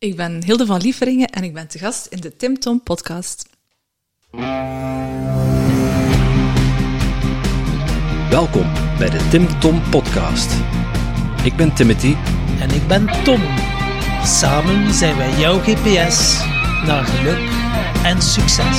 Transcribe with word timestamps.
Ik 0.00 0.16
ben 0.16 0.44
Hilde 0.44 0.66
van 0.66 0.80
Lieveringen 0.80 1.28
en 1.28 1.44
ik 1.44 1.54
ben 1.54 1.68
te 1.68 1.78
gast 1.78 2.06
in 2.06 2.20
de 2.20 2.36
Tim 2.36 2.58
Tom 2.58 2.82
podcast. 2.82 3.48
Welkom 8.30 8.72
bij 8.98 9.10
de 9.10 9.28
Tim 9.30 9.60
Tom 9.60 9.82
podcast. 9.90 10.52
Ik 11.44 11.56
ben 11.56 11.74
Timothy 11.74 12.14
En 12.60 12.70
ik 12.70 12.88
ben 12.88 13.06
Tom. 13.24 13.40
Samen 14.24 14.94
zijn 14.94 15.16
wij 15.16 15.38
jouw 15.38 15.58
GPS 15.58 16.44
naar 16.86 17.04
geluk 17.04 17.50
en 18.04 18.22
succes. 18.22 18.78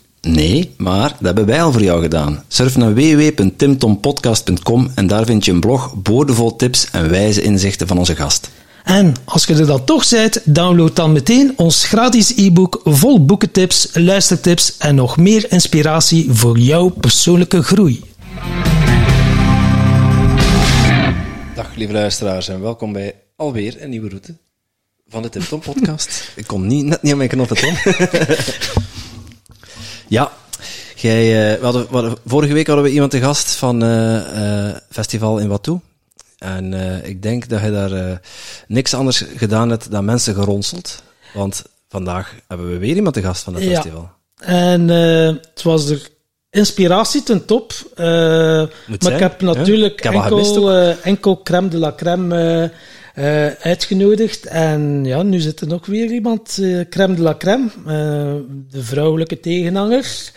Nee, 0.21 0.73
maar 0.77 1.09
dat 1.09 1.25
hebben 1.25 1.45
wij 1.45 1.63
al 1.63 1.71
voor 1.71 1.81
jou 1.83 2.01
gedaan. 2.01 2.43
Surf 2.47 2.77
naar 2.77 2.93
www.timtompodcast.com 2.93 4.91
en 4.95 5.07
daar 5.07 5.25
vind 5.25 5.45
je 5.45 5.51
een 5.51 5.59
blog 5.59 5.93
boordevol 5.95 6.55
tips 6.55 6.89
en 6.91 7.09
wijze 7.09 7.41
inzichten 7.41 7.87
van 7.87 7.97
onze 7.97 8.15
gast. 8.15 8.49
En 8.83 9.13
als 9.25 9.45
je 9.45 9.55
er 9.55 9.65
dan 9.65 9.85
toch 9.85 10.09
bent, 10.09 10.41
download 10.43 10.95
dan 10.95 11.11
meteen 11.11 11.53
ons 11.55 11.85
gratis 11.85 12.35
e-book 12.35 12.81
vol 12.83 13.25
boekentips, 13.25 13.89
luistertips 13.93 14.77
en 14.77 14.95
nog 14.95 15.17
meer 15.17 15.51
inspiratie 15.51 16.27
voor 16.29 16.57
jouw 16.57 16.89
persoonlijke 16.89 17.63
groei. 17.63 18.03
Dag 21.55 21.75
lieve 21.75 21.93
luisteraars 21.93 22.47
en 22.47 22.61
welkom 22.61 22.93
bij 22.93 23.15
alweer 23.35 23.81
een 23.83 23.89
nieuwe 23.89 24.09
route 24.09 24.37
van 25.07 25.21
de 25.21 25.29
Tim 25.29 25.47
Tom 25.47 25.59
podcast. 25.59 26.31
Ik 26.35 26.47
kom 26.47 26.67
niet, 26.67 26.85
net 26.85 27.01
niet 27.01 27.11
aan 27.11 27.17
mijn 27.17 27.29
knoppen, 27.29 27.57
Tom. 27.57 27.75
Ja, 30.11 30.31
jij, 30.95 31.53
uh, 31.53 31.59
we 31.59 31.63
hadden, 31.65 31.87
we 31.89 31.93
hadden, 31.93 32.17
vorige 32.25 32.53
week 32.53 32.67
hadden 32.67 32.85
we 32.85 32.91
iemand 32.91 33.11
te 33.11 33.19
gast 33.19 33.55
van 33.55 33.83
uh, 33.83 34.15
uh, 34.15 34.75
Festival 34.89 35.37
in 35.37 35.47
Watu. 35.47 35.79
En 36.37 36.73
ik 37.03 37.21
denk 37.21 37.49
dat 37.49 37.61
je 37.61 37.71
daar 37.71 38.21
niks 38.67 38.93
anders 38.93 39.25
gedaan 39.35 39.69
hebt 39.69 39.91
dan 39.91 40.05
mensen 40.05 40.33
geronseld. 40.33 41.03
Want 41.33 41.63
vandaag 41.89 42.35
hebben 42.47 42.69
we 42.71 42.77
weer 42.77 42.95
iemand 42.95 43.15
te 43.15 43.21
gast 43.21 43.43
van 43.43 43.53
het 43.53 43.63
Ja. 43.63 43.69
festival. 43.69 44.09
En 44.39 44.87
het 44.87 45.61
was 45.63 45.89
er 45.89 46.09
inspiratie 46.49 47.23
ten 47.23 47.45
top. 47.45 47.73
Maar 47.95 48.67
zijn, 48.99 49.13
ik 49.13 49.19
heb 49.19 49.41
natuurlijk 49.41 49.93
Ik 49.93 50.03
heb 50.03 50.13
enkel, 50.13 50.79
enkel 51.01 51.41
crème 51.43 51.67
de 51.67 51.77
la 51.77 51.93
crème 51.95 52.71
uh, 53.15 53.47
uitgenodigd. 53.47 54.45
En 54.45 55.05
ja, 55.05 55.23
nu 55.23 55.39
zit 55.39 55.61
er 55.61 55.67
nog 55.67 55.85
weer 55.85 56.11
iemand, 56.11 56.59
crème 56.89 57.15
de 57.15 57.21
la 57.21 57.35
crème, 57.37 57.69
de 58.71 58.83
vrouwelijke 58.83 59.39
tegenhanger. 59.39 60.31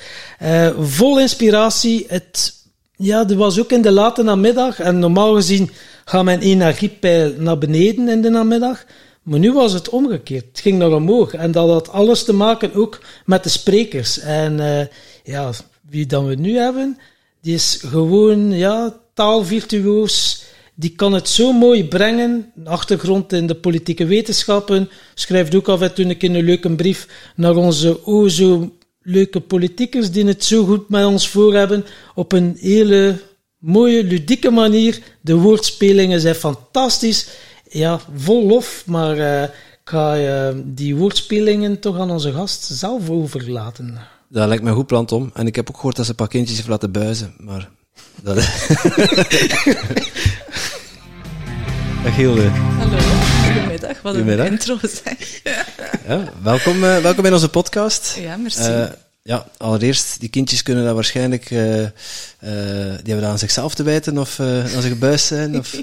vol 0.79 1.21
inspiratie. 1.21 2.05
Het, 2.09 2.55
ja, 2.97 3.29
er 3.29 3.37
was 3.37 3.61
ook 3.61 3.71
in 3.71 3.83
de 3.83 3.91
late 3.91 4.23
namiddag. 4.23 4.81
En 4.81 4.99
normaal 4.99 5.35
gezien 5.35 5.71
gaat 6.05 6.25
mijn 6.25 6.41
energiepeil 6.41 7.33
naar 7.39 7.59
beneden 7.59 8.09
in 8.09 8.23
de 8.23 8.31
namiddag. 8.31 8.85
Maar 9.23 9.39
nu 9.39 9.53
was 9.53 9.73
het 9.73 9.89
omgekeerd. 9.89 10.45
Het 10.45 10.61
ging 10.61 10.79
naar 10.79 10.93
omhoog. 10.93 11.35
En 11.35 11.53
dat 11.53 11.69
had 11.69 11.89
alles 11.91 12.25
te 12.25 12.33
maken 12.33 12.75
ook 12.75 13.01
met 13.27 13.43
de 13.43 13.49
sprekers. 13.49 14.19
En 14.19 14.89
ja, 15.25 15.51
wie 15.91 16.07
dan 16.07 16.27
we 16.27 16.35
nu 16.35 16.57
hebben, 16.57 16.99
die 17.41 17.55
is 17.55 17.83
gewoon 17.87 18.53
ja, 18.53 18.95
taalvirtuoos. 19.15 20.44
Die 20.75 20.91
kan 20.91 21.13
het 21.13 21.29
zo 21.29 21.53
mooi 21.53 21.85
brengen. 21.85 22.53
Een 22.57 22.67
achtergrond 22.67 23.33
in 23.33 23.47
de 23.47 23.55
politieke 23.55 24.07
wetenschappen. 24.07 24.89
Schrijft 25.15 25.55
ook 25.55 25.69
af 25.69 25.81
en 25.81 25.95
toe 25.95 26.05
een 26.05 26.17
keer 26.17 26.35
een 26.35 26.45
leuke 26.45 26.71
brief 26.75 27.09
naar 27.37 27.57
onze 27.57 28.07
o 28.07 28.29
zo 28.29 28.73
leuke 29.05 29.41
politicus 29.41 30.11
die 30.11 30.27
het 30.27 30.45
zo 30.45 30.65
goed 30.65 30.89
met 30.89 31.05
ons 31.05 31.29
voor 31.29 31.55
hebben. 31.55 31.85
Op 32.15 32.33
een 32.33 32.57
hele 32.61 33.21
mooie, 33.59 34.05
ludieke 34.05 34.51
manier. 34.51 34.99
De 35.21 35.35
woordspelingen 35.35 36.21
zijn 36.21 36.35
fantastisch. 36.35 37.29
Ja, 37.69 38.01
vol 38.17 38.47
lof, 38.47 38.83
maar 38.87 39.17
uh, 39.17 39.43
ik 39.43 39.81
ga 39.85 40.19
uh, 40.19 40.57
die 40.65 40.97
woordspelingen 40.97 41.81
toch 41.81 41.99
aan 41.99 42.11
onze 42.11 42.33
gast 42.33 42.63
zelf 42.65 43.11
overlaten. 43.11 43.99
Dat 44.29 44.49
lijkt 44.49 44.63
me 44.63 44.69
een 44.69 44.77
goed 44.77 44.87
plan, 44.87 45.07
Tom. 45.07 45.31
En 45.35 45.47
ik 45.47 45.57
heb 45.57 45.69
ook 45.69 45.77
gehoord 45.77 45.97
dat 45.97 46.05
ze 46.05 46.11
een 46.11 46.17
paar 46.17 46.29
kindjes 46.29 46.57
heeft 46.57 46.69
laten 46.69 46.93
buizen, 46.93 47.35
maar... 47.39 47.71
Dat... 48.23 48.37
Dag 52.05 52.17
Hilde. 52.17 52.49
Hallo, 52.79 52.97
goedemiddag. 53.45 54.03
Wat 54.03 54.15
Goedemiddag. 54.15 54.47
een 54.47 54.53
intro 54.53 54.79
zeg. 54.83 55.41
Ja, 56.07 56.25
welkom, 56.43 56.85
uh, 56.85 56.99
welkom 56.99 57.25
in 57.25 57.33
onze 57.33 57.49
podcast. 57.49 58.17
Ja, 58.21 58.37
merci. 58.37 58.71
Uh, 58.71 58.85
ja, 59.27 59.47
allereerst, 59.57 60.21
die 60.21 60.29
kindjes 60.29 60.63
kunnen 60.63 60.85
dat 60.85 60.95
waarschijnlijk... 60.95 61.51
Uh, 61.51 61.61
die 62.41 63.13
hebben 63.13 63.21
dat 63.21 63.25
aan 63.25 63.39
zichzelf 63.39 63.75
te 63.75 63.83
wijten, 63.83 64.19
of 64.19 64.41
als 64.41 64.83
ze 64.83 64.89
gebuist 64.89 65.27
zijn, 65.27 65.59
of... 65.59 65.75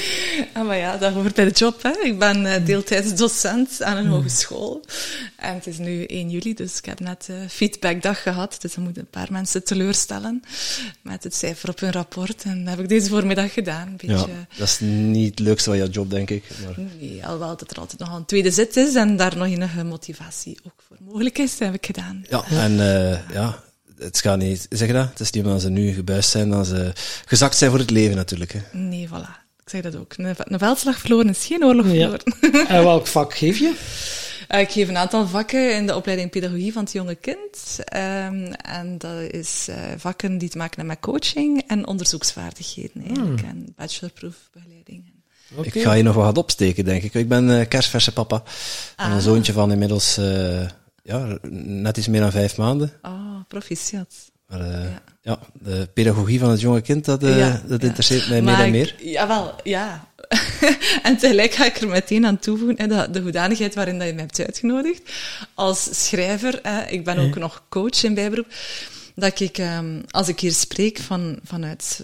ah, 0.54 0.66
maar 0.66 0.76
ja, 0.76 0.96
dat 0.96 1.12
hoort 1.12 1.34
bij 1.34 1.44
de 1.44 1.50
job, 1.50 1.82
hè. 1.82 1.90
Ik 2.02 2.18
ben 2.18 2.64
deeltijds 2.64 3.14
docent 3.14 3.82
aan 3.82 3.96
een 3.96 4.06
hogeschool. 4.06 4.84
En 5.36 5.54
het 5.54 5.66
is 5.66 5.78
nu 5.78 6.04
1 6.04 6.30
juli, 6.30 6.54
dus 6.54 6.78
ik 6.78 6.84
heb 6.84 7.00
net 7.00 7.28
feedbackdag 7.48 8.22
gehad. 8.22 8.56
Dus 8.60 8.74
dan 8.74 8.84
moeten 8.84 9.02
een 9.02 9.08
paar 9.10 9.28
mensen 9.30 9.64
teleurstellen 9.64 10.42
met 11.02 11.24
het 11.24 11.34
cijfer 11.34 11.68
op 11.68 11.80
hun 11.80 11.92
rapport. 11.92 12.42
En 12.42 12.64
dat 12.64 12.74
heb 12.74 12.82
ik 12.82 12.88
deze 12.88 13.08
voormiddag 13.08 13.52
gedaan. 13.52 13.88
Een 13.88 13.96
beetje... 13.96 14.16
Ja, 14.16 14.46
dat 14.56 14.68
is 14.68 14.80
niet 14.80 15.30
het 15.30 15.38
leukste 15.38 15.68
van 15.68 15.78
jouw 15.78 15.88
job, 15.88 16.10
denk 16.10 16.30
ik. 16.30 16.44
Maar... 16.64 16.86
Nee, 17.00 17.24
alhoewel 17.24 17.56
dat 17.56 17.70
er 17.70 17.78
altijd 17.78 18.00
nog 18.00 18.16
een 18.16 18.24
tweede 18.24 18.50
zit 18.50 18.76
is 18.76 18.94
en 18.94 19.16
daar 19.16 19.36
nog 19.36 19.46
enige 19.46 19.84
motivatie 19.84 20.58
ook 20.66 20.82
voor 20.88 20.96
mogelijk 21.00 21.38
is, 21.38 21.50
dat 21.50 21.68
heb 21.68 21.76
ik 21.76 21.86
gedaan. 21.86 22.24
Ja, 22.28 22.44
en 22.50 22.80
uh, 22.90 23.32
ja, 23.32 23.62
het 23.98 24.20
gaat 24.20 24.38
niet, 24.38 24.66
zeg 24.70 24.88
je 24.88 24.94
dat? 24.94 25.08
Het 25.08 25.20
is 25.20 25.30
niet 25.30 25.44
omdat 25.44 25.60
ze 25.60 25.70
nu 25.70 25.92
gebuist 25.92 26.30
zijn, 26.30 26.50
dat 26.50 26.66
ze 26.66 26.92
gezakt 27.24 27.56
zijn 27.56 27.70
voor 27.70 27.80
het 27.80 27.90
leven 27.90 28.16
natuurlijk. 28.16 28.52
Hè. 28.52 28.78
Nee, 28.78 29.08
voilà. 29.08 29.38
Ik 29.62 29.68
zeg 29.68 29.80
dat 29.80 29.96
ook. 29.96 30.14
Een, 30.16 30.34
een 30.38 30.58
veldslag 30.58 30.98
verloren 30.98 31.28
is 31.28 31.46
geen 31.46 31.64
oorlog 31.64 31.86
verloren. 31.86 32.20
Ja. 32.52 32.66
en 32.76 32.84
welk 32.84 33.06
vak 33.06 33.34
geef 33.34 33.58
je? 33.58 33.74
Uh, 34.54 34.60
ik 34.60 34.70
geef 34.70 34.88
een 34.88 34.96
aantal 34.96 35.26
vakken 35.26 35.76
in 35.76 35.86
de 35.86 35.96
opleiding 35.96 36.30
pedagogie 36.30 36.72
van 36.72 36.82
het 36.82 36.92
jonge 36.92 37.14
kind. 37.14 37.78
Um, 37.94 38.52
en 38.52 38.98
dat 38.98 39.20
is 39.30 39.66
uh, 39.70 39.76
vakken 39.96 40.38
die 40.38 40.48
te 40.48 40.56
maken 40.56 40.76
hebben 40.76 40.98
met 41.00 41.12
coaching 41.12 41.64
en 41.66 41.86
onderzoeksvaardigheden 41.86 43.02
eigenlijk. 43.06 43.40
Hmm. 43.40 43.48
En 43.48 43.72
bachelorproefbegeleiding. 43.76 45.12
Okay. 45.52 45.64
Ik 45.64 45.82
ga 45.82 45.92
je 45.92 46.02
nog 46.02 46.14
wat 46.14 46.38
opsteken, 46.38 46.84
denk 46.84 47.02
ik. 47.02 47.14
Ik 47.14 47.28
ben 47.28 47.48
uh, 47.48 47.68
kerstverse 47.68 48.12
papa. 48.12 48.42
Ah. 48.96 49.06
En 49.06 49.12
een 49.12 49.20
zoontje 49.20 49.52
van 49.52 49.72
inmiddels 49.72 50.18
ja, 51.02 51.38
net 51.50 51.96
iets 51.96 52.08
meer 52.08 52.20
dan 52.20 52.30
vijf 52.30 52.56
maanden. 52.56 52.92
Oh, 53.02 53.40
proficiat. 53.48 54.14
Maar 54.46 54.60
uh, 54.60 54.84
ja. 54.84 55.02
ja. 55.22 55.38
de 55.52 55.88
pedagogie 55.94 56.38
van 56.38 56.50
het 56.50 56.60
jonge 56.60 56.80
kind, 56.80 57.04
dat, 57.04 57.22
uh, 57.22 57.38
ja, 57.38 57.62
dat 57.66 57.82
interesseert 57.82 58.28
mij 58.28 58.42
maar 58.42 58.56
meer 58.56 58.64
en 58.64 58.70
meer. 58.70 58.94
Ik, 58.98 59.04
jawel, 59.04 59.54
ja. 59.62 60.08
en 61.02 61.16
tegelijk 61.16 61.52
ga 61.52 61.64
ik 61.64 61.76
er 61.76 61.88
meteen 61.88 62.26
aan 62.26 62.38
toevoegen, 62.38 62.76
hè, 62.78 62.86
dat 62.86 63.14
de 63.14 63.20
hoedanigheid 63.20 63.74
waarin 63.74 63.98
dat 63.98 64.06
je 64.06 64.12
mij 64.12 64.22
hebt 64.22 64.40
uitgenodigd. 64.40 65.02
Als 65.54 66.06
schrijver, 66.06 66.58
hè, 66.62 66.86
ik 66.86 67.04
ben 67.04 67.18
ook 67.18 67.36
nog 67.36 67.62
coach 67.68 68.02
in 68.02 68.14
bijberoep, 68.14 68.46
dat 69.20 69.40
ik, 69.40 69.58
um, 69.58 70.02
als 70.10 70.28
ik 70.28 70.40
hier 70.40 70.52
spreek 70.52 70.98
van, 70.98 71.38
vanuit, 71.44 72.02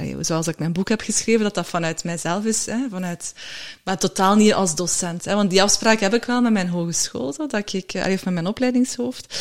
uh, 0.00 0.16
zoals 0.20 0.46
ik 0.46 0.58
mijn 0.58 0.72
boek 0.72 0.88
heb 0.88 1.00
geschreven, 1.00 1.42
dat 1.42 1.54
dat 1.54 1.66
vanuit 1.66 2.04
mijzelf 2.04 2.44
is, 2.44 2.66
hè, 2.66 2.86
vanuit, 2.90 3.34
maar 3.82 3.98
totaal 3.98 4.36
niet 4.36 4.54
als 4.54 4.74
docent. 4.74 5.24
Hè, 5.24 5.34
want 5.34 5.50
die 5.50 5.62
afspraak 5.62 6.00
heb 6.00 6.14
ik 6.14 6.24
wel 6.24 6.40
met 6.40 6.52
mijn 6.52 6.68
hogeschool, 6.68 7.32
zo, 7.32 7.46
dat 7.46 7.72
ik, 7.72 7.94
uh, 7.94 8.04
met 8.04 8.24
mijn 8.24 8.46
opleidingshoofd, 8.46 9.38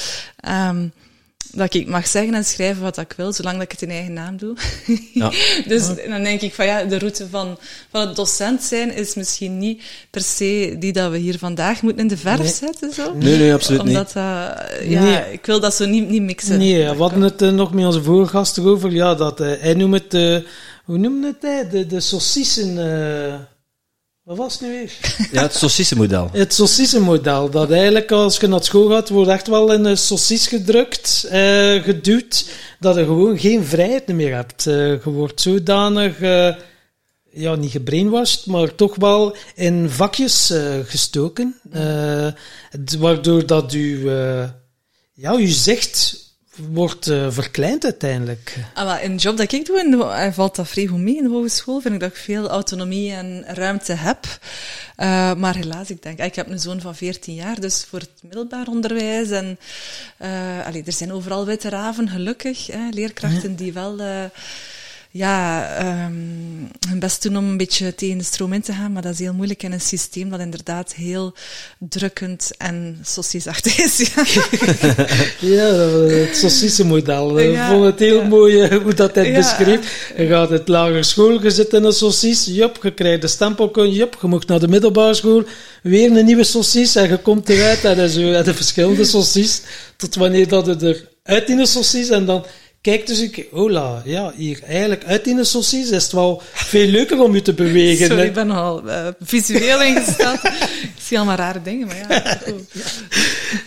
um, 0.48 0.94
dat 1.52 1.74
ik 1.74 1.88
mag 1.88 2.08
zeggen 2.08 2.34
en 2.34 2.46
schrijven 2.46 2.82
wat 2.82 2.98
ik 2.98 3.14
wil, 3.18 3.34
zolang 3.34 3.56
dat 3.56 3.64
ik 3.64 3.72
het 3.72 3.82
in 3.82 3.90
eigen 3.90 4.14
naam 4.14 4.38
doe. 4.38 4.56
Ja. 5.14 5.32
dus 5.68 5.88
dan 5.88 6.24
denk 6.24 6.42
ik 6.42 6.54
van 6.54 6.66
ja, 6.66 6.84
de 6.84 6.98
route 6.98 7.30
van, 7.30 7.58
van 7.90 8.08
het 8.08 8.16
docent 8.16 8.64
zijn 8.64 8.96
is 8.96 9.16
misschien 9.16 9.58
niet 9.58 9.82
per 10.10 10.22
se 10.22 10.76
die 10.80 10.94
dat 10.94 11.12
we 11.12 11.18
hier 11.18 11.38
vandaag 11.38 11.82
moeten 11.82 12.02
in 12.02 12.08
de 12.08 12.18
verf 12.18 12.40
nee. 12.40 12.48
zetten. 12.48 12.94
Zo. 12.94 13.14
Nee, 13.14 13.38
nee, 13.38 13.54
absoluut 13.54 13.82
Omdat, 13.82 14.06
niet. 14.06 14.24
Uh, 14.24 14.90
ja, 14.90 15.04
nee. 15.04 15.34
ik 15.34 15.46
wil 15.46 15.60
dat 15.60 15.76
zo 15.76 15.86
niet, 15.86 16.10
niet 16.10 16.22
mixen. 16.22 16.58
Nee, 16.58 16.90
we 16.90 17.02
hadden 17.02 17.22
het 17.22 17.42
uh, 17.42 17.52
nog 17.52 17.74
met 17.74 17.86
onze 17.86 18.04
voorgast 18.04 18.60
over, 18.60 18.92
ja, 18.92 19.16
dat 19.16 19.42
uh, 19.42 19.52
hij 19.60 19.74
noemt 19.74 19.94
het, 19.94 20.14
uh, 20.14 20.38
hoe 20.86 20.98
noemde 20.98 21.28
het 21.28 21.42
hij? 21.42 21.70
De, 21.70 21.88
de 21.88 22.00
saucissen... 22.00 22.78
Wat 24.24 24.38
was 24.38 24.54
het 24.54 24.62
nu 24.62 24.70
weer? 24.70 24.92
Ja, 25.32 25.42
het 25.42 25.56
saucissenmodel. 25.56 26.30
Het 26.44 26.54
saucissenmodel. 26.54 27.50
Dat 27.50 27.72
eigenlijk, 27.72 28.12
als 28.12 28.38
je 28.38 28.48
naar 28.48 28.64
school 28.64 28.90
gaat, 28.90 29.10
wordt 29.10 29.30
echt 29.30 29.48
wel 29.48 29.74
in 29.74 29.86
een 29.86 29.98
saucis 29.98 30.48
gedrukt, 30.48 31.26
eh, 31.30 31.84
geduwd, 31.84 32.50
dat 32.80 32.96
je 32.96 33.06
gewoon 33.06 33.40
geen 33.40 33.64
vrijheid 33.64 34.08
meer 34.08 34.36
hebt. 34.36 34.66
Uh, 34.66 34.76
je 34.76 35.00
wordt 35.04 35.42
zodanig, 35.42 36.20
uh, 36.20 36.56
ja, 37.32 37.56
niet 37.56 37.72
gebrainwashed, 37.72 38.46
maar 38.46 38.76
toch 38.76 38.96
wel 38.96 39.36
in 39.56 39.90
vakjes 39.90 40.54
gestoken. 40.84 41.56
waardoor 43.00 43.46
dat 43.46 43.74
u 43.74 44.10
ja, 45.14 45.32
je 45.38 45.52
zicht 45.52 46.23
wordt 46.56 47.08
uh, 47.08 47.28
verkleind 47.30 47.84
uiteindelijk. 47.84 48.58
Ah, 48.74 48.86
wel, 48.86 48.98
in 48.98 49.16
de 49.16 49.22
job 49.22 49.38
dat 49.38 49.52
ik 49.52 49.66
doe, 49.66 49.80
in 49.80 49.92
de, 49.92 50.30
valt 50.34 50.56
dat 50.56 50.68
vrij 50.68 50.86
goed 50.86 51.00
mee 51.00 51.18
in 51.18 51.24
de 51.24 51.30
hogeschool. 51.30 51.80
Vind 51.80 51.94
ik 51.94 52.00
dat 52.00 52.10
ik 52.10 52.16
veel 52.16 52.50
autonomie 52.50 53.14
en 53.14 53.44
ruimte 53.48 53.94
heb. 53.94 54.26
Uh, 54.98 55.34
maar 55.34 55.56
helaas, 55.56 55.90
ik 55.90 56.04
denk, 56.04 56.20
ik 56.20 56.36
heb 56.36 56.50
een 56.50 56.60
zoon 56.60 56.82
van 56.82 56.96
14 56.96 57.36
jaar, 57.36 57.60
dus 57.60 57.86
voor 57.90 58.00
het 58.00 58.10
middelbaar 58.22 58.68
onderwijs. 58.68 59.30
En 59.30 59.60
uh, 60.22 60.66
allee, 60.66 60.84
er 60.86 60.92
zijn 60.92 61.14
overal 61.14 61.46
witte 61.46 61.70
raven, 61.70 62.10
gelukkig. 62.10 62.68
Hè, 62.68 62.90
leerkrachten 62.90 63.50
ja. 63.50 63.58
die 63.58 63.74
wel 63.74 64.02
ja, 65.16 65.68
um, 66.06 66.68
hun 66.88 67.00
best 67.00 67.24
doen 67.24 67.38
om 67.38 67.50
een 67.50 67.58
beetje 67.58 67.96
tegen 67.96 68.18
de 68.18 68.24
stroom 68.24 68.54
in 68.54 68.62
te 68.62 68.74
gaan, 68.74 68.92
maar 68.92 69.02
dat 69.02 69.14
is 69.14 69.20
heel 69.20 69.34
moeilijk 69.34 69.64
in 69.64 69.72
een 69.72 69.82
systeem 69.82 70.30
dat 70.30 70.40
inderdaad 70.40 70.94
heel 70.94 71.34
drukkend 71.80 72.52
en 72.58 73.00
sociesachtig 73.04 73.78
is. 73.80 73.98
Ja, 73.98 74.26
ja 75.56 75.66
het 75.66 76.38
saucissenmodel. 76.38 77.40
Ja, 77.40 77.66
ik 77.66 77.72
vond 77.72 77.86
het 77.86 78.00
heel 78.00 78.22
ja. 78.22 78.28
mooi 78.28 78.62
eh, 78.62 78.82
hoe 78.82 78.94
dat 78.94 79.16
hij 79.16 79.32
ja. 79.32 79.38
beschreef. 79.38 80.12
Je 80.18 80.28
gaat 80.28 80.50
het 80.50 80.68
lagere 80.68 81.04
school, 81.04 81.44
je 81.44 81.52
zit 81.52 81.74
in 81.74 81.84
een 81.84 81.94
saucis, 81.94 82.46
jup, 82.46 82.80
je 82.82 82.94
krijgt 82.94 83.22
de 83.22 83.28
stempel, 83.28 83.88
jup, 83.88 84.18
je 84.22 84.28
moet 84.28 84.48
naar 84.48 84.60
de 84.60 84.68
middelbare 84.68 85.14
school, 85.14 85.44
weer 85.84 86.18
een 86.18 86.26
nieuwe 86.26 86.44
saucis 86.44 86.96
en 86.96 87.10
je 87.10 87.18
komt 87.18 87.50
eruit 87.50 87.84
en 87.84 88.10
zo, 88.10 88.44
de 88.44 88.54
verschillende 88.54 89.06
saucis, 89.06 89.62
tot 89.98 90.16
wanneer 90.16 90.48
dat 90.48 90.66
je 90.66 91.06
eruit 91.24 91.50
in 91.50 91.58
de 91.58 91.66
saucis 91.66 92.10
en 92.10 92.26
dan 92.26 92.46
Kijk 92.84 93.08
dus 93.08 93.22
ik, 93.22 93.48
hola, 93.52 94.02
ja, 94.06 94.34
hier 94.36 94.60
eigenlijk 94.68 95.04
uit 95.04 95.28
in 95.28 95.36
de 95.36 95.44
saucis 95.44 95.90
is 95.90 96.04
het 96.04 96.12
wel 96.12 96.42
veel 96.54 96.88
leuker 96.88 97.22
om 97.22 97.36
je 97.36 97.42
te 97.42 97.54
bewegen. 97.54 98.08
Sorry, 98.08 98.24
ik 98.24 98.34
ben 98.34 98.52
al 98.52 98.84
uh, 98.86 99.08
visueel 99.22 99.82
ingesteld. 99.84 100.40
ik 100.96 101.02
zie 101.02 101.18
allemaal 101.18 101.36
rare 101.36 101.62
dingen, 101.62 101.88
maar 101.88 101.98
ja. 102.10 102.38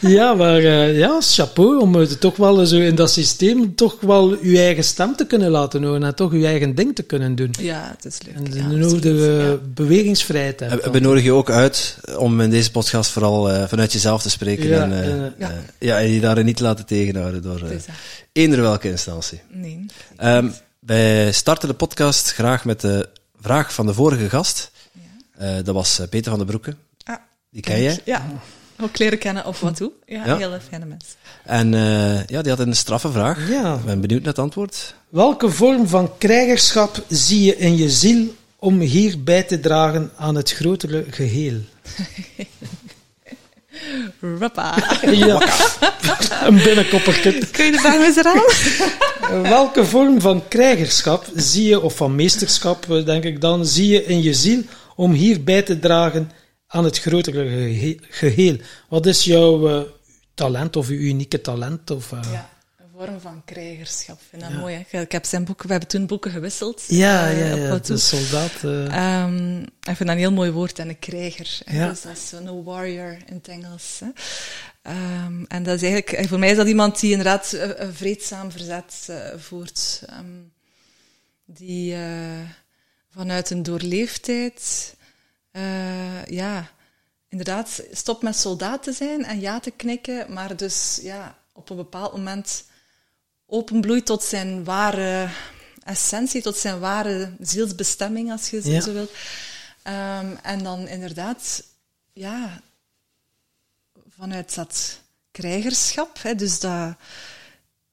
ja, 0.00 0.34
maar 0.34 0.60
uh, 0.60 0.98
ja, 0.98 1.20
chapeau 1.20 1.80
om 1.80 1.96
uh, 1.96 2.06
toch 2.06 2.36
wel 2.36 2.66
zo 2.66 2.76
in 2.76 2.94
dat 2.94 3.10
systeem 3.10 3.74
toch 3.74 3.96
wel 4.00 4.44
je 4.44 4.58
eigen 4.58 4.84
stem 4.84 5.16
te 5.16 5.26
kunnen 5.26 5.50
laten 5.50 5.82
horen 5.82 6.04
en 6.04 6.14
toch 6.14 6.32
je 6.32 6.46
eigen 6.46 6.74
ding 6.74 6.94
te 6.94 7.02
kunnen 7.02 7.34
doen. 7.34 7.54
Ja, 7.60 7.94
het 7.96 8.04
is 8.04 8.18
leuk. 8.26 8.34
En 8.34 8.44
de 8.44 8.56
ja, 8.56 8.66
nodige 8.66 9.08
ja. 9.08 9.68
bewegingsvrijheid. 9.74 10.60
We, 10.60 10.88
we 10.92 11.00
nodigen 11.00 11.24
je 11.24 11.32
ook 11.32 11.50
uit 11.50 11.98
om 12.18 12.40
in 12.40 12.50
deze 12.50 12.70
podcast 12.70 13.10
vooral 13.10 13.66
vanuit 13.68 13.92
jezelf 13.92 14.22
te 14.22 14.30
spreken 14.30 14.68
ja, 14.68 14.82
en, 14.82 15.34
ja. 15.38 15.52
ja. 15.78 16.00
en 16.00 16.10
je 16.10 16.20
daar 16.20 16.44
niet 16.44 16.60
laten 16.60 16.86
tegenhouden 16.86 17.42
door 17.42 17.60
eender 18.36 18.60
welke 18.60 18.88
instantie. 18.88 19.40
Nee. 19.48 19.86
Um, 20.22 20.54
wij 20.78 21.32
starten 21.32 21.68
de 21.68 21.74
podcast 21.74 22.32
graag 22.32 22.64
met 22.64 22.80
de 22.80 23.08
vraag 23.40 23.74
van 23.74 23.86
de 23.86 23.94
vorige 23.94 24.28
gast. 24.28 24.70
Ja. 24.92 25.58
Uh, 25.58 25.64
dat 25.64 25.74
was 25.74 25.98
eh, 25.98 26.08
Peter 26.08 26.30
van 26.30 26.38
den 26.38 26.46
Broeke. 26.48 26.76
Ah, 27.04 27.16
die 27.50 27.62
ken 27.62 27.82
jij? 27.82 28.00
Ja, 28.04 28.26
ook 28.80 28.98
leren 28.98 29.18
kennen 29.18 29.46
op 29.46 29.56
wat 29.56 29.76
toe. 29.76 29.92
Ja, 30.06 30.26
ja. 30.26 30.36
hele 30.36 30.60
fijne 30.68 30.84
mens. 30.84 31.16
En 31.44 31.72
uh, 31.72 32.26
ja, 32.26 32.42
die 32.42 32.52
had 32.52 32.58
een 32.58 32.76
straffe 32.76 33.10
vraag. 33.10 33.48
Ja. 33.48 33.74
Ik 33.74 33.84
ben 33.84 34.00
benieuwd 34.00 34.20
naar 34.20 34.32
het 34.32 34.42
antwoord. 34.42 34.94
Welke 35.08 35.50
vorm 35.50 35.88
van 35.88 36.18
krijgerschap 36.18 37.04
zie 37.08 37.44
je 37.44 37.56
in 37.56 37.76
je 37.76 37.90
ziel 37.90 38.34
om 38.58 38.80
hier 38.80 39.22
bij 39.22 39.42
te 39.42 39.60
dragen 39.60 40.10
aan 40.16 40.34
het 40.34 40.52
grotere 40.52 41.04
geheel? 41.10 41.60
Rappa. 44.38 44.74
Ja, 45.10 45.42
een 46.46 46.62
binnenkoppertje. 46.62 47.38
Kun 47.50 47.64
je 47.64 47.72
de 47.72 47.78
vraag 47.78 47.94
eens 47.94 48.14
herhalen? 48.14 49.42
Welke 49.42 49.84
vorm 49.84 50.20
van 50.20 50.48
krijgerschap 50.48 51.26
zie 51.34 51.68
je, 51.68 51.80
of 51.80 51.96
van 51.96 52.14
meesterschap 52.14 52.86
denk 53.04 53.24
ik 53.24 53.40
dan, 53.40 53.66
zie 53.66 53.88
je 53.88 54.04
in 54.04 54.22
je 54.22 54.34
ziel 54.34 54.62
om 54.96 55.12
hier 55.12 55.44
bij 55.44 55.62
te 55.62 55.78
dragen 55.78 56.30
aan 56.66 56.84
het 56.84 56.98
grotere 56.98 57.74
geheel? 58.10 58.56
Wat 58.88 59.06
is 59.06 59.24
jouw 59.24 59.70
uh, 59.70 59.80
talent 60.34 60.76
of 60.76 60.88
je 60.88 60.94
unieke 60.94 61.40
talent? 61.40 61.90
Of, 61.90 62.12
uh... 62.12 62.18
ja 62.32 62.54
vorm 62.98 63.20
van 63.20 63.42
krijgerschap. 63.44 64.20
Ik 64.20 64.26
vind 64.28 64.42
dat 64.42 64.52
mooi. 64.52 64.84
Hè? 64.88 65.00
Ik 65.00 65.12
heb 65.12 65.24
zijn 65.24 65.44
boeken, 65.44 65.66
we 65.66 65.72
hebben 65.72 65.90
toen 65.90 66.06
boeken 66.06 66.30
gewisseld. 66.30 66.84
Ja, 66.86 67.28
ja, 67.28 67.54
ja 67.54 67.78
de 67.78 67.96
soldaat. 67.96 68.62
Uh... 68.64 69.22
Um, 69.24 69.60
ik 69.62 69.68
vind 69.82 69.98
dat 69.98 70.08
een 70.08 70.18
heel 70.18 70.32
mooi 70.32 70.50
woord, 70.50 70.78
en 70.78 70.88
een 70.88 70.98
krijger. 70.98 71.58
Ja. 71.66 71.88
Dus 71.88 72.02
dat 72.02 72.12
is 72.12 72.28
zo'n 72.28 72.64
warrior 72.64 73.16
in 73.26 73.34
het 73.34 73.48
Engels. 73.48 74.00
Hè? 74.00 74.06
Um, 75.24 75.44
en 75.48 75.62
dat 75.62 75.82
is 75.82 75.82
eigenlijk, 75.82 76.28
voor 76.28 76.38
mij 76.38 76.50
is 76.50 76.56
dat 76.56 76.66
iemand 76.66 77.00
die 77.00 77.10
inderdaad 77.10 77.52
een 77.52 77.94
vreedzaam 77.94 78.50
verzet 78.50 79.06
uh, 79.10 79.16
voert. 79.36 80.02
Um, 80.18 80.52
die 81.44 81.96
vanuit 83.10 83.50
een 83.50 83.62
doorleefdheid, 83.62 84.94
ja, 86.28 86.70
inderdaad, 87.28 87.82
stopt 87.92 88.22
met 88.22 88.36
soldaat 88.36 88.82
te 88.82 88.92
zijn 88.92 89.24
en 89.24 89.40
ja 89.40 89.60
te 89.60 89.70
knikken, 89.70 90.32
maar 90.32 90.56
dus 90.56 90.98
ja, 91.02 91.38
op 91.52 91.70
een 91.70 91.76
bepaald 91.76 92.12
moment 92.12 92.64
openbloeit 93.46 94.06
tot 94.06 94.22
zijn 94.22 94.64
ware 94.64 95.28
essentie, 95.82 96.42
tot 96.42 96.56
zijn 96.56 96.78
ware 96.78 97.32
zielsbestemming, 97.40 98.30
als 98.30 98.50
je 98.50 98.70
ja. 98.70 98.80
zo 98.80 98.92
wilt. 98.92 99.10
Um, 99.10 100.38
en 100.42 100.62
dan 100.62 100.88
inderdaad, 100.88 101.64
ja, 102.12 102.60
vanuit 104.16 104.54
dat 104.54 105.00
krijgerschap, 105.30 106.22
hè, 106.22 106.34
dus 106.34 106.60
dat 106.60 106.96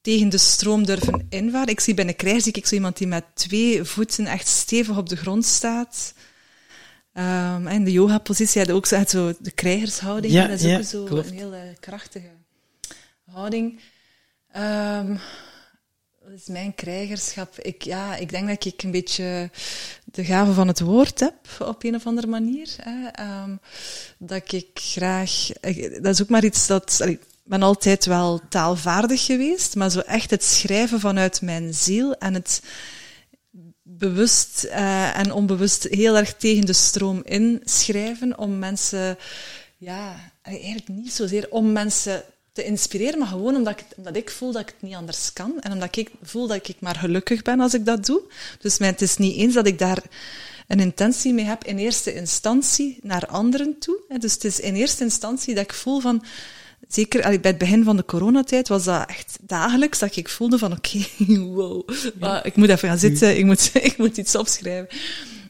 tegen 0.01 0.29
de 0.29 0.37
stroom 0.37 0.85
durven 0.85 1.25
invaren. 1.29 1.67
Ik 1.67 1.79
zie 1.79 1.93
bij 1.93 2.07
een 2.07 2.15
krijger 2.15 2.41
zie 2.41 2.53
ik 2.53 2.65
zo 2.65 2.75
iemand 2.75 2.97
die 2.97 3.07
met 3.07 3.23
twee 3.33 3.83
voeten 3.83 4.25
echt 4.25 4.47
stevig 4.47 4.97
op 4.97 5.09
de 5.09 5.15
grond 5.15 5.45
staat. 5.45 6.13
Um, 7.13 7.67
in 7.67 7.83
de 7.83 7.91
yoga-positie 7.91 8.61
had 8.61 8.71
ook 8.71 8.85
zo, 8.85 9.03
zo 9.07 9.33
de 9.39 9.51
krijgershouding. 9.51 10.33
Ja, 10.33 10.47
dat 10.47 10.59
is 10.59 10.65
ja, 10.65 10.77
ook 10.77 10.83
zo 10.83 11.03
klopt. 11.03 11.29
een 11.29 11.33
hele 11.33 11.75
krachtige 11.79 12.31
houding. 13.31 13.79
Um, 14.57 15.19
wat 16.23 16.31
is 16.31 16.47
mijn 16.47 16.75
krijgerschap? 16.75 17.59
Ik, 17.59 17.81
ja, 17.81 18.15
ik 18.15 18.29
denk 18.29 18.47
dat 18.47 18.65
ik 18.65 18.83
een 18.83 18.91
beetje 18.91 19.49
de 20.05 20.25
gave 20.25 20.53
van 20.53 20.67
het 20.67 20.79
woord 20.79 21.19
heb, 21.19 21.35
op 21.59 21.83
een 21.83 21.95
of 21.95 22.05
andere 22.05 22.27
manier. 22.27 22.75
Hè. 22.81 23.23
Um, 23.43 23.59
dat 24.17 24.51
ik 24.51 24.67
graag... 24.73 25.49
Ik, 25.61 26.03
dat 26.03 26.13
is 26.13 26.21
ook 26.21 26.29
maar 26.29 26.43
iets 26.43 26.67
dat... 26.67 27.01
Ik 27.05 27.19
ben 27.43 27.63
altijd 27.63 28.05
wel 28.05 28.41
taalvaardig 28.49 29.25
geweest, 29.25 29.75
maar 29.75 29.91
zo 29.91 29.99
echt 29.99 30.29
het 30.29 30.43
schrijven 30.43 30.99
vanuit 30.99 31.41
mijn 31.41 31.73
ziel 31.73 32.15
en 32.15 32.33
het 32.33 32.61
bewust 33.81 34.63
uh, 34.65 35.17
en 35.17 35.31
onbewust 35.31 35.83
heel 35.83 36.17
erg 36.17 36.33
tegen 36.33 36.65
de 36.65 36.73
stroom 36.73 37.21
inschrijven 37.23 38.37
om 38.37 38.59
mensen... 38.59 39.17
Ja, 39.77 40.31
eigenlijk 40.41 40.87
niet 40.87 41.13
zozeer 41.13 41.47
om 41.49 41.71
mensen 41.71 42.23
te 42.53 42.63
inspireren, 42.63 43.19
maar 43.19 43.27
gewoon 43.27 43.55
omdat 43.55 43.79
ik, 43.79 43.85
omdat 43.95 44.15
ik 44.15 44.29
voel 44.29 44.51
dat 44.51 44.61
ik 44.61 44.67
het 44.67 44.81
niet 44.81 44.95
anders 44.95 45.33
kan. 45.33 45.61
En 45.61 45.71
omdat 45.71 45.95
ik 45.95 46.11
voel 46.21 46.47
dat 46.47 46.67
ik 46.67 46.75
maar 46.79 46.95
gelukkig 46.95 47.41
ben 47.41 47.59
als 47.59 47.73
ik 47.73 47.85
dat 47.85 48.05
doe. 48.05 48.21
Dus 48.59 48.77
het 48.77 49.01
is 49.01 49.17
niet 49.17 49.35
eens 49.35 49.53
dat 49.53 49.67
ik 49.67 49.79
daar 49.79 50.03
een 50.67 50.79
intentie 50.79 51.33
mee 51.33 51.45
heb 51.45 51.63
in 51.63 51.77
eerste 51.77 52.13
instantie 52.13 52.99
naar 53.01 53.25
anderen 53.25 53.79
toe. 53.79 53.99
Dus 54.19 54.33
het 54.33 54.43
is 54.43 54.59
in 54.59 54.75
eerste 54.75 55.03
instantie 55.03 55.55
dat 55.55 55.63
ik 55.63 55.73
voel 55.73 55.99
van... 55.99 56.25
Zeker 56.87 57.21
bij 57.21 57.51
het 57.51 57.57
begin 57.57 57.83
van 57.83 57.95
de 57.95 58.05
coronatijd 58.05 58.67
was 58.67 58.83
dat 58.83 59.09
echt 59.09 59.37
dagelijks 59.41 59.99
dat 59.99 60.15
ik 60.15 60.29
voelde 60.29 60.57
van 60.57 60.71
oké, 60.71 60.97
okay, 61.19 61.37
wow, 61.55 61.89
ja. 62.19 62.43
ik 62.43 62.55
moet 62.55 62.69
even 62.69 62.89
gaan 62.89 62.97
zitten, 62.97 63.37
ik 63.37 63.45
moet, 63.45 63.71
ik 63.89 63.97
moet 63.97 64.17
iets 64.17 64.35
opschrijven. 64.35 64.97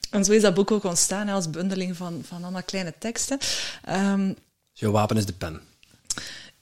En 0.09 0.25
zo 0.25 0.31
is 0.31 0.41
dat 0.41 0.53
boek 0.53 0.71
ook 0.71 0.83
ontstaan 0.83 1.27
als 1.27 1.49
bundeling 1.49 1.97
van, 1.97 2.21
van 2.27 2.43
allemaal 2.43 2.63
kleine 2.63 2.93
teksten. 2.99 3.37
Um, 3.89 4.35
Jouw 4.73 4.91
wapen 4.91 5.17
is 5.17 5.25
de 5.25 5.33
pen. 5.33 5.61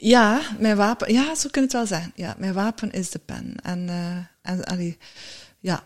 Ja, 0.04 0.42
mijn 0.60 0.76
wapen, 0.76 1.14
ja, 1.14 1.36
zo 1.36 1.50
kan 1.50 1.64
het 1.64 1.72
wel 1.72 1.86
zijn. 1.86 2.12
Ja, 2.16 2.36
mijn 2.38 2.54
wapen 2.54 2.92
is 2.92 3.10
de 3.10 3.20
pen. 3.20 3.56
En, 3.64 3.80
uh, 3.88 4.18
en 4.42 4.64
allee, 4.64 4.98
ja, 5.60 5.84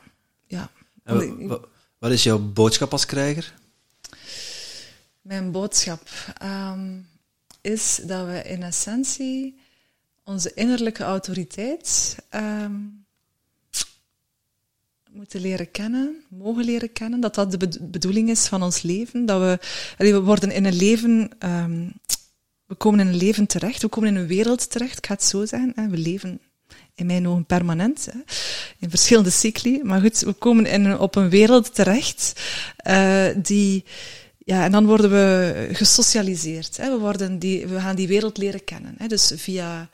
ja. 0.48 0.70
En 1.04 1.48
wat, 1.48 1.68
wat 1.98 2.12
is 2.12 2.24
jouw 2.24 2.40
boodschap 2.40 2.92
als 2.92 3.06
krijger? 3.06 3.54
Mijn 5.22 5.52
boodschap 5.52 6.10
um, 6.44 7.08
is 7.62 8.00
dat 8.04 8.26
we 8.26 8.42
in 8.44 8.64
essentie 8.64 9.60
onze 10.24 10.54
innerlijke 10.54 11.04
autoriteit 11.04 12.16
um, 12.32 13.06
moeten 15.12 15.42
leren 15.42 15.72
kennen, 15.72 16.24
mogen 16.30 16.64
leren 16.64 16.92
kennen, 16.94 17.20
dat 17.20 17.36
dat 17.36 17.52
de 17.52 17.80
bedoeling 17.82 18.30
is 18.30 18.48
van 18.48 18.64
ons 18.64 18.82
leven. 18.82 19.26
Dat 19.26 19.40
we, 19.40 19.60
allee, 19.98 20.14
we 20.14 20.22
worden 20.22 20.52
in 20.52 20.66
een 20.66 20.76
leven 20.76 21.30
um, 21.40 21.94
we 22.66 22.76
komen 22.76 23.00
in 23.00 23.08
een 23.08 23.16
leven 23.16 23.46
terecht, 23.46 23.82
we 23.82 23.88
komen 23.88 24.10
in 24.10 24.16
een 24.16 24.28
wereld 24.28 24.70
terecht, 24.70 24.98
ik 24.98 25.06
ga 25.06 25.14
het 25.14 25.24
zo 25.24 25.46
zeggen. 25.46 25.72
Hè. 25.76 25.88
We 25.88 25.98
leven 25.98 26.40
in 26.96 27.06
mijn 27.06 27.28
ogen 27.28 27.46
permanent, 27.46 28.08
hè, 28.12 28.20
in 28.80 28.90
verschillende 28.90 29.30
cycli. 29.30 29.84
Maar 29.84 30.02
goed, 30.02 30.20
we 30.20 30.34
komen 30.34 30.66
in, 30.66 31.00
op 31.00 31.16
een 31.16 31.30
wereld 31.30 31.76
terecht 31.76 32.42
uh, 32.88 33.28
die... 33.36 33.86
Ja, 34.38 34.64
en 34.64 34.72
dan 34.72 34.86
worden 34.86 35.12
we 35.12 35.70
gesocialiseerd. 35.72 36.78
Hè. 36.78 36.90
We, 36.90 36.98
worden 36.98 37.40
die, 37.40 37.68
we 37.68 37.80
gaan 37.80 37.96
die 37.96 38.08
wereld 38.08 38.38
leren 38.38 38.64
kennen. 38.64 38.96
Hè. 38.98 39.08
Dus 39.08 39.32
via, 39.36 39.90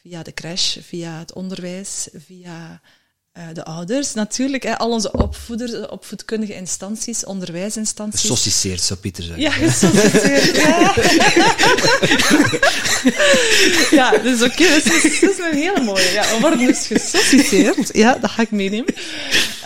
via 0.00 0.22
de 0.22 0.34
crash, 0.34 0.76
via 0.80 1.18
het 1.18 1.32
onderwijs, 1.32 2.08
via 2.12 2.70
eh, 2.72 2.88
de 3.52 3.64
ouders 3.64 4.14
natuurlijk, 4.14 4.62
hè, 4.62 4.78
al 4.78 4.90
onze 4.90 5.12
opvoeders, 5.12 5.88
opvoedkundige 5.88 6.54
instanties, 6.54 7.24
onderwijsinstanties. 7.24 8.20
Gesociceerd, 8.20 8.80
zou 8.80 8.98
Pieter 8.98 9.22
zeggen. 9.22 9.42
Ja, 9.42 9.50
gesociceerd, 9.68 10.56
ja. 10.56 10.94
ja, 14.12 14.18
dus 14.18 14.42
oké, 14.42 14.68
dat, 14.68 14.84
is, 14.84 15.20
dat 15.20 15.30
is 15.30 15.38
een 15.38 15.58
hele 15.58 15.80
mooie. 15.80 16.10
Ja, 16.12 16.22
we 16.22 16.36
worden 16.40 16.58
dus 16.58 16.86
gesociceerd. 16.86 17.90
Ja, 17.92 18.18
dat 18.20 18.30
ga 18.30 18.42
ik 18.42 18.50
meenemen. 18.50 18.94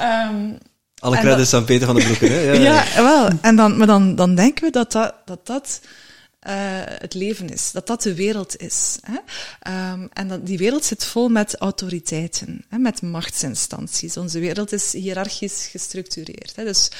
Um, 0.00 0.58
Alle 0.98 1.18
credits 1.18 1.54
aan 1.54 1.64
Peter 1.64 1.86
van 1.86 1.96
den 1.96 2.04
Broeken, 2.04 2.32
hè? 2.32 2.52
Ja, 2.52 2.84
ja, 2.94 3.02
wel. 3.02 3.28
En 3.40 3.56
dan, 3.56 3.76
maar 3.76 3.86
dan, 3.86 4.14
dan 4.14 4.34
denken 4.34 4.64
we 4.64 4.70
dat 4.70 4.92
dat, 4.92 5.14
dat, 5.24 5.46
dat 5.46 5.80
uh, 6.46 6.52
het 6.84 7.14
leven 7.14 7.48
is, 7.48 7.70
dat 7.70 7.86
dat 7.86 8.02
de 8.02 8.14
wereld 8.14 8.56
is. 8.56 8.98
Hè? 9.00 9.18
Um, 9.92 10.08
en 10.12 10.28
dat, 10.28 10.46
die 10.46 10.58
wereld 10.58 10.84
zit 10.84 11.04
vol 11.04 11.28
met 11.28 11.56
autoriteiten, 11.56 12.64
hè, 12.68 12.78
met 12.78 13.02
machtsinstanties. 13.02 14.16
Onze 14.16 14.38
wereld 14.38 14.72
is 14.72 14.92
hiërarchisch 14.92 15.66
gestructureerd. 15.70 16.56
Hè? 16.56 16.64
Dus 16.64 16.90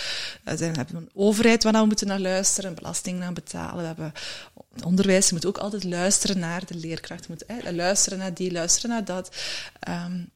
uh, 0.45 0.55
we 0.55 0.65
hebben 0.65 0.97
een 0.97 1.11
overheid 1.15 1.63
waar 1.63 1.73
we 1.73 1.87
moeten 1.87 2.07
naar 2.07 2.21
luisteren, 2.21 2.75
belasting 2.75 3.19
naar 3.19 3.33
betalen. 3.33 3.81
We 3.81 3.87
hebben 3.87 4.13
onderwijs, 4.85 5.29
je 5.29 5.35
moet 5.35 5.47
ook 5.47 5.59
altijd 5.59 5.85
luisteren 5.85 6.39
naar 6.39 6.67
de 6.67 6.75
leerkracht. 6.75 7.27
Je 7.27 7.35
moet 7.39 7.75
luisteren 7.75 8.19
naar 8.19 8.35
die, 8.35 8.53
luisteren 8.53 8.91
naar 8.91 9.05
dat. 9.05 9.37
Um, 9.89 10.31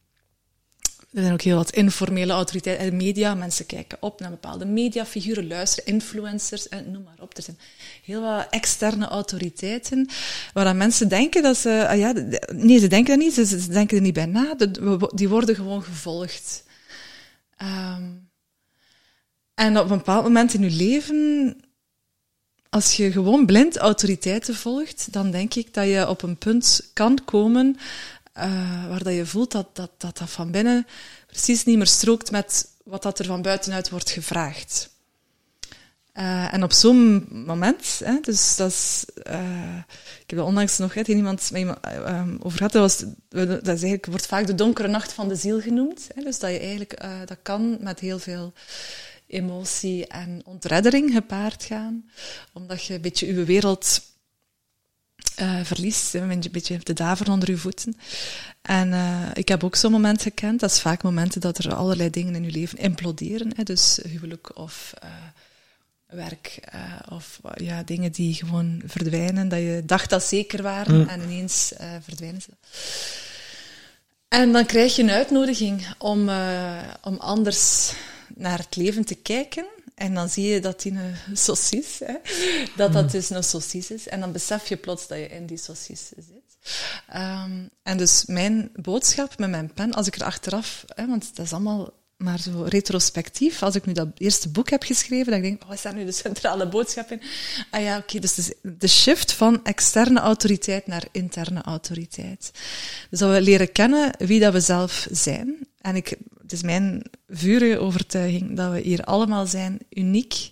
er 1.15 1.21
zijn 1.21 1.33
ook 1.33 1.41
heel 1.41 1.55
wat 1.55 1.71
informele 1.71 2.33
autoriteiten 2.33 2.85
en 2.85 2.97
media. 2.97 3.35
Mensen 3.35 3.65
kijken 3.65 3.97
op 4.01 4.19
naar 4.19 4.29
bepaalde 4.29 4.65
mediafiguren, 4.65 5.47
luisteren, 5.47 5.93
influencers 5.93 6.69
en 6.69 6.91
noem 6.91 7.03
maar 7.03 7.17
op. 7.19 7.37
Er 7.37 7.43
zijn 7.43 7.59
heel 8.03 8.21
wat 8.21 8.47
externe 8.49 9.07
autoriteiten 9.07 10.09
waar 10.53 10.75
mensen 10.75 11.07
denken 11.07 11.43
dat 11.43 11.57
ze... 11.57 11.87
Ah 11.87 11.97
ja, 11.97 12.13
nee, 12.53 12.79
ze 12.79 12.87
denken 12.87 13.19
dat 13.19 13.25
niet, 13.25 13.47
ze, 13.47 13.67
denken 13.67 13.97
er 13.97 14.03
niet 14.03 14.13
bij 14.13 14.25
na. 14.25 14.55
Die 15.13 15.29
worden 15.29 15.55
gewoon 15.55 15.83
gevolgd. 15.83 16.63
Um, 17.61 18.29
en 19.53 19.79
op 19.79 19.89
een 19.89 19.97
bepaald 19.97 20.23
moment 20.23 20.53
in 20.53 20.61
je 20.61 20.71
leven, 20.71 21.55
als 22.69 22.93
je 22.93 23.11
gewoon 23.11 23.45
blind 23.45 23.77
autoriteiten 23.77 24.55
volgt, 24.55 25.07
dan 25.11 25.31
denk 25.31 25.53
ik 25.53 25.73
dat 25.73 25.87
je 25.87 26.09
op 26.09 26.21
een 26.21 26.37
punt 26.37 26.89
kan 26.93 27.19
komen 27.25 27.77
uh, 28.37 28.87
waar 28.87 29.03
dat 29.03 29.13
je 29.13 29.25
voelt 29.25 29.51
dat, 29.51 29.75
dat, 29.75 29.91
dat 29.97 30.17
dat 30.17 30.29
van 30.29 30.51
binnen 30.51 30.87
precies 31.27 31.63
niet 31.63 31.77
meer 31.77 31.87
strookt 31.87 32.31
met 32.31 32.67
wat 32.83 33.03
dat 33.03 33.19
er 33.19 33.25
van 33.25 33.41
buitenuit 33.41 33.89
wordt 33.89 34.09
gevraagd. 34.09 34.93
Uh, 36.13 36.53
en 36.53 36.63
op 36.63 36.71
zo'n 36.73 37.27
moment, 37.29 38.01
hè, 38.03 38.19
dus 38.21 38.55
dat 38.55 38.71
is, 38.71 39.05
uh, 39.27 39.77
ik 40.21 40.29
heb 40.29 40.39
er 40.39 40.45
onlangs 40.45 40.77
nog 40.77 40.93
hè, 40.93 41.01
iemand 41.03 41.51
met 41.51 41.59
iemand, 41.59 41.79
um, 42.07 42.39
over 42.41 42.57
gehad, 42.57 42.71
dat, 42.71 42.81
was, 42.81 43.11
dat 43.29 43.61
is 43.61 43.67
eigenlijk, 43.67 44.05
wordt 44.05 44.25
vaak 44.25 44.47
de 44.47 44.55
donkere 44.55 44.87
nacht 44.87 45.13
van 45.13 45.27
de 45.27 45.35
ziel 45.35 45.61
genoemd. 45.61 46.07
Hè, 46.15 46.23
dus 46.23 46.39
dat 46.39 46.51
je 46.51 46.59
eigenlijk, 46.59 47.05
dat 47.25 47.37
kan 47.41 47.77
met 47.79 47.99
heel 47.99 48.19
veel 48.19 48.53
emotie 49.27 50.07
en 50.07 50.41
ontreddering 50.45 51.11
gepaard 51.13 51.63
gaan, 51.63 52.09
omdat 52.53 52.85
je 52.85 52.93
een 52.93 53.01
beetje 53.01 53.33
je 53.33 53.43
wereld 53.43 54.01
uh, 55.41 55.59
verliest, 55.63 56.13
een 56.13 56.43
beetje 56.51 56.79
de 56.83 56.93
daver 56.93 57.31
onder 57.31 57.49
je 57.49 57.57
voeten. 57.57 57.97
En 58.61 58.91
uh, 58.91 59.27
ik 59.33 59.47
heb 59.47 59.63
ook 59.63 59.75
zo'n 59.75 59.91
moment 59.91 60.21
gekend. 60.21 60.59
Dat 60.59 60.71
is 60.71 60.81
vaak 60.81 61.03
momenten 61.03 61.41
dat 61.41 61.57
er 61.57 61.75
allerlei 61.75 62.09
dingen 62.09 62.35
in 62.35 62.43
je 62.43 62.51
leven 62.51 62.77
imploderen. 62.77 63.51
Hè, 63.55 63.63
dus 63.63 63.99
huwelijk 64.07 64.57
of 64.57 64.93
uh, 65.03 65.09
werk 66.05 66.59
of 67.09 67.39
ja, 67.55 67.83
dingen 67.83 68.11
die 68.11 68.33
gewoon 68.33 68.81
verdwijnen. 68.85 69.49
Dat 69.49 69.59
je 69.59 69.83
dacht 69.85 70.09
dat 70.09 70.23
zeker 70.23 70.61
waren 70.61 71.01
mm. 71.01 71.07
en 71.07 71.21
ineens 71.21 71.73
verdwijnen 72.01 72.41
ze. 72.41 72.49
En 74.27 74.51
dan 74.51 74.65
krijg 74.65 74.95
je 74.95 75.01
een 75.01 75.11
uitnodiging 75.11 75.87
om, 75.97 76.29
om 77.01 77.17
anders 77.17 77.93
naar 78.35 78.57
het 78.57 78.75
leven 78.75 79.05
te 79.05 79.15
kijken. 79.15 79.65
En 79.95 80.13
dan 80.13 80.29
zie 80.29 80.47
je 80.47 80.59
dat 80.59 80.81
die 80.81 80.91
een 80.91 81.37
saucis, 81.37 81.99
hè, 81.99 82.15
dat 82.75 82.93
dat 82.93 83.11
dus 83.11 83.29
een 83.29 83.43
saucis 83.43 83.91
is. 83.91 84.07
En 84.07 84.19
dan 84.19 84.31
besef 84.31 84.67
je 84.67 84.77
plots 84.77 85.07
dat 85.07 85.17
je 85.17 85.27
in 85.27 85.45
die 85.45 85.57
saucis 85.57 86.07
zit. 86.15 86.43
Um, 87.15 87.69
en 87.83 87.97
dus 87.97 88.25
mijn 88.25 88.69
boodschap 88.73 89.37
met 89.37 89.49
mijn 89.49 89.73
pen, 89.73 89.93
als 89.93 90.07
ik 90.07 90.15
er 90.15 90.23
achteraf, 90.23 90.83
hè, 90.87 91.07
want 91.07 91.35
dat 91.35 91.45
is 91.45 91.53
allemaal 91.53 91.93
maar 92.17 92.39
zo 92.39 92.63
retrospectief, 92.63 93.63
als 93.63 93.75
ik 93.75 93.85
nu 93.85 93.93
dat 93.93 94.07
eerste 94.17 94.49
boek 94.49 94.69
heb 94.69 94.83
geschreven, 94.83 95.31
dan 95.31 95.41
denk 95.41 95.55
ik, 95.55 95.67
wat 95.67 95.75
is 95.75 95.81
daar 95.81 95.93
nu 95.93 96.05
de 96.05 96.11
centrale 96.11 96.67
boodschap 96.67 97.11
in? 97.11 97.21
Ah 97.69 97.81
ja, 97.81 97.97
oké, 97.97 98.03
okay, 98.07 98.21
dus 98.21 98.51
de 98.61 98.87
shift 98.87 99.33
van 99.33 99.63
externe 99.63 100.19
autoriteit 100.19 100.87
naar 100.87 101.05
interne 101.11 101.61
autoriteit. 101.61 102.51
Dus 103.09 103.19
dat 103.19 103.31
we 103.31 103.41
leren 103.41 103.71
kennen 103.71 104.15
wie 104.17 104.39
dat 104.39 104.53
we 104.53 104.59
zelf 104.59 105.07
zijn. 105.11 105.67
En 105.81 105.95
ik, 105.95 106.17
het 106.45 106.53
is 106.53 106.61
mijn 106.63 107.03
vurige 107.29 107.79
overtuiging 107.79 108.57
dat 108.57 108.71
we 108.71 108.79
hier 108.79 109.03
allemaal 109.03 109.45
zijn, 109.45 109.79
uniek, 109.89 110.49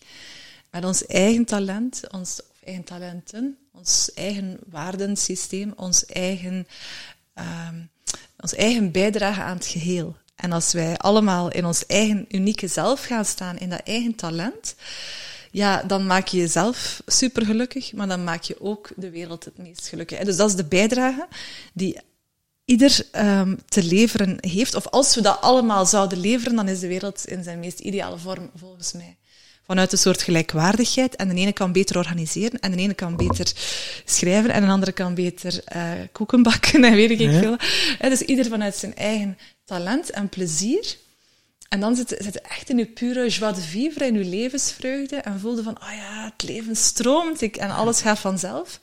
met 0.72 0.86
ons 0.86 1.06
eigen 1.06 1.46
talent, 1.46 2.02
ons 2.12 2.42
eigen 2.64 2.84
talenten, 2.84 3.58
ons 3.72 4.14
eigen 4.14 4.60
waardensysteem, 4.66 5.74
ons 5.76 6.06
eigen, 6.06 6.68
um, 7.36 7.90
ons 8.40 8.54
eigen 8.54 8.92
bijdrage 8.92 9.42
aan 9.42 9.58
het 9.58 9.66
geheel. 9.66 10.16
En 10.36 10.52
als 10.52 10.74
wij 10.74 10.98
allemaal 10.98 11.52
in 11.52 11.66
ons 11.66 11.86
eigen 11.86 12.26
unieke 12.30 12.68
zelf 12.68 13.04
gaan 13.04 13.26
staan, 13.26 13.58
in 13.58 13.70
dat 13.70 13.82
eigen 13.84 14.16
talent, 14.16 14.76
ja, 15.52 15.84
dan 15.84 16.06
maak 16.06 16.28
je 16.28 16.38
jezelf 16.38 17.02
super 17.06 17.46
gelukkig, 17.46 17.94
maar 17.94 18.08
dan 18.08 18.24
maak 18.24 18.44
je 18.44 18.62
ook 18.62 18.90
de 18.96 19.10
wereld 19.10 19.46
het 19.46 19.58
meest 19.58 19.88
gelukkig. 19.88 20.20
Dus 20.20 20.36
dat 20.38 20.50
is 20.50 20.56
de 20.56 20.66
bijdrage 20.66 21.28
die 21.74 21.98
ieder 22.66 23.06
um, 23.16 23.60
te 23.66 23.84
leveren 23.84 24.38
heeft. 24.40 24.76
Of 24.76 24.88
als 24.88 25.16
we 25.16 25.22
dat 25.22 25.42
allemaal 25.42 25.86
zouden 25.86 26.20
leveren, 26.20 26.56
dan 26.56 26.68
is 26.68 26.80
de 26.80 26.88
wereld 26.88 27.26
in 27.26 27.44
zijn 27.44 27.60
meest 27.60 27.80
ideale 27.80 28.18
vorm, 28.18 28.50
volgens 28.56 28.94
mij. 28.94 29.18
Vanuit 29.66 29.92
een 29.92 29.98
soort 29.98 30.22
gelijkwaardigheid. 30.22 31.16
En 31.16 31.28
de 31.28 31.36
ene 31.36 31.54
kan 31.54 31.72
beter 31.72 31.98
organiseren, 31.98 32.60
en 32.60 32.72
de 32.72 32.78
ene 32.78 32.94
kan 32.94 33.16
beter 33.16 33.52
schrijven, 34.06 34.52
en 34.52 34.62
de 34.62 34.72
andere 34.72 34.92
kan 34.92 35.14
beter 35.14 35.64
uh, 35.76 35.92
koeken 36.12 36.44
bakken, 36.44 36.84
en 36.90 36.96
weet 36.96 37.12
ik 37.12 37.20
ja. 37.20 37.40
veel. 37.40 37.58
dus 38.00 38.22
ieder 38.22 38.46
vanuit 38.46 38.76
zijn 38.76 38.96
eigen 38.96 39.38
talent 39.66 40.10
en 40.10 40.30
plezier. 40.30 40.96
En 41.74 41.80
dan 41.80 41.96
zit, 41.96 42.16
zit 42.20 42.42
echt 42.42 42.70
in 42.70 42.78
je 42.78 42.86
pure 42.86 43.30
joie 43.30 43.54
de 43.54 43.62
vivre, 43.62 44.06
in 44.06 44.14
je 44.14 44.26
levensvreugde. 44.26 45.16
En 45.16 45.40
voelde 45.40 45.64
van, 45.64 45.78
oh 45.82 45.94
ja, 45.96 46.24
het 46.24 46.50
leven 46.50 46.76
stroomt 46.76 47.42
ik, 47.42 47.56
en 47.56 47.70
alles 47.70 48.02
gaat 48.02 48.20
vanzelf. 48.20 48.80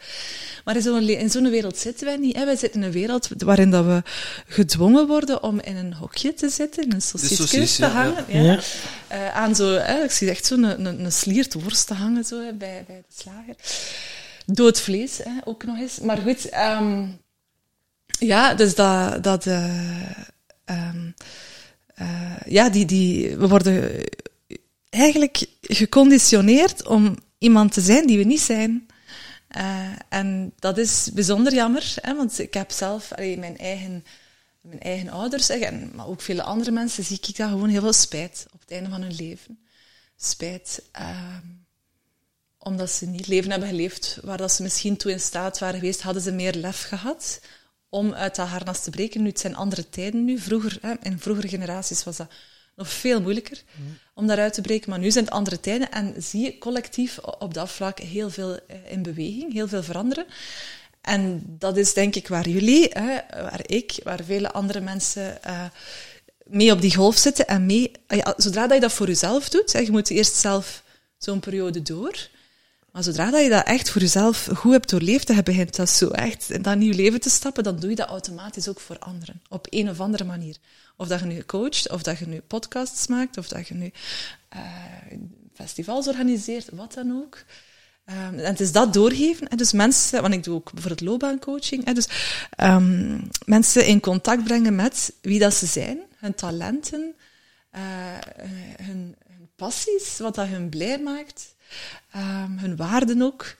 Maar 0.64 0.76
in 0.76 0.82
zo'n, 0.82 1.08
in 1.08 1.30
zo'n 1.30 1.50
wereld 1.50 1.78
zitten 1.78 2.06
wij 2.06 2.16
niet. 2.16 2.36
Hè. 2.36 2.44
Wij 2.44 2.56
zitten 2.56 2.80
in 2.80 2.86
een 2.86 2.92
wereld 2.92 3.28
waarin 3.36 3.70
dat 3.70 3.84
we 3.84 4.02
gedwongen 4.46 5.06
worden 5.06 5.42
om 5.42 5.60
in 5.60 5.76
een 5.76 5.94
hokje 5.94 6.34
te 6.34 6.48
zitten, 6.48 6.82
in 6.82 6.92
een 6.92 7.02
sausage 7.02 7.76
te 7.76 7.86
hangen. 7.86 8.24
Ja. 8.28 8.42
ja. 8.42 8.60
Uh, 9.12 9.36
aan 9.36 9.54
zo, 9.54 9.72
hè, 9.72 10.02
ik 10.02 10.10
zie 10.10 10.30
echt 10.30 10.46
zo'n 10.46 10.62
een, 10.62 10.84
een, 10.84 11.04
een 11.04 11.12
sliert 11.12 11.54
worst 11.54 11.86
te 11.86 11.94
hangen 11.94 12.24
zo, 12.24 12.44
hè, 12.44 12.52
bij, 12.52 12.84
bij 12.86 13.02
de 13.08 13.14
slager. 13.22 13.54
Dood 14.46 14.80
vlees 14.80 15.18
hè, 15.18 15.38
ook 15.44 15.64
nog 15.64 15.78
eens. 15.78 15.98
Maar 15.98 16.18
goed, 16.18 16.54
um, 16.54 17.20
ja, 18.18 18.54
dus 18.54 18.74
dat... 18.74 19.22
dat 19.22 19.46
uh, 19.46 20.00
um, 20.64 21.14
uh, 22.00 22.36
ja, 22.46 22.68
die, 22.68 22.84
die, 22.84 23.36
we 23.36 23.48
worden 23.48 24.04
eigenlijk 24.88 25.46
geconditioneerd 25.62 26.86
om 26.86 27.16
iemand 27.38 27.72
te 27.72 27.80
zijn 27.80 28.06
die 28.06 28.18
we 28.18 28.24
niet 28.24 28.40
zijn. 28.40 28.86
Uh, 29.56 29.88
en 30.08 30.52
dat 30.58 30.78
is 30.78 31.10
bijzonder 31.14 31.54
jammer, 31.54 31.94
hè, 32.00 32.16
want 32.16 32.38
ik 32.38 32.54
heb 32.54 32.70
zelf 32.70 33.12
allee, 33.12 33.38
mijn, 33.38 33.58
eigen, 33.58 34.04
mijn 34.60 34.80
eigen 34.80 35.08
ouders, 35.08 35.48
en, 35.48 35.90
maar 35.94 36.06
ook 36.06 36.20
vele 36.20 36.42
andere 36.42 36.70
mensen, 36.70 37.04
zie 37.04 37.18
ik 37.26 37.36
daar 37.36 37.48
gewoon 37.48 37.68
heel 37.68 37.80
veel 37.80 37.92
spijt 37.92 38.46
op 38.52 38.60
het 38.60 38.70
einde 38.70 38.90
van 38.90 39.02
hun 39.02 39.14
leven. 39.14 39.58
Spijt 40.16 40.82
uh, 41.00 41.36
omdat 42.58 42.90
ze 42.90 43.06
niet 43.06 43.26
leven 43.26 43.50
hebben 43.50 43.68
geleefd 43.68 44.18
waar 44.22 44.36
dat 44.36 44.52
ze 44.52 44.62
misschien 44.62 44.96
toe 44.96 45.10
in 45.10 45.20
staat 45.20 45.58
waren 45.58 45.80
geweest, 45.80 46.02
hadden 46.02 46.22
ze 46.22 46.32
meer 46.32 46.54
lef 46.54 46.82
gehad 46.82 47.40
om 47.90 48.12
uit 48.14 48.36
dat 48.36 48.48
harnas 48.48 48.82
te 48.82 48.90
breken. 48.90 49.22
Nu, 49.22 49.28
het 49.28 49.40
zijn 49.40 49.56
andere 49.56 49.88
tijden 49.88 50.24
nu. 50.24 50.38
Vroeger, 50.38 50.78
hè, 50.80 50.94
in 51.02 51.18
vroegere 51.18 51.48
generaties 51.48 52.04
was 52.04 52.16
dat 52.16 52.30
nog 52.76 52.88
veel 52.88 53.20
moeilijker 53.20 53.62
mm. 53.74 53.98
om 54.14 54.26
daaruit 54.26 54.52
te 54.54 54.60
breken. 54.60 54.90
Maar 54.90 54.98
nu 54.98 55.10
zijn 55.10 55.24
het 55.24 55.34
andere 55.34 55.60
tijden 55.60 55.90
en 55.90 56.14
zie 56.18 56.42
je 56.42 56.58
collectief 56.58 57.18
op 57.18 57.54
dat 57.54 57.70
vlak 57.70 57.98
heel 57.98 58.30
veel 58.30 58.58
eh, 58.66 58.76
in 58.88 59.02
beweging, 59.02 59.52
heel 59.52 59.68
veel 59.68 59.82
veranderen. 59.82 60.26
En 61.00 61.42
dat 61.46 61.76
is 61.76 61.94
denk 61.94 62.14
ik 62.14 62.28
waar 62.28 62.48
jullie, 62.48 62.88
hè, 62.90 63.18
waar 63.42 63.62
ik, 63.66 64.00
waar 64.02 64.24
vele 64.24 64.52
andere 64.52 64.80
mensen 64.80 65.38
uh, 65.46 65.64
mee 66.44 66.72
op 66.72 66.80
die 66.80 66.94
golf 66.94 67.16
zitten. 67.16 67.46
En 67.46 67.66
mee, 67.66 67.90
ja, 68.06 68.34
zodra 68.36 68.66
dat 68.66 68.74
je 68.74 68.80
dat 68.80 68.92
voor 68.92 69.06
jezelf 69.06 69.48
doet, 69.48 69.72
hè, 69.72 69.78
je 69.78 69.90
moet 69.90 70.10
eerst 70.10 70.34
zelf 70.34 70.82
zo'n 71.18 71.40
periode 71.40 71.82
door. 71.82 72.28
Maar 72.92 73.02
zodra 73.02 73.30
dat 73.30 73.42
je 73.42 73.48
dat 73.48 73.66
echt 73.66 73.90
voor 73.90 74.00
jezelf 74.00 74.48
goed 74.54 74.72
hebt 74.72 74.90
doorleefd 74.90 75.28
je 75.28 75.42
begint 75.42 75.76
dat 75.76 75.90
zo 75.90 76.08
echt 76.08 76.50
in 76.50 76.62
dat 76.62 76.76
nieuw 76.76 76.94
leven 76.94 77.20
te 77.20 77.30
stappen, 77.30 77.64
dan 77.64 77.78
doe 77.78 77.90
je 77.90 77.96
dat 77.96 78.08
automatisch 78.08 78.68
ook 78.68 78.80
voor 78.80 78.98
anderen. 78.98 79.42
Op 79.48 79.66
een 79.70 79.90
of 79.90 80.00
andere 80.00 80.24
manier. 80.24 80.56
Of 80.96 81.08
dat 81.08 81.20
je 81.20 81.26
nu 81.26 81.42
coacht, 81.42 81.90
of 81.90 82.02
dat 82.02 82.18
je 82.18 82.26
nu 82.26 82.40
podcasts 82.40 83.06
maakt, 83.06 83.36
of 83.36 83.48
dat 83.48 83.68
je 83.68 83.74
nu 83.74 83.92
uh, 84.56 84.60
festivals 85.54 86.08
organiseert, 86.08 86.68
wat 86.72 86.94
dan 86.94 87.22
ook. 87.22 87.44
Um, 88.10 88.38
en 88.38 88.44
het 88.44 88.60
is 88.60 88.72
dat 88.72 88.92
doorgeven. 88.92 89.48
En 89.48 89.56
dus 89.56 89.72
mensen, 89.72 90.22
want 90.22 90.34
ik 90.34 90.44
doe 90.44 90.54
ook 90.54 90.72
bijvoorbeeld 90.72 91.08
loopbaancoaching. 91.08 91.84
En 91.84 91.94
dus 91.94 92.08
um, 92.56 93.28
mensen 93.44 93.86
in 93.86 94.00
contact 94.00 94.44
brengen 94.44 94.74
met 94.74 95.12
wie 95.22 95.38
dat 95.38 95.54
ze 95.54 95.66
zijn, 95.66 95.98
hun 96.16 96.34
talenten, 96.34 97.14
uh, 97.76 97.80
hun, 98.76 99.16
hun, 99.22 99.48
passies, 99.56 100.18
wat 100.18 100.34
dat 100.34 100.46
hun 100.46 100.68
blij 100.68 100.98
maakt, 100.98 101.54
um, 102.16 102.58
hun 102.58 102.76
waarden 102.76 103.22
ook. 103.22 103.56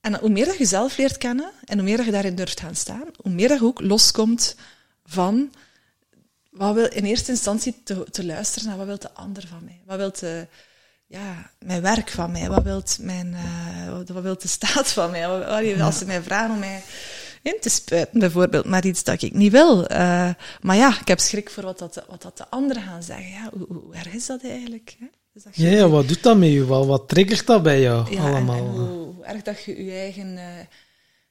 En 0.00 0.18
hoe 0.18 0.30
meer 0.30 0.44
dat 0.44 0.58
je 0.58 0.64
zelf 0.64 0.96
leert 0.96 1.18
kennen 1.18 1.50
en 1.64 1.78
hoe 1.78 1.86
meer 1.86 1.96
dat 1.96 2.06
je 2.06 2.12
daarin 2.12 2.34
durft 2.34 2.60
gaan 2.60 2.76
staan, 2.76 3.04
hoe 3.16 3.32
meer 3.32 3.48
dat 3.48 3.58
je 3.58 3.64
ook 3.64 3.80
loskomt 3.80 4.56
van 5.04 5.50
wat 6.50 6.74
wil 6.74 6.86
in 6.86 7.04
eerste 7.04 7.30
instantie 7.30 7.82
te, 7.84 8.06
te 8.10 8.24
luisteren 8.24 8.68
naar 8.68 8.76
wat 8.76 8.86
wil 8.86 8.98
de 8.98 9.12
ander 9.12 9.46
van 9.46 9.64
mij? 9.64 9.80
Wat 9.84 9.96
wil 9.96 10.12
de, 10.12 10.46
ja, 11.06 11.50
mijn 11.58 11.82
werk 11.82 12.10
van 12.10 12.32
mij? 12.32 12.48
Wat 12.48 12.62
wil 12.62 12.82
mijn, 13.00 13.26
uh, 13.26 13.96
wat 14.06 14.22
wil 14.22 14.38
de 14.38 14.48
staat 14.48 14.92
van 14.92 15.10
mij? 15.10 15.26
Als 15.80 15.98
ze 15.98 16.04
mij 16.04 16.22
vragen 16.22 16.50
om 16.50 16.58
mij 16.58 16.82
in 17.42 17.56
te 17.60 17.68
spuiten, 17.68 18.18
bijvoorbeeld, 18.18 18.64
maar 18.64 18.84
iets 18.84 19.04
dat 19.04 19.22
ik 19.22 19.34
niet 19.34 19.52
wil. 19.52 19.92
Uh, 19.92 20.30
maar 20.60 20.76
ja, 20.76 21.00
ik 21.00 21.08
heb 21.08 21.18
schrik 21.18 21.50
voor 21.50 21.62
wat, 21.62 21.78
dat, 21.78 22.04
wat 22.08 22.22
dat 22.22 22.36
de 22.36 22.48
anderen 22.48 22.82
gaan 22.82 23.02
zeggen. 23.02 23.28
Ja, 23.28 23.50
hoe, 23.52 23.66
hoe 23.68 23.94
erg 23.94 24.14
is 24.14 24.26
dat 24.26 24.42
eigenlijk? 24.42 24.96
Hè? 24.98 25.06
Dus 25.36 25.44
dat 25.44 25.56
ja, 25.56 25.70
ja, 25.70 25.88
wat 25.88 26.08
doet 26.08 26.22
dat 26.22 26.36
met 26.36 26.48
je? 26.48 26.64
Wat, 26.64 26.86
wat 26.86 27.08
triggert 27.08 27.46
dat 27.46 27.62
bij 27.62 27.80
jou 27.80 28.14
ja, 28.14 28.30
allemaal? 28.30 28.56
En, 28.56 28.64
hoe, 28.64 28.88
hoe, 28.88 29.24
erg 29.24 29.42
dat 29.42 29.64
je 29.64 29.84
je 29.84 29.90
eigen 29.90 30.32
uh, 30.36 30.44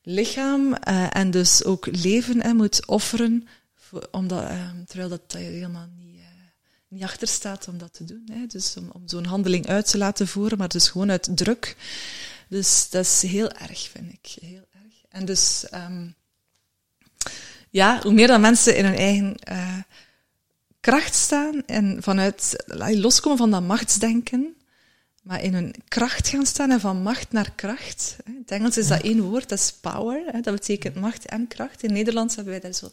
lichaam 0.02 0.76
uh, 0.88 1.16
en 1.16 1.32
dus 1.32 1.64
ook 1.64 1.88
leven 1.92 2.42
hè, 2.42 2.54
moet 2.54 2.86
offeren, 2.86 3.48
voor, 3.76 4.08
omdat, 4.12 4.48
terwijl 4.86 5.10
dat, 5.10 5.32
dat 5.32 5.42
je 5.42 5.48
helemaal 5.48 5.88
niet, 5.98 6.22
niet 6.88 7.04
achter 7.04 7.28
staat 7.28 7.68
om 7.68 7.78
dat 7.78 7.94
te 7.94 8.04
doen. 8.04 8.30
Hè? 8.32 8.46
Dus 8.48 8.78
om, 8.78 8.90
om 8.92 9.02
zo'n 9.06 9.26
handeling 9.26 9.68
uit 9.68 9.90
te 9.90 9.98
laten 9.98 10.28
voeren, 10.28 10.58
maar 10.58 10.70
dus 10.70 10.90
gewoon 10.90 11.12
uit 11.12 11.38
druk. 11.38 11.76
Dus 12.50 12.90
dat 12.90 13.06
is 13.06 13.22
heel 13.22 13.52
erg, 13.52 13.90
vind 13.90 14.14
ik. 14.14 14.36
Heel 14.42 14.66
en 15.10 15.26
dus, 15.26 15.66
um, 15.74 16.16
ja, 17.70 18.00
hoe 18.02 18.14
meer 18.14 18.28
dat 18.28 18.40
mensen 18.40 18.78
in 18.78 18.86
hun 18.86 18.96
eigen 18.96 19.36
uh, 19.52 19.78
kracht 20.86 21.16
staan 21.16 21.66
en 21.66 21.98
vanuit, 22.00 22.64
loskomen 22.92 23.38
van 23.38 23.52
dat 23.52 23.62
machtsdenken, 23.62 24.56
maar 25.22 25.44
in 25.44 25.54
hun 25.54 25.74
kracht 25.88 26.28
gaan 26.28 26.46
staan 26.46 26.72
en 26.72 26.80
van 26.80 27.02
macht 27.02 27.32
naar 27.32 27.52
kracht. 27.56 28.16
In 28.26 28.38
het 28.42 28.52
Engels 28.52 28.78
is 28.78 28.88
dat 28.88 29.02
één 29.02 29.22
woord, 29.22 29.50
dat 29.50 29.60
is 29.60 29.74
power. 29.82 30.42
Dat 30.42 30.54
betekent 30.54 30.96
macht 30.96 31.26
en 31.26 31.48
kracht. 31.48 31.84
In 31.84 31.94
Nederlands 31.94 32.36
hebben 32.36 32.54
wij 32.54 32.62
daar 32.62 32.74
zo 32.74 32.92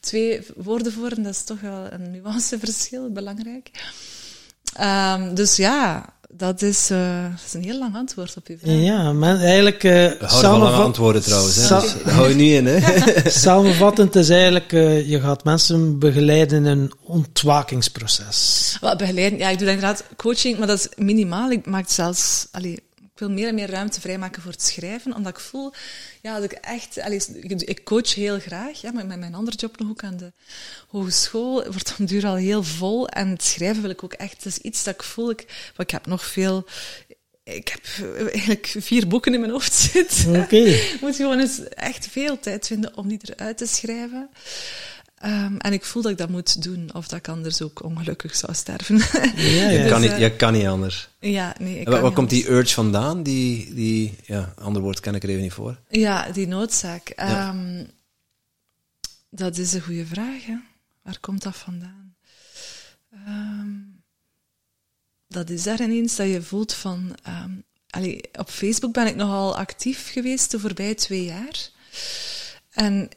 twee 0.00 0.46
woorden 0.56 0.92
voor 0.92 1.10
en 1.10 1.22
dat 1.22 1.34
is 1.34 1.44
toch 1.44 1.60
wel 1.60 1.92
een 1.92 2.10
nuanceverschil, 2.10 3.12
belangrijk. 3.12 3.70
Um, 4.80 5.34
dus 5.34 5.56
ja, 5.56 6.14
dat 6.28 6.62
is, 6.62 6.90
uh, 6.90 7.22
dat 7.22 7.40
is 7.46 7.54
een 7.54 7.62
heel 7.62 7.78
lang 7.78 7.94
antwoord 7.94 8.36
op 8.36 8.46
uw 8.46 8.56
vraag. 8.58 8.74
Ja, 8.74 9.12
maar 9.12 9.40
eigenlijk... 9.40 9.84
Uh, 9.84 9.92
We 9.92 10.16
houden 10.18 10.50
van 10.50 10.58
lange 10.60 10.82
antwoorden 10.82 11.22
trouwens. 11.22 11.56
Hè? 11.56 11.62
Sa 11.62 11.80
dus, 11.80 11.92
hou 12.14 12.28
je 12.28 12.34
niet 12.34 12.52
in, 12.52 12.66
hè? 12.66 13.00
Samenvattend 13.30 14.16
is 14.16 14.28
eigenlijk, 14.28 14.72
uh, 14.72 15.08
je 15.08 15.20
gaat 15.20 15.44
mensen 15.44 15.98
begeleiden 15.98 16.58
in 16.58 16.64
een 16.64 16.92
ontwakingsproces. 17.02 18.76
Wel, 18.80 18.96
begeleiden, 18.96 19.38
ja, 19.38 19.48
ik 19.48 19.58
doe 19.58 19.68
inderdaad 19.68 20.04
coaching, 20.16 20.58
maar 20.58 20.66
dat 20.66 20.78
is 20.78 20.88
minimaal. 21.04 21.50
Ik 21.50 21.66
maak 21.66 21.88
zelfs... 21.88 22.48
Allee, 22.50 22.82
ik 23.18 23.26
wil 23.26 23.34
meer 23.34 23.48
en 23.48 23.54
meer 23.54 23.70
ruimte 23.70 24.00
vrijmaken 24.00 24.42
voor 24.42 24.50
het 24.50 24.62
schrijven, 24.62 25.14
omdat 25.14 25.32
ik 25.32 25.40
voel, 25.40 25.72
ja, 26.22 26.34
dat 26.34 26.52
ik 26.52 26.52
echt, 26.52 26.98
allee, 26.98 27.22
ik 27.58 27.84
coach 27.84 28.14
heel 28.14 28.38
graag, 28.38 28.80
ja, 28.80 28.92
maar 28.92 29.06
met 29.06 29.18
mijn 29.18 29.34
andere 29.34 29.56
job 29.56 29.78
nog 29.78 29.90
ook 29.90 30.02
aan 30.02 30.16
de 30.16 30.32
hogeschool 30.88 31.64
wordt 31.64 31.94
om 31.98 32.06
duur 32.06 32.26
al 32.26 32.34
heel 32.34 32.62
vol 32.62 33.08
en 33.08 33.28
het 33.28 33.42
schrijven 33.42 33.82
wil 33.82 33.90
ik 33.90 34.04
ook 34.04 34.12
echt, 34.12 34.32
het 34.32 34.44
is 34.44 34.58
iets 34.58 34.84
dat 34.84 34.94
ik 34.94 35.02
voel, 35.02 35.30
ik, 35.30 35.72
ik 35.76 35.90
heb 35.90 36.06
nog 36.06 36.24
veel, 36.24 36.66
ik 37.42 37.68
heb 37.68 38.14
eigenlijk 38.32 38.74
vier 38.78 39.08
boeken 39.08 39.34
in 39.34 39.40
mijn 39.40 39.52
hoofd 39.52 39.72
zitten. 39.74 40.28
Oké. 40.28 40.38
Okay. 40.38 40.68
ik 40.94 41.00
moet 41.00 41.16
gewoon 41.16 41.40
eens 41.40 41.68
echt 41.68 42.06
veel 42.06 42.40
tijd 42.40 42.66
vinden 42.66 42.96
om 42.96 43.08
die 43.08 43.20
eruit 43.22 43.58
te 43.58 43.66
schrijven. 43.66 44.30
Um, 45.24 45.56
en 45.56 45.72
ik 45.72 45.84
voel 45.84 46.02
dat 46.02 46.10
ik 46.10 46.18
dat 46.18 46.28
moet 46.28 46.62
doen, 46.62 46.90
of 46.94 47.08
dat 47.08 47.18
ik 47.18 47.28
anders 47.28 47.62
ook 47.62 47.82
ongelukkig 47.82 48.36
zou 48.36 48.54
sterven. 48.54 48.96
Ja, 49.36 49.68
ja. 49.68 49.68
Je, 49.68 49.88
kan 49.88 50.00
niet, 50.00 50.16
je 50.18 50.36
kan 50.36 50.52
niet 50.52 50.66
anders. 50.66 51.08
Ja, 51.20 51.54
nee. 51.58 51.80
Ik 51.80 51.88
waar 51.88 52.12
komt 52.12 52.30
die 52.30 52.50
urge 52.50 52.74
vandaan? 52.74 53.22
Die, 53.22 53.74
die 53.74 54.14
ja, 54.26 54.54
ander 54.58 54.82
woord 54.82 55.00
ken 55.00 55.14
ik 55.14 55.22
er 55.22 55.28
even 55.28 55.42
niet 55.42 55.52
voor. 55.52 55.78
Ja, 55.88 56.30
die 56.30 56.46
noodzaak. 56.46 57.12
Ja. 57.16 57.48
Um, 57.48 57.90
dat 59.30 59.58
is 59.58 59.72
een 59.72 59.82
goede 59.82 60.06
vraag. 60.06 60.46
Hè? 60.46 60.56
Waar 61.02 61.18
komt 61.20 61.42
dat 61.42 61.56
vandaan? 61.56 62.14
Um, 63.26 64.02
dat 65.28 65.50
is 65.50 65.62
daar 65.62 65.82
ineens 65.82 66.16
dat 66.16 66.28
je 66.28 66.42
voelt 66.42 66.72
van. 66.72 67.14
Allee, 67.90 68.20
op 68.32 68.50
Facebook 68.50 68.92
ben 68.92 69.06
ik 69.06 69.16
nogal 69.16 69.56
actief 69.56 70.10
geweest 70.12 70.50
de 70.50 70.60
voorbije 70.60 70.94
twee 70.94 71.24
jaar. 71.24 71.70
En 72.70 73.08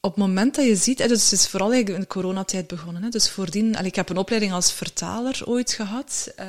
op 0.00 0.10
het 0.10 0.26
moment 0.26 0.54
dat 0.54 0.64
je 0.64 0.76
ziet, 0.76 0.98
dus 0.98 1.22
het 1.22 1.32
is 1.32 1.48
vooral 1.48 1.72
in 1.72 1.84
de 1.84 2.06
coronatijd 2.06 2.66
begonnen. 2.66 3.10
Dus 3.10 3.30
voordien, 3.30 3.74
ik 3.74 3.94
heb 3.94 4.08
een 4.08 4.16
opleiding 4.16 4.52
als 4.52 4.72
vertaler 4.72 5.42
ooit 5.44 5.72
gehad, 5.72 6.32
uh, 6.40 6.46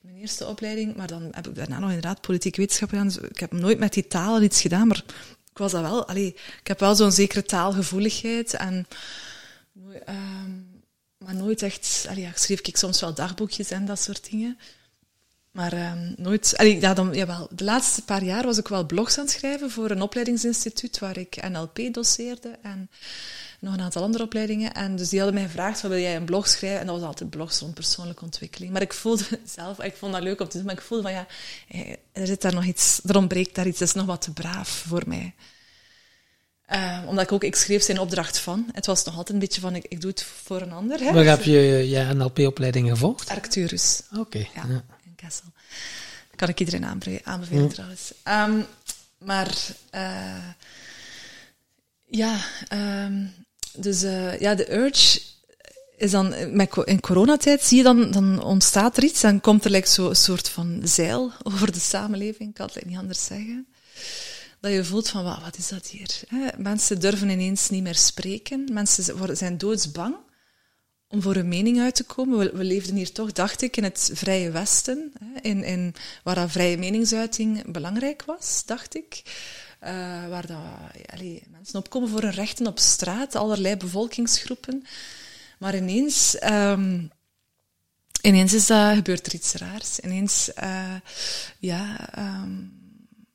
mijn 0.00 0.16
eerste 0.16 0.46
opleiding, 0.46 0.96
maar 0.96 1.06
dan 1.06 1.28
heb 1.30 1.46
ik 1.46 1.54
daarna 1.54 1.78
nog 1.78 1.88
inderdaad 1.88 2.20
politieke 2.20 2.60
wetenschap 2.60 2.88
gedaan. 2.88 3.06
Dus 3.08 3.16
ik 3.16 3.40
heb 3.40 3.52
nooit 3.52 3.78
met 3.78 3.92
die 3.92 4.06
talen 4.06 4.42
iets 4.42 4.60
gedaan, 4.60 4.86
maar 4.86 5.02
ik 5.50 5.58
was 5.58 5.72
dat 5.72 5.82
wel. 5.82 6.08
Allee, 6.08 6.26
ik 6.60 6.66
heb 6.66 6.80
wel 6.80 6.94
zo'n 6.94 7.12
zekere 7.12 7.42
taalgevoeligheid 7.42 8.54
en, 8.54 8.86
um, 10.08 10.82
maar 11.18 11.34
nooit 11.34 11.62
echt. 11.62 12.06
Allee, 12.08 12.30
schreef 12.34 12.60
ik 12.60 12.76
soms 12.76 13.00
wel 13.00 13.14
dagboekjes 13.14 13.70
en 13.70 13.84
dat 13.84 14.00
soort 14.00 14.30
dingen. 14.30 14.58
Maar 15.50 15.72
um, 15.72 16.14
nooit... 16.16 16.54
Allee, 16.56 16.80
ja, 16.80 16.94
dan, 16.94 17.14
jawel, 17.14 17.48
de 17.50 17.64
laatste 17.64 18.02
paar 18.04 18.24
jaar 18.24 18.44
was 18.44 18.58
ik 18.58 18.68
wel 18.68 18.86
blogs 18.86 19.18
aan 19.18 19.24
het 19.24 19.32
schrijven 19.32 19.70
voor 19.70 19.90
een 19.90 20.02
opleidingsinstituut 20.02 20.98
waar 20.98 21.16
ik 21.16 21.48
NLP 21.50 21.78
doseerde 21.92 22.58
en 22.62 22.90
nog 23.60 23.74
een 23.74 23.80
aantal 23.80 24.02
andere 24.02 24.24
opleidingen. 24.24 24.74
En 24.74 24.96
dus 24.96 25.08
die 25.08 25.18
hadden 25.18 25.38
mij 25.38 25.48
gevraagd, 25.48 25.80
wil 25.80 25.98
jij 25.98 26.16
een 26.16 26.24
blog 26.24 26.48
schrijven? 26.48 26.80
En 26.80 26.86
dat 26.86 26.96
was 26.98 27.04
altijd 27.04 27.30
blogs 27.30 27.58
rond 27.58 27.74
persoonlijke 27.74 28.24
ontwikkeling. 28.24 28.72
Maar 28.72 28.82
ik 28.82 28.92
voelde 28.92 29.24
zelf, 29.56 29.82
ik 29.82 29.96
vond 29.96 30.12
dat 30.12 30.22
leuk 30.22 30.40
om 30.40 30.48
te 30.48 30.56
doen, 30.56 30.66
maar 30.66 30.74
ik 30.74 30.80
voelde 30.80 31.02
van 31.02 31.12
ja, 31.12 31.26
eh, 31.68 31.90
er 32.12 32.26
zit 32.26 32.42
daar 32.42 32.54
nog 32.54 32.64
iets, 32.64 33.00
er 33.04 33.16
ontbreekt 33.16 33.54
daar 33.54 33.66
iets, 33.66 33.78
het 33.78 33.88
is 33.88 33.94
nog 33.94 34.06
wat 34.06 34.22
te 34.22 34.32
braaf 34.32 34.68
voor 34.68 35.02
mij. 35.06 35.34
Uh, 36.72 37.02
omdat 37.06 37.24
ik 37.24 37.32
ook, 37.32 37.44
ik 37.44 37.56
schreef 37.56 37.82
zijn 37.82 37.98
opdracht 37.98 38.38
van. 38.38 38.68
Het 38.72 38.86
was 38.86 39.04
nog 39.04 39.16
altijd 39.16 39.32
een 39.32 39.38
beetje 39.38 39.60
van, 39.60 39.74
ik, 39.74 39.86
ik 39.88 40.00
doe 40.00 40.10
het 40.10 40.22
voor 40.22 40.60
een 40.60 40.72
ander. 40.72 41.00
Hè. 41.00 41.12
Waar 41.12 41.24
heb 41.24 41.42
je 41.42 41.60
je 41.88 42.14
NLP-opleiding 42.14 42.88
gevolgd? 42.88 43.30
Arcturus. 43.30 44.02
Oké. 44.10 44.20
Okay, 44.20 44.48
ja. 44.54 44.64
ja. 44.68 44.84
Kessel. 45.22 45.52
Dat 46.28 46.36
kan 46.36 46.48
ik 46.48 46.58
iedereen 46.58 46.84
aanbevelen, 47.24 47.62
ja. 47.62 47.68
trouwens. 47.68 48.12
Um, 48.24 48.66
maar 49.18 49.56
uh, 49.94 50.48
ja, 52.04 52.40
um, 53.04 53.34
dus 53.72 54.02
uh, 54.02 54.40
ja, 54.40 54.54
de 54.54 54.72
urge 54.72 55.20
is 55.96 56.10
dan, 56.10 56.56
met, 56.56 56.76
in 56.84 57.00
coronatijd 57.00 57.62
zie 57.62 57.76
je 57.76 57.82
dan, 57.82 58.10
dan 58.10 58.42
ontstaat 58.42 58.96
er 58.96 59.04
iets, 59.04 59.20
dan 59.20 59.40
komt 59.40 59.64
er 59.64 59.70
like, 59.70 59.88
zo 59.88 60.08
een 60.08 60.16
soort 60.16 60.48
van 60.48 60.80
zeil 60.84 61.32
over 61.42 61.72
de 61.72 61.80
samenleving, 61.80 62.48
ik 62.48 62.54
kan 62.54 62.68
het 62.72 62.86
niet 62.86 62.98
anders 62.98 63.24
zeggen. 63.24 63.66
Dat 64.60 64.72
je 64.72 64.84
voelt 64.84 65.08
van, 65.08 65.24
wat, 65.24 65.42
wat 65.42 65.56
is 65.56 65.68
dat 65.68 65.86
hier? 65.86 66.20
Mensen 66.56 67.00
durven 67.00 67.28
ineens 67.28 67.68
niet 67.68 67.82
meer 67.82 67.94
spreken, 67.94 68.68
mensen 68.72 69.36
zijn 69.36 69.58
doodsbang 69.58 70.14
om 71.08 71.22
voor 71.22 71.36
een 71.36 71.48
mening 71.48 71.80
uit 71.80 71.94
te 71.94 72.04
komen. 72.04 72.38
We, 72.38 72.50
we, 72.54 72.64
leefden 72.64 72.94
hier 72.94 73.12
toch, 73.12 73.32
dacht 73.32 73.62
ik, 73.62 73.76
in 73.76 73.84
het 73.84 74.10
Vrije 74.12 74.50
Westen, 74.50 75.12
hè, 75.24 75.40
in, 75.40 75.64
in, 75.64 75.94
waar 76.22 76.34
dat 76.34 76.50
vrije 76.50 76.78
meningsuiting 76.78 77.72
belangrijk 77.72 78.22
was, 78.24 78.62
dacht 78.66 78.96
ik. 78.96 79.22
Uh, 79.84 80.28
waar 80.28 80.46
dat, 80.46 81.20
mensen 81.50 81.78
opkomen 81.78 82.08
voor 82.08 82.22
hun 82.22 82.30
rechten 82.30 82.66
op 82.66 82.78
straat, 82.78 83.34
allerlei 83.34 83.76
bevolkingsgroepen. 83.76 84.84
Maar 85.58 85.76
ineens, 85.76 86.36
um, 86.42 87.10
ineens 88.22 88.52
is 88.52 88.66
dat, 88.66 88.94
gebeurt 88.94 89.26
er 89.26 89.34
iets 89.34 89.52
raars. 89.52 90.00
Ineens 90.00 90.50
uh, 90.62 90.94
ja, 91.58 92.08
um, 92.18 92.72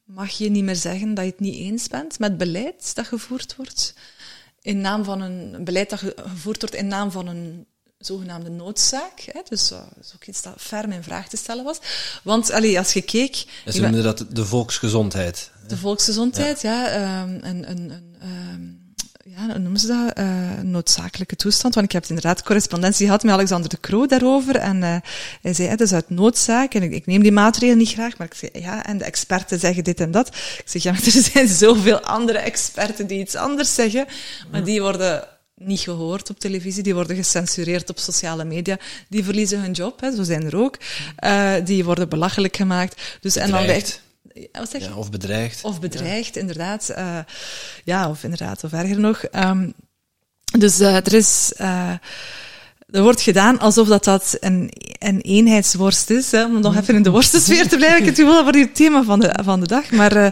mag 0.03 0.31
je 0.31 0.49
niet 0.49 0.63
meer 0.63 0.75
zeggen 0.75 1.13
dat 1.13 1.25
je 1.25 1.31
het 1.31 1.39
niet 1.39 1.55
eens 1.55 1.87
bent 1.87 2.19
met 2.19 2.37
beleid 2.37 2.95
dat 2.95 3.07
gevoerd 3.07 3.55
wordt 3.55 3.93
in 4.63 4.81
naam 4.81 5.03
van 5.03 5.21
een 5.21 5.63
beleid 5.63 5.89
dat 5.89 5.99
gevoerd 5.99 6.61
wordt 6.61 6.75
in 6.75 6.87
naam 6.87 7.11
van 7.11 7.27
een 7.27 7.65
zogenaamde 7.97 8.49
noodzaak. 8.49 9.19
Hè? 9.31 9.41
Dus 9.49 9.71
uh, 9.71 9.77
dat 9.77 10.05
is 10.05 10.11
ook 10.15 10.25
iets 10.25 10.41
dat 10.41 10.53
ferm 10.57 10.91
in 10.91 11.03
vraag 11.03 11.27
te 11.29 11.37
stellen 11.37 11.63
was. 11.63 11.79
Want 12.23 12.51
allee, 12.51 12.77
als 12.77 12.93
je 12.93 13.01
keek... 13.01 13.45
ze 13.67 13.81
noemden 13.81 14.03
dat 14.03 14.25
de 14.29 14.45
volksgezondheid. 14.45 15.51
De 15.67 15.77
volksgezondheid, 15.77 16.61
ja. 16.61 16.89
ja 16.89 17.23
um, 17.23 17.39
een, 17.41 17.69
een, 17.69 17.89
een, 17.89 18.15
um, 18.23 18.82
ja, 19.25 19.57
noemen 19.57 19.79
ze 19.79 19.87
dat? 19.87 20.19
Uh, 20.19 20.59
noodzakelijke 20.61 21.35
toestand. 21.35 21.73
Want 21.73 21.85
ik 21.85 21.91
heb 21.91 22.05
inderdaad 22.05 22.43
correspondentie 22.43 23.05
gehad 23.05 23.23
met 23.23 23.33
Alexander 23.33 23.69
de 23.69 23.79
Croo 23.79 24.05
daarover. 24.05 24.55
En 24.55 24.81
uh, 24.81 24.95
hij 25.41 25.53
zei, 25.53 25.67
het 25.67 25.81
is 25.81 25.93
uit 25.93 26.09
noodzaak. 26.09 26.73
En 26.73 26.83
ik, 26.83 26.91
ik, 26.91 27.05
neem 27.05 27.21
die 27.21 27.31
maatregelen 27.31 27.77
niet 27.77 27.91
graag. 27.91 28.17
Maar 28.17 28.27
ik 28.27 28.33
zei, 28.33 28.51
ja, 28.53 28.85
en 28.85 28.97
de 28.97 29.03
experten 29.03 29.59
zeggen 29.59 29.83
dit 29.83 29.99
en 29.99 30.11
dat. 30.11 30.27
Ik 30.27 30.63
zeg, 30.65 30.83
ja, 30.83 30.91
maar 30.91 31.03
er 31.15 31.29
zijn 31.31 31.47
zoveel 31.47 31.99
andere 31.99 32.37
experten 32.37 33.07
die 33.07 33.19
iets 33.19 33.35
anders 33.35 33.73
zeggen. 33.73 34.05
Maar 34.51 34.63
die 34.63 34.81
worden 34.81 35.27
niet 35.55 35.79
gehoord 35.79 36.29
op 36.29 36.39
televisie, 36.39 36.83
die 36.83 36.93
worden 36.93 37.15
gecensureerd 37.15 37.89
op 37.89 37.99
sociale 37.99 38.45
media, 38.45 38.77
die 39.09 39.23
verliezen 39.23 39.61
hun 39.61 39.71
job, 39.71 40.01
hè, 40.01 40.15
zo 40.15 40.23
zijn 40.23 40.43
er 40.43 40.57
ook. 40.57 40.77
Uh, 41.23 41.53
die 41.63 41.85
worden 41.85 42.09
belachelijk 42.09 42.55
gemaakt. 42.55 43.17
Dus, 43.21 43.35
en 43.35 43.51
dan 43.51 43.65
wat 44.51 44.69
zeg 44.69 44.81
je? 44.81 44.87
Ja, 44.87 44.95
of 44.95 45.11
bedreigd. 45.11 45.63
Of 45.63 45.79
bedreigd, 45.79 46.35
ja. 46.35 46.41
inderdaad. 46.41 46.89
Uh, 46.89 47.19
ja, 47.83 48.09
of 48.09 48.23
inderdaad, 48.23 48.63
of 48.63 48.73
erger 48.73 48.99
nog. 48.99 49.23
Um, 49.31 49.73
Dus 50.57 50.81
uh, 50.81 50.95
er 50.95 51.13
is... 51.13 51.53
Uh, 51.61 51.93
er 52.93 53.03
wordt 53.03 53.21
gedaan 53.21 53.59
alsof 53.59 53.87
dat, 53.87 54.03
dat 54.03 54.37
een, 54.39 54.71
een 54.99 55.21
eenheidsworst 55.21 56.09
is. 56.09 56.31
Hè, 56.31 56.45
om 56.45 56.59
nog 56.59 56.75
even 56.75 56.95
in 56.95 57.03
de 57.03 57.09
worstensfeer 57.09 57.67
te 57.67 57.75
blijven. 57.75 57.97
Ik 57.97 58.05
heb 58.05 58.15
het 58.15 58.25
gevoel 58.25 58.45
dat 58.45 58.55
het 58.55 58.75
thema 58.75 59.03
van 59.03 59.19
de, 59.19 59.39
van 59.43 59.59
de 59.59 59.67
dag. 59.67 59.91
Maar 59.91 60.17
uh, 60.17 60.31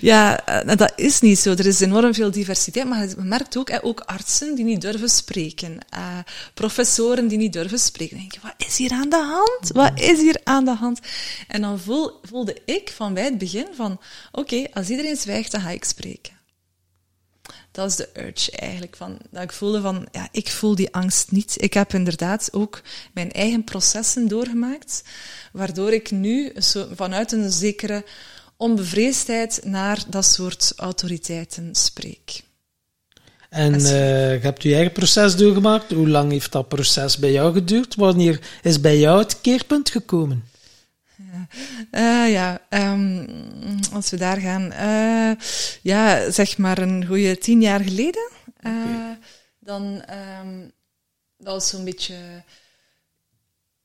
ja, 0.00 0.48
uh, 0.64 0.76
dat 0.76 0.92
is 0.96 1.20
niet 1.20 1.38
zo. 1.38 1.50
Er 1.50 1.66
is 1.66 1.80
enorm 1.80 2.14
veel 2.14 2.30
diversiteit. 2.30 2.88
Maar 2.88 3.08
je 3.08 3.14
merkt 3.18 3.56
ook, 3.56 3.70
hè, 3.70 3.84
ook 3.84 4.00
artsen 4.00 4.54
die 4.54 4.64
niet 4.64 4.80
durven 4.80 5.08
spreken. 5.08 5.78
Uh, 5.94 6.18
professoren 6.54 7.28
die 7.28 7.38
niet 7.38 7.52
durven 7.52 7.78
spreken. 7.78 8.16
Dan 8.16 8.28
denk 8.28 8.34
je, 8.34 8.40
wat 8.42 8.68
is 8.68 8.76
hier 8.76 8.92
aan 8.92 9.08
de 9.08 9.24
hand? 9.24 9.72
Wat 9.72 10.00
is 10.00 10.20
hier 10.20 10.40
aan 10.44 10.64
de 10.64 10.74
hand? 10.74 11.00
En 11.48 11.60
dan 11.60 11.78
voel, 11.80 12.10
voelde 12.22 12.56
ik 12.64 12.92
van 12.96 13.14
bij 13.14 13.24
het 13.24 13.38
begin 13.38 13.66
van, 13.76 13.92
oké, 13.92 14.54
okay, 14.54 14.70
als 14.72 14.88
iedereen 14.88 15.16
zwijgt, 15.16 15.52
dan 15.52 15.60
ga 15.60 15.70
ik 15.70 15.84
spreken 15.84 16.41
dat 17.72 17.90
is 17.90 17.96
de 17.96 18.08
urge 18.16 18.50
eigenlijk. 18.50 18.96
Van, 18.96 19.18
dat 19.30 19.42
ik 19.42 19.52
voelde 19.52 19.80
van, 19.80 20.06
ja, 20.12 20.28
ik 20.30 20.50
voel 20.50 20.74
die 20.74 20.94
angst 20.94 21.30
niet. 21.30 21.54
Ik 21.56 21.74
heb 21.74 21.94
inderdaad 21.94 22.48
ook 22.52 22.82
mijn 23.12 23.32
eigen 23.32 23.64
processen 23.64 24.28
doorgemaakt, 24.28 25.02
waardoor 25.52 25.92
ik 25.92 26.10
nu 26.10 26.52
zo, 26.60 26.86
vanuit 26.94 27.32
een 27.32 27.50
zekere 27.50 28.04
onbevreesdheid 28.56 29.60
naar 29.64 30.04
dat 30.08 30.24
soort 30.24 30.72
autoriteiten 30.76 31.74
spreek. 31.74 32.42
En 33.48 33.74
uh, 33.74 34.32
je 34.32 34.38
hebt 34.42 34.62
je 34.62 34.74
eigen 34.74 34.92
proces 34.92 35.36
doorgemaakt. 35.36 35.92
Hoe 35.92 36.08
lang 36.08 36.30
heeft 36.30 36.52
dat 36.52 36.68
proces 36.68 37.16
bij 37.16 37.32
jou 37.32 37.52
geduurd? 37.52 37.94
Wanneer 37.94 38.40
is 38.62 38.80
bij 38.80 38.98
jou 38.98 39.18
het 39.18 39.40
keerpunt 39.40 39.90
gekomen? 39.90 40.44
Uh, 41.92 42.32
ja, 42.32 42.60
um, 42.70 43.26
als 43.92 44.10
we 44.10 44.16
daar 44.16 44.40
gaan. 44.40 44.72
Uh, 44.72 45.44
ja, 45.82 46.30
zeg 46.30 46.58
maar 46.58 46.78
een 46.78 47.06
goede 47.06 47.38
tien 47.38 47.60
jaar 47.60 47.80
geleden. 47.80 48.30
Uh, 48.66 48.72
okay. 48.72 49.18
Dan, 49.58 50.04
um, 50.42 50.72
dat 51.36 51.54
was 51.54 51.68
zo'n 51.68 51.84
beetje... 51.84 52.14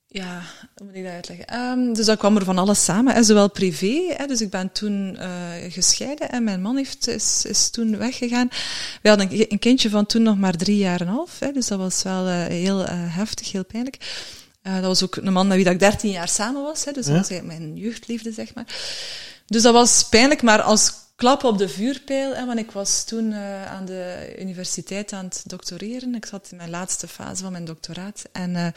Ja, 0.09 0.41
hoe 0.75 0.85
moet 0.85 0.95
ik 0.95 1.03
dat 1.03 1.13
uitleggen? 1.13 1.55
Um, 1.59 1.93
dus 1.93 2.05
dat 2.05 2.17
kwam 2.17 2.35
er 2.35 2.43
van 2.43 2.57
alles 2.57 2.83
samen, 2.83 3.13
hè, 3.13 3.23
zowel 3.23 3.49
privé. 3.49 4.13
Hè, 4.17 4.25
dus 4.25 4.41
ik 4.41 4.49
ben 4.49 4.71
toen 4.71 5.17
gescheiden 5.69 6.29
en 6.29 6.43
mijn 6.43 6.61
man 6.61 6.77
heeft, 6.77 7.07
is, 7.07 7.45
is 7.45 7.69
toen 7.69 7.97
weggegaan. 7.97 8.49
We 9.01 9.09
hadden 9.09 9.31
een, 9.31 9.45
een 9.49 9.59
kindje 9.59 9.89
van 9.89 10.05
toen 10.05 10.21
nog 10.21 10.37
maar 10.37 10.55
drie 10.55 10.77
jaar 10.77 11.01
en 11.01 11.07
een 11.07 11.13
half. 11.13 11.39
Hè, 11.39 11.51
dus 11.51 11.67
dat 11.67 11.79
was 11.79 12.03
wel 12.03 12.27
heel 12.27 12.85
heftig, 12.89 13.51
heel 13.51 13.65
pijnlijk. 13.65 13.97
Uh, 14.67 14.73
dat 14.73 14.83
was 14.83 15.03
ook 15.03 15.15
een 15.15 15.33
man 15.33 15.47
met 15.47 15.57
wie 15.57 15.69
ik 15.69 15.79
13 15.79 16.11
jaar 16.11 16.27
samen 16.27 16.61
was. 16.61 16.85
Hè, 16.85 16.91
dus 16.91 17.05
dat 17.05 17.29
was 17.29 17.41
mijn 17.41 17.75
jeugdliefde, 17.75 18.31
zeg 18.31 18.53
maar. 18.53 18.65
Dus 19.45 19.61
dat 19.61 19.73
was 19.73 20.07
pijnlijk, 20.09 20.41
maar 20.41 20.61
als 20.61 20.93
klap 21.15 21.43
op 21.43 21.57
de 21.57 21.69
vuurpijl. 21.69 22.35
Hè, 22.35 22.45
want 22.45 22.59
ik 22.59 22.71
was 22.71 23.03
toen 23.03 23.31
uh, 23.31 23.65
aan 23.65 23.85
de 23.85 24.35
universiteit 24.39 25.13
aan 25.13 25.25
het 25.25 25.43
doctoreren. 25.45 26.15
Ik 26.15 26.25
zat 26.25 26.47
in 26.51 26.57
mijn 26.57 26.69
laatste 26.69 27.07
fase 27.07 27.43
van 27.43 27.51
mijn 27.51 27.65
doctoraat. 27.65 28.23
En 28.31 28.55
uh, 28.55 28.67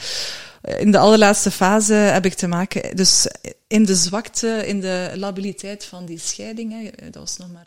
in 0.81 0.91
de 0.91 0.99
allerlaatste 0.99 1.51
fase 1.51 1.95
heb 1.95 2.25
ik 2.25 2.35
te 2.35 2.47
maken... 2.47 2.97
Dus 2.97 3.27
in 3.67 3.85
de 3.85 3.95
zwakte, 3.95 4.67
in 4.67 4.81
de 4.81 5.13
labiliteit 5.15 5.85
van 5.85 6.07
die 6.07 6.19
scheiding. 6.19 6.73
Hè, 6.73 7.11
dat 7.11 7.23
was 7.23 7.37
nog 7.37 7.53
maar... 7.53 7.67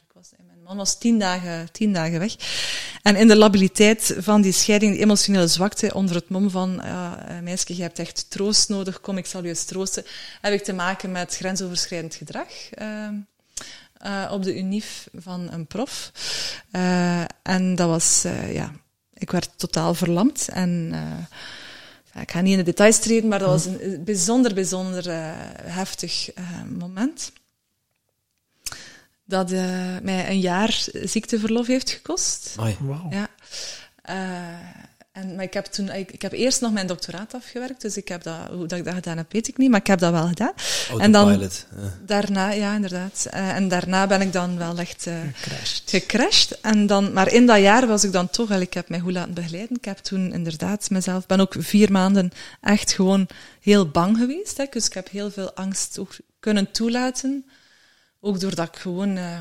Mijn 0.64 0.76
man 0.76 0.86
was 0.86 0.98
tien 0.98 1.20
dagen, 1.20 1.72
tien 1.72 1.94
dagen 1.94 2.20
weg. 2.20 2.36
En 3.02 3.16
in 3.16 3.28
de 3.28 3.36
labiliteit 3.36 4.16
van 4.18 4.42
die 4.42 4.52
scheiding, 4.52 4.92
die 4.92 5.02
emotionele 5.02 5.48
zwakte, 5.48 5.94
onder 5.94 6.16
het 6.16 6.30
mom 6.30 6.50
van, 6.50 6.82
ja, 6.84 7.40
meisje, 7.42 7.76
je 7.76 7.82
hebt 7.82 8.00
echt 8.00 8.26
troost 8.30 8.70
nodig, 8.70 9.02
kom, 9.02 9.18
ik 9.18 9.26
zal 9.26 9.44
je 9.44 9.50
eens 9.50 9.66
troosten, 9.66 10.06
heb 10.42 10.54
ik 10.54 10.64
te 10.64 10.74
maken 10.74 11.12
met 11.12 11.36
grensoverschrijdend 11.36 12.16
gedrag. 12.16 12.48
Uh, 12.82 13.08
uh, 14.06 14.32
op 14.32 14.44
de 14.44 14.58
UNIF 14.58 15.08
van 15.16 15.52
een 15.52 15.68
prof. 15.68 16.12
Uh, 16.72 17.22
en 17.42 17.76
dat 17.76 17.88
was, 17.88 18.22
ja, 18.52 18.72
ik 19.14 19.32
werd 19.32 19.50
totaal 19.56 19.94
verlamd. 19.94 20.50
En 20.50 20.94
ik 22.20 22.32
ga 22.32 22.42
niet 22.42 22.52
in 22.52 22.58
de 22.58 22.64
details 22.64 23.00
treden, 23.00 23.30
maar 23.30 23.40
dat 23.40 23.50
was 23.50 23.66
een 23.66 24.04
bijzonder, 24.04 24.54
bijzonder 24.54 25.04
heftig 25.64 26.30
moment 26.78 27.32
dat 29.34 29.52
uh, 29.52 29.60
mij 30.02 30.30
een 30.30 30.40
jaar 30.40 30.86
ziekteverlof 30.94 31.68
heeft 31.68 31.90
gekost. 31.90 32.56
Wow. 32.80 33.14
Ja. 33.14 33.28
Uh, 34.10 34.16
en, 35.12 35.36
maar 35.36 35.44
ik 35.44 35.54
heb 35.54 35.66
toen, 35.66 35.90
ik, 35.90 36.12
ik, 36.12 36.22
heb 36.22 36.32
eerst 36.32 36.62
nog 36.62 36.72
mijn 36.72 36.88
doctoraat 36.88 37.34
afgewerkt, 37.34 37.82
dus 37.82 37.98
ik 37.98 38.08
heb 38.08 38.24
dat, 38.24 38.36
hoe 38.52 38.66
dat 38.66 38.80
ik 38.80 38.86
dat 38.86 38.94
gedaan 38.94 39.18
heb, 39.18 39.32
weet 39.32 39.48
ik 39.48 39.58
niet, 39.58 39.70
maar 39.70 39.80
ik 39.80 39.88
heb 39.88 40.00
dat 40.00 40.12
wel 40.12 40.28
gedaan. 40.28 40.54
en 41.00 41.12
dan 41.12 41.40
ja. 41.40 41.48
daarna, 42.06 42.52
ja, 42.52 42.76
inderdaad. 42.76 43.28
Uh, 43.34 43.56
en 43.56 43.68
daarna 43.68 44.08
ben 44.08 44.22
ik 44.22 44.34
dan 44.34 44.58
wel 44.58 44.78
echt 44.78 45.06
uh, 45.08 45.14
gecrashed. 45.34 45.84
gecrashed. 45.86 46.60
En 46.62 46.88
dan, 46.88 47.14
maar 47.14 47.32
in 47.32 47.46
dat 47.46 47.60
jaar 47.60 47.88
was 47.88 48.04
ik 48.04 48.12
dan 48.12 48.30
toch, 48.30 48.48
wel, 48.48 48.62
ik 48.62 48.74
heb 48.74 48.90
mij 48.90 49.00
goed 49.00 49.14
laten 49.14 49.34
begeleiden. 49.34 49.78
Ik 49.78 49.86
heb 49.86 49.98
toen 49.98 50.34
inderdaad 50.34 50.90
mezelf, 50.90 51.26
ben 51.26 51.40
ook 51.40 51.56
vier 51.60 51.92
maanden 51.92 52.32
echt 52.62 52.94
gewoon 52.94 53.28
heel 53.62 53.88
bang 53.88 54.18
geweest. 54.18 54.58
Hè, 54.58 54.66
dus 54.70 54.86
ik 54.86 54.94
heb 54.94 55.10
heel 55.10 55.32
veel 55.32 55.54
angst 55.54 56.00
ook 56.00 56.16
kunnen 56.40 56.72
toelaten. 56.72 57.46
Ook 58.26 58.40
doordat 58.40 58.68
ik 58.68 58.76
gewoon, 58.76 59.18
uh, 59.18 59.40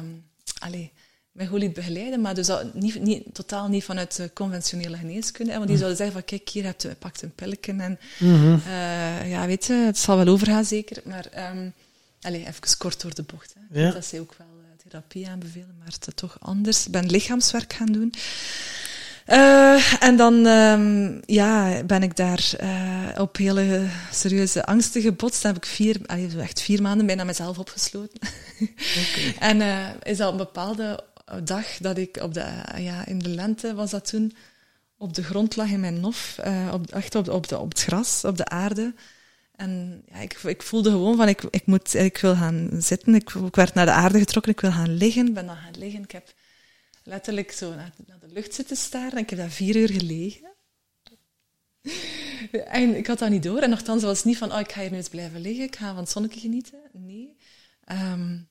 allez, 0.59 0.89
mij 1.33 1.47
goed 1.47 1.59
liet 1.59 1.73
begeleiden, 1.73 2.21
maar 2.21 2.35
dus 2.35 2.47
dat 2.47 2.75
niet, 2.75 3.01
niet, 3.01 3.25
totaal 3.33 3.69
niet 3.69 3.85
vanuit 3.85 4.17
de 4.17 4.31
conventionele 4.35 4.97
geneeskunde. 4.97 5.53
Want 5.53 5.67
die 5.67 5.77
zouden 5.77 5.97
zeggen 5.97 6.17
van, 6.17 6.25
kijk, 6.25 6.49
hier 6.49 6.65
heb 6.65 6.81
je, 6.81 6.95
pakt 6.99 7.23
een 7.23 7.35
pilletje 7.35 7.73
en 7.73 7.99
mm 8.19 8.35
-hmm. 8.35 8.63
uh, 8.67 9.31
ja, 9.31 9.47
weet 9.47 9.67
je, 9.67 9.73
het 9.73 9.99
zal 9.99 10.17
wel 10.17 10.27
overgaan 10.27 10.65
zeker. 10.65 11.03
Maar, 11.05 11.27
um, 11.57 11.73
allez, 12.21 12.47
even 12.47 12.79
kort 12.79 13.01
door 13.01 13.15
de 13.15 13.23
bocht. 13.23 13.55
Hè. 13.55 13.81
Ja. 13.81 13.91
Dat 13.91 14.05
ze 14.05 14.21
ook 14.21 14.35
wel 14.39 14.47
uh, 14.61 14.85
therapie 14.85 15.29
aanbevelen, 15.29 15.75
maar 15.79 15.93
het 15.93 16.07
is 16.07 16.15
toch 16.15 16.37
anders. 16.41 16.87
Ik 16.87 16.93
ben 16.93 17.07
lichaamswerk 17.07 17.73
gaan 17.73 17.93
doen. 17.93 18.15
Uh, 19.27 20.03
en 20.03 20.17
dan 20.17 20.47
um, 20.47 21.21
ja, 21.27 21.83
ben 21.85 22.03
ik 22.03 22.17
daar 22.17 22.51
uh, 22.63 23.21
op 23.21 23.37
hele 23.37 23.87
serieuze 24.13 24.65
angsten 24.65 25.03
gebotst. 25.03 25.43
Dan 25.43 25.53
heb 25.53 25.63
ik 25.65 25.69
vier, 25.69 25.97
allee, 26.07 26.39
echt 26.39 26.63
vier 26.63 26.83
maanden 26.83 27.07
bijna 27.07 27.25
mezelf 27.25 27.59
opgesloten. 27.59 28.19
Okay. 28.59 29.35
en 29.51 29.61
uh, 29.61 29.89
is 30.03 30.17
dat 30.17 30.31
een 30.31 30.37
bepaalde 30.37 31.05
dag 31.45 31.67
dat 31.77 31.99
ik 31.99 32.19
op 32.23 32.35
de, 32.35 32.45
ja, 32.77 33.07
in 33.07 33.19
de 33.19 33.29
lente 33.29 33.75
was 33.75 33.91
dat 33.91 34.09
toen, 34.09 34.37
op 34.99 35.15
de 35.15 35.23
grond 35.23 35.57
lag 35.57 35.69
in 35.69 35.81
mijn 35.81 36.01
nof, 36.01 36.39
op, 36.73 36.91
echt 36.91 37.15
op, 37.15 37.29
op, 37.29 37.49
de, 37.49 37.59
op 37.59 37.69
het 37.69 37.83
gras, 37.83 38.25
op 38.25 38.37
de 38.37 38.45
aarde. 38.45 38.95
En 39.57 40.03
ja, 40.13 40.19
ik, 40.19 40.33
ik 40.33 40.63
voelde 40.63 40.91
gewoon 40.91 41.17
van, 41.17 41.29
ik, 41.29 41.43
ik, 41.51 41.67
moet, 41.67 41.95
ik 41.95 42.19
wil 42.19 42.35
gaan 42.35 42.69
zitten. 42.79 43.15
Ik, 43.15 43.31
ik 43.31 43.55
werd 43.55 43.75
naar 43.75 43.87
de 43.87 43.93
aarde 43.93 44.19
getrokken, 44.19 44.53
ik 44.53 44.61
wil 44.61 44.71
gaan 44.71 44.97
liggen. 44.97 45.27
Ik 45.27 45.35
ben 45.35 45.47
dan 45.47 45.57
gaan 45.57 45.79
liggen. 45.79 46.03
Ik 46.03 46.11
heb 46.11 46.33
letterlijk 47.05 47.53
zo 47.53 47.75
naar, 47.75 47.93
naar 48.07 48.19
de 48.19 48.33
lucht 48.33 48.55
zitten 48.55 48.77
staren. 48.77 49.13
En 49.13 49.19
ik 49.19 49.31
heb 49.31 49.39
daar 49.39 49.51
vier 49.51 49.77
uur 49.77 49.91
gelegen. 49.91 50.51
En 52.67 52.97
ik 52.97 53.07
had 53.07 53.19
dat 53.19 53.31
niet 53.31 53.43
door. 53.43 53.59
En 53.59 53.71
nogthans 53.71 54.03
was 54.03 54.17
het 54.17 54.27
niet 54.27 54.39
van, 54.39 54.53
oh, 54.53 54.61
ik 54.61 54.73
ga 54.73 54.81
hier 54.81 54.91
nu 54.91 54.97
eens 54.97 55.09
blijven 55.09 55.41
liggen. 55.41 55.65
Ik 55.65 55.77
ga 55.77 55.89
van 55.89 56.03
het 56.03 56.11
zonnetje 56.11 56.41
genieten. 56.41 56.79
Nee. 56.93 57.37
Um, 57.93 58.49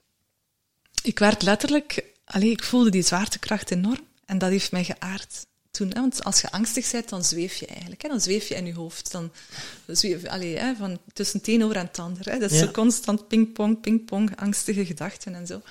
ik 1.04 1.20
werd 1.20 1.42
letterlijk... 1.42 2.04
Allee, 2.26 2.50
ik 2.50 2.64
voelde 2.64 2.90
die 2.90 3.02
zwaartekracht 3.02 3.72
enorm. 3.72 4.08
En 4.26 4.38
dat 4.38 4.50
heeft 4.50 4.72
mij 4.72 4.84
geaard 4.84 5.46
toen. 5.72 5.88
Hè? 5.88 6.00
Want 6.00 6.24
als 6.24 6.42
je 6.42 6.52
angstig 6.52 6.92
bent, 6.92 7.10
dan 7.10 7.24
zweef 7.24 7.56
je 7.56 7.66
eigenlijk. 7.66 8.02
Hè? 8.02 8.08
Dan 8.08 8.22
zweef 8.22 8.48
je 8.48 8.56
in 8.56 8.66
je 8.66 8.74
hoofd. 8.74 9.12
Dan 9.12 9.32
zweef, 9.88 10.26
allee, 10.26 10.58
hè? 10.58 10.76
Van 10.76 11.00
tussen 11.14 11.40
het 11.40 11.48
een 11.48 11.64
oor 11.64 11.76
en 11.76 11.86
het 11.86 12.00
ander. 12.00 12.32
Hè? 12.32 12.40
Dat 12.40 12.52
is 12.52 12.60
ja. 12.60 12.66
zo 12.66 12.72
constant 12.72 13.28
pingpong, 13.28 13.82
pingpong, 13.82 14.36
angstige 14.36 14.86
gedachten 14.86 15.36
en 15.36 15.48
zo. 15.48 15.62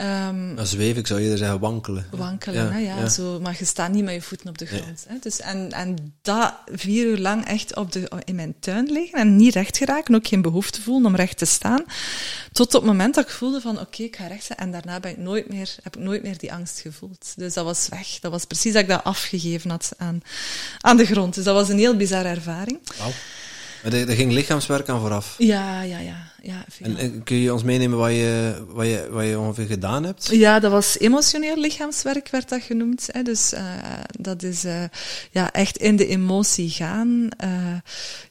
Um, 0.00 0.58
zweven, 0.62 1.00
ik 1.00 1.06
zou 1.06 1.20
eerder 1.20 1.38
zeggen 1.38 1.58
wankelen. 1.58 2.06
Wankelen, 2.10 2.64
ja, 2.64 2.70
hè, 2.70 2.78
ja, 2.78 2.96
ja. 2.98 3.08
Zo, 3.08 3.40
maar 3.40 3.56
je 3.58 3.64
staat 3.64 3.92
niet 3.92 4.04
met 4.04 4.14
je 4.14 4.22
voeten 4.22 4.48
op 4.48 4.58
de 4.58 4.66
grond. 4.66 4.84
Nee. 4.84 5.14
Hè, 5.14 5.16
dus, 5.20 5.40
en, 5.40 5.72
en 5.72 6.14
dat 6.22 6.54
vier 6.72 7.06
uur 7.06 7.18
lang 7.18 7.46
echt 7.46 7.76
op 7.76 7.92
de, 7.92 8.10
in 8.24 8.34
mijn 8.34 8.54
tuin 8.60 8.92
liggen 8.92 9.18
en 9.18 9.36
niet 9.36 9.54
recht 9.54 9.76
geraken, 9.76 10.14
ook 10.14 10.26
geen 10.26 10.42
behoefte 10.42 10.82
voelen 10.82 11.06
om 11.06 11.16
recht 11.16 11.38
te 11.38 11.44
staan. 11.44 11.84
Tot 12.52 12.66
op 12.66 12.80
het 12.80 12.90
moment 12.90 13.14
dat 13.14 13.24
ik 13.24 13.30
voelde 13.30 13.60
van 13.60 13.72
oké, 13.72 13.82
okay, 13.82 14.06
ik 14.06 14.16
ga 14.16 14.26
recht. 14.26 14.48
En 14.54 14.70
daarna 14.70 15.00
ben 15.00 15.10
ik 15.10 15.18
nooit 15.18 15.48
meer, 15.48 15.74
heb 15.82 15.96
ik 15.96 16.02
nooit 16.02 16.22
meer 16.22 16.38
die 16.38 16.52
angst 16.52 16.80
gevoeld. 16.80 17.32
Dus 17.36 17.54
dat 17.54 17.64
was 17.64 17.88
weg. 17.88 18.18
Dat 18.20 18.30
was 18.30 18.44
precies 18.44 18.72
dat 18.72 18.82
ik 18.82 18.88
dat 18.88 19.04
afgegeven 19.04 19.70
had 19.70 19.92
aan, 19.96 20.22
aan 20.80 20.96
de 20.96 21.06
grond. 21.06 21.34
Dus 21.34 21.44
dat 21.44 21.54
was 21.54 21.68
een 21.68 21.78
heel 21.78 21.96
bizarre 21.96 22.28
ervaring. 22.28 22.78
Wow. 22.98 23.12
Maar 23.84 23.92
er, 23.92 24.14
ging 24.14 24.32
lichaamswerk 24.32 24.88
aan 24.88 25.00
vooraf? 25.00 25.34
Ja, 25.38 25.82
ja, 25.82 25.98
ja. 25.98 26.16
ja 26.42 26.64
en, 26.80 26.96
en, 26.96 27.22
kun 27.22 27.36
je 27.36 27.52
ons 27.52 27.62
meenemen 27.62 27.98
wat 27.98 28.10
je, 28.10 28.64
wat, 28.68 28.86
je, 28.86 29.08
wat 29.10 29.26
je 29.26 29.38
ongeveer 29.38 29.66
gedaan 29.66 30.04
hebt? 30.04 30.28
Ja, 30.32 30.60
dat 30.60 30.70
was 30.70 30.98
emotioneel 30.98 31.56
lichaamswerk, 31.56 32.28
werd 32.28 32.48
dat 32.48 32.62
genoemd. 32.62 33.08
Hè. 33.12 33.22
Dus 33.22 33.52
uh, 33.52 33.60
dat 34.20 34.42
is 34.42 34.64
uh, 34.64 34.84
ja, 35.30 35.52
echt 35.52 35.76
in 35.76 35.96
de 35.96 36.06
emotie 36.06 36.70
gaan. 36.70 37.28
Uh, 37.44 37.76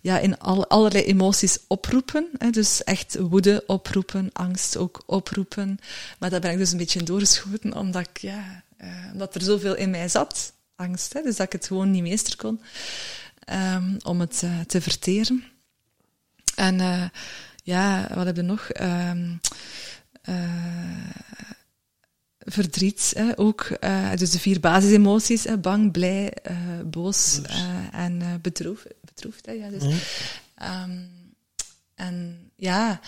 ja, 0.01 0.19
in 0.19 0.39
al, 0.39 0.67
allerlei 0.67 1.03
emoties 1.03 1.57
oproepen. 1.67 2.27
Hè. 2.37 2.49
Dus 2.49 2.83
echt 2.83 3.17
woede 3.19 3.63
oproepen, 3.67 4.29
angst 4.33 4.77
ook 4.77 5.03
oproepen. 5.05 5.79
Maar 6.19 6.29
daar 6.29 6.41
ben 6.41 6.51
ik 6.51 6.57
dus 6.57 6.71
een 6.71 6.77
beetje 6.77 7.03
doorgeschoten, 7.03 7.75
omdat, 7.75 8.07
ik, 8.09 8.17
ja, 8.17 8.63
omdat 9.11 9.35
er 9.35 9.41
zoveel 9.41 9.75
in 9.75 9.89
mij 9.89 10.09
zat. 10.09 10.53
Angst, 10.75 11.13
hè. 11.13 11.21
dus 11.21 11.35
dat 11.35 11.45
ik 11.45 11.51
het 11.51 11.67
gewoon 11.67 11.91
niet 11.91 12.01
meester 12.01 12.35
kon 12.35 12.59
um, 13.51 13.97
om 14.03 14.19
het 14.19 14.41
uh, 14.45 14.59
te 14.59 14.81
verteren. 14.81 15.43
En 16.55 16.79
uh, 16.79 17.03
ja, 17.63 18.07
wat 18.13 18.25
heb 18.25 18.35
je 18.35 18.41
nog? 18.41 18.69
Um, 18.81 19.39
verdriet 22.45 23.13
hè, 23.15 23.39
ook. 23.39 23.61
eh, 23.61 24.15
dus 24.15 24.31
de 24.31 24.39
vier 24.39 24.59
basisemoties, 24.59 25.43
hè, 25.43 25.57
bang, 25.57 25.91
blij, 25.91 26.33
eh, 26.33 26.55
boos 26.85 27.41
eh, 27.41 27.69
en 27.91 28.21
eh 28.21 28.33
bedroefd. 28.41 28.87
bedroefd 29.01 29.45
hè, 29.45 29.51
ja, 29.51 29.69
dus. 29.69 29.83
Ehm, 30.55 30.97
en 31.95 32.49
ja, 32.55 32.99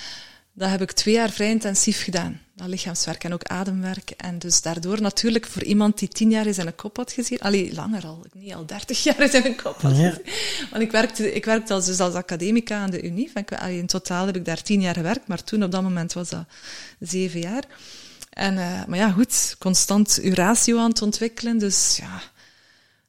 dat 0.53 0.69
heb 0.69 0.81
ik 0.81 0.91
twee 0.91 1.13
jaar 1.13 1.29
vrij 1.29 1.49
intensief 1.49 2.03
gedaan. 2.03 2.39
Dat 2.55 2.67
lichaamswerk 2.67 3.23
en 3.23 3.33
ook 3.33 3.43
ademwerk. 3.43 4.09
En 4.09 4.39
dus 4.39 4.61
daardoor 4.61 5.01
natuurlijk 5.01 5.45
voor 5.45 5.63
iemand 5.63 5.99
die 5.99 6.07
tien 6.07 6.29
jaar 6.29 6.45
in 6.45 6.53
zijn 6.53 6.75
kop 6.75 6.97
had 6.97 7.11
gezien, 7.11 7.39
allee, 7.39 7.73
langer 7.73 8.05
al, 8.05 8.25
niet 8.33 8.53
al 8.53 8.65
dertig 8.65 9.03
jaar 9.03 9.19
in 9.21 9.29
zijn 9.29 9.55
kop 9.55 9.81
had 9.81 9.97
Ja. 9.97 10.09
gezien. 10.09 10.33
Want 10.71 10.83
ik 10.83 10.91
werkte, 10.91 11.33
ik 11.33 11.45
werkte 11.45 11.73
als, 11.73 11.85
dus 11.85 11.99
als 11.99 12.13
academica 12.13 12.77
aan 12.77 12.91
de 12.91 13.01
Unie. 13.03 13.31
In 13.69 13.85
totaal 13.85 14.25
heb 14.25 14.35
ik 14.35 14.45
daar 14.45 14.61
tien 14.61 14.81
jaar 14.81 14.93
gewerkt, 14.95 15.27
maar 15.27 15.43
toen 15.43 15.63
op 15.63 15.71
dat 15.71 15.81
moment 15.81 16.13
was 16.13 16.29
dat 16.29 16.45
zeven 16.99 17.39
jaar. 17.39 17.63
En, 18.29 18.57
eh, 18.57 18.85
maar 18.85 18.97
ja, 18.97 19.11
goed, 19.11 19.55
constant 19.59 20.19
uw 20.21 20.33
ratio 20.33 20.77
aan 20.79 20.89
het 20.89 21.01
ontwikkelen. 21.01 21.57
Dus 21.57 21.97
ja, 22.01 22.21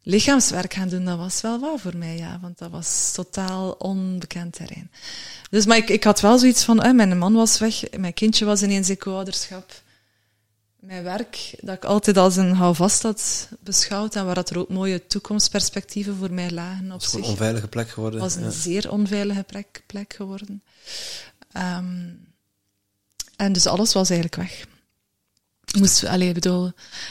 lichaamswerk 0.08 0.74
gaan 0.74 0.88
doen, 0.88 1.04
dat 1.04 1.18
was 1.18 1.40
wel 1.40 1.58
wat 1.60 1.80
voor 1.80 1.96
mij, 1.96 2.16
ja. 2.16 2.38
Want 2.40 2.58
dat 2.58 2.70
was 2.70 3.12
totaal 3.12 3.70
onbekend 3.72 4.52
terrein. 4.52 4.90
Dus, 5.50 5.66
maar 5.66 5.76
ik, 5.76 5.88
ik 5.88 6.04
had 6.04 6.20
wel 6.20 6.38
zoiets 6.38 6.64
van, 6.64 6.82
eh, 6.82 6.92
mijn 6.92 7.18
man 7.18 7.34
was 7.34 7.58
weg, 7.58 7.82
mijn 7.98 8.14
kindje 8.14 8.44
was 8.44 8.62
ineens 8.62 8.88
in 8.90 8.98
co-ouderschap. 8.98 9.82
Mijn 10.80 11.02
werk, 11.04 11.54
dat 11.60 11.74
ik 11.76 11.84
altijd 11.84 12.16
als 12.16 12.36
een 12.36 12.54
houvast 12.54 13.02
had 13.02 13.48
beschouwd 13.60 14.14
en 14.14 14.24
waar 14.26 14.34
dat 14.34 14.50
er 14.50 14.58
ook 14.58 14.68
mooie 14.68 15.06
toekomstperspectieven 15.06 16.16
voor 16.16 16.32
mij 16.32 16.50
lagen 16.50 16.84
op 16.84 16.92
Het 16.92 17.02
is 17.02 17.06
gewoon 17.08 17.24
zich 17.24 17.32
een 17.34 17.38
onveilige 17.38 17.68
plek 17.68 17.88
geworden. 17.88 18.20
was 18.20 18.34
een 18.34 18.42
Ja. 18.42 18.50
zeer 18.50 18.90
onveilige 18.90 19.42
plek, 19.42 19.82
plek 19.86 20.14
geworden. 20.14 20.62
Ehm, 21.52 22.08
en 23.36 23.52
dus 23.52 23.66
alles 23.66 23.92
was 23.92 24.10
eigenlijk 24.10 24.40
weg. 24.40 24.66
Moest, 25.78 26.04
allee, 26.04 26.32
bedoel, 26.32 26.64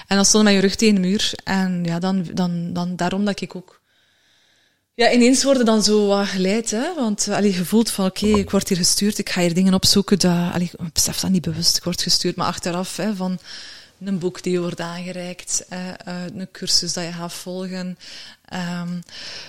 en 0.08 0.16
dan 0.16 0.26
stond 0.26 0.44
met 0.44 0.54
je 0.54 0.60
rug 0.60 0.76
tegen 0.76 0.96
de 0.96 1.02
muur. 1.02 1.32
En 1.44 1.84
ja, 1.84 2.00
dan, 2.00 2.28
dan, 2.34 2.74
dan 2.74 2.96
daarom 2.96 3.26
dat 3.26 3.42
ik 3.42 3.56
ook... 3.56 3.82
Ja, 4.94 5.12
ineens 5.12 5.44
worden 5.44 5.66
dan 5.66 5.84
zo 5.84 6.08
wat 6.08 6.28
geleid, 6.28 6.72
hè. 6.72 6.94
Want 6.96 7.28
allee, 7.28 7.54
je 7.54 7.66
voelt 7.66 7.92
van, 7.92 8.06
oké, 8.06 8.28
ik 8.28 8.50
word 8.50 8.70
hier 8.70 8.78
gestuurd, 8.78 9.18
ik 9.18 9.30
ga 9.30 9.42
hier 9.42 9.54
dingen 9.54 9.74
opzoeken. 9.74 10.20
Dat, 10.20 10.54
allee, 10.54 10.72
ik 10.78 10.94
besef 10.94 11.20
dat 11.20 11.30
niet 11.30 11.42
bewust, 11.42 11.78
ik 11.78 11.84
word 11.84 12.02
gestuurd. 12.02 12.36
Maar 12.36 12.48
achteraf, 12.48 12.98
hè, 12.98 13.16
van 13.16 13.40
een 14.06 14.20
boek 14.20 14.44
die 14.44 14.54
je 14.54 14.60
wordt 14.60 14.82
aangereikt, 14.82 15.66
eh, 15.70 15.90
eh, 15.90 15.96
een 16.36 16.52
cursus 16.52 16.94
dat 16.94 17.04
je 17.04 17.12
gaat 17.12 17.34
volgen. 17.34 17.98
Ehm, 18.46 19.00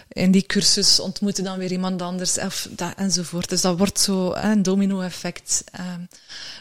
in 0.08 0.30
die 0.30 0.46
cursus 0.46 1.00
ontmoeten 1.00 1.44
dan 1.44 1.58
weer 1.58 1.72
iemand 1.72 2.02
anders, 2.02 2.38
of 2.38 2.68
dat, 2.70 2.94
enzovoort. 2.96 3.48
Dus 3.48 3.60
dat 3.60 3.78
wordt 3.78 4.00
zo 4.00 4.34
hè, 4.34 4.50
een 4.50 4.62
domino-effect 4.62 5.64
ehm, 5.72 6.00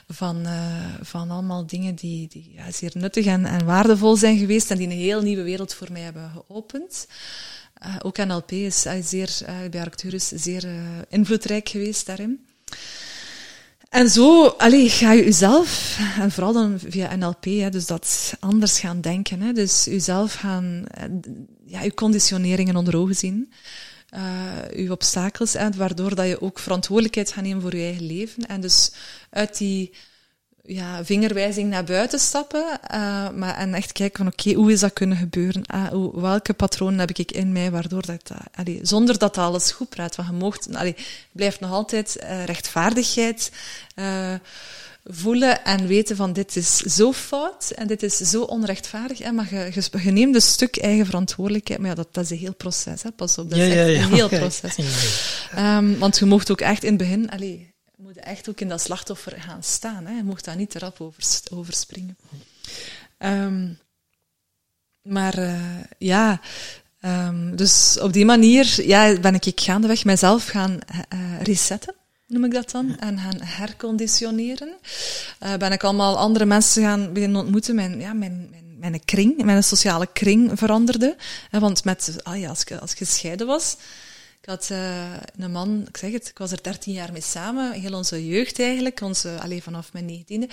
van, 0.07 0.45
eh, 0.45 0.85
van 1.01 1.31
allemaal 1.31 1.65
dingen 1.65 1.95
die, 1.95 2.27
die 2.27 2.55
zeer 2.69 2.91
nuttig 2.93 3.25
en, 3.25 3.45
en 3.45 3.65
waardevol 3.65 4.15
zijn 4.15 4.37
geweest 4.37 4.71
en 4.71 4.77
die 4.77 4.87
een 4.87 4.97
heel 4.97 5.21
nieuwe 5.21 5.43
wereld 5.43 5.73
voor 5.73 5.91
mij 5.91 6.01
hebben 6.01 6.31
geopend. 6.31 7.07
Eh, 7.75 7.95
ook 8.01 8.17
NLP 8.17 8.51
is 8.51 8.85
eh, 8.85 8.93
zeer, 9.01 9.37
eh, 9.45 9.55
bij 9.71 9.81
Arcturus 9.81 10.27
zeer 10.27 10.65
eh, 10.65 10.73
invloedrijk 11.09 11.69
geweest 11.69 12.05
daarin. 12.05 12.45
En 13.95 14.09
zo 14.09 14.47
allee, 14.47 14.89
ga 14.89 15.11
je 15.11 15.23
jezelf, 15.23 15.99
en 16.19 16.31
vooral 16.31 16.53
dan 16.53 16.79
via 16.87 17.15
NLP, 17.15 17.45
hè, 17.45 17.69
dus 17.69 17.85
dat 17.85 18.33
anders 18.39 18.79
gaan 18.79 19.01
denken. 19.01 19.41
Hè, 19.41 19.53
dus 19.53 19.83
jezelf 19.83 20.33
gaan, 20.33 20.85
eh, 20.91 21.03
ja, 21.65 21.81
je 21.81 21.93
conditioneringen 21.93 22.75
onder 22.75 22.97
ogen 22.97 23.15
zien. 23.15 23.51
eh 24.09 24.21
je 24.75 24.91
obstakels, 24.91 25.53
hè, 25.53 25.69
waardoor 25.71 26.15
dat 26.15 26.27
je 26.27 26.41
ook 26.41 26.59
verantwoordelijkheid 26.59 27.31
gaat 27.31 27.43
nemen 27.43 27.61
voor 27.61 27.75
je 27.75 27.83
eigen 27.83 28.05
leven. 28.05 28.45
En 28.45 28.61
dus 28.61 28.91
uit 29.29 29.57
die 29.57 29.91
ja, 30.67 31.05
vingerwijzing 31.05 31.69
naar 31.69 31.83
buiten 31.83 32.19
stappen, 32.19 32.79
eh, 32.81 33.29
maar, 33.29 33.55
en 33.55 33.73
echt 33.73 33.91
kijken 33.91 34.17
van 34.17 34.27
oké, 34.27 34.53
hoe 34.53 34.71
is 34.71 34.79
dat 34.79 34.93
kunnen 34.93 35.17
gebeuren? 35.17 35.65
Ah, 35.65 35.87
hoe, 35.87 36.21
welke 36.21 36.53
patronen 36.53 36.99
heb 36.99 37.09
ik 37.09 37.31
in 37.31 37.51
mij, 37.51 37.71
waardoor 37.71 38.05
dat, 38.05 38.27
dat 38.27 38.37
allee, 38.55 38.79
zonder 38.81 39.17
dat 39.17 39.37
alles 39.37 39.71
goed 39.71 39.89
praat, 39.89 40.15
want 40.15 40.65
je 40.65 40.77
allee, 40.77 40.95
blijft 41.31 41.59
nog 41.59 41.71
altijd 41.71 42.15
eh, 42.15 42.43
rechtvaardigheid 42.43 43.51
eh, 43.95 44.33
voelen 45.03 45.65
en 45.65 45.87
weten 45.87 46.15
van 46.15 46.33
dit 46.33 46.55
is 46.55 46.77
zo 46.77 47.13
fout 47.13 47.71
en 47.75 47.87
dit 47.87 48.03
is 48.03 48.17
zo 48.17 48.41
onrechtvaardig, 48.41 49.17
hè, 49.17 49.31
maar 49.31 49.47
je, 49.49 49.71
je, 49.73 50.03
je 50.03 50.11
neemt 50.11 50.35
een 50.35 50.41
stuk 50.41 50.77
eigen 50.77 51.05
verantwoordelijkheid, 51.05 51.79
maar 51.79 51.89
ja, 51.89 51.95
dat, 51.95 52.07
dat 52.11 52.23
is 52.23 52.29
een 52.29 52.37
heel 52.37 52.55
proces, 52.55 53.03
hè, 53.03 53.11
pas 53.11 53.37
op, 53.37 53.49
dat 53.49 53.59
is 53.59 53.73
echt 53.73 53.87
een 53.87 54.13
heel 54.13 54.29
proces. 54.39 54.75
Ehm, 55.55 55.97
want 55.97 56.17
je 56.17 56.25
mocht 56.25 56.51
ook 56.51 56.61
echt 56.61 56.83
in 56.83 56.89
het 56.89 56.97
begin, 56.97 57.29
allee, 57.29 57.74
moet 57.97 58.17
echt 58.17 58.49
ook 58.49 58.59
in 58.59 58.69
dat 58.69 58.81
slachtoffer 58.81 59.41
gaan 59.41 59.63
staan. 59.63 60.05
Hè. 60.05 60.15
Je 60.15 60.23
mocht 60.23 60.45
daar 60.45 60.55
niet 60.55 60.69
te 60.69 60.79
rap 60.79 61.01
over. 61.01 61.23
Ehm, 63.17 63.73
maar 65.01 65.37
eh, 65.37 65.83
ja, 65.97 66.39
ehm, 66.99 67.55
dus 67.55 67.99
op 67.99 68.13
die 68.13 68.25
manier 68.25 68.85
ja, 68.87 69.19
ben 69.19 69.33
ik 69.33 69.51
gaandeweg 69.55 70.05
mijzelf 70.05 70.45
gaan 70.45 70.79
eh, 71.09 71.41
resetten, 71.41 71.95
noem 72.27 72.45
ik 72.45 72.53
dat 72.53 72.71
dan, 72.71 72.99
en 72.99 73.19
gaan 73.19 73.41
herconditioneren. 73.41 74.77
Eh, 75.39 75.53
ben 75.55 75.71
ik 75.71 75.83
allemaal 75.83 76.17
andere 76.17 76.45
mensen 76.45 76.83
gaan 76.83 77.13
beginnen 77.13 77.41
ontmoeten. 77.41 77.75
Mijn, 77.75 77.99
ja, 77.99 78.13
mijn, 78.13 78.47
mijn, 78.49 78.79
mijn 78.79 79.05
kring, 79.05 79.43
mijn 79.43 79.63
sociale 79.63 80.07
kring 80.13 80.51
veranderde. 80.53 81.15
Hè, 81.49 81.59
want 81.59 81.83
met, 81.83 82.15
ah 82.23 82.39
ja, 82.39 82.49
als, 82.49 82.61
ik, 82.61 82.71
als 82.71 82.91
ik 82.91 82.97
gescheiden 82.97 83.47
was, 83.47 83.77
ik 84.45 84.51
had 84.51 84.69
uh, 84.71 85.13
een 85.37 85.51
man, 85.51 85.85
ik 85.87 85.97
zeg 85.97 86.11
het, 86.11 86.27
ik 86.27 86.37
was 86.37 86.51
er 86.51 86.63
13 86.63 86.93
jaar 86.93 87.11
mee 87.11 87.21
samen, 87.21 87.71
heel 87.71 87.93
onze 87.93 88.27
jeugd 88.27 88.59
eigenlijk, 88.59 89.01
onze, 89.01 89.37
alleen 89.41 89.61
vanaf 89.61 89.93
mijn 89.93 90.05
negentiende. 90.05 90.47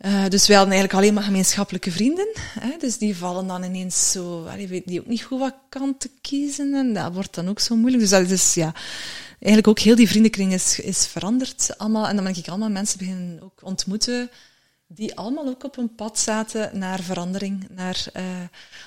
Uh, 0.00 0.28
dus 0.28 0.46
wij 0.46 0.56
hadden 0.56 0.74
eigenlijk 0.74 0.94
alleen 0.94 1.14
maar 1.14 1.22
gemeenschappelijke 1.22 1.90
vrienden. 1.90 2.28
Hè, 2.60 2.76
dus 2.78 2.98
die 2.98 3.16
vallen 3.16 3.46
dan 3.46 3.62
ineens 3.62 4.10
zo, 4.10 4.44
allee, 4.44 4.68
weten 4.68 4.90
die 4.90 5.00
ook 5.00 5.06
niet 5.06 5.22
goed 5.22 5.38
wat 5.38 5.54
kant 5.68 6.00
te 6.00 6.10
kiezen 6.20 6.74
en 6.74 6.92
dat 6.92 7.12
wordt 7.12 7.34
dan 7.34 7.48
ook 7.48 7.60
zo 7.60 7.76
moeilijk. 7.76 8.02
Dus 8.02 8.10
dat 8.10 8.30
is, 8.30 8.54
ja, 8.54 8.74
eigenlijk 9.30 9.68
ook 9.68 9.78
heel 9.78 9.96
die 9.96 10.08
vriendenkring 10.08 10.52
is, 10.52 10.80
is 10.80 11.06
veranderd 11.06 11.78
allemaal. 11.78 12.08
En 12.08 12.14
dan 12.14 12.24
ben 12.24 12.36
ik 12.36 12.48
allemaal 12.48 12.70
mensen 12.70 12.98
beginnen 12.98 13.42
ook 13.42 13.58
ontmoeten 13.62 14.30
die 14.94 15.16
allemaal 15.16 15.46
ook 15.46 15.64
op 15.64 15.76
een 15.76 15.94
pad 15.94 16.18
zaten 16.18 16.78
naar 16.78 17.02
verandering, 17.02 17.66
naar 17.70 18.04
uh, 18.16 18.22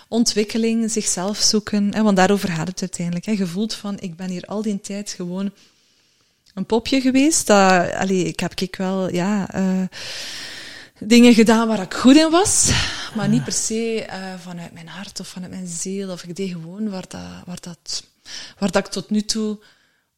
ontwikkeling, 0.07 0.91
zichzelf 0.91 1.37
zoeken. 1.37 1.93
Hè, 1.93 2.01
want 2.03 2.17
daarover 2.17 2.49
gaat 2.49 2.67
het 2.67 2.81
uiteindelijk. 2.81 3.25
Hè. 3.25 3.31
Je 3.31 3.47
voelt 3.47 3.73
van, 3.73 3.99
ik 3.99 4.15
ben 4.15 4.29
hier 4.29 4.45
al 4.45 4.61
die 4.61 4.81
tijd 4.81 5.11
gewoon 5.11 5.51
een 6.53 6.65
popje 6.65 7.01
geweest. 7.01 7.47
Dat, 7.47 7.93
allee, 7.93 8.23
ik 8.23 8.39
heb 8.39 8.59
ik 8.59 8.75
wel, 8.75 9.13
ja, 9.13 9.55
uh, 9.55 9.81
dingen 10.99 11.33
gedaan 11.33 11.67
waar 11.67 11.81
ik 11.81 11.93
goed 11.93 12.15
in 12.15 12.29
was, 12.29 12.71
maar 13.15 13.29
niet 13.29 13.43
per 13.43 13.53
se 13.53 14.05
uh, 14.09 14.15
vanuit 14.39 14.73
mijn 14.73 14.87
hart 14.87 15.19
of 15.19 15.27
vanuit 15.27 15.51
mijn 15.51 15.67
ziel. 15.67 16.11
Of 16.11 16.23
ik 16.23 16.35
deed 16.35 16.51
gewoon 16.51 16.89
waar 16.89 17.05
dat, 17.07 17.21
waar 17.45 17.59
dat, 17.61 18.03
waar 18.57 18.71
dat 18.71 18.85
ik 18.85 18.91
tot 18.91 19.09
nu 19.09 19.21
toe, 19.21 19.59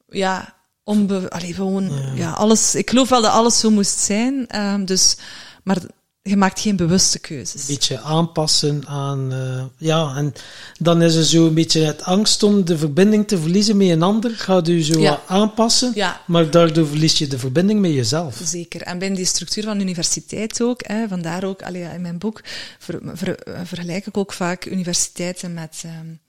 ja, 0.10 0.54
onbe, 0.84 1.30
allee, 1.30 1.54
gewoon, 1.54 1.90
ja. 1.90 2.14
ja, 2.16 2.32
alles, 2.32 2.76
ik 2.76 2.90
geloof 2.90 3.10
wel 3.10 3.22
dat 3.22 3.32
alles 3.32 3.60
zo 3.60 3.70
moest 3.70 4.00
zijn. 4.00 4.62
Um, 4.64 4.86
dus, 4.86 5.18
maar 5.64 5.78
je 6.22 6.38
maakt 6.38 6.60
geen 6.60 6.76
bewuste 6.76 7.20
keuzes. 7.20 7.62
Een 7.62 7.68
beetje 7.68 8.00
aanpassen 8.00 8.88
aan, 8.88 9.34
uh, 9.34 9.64
ja, 9.78 10.16
en 10.16 10.34
dan 10.80 11.02
is 11.02 11.16
er 11.16 11.24
zo 11.24 11.48
een 11.48 11.54
beetje 11.54 11.82
het 11.82 12.04
angst 12.04 12.44
om 12.44 12.66
de 12.66 12.78
verbinding 12.78 13.28
te 13.28 13.38
verliezen 13.38 13.78
met 13.78 13.90
een 13.90 14.04
ander. 14.04 14.32
Gaat 14.32 14.68
u 14.68 14.84
zo 14.84 15.00
ja. 15.00 15.22
aanpassen, 15.28 15.92
ja. 15.96 16.22
maar 16.28 16.52
daardoor 16.52 16.88
verlies 16.88 17.18
je 17.18 17.28
de 17.28 17.40
verbinding 17.40 17.80
met 17.80 17.92
jezelf. 17.92 18.42
Zeker. 18.44 18.82
En 18.82 19.00
binnen 19.00 19.18
die 19.18 19.28
structuur 19.28 19.64
van 19.64 19.78
de 19.78 19.84
universiteit 19.84 20.62
ook, 20.62 20.82
hè, 20.88 21.08
vandaar 21.08 21.44
ook, 21.44 21.62
allee, 21.62 21.84
in 21.84 22.02
mijn 22.02 22.18
boek 22.18 22.42
ver, 22.80 23.00
ver, 23.14 23.40
vergelijk 23.64 24.06
ik 24.06 24.18
ook 24.18 24.34
vaak 24.34 24.66
universiteiten 24.66 25.54
met, 25.54 25.84
um, 25.86 26.20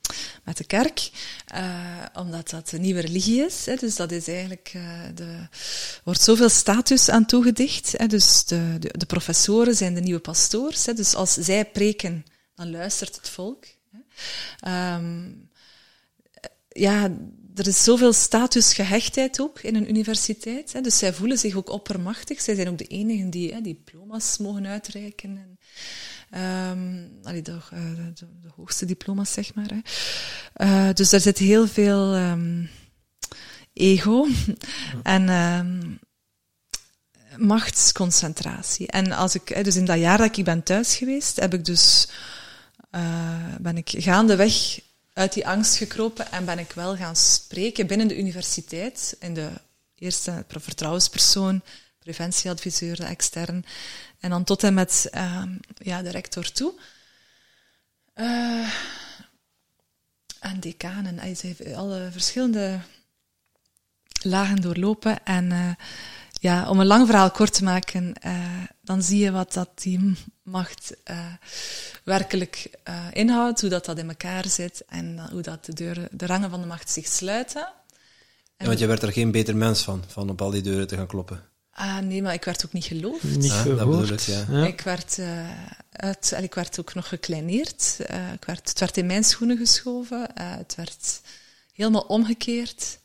met 0.44 0.57
de 0.57 0.64
kerk, 0.64 1.11
uh, 1.55 2.05
omdat 2.14 2.51
dat 2.51 2.73
een 2.73 2.81
nieuwe 2.81 3.01
religie 3.01 3.44
is. 3.44 3.66
Hè, 3.66 3.75
dus 3.75 3.96
dat 3.96 4.12
is 4.12 4.29
eigenlijk, 4.29 4.73
uh, 4.77 5.03
de, 5.14 5.49
wordt 6.05 6.20
zoveel 6.20 6.49
status 6.49 7.09
aan 7.09 7.27
toegedicht. 7.27 7.94
Hè, 7.96 8.07
dus 8.07 8.44
de, 8.44 8.77
de, 8.79 9.07
professoren 9.07 9.75
zijn 9.75 9.94
de 9.94 10.01
nieuwe 10.01 10.20
pastoors. 10.20 10.87
Hè, 10.87 10.94
dus 10.94 11.14
als 11.14 11.33
zij 11.33 11.64
preken, 11.64 12.25
dan 12.55 12.70
luistert 12.70 13.16
het 13.16 13.29
volk. 13.29 13.64
Hè. 13.90 14.94
Um, 14.94 15.49
ja, 16.68 17.11
er 17.55 17.66
is 17.66 17.85
zoveel 17.85 18.12
statusgehechtheid 18.12 19.40
ook 19.40 19.61
in 19.61 19.75
een 19.75 19.88
universiteit. 19.88 20.73
Hè, 20.73 20.81
dus 20.81 20.99
zij 20.99 21.12
voelen 21.12 21.38
zich 21.38 21.55
ook 21.55 21.70
oppermachtig. 21.70 22.40
Zij 22.40 22.55
zijn 22.55 22.68
ook 22.68 22.79
de 22.79 22.87
enigen 22.87 23.31
die 23.31 23.53
hè, 23.53 23.61
diploma's 23.61 24.38
mogen 24.38 24.66
uitreiken. 24.66 25.49
Um, 26.35 27.19
allee, 27.23 27.43
de, 27.43 27.59
de, 28.14 28.27
de, 28.40 28.49
hoogste 28.57 28.87
diploma's, 28.87 29.33
zeg 29.33 29.55
maar. 29.55 29.71
Hè. 29.75 29.81
Uh, 30.66 30.95
dus 30.95 31.11
daar 31.11 31.21
zit 31.21 31.38
heel 31.38 31.69
veel 31.69 32.16
um, 32.16 32.71
ego 33.73 34.27
en 35.03 35.29
um, 35.29 35.99
machtsconcentratie. 37.37 38.87
En 38.87 39.12
als 39.12 39.35
ik, 39.35 39.64
dus 39.64 39.77
in 39.77 39.85
dat 39.85 39.99
jaar 39.99 40.19
dat 40.19 40.37
ik 40.37 40.45
ben 40.45 40.62
thuis 40.62 40.97
geweest, 40.97 41.40
heb 41.40 41.55
ik 41.55 41.64
dus, 41.64 42.09
uh, 42.90 43.55
ben 43.61 43.77
ik 43.77 43.93
gaandeweg 43.97 44.81
uit 45.12 45.33
die 45.33 45.47
angst 45.47 45.77
gekropen 45.77 46.33
en 46.33 46.45
ben 46.45 46.59
ik 46.59 46.73
wel 46.73 46.97
gaan 46.97 47.16
spreken 47.16 47.87
binnen 47.87 48.09
de 48.09 48.19
universiteit, 48.19 49.16
in 49.21 49.35
de 49.35 49.51
eerste 49.95 50.45
vertrouwenspersoon 50.49 51.62
preventieadviseur, 52.01 53.03
extern. 53.03 53.64
En 54.20 54.30
dan 54.30 54.44
tot 54.44 54.62
en 54.62 54.74
met 54.74 55.09
ehm, 55.11 55.56
ja, 55.74 56.02
de 56.02 56.11
rector 56.11 56.52
toe. 56.52 56.74
Uh, 58.14 58.72
en 60.40 60.61
decanen. 60.61 61.18
Hij 61.18 61.37
heeft 61.40 61.74
alle 61.74 62.09
verschillende 62.12 62.80
lagen 64.22 64.61
doorlopen. 64.61 65.24
En 65.24 65.50
uh, 65.50 65.70
ja, 66.40 66.68
om 66.68 66.80
een 66.80 66.87
lang 66.87 67.06
verhaal 67.06 67.30
kort 67.30 67.54
te 67.54 67.64
maken, 67.64 68.14
uh, 68.26 68.62
dan 68.80 69.02
zie 69.02 69.18
je 69.18 69.30
wat 69.30 69.52
dat 69.52 69.70
die 69.74 70.16
macht 70.42 70.96
werkelijk 72.04 72.70
inhoudt, 73.12 73.61
hoe 73.61 73.70
dat, 73.70 73.85
dat 73.85 73.98
in 73.98 74.09
elkaar 74.09 74.48
zit 74.48 74.85
en 74.88 75.30
hoe 75.30 75.42
dat 75.42 75.64
de, 75.64 75.72
deuren, 75.72 76.09
de 76.11 76.26
rangen 76.26 76.50
van 76.50 76.61
de 76.61 76.66
macht 76.66 76.90
zich 76.90 77.06
sluiten. 77.06 77.72
Ja, 78.56 78.66
want 78.66 78.78
je 78.78 78.87
werd 78.87 79.02
er 79.02 79.12
geen 79.12 79.30
beter 79.30 79.56
mens 79.56 79.83
van, 79.83 80.04
van 80.06 80.30
op 80.30 80.42
al 80.42 80.50
die 80.50 80.62
deuren 80.62 80.87
te 80.87 80.96
gaan 80.96 81.06
kloppen. 81.06 81.49
Ah, 81.72 81.98
nee, 81.98 82.22
maar 82.22 82.35
ik 82.35 82.44
werd 82.44 82.66
ook 82.66 82.72
niet 82.72 82.85
geloofd. 82.85 83.22
Niet 83.22 83.50
Ah, 83.50 83.61
gehoord. 83.61 83.78
dat 83.78 83.88
bedoel 83.90 84.12
ik, 84.12 84.20
ja. 84.20 84.44
Ja. 84.50 84.66
Ik, 84.66 84.80
werd, 84.80 85.18
uh, 85.18 85.48
uit, 85.92 86.35
ik 86.40 86.54
werd 86.54 86.80
ook 86.80 86.94
nog 86.94 87.09
gekleineerd. 87.09 87.96
Uh, 88.11 88.33
ik 88.33 88.44
werd, 88.44 88.68
het 88.68 88.80
werd 88.80 88.96
in 88.96 89.06
mijn 89.06 89.24
schoenen 89.24 89.56
geschoven. 89.56 90.28
Uh, 90.38 90.56
het 90.56 90.74
werd 90.74 91.20
helemaal 91.72 92.00
omgekeerd. 92.02 92.98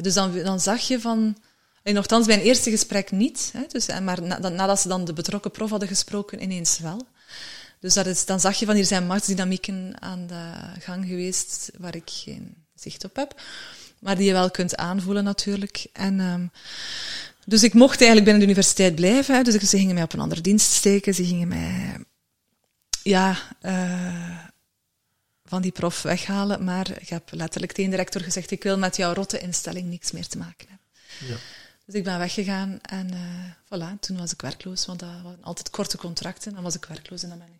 dus 0.00 0.14
dan, 0.14 0.42
dan 0.42 0.60
zag 0.60 0.80
je 0.80 1.00
van... 1.00 1.36
En 1.82 1.94
nogthans, 1.94 2.26
mijn 2.26 2.40
eerste 2.40 2.70
gesprek 2.70 3.10
niet. 3.10 3.50
Hè, 3.52 3.62
dus, 3.68 3.86
maar 3.86 4.22
na, 4.22 4.38
nadat 4.48 4.80
ze 4.80 4.88
dan 4.88 5.04
de 5.04 5.12
betrokken 5.12 5.50
prof 5.50 5.70
hadden 5.70 5.88
gesproken, 5.88 6.42
ineens 6.42 6.78
wel. 6.78 7.06
Dus 7.80 7.94
dat 7.94 8.06
is, 8.06 8.24
dan 8.24 8.40
zag 8.40 8.56
je 8.56 8.66
van, 8.66 8.74
hier 8.74 8.84
zijn 8.84 9.06
machtsdynamieken 9.06 9.94
aan 9.98 10.26
de 10.26 10.52
gang 10.80 11.06
geweest 11.06 11.70
waar 11.78 11.94
ik 11.94 12.10
geen 12.10 12.54
zicht 12.74 13.04
op 13.04 13.16
heb. 13.16 13.42
Maar 13.98 14.16
die 14.16 14.26
je 14.26 14.32
wel 14.32 14.50
kunt 14.50 14.76
aanvoelen 14.76 15.24
natuurlijk. 15.24 15.86
En... 15.92 16.20
Um, 16.20 16.50
dus 17.50 17.62
ik 17.62 17.74
mocht 17.74 17.96
eigenlijk 17.96 18.24
binnen 18.24 18.42
de 18.42 18.48
universiteit 18.48 18.94
blijven. 18.94 19.34
Hè. 19.34 19.42
Dus 19.42 19.54
ze 19.54 19.78
gingen 19.78 19.94
mij 19.94 20.02
op 20.02 20.12
een 20.12 20.20
andere 20.20 20.40
dienst 20.40 20.72
steken. 20.72 21.14
Ze 21.14 21.24
gingen 21.24 21.48
mij, 21.48 21.96
ja, 23.02 23.38
uh, 23.62 24.38
van 25.44 25.62
die 25.62 25.72
prof 25.72 26.02
weghalen. 26.02 26.64
Maar 26.64 27.00
ik 27.00 27.08
heb 27.08 27.28
letterlijk 27.30 27.72
tegen 27.72 27.90
de 27.90 27.96
rector 27.96 28.20
gezegd, 28.20 28.50
ik 28.50 28.62
wil 28.62 28.78
met 28.78 28.96
jouw 28.96 29.12
rotte 29.12 29.40
instelling 29.40 29.88
niks 29.88 30.10
meer 30.10 30.26
te 30.26 30.38
maken 30.38 30.66
hebben. 30.68 30.86
Ja. 31.28 31.36
Dus 31.86 31.94
ik 31.94 32.04
ben 32.04 32.18
weggegaan 32.18 32.78
en 32.82 33.14
uh, 33.14 33.50
voilà, 33.64 33.98
toen 34.00 34.16
was 34.16 34.32
ik 34.32 34.40
werkloos. 34.40 34.86
Want 34.86 34.98
dat 34.98 35.08
waren 35.22 35.42
altijd 35.42 35.70
korte 35.70 35.96
contracten. 35.96 36.54
Dan 36.54 36.62
was 36.62 36.74
ik 36.74 36.84
werkloos 36.84 37.22
en 37.22 37.28
dan 37.28 37.38
ben 37.38 37.54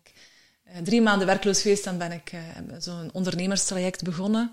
drie 0.83 1.01
maanden 1.01 1.27
werkloos 1.27 1.61
geweest. 1.61 1.83
Dan 1.83 1.97
ben 1.97 2.11
ik 2.11 2.31
uh, 2.33 2.39
zo'n 2.79 3.09
ondernemerstraject 3.13 4.03
begonnen. 4.03 4.51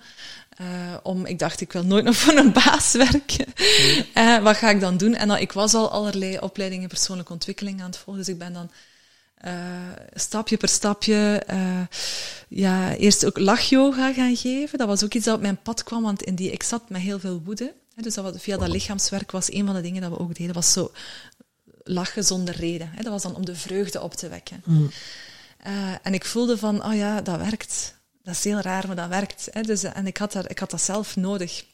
Uh, 0.60 0.66
om, 1.02 1.26
ik 1.26 1.38
dacht, 1.38 1.60
ik 1.60 1.72
wil 1.72 1.84
nooit 1.84 2.04
nog 2.08 2.16
voor 2.16 2.36
een 2.36 2.52
baas 2.52 2.92
werken. 2.92 3.46
Wat 4.42 4.56
ga 4.56 4.70
ik 4.70 4.80
dan 4.80 4.96
doen? 4.96 5.14
En 5.14 5.28
dan, 5.28 5.36
ik 5.36 5.52
was 5.52 5.74
al 5.74 5.90
allerlei 5.90 6.38
opleidingen 6.38 6.88
persoonlijke 6.88 7.32
ontwikkeling 7.32 7.80
aan 7.80 7.90
het 7.90 7.96
volgen. 7.96 8.24
Dus 8.24 8.32
ik 8.32 8.38
ben 8.38 8.52
dan 8.52 8.70
stapje 10.14 10.56
per 10.56 10.68
stapje 10.68 11.42
ja, 12.48 12.94
eerst 12.94 13.26
ook 13.26 13.38
lachyoga 13.38 14.12
gaan 14.12 14.36
geven. 14.36 14.78
Dat 14.78 14.86
was 14.88 15.04
ook 15.04 15.14
iets 15.14 15.24
dat 15.24 15.34
op 15.34 15.40
mijn 15.40 15.62
pad 15.62 15.82
kwam, 15.82 16.02
want 16.02 16.22
in 16.22 16.34
die, 16.34 16.50
ik 16.50 16.62
zat 16.62 16.90
met 16.90 17.00
heel 17.00 17.18
veel 17.18 17.42
woede. 17.44 17.74
Dus 18.02 18.14
dat 18.14 18.24
was, 18.24 18.42
via 18.42 18.56
dat 18.56 18.68
lichaamswerk 18.68 19.30
was 19.30 19.52
een 19.52 19.66
van 19.66 19.74
de 19.74 19.80
dingen 19.80 20.02
dat 20.02 20.10
we 20.10 20.18
ook 20.18 20.34
deden. 20.34 20.54
was 20.54 20.72
zo 20.72 20.92
lachen 21.84 22.24
zonder 22.24 22.56
reden. 22.56 22.92
Dat 22.96 23.06
was 23.06 23.22
dan 23.22 23.34
om 23.34 23.44
de 23.44 23.54
vreugde 23.54 24.02
op 24.02 24.14
te 24.14 24.28
wekken. 24.28 24.62
Mm. 24.64 24.90
Uh, 25.66 25.94
en 26.02 26.14
ik 26.14 26.24
voelde 26.24 26.58
van, 26.58 26.84
oh 26.84 26.94
ja, 26.94 27.20
dat 27.20 27.38
werkt. 27.38 27.94
Dat 28.22 28.34
is 28.34 28.44
heel 28.44 28.60
raar, 28.60 28.86
maar 28.86 28.96
dat 28.96 29.08
werkt. 29.08 29.48
Hè. 29.50 29.62
Dus, 29.62 29.82
en 29.82 30.06
ik 30.06 30.16
had, 30.16 30.32
daar, 30.32 30.50
ik 30.50 30.58
had 30.58 30.70
dat 30.70 30.82
zelf 30.82 31.16
nodig. 31.16 31.64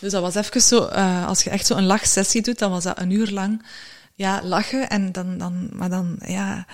Dus 0.00 0.12
dat 0.12 0.22
was 0.22 0.34
even 0.34 0.60
zo, 0.60 0.88
uh, 0.88 1.26
als 1.26 1.42
je 1.42 1.50
echt 1.50 1.66
zo 1.66 1.76
een 1.76 1.86
lachsessie 1.86 2.42
doet, 2.42 2.58
dan 2.58 2.70
was 2.70 2.84
dat 2.84 2.98
een 2.98 3.10
uur 3.10 3.30
lang 3.30 3.66
ja, 4.14 4.42
lachen. 4.42 4.88
En 4.88 5.12
dan, 5.12 5.38
dan, 5.38 5.68
maar 5.72 5.90
dan 5.90 6.18
ja, 6.26 6.66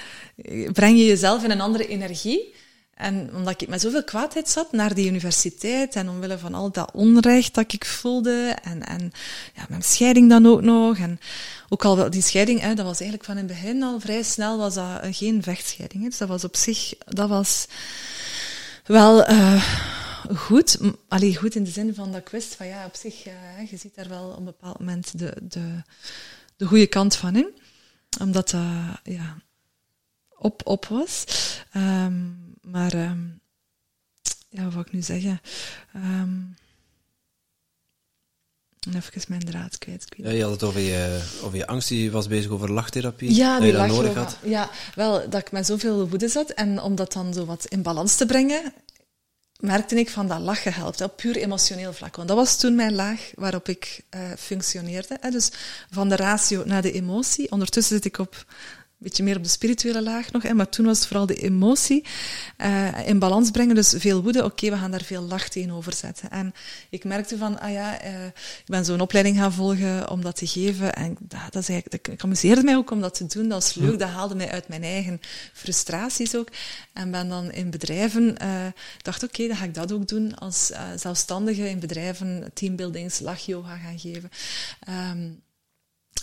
breng 0.73 0.99
je 0.99 1.05
jezelf 1.05 1.45
in 1.45 1.51
een 1.51 1.61
andere 1.61 1.87
energie. 1.87 2.55
En 2.95 3.31
omdat 3.35 3.63
ik 3.63 3.69
met 3.69 3.81
zoveel 3.81 4.05
kwaadheid 4.05 4.49
zat 4.49 4.73
naar 4.73 4.95
die 4.95 5.09
universiteit 5.09 5.97
en 5.97 6.09
omwille 6.09 6.39
van 6.39 6.55
al 6.55 6.71
dat 6.71 6.91
onrecht 6.93 7.55
dat 7.55 7.73
ik 7.73 7.85
voelde 7.85 8.57
en, 8.63 8.87
en 8.87 9.13
ja, 9.55 9.67
mijn 9.69 9.83
scheiding 9.83 10.29
dan 10.29 10.47
ook 10.47 10.63
nog. 10.63 10.99
En 10.99 11.21
ook 11.73 11.85
al 11.85 12.11
die 12.11 12.23
scheiding, 12.23 12.61
hè, 12.61 12.75
dat 12.75 12.85
was 12.85 13.01
eigenlijk 13.01 13.25
van 13.25 13.39
in 13.39 13.49
het 13.49 13.53
begin 13.53 13.83
al 13.83 14.01
vrij 14.01 14.23
snel 14.23 14.59
was 14.59 14.75
dat 14.75 15.01
geen 15.11 15.43
vechtscheiding. 15.43 16.03
Hè. 16.03 16.09
Dus 16.09 16.19
dat 16.19 16.29
was 16.29 16.45
op 16.45 16.57
zich, 16.57 16.95
dat 17.05 17.29
was 17.29 17.67
wel 18.85 19.31
uh, 19.31 19.65
goed. 20.35 20.79
Allee, 21.09 21.37
goed 21.37 21.55
in 21.55 21.65
de 21.65 21.71
zin 21.71 21.95
van 21.95 22.13
dat 22.13 22.33
ik 22.33 22.43
van 22.43 22.67
ja, 22.67 22.85
op 22.85 22.95
zich, 22.95 23.27
uh, 23.27 23.71
je 23.71 23.77
ziet 23.77 23.95
daar 23.95 24.09
wel 24.09 24.29
op 24.29 24.37
een 24.37 24.45
bepaald 24.45 24.79
moment 24.79 25.19
de, 25.19 25.35
de, 25.43 25.83
de 26.57 26.65
goede 26.65 26.87
kant 26.87 27.17
van 27.17 27.37
in. 27.37 27.49
Omdat 28.21 28.51
dat, 28.51 28.61
uh, 28.61 28.95
ja, 29.03 29.37
op, 30.39 30.61
op 30.65 30.87
was. 30.87 31.25
Um, 31.77 32.55
maar, 32.63 32.95
um, 32.95 33.41
ja, 34.49 34.69
wat 34.71 34.87
ik 34.87 34.93
nu 34.93 35.03
zeggen? 35.03 35.41
Um, 35.97 36.57
even 38.87 39.23
mijn 39.29 39.45
draad 39.45 39.79
kwijt. 39.79 40.05
Ja, 40.17 40.31
je 40.31 40.43
had 40.43 40.53
het 40.53 40.63
over 40.63 40.81
je, 40.81 41.23
over 41.43 41.57
je 41.57 41.67
angst, 41.67 41.89
je 41.89 42.11
was 42.11 42.27
bezig 42.27 42.51
over 42.51 42.73
lachtherapie. 42.73 43.35
Ja, 43.35 43.59
dat 43.59 43.67
je 43.67 43.73
dat 43.73 43.87
nodig 43.87 44.15
had. 44.15 44.37
Ja, 44.43 44.71
wel, 44.95 45.31
dat 45.31 45.41
ik 45.41 45.53
met 45.53 45.67
zoveel 45.67 46.09
woede 46.09 46.29
zat. 46.29 46.51
En 46.51 46.81
om 46.81 46.95
dat 46.95 47.13
dan 47.13 47.35
zo 47.35 47.45
wat 47.45 47.67
in 47.67 47.83
balans 47.83 48.17
te 48.17 48.27
brengen, 48.27 48.73
merkte 49.59 49.95
ik 49.95 50.11
van 50.11 50.29
dat 50.29 50.41
lachen 50.41 50.75
helpt, 50.75 51.01
op 51.01 51.17
puur 51.17 51.37
emotioneel 51.37 51.93
vlak. 51.93 52.17
Want 52.17 52.29
dat 52.29 52.37
was 52.37 52.57
toen 52.57 52.75
mijn 52.75 52.95
laag 52.95 53.31
waarop 53.35 53.69
ik 53.69 54.05
uh, 54.15 54.21
functioneerde. 54.39 55.17
Hè. 55.21 55.31
Dus 55.31 55.51
van 55.91 56.09
de 56.09 56.17
ratio 56.17 56.63
naar 56.65 56.83
de 56.83 56.93
emotie. 56.93 57.51
Ondertussen 57.51 57.95
zit 57.95 58.05
ik 58.05 58.19
op 58.19 58.45
beetje 59.03 59.23
meer 59.23 59.37
op 59.37 59.43
de 59.43 59.49
spirituele 59.49 60.03
laag 60.03 60.33
nog. 60.33 60.43
Hè, 60.43 60.55
maar 60.55 60.69
toen 60.69 60.85
was 60.85 60.99
het 60.99 61.07
vooral 61.07 61.27
de 61.27 61.35
emotie 61.35 62.05
uh, 62.59 63.09
in 63.09 63.19
balans 63.19 63.51
brengen. 63.51 63.75
Dus 63.75 63.95
veel 63.97 64.23
woede, 64.23 64.39
oké, 64.39 64.53
okay, 64.53 64.71
we 64.71 64.77
gaan 64.77 64.91
daar 64.91 65.03
veel 65.03 65.23
lach 65.23 65.49
tegenover 65.49 65.93
zetten. 65.93 66.31
En 66.31 66.55
ik 66.91 67.05
merkte 67.05 67.37
van, 67.37 67.61
ah 67.61 67.73
ja, 67.73 68.05
uh, 68.05 68.27
ik 68.27 68.67
ben 68.67 68.85
zo'n 68.85 69.01
opleiding 69.01 69.37
gaan 69.37 69.53
volgen 69.53 70.11
om 70.11 70.23
dat 70.23 70.37
te 70.37 70.47
geven. 70.47 70.95
En 70.95 71.17
dat, 71.21 71.41
dat 71.51 71.63
is 71.63 71.69
eigenlijk, 71.69 72.09
ik 72.09 72.23
amuseerde 72.23 72.63
mij 72.63 72.77
ook 72.77 72.91
om 72.91 73.01
dat 73.01 73.15
te 73.15 73.27
doen. 73.27 73.49
Dat 73.49 73.63
was 73.63 73.75
leuk, 73.75 73.99
dat 73.99 74.09
haalde 74.09 74.35
mij 74.35 74.51
uit 74.51 74.69
mijn 74.69 74.83
eigen 74.83 75.21
frustraties 75.53 76.37
ook. 76.37 76.49
En 76.93 77.11
ben 77.11 77.29
dan 77.29 77.53
in 77.53 77.71
bedrijven, 77.71 78.37
uh, 78.43 78.67
dacht 79.03 79.23
oké, 79.23 79.35
okay, 79.35 79.49
dan 79.49 79.57
ga 79.57 79.65
ik 79.65 79.75
dat 79.75 79.93
ook 79.93 80.09
doen. 80.09 80.35
Als 80.35 80.71
zelfstandige 80.97 81.69
in 81.69 81.81
bedrijven 81.81 82.51
teambuildings, 82.55 83.21
lachyoga 83.21 83.77
gaan 83.77 83.99
geven. 83.99 84.31
Um, 85.13 85.41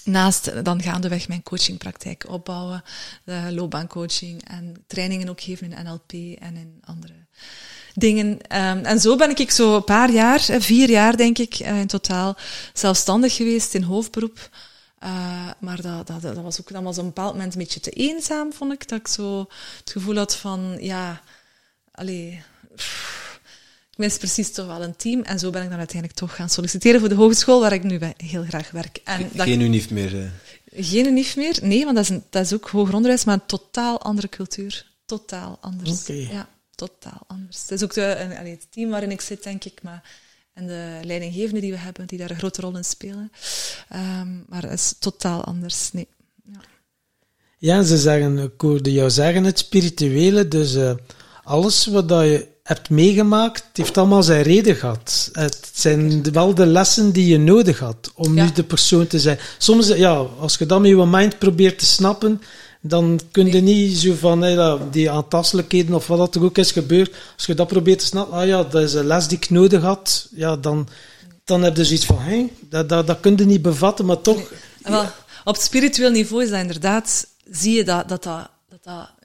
Naast 0.03 0.65
dan 0.65 0.81
gaandeweg 0.81 1.27
mijn 1.27 1.43
coachingpraktijk 1.43 2.25
opbouwen, 2.29 2.83
de 3.23 3.47
loopbaancoaching 3.51 4.47
en 4.47 4.83
trainingen 4.87 5.29
ook 5.29 5.41
geven 5.41 5.71
in 5.71 5.85
NLP 5.85 6.11
en 6.39 6.55
in 6.55 6.81
andere 6.85 7.13
dingen. 7.93 8.27
Um, 8.27 8.85
en 8.85 8.99
zo 8.99 9.15
ben 9.15 9.37
ik 9.37 9.51
zo 9.51 9.75
een 9.75 9.83
paar 9.83 10.11
jaar, 10.11 10.39
vier 10.39 10.89
jaar 10.89 11.17
denk 11.17 11.37
ik 11.37 11.59
uh, 11.59 11.79
in 11.79 11.87
totaal, 11.87 12.37
zelfstandig 12.73 13.35
geweest 13.35 13.73
in 13.73 13.83
hoofdberoep. 13.83 14.49
Maar 15.59 15.81
dat, 15.81 16.07
dat, 16.07 16.21
dat 16.21 16.35
was 16.35 16.59
ook 16.61 16.71
dat 16.71 16.83
was 16.83 16.97
op 16.97 17.03
een 17.03 17.09
bepaald 17.09 17.33
moment 17.33 17.53
een 17.53 17.59
beetje 17.59 17.79
te 17.79 17.89
eenzaam, 17.89 18.53
vond 18.53 18.73
ik. 18.73 18.87
Dat 18.87 18.99
ik 18.99 19.07
zo 19.07 19.39
het 19.79 19.91
gevoel 19.91 20.15
had 20.15 20.35
van, 20.35 20.77
ja, 20.79 21.21
allee, 21.91 22.41
mis 23.99 24.17
precies 24.17 24.51
toch 24.51 24.67
wel 24.67 24.83
een 24.83 24.95
team. 24.95 25.21
En 25.21 25.39
zo 25.39 25.49
ben 25.49 25.63
ik 25.63 25.69
dan 25.69 25.77
uiteindelijk 25.77 26.19
toch 26.19 26.35
gaan 26.35 26.49
solliciteren 26.49 26.99
voor 26.99 27.09
de 27.09 27.15
hogeschool, 27.15 27.59
waar 27.59 27.73
ik 27.73 27.83
nu 27.83 27.99
bij 27.99 28.13
heel 28.17 28.43
graag 28.43 28.71
werk. 28.71 29.01
En 29.03 29.29
dat 29.33 29.45
Geen 29.45 29.59
unief 29.59 29.89
meer. 29.89 30.31
Geen 30.75 31.05
unief 31.05 31.35
meer? 31.35 31.59
Nee, 31.61 31.83
want 31.83 31.95
dat 31.95 32.03
is, 32.03 32.09
een, 32.09 32.23
dat 32.29 32.45
is 32.45 32.53
ook 32.53 32.69
hoger 32.69 32.95
onderwijs, 32.95 33.25
maar 33.25 33.35
een 33.35 33.45
totaal 33.45 34.01
andere 34.01 34.29
cultuur. 34.29 34.85
Totaal 35.05 35.57
anders. 35.61 36.01
Okay. 36.01 36.27
Ja, 36.31 36.49
totaal 36.75 37.21
anders. 37.27 37.61
Het 37.61 37.71
is 37.71 37.83
ook 37.83 37.93
de, 37.93 38.15
een, 38.15 38.37
allee, 38.37 38.51
het 38.51 38.67
team 38.69 38.89
waarin 38.89 39.11
ik 39.11 39.21
zit, 39.21 39.43
denk 39.43 39.63
ik, 39.63 39.81
maar, 39.81 40.03
en 40.53 40.67
de 40.67 40.99
leidinggevenden 41.03 41.61
die 41.61 41.71
we 41.71 41.77
hebben, 41.77 42.07
die 42.07 42.17
daar 42.17 42.29
een 42.29 42.37
grote 42.37 42.61
rol 42.61 42.77
in 42.77 42.85
spelen. 42.85 43.31
Um, 43.93 44.45
maar 44.47 44.61
het 44.61 44.79
is 44.79 44.95
totaal 44.99 45.43
anders. 45.43 45.91
Nee. 45.91 46.07
Ja, 46.43 46.61
ja 47.57 47.83
ze 47.83 47.97
zeggen, 47.97 48.37
ik 48.37 48.61
hoorde 48.61 48.91
jou 48.91 49.09
zeggen, 49.09 49.43
het 49.43 49.59
spirituele, 49.59 50.47
dus 50.47 50.75
uh, 50.75 50.93
alles 51.43 51.85
wat 51.85 52.09
dat 52.09 52.23
je 52.23 52.47
hebt 52.69 52.89
meegemaakt, 52.89 53.63
het 53.67 53.77
heeft 53.77 53.97
allemaal 53.97 54.23
zijn 54.23 54.41
reden 54.41 54.75
gehad. 54.75 55.29
Het 55.33 55.69
zijn 55.73 56.23
wel 56.31 56.53
de 56.53 56.65
lessen 56.65 57.11
die 57.11 57.27
je 57.27 57.37
nodig 57.37 57.79
had 57.79 58.11
om 58.15 58.35
ja. 58.35 58.43
nu 58.43 58.51
de 58.51 58.63
persoon 58.63 59.07
te 59.07 59.19
zijn. 59.19 59.39
Soms, 59.57 59.87
ja, 59.87 60.25
als 60.39 60.57
je 60.57 60.65
dat 60.65 60.79
met 60.79 60.89
je 60.89 61.05
mind 61.05 61.37
probeert 61.39 61.79
te 61.79 61.85
snappen, 61.85 62.41
dan 62.81 63.19
kun 63.31 63.45
je 63.45 63.51
nee. 63.51 63.61
niet 63.61 63.97
zo 63.97 64.13
van 64.13 64.41
hey, 64.41 64.77
die 64.91 65.11
aantastelijkheden 65.11 65.93
of 65.95 66.07
wat 66.07 66.35
er 66.35 66.43
ook 66.43 66.57
is 66.57 66.71
gebeurd. 66.71 67.15
Als 67.35 67.45
je 67.45 67.53
dat 67.53 67.67
probeert 67.67 67.99
te 67.99 68.05
snappen, 68.05 68.37
ah 68.37 68.47
ja, 68.47 68.63
dat 68.63 68.81
is 68.81 68.93
een 68.93 69.05
les 69.05 69.27
die 69.27 69.37
ik 69.37 69.49
nodig 69.49 69.81
had, 69.81 70.27
ja, 70.35 70.55
dan, 70.55 70.87
dan 71.43 71.63
heb 71.63 71.77
je 71.77 71.85
zoiets 71.85 72.05
van, 72.05 72.19
hé, 72.19 72.29
hey, 72.29 72.51
dat, 72.69 72.89
dat, 72.89 73.07
dat 73.07 73.19
kun 73.19 73.37
je 73.37 73.45
niet 73.45 73.61
bevatten, 73.61 74.05
maar 74.05 74.21
toch. 74.21 74.37
Nee. 74.37 74.47
Wel, 74.83 75.05
op 75.43 75.55
spiritueel 75.55 76.11
niveau 76.11 76.43
is 76.43 76.49
dat 76.49 76.59
inderdaad, 76.59 77.27
zie 77.51 77.75
je 77.75 77.83
dat 77.83 78.09
dat, 78.09 78.23
dat, 78.23 78.49
dat, 78.69 78.83
dat 78.83 79.18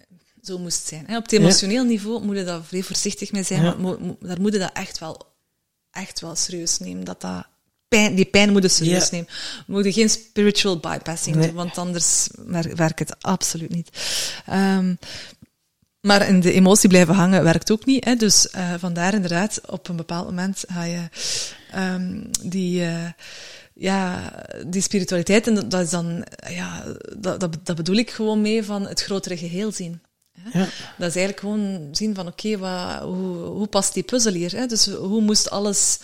zo 0.46 0.58
moest 0.58 0.86
zijn. 0.86 1.16
Op 1.16 1.22
het 1.22 1.32
emotioneel 1.32 1.82
ja. 1.82 1.88
niveau 1.88 2.24
moet 2.24 2.36
je 2.36 2.44
daar 2.44 2.64
vrij 2.64 2.82
voorzichtig 2.82 3.32
mee 3.32 3.42
zijn, 3.42 3.62
ja. 3.62 3.74
maar 3.74 4.00
mo 4.00 4.16
daar 4.20 4.40
moet 4.40 4.52
je 4.52 4.58
dat 4.58 4.70
echt 4.72 4.98
wel, 4.98 5.26
echt 5.90 6.20
wel 6.20 6.36
serieus 6.36 6.78
nemen. 6.78 7.04
Dat 7.04 7.20
dat 7.20 7.46
pijn, 7.88 8.14
die 8.14 8.24
pijn 8.24 8.52
moeten 8.52 8.70
serieus 8.70 9.02
Ja. 9.04 9.08
nemen. 9.10 9.28
We 9.66 9.72
moeten 9.72 9.92
geen 9.92 10.10
spiritual 10.10 10.78
bypassing 10.78 11.36
Nee. 11.36 11.46
doen, 11.46 11.54
want 11.56 11.78
anders 11.78 12.28
wer- 12.46 12.76
werkt 12.76 12.98
het 12.98 13.22
absoluut 13.22 13.70
niet. 13.70 13.90
Ehm, 14.46 14.94
maar 16.00 16.28
in 16.28 16.40
de 16.40 16.52
emotie 16.52 16.88
blijven 16.88 17.14
hangen 17.14 17.42
werkt 17.44 17.70
ook 17.72 17.84
niet. 17.84 18.04
Hè? 18.04 18.14
Dus 18.16 18.50
eh, 18.50 18.74
vandaar 18.78 19.14
inderdaad, 19.14 19.60
op 19.66 19.88
een 19.88 19.96
bepaald 19.96 20.24
moment 20.26 20.64
ga 20.68 20.82
je 20.84 21.08
ehm, 21.70 22.24
die, 22.42 22.84
eh, 22.84 23.06
ja, 23.74 24.32
die 24.66 24.80
spiritualiteit, 24.82 25.46
en 25.46 25.68
dat- 25.68 25.82
is 25.84 25.90
dan, 25.90 26.24
ja, 26.48 26.84
dat, 27.16 27.40
dat, 27.40 27.56
dat 27.62 27.76
bedoel 27.76 27.96
ik 27.96 28.10
gewoon 28.10 28.40
mee 28.40 28.64
van 28.64 28.86
het 28.86 29.02
grotere 29.02 29.36
geheel 29.36 29.72
zien. 29.72 30.00
Hè? 30.40 30.58
Ja. 30.58 30.64
Dat 30.98 31.08
is 31.08 31.16
eigenlijk 31.16 31.40
gewoon 31.40 31.88
zien 31.92 32.14
van, 32.14 32.26
oké, 32.26 32.58
wat 32.58 33.02
hoe, 33.02 33.36
hoe 33.36 33.66
past 33.66 33.94
die 33.94 34.02
puzzel 34.02 34.32
hier? 34.32 34.56
Hè? 34.56 34.66
Dus 34.66 34.86
hoe 34.86 35.20
moest 35.20 35.50
alles, 35.50 35.98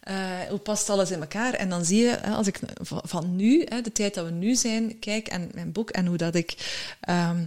eh, 0.00 0.16
hoe 0.48 0.58
past 0.58 0.90
alles 0.90 1.10
in 1.10 1.20
elkaar? 1.20 1.54
En 1.54 1.68
dan 1.68 1.84
zie 1.84 2.02
je, 2.02 2.18
hè, 2.20 2.30
als 2.30 2.46
ik 2.46 2.60
van, 2.82 3.00
van 3.04 3.36
nu, 3.36 3.64
hè, 3.68 3.80
de 3.80 3.92
tijd 3.92 4.14
dat 4.14 4.24
we 4.24 4.30
nu 4.30 4.54
zijn, 4.54 4.98
kijk 4.98 5.28
en 5.28 5.50
mijn 5.54 5.72
boek 5.72 5.90
en 5.90 6.06
hoe 6.06 6.16
dat 6.16 6.34
ik 6.34 6.56
ehm, 7.00 7.44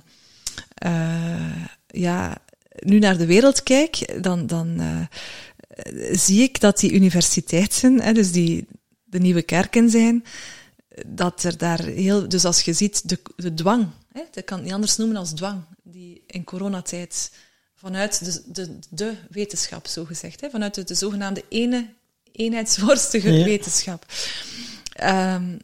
eh, 0.73 1.65
ja, 1.87 2.37
nu 2.79 2.99
naar 2.99 3.17
de 3.17 3.25
wereld 3.25 3.63
kijk, 3.63 4.23
dan, 4.23 4.47
dan 4.47 4.79
eh, 4.79 6.15
zie 6.15 6.41
ik 6.41 6.59
dat 6.59 6.79
die 6.79 6.91
universiteiten, 6.91 8.01
hè, 8.01 8.13
dus 8.13 8.31
die 8.31 8.67
de 9.03 9.19
nieuwe 9.19 9.41
kerken 9.41 9.89
zijn, 9.89 10.23
dat 11.07 11.43
er 11.43 11.57
daar 11.57 11.83
heel... 11.83 12.29
Dus 12.29 12.45
als 12.45 12.61
je 12.61 12.73
ziet 12.73 13.09
de, 13.09 13.19
de 13.35 13.53
dwang, 13.53 13.87
hè, 14.19 14.25
dat 14.31 14.43
kan 14.43 14.55
het 14.57 14.65
niet 14.65 14.75
anders 14.75 14.97
noemen 14.97 15.17
als 15.17 15.33
dwang, 15.33 15.63
die 15.83 16.23
in 16.27 16.43
coronatijd 16.43 17.31
vanuit 17.75 18.25
de, 18.25 18.41
de, 18.51 18.79
de 18.89 19.13
wetenschap, 19.29 19.87
zo 19.87 20.05
gezegd, 20.05 20.41
hè, 20.41 20.49
vanuit 20.49 20.75
de, 20.75 20.83
de 20.83 20.93
zogenaamde 20.95 21.43
ene 21.49 21.89
eenheidsworstige 22.31 23.31
Ja. 23.33 23.43
wetenschap. 23.45 24.05
Ehm, 24.93 25.57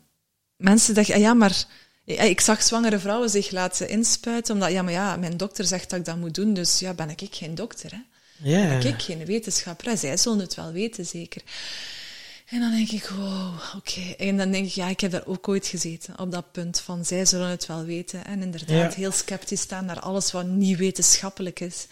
mensen 0.58 0.94
dachten, 0.94 1.14
ah 1.16 1.22
ja, 1.22 1.34
maar 1.34 1.66
ik 2.06 2.42
zag 2.42 2.64
zwangere 2.64 3.00
vrouwen 3.00 3.30
zich 3.30 3.52
laten 3.52 3.90
inspuiten, 3.90 4.54
omdat, 4.54 4.72
ja, 4.72 4.82
maar 4.82 4.94
ja, 4.94 5.16
mijn 5.16 5.38
dokter 5.38 5.66
zegt 5.66 5.90
dat 5.90 6.00
ik 6.00 6.06
dat 6.06 6.18
moet 6.18 6.36
doen, 6.36 6.54
dus 6.54 6.80
ja, 6.80 6.94
ben 6.94 7.10
ik 7.10 7.28
geen 7.32 7.56
dokter, 7.56 7.92
hè? 7.92 8.00
Ja. 8.50 8.68
Ben 8.80 8.88
ik 8.94 9.02
geen 9.02 9.26
wetenschapper? 9.26 9.88
hè? 9.90 9.96
Zij 9.96 10.18
zullen 10.18 10.40
het 10.40 10.56
wel 10.56 10.72
weten, 10.72 11.06
zeker. 11.06 11.42
En 12.56 12.62
dan 12.62 12.72
denk 12.72 12.90
ik, 12.92 13.08
wow, 13.08 13.54
oké. 13.76 14.02
En 14.18 14.38
dan 14.38 14.52
denk 14.52 14.66
ik, 14.66 14.72
ja, 14.72 14.88
ik 14.88 15.00
heb 15.00 15.12
daar 15.12 15.26
ook 15.26 15.48
ooit 15.48 15.68
gezeten, 15.68 16.20
op 16.20 16.32
dat 16.32 16.52
punt 16.52 16.80
van, 16.80 17.06
zij 17.06 17.26
zullen 17.26 17.50
het 17.50 17.66
wel 17.66 17.84
weten. 17.84 18.26
En 18.26 18.42
inderdaad, 18.42 18.94
Ja. 18.94 19.00
heel 19.00 19.12
sceptisch 19.12 19.62
staan 19.62 19.86
naar 19.86 20.00
alles 20.00 20.32
wat 20.32 20.46
niet 20.46 20.78
wetenschappelijk 20.78 21.60
is. 21.60 21.88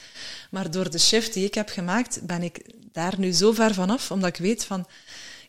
Maar 0.52 0.72
door 0.72 0.90
de 0.90 1.00
shift 1.00 1.34
die 1.34 1.46
ik 1.46 1.54
heb 1.54 1.70
gemaakt, 1.70 2.20
ben 2.26 2.44
ik 2.44 2.62
daar 2.92 3.14
nu 3.20 3.32
zo 3.32 3.52
ver 3.52 3.74
vanaf, 3.74 4.12
omdat 4.12 4.30
ik 4.30 4.38
weet 4.38 4.66
van, 4.66 4.86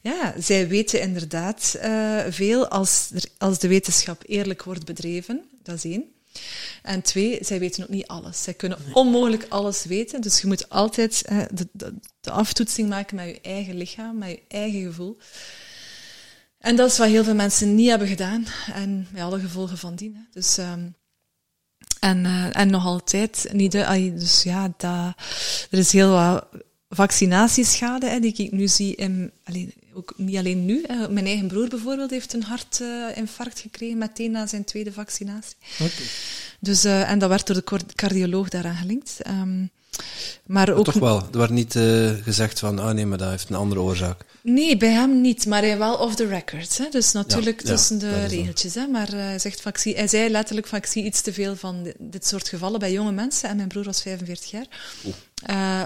ja, 0.01 0.35
zij 0.39 0.69
weten 0.69 1.01
inderdaad 1.01 1.77
eh, 1.81 2.19
veel 2.29 2.69
als, 2.69 3.11
er- 3.15 3.29
als 3.39 3.59
de 3.59 3.69
wetenschap 3.69 4.23
eerlijk 4.27 4.63
wordt 4.63 4.85
bedreven. 4.85 5.45
Dat 5.63 5.75
is 5.77 5.85
één. 5.85 6.05
En 6.83 7.03
twee, 7.03 7.39
zij 7.41 7.59
weten 7.59 7.83
ook 7.83 7.89
niet 7.89 8.07
alles. 8.07 8.43
Zij 8.43 8.55
kunnen 8.55 8.79
onmogelijk 8.93 9.47
alles 9.49 9.85
weten. 9.85 10.21
Dus 10.21 10.41
je 10.41 10.47
moet 10.47 10.69
altijd 10.69 11.23
eh, 11.23 11.39
de, 11.55 11.69
de, 11.73 11.95
de 12.21 12.31
aftoetsing 12.31 12.89
maken 12.89 13.17
met 13.17 13.27
je 13.27 13.41
eigen 13.41 13.77
lichaam, 13.77 14.19
met 14.19 14.29
je 14.31 14.43
eigen 14.49 14.83
gevoel. 14.83 15.19
En 16.59 16.77
dat 16.77 16.91
is 16.91 16.99
wat 16.99 17.09
heel 17.09 17.25
veel 17.25 17.35
mensen 17.35 17.75
niet 17.75 17.89
hebben 17.89 18.09
gedaan. 18.09 18.47
En 18.73 19.07
met 19.11 19.23
alle 19.23 19.41
gevolgen 19.41 19.79
van 19.79 19.95
dien. 19.95 20.15
hè. 20.15 20.23
Dus, 20.31 20.59
ehm, 20.59 20.89
en, 22.01 22.25
eh, 22.27 22.57
en 22.57 22.71
nog 22.71 22.85
altijd 22.85 23.49
niet. 23.53 23.75
Ai, 23.77 24.15
Dus 24.15 24.43
ja, 24.43 24.73
dat, 24.77 25.15
er 25.71 25.79
is 25.79 25.93
heel 25.93 26.11
wat 26.11 26.49
vaccinatieschade 26.89 28.09
hè, 28.09 28.21
die 28.21 28.35
ik 28.37 28.53
nu 28.53 28.69
zie. 28.69 28.95
In, 28.95 29.33
alleen, 29.45 29.75
ook 29.95 30.13
niet 30.17 30.37
alleen 30.37 30.65
nu. 30.65 30.85
Mijn 31.11 31.27
eigen 31.27 31.47
broer 31.47 31.69
bijvoorbeeld 31.69 32.11
heeft 32.11 32.33
een 32.33 32.43
hartinfarct 32.43 33.61
gekregen 33.61 33.99
meteen 33.99 34.31
na 34.31 34.47
zijn 34.47 34.65
tweede 34.65 34.93
vaccinatie. 34.93 35.57
Oké. 35.81 36.03
Dus, 36.61 36.85
eh, 36.85 37.11
en 37.11 37.19
dat 37.19 37.29
werd 37.29 37.47
door 37.47 37.57
de 37.65 37.85
cardioloog 37.95 38.49
daaraan 38.49 38.77
gelinkt. 38.77 39.17
Ehm, 39.23 39.59
maar 39.59 40.67
Maar 40.67 40.71
ook 40.73 40.85
toch 40.85 40.95
wel. 40.95 41.19
Er 41.33 41.39
werd 41.39 41.51
niet 41.51 41.77
eh, 41.77 42.11
gezegd 42.23 42.59
van, 42.59 42.79
ah 42.79 42.95
nee, 42.95 43.07
maar 43.07 43.19
dat 43.19 43.31
heeft 43.31 43.49
een 43.49 43.57
andere 43.57 43.81
oorzaak. 43.81 44.25
Nee, 44.41 44.77
bij 44.77 44.91
hem 44.91 45.21
niet, 45.21 45.47
maar 45.47 45.63
hij 45.63 45.79
wel 45.79 45.95
off 45.97 46.15
the 46.15 46.27
record. 46.27 46.79
Hè? 46.79 46.89
Dus 46.91 47.13
natuurlijk 47.13 47.63
Ja, 47.63 47.69
ja, 47.71 47.77
tussen 47.77 47.99
de 47.99 48.25
regeltjes. 48.27 48.75
Hè? 48.75 48.87
Maar 48.87 49.09
eh, 49.09 49.15
hij, 49.19 49.39
zegt 49.39 49.63
zie- 49.75 49.95
hij 49.95 50.09
zei 50.09 50.31
letterlijk 50.31 50.67
van 50.67 50.79
ik 50.79 50.87
zie 50.87 51.05
iets 51.05 51.21
te 51.21 51.33
veel 51.33 51.57
van 51.57 51.93
dit, 51.99 52.27
soort 52.27 52.49
gevallen 52.49 52.79
bij 52.81 52.93
jonge 52.93 53.13
mensen. 53.13 53.49
En 53.49 53.57
mijn 53.57 53.69
broer 53.69 53.85
was 53.85 54.03
45 54.03 54.51
jaar. 54.51 54.67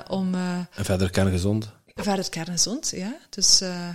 Om 0.09 0.35
En 0.35 0.85
verder 0.85 1.11
kerngezond. 1.11 1.69
Verder 2.05 2.31
kerngezond, 2.31 2.91
ja. 2.95 3.17
Dus 3.31 3.61
eh 3.61 3.89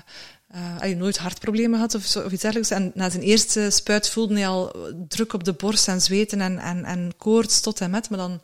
eh, 0.53 0.61
hij 0.77 0.93
nooit 0.93 1.17
hartproblemen 1.17 1.73
gehad 1.73 1.95
of, 1.95 2.05
zo, 2.05 2.19
of 2.19 2.31
iets 2.31 2.41
dergelijks. 2.41 2.71
En 2.71 2.91
na 2.93 3.09
zijn 3.09 3.23
eerste 3.23 3.69
spuit 3.69 4.09
voelde 4.09 4.33
hij 4.33 4.47
al 4.47 4.75
druk 5.07 5.33
op 5.33 5.43
de 5.43 5.53
borst 5.53 5.87
en 5.87 6.01
zweten 6.01 6.41
en, 6.41 6.59
en, 6.59 6.85
en 6.85 7.13
koorts 7.17 7.61
tot 7.61 7.81
en 7.81 7.89
met. 7.89 8.09
Maar 8.09 8.19
dan 8.19 8.41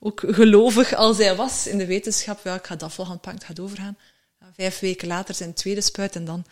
ook 0.00 0.22
gelovig 0.26 0.94
als 0.94 1.18
hij 1.18 1.36
was 1.36 1.66
in 1.66 1.78
de 1.78 1.86
wetenschap. 1.86 2.40
Ja, 2.44 2.54
ik 2.54 2.66
ga 2.66 2.76
dat 2.76 2.92
volgend 2.92 3.20
pakken, 3.20 3.46
het 3.46 3.60
overgaan. 3.60 3.96
Vijf 4.56 4.78
weken 4.78 5.08
later 5.08 5.34
zijn 5.34 5.54
tweede 5.54 5.80
spuit 5.80 6.16
en 6.16 6.24
dan 6.24 6.44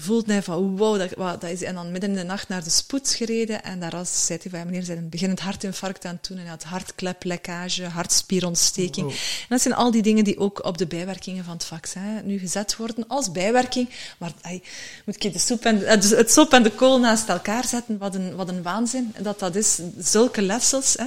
voelde 0.00 0.32
hij 0.32 0.42
van 0.42 0.76
wow, 0.76 0.98
dat, 0.98 1.40
dat 1.40 1.50
is... 1.50 1.62
En 1.62 1.74
dan 1.74 1.92
midden 1.92 2.10
in 2.10 2.16
de 2.16 2.22
nacht 2.22 2.48
naar 2.48 2.64
de 2.64 2.70
spoed 2.70 3.10
gereden 3.10 3.62
en 3.62 3.80
daar 3.80 3.90
was, 3.90 4.26
zei 4.26 4.38
hij 4.42 4.50
van, 4.50 4.60
ja, 4.60 4.64
meneer, 4.64 4.82
zijn 4.82 4.98
een 4.98 5.08
beginnend 5.08 5.40
hartinfarct 5.40 6.04
aan 6.04 6.14
het 6.14 6.28
doen 6.28 6.36
en 6.36 6.42
hij 6.42 6.52
had 6.52 6.62
hartkleplekkage, 6.62 7.84
hartspierontsteking. 7.84 9.10
En 9.10 9.46
dat 9.48 9.60
zijn 9.60 9.74
al 9.74 9.90
die 9.90 10.02
dingen 10.02 10.24
die 10.24 10.38
ook 10.38 10.64
op 10.64 10.78
de 10.78 10.86
bijwerkingen 10.86 11.44
van 11.44 11.52
het 11.52 11.64
vaccin 11.64 12.20
nu 12.24 12.38
gezet 12.38 12.76
worden 12.76 13.04
als 13.06 13.32
bijwerking. 13.32 13.88
Maar 14.18 14.32
ai, 14.40 14.62
moet 15.04 15.24
ik 15.24 15.32
de 15.32 15.38
soep 15.38 15.64
en, 15.64 15.86
eh, 15.86 16.00
het 16.00 16.32
sop 16.32 16.52
en 16.52 16.62
de 16.62 16.70
kool 16.70 16.98
naast 16.98 17.28
elkaar 17.28 17.66
zetten? 17.66 17.98
Wat 17.98 18.14
een, 18.14 18.36
wat 18.36 18.48
een 18.48 18.62
waanzin 18.62 19.14
dat 19.22 19.38
dat 19.38 19.56
is. 19.56 19.78
Zulke 19.98 20.42
letsels. 20.42 20.96
Hè. 20.98 21.06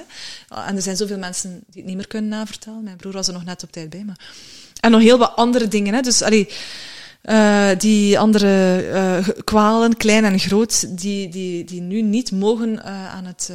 En 0.61 0.75
er 0.75 0.81
zijn 0.81 0.97
zoveel 0.97 1.17
mensen 1.17 1.49
die 1.49 1.81
het 1.81 1.85
niet 1.85 1.95
meer 1.95 2.07
kunnen 2.07 2.29
navertellen. 2.29 2.83
Mijn 2.83 2.97
broer 2.97 3.13
was 3.13 3.27
er 3.27 3.33
nog 3.33 3.45
net 3.45 3.63
op 3.63 3.71
tijd 3.71 3.89
bij. 3.89 4.03
Maar... 4.03 4.19
En 4.79 4.91
nog 4.91 5.01
heel 5.01 5.17
wat 5.17 5.35
andere 5.35 5.67
dingen. 5.67 5.93
Hè. 5.93 6.01
Dus 6.01 6.21
allee, 6.21 6.49
eh, 7.23 7.69
die 7.77 8.19
andere 8.19 8.81
eh, 8.81 9.43
kwalen, 9.43 9.97
klein 9.97 10.25
en 10.25 10.39
groot, 10.39 10.99
die, 11.01 11.29
die, 11.29 11.63
die 11.63 11.81
nu 11.81 12.01
niet 12.01 12.31
mogen 12.31 12.83
eh, 12.83 13.13
aan 13.13 13.25
het 13.25 13.51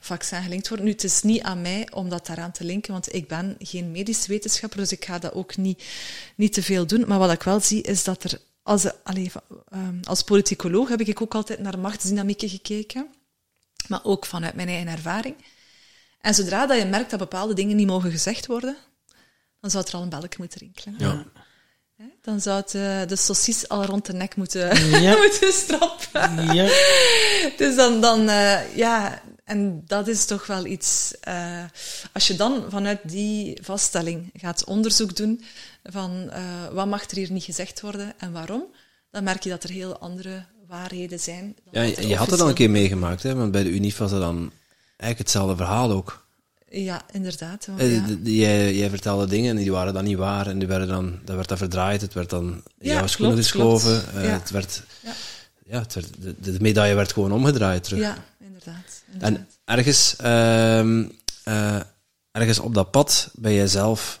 vaccin 0.00 0.42
gelinkt 0.42 0.68
worden. 0.68 0.86
Nu, 0.86 0.92
het 0.92 1.04
is 1.04 1.22
niet 1.22 1.42
aan 1.42 1.60
mij 1.60 1.88
om 1.92 2.08
dat 2.08 2.26
daaraan 2.26 2.52
te 2.52 2.64
linken, 2.64 2.92
want 2.92 3.14
ik 3.14 3.28
ben 3.28 3.56
geen 3.58 3.90
medisch 3.90 4.26
wetenschapper, 4.26 4.78
dus 4.78 4.92
ik 4.92 5.04
ga 5.04 5.18
dat 5.18 5.32
ook 5.32 5.56
niet, 5.56 5.84
niet 6.34 6.52
te 6.52 6.62
veel 6.62 6.86
doen. 6.86 7.04
Maar 7.06 7.18
wat 7.18 7.32
ik 7.32 7.42
wel 7.42 7.60
zie, 7.60 7.82
is 7.82 8.04
dat 8.04 8.24
er... 8.24 8.40
Als, 8.62 8.84
ehm, 8.84 10.00
als 10.02 10.22
politicoloog 10.22 10.88
heb 10.88 11.00
ik 11.00 11.22
ook 11.22 11.34
altijd 11.34 11.58
naar 11.58 11.78
machtsdynamieken 11.78 12.48
gekeken, 12.48 13.06
maar 13.88 14.04
ook 14.04 14.26
vanuit 14.26 14.54
mijn 14.54 14.68
eigen 14.68 14.88
ervaring. 14.88 15.36
En 16.20 16.34
zodra 16.34 16.66
dat 16.66 16.78
je 16.78 16.84
merkt 16.84 17.10
dat 17.10 17.18
bepaalde 17.18 17.54
dingen 17.54 17.76
niet 17.76 17.86
mogen 17.86 18.10
gezegd 18.10 18.46
worden, 18.46 18.76
dan 19.60 19.70
zou 19.70 19.84
er 19.86 19.94
al 19.94 20.02
een 20.02 20.08
belletje 20.08 20.38
moeten 20.38 20.58
rinkelen. 20.58 20.94
Ja. 20.98 21.26
Dan 22.22 22.40
zou 22.40 22.56
het, 22.60 22.74
eh, 22.74 23.00
de 23.06 23.16
saucis 23.16 23.68
al 23.68 23.84
rond 23.84 24.06
de 24.06 24.12
nek 24.12 24.36
moeten, 24.36 24.90
Ja. 25.00 25.16
moeten 25.22 25.52
strappen. 25.52 26.54
Ja. 26.54 26.64
Dus 27.56 27.76
dan, 27.76 28.00
dan 28.00 28.28
eh, 28.28 28.76
ja, 28.76 29.22
en 29.44 29.82
dat 29.86 30.08
is 30.08 30.24
toch 30.24 30.46
wel 30.46 30.66
iets. 30.66 31.14
eh, 31.20 31.64
als 32.12 32.26
je 32.26 32.36
dan 32.36 32.64
vanuit 32.68 32.98
die 33.04 33.58
vaststelling 33.62 34.30
gaat 34.34 34.64
onderzoek 34.64 35.16
doen 35.16 35.44
van 35.84 36.30
eh, 36.30 36.42
wat 36.72 36.86
mag 36.86 37.10
er 37.10 37.16
hier 37.16 37.32
niet 37.32 37.44
gezegd 37.44 37.80
worden 37.80 38.14
en 38.18 38.32
waarom, 38.32 38.64
dan 39.10 39.24
merk 39.24 39.42
je 39.42 39.50
dat 39.50 39.62
er 39.64 39.70
heel 39.70 39.98
andere 39.98 40.44
waarheden 40.66 41.20
zijn. 41.20 41.56
dan 41.70 41.88
Ja, 41.88 42.00
je 42.00 42.16
had 42.16 42.30
het 42.30 42.40
al 42.40 42.48
een 42.48 42.54
keer 42.54 42.70
meegemaakt, 42.70 43.22
hè, 43.22 43.34
want 43.34 43.52
bij 43.52 43.62
de 43.62 43.70
UNIF 43.70 43.98
was 43.98 44.10
het 44.10 44.20
dan 44.20 44.52
eigenlijk 44.96 45.18
hetzelfde 45.18 45.56
verhaal 45.56 45.90
ook. 45.90 46.26
Ja, 46.70 47.02
inderdaad. 47.12 47.68
Eh, 47.76 47.94
ja. 47.96 48.04
Jij, 48.22 48.74
jij 48.74 48.88
vertelde 48.90 49.26
dingen 49.26 49.50
en 49.56 49.62
die 49.62 49.72
waren 49.72 49.94
dan 49.94 50.04
niet 50.04 50.16
waar 50.16 50.46
en 50.46 50.58
die 50.58 50.68
werden 50.68 50.88
dan, 50.88 51.18
dat 51.24 51.36
werd 51.36 51.48
dan 51.48 51.58
verdraaid, 51.58 52.00
het 52.00 52.14
werd 52.14 52.30
dan 52.30 52.44
in 52.78 52.88
Ja, 52.88 52.94
jouw 52.94 53.06
schoenen 53.06 53.34
klopt, 53.36 53.50
geschoven. 53.50 54.00
klopt. 54.02 54.16
eh, 54.16 54.24
Ja. 54.24 54.30
Het 54.30 54.50
werd, 54.50 54.82
Ja. 55.00 55.12
ja, 55.64 55.78
het 55.80 55.94
werd, 55.94 56.08
de, 56.18 56.34
de 56.40 56.56
medaille 56.60 56.94
werd 56.94 57.12
gewoon 57.12 57.32
omgedraaid 57.32 57.84
terug. 57.84 58.00
ja, 58.00 58.16
inderdaad. 58.40 59.02
inderdaad. 59.12 59.38
En 59.38 59.46
ergens, 59.64 60.16
ehm, 60.16 61.04
eh, 61.44 61.80
ergens 62.32 62.58
op 62.58 62.74
dat 62.74 62.90
pad 62.90 63.30
ben 63.34 63.52
jij 63.52 63.66
zelf 63.66 64.20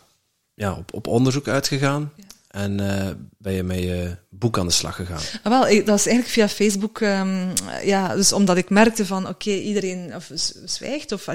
ja, 0.54 0.72
op, 0.72 0.94
op 0.94 1.06
onderzoek 1.06 1.48
uitgegaan 1.48 2.12
Ja. 2.16 2.24
En 2.58 2.80
eh, 2.80 3.10
ben 3.38 3.52
je 3.52 3.62
met 3.62 3.78
je 3.78 4.16
boek 4.30 4.58
aan 4.58 4.66
de 4.66 4.72
slag 4.72 4.94
gegaan. 4.96 5.20
Ah, 5.42 5.52
wel, 5.52 5.68
ik- 5.68 5.86
dat 5.86 5.98
is 5.98 6.06
eigenlijk 6.06 6.34
via 6.34 6.48
Facebook. 6.48 7.00
ehm, 7.00 7.48
ja, 7.84 8.14
dus 8.14 8.32
omdat 8.32 8.56
ik 8.56 8.70
merkte 8.70 9.06
van, 9.06 9.28
oké, 9.28 9.50
iedereen 9.50 10.14
of 10.14 10.30
zwijgt 10.64 11.12
of 11.12 11.26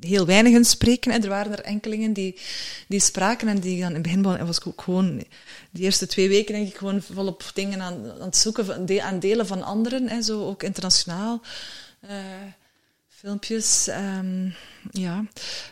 heel 0.00 0.26
weinigen 0.26 0.64
spreken. 0.64 1.12
Hè. 1.12 1.18
Er 1.18 1.28
waren 1.28 1.52
er 1.52 1.60
enkelingen 1.64 2.12
die, 2.12 2.40
die 2.88 3.00
spraken 3.00 3.48
en 3.48 3.60
die 3.60 3.78
dan 3.80 3.88
in 3.88 3.94
het 3.94 4.02
begin 4.02 4.22
wa- 4.22 4.44
was 4.44 4.56
ik 4.58 4.66
ook 4.66 4.82
gewoon, 4.82 5.24
die 5.70 5.84
eerste 5.84 6.06
twee 6.06 6.28
weken 6.28 6.54
denk 6.54 6.68
ik 6.68 6.76
gewoon 6.76 7.02
volop 7.02 7.50
dingen 7.54 7.80
aan, 7.80 8.10
aan 8.12 8.20
het 8.26 8.36
zoeken, 8.36 9.02
aan 9.02 9.18
delen 9.18 9.46
van 9.46 9.62
anderen, 9.62 10.08
hè, 10.08 10.22
zo 10.22 10.46
ook 10.46 10.62
internationaal. 10.62 11.40
eh, 12.00 12.16
filmpjes, 13.08 13.88
ehm, 13.88 14.48
ja. 14.90 15.24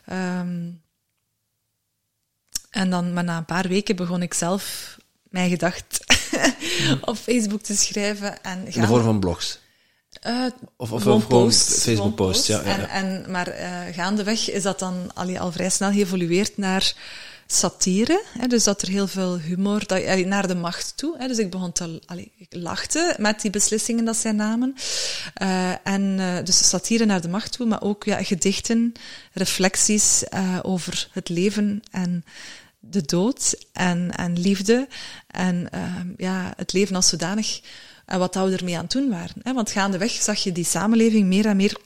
ehm, 0.07 0.69
en 2.71 2.91
dan, 2.91 3.13
na 3.13 3.37
een 3.37 3.45
paar 3.45 3.69
weken 3.69 3.97
begon 3.97 4.23
ik 4.23 4.35
zelf 4.35 4.97
mijn 5.31 5.51
gedacht 5.51 6.05
op 7.01 7.17
Facebook 7.17 7.63
te 7.63 7.77
schrijven. 7.77 8.43
En 8.43 8.67
In 8.67 8.81
de 8.81 8.87
vorm 8.87 9.03
van 9.03 9.21
blogs. 9.21 9.59
Uh, 10.27 10.45
of, 10.45 10.53
of, 10.77 10.93
of 10.93 11.03
gewoon 11.03 11.27
posts, 11.27 11.73
Facebook 11.73 11.97
gewoon 11.97 12.15
posts, 12.15 12.47
ja. 12.47 12.61
ja, 12.65 12.77
En, 12.77 12.89
en, 12.89 13.31
maar 13.31 13.49
uh, 13.49 13.95
gaandeweg 13.95 14.51
is 14.51 14.63
dat 14.63 14.79
dan 14.79 15.11
allee, 15.15 15.41
al 15.41 15.53
vrij 15.53 15.71
snel 15.71 15.93
geëvolueerd 15.93 16.57
naar 16.57 16.95
satire. 17.53 18.23
Hè, 18.39 18.47
dus 18.47 18.65
dat 18.65 18.83
er 18.83 18.89
heel 18.89 19.07
veel 19.07 19.39
humor, 19.39 19.87
dat, 19.87 20.07
allee, 20.07 20.27
naar 20.27 20.49
de 20.49 20.55
macht 20.55 20.93
toe. 20.97 21.15
Hè, 21.19 21.29
dus 21.29 21.39
ik 21.39 21.51
begon 21.51 21.73
te 21.73 22.01
allee, 22.07 22.33
ik 22.37 22.47
lachte 22.51 23.17
met 23.19 23.41
die 23.41 23.51
beslissingen 23.51 24.05
dat 24.05 24.17
zij 24.17 24.33
namen. 24.33 24.75
Uh, 25.43 25.87
en 25.87 26.19
uh, 26.19 26.37
dus 26.45 26.69
satire 26.69 27.05
naar 27.05 27.21
de 27.21 27.29
macht 27.29 27.53
toe, 27.53 27.67
maar 27.67 27.83
ook 27.83 28.05
ja, 28.05 28.23
gedichten, 28.23 28.93
reflecties 29.33 30.25
uh, 30.35 30.59
over 30.63 31.09
het 31.13 31.29
leven 31.29 31.83
en 31.91 32.25
de 32.81 33.03
dood 33.03 33.55
en, 33.73 34.11
en 34.17 34.39
liefde. 34.39 34.89
En 35.27 35.69
ja, 36.17 36.53
het 36.57 36.73
leven 36.73 36.97
als 36.97 37.09
zodanig 37.09 37.61
en 38.11 38.19
wat 38.19 38.35
we 38.35 38.57
ermee 38.57 38.77
aan 38.77 38.83
het 38.83 38.93
doen 38.93 39.11
waren. 39.11 39.35
Hè? 39.43 39.53
Want 39.53 39.71
gaandeweg 39.71 40.13
zag 40.13 40.39
je 40.43 40.53
die 40.53 40.65
samenleving 40.65 41.27
meer 41.27 41.47
en 41.47 41.57
meer 41.57 41.77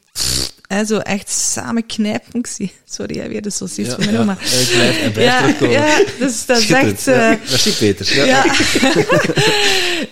hè, 0.66 0.84
zo 0.84 0.98
echt 0.98 1.30
samenknijpen. 1.30 2.38
Ik 2.38 2.46
zie, 2.46 2.72
sorry, 2.84 3.18
hè, 3.18 3.28
weer 3.28 3.42
de 3.42 3.50
saucier 3.50 3.86
ja, 3.86 3.94
van 3.94 4.04
mijn 4.04 4.26
ja. 4.26 4.32
Ik 4.32 4.68
blijf, 4.72 5.06
ik 5.06 5.12
blijf 5.12 5.30
ja, 5.30 5.38
terugkomen. 5.38 5.74
ja, 5.74 6.02
dus 6.18 6.46
dat 6.46 6.58
is 6.58 6.70
echt... 6.70 7.08
Uh, 7.08 7.14
ja, 7.14 7.38
merci 7.48 7.72
Peter. 7.72 8.14
Ja. 8.14 8.24
Ja. 8.24 8.54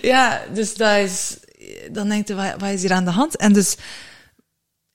ja, 0.13 0.43
dus 0.55 0.75
dat 0.75 0.99
is... 0.99 1.37
Dan 1.91 2.09
denk 2.09 2.29
je, 2.29 2.35
wat, 2.35 2.55
wat 2.59 2.71
is 2.71 2.83
hier 2.83 2.93
aan 2.93 3.05
de 3.05 3.11
hand? 3.11 3.37
En 3.37 3.53
dus 3.53 3.77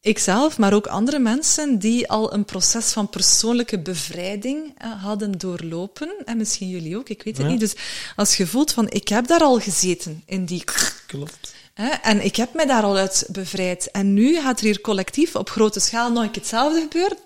ikzelf, 0.02 0.58
maar 0.58 0.74
ook 0.74 0.88
andere 0.88 1.20
mensen 1.20 1.80
die 1.80 2.10
al 2.10 2.34
een 2.34 2.46
proces 2.46 2.92
van 2.92 3.10
persoonlijke 3.10 3.80
bevrijding 3.80 4.58
uh, 4.86 5.04
hadden 5.04 5.32
doorlopen. 5.38 6.10
En 6.26 6.38
misschien 6.38 6.70
jullie 6.70 6.98
ook, 6.98 7.10
ik 7.10 7.24
weet 7.24 7.38
het 7.38 7.46
Ja. 7.46 7.52
niet. 7.52 7.60
Dus 7.60 7.76
als 8.16 8.38
je 8.38 8.48
voelt 8.48 8.72
van, 8.72 8.90
ik 8.90 9.08
heb 9.08 9.28
daar 9.28 9.42
al 9.42 9.60
gezeten, 9.60 10.24
in 10.26 10.46
die... 10.46 10.64
Klopt. 11.08 11.56
Hè, 11.74 11.88
en 11.88 12.26
ik 12.26 12.36
heb 12.36 12.54
mij 12.54 12.66
daar 12.66 12.84
al 12.84 12.98
uit 12.98 13.28
bevrijd. 13.32 13.92
En 13.92 14.14
nu 14.14 14.36
gaat 14.42 14.60
er 14.60 14.66
hier 14.66 14.82
collectief 14.82 15.36
op 15.36 15.50
grote 15.50 15.80
schaal 15.80 16.12
nog 16.12 16.24
een 16.24 16.32
keer 16.32 16.42
hetzelfde 16.42 16.82
gebeuren. 16.82 17.18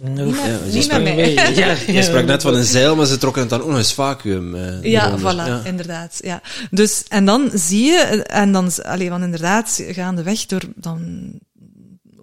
No. 0.00 0.24
Niet 0.24 0.34
met, 0.36 0.44
Ja, 0.50 0.58
niet 0.72 0.88
met 0.92 1.02
mij. 1.02 1.32
Ja, 1.54 1.76
Je 1.86 2.02
sprak 2.02 2.24
net 2.24 2.42
van 2.42 2.54
een 2.54 2.64
zeil, 2.64 2.96
maar 2.96 3.06
ze 3.06 3.18
trokken 3.18 3.40
het 3.42 3.50
dan 3.50 3.60
ook 3.60 3.68
nog 3.68 3.76
eens 3.76 3.92
vacuüm. 3.94 4.54
Uh, 4.54 4.82
Ja, 4.82 5.18
voilà, 5.18 5.66
inderdaad. 5.66 6.18
Ja. 6.20 6.42
Dus, 6.70 7.02
en 7.08 7.24
dan 7.24 7.50
zie 7.54 7.84
je, 7.84 7.96
en 8.24 8.52
dan, 8.52 8.70
allee, 8.82 9.10
want 9.10 9.24
inderdaad, 9.24 9.82
gaandeweg 9.88 10.46
door 10.46 10.62
dan 10.74 11.32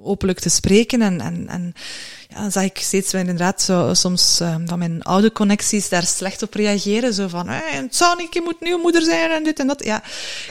openlijk 0.03 0.39
te 0.39 0.49
spreken 0.49 1.01
en, 1.01 1.21
en, 1.21 1.47
en 1.47 1.73
ja, 2.29 2.49
zag 2.49 2.63
ik 2.63 2.77
steeds 2.77 3.13
inderdaad 3.13 3.61
zo, 3.61 3.93
soms 3.93 4.39
um, 4.39 4.67
van 4.67 4.79
mijn 4.79 5.01
oude 5.01 5.31
connecties 5.31 5.89
daar 5.89 6.05
slecht 6.05 6.41
op 6.41 6.53
reageren. 6.53 7.13
Zo 7.13 7.27
van, 7.27 7.47
hey, 7.47 7.81
het 7.81 7.95
zou 7.95 8.27
je 8.29 8.41
moet 8.43 8.59
nieuwe 8.61 8.81
moeder 8.81 9.01
zijn 9.01 9.31
en 9.31 9.43
dit 9.43 9.59
en 9.59 9.67
dat. 9.67 9.83
Ja, 9.83 10.03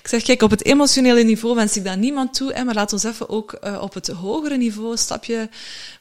ik 0.02 0.08
zeg, 0.08 0.22
kijk, 0.22 0.42
op 0.42 0.50
het 0.50 0.64
emotionele 0.64 1.22
niveau 1.22 1.54
wens 1.54 1.76
ik 1.76 1.84
dat 1.84 1.96
niemand 1.96 2.34
toe. 2.34 2.52
Hè, 2.52 2.64
maar 2.64 2.74
laat 2.74 2.92
ons 2.92 3.04
even 3.04 3.28
ook 3.28 3.58
uh, 3.64 3.82
op 3.82 3.94
het 3.94 4.08
hogere 4.08 4.56
niveau 4.56 4.90
een 4.90 4.98
stapje 4.98 5.48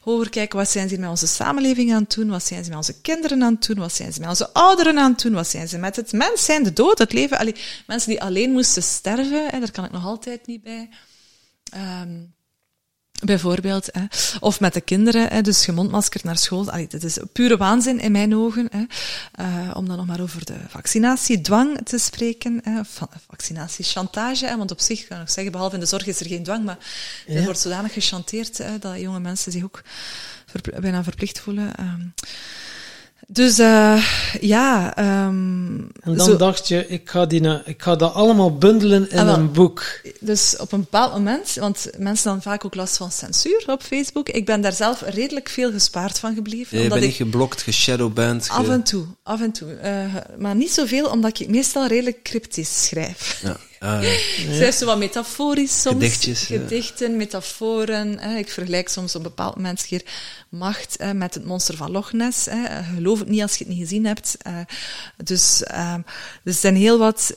hoger 0.00 0.30
kijken. 0.30 0.58
Wat 0.58 0.70
zijn 0.70 0.88
ze 0.88 0.98
met 0.98 1.08
onze 1.08 1.26
samenleving 1.26 1.92
aan 1.92 2.02
het 2.02 2.14
doen? 2.14 2.28
Wat 2.28 2.46
zijn 2.46 2.64
ze 2.64 2.68
met 2.68 2.78
onze 2.78 3.00
kinderen 3.00 3.42
aan 3.42 3.54
het 3.54 3.66
doen? 3.66 3.78
Wat 3.78 3.94
zijn 3.94 4.12
ze 4.12 4.20
met 4.20 4.28
onze 4.28 4.52
ouderen 4.52 4.98
aan 4.98 5.10
het 5.10 5.22
doen? 5.22 5.32
Wat 5.32 5.48
zijn 5.48 5.68
ze 5.68 5.78
met 5.78 5.96
het 5.96 6.12
mens 6.12 6.44
zijn, 6.44 6.62
de 6.62 6.72
dood, 6.72 6.98
het 6.98 7.12
leven? 7.12 7.38
Allee, 7.38 7.54
mensen 7.86 8.10
die 8.10 8.22
alleen 8.22 8.50
moesten 8.50 8.82
sterven, 8.82 9.46
hè, 9.50 9.58
daar 9.58 9.70
kan 9.70 9.84
ik 9.84 9.92
nog 9.92 10.04
altijd 10.04 10.46
niet 10.46 10.62
bij. 10.62 10.88
Um, 12.02 12.38
Bijvoorbeeld, 13.20 13.88
hè. 13.92 14.04
of 14.40 14.60
met 14.60 14.74
de 14.74 14.80
kinderen, 14.80 15.28
hè, 15.28 15.40
dus 15.42 15.64
gemondmaskerd 15.64 16.24
naar 16.24 16.38
school. 16.38 16.70
Allee, 16.70 16.86
dat 16.86 17.02
is 17.02 17.18
pure 17.32 17.56
waanzin 17.56 18.00
in 18.00 18.12
mijn 18.12 18.36
ogen. 18.36 18.68
Hè. 18.70 18.84
Uh, 19.44 19.76
om 19.76 19.88
dan 19.88 19.96
nog 19.96 20.06
maar 20.06 20.20
over 20.20 20.44
de 20.44 20.56
vaccinatiedwang 20.68 21.80
te 21.84 21.98
spreken. 21.98 22.60
Hè. 22.62 22.80
Vaccinatiechantage, 23.28 24.46
hè, 24.46 24.56
want 24.56 24.70
op 24.70 24.80
zich 24.80 25.06
kan 25.06 25.16
ik 25.16 25.22
nog 25.22 25.32
zeggen, 25.32 25.52
behalve 25.52 25.74
in 25.74 25.80
de 25.80 25.86
zorg 25.86 26.06
is 26.06 26.20
er 26.20 26.26
geen 26.26 26.42
dwang, 26.42 26.64
maar 26.64 26.78
ja. 27.26 27.34
er 27.34 27.44
wordt 27.44 27.60
zodanig 27.60 27.92
gechanteerd 27.92 28.58
hè, 28.58 28.78
dat 28.78 29.00
jonge 29.00 29.20
mensen 29.20 29.52
zich 29.52 29.64
ook 29.64 29.82
ver, 30.46 30.80
bijna 30.80 31.04
verplicht 31.04 31.40
voelen. 31.40 31.72
Um, 31.80 32.14
dus 33.32 33.58
uh, 33.58 34.04
ja. 34.40 34.98
Um, 35.26 35.90
en 36.00 36.16
dan 36.16 36.26
zo, 36.26 36.36
dacht 36.36 36.68
je, 36.68 36.86
ik 36.86 37.10
ga, 37.10 37.26
die, 37.26 37.40
nou, 37.40 37.60
ik 37.64 37.82
ga 37.82 37.96
dat 37.96 38.14
allemaal 38.14 38.58
bundelen 38.58 39.10
in 39.10 39.18
Ah, 39.18 39.24
wel. 39.24 39.34
een 39.34 39.52
boek. 39.52 39.84
Dus 40.20 40.56
op 40.56 40.72
een 40.72 40.80
bepaald 40.80 41.12
moment, 41.12 41.54
want 41.54 41.90
mensen 41.98 42.30
dan 42.30 42.42
vaak 42.42 42.64
ook 42.64 42.74
last 42.74 42.96
van 42.96 43.10
censuur 43.10 43.64
op 43.66 43.82
Facebook. 43.82 44.28
Ik 44.28 44.46
ben 44.46 44.60
daar 44.60 44.72
zelf 44.72 45.02
redelijk 45.06 45.48
veel 45.48 45.72
gespaard 45.72 46.18
van 46.18 46.34
gebleven. 46.34 46.68
Ja, 46.70 46.76
je 46.76 46.82
omdat 46.82 46.98
bent 46.98 47.12
ik 47.12 47.18
niet 47.18 47.28
geblokt, 47.28 47.62
geshadowband. 47.62 48.50
Ge... 48.50 48.52
af 48.52 48.68
en 48.68 48.82
toe, 48.82 49.04
af 49.22 49.40
en 49.40 49.52
toe. 49.52 49.78
Uh, 49.84 50.14
maar 50.38 50.54
niet 50.54 50.72
zoveel, 50.72 51.06
omdat 51.06 51.40
ik 51.40 51.48
meestal 51.48 51.86
redelijk 51.86 52.22
cryptisch 52.22 52.84
schrijf. 52.86 53.40
Ja. 53.42 53.56
Ah, 53.80 54.02
ja. 54.02 54.18
Schrijf 54.54 54.74
zo 54.74 54.86
wat 54.86 54.98
metaforisch 54.98 55.82
soms. 55.82 55.94
Gedichtjes, 55.94 56.46
ja. 56.46 56.58
Gedichten, 56.58 57.16
metaforen. 57.16 58.18
Hè. 58.18 58.36
Ik 58.36 58.50
vergelijk 58.50 58.88
soms 58.88 59.14
op 59.14 59.22
een 59.24 59.28
bepaald 59.28 59.56
moment 59.56 59.86
keer 59.86 60.02
macht 60.48 60.94
hè, 60.98 61.14
met 61.14 61.34
het 61.34 61.44
monster 61.44 61.76
van 61.76 61.90
Loch 61.90 62.12
Ness. 62.12 62.46
Hè. 62.46 62.82
Geloof 62.94 63.18
het 63.18 63.28
niet 63.28 63.42
als 63.42 63.56
je 63.56 63.64
het 63.64 63.72
niet 63.72 63.82
gezien 63.82 64.06
hebt. 64.06 64.36
Uh, 64.46 64.58
dus, 65.24 65.62
uh, 65.70 65.94
dus 66.44 66.54
er 66.54 66.60
zijn 66.60 66.76
heel 66.76 66.98
wat 66.98 67.36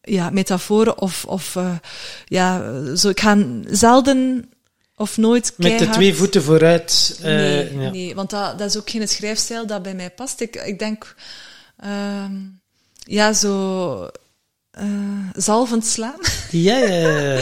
ja, 0.00 0.30
metaforen 0.30 0.98
of, 0.98 1.24
of 1.24 1.54
uh, 1.54 1.76
ja, 2.24 2.74
zo, 2.94 3.08
ik 3.08 3.20
ga 3.20 3.38
zelden 3.66 4.50
of 4.96 5.16
nooit 5.16 5.52
Met 5.56 5.66
keihard... 5.66 5.88
de 5.88 5.96
twee 5.96 6.14
voeten 6.14 6.42
vooruit. 6.42 7.16
Uh, 7.18 7.24
nee, 7.24 7.78
ja. 7.78 7.90
nee, 7.90 8.14
want 8.14 8.30
dat, 8.30 8.58
dat 8.58 8.68
is 8.68 8.76
ook 8.76 8.90
geen 8.90 9.08
schrijfstijl 9.08 9.66
dat 9.66 9.82
bij 9.82 9.94
mij 9.94 10.10
past. 10.10 10.40
Ik, 10.40 10.56
ik 10.56 10.78
denk, 10.78 11.14
uh, 11.84 12.24
ja, 12.98 13.32
zo 13.32 14.10
zalvend 15.32 15.86
slaan. 15.86 16.20
Ja, 16.50 16.76
ja, 16.76 17.40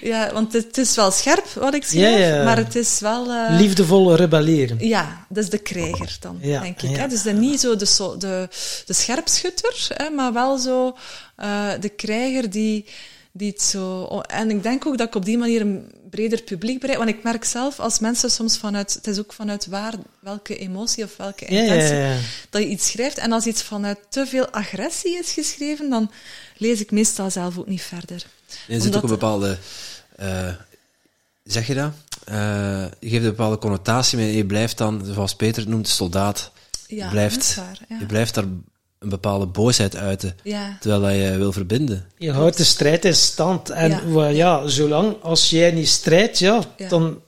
ja, 0.00 0.32
want 0.32 0.52
het 0.52 0.78
is 0.78 0.94
wel 0.94 1.10
scherp 1.10 1.46
wat 1.46 1.74
ik 1.74 1.84
schrijf, 1.84 2.18
ja, 2.18 2.36
ja. 2.36 2.44
maar 2.44 2.56
het 2.56 2.74
is 2.74 3.00
wel... 3.00 3.30
Uh, 3.30 3.58
Liefdevol 3.58 4.14
rebelleren. 4.14 4.88
Ja, 4.88 5.26
dat 5.28 5.44
is 5.44 5.50
de 5.50 5.58
krijger 5.58 6.16
dan, 6.20 6.38
ja, 6.40 6.60
denk 6.60 6.82
ik. 6.82 6.90
Ja. 6.90 6.96
Hè? 6.96 7.08
Dus 7.08 7.22
de, 7.22 7.32
niet 7.32 7.60
zo 7.60 7.76
de, 7.76 7.84
so, 7.84 8.16
de, 8.16 8.48
de 8.86 8.92
scherpschutter, 8.92 9.86
hè, 9.88 10.10
maar 10.10 10.32
wel 10.32 10.58
zo 10.58 10.96
uh, 11.40 11.70
de 11.80 11.88
krijger 11.88 12.50
die, 12.50 12.84
die 13.32 13.50
het 13.50 13.62
zo... 13.62 14.04
En 14.20 14.50
ik 14.50 14.62
denk 14.62 14.86
ook 14.86 14.98
dat 14.98 15.06
ik 15.06 15.14
op 15.14 15.24
die 15.24 15.38
manier 15.38 15.60
een 15.60 15.92
breder 16.10 16.42
publiek 16.42 16.80
bereik. 16.80 16.98
Want 16.98 17.10
ik 17.10 17.22
merk 17.22 17.44
zelf, 17.44 17.80
als 17.80 17.98
mensen 17.98 18.30
soms 18.30 18.58
vanuit... 18.58 18.94
Het 18.94 19.06
is 19.06 19.18
ook 19.18 19.32
vanuit 19.32 19.66
waar, 19.66 19.94
welke 20.20 20.56
emotie 20.56 21.04
of 21.04 21.16
welke 21.16 21.44
intentie 21.44 21.96
ja, 21.96 22.12
ja, 22.12 22.16
dat 22.50 22.62
je 22.62 22.68
iets 22.68 22.90
schrijft. 22.90 23.18
En 23.18 23.32
als 23.32 23.46
iets 23.46 23.62
vanuit 23.62 23.98
te 24.08 24.26
veel 24.26 24.48
agressie 24.48 25.18
is 25.18 25.32
geschreven, 25.32 25.90
dan 25.90 26.10
lees 26.58 26.80
ik 26.80 26.90
meestal 26.90 27.30
zelf 27.30 27.58
ook 27.58 27.66
niet 27.66 27.82
verder. 27.82 28.24
Er 28.68 28.80
zit 28.80 28.96
ook 28.96 29.02
een 29.02 29.08
bepaalde... 29.08 29.58
Uh, 30.20 30.48
zeg 31.44 31.66
je 31.66 31.74
dat? 31.74 31.92
Uh, 32.30 32.34
je 33.00 33.08
geeft 33.08 33.24
een 33.24 33.30
bepaalde 33.30 33.58
connotatie 33.58 34.18
mee 34.18 34.28
en 34.28 34.36
je 34.36 34.46
blijft 34.46 34.78
dan, 34.78 35.02
zoals 35.04 35.34
Peter 35.34 35.62
het 35.62 35.70
noemt, 35.70 35.88
soldaat. 35.88 36.50
Ja, 36.86 37.04
je, 37.04 37.10
blijft, 37.10 37.54
waar, 37.54 37.78
ja. 37.88 37.98
je 37.98 38.06
blijft 38.06 38.34
daar 38.34 38.44
een 38.98 39.08
bepaalde 39.08 39.46
boosheid 39.46 39.96
uiten, 39.96 40.36
ja. 40.42 40.76
terwijl 40.80 41.18
je 41.18 41.38
wil 41.38 41.52
verbinden. 41.52 42.10
Je 42.16 42.32
houdt 42.32 42.56
de 42.56 42.64
strijd 42.64 43.04
in 43.04 43.14
stand. 43.14 43.70
En 43.70 43.90
ja, 43.90 44.06
well, 44.06 44.34
ja 44.34 44.66
zolang 44.66 45.22
als 45.22 45.50
jij 45.50 45.70
niet 45.70 45.88
strijdt, 45.88 46.38
ja, 46.38 46.62
dan, 46.88 47.20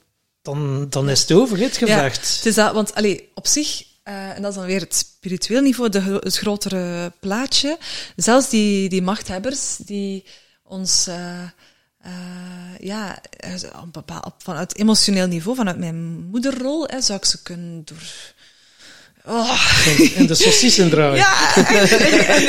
dan, 0.42 0.86
dan 0.88 1.10
is 1.10 1.20
het 1.20 1.32
over, 1.32 1.58
het 1.58 1.76
gevecht. 1.76 2.36
het 2.36 2.46
is 2.46 2.54
dat, 2.54 2.72
want 2.72 2.94
allee, 2.94 3.30
op 3.34 3.46
zich 3.46 3.84
uh, 4.04 4.36
en 4.36 4.42
dat 4.42 4.50
is 4.50 4.56
dan 4.56 4.66
weer 4.66 4.80
het 4.80 4.94
spiritueel 4.94 5.60
niveau, 5.62 5.90
de, 5.90 6.00
het 6.00 6.36
grotere 6.36 7.12
plaatje. 7.20 7.78
Zelfs 8.16 8.48
die, 8.48 8.88
die 8.88 9.02
machthebbers 9.02 9.76
die 9.76 10.24
ons, 10.62 11.08
uh, 11.08 11.42
uh, 12.06 12.78
ja, 12.78 13.20
op 13.82 13.96
op, 14.24 14.34
vanuit 14.38 14.76
emotioneel 14.76 15.26
niveau, 15.26 15.56
vanuit 15.56 15.78
mijn 15.78 16.28
moederrol, 16.30 16.86
hè, 16.86 17.00
zou 17.00 17.18
ik 17.18 17.24
ze 17.24 17.42
kunnen 17.42 17.84
door. 17.84 18.34
Oh. 19.26 19.60
De 20.26 20.34
saucissen 20.34 20.90
draaien. 20.90 21.16
Ja, 21.16 21.56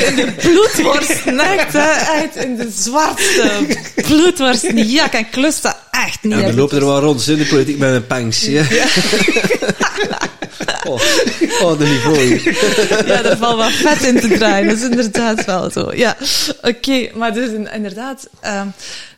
in 0.08 0.14
de 0.16 0.32
bloedworst, 0.40 1.10
echt, 1.26 1.72
hè, 1.72 1.90
echt 2.22 2.36
in 2.36 2.56
de 2.56 2.70
zwartste 2.74 3.50
bloedworst. 3.94 4.66
Ja, 4.74 5.12
ik 5.12 5.26
klus 5.30 5.60
dat 5.60 5.76
echt 5.90 6.22
niet. 6.22 6.38
Ja, 6.38 6.44
er 6.46 6.54
lopen 6.54 6.78
er 6.78 6.86
wel 6.86 7.00
rond 7.00 7.28
in 7.28 7.38
de 7.38 7.46
politiek 7.46 7.78
met 7.78 7.94
een 7.94 8.06
pangs. 8.06 8.44
Ja. 8.44 8.64
ja. 8.70 8.84
Oh, 10.84 11.00
oh, 11.60 11.78
de 11.78 11.84
niveau. 11.86 12.40
ja, 13.06 13.24
er 13.24 13.36
valt 13.36 13.56
wat 13.56 13.72
vet 13.72 14.02
in 14.02 14.20
te 14.20 14.28
draaien. 14.28 14.68
Dat 14.68 14.76
is 14.76 14.82
inderdaad 14.82 15.44
wel 15.44 15.70
zo. 15.70 15.90
Ja, 15.94 16.16
oké. 16.56 16.68
Okay, 16.68 17.10
maar 17.14 17.34
dus 17.34 17.48
inderdaad, 17.72 18.28
um, 18.46 18.72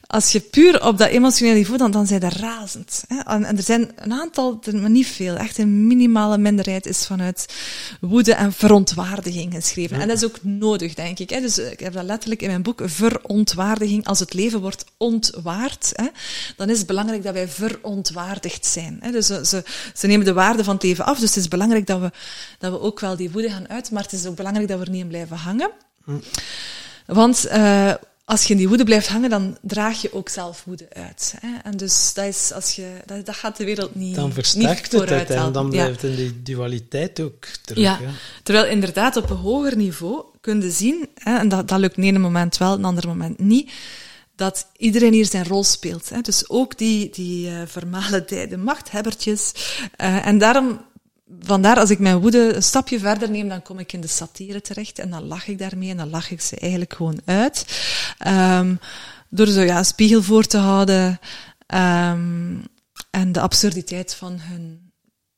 als 0.06 0.32
je 0.32 0.40
puur 0.40 0.86
op 0.86 0.98
dat 0.98 1.08
emotionele 1.08 1.56
niveau, 1.56 1.78
dan, 1.78 1.90
dan 1.90 2.06
zijn 2.06 2.20
dat 2.20 2.32
razend. 2.32 3.04
Hè? 3.08 3.18
En, 3.20 3.44
en, 3.44 3.56
er 3.56 3.62
zijn 3.62 3.90
een 3.96 4.12
aantal, 4.12 4.60
maar 4.72 4.90
niet 4.90 5.06
veel, 5.06 5.36
echt 5.36 5.58
een 5.58 5.86
minimale 5.86 6.38
minderheid 6.38 6.86
is 6.86 7.06
vanuit 7.06 7.54
woede 8.00 8.34
en 8.34 8.52
verontwaardiging 8.52 9.54
geschreven. 9.54 9.96
Ja. 9.96 10.02
En 10.02 10.08
dat 10.08 10.16
is 10.16 10.24
ook 10.24 10.38
nodig, 10.42 10.94
denk 10.94 11.18
ik. 11.18 11.30
Hè? 11.30 11.40
Dus 11.40 11.58
ik 11.58 11.80
heb 11.80 11.92
dat 11.92 12.04
letterlijk 12.04 12.42
in 12.42 12.48
mijn 12.48 12.62
boek, 12.62 12.80
verontwaardiging. 12.84 14.06
Als 14.06 14.18
het 14.18 14.34
leven 14.34 14.60
wordt 14.60 14.84
ontwaard, 14.96 15.92
hè, 15.92 16.06
dan 16.56 16.70
is 16.70 16.78
het 16.78 16.86
belangrijk 16.86 17.22
dat 17.22 17.34
wij 17.34 17.48
verontwaardigd 17.48 18.66
zijn. 18.66 18.98
Hè? 19.00 19.10
Dus 19.10 19.26
ze, 19.26 19.64
ze 19.94 20.06
nemen 20.06 20.24
de 20.24 20.32
waarde 20.32 20.64
van 20.64 20.74
het 20.74 20.82
leven 20.82 21.04
af, 21.04 21.18
dus 21.18 21.28
het 21.28 21.38
is 21.38 21.48
belangrijk 21.48 21.86
dat 21.86 22.00
we, 22.00 22.10
dat 22.58 22.72
we 22.72 22.80
ook 22.80 23.00
wel 23.00 23.16
die 23.16 23.30
woede 23.30 23.50
gaan 23.50 23.68
uit, 23.68 23.90
maar 23.90 24.02
het 24.02 24.12
is 24.12 24.26
ook 24.26 24.36
belangrijk 24.36 24.68
dat 24.68 24.78
we 24.78 24.84
er 24.84 24.90
niet 24.90 25.02
in 25.02 25.08
blijven 25.08 25.36
hangen. 25.36 25.70
Hm. 26.04 26.18
Want 27.06 27.46
uh, 27.46 27.94
als 28.24 28.44
je 28.44 28.50
in 28.50 28.56
die 28.56 28.68
woede 28.68 28.84
blijft 28.84 29.08
hangen, 29.08 29.30
dan 29.30 29.58
draag 29.62 30.02
je 30.02 30.12
ook 30.12 30.28
zelf 30.28 30.64
woede 30.64 30.86
uit. 30.92 31.34
Hè? 31.40 31.48
En 31.62 31.76
dus 31.76 32.14
dat, 32.14 32.24
is, 32.24 32.52
als 32.52 32.76
je, 32.76 32.90
dat, 33.06 33.26
dat 33.26 33.34
gaat 33.34 33.56
de 33.56 33.64
wereld 33.64 33.94
niet 33.94 34.14
Dan 34.14 34.32
versterkt 34.32 34.92
niet 34.92 35.00
het 35.00 35.10
het 35.10 35.30
en 35.30 35.52
dan 35.52 35.70
blijft 35.70 36.02
ja. 36.02 36.08
in 36.08 36.14
die 36.14 36.42
dualiteit 36.42 37.20
ook 37.20 37.46
terug. 37.62 37.82
Ja. 37.82 37.98
terwijl 38.42 38.66
inderdaad 38.66 39.16
op 39.16 39.30
een 39.30 39.36
hoger 39.36 39.76
niveau 39.76 40.24
kun 40.40 40.60
je 40.60 40.70
zien, 40.70 41.08
hè, 41.14 41.38
en 41.38 41.48
dat, 41.48 41.68
dat 41.68 41.78
lukt 41.78 41.96
in 41.96 42.14
een 42.14 42.20
moment 42.20 42.56
wel, 42.56 42.72
een 42.72 42.84
ander 42.84 43.08
moment 43.08 43.38
niet, 43.38 43.72
dat 44.36 44.66
iedereen 44.76 45.12
hier 45.12 45.26
zijn 45.26 45.46
rol 45.46 45.64
speelt. 45.64 46.08
Hè. 46.08 46.20
Dus 46.20 46.48
ook 46.48 46.78
die, 46.78 47.10
die 47.10 47.50
uh, 47.50 47.60
vermalendijde 47.66 48.56
machthebbertjes. 48.56 49.52
Uh, 50.00 50.26
en 50.26 50.38
daarom 50.38 50.80
vandaar, 51.46 51.78
als 51.78 51.90
ik 51.90 51.98
mijn 51.98 52.18
woede 52.18 52.54
een 52.54 52.62
stapje 52.62 52.98
verder 52.98 53.30
neem, 53.30 53.48
dan 53.48 53.62
kom 53.62 53.78
ik 53.78 53.92
in 53.92 54.00
de 54.00 54.06
satire 54.06 54.60
terecht 54.60 54.98
en 54.98 55.10
dan 55.10 55.26
lach 55.26 55.48
ik 55.48 55.58
daarmee 55.58 55.90
en 55.90 55.96
dan 55.96 56.10
lach 56.10 56.30
ik 56.30 56.40
ze 56.40 56.56
eigenlijk 56.56 56.94
gewoon 56.94 57.20
uit. 57.24 57.66
Um, 58.26 58.78
door 59.28 59.46
zo 59.46 59.60
ja, 59.60 59.78
een 59.78 59.84
spiegel 59.84 60.22
voor 60.22 60.44
te 60.44 60.56
houden 60.56 61.20
um, 61.66 62.64
en 63.10 63.32
de 63.32 63.40
absurditeit 63.40 64.14
van 64.14 64.40
hun 64.40 64.92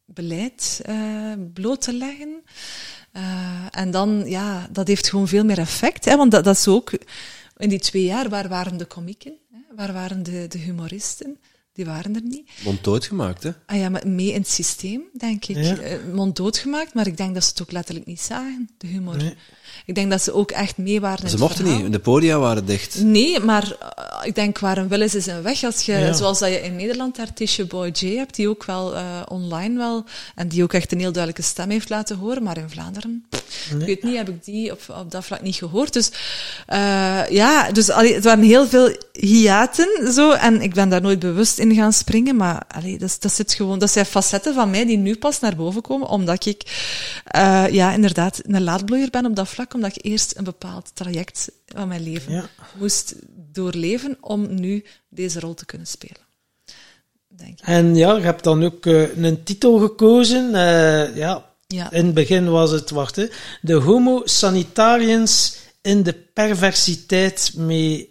beleid 0.04 0.80
uh, 0.88 1.32
bloot 1.52 1.80
te 1.80 1.92
leggen. 1.92 2.42
Uh, 3.12 3.66
en 3.70 3.90
dan, 3.90 4.22
ja, 4.26 4.68
dat 4.70 4.86
heeft 4.86 5.08
gewoon 5.08 5.28
veel 5.28 5.44
meer 5.44 5.58
effect. 5.58 6.04
Hè, 6.04 6.16
want 6.16 6.30
dat, 6.30 6.44
dat 6.44 6.56
is 6.56 6.68
ook, 6.68 6.92
in 7.56 7.68
die 7.68 7.78
twee 7.78 8.04
jaar, 8.04 8.28
waar 8.28 8.48
waren 8.48 8.76
de 8.76 8.84
komieken? 8.84 9.32
Hè? 9.52 9.58
Waar 9.76 9.92
waren 9.92 10.22
de, 10.22 10.46
de 10.48 10.58
humoristen? 10.58 11.38
Die 11.76 11.84
waren 11.84 12.14
er 12.14 12.22
niet. 12.24 12.48
Monddood 12.64 13.04
gemaakt, 13.04 13.42
hè? 13.42 13.50
Ah 13.66 13.76
ja, 13.76 13.88
maar 13.88 14.08
mee 14.08 14.32
in 14.32 14.40
het 14.40 14.50
systeem, 14.50 15.02
denk 15.12 15.44
ik. 15.44 15.56
Ja. 15.56 15.78
Uh, 15.78 16.14
monddood 16.14 16.58
gemaakt, 16.58 16.94
maar 16.94 17.06
ik 17.06 17.16
denk 17.16 17.34
dat 17.34 17.42
ze 17.44 17.48
het 17.48 17.62
ook 17.62 17.72
letterlijk 17.72 18.06
niet 18.06 18.20
zagen, 18.20 18.68
de 18.78 18.86
humor. 18.86 19.16
Nee. 19.16 19.34
Ik 19.86 19.94
denk 19.94 20.10
dat 20.10 20.22
ze 20.22 20.32
ook 20.32 20.50
echt 20.50 20.76
mee 20.76 21.00
waren. 21.00 21.30
Ze 21.30 21.38
mochten 21.38 21.64
niet, 21.64 21.92
de 21.92 21.98
podia 21.98 22.38
waren 22.38 22.66
dicht. 22.66 23.02
Nee, 23.02 23.40
maar 23.40 23.64
uh, 23.64 24.26
ik 24.26 24.34
denk 24.34 24.58
waar 24.58 24.78
een 24.78 24.88
wil 24.88 25.00
is, 25.00 25.14
is 25.14 25.26
een 25.26 25.42
weg. 25.42 25.64
Als 25.64 25.82
je, 25.82 25.92
ja. 25.92 26.12
Zoals 26.12 26.38
dat 26.38 26.48
je 26.48 26.60
in 26.60 26.76
Nederland 26.76 27.18
Artische 27.18 27.64
Boy 27.64 27.90
J 27.92 28.16
hebt, 28.16 28.34
die 28.34 28.48
ook 28.48 28.64
wel 28.64 28.94
uh, 28.94 29.22
online 29.28 29.78
wel, 29.78 30.04
en 30.34 30.48
die 30.48 30.62
ook 30.62 30.72
echt 30.72 30.92
een 30.92 31.00
heel 31.00 31.12
duidelijke 31.12 31.48
stem 31.48 31.70
heeft 31.70 31.88
laten 31.88 32.16
horen, 32.16 32.42
maar 32.42 32.58
in 32.58 32.70
Vlaanderen, 32.70 33.24
nee. 33.70 33.80
ik 33.80 33.86
weet 33.86 34.02
niet, 34.02 34.16
heb 34.16 34.28
ik 34.28 34.44
die 34.44 34.72
op, 34.72 34.80
op 35.00 35.10
dat 35.10 35.24
vlak 35.24 35.42
niet 35.42 35.56
gehoord. 35.56 35.92
Dus 35.92 36.10
uh, 36.68 37.28
ja, 37.28 37.72
dus 37.72 37.90
allee, 37.90 38.14
het 38.14 38.24
waren 38.24 38.44
heel 38.44 38.66
veel 38.66 38.96
hiaten, 39.18 40.12
zo, 40.12 40.30
en 40.30 40.60
ik 40.60 40.74
ben 40.74 40.88
daar 40.88 41.00
nooit 41.00 41.18
bewust 41.18 41.58
in 41.58 41.74
gaan 41.74 41.92
springen, 41.92 42.36
maar 42.36 42.62
allee, 42.68 42.98
dat, 42.98 43.16
dat, 43.20 43.32
zit 43.32 43.52
gewoon, 43.52 43.78
dat 43.78 43.90
zijn 43.90 44.06
facetten 44.06 44.54
van 44.54 44.70
mij 44.70 44.86
die 44.86 44.98
nu 44.98 45.16
pas 45.16 45.40
naar 45.40 45.56
boven 45.56 45.82
komen, 45.82 46.08
omdat 46.08 46.46
ik, 46.46 46.62
ja, 47.70 47.92
inderdaad, 47.92 48.40
een 48.42 48.62
laadbloeier 48.62 49.10
ben 49.10 49.26
op 49.26 49.36
dat 49.36 49.48
vlak 49.48 49.74
omdat 49.74 49.96
ik 49.96 50.04
eerst 50.04 50.36
een 50.36 50.44
bepaald 50.44 50.90
traject 50.94 51.50
van 51.66 51.88
mijn 51.88 52.02
leven 52.02 52.32
ja. 52.32 52.48
moest 52.78 53.14
doorleven 53.52 54.16
om 54.20 54.54
nu 54.54 54.84
deze 55.08 55.40
rol 55.40 55.54
te 55.54 55.66
kunnen 55.66 55.86
spelen. 55.86 56.24
Denk 57.28 57.58
ik. 57.58 57.66
En 57.66 57.96
ja, 57.96 58.16
je 58.16 58.22
hebt 58.22 58.44
dan 58.44 58.64
ook 58.64 58.86
uh, 58.86 59.16
een 59.16 59.42
titel 59.42 59.78
gekozen. 59.78 60.50
Uh, 60.54 61.16
ja, 61.16 61.44
ja, 61.66 61.90
in 61.90 62.04
het 62.04 62.14
begin 62.14 62.50
was 62.50 62.70
het, 62.70 62.90
wacht, 62.90 63.16
hè, 63.16 63.26
de 63.60 63.74
homo 63.74 64.22
sanitarians 64.24 65.56
in 65.82 66.02
de 66.02 66.12
perversiteit 66.12 67.52
met 67.56 68.06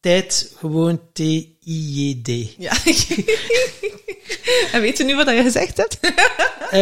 tijd 0.00 0.52
gewoon 0.58 1.00
T-I-J-D. 1.12 2.54
Ja. 2.58 2.72
en 4.72 4.80
weet 4.80 4.98
je 4.98 5.04
nu 5.04 5.16
wat 5.16 5.28
je 5.28 5.42
gezegd 5.42 5.76
hebt? 5.76 5.98
Uh, 6.72 6.80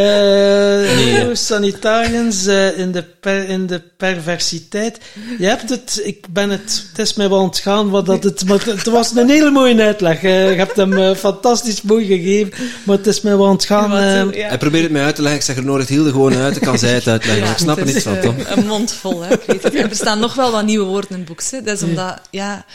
nee. 0.99 1.35
Sanitariërs 1.35 2.47
uh, 2.47 2.77
in, 2.77 2.91
de 2.91 3.03
per, 3.03 3.49
in 3.49 3.67
de 3.67 3.81
perversiteit. 3.97 4.99
Je 5.39 5.45
hebt 5.45 5.69
het, 5.69 6.01
ik 6.03 6.25
ben 6.29 6.49
het, 6.49 6.85
het 6.89 6.99
is 6.99 7.13
mij 7.13 7.29
wel 7.29 7.39
ontgaan 7.39 7.89
wat 7.89 8.05
dat 8.05 8.23
het, 8.23 8.45
maar 8.45 8.65
het, 8.65 8.85
was 8.85 9.15
een 9.15 9.29
hele 9.29 9.51
mooie 9.51 9.81
uitleg. 9.81 10.23
Uh, 10.23 10.51
je 10.51 10.57
hebt 10.57 10.75
hem 10.75 10.93
uh, 10.93 11.15
fantastisch 11.15 11.81
mooi 11.81 12.05
gegeven, 12.05 12.53
maar 12.83 12.97
het 12.97 13.07
is 13.07 13.21
mij 13.21 13.37
wel 13.37 13.47
ontgaan. 13.47 13.93
Uh, 13.93 14.33
ja. 14.33 14.47
Hij 14.47 14.57
probeert 14.57 14.83
het 14.83 14.91
mij 14.91 15.03
uit 15.03 15.15
te 15.15 15.21
leggen, 15.21 15.39
ik 15.39 15.45
zeg 15.45 15.57
er 15.57 15.63
nooit 15.63 15.87
Hilde 15.87 16.11
gewoon 16.11 16.35
uit, 16.35 16.53
dan 16.53 16.63
kan 16.63 16.79
zij 16.79 16.93
het 16.93 17.07
uitleggen. 17.07 17.45
Ja, 17.45 17.51
ik 17.51 17.57
snap 17.57 17.77
er 17.77 17.85
niets 17.85 18.03
van, 18.03 18.19
Tom. 18.19 18.35
Een 18.45 18.65
mond 18.65 18.93
vol, 18.93 19.21
hè. 19.21 19.33
Ik 19.33 19.41
weet 19.45 19.63
het. 19.63 19.73
Er 19.73 19.95
staan 19.95 20.19
nog 20.19 20.35
wel 20.35 20.51
wat 20.51 20.65
nieuwe 20.65 20.85
woorden 20.85 21.09
in 21.09 21.17
het 21.17 21.25
boek, 21.25 21.41
hè. 21.49 21.61
Dat 21.61 21.77
is 21.77 21.83
omdat, 21.83 22.21
ja 22.31 22.65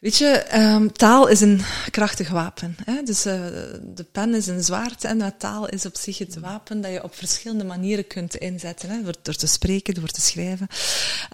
Weet 0.00 0.16
je, 0.16 0.46
um, 0.54 0.92
taal 0.92 1.26
is 1.28 1.40
een 1.40 1.60
krachtig 1.90 2.28
wapen. 2.28 2.76
Hè? 2.84 3.02
Dus 3.02 3.26
uh, 3.26 3.34
de 3.82 4.06
pen 4.12 4.34
is 4.34 4.46
een 4.46 4.64
zwaard 4.64 5.04
en 5.04 5.34
taal 5.38 5.68
is 5.68 5.86
op 5.86 5.96
zich 5.96 6.18
het 6.18 6.38
wapen 6.38 6.80
dat 6.80 6.92
je 6.92 7.02
op 7.02 7.14
verschillende 7.14 7.64
manieren 7.64 8.06
kunt 8.06 8.36
inzetten. 8.36 8.90
Hè? 8.90 9.02
Door, 9.22 9.34
te 9.34 9.46
spreken, 9.46 9.94
door 9.94 10.08
te 10.08 10.20
schrijven. 10.20 10.68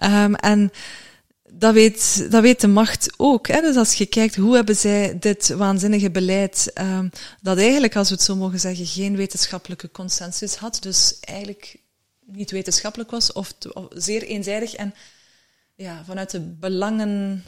Um, 0.03 0.35
en 0.35 0.71
dat 1.49 1.73
weet, 1.73 2.27
dat 2.31 2.59
de 2.59 2.67
macht 2.67 3.13
ook. 3.17 3.47
Hè? 3.47 3.61
Dus 3.61 3.75
als 3.75 3.93
je 3.93 4.05
kijkt, 4.05 4.35
hoe 4.35 4.55
hebben 4.55 4.75
zij 4.75 5.17
dit 5.19 5.47
waanzinnige 5.49 6.11
beleid, 6.11 6.71
um, 6.81 7.09
dat 7.41 7.57
eigenlijk, 7.57 7.95
als 7.95 8.09
we 8.09 8.15
het 8.15 8.23
zo 8.23 8.35
mogen 8.35 8.59
zeggen, 8.59 8.85
geen 8.85 9.15
wetenschappelijke 9.15 9.91
consensus 9.91 10.55
had, 10.55 10.77
dus 10.81 11.17
eigenlijk 11.19 11.79
niet 12.25 12.51
wetenschappelijk 12.51 13.11
was, 13.11 13.31
of 13.31 13.53
zeer 13.89 14.23
eenzijdig 14.23 14.73
en 14.73 14.93
ja, 15.75 16.03
vanuit 16.05 16.31
de 16.31 16.39
belangen 16.39 17.43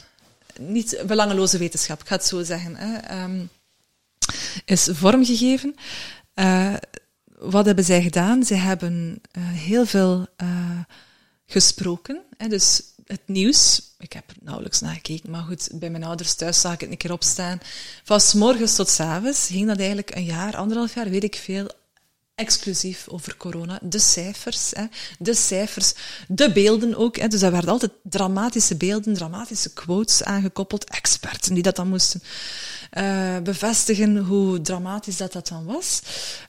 niet 0.60 1.02
belangeloze 1.06 1.58
wetenschap, 1.58 2.00
ik 2.00 2.06
ga 2.06 2.14
het 2.14 2.24
zo 2.24 2.42
zeggen, 2.42 2.76
hè, 2.76 3.22
um, 3.22 3.48
is 4.64 4.88
vormgegeven. 4.92 5.74
Uh, 6.34 6.74
wat 7.38 7.66
hebben 7.66 7.84
zij 7.84 8.02
gedaan? 8.02 8.44
Zij 8.44 8.56
hebben 8.56 9.20
uh, 9.38 9.44
heel 9.48 9.86
veel 9.86 10.26
uh, 10.42 10.80
gesproken. 11.46 12.22
Hè, 12.36 12.48
dus 12.48 12.82
het 13.06 13.20
nieuws, 13.26 13.82
ik 13.98 14.12
heb 14.12 14.30
er 14.30 14.36
nauwelijks 14.40 14.80
naar 14.80 14.94
gekeken, 14.94 15.30
maar 15.30 15.42
goed, 15.42 15.68
bij 15.72 15.90
mijn 15.90 16.04
ouders 16.04 16.34
thuis 16.34 16.60
zag 16.60 16.72
ik 16.72 16.80
het 16.80 16.90
een 16.90 16.96
keer 16.96 17.12
opstaan. 17.12 17.60
Van 18.04 18.20
s 18.20 18.34
morgens 18.34 18.74
tot 18.74 18.88
s 18.88 19.00
avonds 19.00 19.46
ging 19.46 19.66
dat 19.66 19.78
eigenlijk 19.78 20.14
een 20.14 20.24
jaar, 20.24 20.56
anderhalf 20.56 20.94
jaar, 20.94 21.10
weet 21.10 21.24
ik 21.24 21.34
veel, 21.34 21.70
exclusief 22.40 23.08
over 23.08 23.36
corona. 23.36 23.78
De 23.82 23.98
cijfers, 23.98 24.70
hè, 24.70 24.84
de 25.18 25.34
cijfers, 25.34 25.94
de 26.28 26.52
beelden 26.52 26.94
ook. 26.96 27.16
Hè. 27.16 27.28
Dus 27.28 27.42
er 27.42 27.50
werden 27.50 27.70
altijd 27.70 27.92
dramatische 28.02 28.76
beelden, 28.76 29.14
dramatische 29.14 29.72
quotes 29.72 30.24
aangekoppeld. 30.24 30.84
Experten 30.84 31.54
die 31.54 31.62
dat 31.62 31.76
dan 31.76 31.88
moesten 31.88 32.22
uh, 32.92 33.38
bevestigen 33.38 34.16
hoe 34.16 34.60
dramatisch 34.60 35.16
dat, 35.16 35.32
dat 35.32 35.48
dan 35.48 35.64
was. 35.64 36.00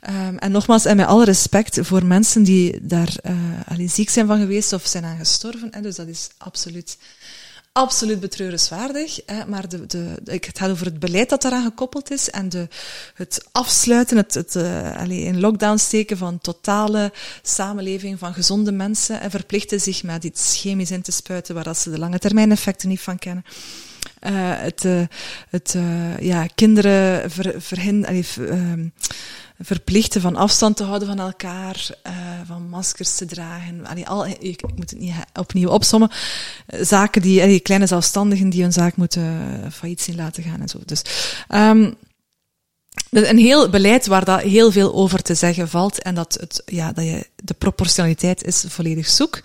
Um, 0.09 0.37
en 0.37 0.51
nogmaals, 0.51 0.85
en 0.85 0.97
met 0.97 1.05
alle 1.07 1.25
respect 1.25 1.77
voor 1.81 2.05
mensen 2.05 2.43
die 2.43 2.79
daar 2.81 3.13
uh, 3.23 3.33
alleen 3.65 3.89
ziek 3.89 4.09
zijn 4.09 4.27
van 4.27 4.39
geweest 4.39 4.73
of 4.73 4.87
zijn 4.87 5.05
aan 5.05 5.17
gestorven. 5.17 5.67
Hè. 5.71 5.81
Dus 5.81 5.95
dat 5.95 6.07
is 6.07 6.29
absoluut 6.37 6.97
absoluut 7.71 8.19
betreurenswaardig. 8.19 9.19
Hè, 9.25 9.45
maar 9.45 9.69
de, 9.69 9.85
de, 9.85 10.17
ik, 10.25 10.45
het 10.45 10.57
gaat 10.57 10.69
over 10.69 10.85
het 10.85 10.99
beleid 10.99 11.29
dat 11.29 11.41
daaraan 11.41 11.63
gekoppeld 11.63 12.11
is 12.11 12.29
en 12.29 12.49
de, 12.49 12.67
het 13.13 13.45
afsluiten, 13.51 14.17
het, 14.17 14.33
het 14.33 14.55
allee, 14.95 15.23
in 15.23 15.39
lockdown 15.39 15.77
steken 15.77 16.17
van 16.17 16.39
totale 16.39 17.11
samenleving 17.41 18.19
van 18.19 18.33
gezonde 18.33 18.71
mensen 18.71 19.21
en 19.21 19.29
verplichten 19.29 19.81
zich 19.81 20.03
met 20.03 20.23
iets 20.23 20.59
chemisch 20.59 20.91
in 20.91 21.01
te 21.01 21.11
spuiten 21.11 21.55
waar 21.55 21.63
dat 21.63 21.77
ze 21.77 21.89
de 21.89 21.99
lange 21.99 22.19
termijn 22.19 22.51
effecten 22.51 22.89
niet 22.89 23.01
van 23.01 23.19
kennen. 23.19 23.45
Uh, 24.27 24.31
het, 24.33 24.83
uh, 24.83 25.01
het 25.49 25.75
ja, 26.19 26.47
kinderen 26.55 27.31
ver, 27.31 27.61
verhinderen, 27.61 28.93
verplichten 29.61 30.21
van 30.21 30.35
afstand 30.35 30.77
te 30.77 30.83
houden 30.83 31.07
van 31.07 31.19
elkaar, 31.19 31.89
uh, 32.07 32.13
van 32.45 32.69
maskers 32.69 33.15
te 33.15 33.25
dragen. 33.25 33.85
Allee, 33.85 34.07
al, 34.07 34.27
ik, 34.27 34.61
moet 34.75 34.89
het 34.89 34.99
niet 34.99 35.13
opnieuw 35.33 35.69
opsommen. 35.69 36.09
Zaken 36.67 37.21
die, 37.21 37.41
allee, 37.41 37.59
kleine 37.59 37.87
zelfstandigen 37.87 38.49
die 38.49 38.61
hun 38.61 38.73
zaak 38.73 38.95
moeten 38.95 39.39
failliet 39.71 40.01
zien 40.01 40.15
laten 40.15 40.43
gaan 40.43 40.61
en 40.61 40.69
zo. 40.69 40.79
Dus, 40.85 41.01
um, 41.49 41.95
een 43.11 43.37
heel 43.37 43.69
beleid 43.69 44.07
waar 44.07 44.25
dat 44.25 44.41
heel 44.41 44.71
veel 44.71 44.93
over 44.93 45.21
te 45.21 45.35
zeggen 45.35 45.69
valt 45.69 46.01
en 46.01 46.15
dat, 46.15 46.37
het, 46.39 46.61
ja, 46.65 46.91
dat 46.91 47.05
je 47.05 47.27
de 47.43 47.53
proportionaliteit 47.53 48.43
is 48.43 48.65
volledig 48.67 49.07
zoek. 49.07 49.41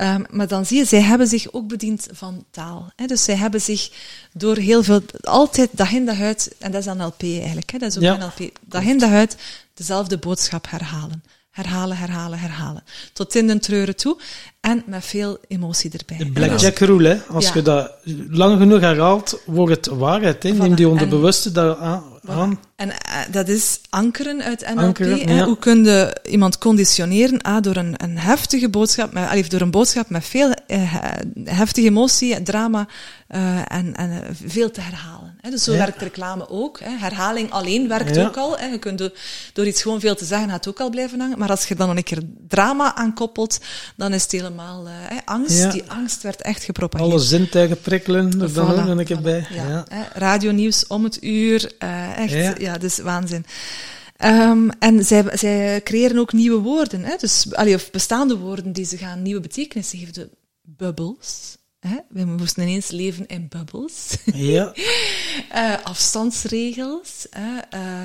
Um, 0.00 0.26
maar 0.30 0.48
dan 0.48 0.66
zie 0.66 0.78
je, 0.78 0.84
zij 0.84 1.00
hebben 1.00 1.26
zich 1.26 1.52
ook 1.52 1.68
bediend 1.68 2.06
van 2.12 2.44
taal. 2.50 2.92
Hè? 2.96 3.06
Dus 3.06 3.24
zij 3.24 3.36
hebben 3.36 3.60
zich 3.60 3.90
door 4.32 4.56
heel 4.56 4.82
veel, 4.82 5.02
altijd 5.20 5.68
dag 5.72 5.92
in 5.92 6.06
dag 6.06 6.20
uit, 6.20 6.54
en 6.58 6.70
dat 6.70 6.80
is 6.80 6.86
dan 6.86 7.06
LP 7.06 7.22
eigenlijk, 7.22 7.70
hè? 7.70 7.78
dat 7.78 7.90
is 7.90 7.96
ook 7.96 8.02
ja. 8.02 8.20
een 8.20 8.26
LP, 8.26 8.52
dag 8.66 8.84
in 8.84 8.98
dag 8.98 9.10
uit 9.10 9.36
dezelfde 9.74 10.18
boodschap 10.18 10.70
herhalen. 10.70 11.22
Herhalen, 11.50 11.96
herhalen, 11.96 12.38
herhalen. 12.38 12.82
Tot 13.12 13.34
in 13.34 13.46
de 13.46 13.58
treuren 13.58 13.96
toe. 13.96 14.16
En 14.60 14.82
met 14.86 15.04
veel 15.04 15.38
emotie 15.48 15.90
erbij. 15.90 16.16
De 16.16 16.30
blackjack 16.32 16.78
rule, 16.78 17.08
hè. 17.08 17.20
Als 17.28 17.46
ja. 17.46 17.54
je 17.54 17.62
dat 17.62 17.92
lang 18.28 18.58
genoeg 18.58 18.80
herhaalt, 18.80 19.40
wordt 19.46 19.86
het 19.86 19.96
waarheid. 19.96 20.42
Hè. 20.42 20.52
Neem 20.52 20.74
die 20.74 20.88
onderbewuste 20.88 21.52
daar 21.52 21.76
aan. 21.76 22.02
Voilà. 22.26 22.60
En 22.76 22.88
uh, 22.88 22.94
dat 23.30 23.48
is 23.48 23.80
ankeren 23.90 24.42
uit 24.42 24.60
NLP. 24.60 24.78
Ankeren, 24.78 25.34
ja. 25.34 25.44
Hoe 25.44 25.58
kun 25.58 25.84
je 25.84 26.16
iemand 26.28 26.58
conditioneren 26.58 27.42
ah, 27.42 27.62
door 27.62 27.76
een, 27.76 27.94
een 27.96 28.18
heftige 28.18 28.68
boodschap, 28.68 29.12
met, 29.12 29.28
allee, 29.28 29.48
door 29.48 29.60
een 29.60 29.70
boodschap 29.70 30.10
met 30.10 30.24
veel 30.24 30.54
uh, 30.68 30.96
heftige 31.44 31.86
emotie, 31.86 32.42
drama 32.42 32.88
uh, 33.28 33.72
en, 33.72 33.96
en 33.96 34.22
veel 34.44 34.70
te 34.70 34.80
herhalen. 34.80 35.29
Dus 35.50 35.64
zo 35.64 35.72
Ja. 35.72 35.78
werkt 35.78 36.02
reclame 36.02 36.48
ook. 36.48 36.80
Herhaling 36.82 37.50
alleen 37.50 37.88
werkt 37.88 38.14
Ja. 38.14 38.26
ook 38.26 38.36
al. 38.36 38.58
Hè. 38.58 38.66
Je 38.66 38.78
kunt 38.78 38.98
door, 38.98 39.12
door 39.52 39.66
iets 39.66 39.82
gewoon 39.82 40.00
veel 40.00 40.14
te 40.14 40.24
zeggen, 40.24 40.48
gaat 40.48 40.64
het 40.64 40.68
ook 40.74 40.80
al 40.80 40.90
blijven 40.90 41.20
hangen. 41.20 41.38
Maar 41.38 41.50
als 41.50 41.66
je 41.68 41.74
dan 41.74 41.88
nog 41.88 41.96
een 41.96 42.02
keer 42.02 42.22
drama 42.48 42.94
aan 42.94 43.14
koppelt, 43.14 43.58
dan 43.96 44.12
is 44.12 44.22
het 44.22 44.32
helemaal 44.32 44.86
eh, 44.86 45.16
angst. 45.24 45.58
Ja. 45.58 45.70
Die 45.70 45.90
angst 45.90 46.22
werd 46.22 46.42
echt 46.42 46.62
gepropageerd. 46.64 47.10
Alle 47.10 47.20
zintuigen 47.20 47.80
prikkelen 47.80 48.40
er 48.40 48.52
dan 48.52 48.66
Voilà, 48.74 48.78
ook 48.90 48.98
een 48.98 49.04
keer 49.04 49.20
bij. 49.20 49.46
Ja. 49.50 49.84
Radionieuws 50.12 50.86
om 50.86 51.04
het 51.04 51.22
uur. 51.22 51.72
eh, 51.78 52.18
echt, 52.18 52.60
Ja. 52.60 52.78
dus 52.78 52.98
waanzin. 52.98 53.44
Ehm, 54.16 54.68
en 54.78 55.04
zij, 55.04 55.24
zij 55.32 55.80
creëren 55.82 56.18
ook 56.18 56.32
nieuwe 56.32 56.60
woorden. 56.60 57.04
Hè? 57.04 57.16
Dus, 57.16 57.54
allee, 57.54 57.74
of 57.74 57.90
bestaande 57.90 58.36
woorden 58.36 58.72
die 58.72 58.84
ze 58.84 58.96
gaan 58.96 59.22
nieuwe 59.22 59.40
betekenissen 59.40 59.98
geven. 59.98 60.12
De 60.12 60.30
bubbels. 60.62 61.56
Hè? 61.80 61.96
We 62.08 62.24
moesten 62.24 62.62
ineens 62.62 62.90
leven 62.90 63.26
in 63.26 63.48
bubbels. 63.48 64.16
Ja. 64.24 64.72
Eh, 65.50 65.82
afstandsregels, 65.82 67.26
hè, 67.30 67.58
eh, 67.58 68.02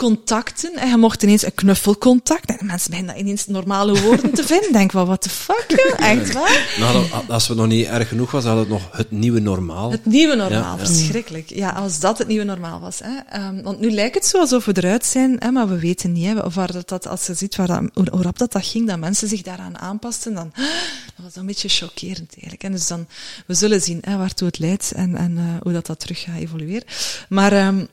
contacten. 0.00 0.76
En 0.76 0.88
je 0.88 0.96
mocht 0.96 1.22
ineens 1.22 1.44
een 1.44 1.54
knuffelcontact. 1.54 2.58
En 2.58 2.66
mensen 2.66 2.90
beginnen 2.90 3.14
dat 3.14 3.24
ineens 3.24 3.46
normale 3.46 4.00
woorden 4.00 4.32
te 4.34 4.44
vinden. 4.44 4.72
Denk 4.72 4.92
wel, 4.92 5.06
what 5.06 5.22
the 5.22 5.30
fuck, 5.30 5.94
echt 5.96 6.32
waar? 6.32 6.76
Nou, 6.78 7.06
als 7.28 7.48
het 7.48 7.56
nog 7.56 7.66
niet 7.66 7.86
erg 7.86 8.08
genoeg 8.08 8.30
was, 8.30 8.44
hadden 8.44 8.66
we 8.66 8.72
het 8.74 8.82
nog 8.82 8.96
het 8.96 9.10
nieuwe 9.10 9.40
normaal. 9.40 9.90
Het 9.90 10.06
nieuwe 10.06 10.34
normaal, 10.34 10.76
Ja, 10.78 10.86
verschrikkelijk. 10.86 11.48
Ja, 11.48 11.70
als 11.70 12.00
dat 12.00 12.18
het 12.18 12.28
nieuwe 12.28 12.44
normaal 12.44 12.80
was. 12.80 12.98
Hè. 12.98 13.38
Ehm, 13.38 13.62
want 13.62 13.80
nu 13.80 13.90
lijkt 13.90 14.14
het 14.14 14.26
zo 14.26 14.38
alsof 14.38 14.64
we 14.64 14.72
eruit 14.76 15.06
zijn, 15.06 15.36
hè, 15.38 15.50
maar 15.50 15.68
we 15.68 15.78
weten 15.78 16.12
niet. 16.12 16.26
Hè, 16.26 16.38
of 16.38 16.54
waar 16.54 16.72
dat, 16.72 16.88
dat, 16.88 17.06
als 17.06 17.26
je 17.26 17.34
ziet 17.34 17.56
waar 17.56 17.66
dat, 17.66 17.80
hoe, 17.94 18.06
hoe 18.10 18.22
rap 18.22 18.38
dat, 18.38 18.52
dat 18.52 18.66
ging, 18.66 18.86
dat 18.86 18.98
mensen 18.98 19.28
zich 19.28 19.42
daaraan 19.42 19.78
aanpasten, 19.78 20.34
dan 20.34 20.52
dat 20.54 21.24
was 21.24 21.24
dat 21.24 21.36
een 21.36 21.46
beetje 21.46 21.68
chockerend 21.68 22.32
eigenlijk. 22.32 22.62
En 22.62 22.72
dus 22.72 22.86
dan, 22.86 23.06
we 23.46 23.54
zullen 23.54 23.80
zien 23.80 23.98
hè, 24.00 24.16
waartoe 24.16 24.46
het 24.46 24.58
leidt 24.58 24.92
en, 24.92 25.16
en 25.16 25.38
eh, 25.38 25.44
hoe 25.62 25.72
dat, 25.72 25.86
dat 25.86 26.00
terug 26.00 26.20
gaat 26.20 26.38
evolueren. 26.38 26.86
Maar 27.28 27.52
ehm, 27.52 27.84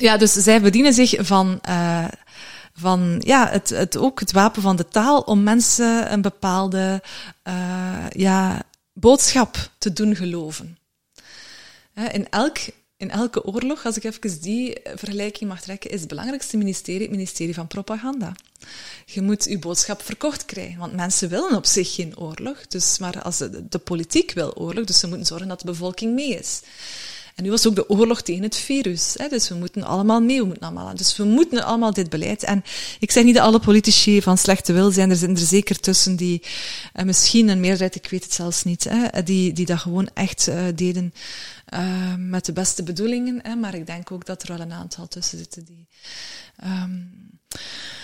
ja, 0.00 0.16
dus 0.16 0.32
zij 0.32 0.60
bedienen 0.60 0.92
zich 0.92 1.14
van, 1.18 1.58
eh, 1.62 2.04
van 2.74 3.20
ja, 3.24 3.48
het, 3.48 3.68
het, 3.68 3.96
ook 3.96 4.20
het 4.20 4.32
wapen 4.32 4.62
van 4.62 4.76
de 4.76 4.88
taal 4.88 5.20
om 5.20 5.42
mensen 5.42 6.12
een 6.12 6.22
bepaalde 6.22 7.02
eh, 7.42 8.06
ja, 8.10 8.62
boodschap 8.92 9.70
te 9.78 9.92
doen 9.92 10.16
geloven. 10.16 10.78
In, 12.12 12.28
elk, 12.30 12.58
in 12.96 13.10
elke 13.10 13.44
oorlog, 13.44 13.84
als 13.84 13.96
ik 13.96 14.04
even 14.04 14.40
die 14.40 14.80
vergelijking 14.94 15.50
mag 15.50 15.60
trekken, 15.60 15.90
is 15.90 16.00
het 16.00 16.08
belangrijkste 16.08 16.56
ministerie 16.56 17.02
het 17.02 17.10
ministerie 17.10 17.54
van 17.54 17.66
propaganda. 17.66 18.32
Je 19.04 19.22
moet 19.22 19.44
je 19.44 19.58
boodschap 19.58 20.02
verkocht 20.02 20.44
krijgen, 20.44 20.78
want 20.78 20.92
mensen 20.92 21.28
willen 21.28 21.56
op 21.56 21.66
zich 21.66 21.94
geen 21.94 22.18
oorlog, 22.18 22.66
dus, 22.66 22.98
maar 22.98 23.22
als 23.22 23.38
de, 23.38 23.68
de 23.68 23.78
politiek 23.78 24.32
wil 24.32 24.54
oorlog, 24.54 24.84
dus 24.84 24.98
ze 24.98 25.06
moeten 25.06 25.26
zorgen 25.26 25.48
dat 25.48 25.60
de 25.60 25.66
bevolking 25.66 26.14
mee 26.14 26.38
is. 26.38 26.60
En 27.34 27.44
nu 27.44 27.50
was 27.50 27.66
ook 27.66 27.74
de 27.74 27.88
oorlog 27.88 28.22
tegen 28.22 28.42
het 28.42 28.56
virus. 28.56 29.14
Hè? 29.16 29.28
Dus 29.28 29.48
we 29.48 29.54
moeten 29.54 29.82
allemaal 29.82 30.20
mee. 30.20 30.40
We 30.40 30.46
moeten 30.46 30.64
allemaal 30.64 30.88
aan. 30.88 30.96
Dus 30.96 31.16
we 31.16 31.24
moeten 31.24 31.64
allemaal 31.64 31.92
dit 31.92 32.10
beleid. 32.10 32.42
En 32.42 32.64
ik 32.98 33.10
zeg 33.10 33.24
niet 33.24 33.34
dat 33.34 33.44
alle 33.44 33.58
politici 33.58 34.22
van 34.22 34.38
slechte 34.38 34.72
wil 34.72 34.90
zijn. 34.90 35.10
Er 35.10 35.16
zijn 35.16 35.30
er 35.30 35.38
zeker 35.38 35.80
tussen 35.80 36.16
die, 36.16 36.42
en 36.92 37.06
misschien 37.06 37.48
een 37.48 37.60
meerderheid, 37.60 37.94
ik 37.94 38.10
weet 38.10 38.24
het 38.24 38.32
zelfs 38.32 38.64
niet, 38.64 38.84
hè, 38.88 39.22
die, 39.22 39.52
die 39.52 39.66
dat 39.66 39.78
gewoon 39.78 40.08
echt 40.14 40.48
uh, 40.48 40.64
deden 40.74 41.14
uh, 41.74 42.14
met 42.18 42.44
de 42.44 42.52
beste 42.52 42.82
bedoelingen. 42.82 43.40
Hè? 43.42 43.54
Maar 43.54 43.74
ik 43.74 43.86
denk 43.86 44.10
ook 44.10 44.26
dat 44.26 44.42
er 44.42 44.48
wel 44.48 44.60
een 44.60 44.72
aantal 44.72 45.08
tussen 45.08 45.38
zitten 45.38 45.64
die. 45.64 45.86
Um, 46.64 47.10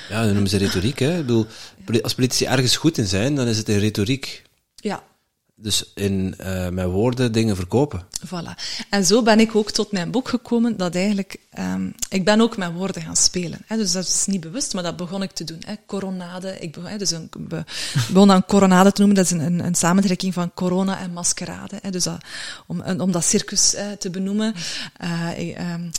ja, 0.08 0.22
dat 0.22 0.32
noemen 0.32 0.50
ze 0.50 0.56
retoriek. 0.56 0.98
Hè? 0.98 1.18
Ik 1.18 1.26
bedoel, 1.26 1.46
als 2.02 2.14
politici 2.14 2.44
ergens 2.44 2.76
goed 2.76 2.98
in 2.98 3.06
zijn, 3.06 3.34
dan 3.34 3.46
is 3.46 3.58
het 3.58 3.68
in 3.68 3.78
retoriek. 3.78 4.42
Ja, 4.74 5.02
dus 5.62 5.90
in 5.94 6.34
uh, 6.40 6.68
met 6.68 6.86
woorden 6.86 7.32
dingen 7.32 7.56
verkopen. 7.56 8.06
Voilà. 8.26 8.54
En 8.90 9.04
zo 9.04 9.22
ben 9.22 9.40
ik 9.40 9.56
ook 9.56 9.70
tot 9.70 9.92
mijn 9.92 10.10
boek 10.10 10.28
gekomen, 10.28 10.76
dat 10.76 10.94
eigenlijk, 10.94 11.36
um, 11.58 11.94
ik 12.08 12.24
ben 12.24 12.40
ook 12.40 12.56
met 12.56 12.72
woorden 12.72 13.02
gaan 13.02 13.16
spelen. 13.16 13.58
Hè. 13.66 13.76
Dus 13.76 13.92
dat 13.92 14.04
is 14.04 14.26
niet 14.26 14.40
bewust, 14.40 14.74
maar 14.74 14.82
dat 14.82 14.96
begon 14.96 15.22
ik 15.22 15.30
te 15.30 15.44
doen. 15.44 15.62
Hè. 15.66 15.74
Coronade, 15.86 16.58
ik 16.58 16.72
begon, 16.72 16.90
hè, 16.90 16.98
dus 16.98 17.10
een, 17.10 17.30
be, 17.38 17.64
begon 18.08 18.30
aan 18.30 18.44
coronade 18.46 18.92
te 18.92 19.00
noemen, 19.00 19.16
dat 19.16 19.24
is 19.24 19.30
een, 19.30 19.40
een, 19.40 19.64
een 19.64 19.74
samentrekking 19.74 20.34
van 20.34 20.54
corona 20.54 20.98
en 20.98 21.12
maskerade. 21.12 21.78
Hè. 21.82 21.90
Dus 21.90 22.04
dat, 22.04 22.24
om, 22.66 22.80
om 22.80 23.12
dat 23.12 23.24
circus 23.24 23.72
hè, 23.76 23.96
te 23.96 24.10
benoemen. 24.10 24.54
Uh, 25.04 25.72
um, 25.72 25.90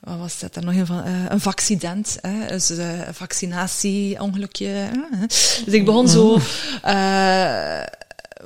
wat 0.00 0.18
was 0.18 0.38
dat 0.38 0.56
er 0.56 0.64
nog 0.64 0.74
een 0.74 0.86
van? 0.86 1.06
Uh, 1.06 1.24
een 1.28 1.40
vaccident, 1.40 2.18
hè? 2.20 2.46
dus 2.48 2.70
uh, 2.70 3.00
vaccinatie, 3.12 4.20
ongelukje. 4.20 4.66
Hè? 4.66 5.26
Dus 5.64 5.74
ik 5.74 5.84
begon 5.84 6.08
zo 6.08 6.40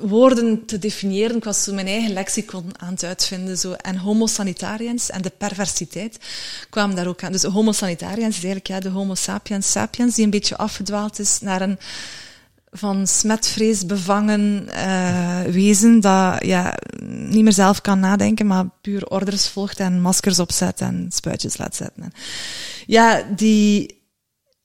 woorden 0.00 0.66
te 0.66 0.78
definiëren. 0.78 1.36
Ik 1.36 1.44
was 1.44 1.62
zo 1.62 1.74
mijn 1.74 1.86
eigen 1.86 2.12
lexicon 2.12 2.72
aan 2.76 2.92
het 2.92 3.04
uitvinden. 3.04 3.58
Zo. 3.58 3.72
En 3.72 3.96
homo 3.96 4.26
sanitariens 4.26 5.10
en 5.10 5.22
de 5.22 5.32
perversiteit 5.38 6.18
kwamen 6.70 6.96
daar 6.96 7.06
ook 7.06 7.22
aan. 7.22 7.32
Dus 7.32 7.42
homo 7.42 7.72
sanitariens 7.72 8.36
is 8.36 8.44
eigenlijk 8.44 8.66
ja, 8.66 8.80
de 8.80 8.88
homo 8.88 9.14
sapiens 9.14 9.70
sapiens, 9.70 10.14
die 10.14 10.24
een 10.24 10.30
beetje 10.30 10.56
afgedwaald 10.56 11.18
is 11.18 11.40
naar 11.40 11.60
een 11.60 11.78
van 12.70 13.06
smetvrees 13.06 13.86
bevangen 13.86 14.68
uh, 14.68 15.40
wezen 15.42 16.00
dat 16.00 16.44
ja, 16.44 16.78
niet 17.06 17.42
meer 17.42 17.52
zelf 17.52 17.80
kan 17.80 18.00
nadenken, 18.00 18.46
maar 18.46 18.68
puur 18.80 19.06
orders 19.06 19.48
volgt 19.48 19.80
en 19.80 20.00
maskers 20.00 20.38
opzet 20.38 20.80
en 20.80 21.06
spuitjes 21.08 21.56
laat 21.56 21.76
zetten. 21.76 22.02
En 22.02 22.12
ja, 22.86 23.22
die, 23.36 24.02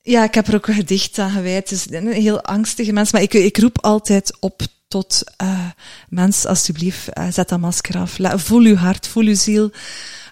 ja, 0.02 0.24
ik 0.24 0.34
heb 0.34 0.48
er 0.48 0.56
ook 0.56 0.68
een 0.68 0.74
gedicht 0.74 1.20
aan 1.20 1.32
gewijd. 1.32 1.72
Is 1.72 1.86
een 1.90 2.12
heel 2.12 2.42
angstige 2.42 2.92
mens, 2.92 3.12
maar 3.12 3.22
ik, 3.22 3.34
ik 3.34 3.58
roep 3.58 3.82
altijd 3.82 4.38
op 4.40 4.62
tot 4.92 5.24
uh, 5.44 5.66
mens, 6.10 6.46
alsjeblieft, 6.46 7.08
uh, 7.18 7.26
zet 7.30 7.50
dat 7.50 7.60
masker 7.60 7.98
af. 7.98 8.18
La, 8.18 8.38
voel 8.38 8.64
uw 8.64 8.76
hart, 8.76 9.08
voel 9.08 9.24
uw 9.24 9.36
ziel. 9.36 9.72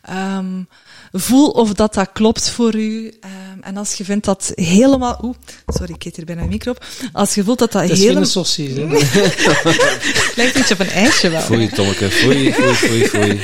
Um, 0.09 0.67
voel 1.11 1.49
of 1.49 1.73
dat 1.73 1.93
dat 1.93 2.09
klopt 2.13 2.49
voor 2.49 2.75
u. 2.75 3.05
Um, 3.05 3.63
en 3.63 3.77
als 3.77 3.93
je 3.93 4.03
vindt 4.03 4.25
dat 4.25 4.51
helemaal... 4.55 5.19
Oeh, 5.23 5.35
sorry, 5.67 5.93
ik 5.93 6.05
eet 6.05 6.15
hier 6.15 6.25
bijna 6.25 6.41
een 6.41 6.49
micro 6.49 6.71
op. 6.71 6.85
Als 7.13 7.33
je 7.33 7.43
voelt 7.43 7.59
dat 7.59 7.71
dat 7.71 7.81
helemaal... 7.81 7.99
helemaal... 7.99 8.21
Het 8.21 8.47
is 8.47 8.53
geen 8.53 10.35
Lijkt 10.35 10.55
een 10.55 10.61
beetje 10.61 10.73
op 10.73 10.79
een 10.79 10.89
ijsje 10.89 11.29
wel. 11.29 11.41
Foei, 11.41 11.69
Tommeke, 11.69 12.09
foei, 12.09 12.53
foei, 12.53 12.73
foei, 12.73 13.07
foei. 13.07 13.41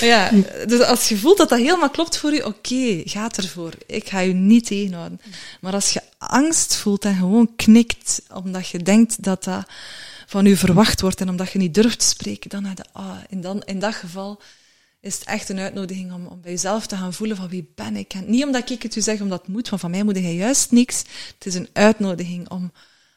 Ja, 0.00 0.30
dus 0.66 0.80
als 0.80 1.08
je 1.08 1.16
voelt 1.16 1.38
dat 1.38 1.48
dat 1.48 1.58
helemaal 1.58 1.90
klopt 1.90 2.18
voor 2.18 2.32
u, 2.32 2.38
oké, 2.38 2.46
okay, 2.46 3.02
ga 3.04 3.30
ervoor. 3.36 3.72
Ik 3.86 4.08
ga 4.08 4.20
je 4.20 4.32
niet 4.32 4.66
tegenhouden. 4.66 5.20
Maar 5.60 5.72
als 5.72 5.90
je 5.90 6.00
angst 6.18 6.76
voelt 6.76 7.04
en 7.04 7.14
gewoon 7.14 7.50
knikt, 7.56 8.22
omdat 8.34 8.68
je 8.68 8.78
denkt 8.78 9.22
dat 9.22 9.44
dat 9.44 9.66
van 10.28 10.46
u 10.46 10.56
verwacht 10.56 11.00
wordt 11.00 11.20
en 11.20 11.28
omdat 11.28 11.50
je 11.50 11.58
niet 11.58 11.74
durft 11.74 11.98
te 11.98 12.06
spreken, 12.06 12.50
dan, 12.50 12.62
de, 12.74 12.84
ah, 12.92 13.16
in, 13.28 13.40
dan 13.40 13.62
in 13.62 13.78
dat 13.78 13.94
geval 13.94 14.40
is 15.00 15.14
het 15.14 15.24
echt 15.24 15.48
een 15.48 15.58
uitnodiging 15.58 16.12
om, 16.12 16.26
om 16.26 16.40
bij 16.40 16.50
jezelf 16.50 16.86
te 16.86 16.96
gaan 16.96 17.14
voelen 17.14 17.36
van 17.36 17.48
wie 17.48 17.72
ben 17.74 17.96
ik. 17.96 18.14
En 18.14 18.30
niet 18.30 18.44
omdat 18.44 18.70
ik 18.70 18.82
het 18.82 18.96
u 18.96 19.00
zeg 19.00 19.20
omdat 19.20 19.40
het 19.40 19.48
moet, 19.48 19.68
want 19.68 19.80
van 19.80 19.90
mij 19.90 20.02
moet 20.02 20.18
hij 20.18 20.34
juist 20.34 20.70
niks. 20.70 20.98
Het 21.34 21.46
is 21.46 21.54
een 21.54 21.68
uitnodiging 21.72 22.50
om, 22.50 22.72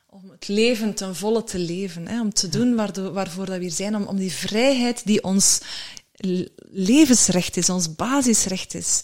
om 0.09 0.30
het 0.30 0.47
leven 0.47 0.93
ten 0.93 1.16
volle 1.16 1.43
te 1.43 1.59
leven. 1.59 2.07
Hè, 2.07 2.22
om 2.22 2.34
te 2.34 2.49
doen 2.49 2.76
waardoor, 2.76 3.14
waarvoor 3.14 3.45
dat 3.45 3.55
we 3.55 3.62
hier 3.62 3.72
zijn. 3.72 3.95
Om, 3.95 4.03
om 4.03 4.18
die 4.18 4.32
vrijheid 4.32 5.01
die 5.05 5.24
ons 5.24 5.62
levensrecht 6.72 7.57
is, 7.57 7.70
ons 7.70 7.95
basisrecht 7.95 8.74
is. 8.74 9.03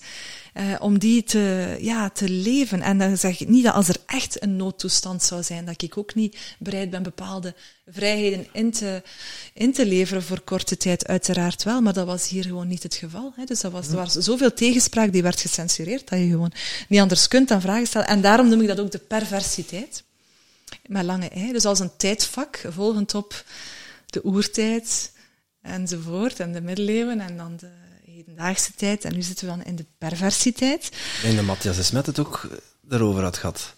Uh, 0.60 0.76
om 0.80 0.99
die 0.99 1.24
te, 1.24 1.78
ja, 1.80 2.10
te 2.10 2.30
leven. 2.30 2.82
En 2.82 2.97
dan 2.97 3.18
zeg 3.18 3.39
ik 3.39 3.47
niet 3.47 3.64
dat 3.64 3.74
als 3.74 3.88
er 3.88 3.97
echt 4.05 4.43
een 4.43 4.55
noodtoestand 4.55 5.24
zou 5.24 5.43
zijn, 5.43 5.66
dat 5.66 5.82
ik 5.82 5.97
ook 5.97 6.16
niet 6.16 6.38
bereid 6.60 6.89
ben 6.89 7.03
bepaalde 7.03 7.53
vrijheden 7.88 8.47
in 8.51 8.72
te, 8.72 9.01
in 9.53 9.74
te 9.74 9.86
leveren 9.86 10.24
voor 10.24 10.41
korte 10.41 10.78
tijd, 10.78 11.08
uiteraard 11.08 11.64
wel. 11.64 11.82
Maar 11.82 11.93
dat 11.93 12.05
was 12.05 12.30
hier 12.30 12.43
gewoon 12.43 12.68
niet 12.68 12.84
het 12.84 12.95
geval. 12.95 13.34
Hè. 13.36 13.43
Dus 13.43 13.62
dat 13.62 13.72
was, 13.72 13.88
er 13.88 13.95
was 13.95 14.14
zoveel 14.14 14.53
tegenspraak 14.53 15.12
die 15.12 15.24
werd 15.24 15.41
gecensureerd, 15.41 16.10
dat 16.10 16.20
je 16.20 16.28
gewoon 16.28 16.53
niet 16.88 17.01
anders 17.01 17.28
kunt 17.28 17.47
dan 17.47 17.62
vragen 17.62 17.88
stellen. 17.88 18.08
En 18.08 18.22
daarom 18.22 18.49
noem 18.49 18.62
ik 18.62 18.68
dat 18.68 18.80
ook 18.80 18.91
de 18.91 18.97
perversiteit. 18.97 20.03
Met 20.86 21.03
lange 21.03 21.30
ei. 21.30 21.51
Dus 21.51 21.66
als 21.66 21.80
een 21.80 21.97
tijdvak, 21.97 22.64
volgend 22.70 23.16
op 23.16 23.43
de 24.05 24.26
oertijd 24.26 25.12
enzovoort, 25.62 26.39
en 26.39 26.53
de 26.53 26.62
middeleeuwen, 26.62 27.20
en 27.20 27.38
dan 27.38 27.58
de 27.58 27.70
hedendaagse 28.38 28.71
tijd. 28.75 29.05
En 29.05 29.13
nu 29.13 29.21
zitten 29.21 29.47
we 29.47 29.55
dan 29.55 29.63
in 29.63 29.75
de 29.75 29.85
perversiteit. 29.97 30.85
Ik 30.85 31.19
denk 31.21 31.35
dat 31.35 31.45
Matthias 31.45 31.75
de 31.75 31.83
Smet 31.83 32.05
het 32.05 32.19
ook 32.19 32.47
daarover 32.81 33.23
had 33.23 33.38
gehad. 33.38 33.75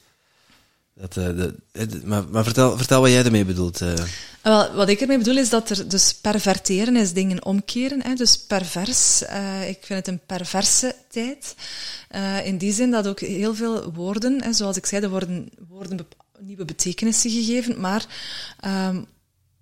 Dat, 0.93 1.16
uh, 1.16 1.26
de, 1.26 1.55
de, 1.72 2.01
maar, 2.03 2.24
maar 2.30 2.43
vertel, 2.43 2.78
vertel 2.78 3.01
wat 3.01 3.10
jij 3.10 3.24
ermee 3.24 3.45
bedoelt. 3.45 3.82
Uh. 3.82 3.93
Wel, 4.41 4.74
wat 4.74 4.89
ik 4.89 5.01
ermee 5.01 5.18
bedoel 5.18 5.38
is 5.38 5.49
dat 5.49 5.70
er 5.70 5.89
dus 5.89 6.14
perverteren 6.14 6.95
is 6.95 7.14
dingen 7.14 7.45
omkeren. 7.45 8.03
Hè, 8.03 8.14
dus 8.14 8.38
pervers. 8.38 9.22
Uh, 9.24 9.70
ik 9.70 9.78
vind 9.82 10.05
het 10.05 10.07
een 10.07 10.22
perverse 10.26 10.95
tijd. 11.10 11.55
in 12.43 12.57
die 12.57 12.74
zin 12.74 12.91
dat 12.91 13.07
ook 13.07 13.20
heel 13.20 13.55
veel 13.55 13.93
woorden, 13.93 14.43
hè, 14.43 14.53
zoals 14.53 14.78
ik 14.78 14.86
zei, 14.86 15.03
er 15.03 15.10
worden 15.10 15.49
woorden 15.68 16.07
nieuwe 16.39 16.66
betekenissen 16.66 17.32
gegeven, 17.32 17.80
maar 17.80 18.05
um, 18.66 19.05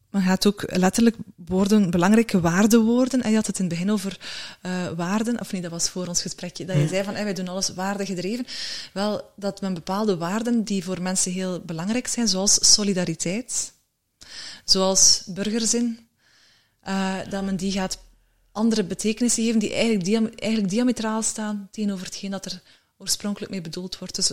men 0.10 0.22
gaat 0.22 0.48
ook 0.48 0.64
letterlijk 0.68 1.16
woorden, 1.36 1.90
belangrijke 1.90 2.40
waardewoorden. 2.40 3.22
En 3.22 3.30
je 3.30 3.36
had 3.36 3.48
het 3.48 3.60
in 3.60 3.66
het 3.66 3.74
begin 3.74 3.92
over 3.92 4.20
uh, 4.66 4.88
waarden, 4.96 5.40
of 5.40 5.52
niet, 5.52 5.62
dat 5.62 5.72
was 5.72 5.90
voor 5.90 6.08
ons 6.08 6.22
gesprekje, 6.22 6.66
dat 6.66 6.76
je 6.76 6.88
zei 6.88 7.04
van, 7.04 7.14
hey, 7.14 7.24
wij 7.24 7.34
doen 7.34 7.48
alles 7.48 7.74
waardegedreven. 7.74 8.46
Wel, 8.94 9.32
dat 9.36 9.62
men 9.62 9.74
bepaalde 9.74 10.18
waarden 10.18 10.64
die 10.64 10.84
voor 10.84 11.02
mensen 11.02 11.32
heel 11.32 11.60
belangrijk 11.60 12.08
zijn, 12.08 12.28
zoals 12.28 12.74
solidariteit, 12.74 13.74
zoals 14.66 15.24
burgerzin, 15.26 16.00
uh, 16.88 17.16
dat 17.30 17.44
men 17.44 17.56
die 17.56 17.72
gaat 17.72 17.98
andere 18.52 18.84
betekenissen 18.84 19.44
geven 19.44 19.60
die 19.60 19.74
eigenlijk, 19.74 20.06
dia 20.06 20.30
eigenlijk 20.36 20.70
diametraal 20.70 21.22
staan 21.22 21.68
tegenover 21.72 22.06
hetgeen 22.06 22.32
dat 22.32 22.46
er 22.46 22.62
oorspronkelijk 22.98 23.52
mee 23.52 23.62
bedoeld 23.62 23.98
wordt. 23.98 24.16
Dus 24.16 24.32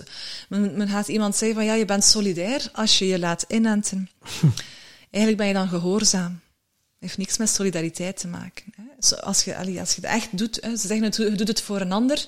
men, 0.49 0.77
men 0.77 0.89
gaat 0.89 1.09
iemand 1.09 1.37
zeggen 1.37 1.57
van 1.57 1.67
ja, 1.67 1.75
je 1.75 1.85
bent 1.85 2.05
solidair 2.05 2.69
als 2.73 2.99
je 2.99 3.07
je 3.07 3.19
laat 3.19 3.45
inenten. 3.49 4.09
eigenlijk 5.15 5.37
ben 5.37 5.47
je 5.47 5.55
dan 5.55 5.69
gehoorzaam. 5.69 6.41
heeft 6.99 7.19
niks 7.19 7.37
met 7.37 7.49
solidariteit 7.49 8.17
te 8.17 8.29
maken. 8.29 8.65
Hè. 8.77 9.17
Als, 9.21 9.45
je, 9.45 9.57
als 9.57 9.95
je 9.95 10.01
het 10.01 10.05
echt 10.11 10.39
doet, 10.39 10.59
hè, 10.61 10.77
ze 10.77 10.87
zeggen 10.87 11.31
je 11.31 11.37
doet 11.37 11.49
het 11.49 11.61
voor 11.61 11.81
een 11.81 11.93
ander. 11.93 12.27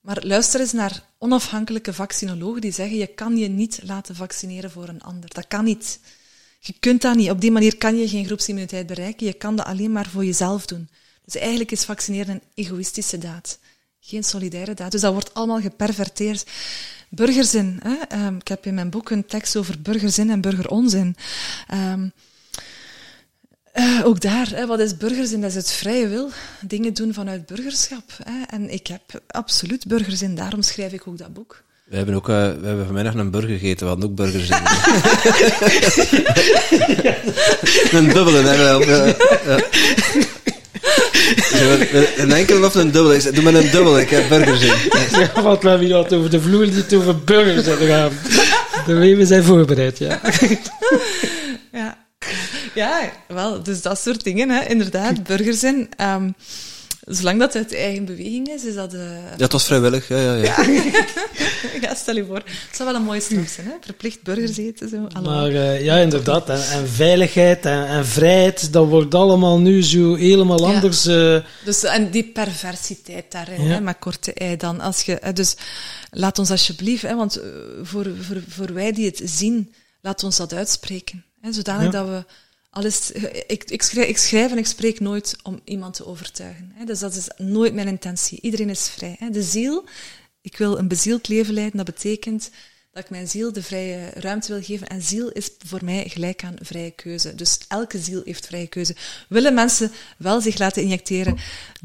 Maar 0.00 0.24
luister 0.24 0.60
eens 0.60 0.72
naar 0.72 1.02
onafhankelijke 1.18 1.92
vaccinologen 1.92 2.60
die 2.60 2.72
zeggen 2.72 2.96
je 2.96 3.06
kan 3.06 3.36
je 3.36 3.48
niet 3.48 3.80
laten 3.82 4.16
vaccineren 4.16 4.70
voor 4.70 4.88
een 4.88 5.02
ander. 5.02 5.34
Dat 5.34 5.46
kan 5.46 5.64
niet. 5.64 6.00
Je 6.60 6.74
kunt 6.80 7.02
dat 7.02 7.16
niet. 7.16 7.30
Op 7.30 7.40
die 7.40 7.50
manier 7.50 7.76
kan 7.76 7.96
je 7.96 8.08
geen 8.08 8.24
groepsimmuniteit 8.24 8.86
bereiken. 8.86 9.26
Je 9.26 9.32
kan 9.32 9.56
dat 9.56 9.66
alleen 9.66 9.92
maar 9.92 10.08
voor 10.08 10.24
jezelf 10.24 10.66
doen. 10.66 10.88
Dus 11.24 11.34
eigenlijk 11.34 11.70
is 11.70 11.84
vaccineren 11.84 12.34
een 12.34 12.42
egoïstische 12.54 13.18
daad. 13.18 13.58
Geen 14.10 14.24
solidaire 14.24 14.74
daad. 14.74 14.92
Dus 14.92 15.00
dat 15.00 15.12
wordt 15.12 15.34
allemaal 15.34 15.60
geperverteerd. 15.60 16.46
Burgerzin. 17.08 17.80
Hè? 17.82 17.94
Ehm, 18.08 18.36
ik 18.36 18.48
heb 18.48 18.66
in 18.66 18.74
mijn 18.74 18.90
boek 18.90 19.10
een 19.10 19.26
tekst 19.26 19.56
over 19.56 19.80
burgerzin 19.80 20.30
en 20.30 20.40
burgeronzin. 20.40 21.16
Um, 21.74 22.12
uh, 23.74 24.06
ook 24.06 24.20
daar, 24.20 24.48
hè, 24.54 24.66
wat 24.66 24.80
is 24.80 24.96
burgerzin? 24.96 25.40
Dat 25.40 25.50
is 25.50 25.56
het 25.56 25.70
vrije 25.70 26.08
wil. 26.08 26.30
Dingen 26.60 26.94
doen 26.94 27.14
vanuit 27.14 27.46
burgerschap. 27.46 28.02
Hè. 28.22 28.42
En 28.56 28.70
ik 28.70 28.86
heb 28.86 29.22
absoluut 29.26 29.86
burgerzin. 29.86 30.34
Daarom 30.34 30.62
schrijf 30.62 30.92
ik 30.92 31.06
ook 31.06 31.18
dat 31.18 31.32
boek. 31.32 31.62
We 31.84 31.96
hebben 31.96 32.14
ook 32.14 32.28
uh, 32.28 32.36
we 32.36 32.66
hebben 32.66 32.84
vanmiddag 32.84 33.14
een 33.14 33.30
burger 33.30 33.58
gegeten, 33.58 33.86
we 33.86 33.92
hadden 33.92 34.10
ook 34.10 34.16
burgers 34.16 34.48
in. 34.48 34.56
een 37.98 38.08
dubbele, 38.08 38.42
hè. 38.42 38.58
Ja. 39.50 39.60
Een 42.16 42.32
enkele 42.32 42.66
of 42.66 42.74
een 42.74 42.90
dubbele? 42.90 43.16
Ik 43.16 43.34
doe 43.34 43.44
maar 43.44 43.54
een 43.54 43.70
dubbele, 43.70 44.00
ik 44.00 44.10
heb 44.10 44.28
burgers 44.28 44.62
in. 44.62 44.74
Ja, 45.20 45.42
wat 45.42 45.62
we 45.62 45.68
hebben 45.68 45.86
hier 45.86 45.96
over 45.96 46.30
de 46.30 46.40
vloer, 46.40 46.66
niet 46.66 46.94
over 46.94 47.18
burgers 47.18 47.66
hebben 47.66 47.88
gaan. 47.88 48.10
De 48.86 49.16
we 49.16 49.26
zijn 49.26 49.44
voorbereid, 49.44 49.98
ja. 49.98 50.20
Ja. 51.72 51.98
Ja, 52.74 53.12
wel, 53.28 53.62
dus 53.62 53.82
dat 53.82 54.00
soort 54.00 54.24
dingen, 54.24 54.50
hè. 54.50 54.64
inderdaad, 54.68 55.22
burgerzin. 55.22 55.88
Um, 56.00 56.34
zolang 57.10 57.38
dat 57.38 57.56
uit 57.56 57.74
eigen 57.74 58.04
beweging 58.04 58.48
is, 58.48 58.64
is 58.64 58.74
dat... 58.74 58.94
Uh... 58.94 59.00
Ja, 59.36 59.42
het 59.42 59.52
was 59.52 59.64
vrijwillig, 59.64 60.08
ja, 60.08 60.16
ja, 60.16 60.34
ja. 60.34 60.64
ja. 61.80 61.94
stel 61.94 62.16
je 62.16 62.24
voor. 62.24 62.42
Het 62.44 62.76
zou 62.76 62.88
wel 62.88 63.00
een 63.00 63.06
mooie 63.06 63.20
straf 63.20 63.48
zijn, 63.48 63.66
hè? 63.66 63.72
verplicht 63.80 64.22
burgers 64.22 64.56
eten. 64.56 64.88
Zo. 64.88 65.20
Maar 65.22 65.50
uh, 65.50 65.84
ja, 65.84 65.96
inderdaad. 65.96 66.48
En, 66.48 66.62
en 66.68 66.88
veiligheid 66.88 67.64
en, 67.64 67.86
en, 67.86 68.06
vrijheid, 68.06 68.72
dat 68.72 68.88
wordt 68.88 69.14
allemaal 69.14 69.58
nu 69.58 69.82
zo 69.82 70.14
helemaal 70.14 70.66
anders. 70.66 71.06
Uh... 71.06 71.38
Dus, 71.64 71.84
en 71.84 72.10
die 72.10 72.24
perversiteit 72.24 73.32
daarin, 73.32 73.62
ja. 73.62 73.68
hè, 73.68 73.80
met 73.80 73.96
korte 73.98 74.32
ei 74.32 74.56
dan. 74.56 74.80
Als 74.80 75.02
je, 75.02 75.20
dus 75.34 75.56
laat 76.10 76.38
ons 76.38 76.50
alsjeblieft, 76.50 77.02
hè, 77.02 77.14
want 77.14 77.40
voor, 77.82 78.06
voor, 78.20 78.42
voor 78.48 78.74
wij 78.74 78.92
die 78.92 79.06
het 79.06 79.20
zien, 79.24 79.74
laat 80.00 80.24
ons 80.24 80.36
dat 80.36 80.52
uitspreken. 80.52 81.24
Hè, 81.40 81.52
zodanig 81.52 81.92
dat 81.92 82.06
we 82.06 82.24
alles, 82.70 83.12
ik, 83.46 83.64
ik, 83.64 83.82
schrijf, 83.82 84.08
ik 84.08 84.18
schrijf 84.18 84.50
en 84.50 84.58
ik 84.58 84.66
spreek 84.66 85.00
nooit 85.00 85.36
om 85.42 85.60
iemand 85.64 85.94
te 85.94 86.06
overtuigen. 86.06 86.72
Hè. 86.74 86.84
Dus 86.84 86.98
dat 86.98 87.14
is 87.14 87.28
nooit 87.36 87.74
mijn 87.74 87.88
intentie. 87.88 88.40
Iedereen 88.40 88.70
is 88.70 88.88
vrij. 88.88 89.16
Hè. 89.18 89.30
De 89.30 89.42
ziel, 89.42 89.84
ik 90.40 90.56
wil 90.56 90.78
een 90.78 90.88
bezield 90.88 91.28
leven 91.28 91.54
leiden, 91.54 91.76
dat 91.76 91.86
betekent 91.86 92.50
dat 92.92 93.04
ik 93.04 93.10
mijn 93.10 93.28
ziel 93.28 93.52
de 93.52 93.62
vrije 93.62 94.10
ruimte 94.14 94.52
wil 94.52 94.62
geven. 94.62 94.86
En 94.86 95.02
ziel 95.02 95.30
is 95.30 95.50
voor 95.66 95.84
mij 95.84 96.08
gelijk 96.08 96.44
aan 96.44 96.56
vrije 96.60 96.90
keuze. 96.90 97.34
Dus 97.34 97.58
elke 97.68 97.98
ziel 97.98 98.22
heeft 98.24 98.46
vrije 98.46 98.66
keuze. 98.66 98.96
Willen 99.28 99.54
mensen 99.54 99.92
wel 100.16 100.40
zich 100.40 100.58
laten 100.58 100.82
injecteren, 100.82 101.38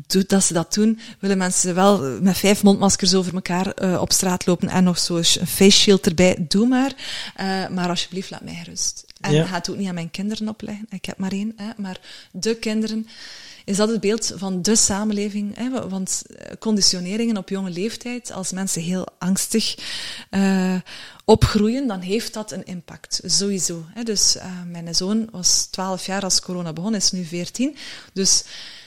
doet 0.08 0.30
dat 0.30 0.44
ze 0.44 0.54
dat 0.54 0.74
doen. 0.74 1.00
Willen 1.20 1.38
mensen 1.38 1.76
wel 1.76 2.22
met 2.22 2.38
vijf 2.38 2.64
mondmaskers 2.64 3.14
over 3.14 3.34
elkaar 3.34 3.84
uh, 3.84 4.02
op 4.02 4.12
straat 4.12 4.46
lopen 4.46 4.70
en 4.70 4.84
nog 4.84 5.00
zo'n 5.00 5.24
face 5.24 5.80
shield 5.80 6.06
erbij, 6.06 6.46
doe 6.48 6.68
maar. 6.68 6.94
Uh, 7.40 7.68
maar 7.68 7.90
alsjeblieft, 7.90 8.30
laat 8.30 8.44
mij 8.44 8.64
rust. 8.66 9.05
En 9.22 9.34
ja. 9.34 9.46
ga 9.46 9.56
het 9.56 9.70
ook 9.70 9.78
niet 9.78 9.88
aan 9.88 9.94
mijn 9.94 10.12
kinderen 10.12 10.50
opleggen. 10.50 10.88
Ik 10.90 11.06
heb 11.06 11.18
maar 11.18 11.32
één, 11.32 11.54
hè, 11.56 11.70
maar 11.78 12.00
de 12.32 12.56
kinderen 12.56 13.08
is 13.66 13.78
dat 13.78 13.90
het 13.90 14.00
beeld 14.00 14.34
van 14.36 14.62
de 14.62 14.76
samenleving. 14.76 15.56
Hè? 15.58 15.90
Want 15.90 16.24
eh, 16.28 16.52
conditioneringen 16.60 17.38
op 17.38 17.50
jonge 17.50 17.70
leeftijd, 17.70 18.32
als 18.32 18.52
mensen 18.52 18.82
heel 18.82 19.08
angstig 19.18 19.76
uh, 20.32 20.76
opgroeien, 21.26 21.88
dan 21.88 22.00
heeft 22.00 22.34
dat 22.34 22.52
een 22.52 22.66
impact, 22.66 23.22
sowieso. 23.24 23.86
Hè? 23.94 24.04
Dus 24.04 24.36
uh, 24.36 24.44
mijn 24.68 24.96
zoon 24.96 25.28
was 25.32 25.66
12 25.66 26.06
jaar 26.06 26.24
als 26.24 26.42
corona 26.42 26.74
begon, 26.74 26.96
is 26.96 27.12
nu 27.12 27.26
14. 27.26 27.76
Dus 28.14 28.44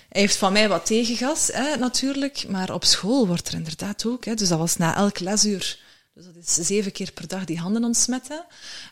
hij 0.08 0.20
heeft 0.20 0.36
van 0.36 0.52
mij 0.52 0.68
wat 0.68 0.86
tegengas, 0.86 1.50
hè, 1.52 1.76
natuurlijk, 1.76 2.44
maar 2.48 2.72
op 2.72 2.84
school 2.84 3.26
wordt 3.26 3.48
er 3.48 3.54
inderdaad 3.54 4.06
ook. 4.06 4.24
Hè, 4.24 4.34
dus 4.34 4.48
dat 4.48 4.58
was 4.58 4.76
na 4.76 4.96
elk 4.96 5.18
lesuur 5.18 5.78
dus 6.18 6.26
dat 6.26 6.58
is 6.58 6.66
zeven 6.66 6.92
keer 6.92 7.12
per 7.12 7.28
dag 7.28 7.44
die 7.44 7.58
handen 7.58 7.84
ontsmetten. 7.84 8.44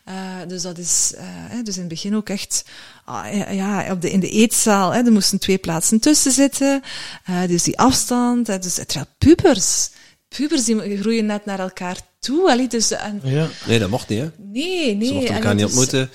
Uh, 0.08 0.14
dus 0.48 0.62
dat 0.62 0.78
is 0.78 1.12
uh, 1.16 1.64
dus 1.64 1.74
in 1.74 1.80
het 1.80 1.88
begin 1.88 2.16
ook 2.16 2.28
echt 2.28 2.64
uh, 3.08 3.54
ja, 3.54 3.90
op 3.92 4.00
de, 4.00 4.10
in 4.10 4.20
de 4.20 4.28
eetzaal. 4.28 4.90
Hè, 4.92 5.02
er 5.02 5.12
moesten 5.12 5.38
twee 5.38 5.58
plaatsen 5.58 6.00
tussen 6.00 6.32
zitten. 6.32 6.82
Uh, 7.30 7.46
dus 7.46 7.62
die 7.62 7.78
afstand. 7.78 8.46
Hè, 8.46 8.58
dus 8.58 8.76
het 8.76 8.96
pubers. 9.18 9.90
Pubers 10.28 10.64
die 10.64 10.98
groeien 10.98 11.26
net 11.26 11.44
naar 11.44 11.58
elkaar 11.58 11.96
toe. 12.18 12.50
Allee, 12.50 12.68
dus, 12.68 12.90
en, 12.90 13.20
ja. 13.24 13.48
Nee, 13.66 13.78
dat 13.78 13.90
mocht 13.90 14.08
niet, 14.08 14.20
hè? 14.20 14.30
Nee, 14.36 14.94
nee. 14.94 15.08
Ze 15.08 15.14
mochten 15.14 15.34
elkaar 15.34 15.54
niet 15.54 15.64
ontmoeten. 15.64 16.10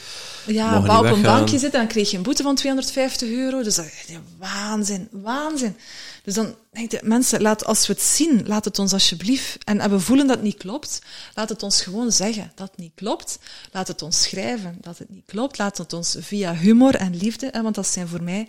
Ja, 0.45 0.99
op 0.99 1.05
een 1.05 1.21
bankje 1.21 1.59
zitten, 1.59 1.79
dan 1.79 1.89
kreeg 1.89 2.11
je 2.11 2.17
een 2.17 2.23
boete 2.23 2.43
van 2.43 2.55
250 2.55 3.29
euro. 3.29 3.63
Dus 3.63 3.75
dat 3.75 3.85
is 3.85 4.17
waanzin, 4.37 5.07
waanzin. 5.11 5.75
Dus 6.23 6.33
dan 6.33 6.55
denk 6.71 6.91
je, 6.91 6.99
mensen, 7.03 7.41
laat, 7.41 7.65
als 7.65 7.87
we 7.87 7.93
het 7.93 8.01
zien, 8.01 8.47
laat 8.47 8.65
het 8.65 8.79
ons 8.79 8.93
alsjeblieft, 8.93 9.63
en, 9.63 9.89
we 9.89 9.99
voelen 9.99 10.27
dat 10.27 10.35
het 10.35 10.45
niet 10.45 10.57
klopt, 10.57 11.01
laat 11.35 11.49
het 11.49 11.63
ons 11.63 11.81
gewoon 11.81 12.11
zeggen 12.11 12.51
dat 12.55 12.67
het 12.67 12.77
niet 12.77 12.91
klopt. 12.95 13.39
Laat 13.71 13.87
het 13.87 14.01
ons 14.01 14.21
schrijven 14.21 14.77
dat 14.81 14.97
het 14.97 15.09
niet 15.09 15.25
klopt. 15.25 15.57
Laat 15.57 15.77
het 15.77 15.93
ons 15.93 16.15
via 16.19 16.55
humor 16.55 16.95
en 16.95 17.17
liefde, 17.17 17.49
hè, 17.51 17.61
want 17.61 17.75
dat 17.75 17.87
zijn 17.87 18.07
voor 18.07 18.23
mij, 18.23 18.47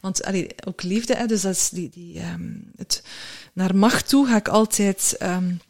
want 0.00 0.24
allee, 0.24 0.48
ook 0.66 0.82
liefde, 0.82 1.14
hè, 1.14 1.26
dus 1.26 1.40
dat 1.40 1.54
is 1.54 1.68
die, 1.68 1.88
die, 1.88 2.20
um, 2.20 2.72
het, 2.76 3.02
naar 3.52 3.76
macht 3.76 4.08
toe 4.08 4.26
ga 4.26 4.36
ik 4.36 4.48
altijd, 4.48 5.16
um, 5.22 5.60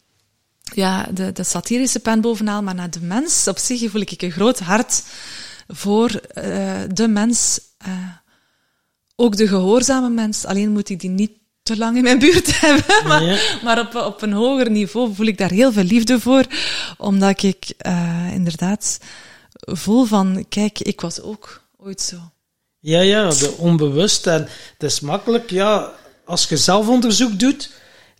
ja, 0.73 1.07
de, 1.13 1.31
de 1.31 1.43
satirische 1.43 1.99
pen 1.99 2.21
bovenaan, 2.21 2.63
maar 2.63 2.75
naar 2.75 2.89
de 2.89 3.01
mens 3.01 3.47
op 3.47 3.57
zich 3.57 3.91
voel 3.91 4.01
ik 4.01 4.21
een 4.21 4.31
groot 4.31 4.59
hart 4.59 5.03
voor 5.67 6.11
uh, 6.11 6.81
de 6.93 7.07
mens. 7.07 7.59
Uh, 7.87 7.93
ook 9.15 9.37
de 9.37 9.47
gehoorzame 9.47 10.09
mens, 10.09 10.45
alleen 10.45 10.71
moet 10.71 10.89
ik 10.89 10.99
die 10.99 11.09
niet 11.09 11.31
te 11.63 11.77
lang 11.77 11.97
in 11.97 12.03
mijn 12.03 12.19
buurt 12.19 12.59
hebben. 12.61 13.07
Maar, 13.07 13.23
ja. 13.23 13.39
maar 13.63 13.79
op, 13.79 13.95
op 13.95 14.21
een 14.21 14.33
hoger 14.33 14.71
niveau 14.71 15.15
voel 15.15 15.25
ik 15.25 15.37
daar 15.37 15.51
heel 15.51 15.71
veel 15.71 15.83
liefde 15.83 16.19
voor. 16.19 16.45
Omdat 16.97 17.43
ik 17.43 17.73
uh, 17.87 18.33
inderdaad 18.33 18.99
voel 19.51 20.05
van, 20.05 20.45
kijk, 20.49 20.79
ik 20.79 21.01
was 21.01 21.21
ook 21.21 21.61
ooit 21.77 22.01
zo. 22.01 22.15
Ja, 22.79 23.01
ja, 23.01 23.29
de 23.29 23.55
onbewust. 23.57 24.27
En 24.27 24.41
het 24.73 24.83
is 24.91 24.99
makkelijk, 24.99 25.49
ja, 25.49 25.91
als 26.25 26.45
je 26.49 26.57
zelfonderzoek 26.57 27.39
doet, 27.39 27.71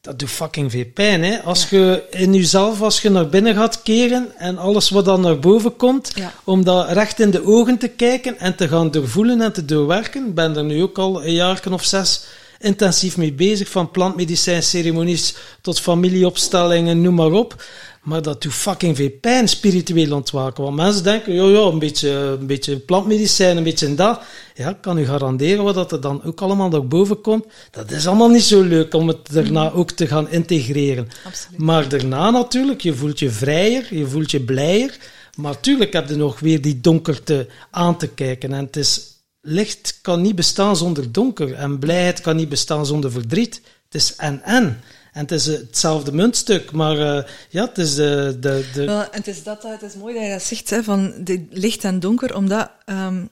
dat 0.05 0.19
doet 0.19 0.29
fucking 0.29 0.71
veel 0.71 0.85
pijn. 0.93 1.23
Hè? 1.23 1.41
Als 1.41 1.69
ja. 1.69 1.77
je 1.77 2.03
in 2.09 2.33
jezelf, 2.33 2.81
als 2.81 3.01
je 3.01 3.09
naar 3.09 3.29
binnen 3.29 3.55
gaat 3.55 3.81
keren 3.81 4.27
en 4.37 4.57
alles 4.57 4.89
wat 4.89 5.05
dan 5.05 5.21
naar 5.21 5.39
boven 5.39 5.75
komt, 5.75 6.11
ja. 6.15 6.33
om 6.43 6.63
dat 6.63 6.91
recht 6.91 7.19
in 7.19 7.31
de 7.31 7.45
ogen 7.45 7.77
te 7.77 7.87
kijken 7.87 8.39
en 8.39 8.55
te 8.55 8.67
gaan 8.67 8.91
doorvoelen 8.91 9.41
en 9.41 9.53
te 9.53 9.65
doorwerken. 9.65 10.27
Ik 10.27 10.35
ben 10.35 10.57
er 10.57 10.63
nu 10.63 10.81
ook 10.81 10.97
al 10.97 11.25
een 11.25 11.33
jaar 11.33 11.61
of 11.71 11.83
zes 11.83 12.25
intensief 12.59 13.17
mee 13.17 13.33
bezig, 13.33 13.69
van 13.69 13.91
plantmedicijnceremonies 13.91 15.35
tot 15.61 15.79
familieopstellingen, 15.79 17.01
noem 17.01 17.15
maar 17.15 17.31
op. 17.31 17.63
Maar 18.05 18.21
dat 18.21 18.41
doet 18.41 18.53
fucking 18.53 18.95
veel 18.95 19.11
pijn, 19.21 19.47
spiritueel 19.47 20.15
ontwaken. 20.15 20.63
Want 20.63 20.75
mensen 20.75 21.03
denken, 21.03 21.33
ja, 21.33 21.43
ja, 21.43 21.59
een 21.59 21.79
beetje, 21.79 22.09
een 22.09 22.47
beetje 22.47 22.79
plantmedicijn, 22.79 23.57
een 23.57 23.63
beetje 23.63 23.95
dat. 23.95 24.21
Ja, 24.55 24.69
ik 24.69 24.81
kan 24.81 24.97
u 24.97 25.05
garanderen 25.05 25.63
wat 25.63 25.75
dat 25.75 25.91
er 25.91 26.01
dan 26.01 26.23
ook 26.23 26.41
allemaal 26.41 26.69
naar 26.69 26.87
boven 26.87 27.21
komt. 27.21 27.45
Dat 27.71 27.91
is 27.91 28.07
allemaal 28.07 28.29
niet 28.29 28.43
zo 28.43 28.61
leuk 28.61 28.93
om 28.93 29.07
het 29.07 29.31
daarna 29.31 29.71
ook 29.71 29.91
te 29.91 30.07
gaan 30.07 30.29
integreren. 30.29 31.07
Absoluut. 31.25 31.59
Maar 31.59 31.89
daarna 31.89 32.29
natuurlijk, 32.29 32.81
je 32.81 32.95
voelt 32.95 33.19
je 33.19 33.29
vrijer, 33.29 33.95
je 33.95 34.07
voelt 34.07 34.31
je 34.31 34.41
blijer. 34.41 34.97
Maar 35.35 35.51
natuurlijk 35.51 35.93
heb 35.93 36.09
je 36.09 36.15
nog 36.15 36.39
weer 36.39 36.61
die 36.61 36.81
donkerte 36.81 37.47
aan 37.71 37.97
te 37.97 38.07
kijken. 38.07 38.53
En 38.53 38.65
het 38.65 38.75
is, 38.75 39.01
licht 39.41 39.99
kan 40.01 40.21
niet 40.21 40.35
bestaan 40.35 40.75
zonder 40.75 41.11
donker. 41.11 41.53
En 41.53 41.79
blijheid 41.79 42.21
kan 42.21 42.35
niet 42.35 42.49
bestaan 42.49 42.85
zonder 42.85 43.11
verdriet. 43.11 43.61
Het 43.85 44.01
is 44.01 44.15
en-en. 44.15 44.79
En 45.16 45.22
het 45.22 45.32
is 45.32 45.45
hetzelfde 45.45 46.11
muntstuk, 46.11 46.72
maar 46.72 46.97
uh, 46.97 47.24
ja, 47.49 47.66
het 47.66 47.78
is 47.78 47.95
de... 47.95 48.38
de, 48.39 48.70
de... 48.74 48.86
Wel, 48.86 49.07
het 49.11 49.28
is, 49.28 49.43
dat, 49.43 49.63
het 49.63 49.82
is 49.82 49.95
mooi 49.95 50.13
dat 50.13 50.24
je 50.24 50.30
dat 50.30 50.43
zegt, 50.43 50.70
hè, 50.70 50.84
van 50.84 51.13
de 51.24 51.45
licht 51.49 51.84
en 51.84 51.99
donker, 51.99 52.36
omdat... 52.36 52.72
Um, 52.86 53.30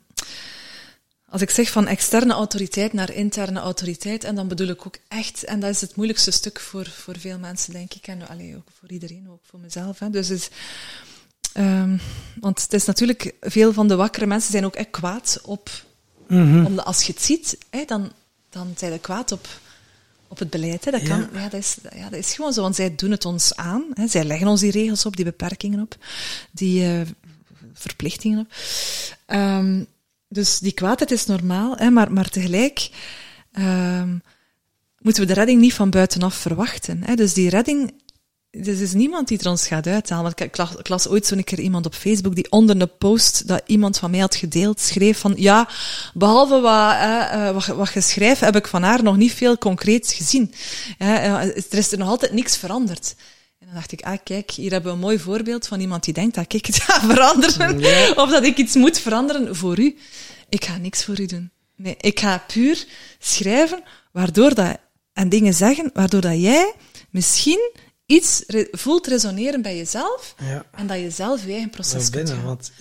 als 1.29 1.41
ik 1.41 1.49
zeg 1.49 1.69
van 1.71 1.87
externe 1.87 2.33
autoriteit 2.33 2.93
naar 2.93 3.13
interne 3.13 3.59
autoriteit, 3.59 4.23
en 4.23 4.35
dan 4.35 4.47
bedoel 4.47 4.67
ik 4.67 4.85
ook 4.85 4.97
echt, 5.07 5.43
en 5.43 5.59
dat 5.59 5.69
is 5.69 5.81
het 5.81 5.95
moeilijkste 5.95 6.31
stuk 6.31 6.59
voor, 6.59 6.85
voor 6.85 7.19
veel 7.19 7.39
mensen, 7.39 7.73
denk 7.73 7.93
ik, 7.93 8.07
en 8.07 8.27
allee, 8.27 8.55
ook 8.55 8.67
voor 8.79 8.91
iedereen, 8.91 9.27
ook 9.31 9.41
voor 9.43 9.59
mezelf. 9.59 9.99
Hè. 9.99 10.09
Dus 10.09 10.29
is, 10.29 10.49
um, 11.57 11.99
want 12.39 12.61
het 12.61 12.73
is 12.73 12.85
natuurlijk, 12.85 13.33
veel 13.41 13.73
van 13.73 13.87
de 13.87 13.95
wakkere 13.95 14.25
mensen 14.25 14.51
zijn 14.51 14.65
ook 14.65 14.75
echt 14.75 14.89
kwaad 14.91 15.39
op, 15.43 15.69
mm 16.27 16.51
-hmm. 16.51 16.65
omdat 16.65 16.85
als 16.85 17.03
je 17.03 17.13
het 17.13 17.21
ziet, 17.21 17.57
hè, 17.69 17.85
dan 17.85 18.11
dan 18.53 18.73
zijn 18.77 18.91
ze 18.91 18.99
kwaad 18.99 19.31
op, 19.31 19.47
op 20.33 20.39
het 20.39 20.49
beleid. 20.49 20.85
Hè. 20.85 20.91
Dat, 20.91 21.03
kan, 21.03 21.27
ja. 21.33 21.49
dat, 21.49 21.53
is, 21.59 21.77
ja, 21.95 22.09
dat 22.09 22.19
is 22.19 22.33
gewoon 22.33 22.53
zo, 22.53 22.61
want 22.61 22.75
zij 22.75 22.95
doen 22.95 23.11
het 23.11 23.25
ons 23.25 23.55
aan. 23.55 23.83
Hè. 23.93 24.07
Zij 24.07 24.23
leggen 24.23 24.47
ons 24.47 24.61
die 24.61 24.71
regels 24.71 25.05
op, 25.05 25.15
die 25.15 25.25
beperkingen 25.25 25.81
op, 25.81 25.95
die 26.51 26.83
uh, 26.83 27.01
verplichtingen 27.73 28.39
op. 28.39 28.47
Um, 29.27 29.85
dus 30.27 30.59
die 30.59 30.71
kwaadheid 30.71 31.11
is 31.11 31.25
normaal, 31.25 31.77
hè, 31.77 31.89
maar, 31.89 32.11
maar 32.11 32.29
tegelijk 32.29 32.89
um, 33.59 34.21
moeten 34.99 35.21
we 35.21 35.27
de 35.27 35.33
redding 35.33 35.61
niet 35.61 35.73
van 35.73 35.89
buitenaf 35.89 36.35
verwachten. 36.35 37.03
Hè. 37.03 37.15
Dus 37.15 37.33
die 37.33 37.49
redding 37.49 37.93
er 38.53 38.81
is 38.81 38.93
niemand 38.93 39.27
die 39.27 39.39
er 39.39 39.49
ons 39.49 39.67
gaat 39.67 39.87
uithalen. 39.87 40.23
Want 40.23 40.39
ik, 40.39 40.57
ik 40.79 40.89
las 40.89 41.07
ooit 41.07 41.25
zo'n 41.25 41.43
keer 41.43 41.59
iemand 41.59 41.85
op 41.85 41.95
Facebook 41.95 42.35
die 42.35 42.51
onder 42.51 42.81
een 42.81 42.97
post 42.97 43.47
dat 43.47 43.61
iemand 43.65 43.97
van 43.97 44.11
mij 44.11 44.19
had 44.19 44.35
gedeeld 44.35 44.79
schreef 44.79 45.19
van 45.19 45.33
ja, 45.37 45.69
behalve 46.13 46.59
wat, 46.59 46.93
eh, 46.93 47.51
wat, 47.51 47.65
wat 47.65 47.93
je 47.93 48.01
schrijft, 48.01 48.41
heb 48.41 48.55
ik 48.55 48.67
van 48.67 48.83
haar 48.83 49.03
nog 49.03 49.17
niet 49.17 49.33
veel 49.33 49.57
concreets 49.57 50.13
gezien. 50.13 50.53
Eh, 50.97 51.41
er 51.41 51.77
is 51.77 51.91
er 51.91 51.97
nog 51.97 52.07
altijd 52.07 52.33
niks 52.33 52.57
veranderd. 52.57 53.15
En 53.59 53.65
dan 53.65 53.75
dacht 53.75 53.91
ik, 53.91 54.01
ah 54.01 54.17
kijk, 54.23 54.51
hier 54.51 54.71
hebben 54.71 54.91
we 54.91 54.95
een 54.97 55.03
mooi 55.03 55.19
voorbeeld 55.19 55.67
van 55.67 55.79
iemand 55.79 56.03
die 56.03 56.13
denkt 56.13 56.35
dat 56.35 56.53
ik 56.53 56.65
het 56.73 56.75
ga 56.75 56.99
veranderen. 56.99 58.17
Of 58.17 58.29
dat 58.29 58.43
ik 58.43 58.57
iets 58.57 58.75
moet 58.75 58.99
veranderen 58.99 59.55
voor 59.55 59.79
u. 59.79 59.97
Ik 60.49 60.65
ga 60.65 60.77
niks 60.77 61.03
voor 61.03 61.19
u 61.19 61.25
doen. 61.25 61.51
Nee, 61.75 61.95
ik 61.99 62.19
ga 62.19 62.43
puur 62.47 62.85
schrijven 63.19 63.83
waardoor 64.11 64.53
dat, 64.53 64.77
en 65.13 65.29
dingen 65.29 65.53
zeggen 65.53 65.89
waardoor 65.93 66.21
dat 66.21 66.41
jij 66.41 66.73
misschien 67.09 67.71
iets 68.05 68.43
re 68.47 68.67
voelt 68.71 69.07
resoneren 69.07 69.61
bij 69.61 69.77
jezelf 69.77 70.35
ja. 70.39 70.65
en 70.71 70.87
dat 70.87 70.99
je 70.99 71.09
zelf 71.09 71.45
je 71.45 71.51
eigen 71.51 71.69
proces 71.69 72.09
binnen, 72.09 72.33
kunt 72.33 72.45
want 72.45 72.71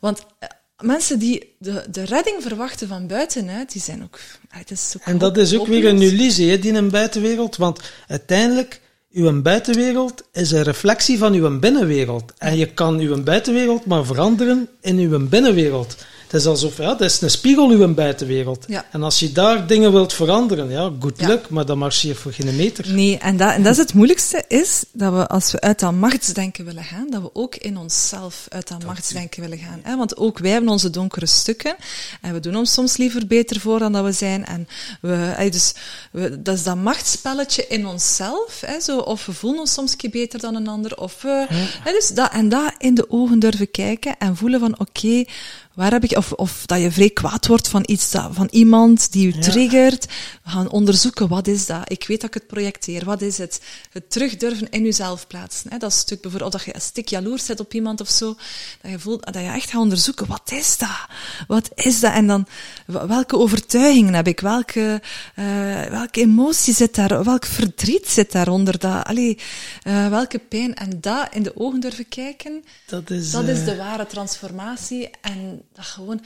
Want 0.00 0.26
uh, 0.40 0.48
mensen 0.86 1.18
die 1.18 1.54
de, 1.58 1.84
de 1.90 2.04
redding 2.04 2.42
verwachten 2.42 2.88
van 2.88 3.06
buitenuit, 3.06 3.72
die 3.72 3.82
zijn 3.82 4.02
ook... 4.02 4.18
Ah, 4.50 4.58
het 4.58 4.70
is 4.70 4.94
ook 4.96 5.02
en 5.02 5.18
dat 5.18 5.36
is 5.36 5.58
ook 5.58 5.66
weer 5.66 5.86
een 5.86 6.02
illusie, 6.02 6.50
hè, 6.50 6.58
die 6.58 6.72
een 6.72 6.90
buitenwereld, 6.90 7.56
want 7.56 7.80
uiteindelijk, 8.06 8.80
uw 9.10 9.42
buitenwereld 9.42 10.22
is 10.32 10.50
een 10.50 10.62
reflectie 10.62 11.18
van 11.18 11.32
uw 11.32 11.58
binnenwereld. 11.58 12.32
En 12.38 12.56
je 12.56 12.66
kan 12.66 12.98
uw 12.98 13.22
buitenwereld 13.22 13.86
maar 13.86 14.04
veranderen 14.04 14.68
in 14.80 14.98
uw 14.98 15.28
binnenwereld. 15.28 15.96
Het 16.28 16.40
is 16.40 16.46
alsof, 16.46 16.76
ja, 16.76 16.90
het 16.90 17.00
is 17.00 17.20
een 17.20 17.30
spiegel, 17.30 17.70
uw 17.70 17.94
buitenwereld. 17.94 18.64
Ja. 18.66 18.84
En 18.90 19.02
als 19.02 19.18
je 19.18 19.32
daar 19.32 19.66
dingen 19.66 19.92
wilt 19.92 20.12
veranderen, 20.12 20.70
ja, 20.70 20.92
goed 21.00 21.20
luck, 21.20 21.48
maar 21.48 21.66
dat 21.66 21.76
marcheert 21.76 22.18
voor 22.18 22.32
geen 22.32 22.56
meter. 22.56 22.92
Nee, 22.92 23.18
en 23.18 23.36
dat, 23.36 23.52
en 23.54 23.62
dat 23.62 23.72
is 23.72 23.78
het 23.78 23.94
moeilijkste, 23.94 24.44
is 24.48 24.84
dat 24.92 25.12
we, 25.12 25.26
als 25.26 25.52
we 25.52 25.60
uit 25.60 25.78
dat 25.78 25.92
machtsdenken 25.92 26.64
willen 26.64 26.84
gaan, 26.84 27.06
dat 27.10 27.22
we 27.22 27.30
ook 27.32 27.56
in 27.56 27.76
onszelf 27.76 28.46
uit 28.48 28.68
dat, 28.68 28.80
dat 28.80 28.88
machtsdenken 28.88 29.42
willen 29.42 29.58
gaan. 29.58 29.80
Hè? 29.82 29.96
Want 29.96 30.16
ook 30.16 30.38
wij 30.38 30.50
hebben 30.50 30.70
onze 30.70 30.90
donkere 30.90 31.26
stukken, 31.26 31.76
en 32.20 32.32
we 32.32 32.40
doen 32.40 32.56
ons 32.56 32.72
soms 32.72 32.96
liever 32.96 33.26
beter 33.26 33.60
voor 33.60 33.78
dan 33.78 33.92
dat 33.92 34.04
we 34.04 34.12
zijn. 34.12 34.46
En 34.46 34.68
we, 35.00 35.48
dus, 35.50 35.74
we, 36.12 36.42
dat 36.42 36.54
is 36.54 36.62
dat 36.62 36.76
machtsspelletje 36.76 37.66
in 37.66 37.86
onszelf, 37.86 38.60
hè? 38.66 38.80
Zo, 38.80 38.98
of 38.98 39.26
we 39.26 39.32
voelen 39.32 39.60
ons 39.60 39.72
soms 39.72 39.92
een 39.92 39.98
keer 39.98 40.10
beter 40.10 40.40
dan 40.40 40.54
een 40.54 40.68
ander, 40.68 40.96
of 40.96 41.22
we, 41.22 41.46
ja. 41.48 41.56
hè, 41.84 41.92
dus 41.92 42.08
dat, 42.08 42.32
en 42.32 42.48
dat 42.48 42.72
in 42.78 42.94
de 42.94 43.10
ogen 43.10 43.38
durven 43.38 43.70
kijken 43.70 44.18
en 44.18 44.36
voelen 44.36 44.60
van, 44.60 44.72
oké, 44.72 44.82
okay, 44.82 45.28
waar 45.78 45.92
heb 45.92 46.04
ik, 46.04 46.16
of, 46.16 46.32
of 46.32 46.66
dat 46.66 46.80
je 46.80 46.92
vrij 46.92 47.10
kwaad 47.10 47.46
wordt 47.46 47.68
van 47.68 47.82
iets, 47.86 48.10
dat, 48.10 48.28
van 48.32 48.48
iemand 48.50 49.12
die 49.12 49.26
je 49.26 49.38
triggert. 49.38 50.06
We 50.44 50.50
gaan 50.50 50.70
onderzoeken, 50.70 51.28
wat 51.28 51.46
is 51.46 51.66
dat? 51.66 51.90
Ik 51.90 52.06
weet 52.06 52.20
dat 52.20 52.28
ik 52.28 52.34
het 52.34 52.46
projecteer, 52.46 53.04
wat 53.04 53.22
is 53.22 53.38
het? 53.38 53.60
Het 53.90 54.10
terug 54.10 54.36
durven 54.36 54.70
in 54.70 54.84
jezelf 54.84 55.26
plaatsen. 55.26 55.70
Hè? 55.70 55.78
Dat 55.78 55.90
is 55.90 55.96
een 55.96 56.02
stuk 56.02 56.20
bijvoorbeeld, 56.20 56.52
dat 56.52 56.62
je 56.62 56.74
een 56.74 56.80
stuk 56.80 57.08
jaloers 57.08 57.44
zet 57.44 57.60
op 57.60 57.74
iemand 57.74 58.00
of 58.00 58.08
zo, 58.08 58.36
dat 58.80 58.90
je 58.90 58.98
voelt, 58.98 59.24
dat 59.24 59.34
je 59.34 59.48
echt 59.48 59.70
gaat 59.70 59.80
onderzoeken, 59.80 60.26
wat 60.26 60.52
is 60.52 60.76
dat? 60.76 61.06
Wat 61.46 61.70
is 61.74 62.00
dat? 62.00 62.12
En 62.12 62.26
dan, 62.26 62.46
welke 62.86 63.36
overtuigingen 63.36 64.14
heb 64.14 64.26
ik? 64.26 64.40
Welke, 64.40 65.02
uh, 65.36 65.82
welke 65.82 66.20
emotie 66.20 66.74
zit 66.74 66.94
daar? 66.94 67.24
Welk 67.24 67.44
verdriet 67.44 68.08
zit 68.08 68.32
daaronder? 68.32 68.78
Dat, 68.78 69.04
allee, 69.04 69.38
uh, 69.86 70.08
welke 70.08 70.38
pijn? 70.38 70.74
En 70.74 71.00
dat 71.00 71.28
in 71.32 71.42
de 71.42 71.56
ogen 71.56 71.80
durven 71.80 72.08
kijken, 72.08 72.64
dat 72.86 73.10
is, 73.10 73.30
dat 73.30 73.48
is 73.48 73.58
uh... 73.58 73.64
de 73.64 73.76
ware 73.76 74.06
transformatie. 74.06 75.10
En 75.20 75.62
dat 75.78 75.86
gewoon 75.86 76.20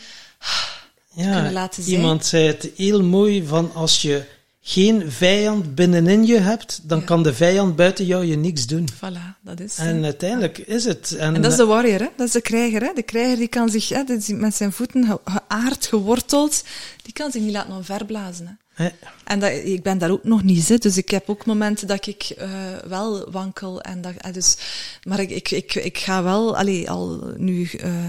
ja, 1.12 1.32
kunnen 1.32 1.52
laten 1.52 1.82
zijn. 1.82 1.96
Iemand 1.96 2.26
zei 2.26 2.46
het 2.46 2.70
heel 2.76 3.02
mooi 3.02 3.46
van 3.46 3.74
als 3.74 4.02
je 4.02 4.24
geen 4.64 5.10
vijand 5.10 5.74
binnenin 5.74 6.26
je 6.26 6.38
hebt, 6.38 6.80
dan 6.82 6.98
ja. 6.98 7.04
kan 7.04 7.22
de 7.22 7.34
vijand 7.34 7.76
buiten 7.76 8.06
jou 8.06 8.24
je 8.24 8.36
niks 8.36 8.66
doen. 8.66 8.88
Voilà, 8.94 9.40
dat 9.40 9.60
is 9.60 9.76
En 9.76 10.04
uiteindelijk 10.04 10.58
is 10.58 10.84
het. 10.84 11.16
En, 11.16 11.34
en, 11.34 11.42
dat 11.42 11.50
is 11.50 11.56
de 11.56 11.64
warrior, 11.64 12.00
hè? 12.00 12.08
dat 12.16 12.26
is 12.26 12.32
de 12.32 12.40
krijger. 12.40 12.82
Hè? 12.82 12.92
De 12.94 13.02
krijger 13.02 13.36
die 13.36 13.48
kan 13.48 13.68
zich, 13.68 13.88
hè, 13.88 14.04
die 14.04 14.34
met 14.34 14.54
zijn 14.54 14.72
voeten 14.72 15.20
geaard, 15.24 15.86
geworteld, 15.86 16.64
die 17.02 17.12
kan 17.12 17.30
zich 17.30 17.42
niet 17.42 17.52
laten 17.52 17.74
omverblazen. 17.74 18.58
Hè? 18.72 18.88
En 19.24 19.40
dat, 19.40 19.50
ik 19.50 19.82
ben 19.82 19.98
daar 19.98 20.10
ook 20.10 20.24
nog 20.24 20.42
niet, 20.42 20.68
hè. 20.68 20.76
dus 20.76 20.96
ik 20.96 21.08
heb 21.08 21.28
ook 21.28 21.46
momenten 21.46 21.86
dat 21.86 22.06
ik 22.06 22.34
uh, 22.38 22.50
wel 22.86 23.30
wankel. 23.30 23.80
En 23.80 24.00
dat, 24.00 24.14
dus, 24.32 24.56
maar 25.02 25.20
ik, 25.20 25.30
ik, 25.30 25.50
ik, 25.50 25.74
ik 25.74 25.98
ga 25.98 26.22
wel, 26.22 26.56
allee, 26.56 26.90
al 26.90 27.32
nu... 27.36 27.70
Uh, 27.84 28.04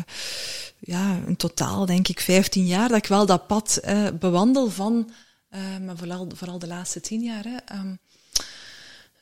ja, 0.86 1.20
in 1.28 1.36
totaal 1.36 1.86
denk 1.86 2.08
ik 2.08 2.20
15 2.20 2.66
jaar 2.66 2.88
dat 2.88 2.98
ik 2.98 3.06
wel 3.06 3.26
dat 3.26 3.48
pad 3.48 3.80
uh, 3.86 4.08
bewandel 4.20 4.70
van, 4.70 5.10
uh, 5.52 5.60
maar 5.86 5.98
vooral, 5.98 6.28
vooral 6.36 6.60
de 6.60 6.68
laatste 6.68 7.02
tien 7.02 7.22
jaar, 7.22 7.44
hè, 7.44 7.78
um, 7.78 8.00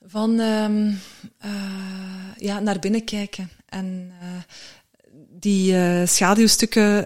van 0.05 0.39
um, 0.39 0.99
uh, 1.45 1.51
ja, 2.37 2.59
naar 2.59 2.79
binnen 2.79 3.03
kijken 3.03 3.49
en 3.65 4.11
die 5.29 5.75
schaduwstukken 6.07 7.05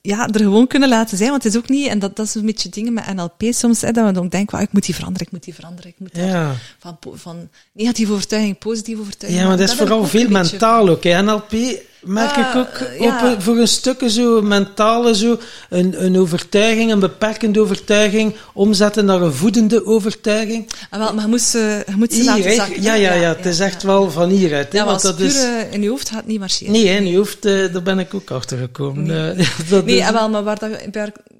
ja, 0.00 0.28
er 0.28 0.40
gewoon 0.40 0.66
kunnen 0.66 0.88
laten 0.88 1.16
zijn, 1.16 1.30
want 1.30 1.42
het 1.42 1.52
is 1.52 1.58
ook 1.58 1.68
niet, 1.68 1.88
en 1.88 1.98
dat, 1.98 2.16
dat 2.16 2.26
is 2.26 2.34
een 2.34 2.46
beetje 2.46 2.68
dingen 2.68 2.92
met 2.92 3.14
NLP 3.14 3.42
soms, 3.50 3.80
hè, 3.80 3.90
dat 3.90 4.06
we 4.06 4.12
dan 4.12 4.28
denken, 4.28 4.60
ik 4.60 4.72
moet 4.72 4.84
die 4.84 4.94
veranderen, 4.94 5.26
ik 5.26 5.32
moet 5.32 5.44
die 5.44 5.54
veranderen, 5.54 5.90
ik 5.90 5.98
moet 5.98 6.16
ja. 6.16 6.54
van, 6.78 6.98
van 7.12 7.48
negatieve 7.72 8.12
overtuiging, 8.12 8.58
positieve 8.58 9.00
overtuiging. 9.00 9.42
Ja, 9.42 9.48
maar 9.48 9.58
dat 9.58 9.68
is 9.68 9.74
vooral 9.74 10.06
veel 10.06 10.28
mentaal 10.28 10.88
ook, 10.88 11.04
hè. 11.04 11.22
NLP 11.22 11.52
merk 12.06 12.30
Ah, 12.36 12.38
ik 12.48 12.54
ook 12.56 12.80
op, 12.98 13.20
ja. 13.20 13.40
voor 13.40 13.56
een 13.58 13.68
stukje 13.68 14.10
zo 14.10 14.42
mentale 14.42 15.14
zo, 15.16 15.38
een, 15.68 16.04
een 16.04 16.18
overtuiging, 16.18 16.92
een 16.92 16.98
beperkende 16.98 17.60
overtuiging, 17.60 18.34
omzetten 18.54 19.04
naar 19.04 19.20
een 19.22 19.32
voedende 19.32 19.86
overtuiging. 19.86 20.70
Ah, 20.90 20.98
wel, 20.98 21.14
maar 21.14 21.22
je 21.24 21.30
moet 21.30 21.40
ze, 21.40 21.82
je 21.86 21.96
moet 21.96 22.12
ze 22.12 22.16
Hier, 22.20 22.24
laten 22.30 22.54
zakken. 22.54 22.82
ja, 22.82 22.94
ja, 22.94 23.12
ja, 23.12 23.28
het 23.36 23.46
is 23.46 23.60
echt 23.60 23.82
wel 23.82 24.10
van 24.10 24.28
hieruit. 24.28 24.72
Ja, 24.72 24.78
maar 24.78 24.90
want 24.90 25.02
dat 25.02 25.20
is... 25.20 25.42
eh, 25.42 25.72
in 25.72 25.82
je 25.82 25.88
hoofd 25.88 26.08
gaat 26.10 26.26
niet 26.26 26.38
marcheren. 26.38 26.72
Nee, 26.72 26.84
in 26.84 27.06
je 27.06 27.16
hoofd, 27.16 27.44
eh, 27.44 27.72
daar 27.72 27.82
ben 27.82 27.98
ik 27.98 28.14
ook 28.14 28.30
achter 28.30 28.58
gekomen. 28.58 29.02
Nee. 29.06 29.30
Eh, 29.30 29.48
dat 29.70 29.84
Nee, 29.84 29.96
is- 29.98 30.04
ah, 30.06 30.12
wel, 30.12 30.28
maar 30.30 30.42
waar 30.44 30.58
dat, 30.58 30.70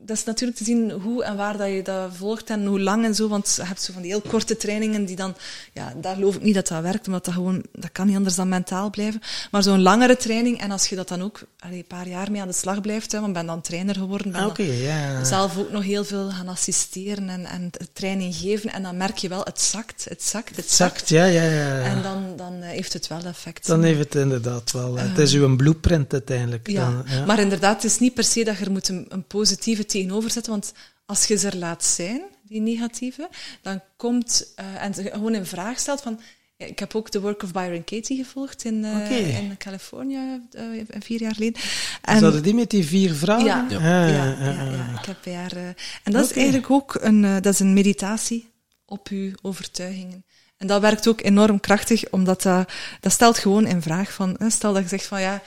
dat 0.06 0.16
is 0.16 0.24
natuurlijk 0.24 0.58
te 0.58 0.64
zien 0.64 0.90
hoe 0.90 1.24
en 1.24 1.36
waar 1.36 1.56
dat 1.56 1.68
je 1.68 1.82
dat 1.82 2.10
volgt 2.18 2.50
en 2.50 2.66
hoe 2.66 2.80
lang 2.80 3.04
en 3.04 3.14
zo. 3.14 3.28
Want 3.28 3.52
je 3.56 3.62
hebt 3.64 3.82
zo 3.82 3.92
van 3.92 4.02
die 4.02 4.10
heel 4.10 4.22
korte 4.28 4.56
trainingen 4.56 5.04
die 5.04 5.16
dan, 5.16 5.34
ja, 5.72 5.92
daar 6.00 6.14
geloof 6.14 6.34
ik 6.34 6.42
niet 6.42 6.54
dat 6.54 6.68
dat 6.68 6.82
werkt, 6.82 7.06
omdat 7.06 7.24
dat 7.24 7.34
gewoon, 7.34 7.62
dat 7.72 7.92
kan 7.92 8.06
niet 8.06 8.16
anders 8.16 8.34
dan 8.34 8.48
mentaal 8.48 8.90
blijven. 8.90 9.20
Maar 9.50 9.62
zo'n 9.62 9.82
langere 9.82 10.16
training, 10.16 10.53
en 10.58 10.70
als 10.70 10.86
je 10.88 10.96
dat 10.96 11.08
dan 11.08 11.22
ook 11.22 11.40
allee, 11.58 11.78
een 11.78 11.86
paar 11.86 12.08
jaar 12.08 12.30
mee 12.30 12.40
aan 12.40 12.48
de 12.48 12.54
slag 12.54 12.80
blijft, 12.80 13.12
hè, 13.12 13.18
want 13.18 13.28
ik 13.28 13.34
ben 13.36 13.46
dan 13.46 13.60
trainer 13.60 13.94
geworden, 13.94 14.32
ben 14.32 14.40
Ah, 14.40 14.46
Oké, 14.46 14.66
dan 14.66 14.76
ja. 14.76 15.24
zelf 15.24 15.58
ook 15.58 15.70
nog 15.70 15.82
heel 15.82 16.04
veel 16.04 16.30
gaan 16.30 16.48
assisteren 16.48 17.28
en, 17.28 17.44
en 17.46 17.70
training 17.92 18.34
geven. 18.34 18.72
En 18.72 18.82
dan 18.82 18.96
merk 18.96 19.16
je 19.16 19.28
wel, 19.28 19.40
het 19.44 19.60
zakt, 19.60 20.06
het 20.08 20.22
zakt, 20.22 20.56
het 20.56 20.70
zakt. 20.70 20.92
Exact, 20.92 21.08
ja, 21.08 21.24
ja, 21.24 21.42
ja. 21.42 21.80
En 21.80 22.02
dan, 22.02 22.36
dan 22.36 22.62
eh, 22.62 22.68
heeft 22.68 22.92
het 22.92 23.06
wel 23.06 23.22
effect. 23.24 23.66
Dan 23.66 23.82
heeft 23.82 23.98
het 23.98 24.14
inderdaad 24.14 24.72
wel. 24.72 24.98
eh, 24.98 25.08
het 25.08 25.18
is 25.18 25.32
uw 25.32 25.56
blueprint 25.56 26.12
uiteindelijk. 26.12 26.68
Ja, 26.70 26.90
Dan, 26.90 27.04
ja. 27.06 27.24
maar 27.24 27.38
inderdaad, 27.40 27.82
het 27.82 27.92
is 27.92 27.98
niet 27.98 28.14
per 28.14 28.24
se 28.24 28.44
dat 28.44 28.58
je 28.58 28.64
er 28.64 28.70
moet 28.70 28.88
een, 28.88 29.06
een 29.08 29.24
positieve 29.26 29.86
tegenover 29.86 30.30
zetten, 30.30 30.52
want 30.52 30.72
als 31.06 31.24
je 31.24 31.36
ze 31.36 31.46
er 31.46 31.56
laat 31.56 31.84
zijn, 31.84 32.22
die 32.48 32.60
negatieve, 32.60 33.28
dan 33.62 33.80
komt, 33.96 34.46
uh, 34.60 34.82
en 34.82 34.94
ze 34.94 35.02
gewoon 35.12 35.34
in 35.34 35.46
vraag 35.46 35.78
stelt 35.78 36.00
van, 36.00 36.20
ik 36.56 36.78
heb 36.78 36.94
ook 36.94 37.10
de 37.10 37.20
work 37.20 37.42
of 37.42 37.52
Byron 37.52 37.84
Katie 37.84 38.16
gevolgd 38.16 38.64
in, 38.64 38.84
uh, 38.84 39.38
in 39.38 39.56
Californië 39.56 40.40
uh, 40.56 40.84
vier 40.88 41.20
jaar 41.20 41.34
geleden. 41.34 41.62
En, 42.02 42.18
Zouden 42.18 42.42
die 42.42 42.54
met 42.54 42.70
die 42.70 42.84
vier 42.86 43.14
vragen? 43.14 43.44
Ja, 43.44 43.66
Ja, 43.70 43.78
ja, 43.80 44.06
ja, 44.06 44.24
ja, 44.24 44.52
ja, 44.52 44.64
ja, 44.64 44.98
ik 44.98 45.04
heb 45.06 45.18
bij 45.24 45.34
haar... 45.34 45.52
eh, 45.52 45.66
en 46.02 46.12
dat 46.12 46.24
is 46.24 46.32
eigenlijk 46.32 46.70
ook 46.70 46.98
een, 47.00 47.20
dat 47.20 47.46
is 47.46 47.60
een 47.60 47.72
meditatie 47.72 48.50
op 48.86 49.08
uw 49.08 49.32
overtuigingen. 49.42 50.24
En 50.56 50.66
dat 50.66 50.80
werkt 50.80 51.08
ook 51.08 51.20
enorm 51.20 51.60
krachtig, 51.60 52.10
omdat 52.10 52.42
dat, 52.42 52.72
dat 53.00 53.12
stelt 53.12 53.38
gewoon 53.38 53.66
in 53.66 53.82
vraag 53.82 54.12
van, 54.12 54.34
hè, 54.38 54.50
stel 54.50 54.72
dat 54.72 54.82
je 54.82 54.88
zegt 54.88 55.06
van 55.06 55.20
ja, 55.20 55.42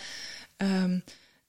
ehm, 0.58 0.99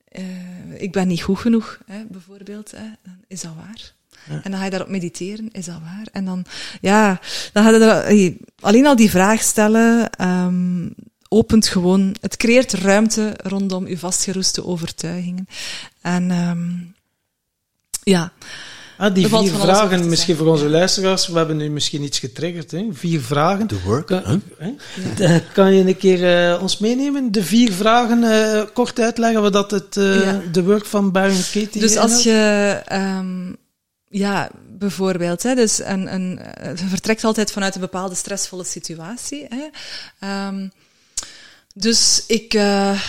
eh, 0.05 0.81
ik 0.81 0.93
ben 0.93 1.09
niet 1.09 1.23
goed 1.23 1.39
genoeg, 1.39 1.81
hè, 1.87 2.05
bijvoorbeeld, 2.05 2.71
hè, 2.71 2.87
dan 3.03 3.25
is 3.27 3.41
dat 3.41 3.55
waar. 3.55 3.97
En 4.29 4.51
dan 4.51 4.59
ga 4.59 4.65
je 4.65 4.71
daarop 4.71 4.89
mediteren, 4.89 5.49
is 5.53 5.65
dat 5.65 5.79
waar? 5.83 6.07
En 6.13 6.25
dan, 6.25 6.45
ja, 6.81 7.21
dan 7.53 7.65
ga 7.65 7.71
je 7.71 7.79
er, 7.79 8.37
alleen 8.61 8.87
al 8.87 8.97
die 8.97 9.11
vraag 9.11 9.43
stellen, 9.43 10.11
ehm, 10.11 10.89
opent 11.29 11.67
gewoon, 11.69 12.17
het 12.21 12.37
creëert 12.37 12.73
ruimte 12.73 13.35
rondom 13.43 13.87
uw 13.87 13.97
vastgeroeste 13.97 14.65
overtuigingen. 14.67 15.49
En 16.01 16.31
ehm, 16.31 16.69
ja, 18.03 18.33
Ah, 18.99 19.15
die 19.15 19.25
Er 19.25 19.39
vier 19.39 19.53
vragen, 19.53 20.09
misschien 20.09 20.37
voor 20.37 20.47
onze 20.47 20.69
luisteraars, 20.69 21.29
we 21.29 21.39
hebben 21.39 21.57
nu 21.57 21.71
misschien 21.71 22.03
iets 22.03 22.19
getriggerd. 22.19 22.71
Hè? 22.71 22.87
Vier 22.93 23.21
vragen. 23.21 23.67
To 23.67 23.77
work. 23.85 24.07
Kan, 24.07 24.23
huh? 24.27 24.37
hè? 24.59 24.71
Eh, 25.25 25.41
kan 25.53 25.75
je 25.75 25.87
een 25.87 25.97
keer 25.97 26.51
eh, 26.53 26.63
ons 26.63 26.79
meenemen? 26.79 27.33
De 27.33 27.43
vier 27.43 27.73
vragen 27.73 28.25
eh, 28.25 28.63
kort 28.73 29.01
uitleggen 29.01 29.43
wat 29.43 29.53
dat 29.53 29.71
het, 29.71 29.97
eh, 29.97 30.23
Ja. 30.23 30.41
de 30.53 30.65
work 30.65 30.85
van 30.87 31.13
Baron 31.13 31.37
Katie 31.53 31.81
Dus 31.81 31.97
als 31.97 32.25
inhoudt? 32.27 32.85
je, 32.89 32.95
um, 32.97 33.57
ja, 34.11 34.51
bijvoorbeeld. 34.69 35.43
Hè, 35.43 35.55
dus 35.55 35.79
een, 35.79 36.15
een, 36.15 36.41
je 36.77 36.87
vertrekt 36.89 37.25
altijd 37.25 37.53
vanuit 37.53 37.75
een 37.75 37.81
bepaalde 37.81 38.15
stressvolle 38.15 38.65
situatie. 38.65 39.47
Hè. 39.49 39.69
Ehm, 40.19 40.69
dus 41.75 42.25
ik, 42.27 42.55
uh, 42.55 43.03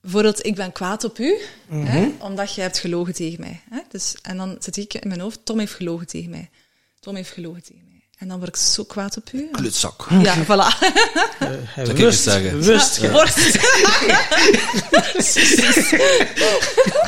bijvoorbeeld, 0.00 0.46
ik 0.46 0.54
ben 0.54 0.72
kwaad 0.72 1.04
op 1.04 1.18
u, 1.18 1.38
hè, 1.70 2.08
omdat 2.18 2.54
je 2.54 2.60
hebt 2.60 2.78
gelogen 2.78 3.14
tegen 3.14 3.40
mij. 3.40 3.60
Hè. 3.70 3.80
Dus, 3.90 4.14
en 4.22 4.36
dan 4.36 4.56
zit 4.60 4.76
ik 4.76 4.94
in 4.94 5.08
mijn 5.08 5.20
hoofd, 5.20 5.38
Tom 5.44 5.58
heeft 5.58 5.74
gelogen 5.74 6.06
tegen 6.06 6.30
mij. 6.30 6.50
Tom 7.00 7.14
heeft 7.14 7.30
gelogen 7.32 7.62
tegen 7.62 7.82
mij. 7.88 8.02
En 8.18 8.28
dan 8.28 8.36
word 8.38 8.48
ik 8.48 8.56
zo 8.56 8.84
kwaad 8.84 9.16
op 9.16 9.32
u. 9.32 9.48
Klutzak. 9.52 10.06
Ja, 10.22 10.44
voilà. 10.44 10.48
Uh, 11.78 11.84
Dat 11.86 11.98
eens 11.98 12.22
zeggen. 12.22 12.50
Bewust. 12.50 13.00
Ja, 13.00 13.10
worst. 13.10 13.36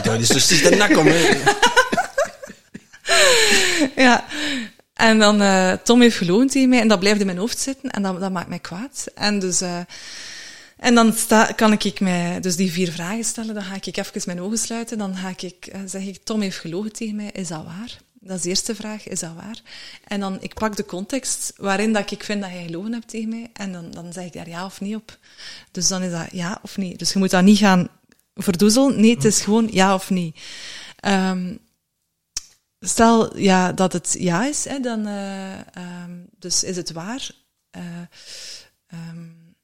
Ja, 0.05 0.13
die 0.13 0.21
is 0.21 0.27
precies 0.29 0.63
de 0.63 0.71
nek 0.71 0.97
om. 0.97 1.07
hè. 1.07 1.41
ja. 4.07 4.25
En 4.95 5.19
dan, 5.19 5.43
eh 5.43 5.73
Tom 5.73 6.01
heeft 6.01 6.17
gelogen 6.17 6.47
tegen 6.47 6.69
mij 6.69 6.81
en 6.81 6.89
dat 6.89 6.99
blijft 6.99 7.21
in 7.21 7.27
mijn 7.27 7.39
hoofd 7.39 7.59
zitten 7.59 7.91
en 7.91 8.03
dat, 8.03 8.33
maakt 8.33 8.49
mij 8.49 8.59
kwaad. 8.59 9.07
En 9.15 9.39
dus, 9.39 9.61
eh 9.61 9.81
en 10.79 10.95
dan 10.95 11.13
sta, 11.13 11.45
kan 11.45 11.73
ik 11.73 12.01
mij 12.01 12.41
dus 12.41 12.57
die 12.57 12.73
vier 12.73 12.93
vragen 12.93 13.25
stellen, 13.25 13.55
dan 13.55 13.63
ga 13.63 13.75
ik 13.75 13.97
even 13.97 14.23
mijn 14.27 14.41
ogen 14.41 14.59
sluiten, 14.59 14.99
dan 14.99 15.17
ga 15.17 15.33
ik, 15.37 15.67
eh, 15.67 15.81
zeg 15.87 16.03
ik, 16.03 16.19
Tom 16.25 16.41
heeft 16.41 16.59
gelogen 16.59 16.93
tegen 16.93 17.17
mij, 17.17 17.31
is 17.33 17.49
dat 17.49 17.65
waar? 17.65 17.99
Dat 18.21 18.37
is 18.37 18.43
de 18.43 18.49
eerste 18.49 18.75
vraag, 18.75 19.09
is 19.09 19.21
dat 19.21 19.35
waar? 19.35 19.63
En 20.05 20.21
dan, 20.21 20.37
ik 20.41 20.55
pak 20.55 20.77
de 20.77 20.85
context 20.85 21.53
waarin 21.57 21.93
dat 21.93 22.11
ik 22.11 22.25
vind 22.25 22.41
dat 22.41 22.51
hij 22.51 22.65
gelogen 22.65 22.93
hebt 22.93 23.09
tegen 23.09 23.29
mij, 23.29 23.51
en 23.53 23.73
dan, 23.73 23.91
dan 23.91 24.13
zeg 24.13 24.25
ik 24.25 24.33
daar 24.33 24.49
ja 24.49 24.65
of 24.65 24.81
nee 24.81 24.95
op. 24.95 25.19
Dus 25.71 25.89
dan 25.89 26.03
is 26.03 26.11
dat 26.11 26.27
ja 26.33 26.59
of 26.63 26.77
nee. 26.77 26.97
Dus 26.97 27.13
je 27.13 27.19
moet 27.19 27.31
dat 27.31 27.43
niet 27.43 27.59
gaan 27.59 27.89
verdoezelen, 28.35 29.01
nee, 29.01 29.15
het 29.15 29.25
is 29.25 29.41
gewoon 29.41 29.69
ja 29.71 29.95
of 29.95 30.11
nee. 30.11 30.35
Stel 32.81 33.39
ja, 33.39 33.73
dat 33.73 33.93
het 33.93 34.17
ja 34.19 34.47
is, 34.47 34.65
hè, 34.65 34.81
dan 34.81 35.09
uh, 35.09 35.59
um, 36.05 36.29
dus 36.39 36.65
is 36.65 36.77
het 36.77 36.93
waar. 36.93 37.31
Uh, 37.77 37.83
um, 38.93 39.57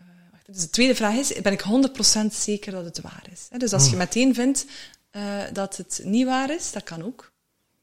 uh, 0.00 0.06
wacht, 0.30 0.46
dus 0.46 0.60
de 0.60 0.70
tweede 0.70 0.94
vraag 0.94 1.14
is, 1.14 1.40
ben 1.42 1.52
ik 1.52 1.64
100% 2.22 2.26
zeker 2.30 2.72
dat 2.72 2.84
het 2.84 3.00
waar 3.00 3.26
is? 3.32 3.46
Hè? 3.50 3.58
Dus 3.58 3.72
als 3.72 3.90
je 3.90 3.96
meteen 3.96 4.34
vindt 4.34 4.66
dat 5.52 5.76
het 5.76 6.00
niet 6.04 6.26
waar 6.26 6.54
is, 6.54 6.72
dat 6.72 6.82
kan 6.82 7.04
ook. 7.04 7.32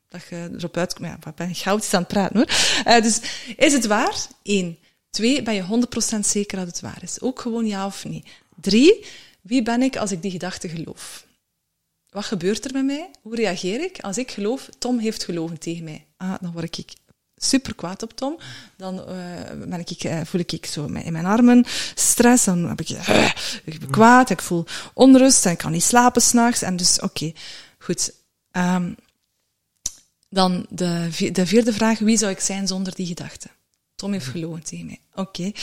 Dat 0.07 0.21
je 0.29 0.49
erop 0.57 0.77
uitkomt, 0.77 1.07
ja, 1.07 1.17
wat 1.19 1.35
ben 1.35 1.49
ik 1.49 1.57
goud 1.57 1.93
aan 1.93 1.99
het 1.99 2.07
praten 2.07 2.35
hoor. 2.35 3.01
dus 3.01 3.19
is 3.55 3.73
het 3.73 3.85
waar? 3.85 4.27
Eén. 4.43 4.79
Twee, 5.09 5.41
ben 5.41 5.53
je 5.53 5.85
100% 6.17 6.19
zeker 6.19 6.57
dat 6.57 6.67
het 6.67 6.79
waar 6.79 6.99
is? 7.01 7.21
Ook 7.21 7.39
gewoon 7.39 7.65
ja 7.65 7.85
of 7.85 8.05
nee. 8.05 8.23
Drie, 8.61 9.05
wie 9.41 9.61
ben 9.61 9.81
ik 9.81 9.97
als 9.97 10.11
ik 10.11 10.21
die 10.21 10.31
gedachte 10.31 10.69
geloof? 10.69 11.24
Wat 12.15 12.25
gebeurt 12.25 12.65
er 12.65 12.73
met 12.73 12.85
mij? 12.85 13.09
Hoe 13.21 13.35
reageer 13.35 13.81
ik? 13.81 13.99
Als 13.99 14.17
ik 14.17 14.31
geloof, 14.31 14.69
Tom 14.77 14.99
heeft 14.99 15.23
gelogen 15.23 15.59
tegen 15.59 15.83
mij. 15.83 16.05
Ah, 16.17 16.33
dan 16.41 16.51
word 16.51 16.77
ik 16.77 16.93
super 17.35 17.75
kwaad 17.75 18.03
op 18.03 18.15
Tom. 18.15 18.37
Dan 18.77 18.95
uh, 18.99 19.67
ben 19.67 19.79
ik, 19.79 20.03
uh, 20.03 20.21
voel 20.23 20.41
ik, 20.41 20.51
ik 20.51 20.65
zo 20.65 20.85
in 20.85 21.11
mijn 21.11 21.25
armen 21.25 21.65
stress. 21.95 22.43
Dan 22.43 22.67
heb 22.69 22.81
ik, 22.81 22.89
uh, 22.89 23.31
ik 23.63 23.79
ben 23.79 23.89
kwaad, 23.89 24.29
ik 24.29 24.41
voel 24.41 24.65
onrust 24.93 25.45
en 25.45 25.51
ik 25.51 25.57
kan 25.57 25.71
niet 25.71 25.83
slapen 25.83 26.21
s'nachts. 26.21 26.61
En 26.61 26.75
dus, 26.75 26.99
oké, 26.99 27.33
goed. 27.79 28.13
Um, 28.51 28.95
dan 30.29 30.65
de, 30.69 31.09
de 31.31 31.45
vierde 31.45 31.73
vraag, 31.73 31.99
wie 31.99 32.17
zou 32.17 32.31
ik 32.31 32.39
zijn 32.39 32.67
zonder 32.67 32.95
die 32.95 33.07
gedachte? 33.07 33.49
Tom 33.95 34.11
heeft 34.11 34.25
gelogen 34.25 34.63
tegen 34.63 34.85
mij. 34.85 34.99
Oké, 35.13 35.29
okay. 35.29 35.55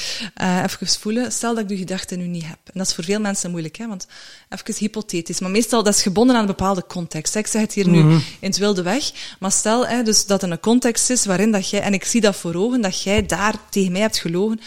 uh, 0.56 0.62
even 0.62 0.86
voelen. 0.86 1.32
Stel 1.32 1.54
dat 1.54 1.62
ik 1.62 1.68
die 1.68 1.78
gedachte 1.78 2.16
nu 2.16 2.26
niet 2.26 2.46
heb. 2.46 2.58
En 2.64 2.72
dat 2.74 2.86
is 2.86 2.94
voor 2.94 3.04
veel 3.04 3.20
mensen 3.20 3.50
moeilijk, 3.50 3.76
hè, 3.76 3.86
want 3.88 4.06
even 4.48 4.74
hypothetisch. 4.74 5.40
Maar 5.40 5.50
meestal 5.50 5.82
dat 5.82 5.94
is 5.94 6.02
gebonden 6.02 6.34
aan 6.34 6.40
een 6.40 6.46
bepaalde 6.46 6.86
context. 6.86 7.34
Ik 7.34 7.46
zeg 7.46 7.62
het 7.62 7.72
hier 7.72 7.88
nu 7.88 8.00
in 8.10 8.22
het 8.40 8.58
wilde 8.58 8.82
weg. 8.82 9.36
Maar 9.40 9.52
stel 9.52 9.86
hè, 9.86 10.02
dus 10.02 10.26
dat 10.26 10.42
er 10.42 10.50
een 10.50 10.60
context 10.60 11.10
is 11.10 11.24
waarin 11.24 11.50
dat 11.50 11.70
jij, 11.70 11.80
en 11.80 11.94
ik 11.94 12.04
zie 12.04 12.20
dat 12.20 12.36
voor 12.36 12.54
ogen, 12.54 12.80
dat 12.80 13.02
jij 13.02 13.26
daar 13.26 13.54
tegen 13.70 13.92
mij 13.92 14.00
hebt 14.00 14.18
gelogen. 14.18 14.60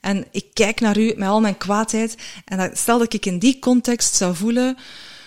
En 0.00 0.26
ik 0.30 0.46
kijk 0.52 0.80
naar 0.80 0.98
u 0.98 1.14
met 1.16 1.28
al 1.28 1.40
mijn 1.40 1.58
kwaadheid. 1.58 2.14
En 2.44 2.58
dat, 2.58 2.78
stel 2.78 2.98
dat 2.98 3.12
ik 3.12 3.26
in 3.26 3.38
die 3.38 3.58
context 3.58 4.14
zou 4.14 4.36
voelen, 4.36 4.70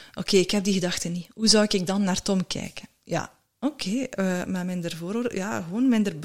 oké, 0.09 0.19
okay, 0.19 0.39
ik 0.39 0.51
heb 0.51 0.63
die 0.63 0.73
gedachte 0.73 1.09
niet. 1.09 1.27
Hoe 1.33 1.47
zou 1.47 1.65
ik 1.69 1.87
dan 1.87 2.03
naar 2.03 2.21
Tom 2.21 2.47
kijken? 2.47 2.87
Ja, 3.03 3.31
Oké, 3.63 4.07
okay, 4.07 4.39
uh, 4.39 4.45
maar 4.45 4.65
minder 4.65 4.95
vooroordeel, 4.97 5.37
ja, 5.37 5.61
gewoon 5.61 5.87
minder 5.87 6.19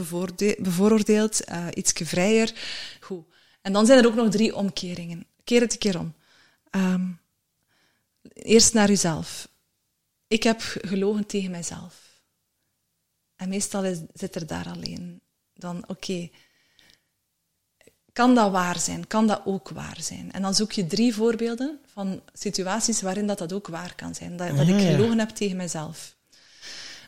bevooroordeeld, 0.58 1.48
uh, 1.50 1.66
iets 1.74 1.92
vrijer. 1.94 2.52
Goed. 3.00 3.24
En 3.62 3.72
dan 3.72 3.86
zijn 3.86 3.98
er 3.98 4.06
ook 4.06 4.14
nog 4.14 4.28
drie 4.28 4.54
omkeringen. 4.56 5.26
Keer 5.44 5.60
het 5.60 5.72
een 5.72 5.78
keer 5.78 5.98
om. 5.98 6.14
Um, 6.70 7.20
eerst 8.32 8.74
naar 8.74 8.90
uzelf. 8.90 9.48
Ik 10.28 10.42
heb 10.42 10.60
gelogen 10.60 11.26
tegen 11.26 11.50
mijzelf. 11.50 12.22
En 13.36 13.48
meestal 13.48 13.84
is, 13.84 13.98
zit 14.12 14.34
er 14.34 14.46
daar 14.46 14.66
alleen. 14.68 15.20
Dan, 15.54 15.76
oké, 15.76 15.90
okay, 15.90 16.32
kan 18.12 18.34
dat 18.34 18.50
waar 18.50 18.78
zijn? 18.78 19.06
Kan 19.06 19.26
dat 19.26 19.42
ook 19.44 19.68
waar 19.68 19.98
zijn? 20.00 20.32
En 20.32 20.42
dan 20.42 20.54
zoek 20.54 20.72
je 20.72 20.86
drie 20.86 21.14
voorbeelden 21.14 21.78
van 21.92 22.22
situaties 22.32 23.02
waarin 23.02 23.26
dat, 23.26 23.38
dat 23.38 23.52
ook 23.52 23.66
waar 23.66 23.94
kan 23.94 24.14
zijn. 24.14 24.36
Dat, 24.36 24.56
dat 24.56 24.68
ik 24.68 24.80
gelogen 24.80 25.18
heb 25.18 25.28
tegen 25.28 25.56
mijzelf. 25.56 26.16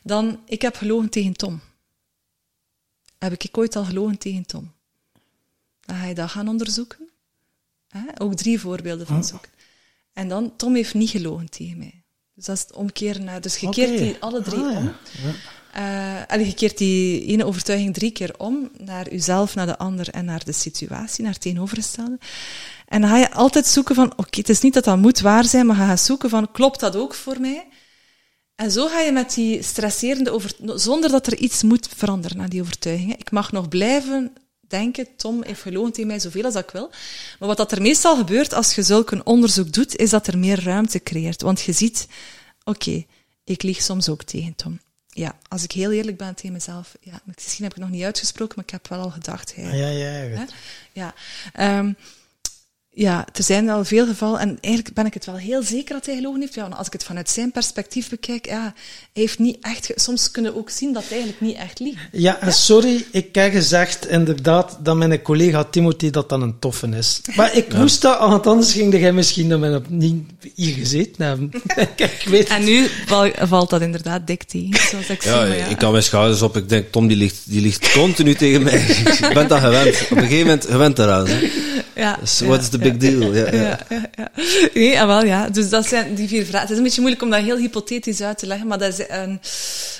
Dan, 0.03 0.39
ik 0.45 0.61
heb 0.61 0.75
gelogen 0.75 1.09
tegen 1.09 1.33
Tom. 1.33 1.61
Heb 3.17 3.33
ik 3.33 3.57
ooit 3.57 3.75
al 3.75 3.85
gelogen 3.85 4.17
tegen 4.17 4.45
Tom? 4.45 4.71
Dan 5.81 5.95
ga 5.95 6.05
je 6.05 6.15
dat 6.15 6.29
gaan 6.29 6.47
onderzoeken. 6.47 7.09
Hè? 7.87 8.21
Ook 8.21 8.33
drie 8.33 8.59
voorbeelden 8.59 9.07
van 9.07 9.23
zoeken. 9.23 9.51
En 10.13 10.27
dan, 10.27 10.55
Tom 10.55 10.75
heeft 10.75 10.93
niet 10.93 11.09
gelogen 11.09 11.49
tegen 11.49 11.77
mij. 11.77 12.03
Dus 12.33 12.45
dat 12.45 12.55
is 12.55 12.61
het 12.61 12.73
omkeren 12.73 13.23
naar. 13.23 13.41
Dus 13.41 13.57
je 13.57 13.67
okay. 13.67 13.85
keert 13.85 13.97
die 13.97 14.17
alle 14.19 14.41
drie 14.41 14.59
ah, 14.59 14.77
om. 14.77 14.93
Ja. 15.73 16.27
Uh, 16.29 16.45
je 16.45 16.53
keert 16.53 16.77
die 16.77 17.25
ene 17.25 17.45
overtuiging 17.45 17.93
drie 17.93 18.11
keer 18.11 18.33
om 18.37 18.71
naar 18.77 19.11
uzelf, 19.11 19.55
naar 19.55 19.65
de 19.65 19.77
ander 19.77 20.09
en 20.09 20.25
naar 20.25 20.45
de 20.45 20.51
situatie, 20.51 21.23
naar 21.23 21.33
het 21.33 21.41
tegenovergestelde. 21.41 22.19
En 22.87 23.01
dan 23.01 23.09
ga 23.09 23.17
je 23.17 23.31
altijd 23.31 23.67
zoeken 23.67 23.95
van, 23.95 24.05
oké, 24.05 24.19
okay, 24.19 24.39
het 24.39 24.49
is 24.49 24.61
niet 24.61 24.73
dat 24.73 24.83
dat 24.83 24.97
moet 24.97 25.19
waar 25.19 25.45
zijn, 25.45 25.65
maar 25.65 25.75
ga 25.75 25.91
je 25.91 25.97
zoeken 25.97 26.29
van, 26.29 26.51
klopt 26.51 26.79
dat 26.79 26.95
ook 26.95 27.13
voor 27.13 27.39
mij? 27.39 27.67
En 28.61 28.71
zo 28.71 28.87
ga 28.87 28.99
je 28.99 29.11
met 29.11 29.33
die 29.33 29.63
stresserende 29.63 30.31
over, 30.31 30.51
zonder 30.75 31.09
dat 31.09 31.27
er 31.27 31.37
iets 31.37 31.63
moet 31.63 31.87
veranderen 31.95 32.41
aan 32.41 32.49
die 32.49 32.61
overtuigingen. 32.61 33.19
Ik 33.19 33.31
mag 33.31 33.51
nog 33.51 33.67
blijven 33.67 34.33
denken, 34.67 35.07
Tom 35.15 35.43
heeft 35.43 35.61
gelogen 35.61 35.91
tegen 35.91 36.07
mij 36.07 36.19
zoveel 36.19 36.43
als 36.43 36.55
ik 36.55 36.69
wil. 36.71 36.89
Maar 37.39 37.47
wat 37.47 37.57
dat 37.57 37.71
er 37.71 37.81
meestal 37.81 38.15
gebeurt 38.17 38.53
als 38.53 38.75
je 38.75 38.81
zulk 38.81 39.11
een 39.11 39.25
onderzoek 39.25 39.73
doet, 39.73 39.95
is 39.95 40.09
dat 40.09 40.27
er 40.27 40.37
meer 40.37 40.63
ruimte 40.63 41.03
creëert. 41.03 41.41
Want 41.41 41.61
je 41.61 41.71
ziet, 41.71 42.07
oké, 42.63 42.69
okay, 42.69 43.07
ik 43.43 43.63
lieg 43.63 43.81
soms 43.81 44.09
ook 44.09 44.23
tegen 44.23 44.55
Tom. 44.55 44.79
Ja, 45.07 45.37
als 45.47 45.63
ik 45.63 45.71
heel 45.71 45.91
eerlijk 45.91 46.17
ben 46.17 46.35
tegen 46.35 46.53
mezelf, 46.53 46.95
ja, 46.99 47.21
misschien 47.25 47.63
heb 47.63 47.73
ik 47.73 47.79
het 47.79 47.87
nog 47.87 47.97
niet 47.97 48.05
uitgesproken, 48.05 48.53
maar 48.55 48.65
ik 48.65 48.71
heb 48.71 48.87
wel 48.87 48.99
al 48.99 49.11
gedacht. 49.11 49.55
Hey, 49.55 49.77
ja, 49.77 49.87
ja, 49.87 50.21
ja. 50.21 51.13
ja. 51.53 51.77
Um, 51.79 51.95
ja, 52.93 53.25
er 53.33 53.43
zijn 53.43 53.69
al 53.69 53.85
veel 53.85 54.05
gevallen, 54.05 54.39
en 54.39 54.57
eigenlijk 54.61 54.95
ben 54.95 55.05
ik 55.05 55.13
het 55.13 55.25
wel 55.25 55.35
heel 55.35 55.63
zeker 55.63 55.93
dat 55.93 56.05
hij 56.05 56.15
gelogen 56.15 56.39
heeft. 56.39 56.53
Ja, 56.53 56.67
als 56.67 56.87
ik 56.87 56.93
het 56.93 57.03
vanuit 57.03 57.29
zijn 57.29 57.51
perspectief 57.51 58.09
bekijk, 58.09 58.45
ja, 58.45 58.61
hij 58.61 58.73
heeft 59.13 59.39
niet 59.39 59.57
echt... 59.61 59.91
Soms 59.95 60.31
kunnen 60.31 60.53
we 60.53 60.57
ook 60.57 60.69
zien 60.69 60.93
dat 60.93 61.03
hij 61.03 61.11
eigenlijk 61.11 61.41
niet 61.41 61.55
echt 61.55 61.79
liegt. 61.79 61.99
Ja, 62.11 62.39
en 62.39 62.53
sorry, 62.53 63.05
ik 63.11 63.35
heb 63.35 63.51
gezegd 63.51 64.07
inderdaad 64.07 64.77
dat 64.83 64.95
mijn 64.95 65.21
collega 65.21 65.63
Timothy 65.63 66.09
dat 66.09 66.29
dan 66.29 66.41
een 66.41 66.59
toffe 66.59 66.87
is. 66.87 67.21
Maar 67.35 67.55
ik 67.55 67.71
ja. 67.71 67.79
moest 67.79 68.01
dat, 68.01 68.19
want 68.19 68.47
anders 68.47 68.71
ging 68.71 68.99
jij 68.99 69.13
misschien 69.13 69.47
naar 69.47 69.59
mijn 69.59 69.85
niet 69.87 70.23
hier 70.55 70.73
gezeten 70.73 71.25
hebben. 71.25 71.51
ik 71.95 72.25
weet 72.25 72.49
en 72.49 72.63
nu 72.63 72.87
val, 73.05 73.31
valt 73.39 73.69
dat 73.69 73.81
inderdaad 73.81 74.27
dik 74.27 74.43
tegen, 74.43 74.87
zoals 74.89 75.09
ik 75.09 75.23
ja, 75.23 75.45
zie. 75.45 75.55
Ja, 75.55 75.65
ik 75.65 75.77
kan 75.77 75.91
mijn 75.91 76.03
schouders 76.03 76.41
op. 76.41 76.57
Ik 76.57 76.69
denk, 76.69 76.91
Tom 76.91 77.07
die 77.07 77.17
ligt, 77.17 77.41
die 77.43 77.61
ligt 77.61 77.91
continu 77.91 78.35
tegen 78.35 78.63
mij. 78.63 78.79
ik 79.27 79.31
ben 79.33 79.47
dat 79.47 79.59
gewend. 79.59 80.01
Op 80.09 80.17
een 80.17 80.23
gegeven 80.23 80.45
moment 80.45 80.65
gewend 80.65 80.99
eraan. 80.99 81.27
Hè. 81.27 81.49
Ja, 81.95 82.17
dus 82.21 82.41
is 82.41 82.69
big 82.81 82.97
deal? 82.97 83.33
Ja, 83.33 83.45
ja. 83.45 83.61
ja, 83.61 83.79
ja, 83.89 84.09
ja. 84.15 84.31
Nee, 84.73 85.01
ah, 85.01 85.07
wel, 85.07 85.23
ja. 85.23 85.49
Dus 85.49 85.69
dat 85.69 85.85
zijn 85.85 86.15
die 86.15 86.27
vier 86.27 86.45
vragen. 86.45 86.61
Het 86.61 86.69
is 86.69 86.77
een 86.77 86.83
beetje 86.83 87.01
moeilijk 87.01 87.23
om 87.23 87.29
dat 87.29 87.41
heel 87.41 87.57
hypothetisch 87.57 88.21
uit 88.21 88.37
te 88.37 88.45
leggen, 88.45 88.67
maar 88.67 88.77
dat 88.77 88.99
is 88.99 89.05
een, 89.09 89.41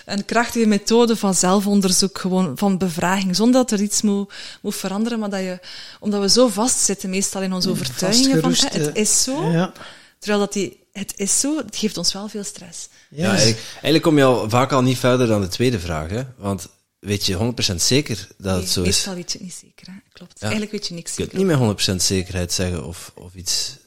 een 0.05 0.25
krachtige 0.25 0.65
methode 0.65 1.15
van 1.15 1.33
zelfonderzoek, 1.33 2.17
gewoon 2.17 2.57
van 2.57 2.77
bevraging, 2.77 3.35
zonder 3.35 3.61
dat 3.61 3.71
er 3.71 3.81
iets 3.81 4.01
moet, 4.01 4.33
moet 4.61 4.75
veranderen, 4.75 5.19
maar 5.19 5.29
dat 5.29 5.39
je, 5.39 5.59
omdat 5.99 6.21
we 6.21 6.29
zo 6.29 6.47
vastzitten 6.47 7.09
meestal 7.09 7.41
in 7.41 7.53
onze 7.53 7.69
overtuigingen 7.69 8.41
van, 8.41 8.53
hè, 8.53 8.79
het 8.79 8.95
is 8.97 9.23
zo, 9.23 9.51
ja. 9.51 9.71
terwijl 10.19 10.41
dat 10.41 10.53
die, 10.53 10.79
het 10.91 11.13
is 11.15 11.39
zo, 11.39 11.57
het 11.57 11.75
geeft 11.75 11.97
ons 11.97 12.13
wel 12.13 12.27
veel 12.27 12.43
stress. 12.43 12.87
Ja, 13.09 13.29
eigenlijk, 13.29 13.59
eigenlijk 13.71 14.03
kom 14.03 14.17
je 14.17 14.23
al 14.23 14.49
vaak 14.49 14.71
al 14.71 14.81
niet 14.81 14.97
verder 14.97 15.27
dan 15.27 15.41
de 15.41 15.47
tweede 15.47 15.79
vraag, 15.79 16.09
hè? 16.09 16.21
want 16.37 16.67
weet 17.01 17.25
je 17.25 17.53
100% 17.73 17.75
zeker 17.75 18.27
dat 18.37 18.53
nee, 18.53 18.61
het 18.61 18.71
zo 18.71 18.81
is? 18.81 18.85
Meestal 18.85 19.15
weet 19.15 19.31
je 19.31 19.37
het 19.37 19.47
niet 19.47 19.57
zeker, 19.61 19.87
hè? 19.87 19.93
klopt. 20.13 20.33
Ja. 20.33 20.41
Eigenlijk 20.41 20.71
weet 20.71 20.87
je 20.87 20.93
niks 20.93 21.15
Je 21.15 21.27
kunt 21.27 21.47
niet 21.47 21.59
met 21.59 21.91
100% 21.93 21.95
zekerheid 21.95 22.53
zeggen 22.53 22.85
of, 22.85 23.11
of 23.15 23.35
iets... 23.35 23.79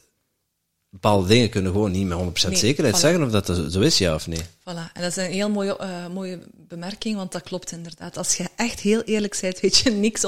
Bepaalde 0.89 1.27
dingen 1.27 1.49
kunnen 1.49 1.71
gewoon 1.71 1.91
niet 1.91 2.07
met 2.07 2.17
100% 2.17 2.21
Nee, 2.21 2.55
zekerheid 2.55 2.95
voilà. 2.95 2.99
zeggen 2.99 3.23
of 3.23 3.31
dat 3.31 3.45
zo 3.71 3.79
is, 3.79 3.97
ja 3.97 4.15
of 4.15 4.27
nee. 4.27 4.41
Voilà. 4.41 4.91
En 4.93 5.01
dat 5.01 5.03
is 5.03 5.15
een 5.15 5.31
heel 5.31 5.49
mooie, 5.49 5.77
uh, 5.81 6.07
mooie 6.07 6.39
bemerking, 6.53 7.15
want 7.15 7.31
dat 7.31 7.41
klopt 7.41 7.71
inderdaad. 7.71 8.17
Als 8.17 8.35
je 8.35 8.47
echt 8.55 8.79
heel 8.79 9.01
eerlijk 9.01 9.37
bent, 9.41 9.59
weet 9.59 9.77
je 9.77 9.91
niks 9.91 10.21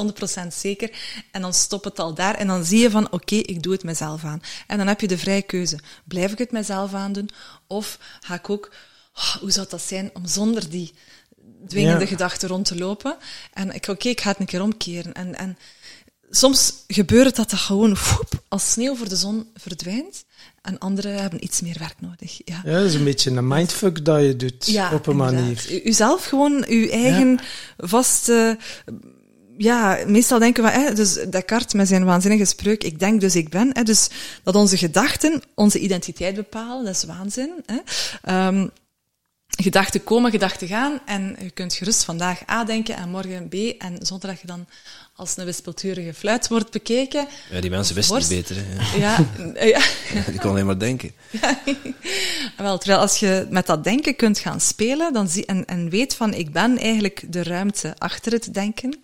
100% 0.43 0.47
zeker. 0.47 0.91
En 1.31 1.41
dan 1.41 1.53
stopt 1.53 1.85
het 1.85 1.99
al 1.99 2.14
daar. 2.14 2.35
En 2.35 2.47
dan 2.47 2.65
zie 2.65 2.80
je 2.80 2.89
van, 2.89 3.05
oké, 3.05 3.15
okay, 3.15 3.39
ik 3.39 3.64
doe 3.64 3.73
het 3.73 3.84
mezelf 3.84 4.23
aan. 4.23 4.41
En 4.68 4.77
dan 4.77 4.88
heb 4.88 5.01
je 5.01 5.07
de 5.07 5.18
vrije 5.18 5.41
keuze. 5.41 5.80
Blijf 6.03 6.31
ik 6.31 6.38
het 6.38 6.51
mezelf 6.51 6.93
aandoen? 6.93 7.30
Of 7.68 7.99
ga 8.22 8.34
ik 8.34 8.49
ook 8.49 8.72
oh, 9.14 9.35
hoe 9.35 9.51
zou 9.51 9.68
dat 9.69 9.81
zijn 9.81 10.09
om 10.14 10.27
zonder 10.27 10.69
die 10.69 10.93
dwingende 11.67 11.99
Ja. 12.03 12.07
gedachten 12.07 12.49
rond 12.49 12.65
te 12.65 12.77
lopen? 12.77 13.15
En 13.53 13.73
ik, 13.73 13.88
oké, 13.88 14.09
ik 14.09 14.21
ga 14.21 14.29
het 14.29 14.39
een 14.39 14.45
keer 14.45 14.61
omkeren. 14.61 15.13
En, 15.13 15.35
en 15.38 15.57
soms 16.29 16.73
gebeurt 16.88 17.25
het 17.25 17.35
dat 17.35 17.49
dat 17.49 17.59
gewoon 17.59 17.89
woep, 18.09 18.43
als 18.47 18.71
sneeuw 18.71 18.95
voor 18.95 19.09
de 19.09 19.15
zon 19.15 19.47
verdwijnt. 19.55 20.25
En 20.61 20.77
anderen 20.77 21.21
hebben 21.21 21.43
iets 21.43 21.61
meer 21.61 21.75
werk 21.79 21.95
nodig. 21.99 22.39
Ja. 22.45 22.61
Ja, 22.65 22.71
dat 22.71 22.84
is 22.85 22.93
een 22.93 23.03
beetje 23.03 23.31
een 23.31 23.47
mindfuck 23.47 24.05
dat 24.05 24.21
je 24.21 24.35
doet, 24.35 24.65
Ja, 24.65 24.93
op 24.93 25.07
een 25.07 25.11
inderdaad. 25.13 25.35
manier. 25.41 25.65
U- 25.71 25.81
Uzelf 25.89 26.25
gewoon, 26.25 26.65
uw 26.67 26.88
eigen 26.89 27.39
vaste... 27.77 28.57
Ja, 29.57 29.99
meestal 30.07 30.39
denken 30.39 30.63
we, 30.63 30.69
hè, 30.69 30.93
dus 30.93 31.13
Descartes 31.29 31.73
met 31.73 31.88
zijn 31.88 32.05
waanzinnige 32.05 32.45
spreuk, 32.45 32.84
ik 32.84 32.99
denk 32.99 33.21
dus 33.21 33.35
ik 33.35 33.49
ben, 33.49 33.69
hè, 33.73 33.84
dus 33.84 34.07
dat 34.43 34.55
onze 34.55 34.77
gedachten 34.77 35.41
onze 35.55 35.79
identiteit 35.79 36.35
bepalen, 36.35 36.85
dat 36.85 36.95
is 36.95 37.03
waanzin. 37.03 37.51
Hè. 37.65 37.77
Ehm, 38.21 38.67
gedachten 39.57 40.03
komen, 40.03 40.31
gedachten 40.31 40.67
gaan, 40.67 40.99
en 41.05 41.35
je 41.39 41.49
kunt 41.49 41.73
gerust 41.73 42.03
vandaag 42.03 42.49
A 42.49 42.63
denken 42.63 42.95
en 42.95 43.09
morgen 43.09 43.47
B, 43.49 43.53
en 43.53 43.97
zonder 44.01 44.29
dat 44.29 44.41
je 44.41 44.47
dan 44.47 44.65
als 45.15 45.38
een 45.38 45.45
wispelturige 45.45 46.13
fluit 46.13 46.47
wordt 46.47 46.71
bekeken. 46.71 47.27
Ja, 47.51 47.61
die 47.61 47.69
mensen 47.69 47.95
wisten 47.95 48.15
het 48.15 48.27
beter. 48.27 48.55
Hè. 48.59 48.97
Ja, 49.05 49.17
ja. 49.65 49.81
Die 50.29 50.39
kon 50.39 50.49
alleen 50.49 50.65
maar 50.65 50.79
denken. 50.79 51.11
Wel, 52.57 52.77
terwijl 52.77 52.99
als 52.99 53.19
je 53.19 53.47
met 53.49 53.65
dat 53.65 53.84
denken 53.84 54.15
kunt 54.15 54.39
gaan 54.39 54.61
spelen 54.61 55.13
dan 55.13 55.27
zie, 55.27 55.45
en, 55.45 55.65
en 55.65 55.89
weet 55.89 56.15
van 56.15 56.34
ik 56.34 56.51
ben 56.51 56.77
eigenlijk 56.77 57.23
de 57.29 57.43
ruimte 57.43 57.95
achter 57.97 58.31
het 58.31 58.53
denken. 58.53 58.99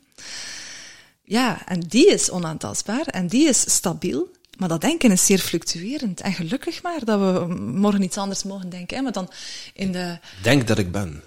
Ja, 1.24 1.68
en 1.68 1.80
die 1.80 2.08
is 2.08 2.32
onaantastbaar 2.32 3.06
en 3.06 3.28
die 3.28 3.48
is 3.48 3.74
stabiel. 3.74 4.32
Maar 4.58 4.70
dat 4.70 4.82
denken 4.82 5.12
is 5.12 5.26
zeer 5.26 5.40
fluctuerend. 5.40 6.22
En 6.22 6.34
gelukkig 6.34 6.84
maar 6.84 7.06
dat 7.06 7.20
we 7.20 7.54
morgen 7.56 8.02
iets 8.04 8.18
anders 8.18 8.44
mogen 8.44 8.70
denken. 8.70 8.98
Hè? 8.98 9.04
Maar 9.04 9.12
dan 9.12 9.30
in 9.74 9.92
de... 9.92 10.18
Denk 10.42 10.68
dat 10.68 10.78
ik 10.78 10.92
ben. 10.92 11.24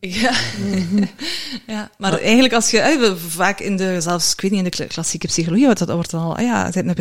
Ja. 0.00 0.32
ja, 1.66 1.90
maar 1.98 2.18
eigenlijk 2.18 2.54
als 2.54 2.70
je, 2.70 3.14
vaak 3.16 3.60
in 3.60 3.76
de, 3.76 4.00
zelfs, 4.00 4.32
ik 4.32 4.40
weet 4.40 4.50
niet, 4.50 4.64
in 4.64 4.70
de 4.70 4.76
kla- 4.76 4.86
klassieke 4.86 5.26
psychologie, 5.26 5.64
wordt 5.64 5.78
dat 5.78 5.90
wordt 5.90 6.10
dan 6.10 6.22
al, 6.22 6.36
ah 6.36 6.42
ja, 6.42 6.66
je 6.66 6.72
bent 6.72 6.88
een 6.88 6.94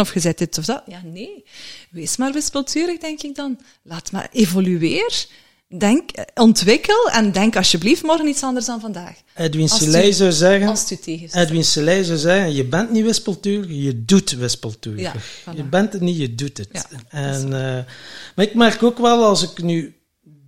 of 0.00 0.14
je 0.14 0.20
bent 0.20 0.38
dit 0.38 0.58
of 0.58 0.64
dat. 0.64 0.82
Ja, 0.86 1.00
nee. 1.04 1.44
Wees 1.90 2.16
maar 2.16 2.32
wispelturig, 2.32 2.98
denk 2.98 3.22
ik 3.22 3.34
dan. 3.34 3.60
Laat 3.82 4.12
maar 4.12 4.28
evolueer. 4.32 5.26
Denk, 5.68 6.10
ontwikkel 6.34 7.10
en 7.10 7.32
denk 7.32 7.56
alsjeblieft 7.56 8.02
morgen 8.02 8.26
iets 8.26 8.42
anders 8.42 8.66
dan 8.66 8.80
vandaag. 8.80 9.14
Edwin 9.34 9.68
Selei 9.68 10.12
zou 10.12 10.32
zeggen, 10.32 10.68
Als 10.68 10.80
het 10.80 10.90
u 10.90 10.96
tegenstaat. 10.96 11.44
Edwin 11.44 11.64
Selei 11.64 12.04
zou 12.04 12.18
zeggen, 12.18 12.54
je 12.54 12.64
bent 12.64 12.90
niet 12.90 13.04
wispelturig, 13.04 13.66
je 13.68 14.04
doet 14.04 14.30
wispelturig. 14.30 15.00
Ja, 15.00 15.14
voilà. 15.14 15.56
Je 15.56 15.62
bent 15.64 15.92
het 15.92 16.02
niet, 16.02 16.16
je 16.16 16.34
doet 16.34 16.58
het. 16.58 16.68
Ja, 16.72 16.84
en, 17.08 17.44
eh, 17.44 17.84
maar 18.34 18.44
ik 18.44 18.54
merk 18.54 18.82
ook 18.82 18.98
wel, 18.98 19.24
als 19.24 19.42
ik 19.42 19.62
nu 19.62 19.94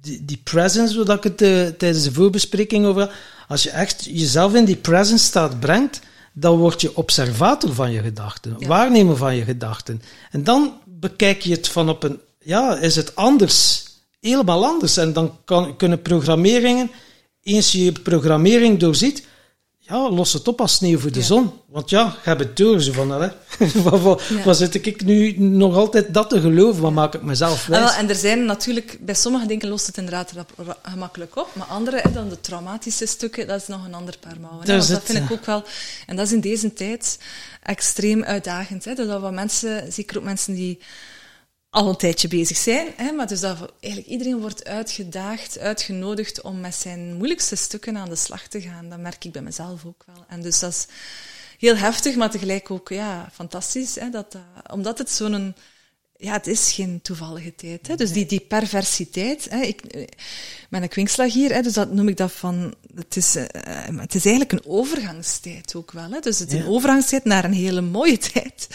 die, 0.01 0.25
die 0.25 0.41
presence, 0.45 1.05
waar 1.05 1.17
ik 1.17 1.23
het 1.23 1.43
eh, 1.43 1.67
tijdens 1.67 2.05
de 2.05 2.13
voorbespreking 2.13 2.87
over 2.87 3.01
had, 3.01 3.11
als 3.49 3.63
je 3.63 3.71
echt 3.71 4.05
jezelf 4.05 4.55
in 4.55 4.65
die 4.65 4.77
presence 4.77 5.25
staat 5.25 5.61
brengt, 5.61 6.01
dan 6.33 6.57
word 6.57 6.81
je 6.81 6.97
observator 6.97 7.75
van 7.75 7.91
je 7.93 8.03
gedachten, 8.03 8.57
Ja. 8.59 8.67
waarnemer 8.67 9.17
van 9.17 9.37
je 9.37 9.45
gedachten. 9.45 10.03
En 10.31 10.45
dan 10.45 10.73
bekijk 10.87 11.43
je 11.43 11.51
het 11.55 11.69
van 11.69 11.89
op 11.89 12.03
een, 12.03 12.21
ja, 12.39 12.77
is 12.79 12.97
het 12.97 13.15
anders? 13.17 13.87
Helemaal 14.21 14.65
anders. 14.67 14.97
En 14.97 15.13
dan 15.13 15.39
kan, 15.45 15.77
kunnen 15.77 16.03
programmeringen, 16.03 16.91
eens 17.43 17.73
je 17.73 17.85
je 17.85 17.93
programmering 17.93 18.79
doorziet, 18.79 19.27
ja, 19.79 20.11
los 20.11 20.33
het 20.33 20.49
op 20.49 20.61
als 20.61 20.73
sneeuw 20.75 20.99
voor 20.99 21.13
de 21.13 21.19
Ja. 21.19 21.25
zon. 21.25 21.53
Want 21.69 21.91
ja, 21.91 22.05
je 22.05 22.29
hebt 22.29 22.41
het 22.41 22.57
door, 22.57 22.81
zo 22.81 22.93
van, 22.93 23.11
hè. 23.11 23.29
wat, 23.83 24.01
wat, 24.01 24.23
Ja. 24.29 24.43
wat 24.43 24.57
zit 24.57 24.87
ik 24.87 25.05
nu 25.05 25.39
nog 25.39 25.77
altijd 25.77 26.15
dat 26.15 26.29
te 26.31 26.41
geloven? 26.41 26.83
Wat 26.83 26.93
maak 26.93 27.15
ik 27.15 27.23
mezelf 27.23 27.63
Ah, 27.63 27.69
wel, 27.69 27.81
wijs? 27.81 27.97
en 27.97 28.09
er 28.09 28.15
zijn 28.15 28.45
natuurlijk, 28.45 28.99
bij 29.01 29.15
sommige 29.15 29.47
dingen 29.47 29.69
lost 29.69 29.87
het 29.87 29.97
inderdaad 29.97 30.33
gemakkelijk 30.83 31.37
op, 31.37 31.49
maar 31.55 31.67
andere, 31.67 32.01
hè, 32.03 32.13
dan 32.13 32.29
de 32.29 32.41
traumatische 32.41 33.07
stukken, 33.07 33.47
dat 33.47 33.61
is 33.61 33.67
nog 33.67 33.85
een 33.85 33.95
ander 33.95 34.17
paar 34.21 34.37
mouwen. 34.41 34.67
hè. 34.71 34.77
Dat 34.77 35.03
vind 35.05 35.19
ik 35.25 35.33
ook 35.33 35.45
wel, 35.47 35.63
en 36.07 36.17
dat 36.17 36.27
is 36.27 36.33
in 36.33 36.41
deze 36.41 36.73
tijd 36.73 37.19
extreem 37.63 38.25
uitdagend. 38.25 38.85
Hè, 38.85 38.95
dat 38.95 39.21
wat 39.21 39.33
mensen, 39.33 39.93
zeker 39.93 40.19
ook 40.19 40.25
mensen 40.25 40.55
die 40.55 40.79
al 41.71 41.89
een 41.89 41.97
tijdje 41.97 42.29
bezig 42.29 42.57
zijn, 42.57 42.89
hè, 42.97 43.13
maar 43.13 43.27
dus 43.27 43.41
dat 43.41 43.73
eigenlijk 43.81 44.13
iedereen 44.13 44.41
wordt 44.41 44.65
uitgedaagd, 44.65 45.59
uitgenodigd 45.59 46.41
om 46.41 46.61
met 46.61 46.75
zijn 46.75 47.15
moeilijkste 47.15 47.57
stukken 47.57 47.97
aan 47.97 48.09
de 48.09 48.17
slag 48.17 48.47
te 48.47 48.61
gaan. 48.61 48.89
Dat 48.89 48.99
merk 48.99 49.25
ik 49.25 49.33
bij 49.33 49.43
mezelf 49.43 49.85
ook 49.85 50.05
wel. 50.07 50.25
En 50.29 50.43
dus 50.43 50.59
dat 50.59 50.71
is 50.73 50.87
heel 51.59 51.77
heftig, 51.77 52.17
maar 52.17 52.31
tegelijk 52.31 52.71
ook 52.71 52.89
ja, 52.89 53.29
fantastisch. 53.33 53.95
Hè, 53.95 54.11
dat, 54.11 54.33
dat- 54.33 54.73
omdat 54.73 54.99
het 54.99 55.11
zo'n... 55.11 55.55
Ja, 56.21 56.33
het 56.33 56.47
is 56.47 56.73
geen 56.73 57.01
toevallige 57.03 57.55
tijd. 57.55 57.87
Hè. 57.87 57.95
Dus 57.95 58.13
die, 58.13 58.27
die 58.27 58.41
perversiteit. 58.49 59.47
Hè. 59.51 59.61
Ik 59.61 59.81
eh, 59.81 60.05
ben 60.71 60.83
een 60.83 60.89
kwinkslag 60.89 61.33
hier, 61.33 61.53
hè, 61.55 61.63
dus 61.63 61.73
dat 61.73 61.93
noem 61.93 62.09
ik 62.09 62.17
dat 62.17 62.33
van... 62.33 62.75
Het 62.95 63.17
is, 63.17 63.37
eh, 63.37 63.43
eh, 63.53 63.99
het 64.01 64.15
is 64.15 64.25
eigenlijk 64.27 64.53
een 64.53 64.71
overgangstijd 64.73 65.75
ook 65.77 65.93
wel. 65.93 66.11
Hè. 66.11 66.21
Dus 66.21 66.39
het 66.39 66.49
is 66.53 66.59
Ja. 66.59 66.65
een 66.65 66.69
overgangstijd 66.71 67.25
naar 67.25 67.45
een 67.45 67.53
hele 67.53 67.81
mooie 67.81 68.19
tijd. 68.33 68.69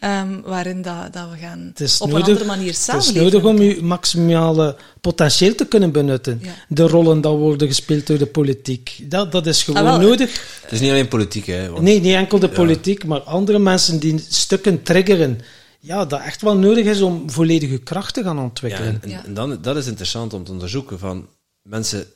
ehm, 0.00 0.40
waarin 0.40 0.82
dat, 0.82 1.12
dat 1.12 1.30
we 1.30 1.36
gaan 1.36 1.72
op 1.74 2.10
nodig- 2.10 2.26
een 2.26 2.32
andere 2.32 2.44
manier 2.44 2.66
Het 2.66 2.76
is 2.76 2.84
samenleven. 2.84 3.22
nodig 3.22 3.44
om 3.44 3.58
je 3.62 3.82
maximale 3.82 4.76
potentieel 5.00 5.54
te 5.54 5.66
kunnen 5.66 5.92
benutten. 5.92 6.38
Ja. 6.42 6.52
De 6.68 6.82
rollen 6.86 7.20
die 7.20 7.30
worden 7.30 7.68
gespeeld 7.68 8.06
door 8.06 8.18
de 8.18 8.26
politiek. 8.26 8.96
Dat, 9.02 9.32
dat 9.32 9.46
is 9.46 9.62
gewoon 9.62 9.84
Ah, 9.86 9.98
wel, 9.98 10.08
nodig. 10.08 10.60
Het 10.62 10.72
is 10.72 10.80
niet 10.80 10.90
alleen 10.90 11.08
politiek, 11.08 11.46
hè. 11.46 11.68
want- 11.70 11.82
Nee, 11.82 12.00
niet 12.00 12.14
enkel 12.14 12.38
de 12.38 12.48
politiek, 12.48 13.04
maar 13.04 13.20
andere 13.20 13.58
mensen 13.58 13.98
die 13.98 14.24
stukken 14.28 14.82
triggeren. 14.82 15.40
Ja, 15.80 16.04
dat 16.04 16.20
echt 16.20 16.42
wel 16.42 16.56
nodig 16.56 16.86
is 16.86 17.00
om 17.00 17.30
volledige 17.30 17.78
kracht 17.78 18.14
te 18.14 18.22
gaan 18.22 18.38
ontwikkelen. 18.38 18.88
en, 18.88 19.02
en, 19.02 19.08
Ja. 19.08 19.24
en 19.24 19.34
dan, 19.34 19.62
dat 19.62 19.76
is 19.76 19.86
interessant 19.86 20.32
om 20.32 20.44
te 20.44 20.52
onderzoeken 20.52 20.98
van 20.98 21.28
mensen 21.62 22.06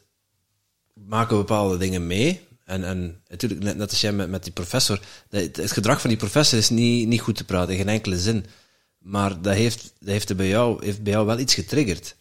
maken 0.95 1.37
bepaalde 1.37 1.77
dingen 1.77 2.07
mee. 2.07 2.41
En, 2.65 2.85
en 2.85 3.23
natuurlijk, 3.29 3.63
net, 3.63 3.77
net 3.77 3.91
als 3.91 4.01
jij 4.01 4.13
met, 4.13 4.31
met 4.31 4.45
die 4.45 4.53
professor, 4.53 5.01
het, 5.29 5.57
het 5.57 5.73
gedrag 5.73 6.01
van 6.01 6.11
die 6.11 6.19
professor 6.19 6.59
is 6.59 6.71
niet, 6.71 7.09
niet 7.09 7.21
goed 7.21 7.37
te 7.37 7.45
praten, 7.45 7.73
in 7.73 7.79
geen 7.79 7.89
enkele 7.89 8.19
zin. 8.19 8.47
Maar 8.99 9.43
dat 9.43 9.55
heeft, 9.55 9.93
dat 9.99 10.09
heeft, 10.09 10.37
bij, 10.37 10.49
jou, 10.49 10.85
heeft 10.85 11.03
bij 11.03 11.13
jou 11.13 11.27
wel 11.27 11.39
iets 11.39 11.55
getriggerd. 11.55 12.17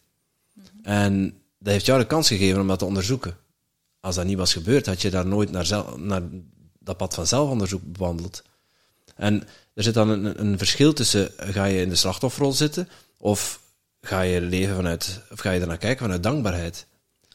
En 0.82 1.38
dat 1.60 1.74
heeft 1.74 1.86
jou 1.86 2.00
de 2.00 2.08
kans 2.08 2.28
gegeven 2.28 2.62
om 2.62 2.68
dat 2.68 2.80
te 2.80 2.86
onderzoeken. 2.86 3.38
Als 4.00 4.16
dat 4.16 4.26
niet 4.26 4.38
was 4.38 4.54
gebeurd, 4.54 4.86
had 4.86 5.02
je 5.02 5.10
daar 5.10 5.26
nooit 5.26 5.52
naar, 5.52 5.84
naar 5.98 6.22
dat 6.80 6.98
pad 6.98 7.14
van 7.14 7.28
zelfonderzoek 7.28 7.82
bewandeld. 7.86 8.44
En 9.16 9.44
er 9.74 9.84
zit 9.84 9.94
dan 9.94 10.10
een, 10.10 10.40
een 10.46 10.58
verschil 10.58 10.94
tussen, 10.94 11.32
ga 11.38 11.66
je 11.66 11.82
in 11.82 11.90
de 11.90 11.96
slachtofferrol 11.96 12.54
zitten, 12.54 12.90
of 13.18 13.60
ga 14.02 14.22
je 14.22 14.42
leven 14.42 14.76
vanuit, 14.76 15.22
of 15.32 15.40
ga 15.40 15.52
je 15.52 15.60
ernaar 15.60 15.78
kijken 15.78 16.00
vanuit 16.02 16.24
dankbaarheid. 16.24 16.86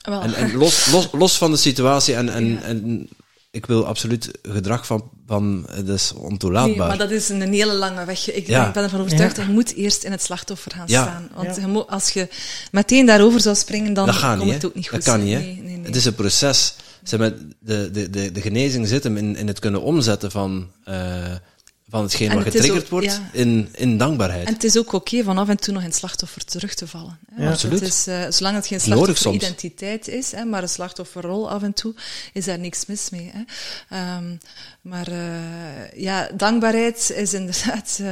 Wel, 0.02 0.22
En, 0.22 0.34
en 0.34 0.54
los, 0.54 0.86
los, 0.90 1.08
los 1.12 1.38
van 1.38 1.50
de 1.50 1.56
situatie, 1.56 2.14
en, 2.14 2.28
en, 2.28 2.46
Ja. 2.48 2.62
en 2.62 3.08
ik 3.50 3.66
wil 3.66 3.86
absoluut 3.86 4.30
gedrag 4.42 4.86
van, 4.86 5.10
van 5.26 5.66
het 5.70 5.88
is 5.88 6.12
nee, 6.12 6.22
ontoelaatbaar. 6.22 6.88
maar 6.88 6.98
dat 6.98 7.10
is 7.10 7.28
een 7.28 7.52
hele 7.52 7.72
lange 7.74 8.04
weg. 8.04 8.32
Ik, 8.32 8.46
Ja. 8.46 8.66
ik 8.66 8.72
ben 8.72 8.82
ervan 8.82 9.00
overtuigd 9.00 9.32
Ja. 9.36 9.38
dat 9.38 9.46
je 9.46 9.52
moet 9.54 9.74
eerst 9.74 10.02
in 10.04 10.10
het 10.10 10.22
slachtoffer 10.22 10.72
gaan 10.72 10.84
Ja. 10.86 11.02
staan. 11.02 11.28
Want 11.34 11.56
Ja. 11.56 11.60
je 11.60 11.66
moet, 11.66 11.86
als 11.86 12.10
je 12.10 12.28
meteen 12.70 13.06
daarover 13.06 13.40
zou 13.40 13.56
springen, 13.56 13.94
dan 13.94 14.06
dat 14.06 14.20
komt 14.20 14.44
niet, 14.44 14.52
het 14.52 14.64
ook 14.64 14.74
niet 14.74 14.88
goed. 14.88 15.04
Dat 15.04 15.14
kan 15.14 15.24
niet? 15.24 15.38
Nee, 15.38 15.60
nee, 15.62 15.76
nee. 15.76 15.86
Het 15.86 15.96
is 15.96 16.04
een 16.04 16.14
proces. 16.14 16.74
Zeg 17.02 17.18
maar, 17.20 17.32
de, 17.60 17.90
de, 17.92 18.10
de, 18.10 18.32
de 18.32 18.40
genezing 18.40 18.88
zit 18.88 19.04
hem 19.04 19.16
in, 19.16 19.36
in 19.36 19.46
het 19.46 19.58
kunnen 19.58 19.82
omzetten 19.82 20.30
van, 20.30 20.70
eh, 20.84 21.34
van 21.90 22.02
hetgeen 22.02 22.28
En 22.30 22.34
wat 22.34 22.44
het 22.44 22.52
getriggerd 22.54 22.84
ook- 22.84 22.90
wordt 22.90 23.06
ja. 23.06 23.28
in, 23.32 23.68
in 23.74 23.98
dankbaarheid. 23.98 24.46
En 24.46 24.52
het 24.52 24.64
is 24.64 24.78
ook 24.78 24.92
oké 24.92 25.22
van 25.22 25.38
af 25.38 25.48
en 25.48 25.56
toe 25.56 25.72
nog 25.74 25.82
in 25.82 25.88
het 25.88 25.96
slachtoffer 25.98 26.44
terug 26.44 26.74
te 26.74 26.86
vallen. 26.86 27.18
Hè? 27.34 27.44
Ja, 27.44 27.50
absoluut. 27.50 27.80
Het 27.80 27.88
is, 27.88 28.06
eh, 28.06 28.22
zolang 28.30 28.56
het 28.56 28.66
geen 28.66 28.80
slachtofferidentiteit 28.80 30.08
is, 30.08 30.32
hè, 30.32 30.44
maar 30.44 30.62
een 30.62 30.68
slachtofferrol 30.68 31.50
af 31.50 31.62
en 31.62 31.72
toe, 31.72 31.94
is 32.32 32.44
daar 32.44 32.58
niks 32.58 32.86
mis 32.86 33.10
mee. 33.10 33.30
Hè? 33.34 33.40
Ehm, 33.96 34.24
maar 34.80 35.08
eh, 35.08 36.00
ja, 36.00 36.28
dankbaarheid 36.36 37.12
is 37.16 37.34
inderdaad 37.34 37.98
eh, 38.02 38.10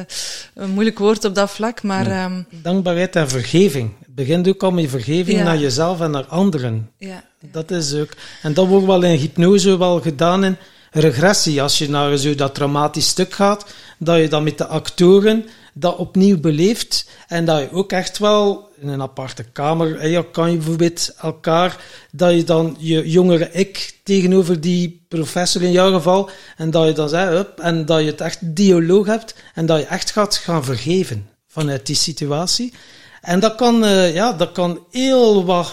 een 0.55 0.71
moeilijk 0.71 0.99
woord 0.99 1.25
op 1.25 1.35
dat 1.35 1.51
vlak, 1.51 1.83
maar 1.83 2.07
ehm, 2.07 2.43
Dankbaarheid 2.51 3.17
en 3.17 3.29
vergeving. 3.29 3.91
Het 4.07 4.15
begint 4.15 4.49
ook 4.49 4.63
al 4.63 4.71
met 4.71 4.91
vergeving 4.91 5.39
Ja. 5.39 5.45
naar 5.45 5.59
jezelf 5.59 6.01
en 6.01 6.11
naar 6.11 6.27
anderen. 6.27 6.91
ja, 6.99 7.25
Dat 7.41 7.71
is 7.71 7.95
ook. 7.95 8.11
En 8.43 8.55
dat 8.55 8.67
wordt 8.67 8.87
wel 8.87 9.03
in 9.03 9.19
hypnose 9.19 9.79
wel 9.79 10.01
gedaan 10.01 10.45
in 10.45 10.57
regressie. 11.01 11.63
Als 11.63 11.79
je 11.79 11.89
naar 11.89 12.17
zo 12.17 12.35
dat 12.35 12.55
traumatisch 12.55 13.09
stuk 13.09 13.33
gaat, 13.33 13.67
dat 13.99 14.21
je 14.21 14.29
dan 14.29 14.43
met 14.43 14.59
de 14.59 14.67
actoren 14.67 15.45
dat 15.79 15.97
opnieuw 15.97 16.41
beleeft. 16.41 17.07
En 17.29 17.45
dat 17.45 17.61
je 17.61 17.73
ook 17.73 17.93
echt 17.93 18.19
wel 18.19 18.69
in 18.81 18.89
een 18.89 19.03
aparte 19.03 19.45
kamer, 19.45 20.09
ja, 20.09 20.25
kan 20.33 20.51
je 20.51 20.57
bijvoorbeeld 20.57 21.15
elkaar, 21.21 21.77
dat 22.13 22.35
je 22.35 22.45
dan 22.45 22.77
je 22.79 23.11
jongere 23.11 23.51
ik 23.53 23.99
tegenover 24.03 24.61
die 24.61 25.05
professor 25.09 25.63
in 25.63 25.73
jouw 25.73 25.93
geval, 25.93 26.31
en 26.57 26.71
dat 26.71 26.87
je 26.87 26.93
dan 26.93 27.09
zegt, 27.09 27.29
hup, 27.29 27.59
en 27.59 27.87
dat 27.87 28.01
je 28.01 28.07
het 28.07 28.21
echt 28.21 28.39
dialoog 28.57 29.07
hebt, 29.07 29.35
en 29.55 29.67
dat 29.67 29.79
je 29.79 29.87
echt 29.87 30.11
gaat 30.11 30.37
gaan 30.37 30.65
vergeven 30.65 31.29
vanuit 31.49 31.87
die 31.87 31.97
situatie. 31.97 32.73
En 33.21 33.41
dat 33.41 33.55
kan, 33.55 33.85
eh, 33.85 34.15
ja, 34.15 34.33
dat 34.33 34.53
kan 34.53 34.85
heel 34.91 35.45
wat 35.45 35.73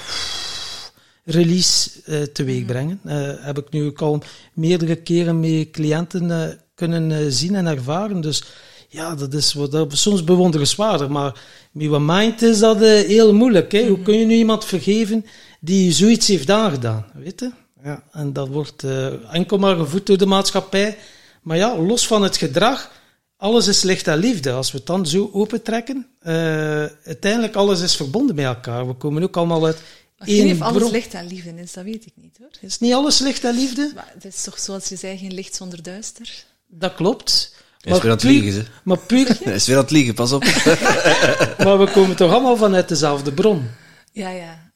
release 1.23 1.89
eh, 2.05 2.21
teweeg 2.21 2.65
brengen. 2.65 2.99
Eh, 3.03 3.31
heb 3.35 3.57
ik 3.57 3.69
nu 3.69 3.85
ook 3.85 4.01
al 4.01 4.23
meerdere 4.53 4.95
keren 4.95 5.39
met 5.39 5.71
cliënten 5.71 6.31
eh, 6.31 6.55
kunnen 6.75 7.33
zien 7.33 7.55
en 7.55 7.65
ervaren. 7.65 8.21
Dus 8.21 8.43
ja, 8.93 9.15
dat 9.15 9.33
is 9.33 9.53
wat, 9.53 9.71
dat 9.71 9.97
soms 9.97 10.23
bewonderenswaardig. 10.23 11.07
Maar 11.07 11.41
met 11.71 11.87
wat 11.87 12.01
mind 12.01 12.41
is 12.41 12.59
dat 12.59 12.81
eh, 12.81 13.01
heel 13.01 13.33
moeilijk. 13.33 13.71
Hè? 13.71 13.87
Hoe 13.87 14.01
kun 14.01 14.17
je 14.17 14.25
nu 14.25 14.33
iemand 14.33 14.65
vergeven 14.65 15.25
die 15.59 15.91
zoiets 15.91 16.27
heeft 16.27 16.49
aangedaan? 16.49 17.05
Weet 17.13 17.39
je? 17.39 17.51
Ja, 17.83 18.03
en 18.11 18.33
dat 18.33 18.47
wordt 18.47 18.83
eh, 18.83 19.33
enkel 19.35 19.57
maar 19.57 19.75
gevoed 19.75 20.05
door 20.05 20.17
de 20.17 20.25
maatschappij. 20.25 20.97
Maar 21.41 21.57
ja, 21.57 21.77
los 21.77 22.07
van 22.07 22.23
het 22.23 22.37
gedrag, 22.37 22.91
alles 23.37 23.67
is 23.67 23.83
licht 23.83 24.07
en 24.07 24.17
liefde. 24.17 24.51
Als 24.51 24.71
we 24.71 24.77
het 24.77 24.87
dan 24.87 25.07
zo 25.07 25.29
opentrekken, 25.33 26.07
uh, 26.23 26.33
uiteindelijk 27.05 27.55
alles 27.55 27.81
is 27.81 27.95
verbonden 27.95 28.35
met 28.35 28.45
elkaar. 28.45 28.87
We 28.87 28.93
komen 28.93 29.23
ook 29.23 29.37
allemaal 29.37 29.65
uit 29.65 29.81
niet 30.19 30.53
of 30.53 30.61
alles 30.61 30.91
licht 30.91 31.13
en 31.13 31.27
liefde 31.27 31.53
is, 31.55 31.73
dat 31.73 31.83
weet 31.83 32.05
ik 32.05 32.13
niet 32.15 32.37
hoor. 32.37 32.49
Is 32.61 32.79
niet 32.79 32.93
alles 32.93 33.19
licht 33.19 33.43
en 33.43 33.55
liefde? 33.55 33.91
Maar 33.95 34.11
het 34.13 34.25
is 34.25 34.43
toch 34.43 34.59
zoals 34.59 34.87
je 34.87 34.95
zei, 34.95 35.17
geen 35.17 35.33
licht 35.33 35.55
zonder 35.55 35.83
duister? 35.83 36.43
Dat 36.67 36.93
klopt. 36.93 37.55
Hij 37.79 37.93
is 37.93 38.01
weer 38.01 38.11
aan 38.11 38.17
het 38.17 38.25
liegen, 38.25 38.51
ze. 38.51 38.65
Maar 38.83 38.97
puur... 38.97 39.37
Hij 39.43 39.55
is 39.55 39.67
weer 39.67 39.75
aan 39.75 39.81
het 39.81 39.91
liegen, 39.91 40.13
pas 40.13 40.31
op. 40.31 40.43
maar 41.63 41.79
we 41.79 41.89
komen 41.93 42.15
toch 42.15 42.31
allemaal 42.31 42.57
vanuit 42.57 42.87
dezelfde 42.89 43.31
bron? 43.33 43.69
Ja, 44.11 44.29
ja. 44.29 44.71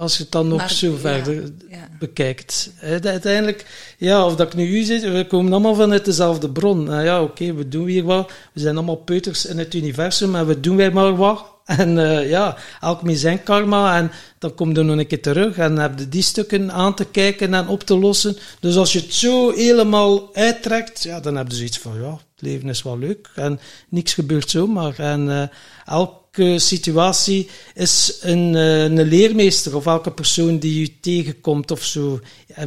Als 0.00 0.16
je 0.16 0.22
het 0.22 0.32
dan 0.32 0.48
nog 0.48 0.58
maar, 0.58 0.70
zo 0.70 0.96
verder 0.96 1.52
ja, 1.68 1.88
bekijkt. 1.98 2.70
Uiteindelijk, 2.80 3.66
ja, 3.98 4.26
of 4.26 4.36
dat 4.36 4.46
ik 4.46 4.54
nu 4.54 4.78
u 4.78 4.82
zit, 4.82 5.02
we 5.02 5.26
komen 5.26 5.52
allemaal 5.52 5.74
vanuit 5.74 6.04
dezelfde 6.04 6.50
bron. 6.50 6.84
Nou 6.84 7.04
ja, 7.04 7.22
oké, 7.22 7.42
okay, 7.42 7.54
we 7.54 7.68
doen 7.68 7.86
hier 7.86 8.04
wat. 8.04 8.32
We 8.52 8.60
zijn 8.60 8.76
allemaal 8.76 8.96
peuters 8.96 9.46
in 9.46 9.58
het 9.58 9.74
universum 9.74 10.36
en 10.36 10.46
we 10.46 10.60
doen 10.60 10.76
wij 10.76 10.90
maar 10.90 11.16
wat. 11.16 11.44
En 11.78 11.96
uh, 11.96 12.28
ja, 12.28 12.56
elk 12.80 13.02
met 13.02 13.18
zijn 13.18 13.42
karma. 13.42 13.96
En 13.96 14.10
dan 14.38 14.54
komt 14.54 14.76
er 14.76 14.84
nog 14.84 14.98
een 14.98 15.06
keer 15.06 15.22
terug 15.22 15.58
en 15.58 15.76
heb 15.76 15.98
je 15.98 16.08
die 16.08 16.22
stukken 16.22 16.72
aan 16.72 16.94
te 16.94 17.04
kijken 17.04 17.54
en 17.54 17.68
op 17.68 17.82
te 17.82 17.98
lossen. 17.98 18.36
Dus 18.60 18.76
als 18.76 18.92
je 18.92 19.00
het 19.00 19.14
zo 19.14 19.50
helemaal 19.50 20.34
uittrekt, 20.34 21.02
ja, 21.02 21.20
dan 21.20 21.36
heb 21.36 21.48
je 21.48 21.56
zoiets 21.56 21.78
van, 21.78 22.00
ja, 22.00 22.10
het 22.10 22.20
leven 22.42 22.68
is 22.68 22.82
wel 22.82 22.98
leuk. 22.98 23.30
En 23.34 23.60
niks 23.88 24.14
gebeurt 24.14 24.50
zomaar. 24.50 24.98
En 24.98 25.26
uh, 25.26 25.42
elke 25.86 26.58
situatie 26.58 27.48
is 27.74 28.18
een, 28.20 28.54
uh, 28.54 28.82
een 28.82 29.02
leermeester. 29.02 29.76
Of 29.76 29.86
elke 29.86 30.10
persoon 30.10 30.58
die 30.58 30.80
je 30.80 31.00
tegenkomt 31.00 31.70
of 31.70 31.84
zo. 31.84 32.20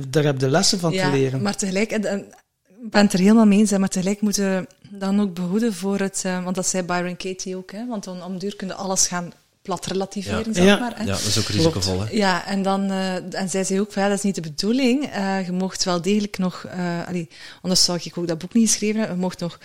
Daar 0.10 0.24
heb 0.24 0.42
je 0.42 0.50
lessen 0.50 0.80
van 0.80 0.92
ja, 0.92 1.10
te 1.10 1.18
leren. 1.18 1.42
maar 1.42 1.56
tegelijk... 1.56 1.92
Ik 1.92 2.42
ben 2.89 3.03
het 3.03 3.14
er 3.14 3.19
helemaal 3.19 3.45
mee 3.45 3.60
eens, 3.60 3.72
maar 3.72 3.89
tegelijk 3.89 4.22
moeten 4.22 4.43
we 4.45 4.68
dan 4.97 5.22
ook 5.22 5.34
behoeden 5.34 5.73
voor 5.73 5.99
het... 5.99 6.23
Uh, 6.26 6.43
want 6.43 6.55
dat 6.55 6.68
zei 6.68 6.84
Byron 6.84 7.18
Katie 7.18 7.57
ook, 7.57 7.72
hè, 7.72 7.88
want 7.88 8.03
dan 8.03 8.23
om 8.23 8.38
duur 8.38 8.55
kun 8.55 8.68
je 8.68 8.73
alles 8.73 9.07
gaan 9.07 9.31
plat 9.61 9.85
relativeren, 9.85 10.45
ja. 10.45 10.53
zeg 10.53 10.65
ja. 10.65 10.80
maar. 10.80 10.93
Hè. 10.95 11.03
Ja, 11.03 11.11
dat 11.11 11.19
is 11.19 11.39
ook 11.39 11.45
risicovol, 11.45 12.01
hè? 12.01 12.07
Ja, 12.11 12.45
en 12.45 12.61
dan... 12.61 12.91
Uh, 12.91 13.34
en 13.34 13.49
zij 13.49 13.64
zei 13.64 13.80
ook, 13.80 13.91
van, 13.91 14.01
ja, 14.01 14.07
dat 14.07 14.18
is 14.18 14.23
niet 14.23 14.35
de 14.35 14.41
bedoeling. 14.41 15.15
Uh, 15.15 15.45
je 15.45 15.51
mocht 15.51 15.84
wel 15.84 16.01
degelijk 16.01 16.38
nog... 16.38 16.65
Uh, 16.65 17.07
allee, 17.07 17.30
anders 17.61 17.84
zou 17.84 17.99
ik 18.03 18.18
ook 18.18 18.27
dat 18.27 18.38
boek 18.38 18.53
niet 18.53 18.69
geschreven 18.69 18.99
hebben. 18.99 19.15
Je 19.15 19.22
mocht 19.22 19.39
nog 19.39 19.60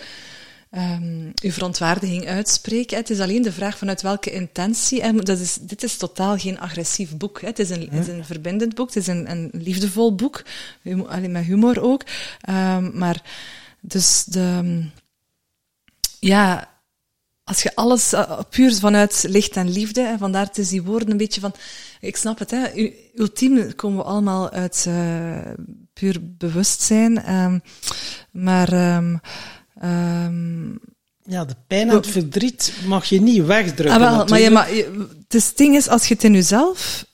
um, 0.71 1.31
uw 1.41 1.51
verontwaardiging 1.51 2.27
uitspreken. 2.27 2.97
Het 2.97 3.09
is 3.09 3.19
alleen 3.19 3.41
de 3.41 3.51
vraag 3.51 3.77
vanuit 3.77 4.01
welke 4.01 4.31
intentie. 4.31 5.01
En 5.01 5.17
dat 5.17 5.39
is, 5.39 5.57
dit 5.61 5.83
is 5.83 5.97
totaal 5.97 6.37
geen 6.37 6.59
agressief 6.59 7.17
boek. 7.17 7.41
Het, 7.41 7.59
is 7.59 7.69
een, 7.69 7.87
het 7.91 8.07
is 8.07 8.13
een 8.13 8.25
verbindend 8.25 8.75
boek, 8.75 8.87
het 8.87 8.95
is 8.95 9.07
een, 9.07 9.31
een 9.31 9.49
liefdevol 9.53 10.15
boek, 10.15 10.43
alleen 11.07 11.31
met 11.31 11.45
humor 11.45 11.81
ook. 11.81 12.03
Um, 12.49 12.97
maar 12.97 13.23
dus 13.79 14.23
de, 14.23 14.83
ja, 16.19 16.69
als 17.43 17.63
je 17.63 17.75
alles 17.75 18.13
uh, 18.13 18.39
puur 18.49 18.75
vanuit 18.75 19.25
licht 19.27 19.55
en 19.55 19.69
liefde, 19.69 20.01
en 20.01 20.17
vandaar 20.17 20.45
het 20.45 20.57
is 20.57 20.69
die 20.69 20.83
woorden 20.83 21.11
een 21.11 21.17
beetje 21.17 21.41
van, 21.41 21.53
ik 21.99 22.15
snap 22.15 22.39
het, 22.39 22.51
hè, 22.51 22.93
ultiem 23.15 23.75
komen 23.75 23.97
we 23.97 24.03
allemaal 24.03 24.49
uit 24.49 24.85
uh, 24.87 25.37
puur 25.93 26.17
bewustzijn, 26.21 27.33
um, 27.33 27.61
maar 28.31 28.95
um, 28.95 29.19
Um, 29.83 30.79
ja, 31.23 31.45
de 31.45 31.55
pijn 31.67 31.89
en 31.89 31.95
het 31.95 32.07
verdriet 32.07 32.73
mag 32.85 33.05
je 33.05 33.21
niet 33.21 33.45
wegdrukken. 33.45 34.01
Ah, 34.01 34.15
wel, 34.15 34.25
maar 34.25 34.39
je, 34.39 34.49
maar 34.49 34.73
je, 34.75 35.07
het 35.27 35.53
ding 35.55 35.75
is, 35.75 35.87
als 35.87 36.07
je 36.07 36.13
het 36.13 36.23
in 36.23 36.33
jezelf 36.33 37.05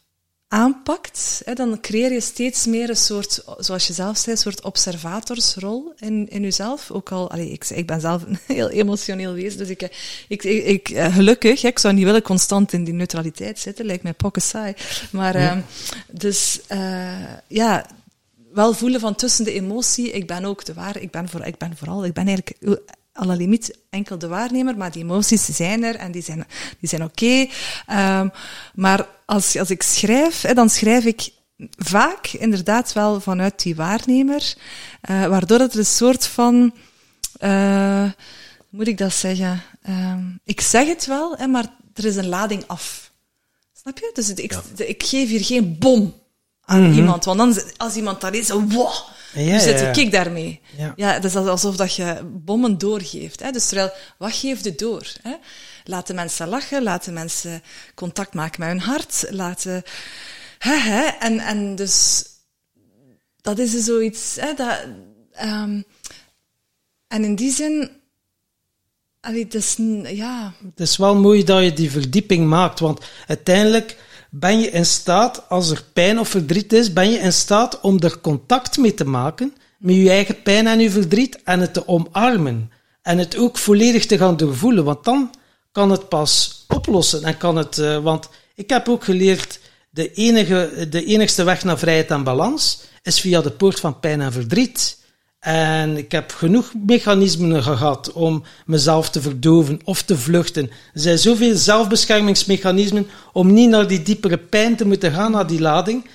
aanpakt, 0.47 1.41
hè, 1.45 1.53
dan 1.53 1.79
creëer 1.81 2.13
je 2.13 2.21
steeds 2.21 2.65
meer 2.65 2.89
een 2.89 2.95
soort, 2.95 3.43
zoals 3.57 3.87
je 3.87 3.93
zelf 3.93 4.17
zei, 4.17 4.35
een 4.35 4.41
soort 4.41 4.61
observatorsrol 4.61 5.93
in, 5.99 6.29
in 6.29 6.41
jezelf. 6.41 6.91
Ook 6.91 7.11
al, 7.11 7.31
allee, 7.31 7.49
ik, 7.49 7.69
ik 7.69 7.87
ben 7.87 8.01
zelf 8.01 8.23
een 8.27 8.39
heel 8.47 8.69
emotioneel 8.69 9.33
wezen, 9.33 9.57
dus 9.57 9.69
ik, 9.69 9.81
ik, 10.27 10.43
ik, 10.43 10.65
ik 10.65 10.97
gelukkig, 11.11 11.61
hè, 11.61 11.67
ik 11.67 11.79
zou 11.79 11.93
niet 11.93 12.03
willen 12.03 12.21
constant 12.21 12.73
in 12.73 12.83
die 12.83 12.93
neutraliteit 12.93 13.59
zitten, 13.59 13.85
lijkt 13.85 14.03
mij 14.03 14.13
pokken 14.13 14.41
saai. 14.41 14.73
Maar, 15.11 15.39
ja. 15.39 15.55
um, 15.55 15.63
dus, 16.11 16.59
uh, 16.71 17.33
ja, 17.47 17.85
wel 18.55 18.73
voelen 18.73 18.99
van 18.99 19.15
tussen 19.15 19.45
de 19.45 19.53
emotie, 19.53 20.11
ik 20.11 20.27
ben 20.27 20.45
ook 20.45 20.65
de 20.65 20.73
waar, 20.73 20.97
ik 20.97 21.11
ben, 21.11 21.29
voor, 21.29 21.45
ik 21.45 21.57
ben 21.57 21.77
vooral, 21.77 22.05
ik 22.05 22.13
ben 22.13 22.27
eigenlijk 22.27 22.57
à 23.19 23.25
la 23.25 23.33
limiet 23.33 23.77
enkel 23.89 24.17
de 24.17 24.27
waarnemer, 24.27 24.77
maar 24.77 24.91
die 24.91 25.03
emoties 25.03 25.45
zijn 25.45 25.83
er 25.83 25.95
en 25.95 26.11
die 26.11 26.21
zijn, 26.21 26.45
die 26.79 26.89
zijn 26.89 27.03
oké. 27.03 27.47
Okay. 27.85 28.19
Um, 28.19 28.31
maar 28.73 29.07
als, 29.25 29.57
als 29.57 29.69
ik 29.69 29.83
schrijf, 29.83 30.41
hè, 30.41 30.53
dan 30.53 30.69
schrijf 30.69 31.05
ik 31.05 31.29
vaak 31.77 32.27
inderdaad 32.27 32.93
wel 32.93 33.21
vanuit 33.21 33.61
die 33.63 33.75
waarnemer, 33.75 34.55
uh, 35.09 35.25
waardoor 35.27 35.59
het 35.59 35.75
een 35.75 35.85
soort 35.85 36.27
van, 36.27 36.73
uh, 37.41 38.11
moet 38.69 38.87
ik 38.87 38.97
dat 38.97 39.13
zeggen? 39.13 39.63
Um, 39.89 40.39
ik 40.43 40.61
zeg 40.61 40.87
het 40.87 41.05
wel, 41.05 41.37
hè, 41.37 41.47
maar 41.47 41.65
er 41.93 42.05
is 42.05 42.15
een 42.15 42.27
lading 42.27 42.63
af. 42.67 43.11
Snap 43.73 43.97
je? 43.97 44.11
Dus 44.13 44.29
ik, 44.29 44.51
ja. 44.51 44.85
ik 44.85 45.03
geef 45.03 45.29
hier 45.29 45.43
geen 45.43 45.77
bom 45.77 46.13
aan 46.65 46.79
mm 46.79 46.85
-hmm. 46.85 46.97
iemand. 46.97 47.25
Want 47.25 47.37
dan, 47.37 47.63
als 47.77 47.95
iemand 47.95 48.21
dat 48.21 48.33
is, 48.33 48.49
wow, 48.49 48.93
ja, 49.33 49.51
hoe 49.51 49.59
zit 49.59 49.79
ja, 49.79 49.93
ik 49.93 50.11
daarmee? 50.11 50.61
Ja. 50.95 51.19
dat 51.19 51.23
is 51.23 51.35
alsof 51.35 51.75
dat 51.75 51.95
je 51.95 52.21
bommen 52.23 52.77
doorgeeft. 52.77 53.43
Hè? 53.43 53.51
Dus 53.51 53.67
terwijl, 53.67 53.91
wat 54.17 54.33
geeft 54.33 54.65
het 54.65 54.79
door? 54.79 55.07
Hè? 55.21 55.35
Laten 55.83 56.15
mensen 56.15 56.47
lachen, 56.47 56.83
laten 56.83 57.13
mensen 57.13 57.63
contact 57.95 58.33
maken 58.33 58.59
met 58.59 58.69
hun 58.69 58.79
hart, 58.79 59.25
laten... 59.29 59.83
Hè, 60.57 60.77
hè? 60.77 61.03
En, 61.03 61.39
en 61.39 61.75
dus, 61.75 62.25
dat 63.41 63.59
is 63.59 63.71
dus 63.71 63.83
zoiets... 63.83 64.37
Hè, 64.39 64.53
dat, 64.53 64.83
um, 65.43 65.83
en 67.07 67.23
in 67.23 67.35
die 67.35 67.51
zin... 67.51 67.89
Allee, 69.21 69.43
het 69.43 69.53
is, 69.53 69.75
ja... 70.03 70.53
Het 70.63 70.79
is 70.79 70.97
wel 70.97 71.15
mooi 71.15 71.43
dat 71.43 71.63
je 71.63 71.73
die 71.73 71.91
verdieping 71.91 72.47
maakt, 72.47 72.79
want 72.79 73.05
uiteindelijk 73.27 73.97
ben 74.39 74.59
je 74.59 74.71
in 74.71 74.85
staat, 74.85 75.49
als 75.49 75.69
er 75.69 75.83
pijn 75.93 76.19
of 76.19 76.29
verdriet 76.29 76.73
is, 76.73 76.93
ben 76.93 77.11
je 77.11 77.17
in 77.17 77.33
staat 77.33 77.81
om 77.81 77.99
er 77.99 78.19
contact 78.19 78.77
mee 78.77 78.93
te 78.93 79.05
maken 79.05 79.53
met 79.77 79.95
je 79.95 80.09
eigen 80.09 80.41
pijn 80.41 80.67
en 80.67 80.79
je 80.79 80.91
verdriet 80.91 81.39
en 81.43 81.59
het 81.59 81.73
te 81.73 81.87
omarmen. 81.87 82.71
En 83.01 83.17
het 83.17 83.37
ook 83.37 83.57
volledig 83.57 84.05
te 84.05 84.17
gaan 84.17 84.37
doorvoelen, 84.37 84.83
want 84.83 85.03
dan 85.03 85.31
kan 85.71 85.91
het 85.91 86.09
pas 86.09 86.65
oplossen 86.67 87.23
en 87.23 87.37
kan 87.37 87.55
het, 87.55 87.77
uh, 87.77 87.97
want 87.97 88.29
ik 88.55 88.69
heb 88.69 88.89
ook 88.89 89.03
geleerd, 89.03 89.59
de, 89.89 90.11
enige, 90.11 90.87
de 90.89 91.05
enigste 91.05 91.43
weg 91.43 91.63
naar 91.63 91.77
vrijheid 91.77 92.11
en 92.11 92.23
balans 92.23 92.81
is 93.03 93.19
via 93.19 93.41
de 93.41 93.51
poort 93.51 93.79
van 93.79 93.99
pijn 93.99 94.21
en 94.21 94.31
verdriet. 94.31 94.97
En 95.45 95.97
ik 95.97 96.11
heb 96.11 96.31
genoeg 96.31 96.71
mechanismen 96.85 97.63
gehad 97.63 98.11
om 98.11 98.43
mezelf 98.65 99.09
te 99.09 99.21
verdoven 99.21 99.79
of 99.83 100.01
te 100.01 100.17
vluchten. 100.17 100.69
Er 100.93 100.99
zijn 100.99 101.17
zoveel 101.17 101.55
zelfbeschermingsmechanismen 101.55 103.07
om 103.33 103.53
niet 103.53 103.69
naar 103.69 103.87
die 103.87 104.01
diepere 104.01 104.37
pijn 104.37 104.75
te 104.75 104.85
moeten 104.85 105.11
gaan, 105.11 105.31
naar 105.31 105.47
die 105.47 105.61
lading. 105.61 106.07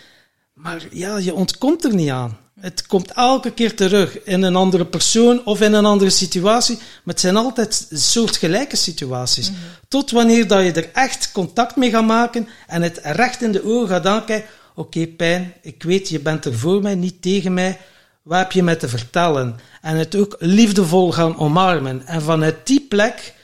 Maar 0.55 0.87
ja, 0.91 1.17
je 1.17 1.35
ontkomt 1.35 1.85
er 1.85 1.95
niet 1.95 2.11
aan. 2.11 2.39
Het 2.61 2.87
komt 2.87 3.13
elke 3.13 3.53
keer 3.53 3.77
terug 3.77 4.23
in 4.23 4.43
een 4.43 4.57
andere 4.57 4.87
persoon 4.87 5.45
of 5.45 5.61
in 5.61 5.73
een 5.73 5.85
andere 5.85 6.11
situatie. 6.11 6.77
Maar 6.77 7.15
het 7.15 7.21
zijn 7.21 7.37
altijd 7.37 7.89
soortgelijke 7.93 8.77
situaties. 8.77 9.51
Mm 9.51 9.57
-hmm. 9.57 9.65
Tot 9.89 10.11
wanneer 10.11 10.47
dat 10.47 10.65
je 10.65 10.73
er 10.73 10.91
echt 10.93 11.33
contact 11.33 11.77
mee 11.77 11.91
gaat 11.91 12.07
maken 12.07 12.49
en 12.67 12.83
het 12.83 13.01
recht 13.03 13.43
in 13.43 13.53
de 13.53 13.65
ogen 13.65 13.89
gaat 13.89 14.07
aankijken. 14.07 14.49
Oké, 14.75 14.99
okay, 14.99 15.07
pijn, 15.07 15.53
ik 15.63 15.83
weet, 15.83 16.09
je 16.09 16.21
bent 16.21 16.45
er 16.45 16.55
voor 16.55 16.83
mij, 16.83 16.95
niet 16.95 17.23
tegen 17.23 17.55
mij 17.55 17.79
wat 18.23 18.39
heb 18.39 18.53
je 18.53 18.63
met 18.63 18.81
te 18.81 18.89
vertellen? 18.89 19.57
En 19.81 19.97
het 19.97 20.17
ook 20.17 20.37
liefdevol 20.39 21.13
gaan 21.13 21.39
omarmen. 21.39 22.07
En 22.07 22.23
vanuit 22.23 22.67
die 22.67 22.87
plek, 22.89 23.35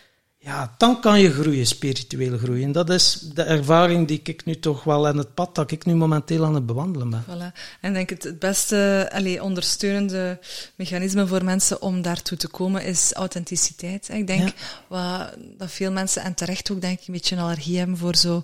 ja, 0.47 0.75
dan 0.77 1.01
kan 1.01 1.21
je 1.21 1.33
groeien, 1.33 1.67
spiritueel 1.67 2.39
groeien. 2.39 2.73
Dat 2.73 2.91
is 2.91 3.21
de 3.35 3.43
ervaring 3.43 4.09
die 4.09 4.21
ik 4.23 4.45
nu 4.45 4.59
toch 4.59 4.85
wel 4.85 5.09
en 5.09 5.17
het 5.17 5.35
pad 5.35 5.55
dat 5.55 5.71
ik 5.71 5.85
nu 5.85 5.95
momenteel 5.95 6.45
aan 6.45 6.55
het 6.55 6.67
bewandelen 6.67 7.11
ben. 7.11 7.25
Voilà. 7.25 7.79
En 7.81 7.89
ik 7.89 7.95
denk 7.95 8.11
het, 8.11 8.23
het 8.23 8.39
beste 8.39 9.11
allez, 9.13 9.41
ondersteunende 9.41 10.39
mechanisme 10.75 11.27
voor 11.27 11.45
mensen 11.45 11.83
om 11.83 12.03
daartoe 12.03 12.39
te 12.39 12.49
komen 12.49 12.85
is 12.85 13.13
authenticiteit. 13.13 14.09
Ik 14.09 14.27
denk 14.27 14.49
ja. 14.49 14.55
wat, 14.89 15.35
dat 15.59 15.71
veel 15.71 15.93
mensen, 15.93 16.23
en 16.23 16.35
terecht 16.35 16.71
ook 16.71 16.81
denk 16.81 17.01
ik, 17.01 17.07
een 17.07 17.15
beetje 17.15 17.37
een 17.37 17.43
allergie 17.43 17.79
hebben 17.79 17.97
voor 17.97 18.17
zo 18.17 18.43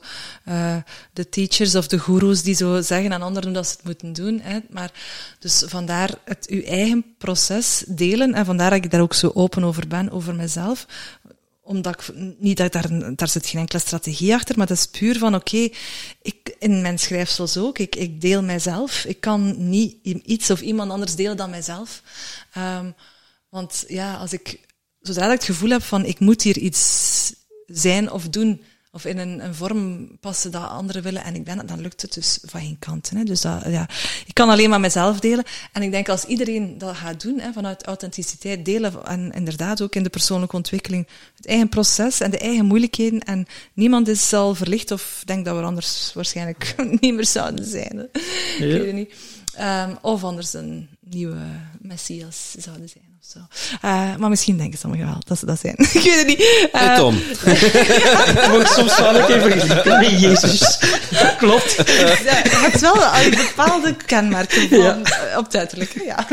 uh, 0.48 0.76
de 1.12 1.28
teachers 1.28 1.74
of 1.74 1.86
de 1.86 1.98
goeroes 1.98 2.42
die 2.42 2.54
zo 2.54 2.80
zeggen 2.80 3.12
aan 3.12 3.22
anderen 3.22 3.52
dat 3.52 3.66
ze 3.66 3.72
het 3.72 3.84
moeten 3.84 4.12
doen. 4.12 4.40
Hè. 4.40 4.58
Maar 4.70 4.92
dus 5.38 5.64
vandaar 5.66 6.10
het 6.24 6.46
uw 6.48 6.62
eigen 6.62 7.04
proces 7.18 7.84
delen 7.86 8.34
en 8.34 8.44
vandaar 8.44 8.70
dat 8.70 8.84
ik 8.84 8.90
daar 8.90 9.00
ook 9.00 9.14
zo 9.14 9.30
open 9.34 9.64
over 9.64 9.88
ben, 9.88 10.10
over 10.10 10.34
mezelf 10.34 10.86
omdat 11.62 12.01
ik, 12.01 12.14
niet 12.39 12.56
dat 12.56 12.72
daar, 12.72 13.16
daar 13.16 13.28
zit 13.28 13.47
geen 13.47 13.60
enkele 13.60 13.80
strategie 13.80 14.34
achter, 14.34 14.59
maar 14.59 14.66
dat 14.66 14.76
is 14.76 14.86
puur 14.86 15.18
van, 15.18 15.34
oké, 15.34 15.56
okay, 15.56 15.74
ik, 16.22 16.56
in 16.59 16.80
mijn 16.82 16.98
schrijfsels 16.98 17.56
ook, 17.56 17.78
ik, 17.78 17.97
ik 17.97 18.20
deel 18.20 18.43
mijzelf. 18.43 19.05
Ik 19.05 19.20
kan 19.20 19.68
niet 19.68 19.97
iets 20.02 20.51
of 20.51 20.60
iemand 20.60 20.90
anders 20.90 21.14
delen 21.14 21.36
dan 21.36 21.51
mijzelf. 21.51 22.02
Um, 22.59 22.94
want 23.48 23.84
ja, 23.89 24.16
als 24.16 24.32
ik 24.32 24.60
zodra 25.01 25.24
ik 25.24 25.30
het 25.30 25.44
gevoel 25.44 25.70
heb 25.70 25.82
van 25.82 26.05
ik 26.05 26.20
moet 26.20 26.43
hier 26.43 26.59
iets 26.59 27.34
zijn 27.66 28.10
of 28.10 28.28
doen, 28.28 28.62
of 28.94 29.05
in 29.05 29.19
een, 29.19 29.44
een 29.44 29.55
vorm 29.55 30.10
passen 30.20 30.51
dat 30.51 30.69
anderen 30.69 31.02
willen 31.02 31.24
en 31.24 31.35
ik 31.35 31.44
ben 31.44 31.59
het, 31.59 31.69
dan 31.69 31.81
lukt 31.81 32.02
het 32.02 32.14
dus 32.14 32.39
van 32.44 32.60
geen 32.60 32.78
kant. 32.78 33.10
Hè. 33.10 33.24
Dus 33.24 33.40
dat, 33.40 33.64
ja, 33.66 33.89
ik 34.27 34.35
kan 34.35 34.48
alleen 34.48 34.70
maar 34.70 34.81
mezelf 34.81 35.20
delen. 35.20 35.44
En 35.73 35.82
ik 35.82 35.90
denk 35.90 36.09
als 36.09 36.24
iedereen 36.24 36.78
dat 36.78 36.97
gaat 36.97 37.23
doen, 37.23 37.40
hè, 37.40 37.52
vanuit 37.52 37.86
authenticiteit 37.86 38.64
delen 38.64 39.05
en 39.05 39.32
inderdaad 39.32 39.82
ook 39.82 39.94
in 39.94 40.02
de 40.02 40.10
persoonlijke 40.10 40.56
ontwikkeling, 40.56 41.09
het 41.36 41.47
eigen 41.47 41.69
proces 41.69 42.20
en 42.20 42.31
de 42.31 42.39
eigen 42.39 42.64
moeilijkheden 42.64 43.20
en 43.20 43.47
niemand 43.73 44.09
is 44.09 44.32
al 44.32 44.55
verlicht 44.55 44.90
of 44.90 45.23
denkt 45.24 45.44
dat 45.44 45.56
we 45.56 45.62
anders 45.62 46.12
waarschijnlijk 46.14 46.74
niet 47.01 47.14
meer 47.14 47.27
zouden 47.27 47.64
zijn. 47.64 47.97
Hè. 47.97 48.20
Ja. 48.64 48.74
Ik 48.74 48.81
weet 48.81 48.86
het 48.86 48.94
niet. 48.94 49.14
Um, 49.60 49.98
of 50.02 50.24
anders 50.24 50.52
een 50.52 50.89
nieuwe 51.01 51.47
messias 51.81 52.55
zouden 52.59 52.89
zijn. 52.89 53.11
Zo. 53.32 53.38
Uh, 53.84 54.16
maar 54.18 54.28
misschien 54.30 54.56
denken 54.56 54.78
sommigen 54.78 55.06
wel 55.06 55.16
dat 55.26 55.38
ze 55.38 55.46
dat 55.46 55.60
zijn. 55.60 55.74
ik 55.92 56.02
weet 56.02 56.16
het 56.18 56.26
niet. 56.26 56.40
Uh, 56.40 56.80
Hey, 56.80 56.96
Tom. 56.96 57.14
Moet 58.50 58.60
ik 58.60 58.66
soms 58.66 58.98
wel 58.98 59.16
een 59.16 59.26
keer 59.26 59.40
vergelijken 59.40 60.00
met 60.00 60.20
Jezus. 60.20 60.59
Dat 61.10 61.36
klopt. 61.42 61.74
ja, 61.76 61.82
je 61.84 62.50
hebt 62.50 62.80
wel 62.80 62.94
al 63.04 63.30
bepaalde 63.30 63.94
kenmerken 64.06 64.68
van, 64.68 64.78
Ja. 64.78 64.98
uh, 65.32 65.38
op 65.38 65.44
het 65.44 65.56
uiterlijke. 65.56 66.04
Ja. 66.04 66.26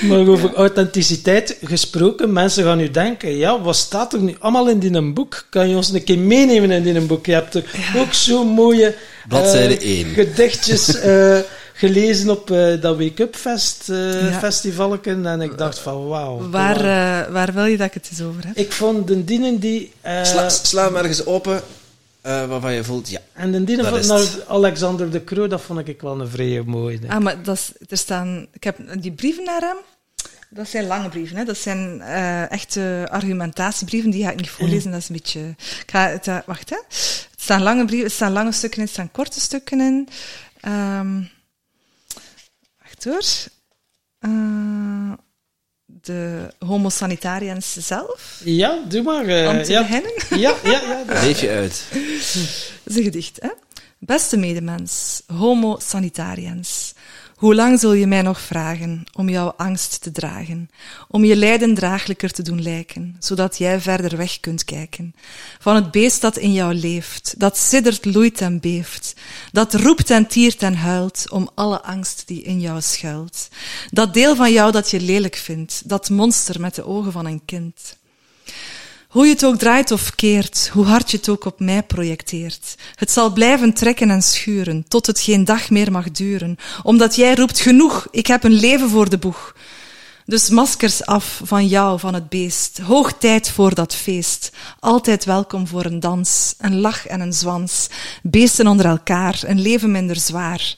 Maar 0.00 0.26
over 0.26 0.54
authenticiteit 0.54 1.56
gesproken, 1.62 2.32
mensen 2.32 2.64
gaan 2.64 2.76
nu 2.78 2.90
denken, 2.90 3.36
ja, 3.36 3.60
wat 3.60 3.76
staat 3.76 4.12
er 4.12 4.20
nu 4.20 4.34
allemaal 4.38 4.68
in 4.68 4.78
die 4.78 5.12
boek? 5.12 5.46
Kan 5.50 5.68
je 5.68 5.76
ons 5.76 5.92
een 5.92 6.04
keer 6.04 6.18
meenemen 6.18 6.70
in 6.70 6.82
die 6.82 7.00
boek? 7.00 7.26
Je 7.26 7.32
hebt 7.32 7.54
er 7.54 7.64
ook 7.96 8.12
zo 8.14 8.44
mooie 8.44 8.94
Bladzijde 9.28 9.78
eh, 9.78 9.96
één. 9.98 10.06
gedichtjes 10.14 11.00
eh, 11.00 11.38
gelezen 11.80 12.30
op 12.30 12.50
eh, 12.50 12.80
dat 12.80 12.96
Wake 12.98 13.22
Up 13.22 13.36
Fest 13.36 13.88
eh 13.88 14.30
Ja. 14.30 14.38
festivalken 14.38 15.26
en 15.26 15.40
ik 15.40 15.58
dacht 15.58 15.78
van 15.78 16.06
wauw. 16.08 16.50
Waar, 16.50 16.76
uh, 16.76 17.32
waar 17.32 17.52
wil 17.52 17.64
je 17.64 17.76
dat 17.76 17.86
ik 17.86 17.94
het 17.94 18.08
eens 18.10 18.22
over 18.22 18.46
heb? 18.46 18.56
Ik 18.56 18.72
vond 18.72 19.06
de 19.06 19.24
dienen 19.24 19.58
die... 19.58 19.92
eh, 20.00 20.24
Sla, 20.24 20.48
sla 20.48 20.84
hem 20.84 20.96
ergens 20.96 21.26
open 21.26 21.62
eh, 22.20 22.46
waarvan 22.46 22.72
je 22.72 22.84
voelt, 22.84 23.08
ja. 23.10 23.20
en 23.32 23.52
de 23.52 23.64
dienen 23.64 23.84
van 23.84 24.06
naar. 24.06 24.26
Alexander 24.48 25.10
de 25.10 25.24
Croo, 25.24 25.46
dat 25.46 25.60
vond 25.60 25.88
ik 25.88 26.00
wel 26.00 26.20
een 26.20 26.28
vrij 26.28 26.62
mooie. 26.66 26.98
Ah, 27.08 27.18
maar 27.18 27.42
dat 27.42 27.56
is, 27.56 27.72
er 27.88 27.96
staan, 27.96 28.46
ik 28.52 28.64
heb 28.64 28.76
die 29.00 29.12
brieven 29.12 29.44
naar 29.44 29.60
hem. 29.60 29.76
Dat 30.52 30.68
zijn 30.68 30.86
lange 30.86 31.08
brieven, 31.08 31.36
hè? 31.36 31.44
dat 31.44 31.56
zijn 31.56 31.98
uh, 31.98 32.50
echte 32.50 33.06
argumentatiebrieven, 33.10 34.10
die 34.10 34.24
ga 34.24 34.30
ik 34.30 34.36
niet 34.36 34.50
voorlezen, 34.50 34.90
dat 34.90 35.00
is 35.00 35.08
een 35.08 35.14
beetje... 35.14 35.40
Ik 35.58 35.90
ga 35.90 36.08
het, 36.08 36.26
uh, 36.26 36.38
wacht, 36.46 36.70
hè. 36.70 36.76
Het 36.76 37.40
staan 37.40 37.62
lange 37.62 37.84
brieven, 37.84 38.06
het 38.06 38.14
staan 38.14 38.32
lange 38.32 38.52
stukken 38.52 38.78
in, 38.78 38.84
het 38.84 38.92
staan 38.92 39.10
korte 39.10 39.40
stukken 39.40 39.80
in. 39.80 40.08
Um, 40.68 41.30
hoor. 43.04 43.22
Uh, 44.20 45.12
de 45.84 46.48
homo 46.58 46.88
sanitariëns 46.88 47.72
zelf. 47.72 48.40
Ja, 48.44 48.78
doe 48.88 49.02
maar. 49.02 49.24
Uh, 49.24 49.48
Om 49.48 49.62
te 49.62 49.72
ja. 49.72 49.80
beginnen. 49.80 50.12
Ja, 50.30 50.54
ja, 50.64 50.70
ja. 50.70 51.04
Leef 51.24 51.40
je 51.40 51.48
uit. 51.48 51.84
Dat 51.90 52.00
is 52.84 52.96
een 52.96 53.02
gedicht, 53.02 53.38
hè? 53.40 53.48
Beste 53.98 54.36
medemens, 54.36 55.22
homo 55.26 55.78
sanitariëns. 55.78 56.92
Hoe 57.40 57.54
lang 57.54 57.80
zul 57.80 57.92
je 57.92 58.06
mij 58.06 58.22
nog 58.22 58.40
vragen 58.40 59.04
om 59.12 59.28
jouw 59.28 59.52
angst 59.56 60.02
te 60.02 60.10
dragen, 60.10 60.70
om 61.08 61.24
je 61.24 61.36
lijden 61.36 61.74
draaglijker 61.74 62.30
te 62.30 62.42
doen 62.42 62.62
lijken, 62.62 63.16
zodat 63.18 63.58
jij 63.58 63.80
verder 63.80 64.16
weg 64.16 64.40
kunt 64.40 64.64
kijken? 64.64 65.14
Van 65.58 65.74
het 65.74 65.90
beest 65.90 66.20
dat 66.20 66.36
in 66.36 66.52
jou 66.52 66.74
leeft, 66.74 67.34
dat 67.38 67.58
siddert, 67.58 68.04
loeit 68.04 68.40
en 68.40 68.60
beeft, 68.60 69.14
dat 69.52 69.74
roept 69.74 70.10
en 70.10 70.26
tiert 70.26 70.62
en 70.62 70.74
huilt 70.74 71.30
om 71.30 71.50
alle 71.54 71.82
angst 71.82 72.22
die 72.26 72.42
in 72.42 72.60
jou 72.60 72.80
schuilt. 72.80 73.48
Dat 73.90 74.14
deel 74.14 74.36
van 74.36 74.52
jou 74.52 74.72
dat 74.72 74.90
je 74.90 75.00
lelijk 75.00 75.36
vindt, 75.36 75.88
dat 75.88 76.10
monster 76.10 76.60
met 76.60 76.74
de 76.74 76.84
ogen 76.84 77.12
van 77.12 77.26
een 77.26 77.44
kind. 77.44 77.98
Hoe 79.10 79.26
je 79.26 79.32
het 79.32 79.44
ook 79.44 79.58
draait 79.58 79.90
of 79.90 80.14
keert, 80.14 80.70
hoe 80.72 80.84
hard 80.84 81.10
je 81.10 81.16
het 81.16 81.28
ook 81.28 81.44
op 81.44 81.60
mij 81.60 81.82
projecteert. 81.82 82.74
Het 82.94 83.10
zal 83.10 83.32
blijven 83.32 83.74
trekken 83.74 84.10
en 84.10 84.22
schuren, 84.22 84.84
tot 84.88 85.06
het 85.06 85.20
geen 85.20 85.44
dag 85.44 85.70
meer 85.70 85.92
mag 85.92 86.10
duren. 86.10 86.56
Omdat 86.82 87.16
jij 87.16 87.34
roept, 87.34 87.60
genoeg, 87.60 88.08
ik 88.10 88.26
heb 88.26 88.44
een 88.44 88.52
leven 88.52 88.90
voor 88.90 89.10
de 89.10 89.18
boeg. 89.18 89.54
Dus 90.24 90.48
maskers 90.48 91.04
af 91.06 91.40
van 91.44 91.66
jou, 91.66 91.98
van 91.98 92.14
het 92.14 92.28
beest. 92.28 92.78
Hoog 92.78 93.12
tijd 93.12 93.50
voor 93.50 93.74
dat 93.74 93.94
feest. 93.94 94.52
Altijd 94.80 95.24
welkom 95.24 95.66
voor 95.66 95.84
een 95.84 96.00
dans, 96.00 96.54
een 96.58 96.80
lach 96.80 97.06
en 97.06 97.20
een 97.20 97.32
zwans. 97.32 97.88
Beesten 98.22 98.66
onder 98.66 98.86
elkaar, 98.86 99.40
een 99.44 99.60
leven 99.60 99.90
minder 99.90 100.16
zwaar. 100.16 100.76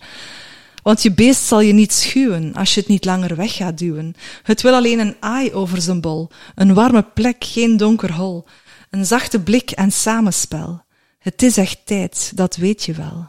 Want 0.82 1.02
je 1.02 1.12
beest 1.12 1.42
zal 1.42 1.60
je 1.60 1.72
niet 1.72 1.92
schuwen 1.92 2.54
als 2.54 2.74
je 2.74 2.80
het 2.80 2.88
niet 2.88 3.04
langer 3.04 3.36
weg 3.36 3.54
gaat 3.54 3.78
duwen. 3.78 4.14
Het 4.42 4.62
wil 4.62 4.74
alleen 4.74 4.98
een 4.98 5.16
aai 5.20 5.52
over 5.52 5.82
zijn 5.82 6.00
bol, 6.00 6.30
een 6.54 6.74
warme 6.74 7.02
plek, 7.02 7.44
geen 7.44 7.76
donker 7.76 8.12
hol, 8.12 8.44
een 8.90 9.06
zachte 9.06 9.40
blik 9.40 9.70
en 9.70 9.92
samenspel. 9.92 10.84
Het 11.18 11.42
is 11.42 11.56
echt 11.56 11.78
tijd, 11.84 12.32
dat 12.34 12.56
weet 12.56 12.84
je 12.84 12.92
wel. 12.92 13.24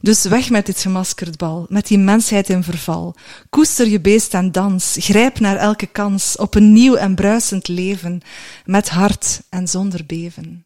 Dus 0.00 0.22
weg 0.24 0.50
met 0.50 0.66
dit 0.66 0.80
gemaskerd 0.80 1.36
bal, 1.36 1.66
met 1.68 1.86
die 1.86 1.98
mensheid 1.98 2.48
in 2.48 2.62
verval. 2.62 3.14
Koester 3.50 3.88
je 3.88 4.00
beest 4.00 4.34
en 4.34 4.52
dans, 4.52 4.96
grijp 5.00 5.40
naar 5.40 5.56
elke 5.56 5.86
kans 5.86 6.36
op 6.36 6.54
een 6.54 6.72
nieuw 6.72 6.94
en 6.94 7.14
bruisend 7.14 7.68
leven, 7.68 8.20
met 8.64 8.88
hart 8.88 9.40
en 9.48 9.68
zonder 9.68 10.06
beven. 10.06 10.64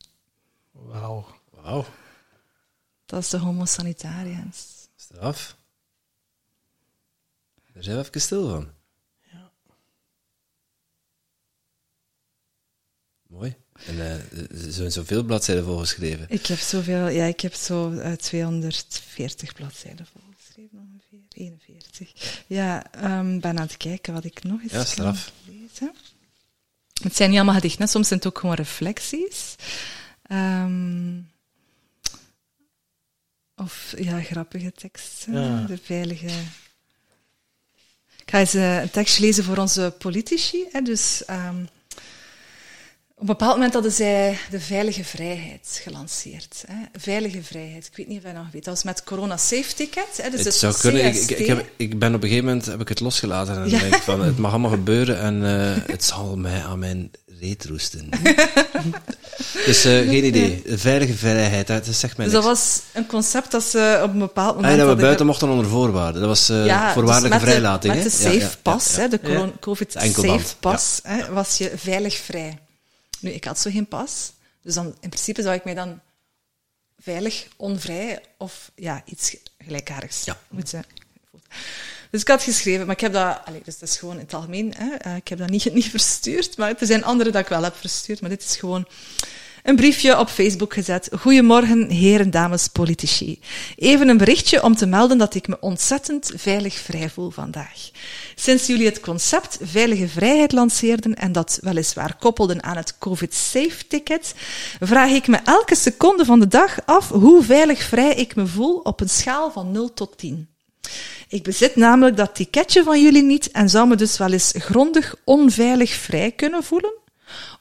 Wauw. 0.73 1.27
Wauw. 1.63 1.85
Dat 3.07 3.23
is 3.23 3.31
de 3.31 3.39
homo 3.39 3.65
sanitariëns. 3.65 4.89
Straf. 4.97 5.57
Daar 7.83 7.91
zijn 7.91 8.03
we 8.03 8.09
even 8.09 8.21
stil 8.21 8.49
van. 8.49 8.69
Ja. 9.33 9.53
Mooi. 13.27 13.57
En 13.87 13.95
uh, 13.95 14.13
er 14.67 14.73
zijn 14.73 14.93
zoveel 14.93 15.23
bladzijden 15.23 15.65
volgeschreven. 15.65 16.27
Ik 16.29 16.47
heb 16.47 16.59
zoveel, 16.59 17.09
ja, 17.09 17.25
ik 17.25 17.41
heb 17.41 17.55
zo 17.55 17.91
uh, 17.91 18.13
240 18.13 19.55
bladzijden 19.55 20.07
volgeschreven 20.07 20.79
ongeveer. 20.79 21.19
41. 21.29 22.43
Ja, 22.47 22.85
um, 23.19 23.41
ben 23.41 23.59
aan 23.59 23.67
het 23.67 23.77
kijken 23.77 24.13
wat 24.13 24.25
ik 24.25 24.43
nog 24.43 24.63
eens 24.63 24.73
ja, 24.73 24.85
straf. 24.85 25.33
kan 25.45 25.55
lezen. 25.55 25.95
Het 27.03 27.17
zijn 27.17 27.29
niet 27.29 27.39
allemaal 27.39 27.61
gedichten, 27.61 27.89
soms 27.89 28.09
zijn 28.09 28.19
het 28.19 28.29
ook 28.29 28.39
gewoon 28.39 28.55
reflecties. 28.55 29.55
Um, 30.31 31.31
of 33.57 33.95
ja, 33.97 34.21
grappige 34.21 34.73
teksten. 34.73 35.33
Ja. 35.33 35.65
De 35.67 35.79
veilige. 35.79 36.31
Ga 38.33 38.39
eens 38.39 38.55
uh, 38.55 38.81
een 38.81 38.91
tekstje 38.91 39.25
lezen 39.25 39.45
voor 39.45 39.57
onze 39.57 39.95
politici. 39.99 40.65
Dus 40.83 41.23
um, 41.31 41.69
op 43.23 43.29
een 43.29 43.35
bepaald 43.35 43.55
moment 43.55 43.73
hadden 43.73 43.93
zij 43.93 44.39
de 44.51 44.61
veilige 44.61 45.05
vrijheid 45.05 45.81
gelanceerd. 45.83 46.65
Hè. 46.67 46.75
Veilige 47.01 47.43
vrijheid. 47.43 47.87
Ik 47.87 47.97
weet 47.97 48.09
niet 48.09 48.19
of 48.19 48.31
je 48.31 48.33
nog 48.33 48.47
weet. 48.53 48.65
Dat 48.65 48.75
was 48.75 48.83
met 48.83 49.05
corona 49.05 49.37
safe 49.37 49.75
ticket. 49.75 50.19
Hè. 50.23 50.31
Dus 50.31 50.45
het 50.45 50.55
zou 50.55 50.75
kunnen. 50.79 51.05
Ik, 51.05 51.15
ik, 51.15 51.31
ik, 51.39 51.47
heb, 51.47 51.69
ik, 51.77 51.99
ben 51.99 52.15
op 52.15 52.23
een 52.23 52.29
gegeven 52.29 52.49
moment 52.49 52.67
heb 52.67 52.81
ik 52.81 52.89
het 52.89 53.01
losgelaten 53.01 53.63
en 53.63 53.71
ja. 53.71 53.79
denk 53.79 53.95
van 53.95 54.23
het 54.23 54.39
mag 54.39 54.51
allemaal 54.51 54.71
gebeuren 54.71 55.19
en 55.19 55.43
uh, 55.43 55.91
het 55.93 56.05
zal 56.05 56.37
mij 56.37 56.63
aan 56.63 56.79
mijn 56.79 57.11
reet 57.41 57.65
roesten. 57.65 58.09
dus 59.67 59.87
uh, 59.87 59.93
geen 59.93 60.25
idee. 60.25 60.63
De 60.67 60.79
veilige 60.79 61.15
vrijheid, 61.15 61.67
dat 61.67 61.87
zegt 61.87 62.17
mij 62.17 62.27
Dus 62.27 62.35
niks. 62.35 62.47
dat 62.47 62.57
was 62.57 62.81
een 62.93 63.07
concept 63.07 63.51
dat 63.51 63.65
ze 63.65 64.01
op 64.03 64.13
een 64.13 64.19
bepaald 64.19 64.55
moment. 64.55 64.73
Ah, 64.73 64.87
dat 64.87 64.97
we 64.97 65.03
buiten 65.03 65.27
mochten 65.27 65.49
onder 65.49 65.67
voorwaarden. 65.67 66.21
Dat 66.21 66.31
was 66.31 66.51
uh, 66.51 66.67
ja, 66.67 66.93
voorwaardelijke 66.93 67.39
dus 67.39 67.47
met 67.47 67.55
vrijlating. 67.55 67.93
De, 67.93 68.03
met 68.03 68.11
de 68.11 68.19
safe 68.19 68.57
pas, 68.63 68.97
hè, 68.97 69.09
de 69.09 69.51
COVID 69.61 69.93
safe 69.93 70.57
pas, 70.61 71.01
was 71.31 71.59
je 71.59 71.73
veilig 71.77 72.17
vrij. 72.17 72.59
Nu, 73.23 73.31
ik 73.31 73.45
had 73.45 73.59
zo 73.59 73.71
geen 73.71 73.89
pas. 73.89 74.33
Dus 74.63 74.75
dan, 74.75 74.87
in 74.87 75.09
principe 75.09 75.43
zou 75.43 75.55
ik 75.55 75.65
mij 75.65 75.75
dan 75.75 76.01
veilig, 76.99 77.49
onvrij 77.57 78.23
of 78.37 78.71
ja, 78.75 79.03
iets 79.05 79.37
gelijkaardigs 79.59 80.25
ja. 80.25 80.41
moeten. 80.49 80.85
Dus 82.11 82.21
ik 82.21 82.29
had 82.29 82.43
geschreven, 82.43 82.87
maar 82.87 82.95
ik 82.95 83.01
heb 83.01 83.13
dat, 83.13 83.41
allez, 83.45 83.65
dus 83.65 83.79
dat 83.79 83.89
is 83.89 83.99
gewoon 83.99 84.15
in 84.15 84.21
het 84.21 84.35
algemeen, 84.35 84.75
hè, 84.77 85.07
uh, 85.07 85.17
ik 85.17 85.29
heb 85.29 85.39
dat 85.39 85.49
niet, 85.49 85.73
niet 85.75 85.91
verstuurd, 85.91 86.57
maar 86.57 86.75
er 86.79 86.87
zijn 86.87 87.05
andere 87.05 87.31
dat 87.31 87.43
ik 87.43 87.49
wel 87.49 87.63
heb 87.63 87.77
verstuurd, 87.77 88.21
maar 88.21 88.31
dit 88.31 88.43
is 88.43 88.57
gewoon 88.57 88.89
een 89.63 89.77
briefje 89.77 90.19
op 90.19 90.29
Facebook 90.29 90.75
gezet. 90.75 91.09
Goedemorgen, 91.19 91.91
heren, 91.91 92.31
dames, 92.31 92.69
politici. 92.69 93.41
Even 93.77 94.09
een 94.09 94.17
berichtje 94.17 94.63
om 94.63 94.75
te 94.75 94.87
melden 94.87 95.19
dat 95.19 95.35
ik 95.35 95.49
me 95.49 95.57
ontzettend 95.61 96.33
veilig 96.35 96.75
vrij 96.75 97.11
voel 97.11 97.31
vandaag. 97.31 97.91
Sinds 98.35 98.67
jullie 98.67 98.87
het 98.87 99.01
concept 99.01 99.59
veilige 99.63 100.09
vrijheid 100.09 100.53
lanceerden 100.53 101.15
en 101.15 101.33
dat 101.33 101.59
weliswaar 101.61 102.17
koppelden 102.17 102.63
aan 102.63 102.77
het 102.77 102.99
COVID-safe-ticket, 102.99 104.35
vraag 104.81 105.11
ik 105.11 105.27
me 105.27 105.37
elke 105.45 105.75
seconde 105.75 106.25
van 106.25 106.41
de 106.41 106.49
dag 106.49 106.87
af 106.87 107.09
hoe 107.09 107.43
veilig 107.43 107.83
vrij 107.83 108.15
ik 108.15 108.35
me 108.35 108.47
voel 108.47 108.77
op 108.77 109.01
een 109.01 109.11
schaal 109.11 109.51
van 109.51 109.71
0 109.71 109.95
tot 109.95 110.19
10. 110.19 110.49
Ik 111.29 111.43
bezit 111.43 111.77
namelijk 111.77 112.17
dat 112.17 112.35
ticketje 112.35 112.83
van 112.83 113.03
jullie 113.03 113.23
niet 113.23 113.51
en 113.51 113.71
zou 113.71 113.89
me 113.89 113.97
dus 113.97 114.19
wel 114.19 114.33
eens 114.33 114.53
grondig 114.57 115.15
onveilig 115.25 115.91
vrij 115.91 116.31
kunnen 116.31 116.63
voelen. 116.63 116.93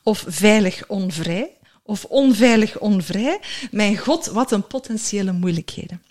Of 0.03 0.23
veilig 0.27 0.83
onvrij. 0.87 1.59
Of 1.91 2.05
onveilig 2.05 2.79
onvrij. 2.79 3.39
Mijn 3.71 3.97
god, 3.97 4.25
wat 4.25 4.51
een 4.51 4.67
potentiële 4.67 5.31
moeilijkheden. 5.31 6.01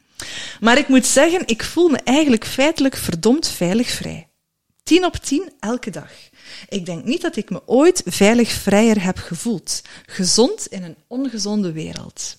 Maar 0.60 0.78
ik 0.78 0.88
moet 0.88 1.06
zeggen, 1.06 1.42
ik 1.46 1.64
voel 1.64 1.88
me 1.88 1.96
eigenlijk 2.04 2.46
feitelijk 2.46 2.96
verdomd 2.96 3.48
veilig 3.48 3.90
vrij. 3.90 4.28
10 4.82 5.04
op 5.04 5.16
10 5.16 5.52
elke 5.60 5.90
dag. 5.90 6.10
Ik 6.68 6.86
denk 6.86 7.04
niet 7.04 7.20
dat 7.20 7.36
ik 7.36 7.50
me 7.50 7.62
ooit 7.66 8.02
veilig 8.04 8.50
vrijer 8.50 9.02
heb 9.02 9.18
gevoeld. 9.18 9.82
Gezond 10.06 10.66
in 10.66 10.82
een 10.82 10.96
ongezonde 11.06 11.72
wereld. 11.72 12.36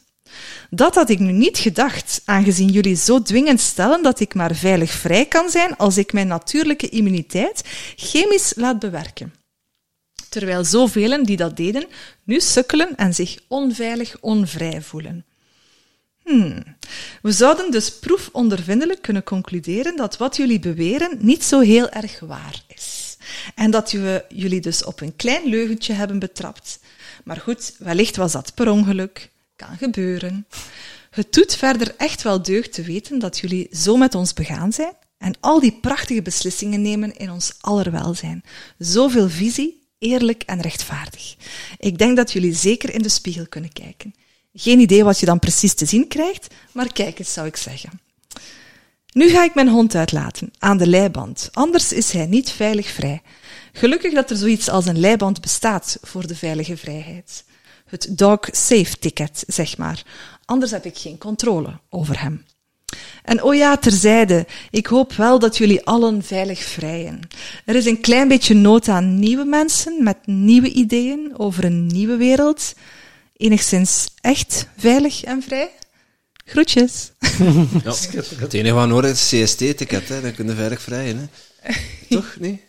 Dat 0.70 0.96
had 0.96 1.10
ik 1.10 1.20
nu 1.20 1.32
niet 1.32 1.58
gedacht, 1.58 2.22
aangezien 2.26 2.70
jullie 2.70 2.96
zo 2.96 3.22
dwingend 3.22 3.62
stellen 3.62 4.04
dat 4.04 4.20
ik 4.20 4.34
maar 4.34 4.56
veilig 4.56 4.92
vrij 4.92 5.26
kan 5.26 5.50
zijn 5.50 5.78
als 5.78 5.98
ik 5.98 6.14
mijn 6.14 6.28
natuurlijke 6.28 6.90
immuniteit 6.90 7.64
chemisch 7.96 8.54
laat 8.56 8.80
bewerken. 8.80 9.41
Terwijl 10.32 10.64
zoveel 10.64 11.24
die 11.24 11.38
dat 11.38 11.58
deden, 11.58 11.86
nu 12.24 12.40
sukkelen 12.40 12.96
en 12.96 13.14
zich 13.14 13.38
onveilig 13.48 14.18
onvrij 14.20 14.82
voelen. 14.82 15.26
Hmm. 16.24 16.64
We 17.22 17.32
zouden 17.32 17.72
dus 17.72 18.00
proefondervindelijk 18.00 19.02
kunnen 19.02 19.24
concluderen 19.24 19.96
dat 19.96 20.18
wat 20.18 20.38
jullie 20.38 20.60
beweren 20.60 21.18
niet 21.20 21.44
zo 21.44 21.60
heel 21.60 21.90
erg 21.90 22.20
waar 22.20 22.64
is. 22.68 23.18
En 23.56 23.72
dat 23.72 23.92
we 23.92 24.26
jullie 24.30 24.62
dus 24.62 24.84
op 24.84 25.02
een 25.02 25.16
klein 25.16 25.50
leugentje 25.50 25.94
hebben 25.94 26.20
betrapt. 26.20 26.80
Maar 27.24 27.38
goed, 27.38 27.76
wellicht 27.78 28.16
was 28.16 28.32
dat 28.32 28.54
per 28.56 28.70
ongeluk. 28.70 29.30
Kan 29.56 29.78
gebeuren. 29.78 30.48
Het 31.10 31.34
doet 31.34 31.56
verder 31.56 31.94
echt 31.98 32.22
wel 32.22 32.42
deugd 32.42 32.74
te 32.74 32.82
weten 32.82 33.20
dat 33.20 33.40
jullie 33.40 33.68
zo 33.72 33.98
met 33.98 34.16
ons 34.16 34.34
begaan 34.34 34.74
zijn 34.74 34.94
en 35.18 35.34
al 35.40 35.60
die 35.60 35.78
prachtige 35.82 36.22
beslissingen 36.22 36.82
nemen 36.82 37.16
in 37.16 37.32
ons 37.32 37.54
aller 37.60 37.92
welzijn. 37.92 38.44
Zoveel 38.78 39.30
visie, 39.30 39.81
eerlijk 40.02 40.44
en 40.44 40.62
rechtvaardig. 40.62 41.36
Ik 41.78 41.98
denk 41.98 42.18
dat 42.18 42.32
jullie 42.32 42.56
zeker 42.56 42.94
in 42.94 43.02
de 43.02 43.10
spiegel 43.10 43.48
kunnen 43.48 43.74
kijken. 43.74 44.16
Geen 44.54 44.80
idee 44.80 45.04
wat 45.04 45.20
je 45.20 45.26
dan 45.26 45.40
precies 45.40 45.74
te 45.74 45.86
zien 45.86 46.08
krijgt, 46.08 46.54
maar 46.72 46.94
kijk 46.94 47.20
eens, 47.20 47.34
zou 47.34 47.48
ik 47.48 47.56
zeggen. 47.56 48.02
Nu 49.14 49.30
ga 49.30 49.44
ik 49.44 49.56
mijn 49.56 49.70
hond 49.70 49.96
uitlaten, 49.96 50.54
aan 50.60 50.78
de 50.78 50.88
leiband, 50.88 51.50
anders 51.52 51.94
is 51.94 52.12
hij 52.12 52.26
niet 52.26 52.50
veilig 52.52 52.88
vrij. 52.88 53.22
Gelukkig 53.74 54.14
dat 54.14 54.30
er 54.30 54.38
zoiets 54.38 54.70
als 54.70 54.86
een 54.86 55.00
leiband 55.00 55.42
bestaat 55.42 55.98
voor 56.02 56.28
de 56.28 56.36
veilige 56.36 56.78
vrijheid. 56.78 57.44
Het 57.86 58.08
dog 58.18 58.40
safe 58.52 58.98
ticket, 59.00 59.44
zeg 59.48 59.78
maar. 59.78 60.04
Anders 60.46 60.72
heb 60.72 60.86
ik 60.86 60.98
geen 60.98 61.18
controle 61.18 61.80
over 61.90 62.22
hem. 62.22 62.46
En 63.24 63.44
oh 63.44 63.56
ja, 63.56 63.78
terzijde, 63.78 64.46
ik 64.70 64.88
hoop 64.88 65.14
wel 65.14 65.40
dat 65.40 65.58
jullie 65.58 65.86
allen 65.86 66.24
veilig 66.24 66.60
vrijen. 66.60 67.20
Er 67.66 67.76
is 67.76 67.86
een 67.86 68.02
klein 68.02 68.28
beetje 68.28 68.54
nood 68.54 68.88
aan 68.88 69.20
nieuwe 69.20 69.46
mensen 69.46 70.04
met 70.04 70.18
nieuwe 70.26 70.72
ideeën 70.72 71.34
over 71.38 71.64
een 71.64 71.88
nieuwe 71.88 72.16
wereld. 72.16 72.74
Enigszins 73.38 74.08
echt 74.22 74.68
veilig 74.78 75.24
en 75.24 75.44
vrij. 75.44 75.70
Groetjes. 76.46 77.12
Ja, 77.84 77.94
het 78.38 78.54
enige 78.54 78.74
wat 78.74 78.88
nodig 78.88 79.12
is 79.12 79.28
CST-ticket, 79.30 80.08
dan 80.08 80.36
kun 80.36 80.48
je 80.48 80.56
veilig 80.56 80.82
vrijen. 80.82 81.30
Hè. 81.60 81.74
Toch? 82.16 82.36
Nee? 82.40 82.62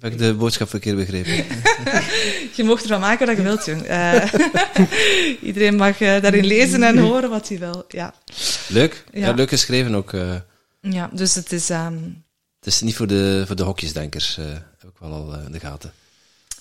Heb 0.00 0.12
ik 0.12 0.18
de 0.18 0.34
boodschap 0.34 0.68
verkeerd 0.68 0.96
begrepen? 0.96 1.32
je 2.56 2.64
mocht 2.64 2.82
ervan 2.82 3.00
maken 3.00 3.26
wat 3.26 3.36
je 3.36 3.42
wilt, 3.42 3.64
jong. 3.64 3.88
Uh, 3.88 4.24
iedereen 5.48 5.76
mag 5.76 6.00
uh, 6.00 6.20
daarin 6.20 6.44
lezen 6.44 6.82
en 6.82 6.98
horen 6.98 7.30
wat 7.30 7.48
hij 7.48 7.58
wil. 7.58 7.84
Ja. 7.88 8.14
Leuk. 8.68 9.04
Ja. 9.12 9.32
leuk 9.32 9.48
geschreven 9.48 9.94
ook. 9.94 10.12
Uh. 10.12 10.34
Ja, 10.80 11.10
dus 11.12 11.34
het 11.34 11.52
is... 11.52 11.70
Um... 11.70 12.24
Het 12.58 12.74
is 12.74 12.80
niet 12.80 12.96
voor 12.96 13.06
de, 13.06 13.44
voor 13.46 13.56
de 13.56 13.62
hokjesdenkers, 13.62 14.36
heb 14.78 14.90
ik 14.90 14.98
wel 14.98 15.12
al 15.12 15.34
in 15.46 15.52
de 15.52 15.60
gaten. 15.60 15.92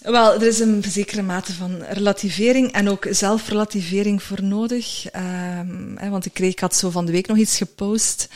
Wel, 0.05 0.33
er 0.33 0.47
is 0.47 0.59
een 0.59 0.83
zekere 0.83 1.21
mate 1.21 1.53
van 1.53 1.83
relativering 1.83 2.71
en 2.71 2.89
ook 2.89 3.07
zelfrelativering 3.09 4.23
voor 4.23 4.43
nodig. 4.43 5.05
Um, 5.15 5.97
hè, 5.97 6.09
want 6.09 6.25
ik, 6.25 6.33
kreeg, 6.33 6.51
ik 6.51 6.59
had 6.59 6.75
zo 6.75 6.89
van 6.89 7.05
de 7.05 7.11
week 7.11 7.27
nog 7.27 7.37
iets 7.37 7.57
gepost. 7.57 8.29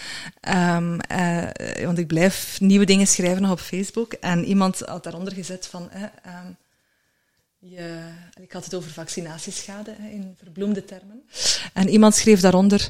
Um, 0.49 0.99
uh, 1.11 1.49
want 1.83 1.97
ik 1.97 2.07
blijf 2.07 2.59
nieuwe 2.59 2.85
dingen 2.85 3.07
schrijven 3.07 3.41
nog 3.41 3.51
op 3.51 3.59
Facebook. 3.59 4.13
En 4.13 4.45
iemand 4.45 4.79
had 4.79 5.03
daaronder 5.03 5.33
gezet 5.33 5.67
van... 5.67 5.89
um, 6.25 6.57
je, 7.59 8.09
ik 8.41 8.51
had 8.51 8.63
het 8.63 8.73
over 8.73 8.91
vaccinatieschade 8.91 9.95
hè, 9.99 10.09
in 10.09 10.35
verbloemde 10.43 10.85
termen. 10.85 11.23
En 11.73 11.89
iemand 11.89 12.15
schreef 12.15 12.39
daaronder... 12.39 12.89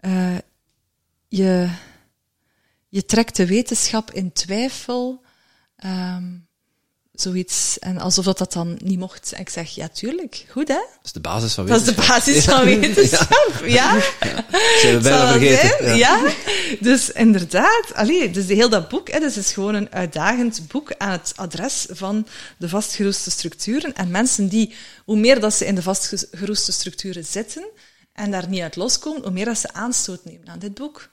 Uh, 0.00 0.36
je, 1.28 1.68
je 2.88 3.04
trekt 3.04 3.36
de 3.36 3.46
wetenschap 3.46 4.10
in 4.10 4.32
twijfel... 4.32 5.24
zoiets. 7.20 7.78
En 7.78 7.98
alsof 7.98 8.24
dat, 8.24 8.38
dat 8.38 8.52
dan 8.52 8.78
niet 8.84 8.98
mocht. 8.98 9.32
En 9.32 9.40
ik 9.40 9.48
zeg, 9.48 9.70
ja, 9.70 9.88
tuurlijk. 9.88 10.44
Goed, 10.50 10.68
hè? 10.68 10.74
Dat 10.74 11.04
is 11.04 11.12
de 11.12 11.20
basis 11.20 11.54
van 11.54 11.64
wetenschap. 11.64 11.96
Dat 11.96 12.04
is 12.04 12.06
de 12.06 12.12
basis 12.12 12.44
van 12.44 12.64
wetenschap, 12.80 13.52
ja. 13.64 13.94
ja. 14.20 14.44
Zijn 14.80 14.96
we 14.96 15.00
bijna 15.02 15.32
vergeten. 15.32 15.96
Ja. 15.96 16.20
Dus 16.80 17.10
inderdaad, 17.10 17.94
allee, 17.94 18.30
dus 18.30 18.46
heel 18.46 18.68
dat 18.68 18.88
boek, 18.88 19.10
hè, 19.10 19.20
dus 19.20 19.36
is 19.36 19.52
gewoon 19.52 19.74
een 19.74 19.92
uitdagend 19.92 20.60
boek 20.68 20.94
aan 20.98 21.10
het 21.10 21.32
adres 21.36 21.86
van 21.90 22.26
de 22.56 22.68
vastgeroeste 22.68 23.30
structuren. 23.30 23.94
En 23.94 24.10
mensen 24.10 24.48
die, 24.48 24.74
hoe 25.04 25.16
meer 25.16 25.40
dat 25.40 25.54
ze 25.54 25.66
in 25.66 25.74
de 25.74 25.82
vastgeroeste 25.82 26.72
structuren 26.72 27.24
zitten 27.24 27.66
en 28.16 28.30
daar 28.30 28.48
niet 28.48 28.62
uit 28.62 28.76
loskomen, 28.76 29.22
hoe 29.22 29.30
meer 29.30 29.44
dat 29.44 29.58
ze 29.58 29.72
aanstoot 29.72 30.24
nemen 30.24 30.48
aan 30.48 30.58
dit 30.58 30.74
boek. 30.74 31.10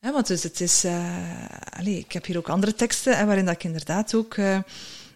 want 0.00 0.26
dus 0.26 0.42
het 0.42 0.60
is, 0.60 0.84
uh, 0.84 1.44
allee, 1.78 1.98
ik 1.98 2.12
heb 2.12 2.24
hier 2.24 2.38
ook 2.38 2.48
andere 2.48 2.74
teksten 2.74 3.16
hè, 3.16 3.24
waarin 3.24 3.44
dat 3.44 3.54
ik 3.54 3.64
inderdaad 3.64 4.14
ook 4.14 4.36
uh, 4.36 4.58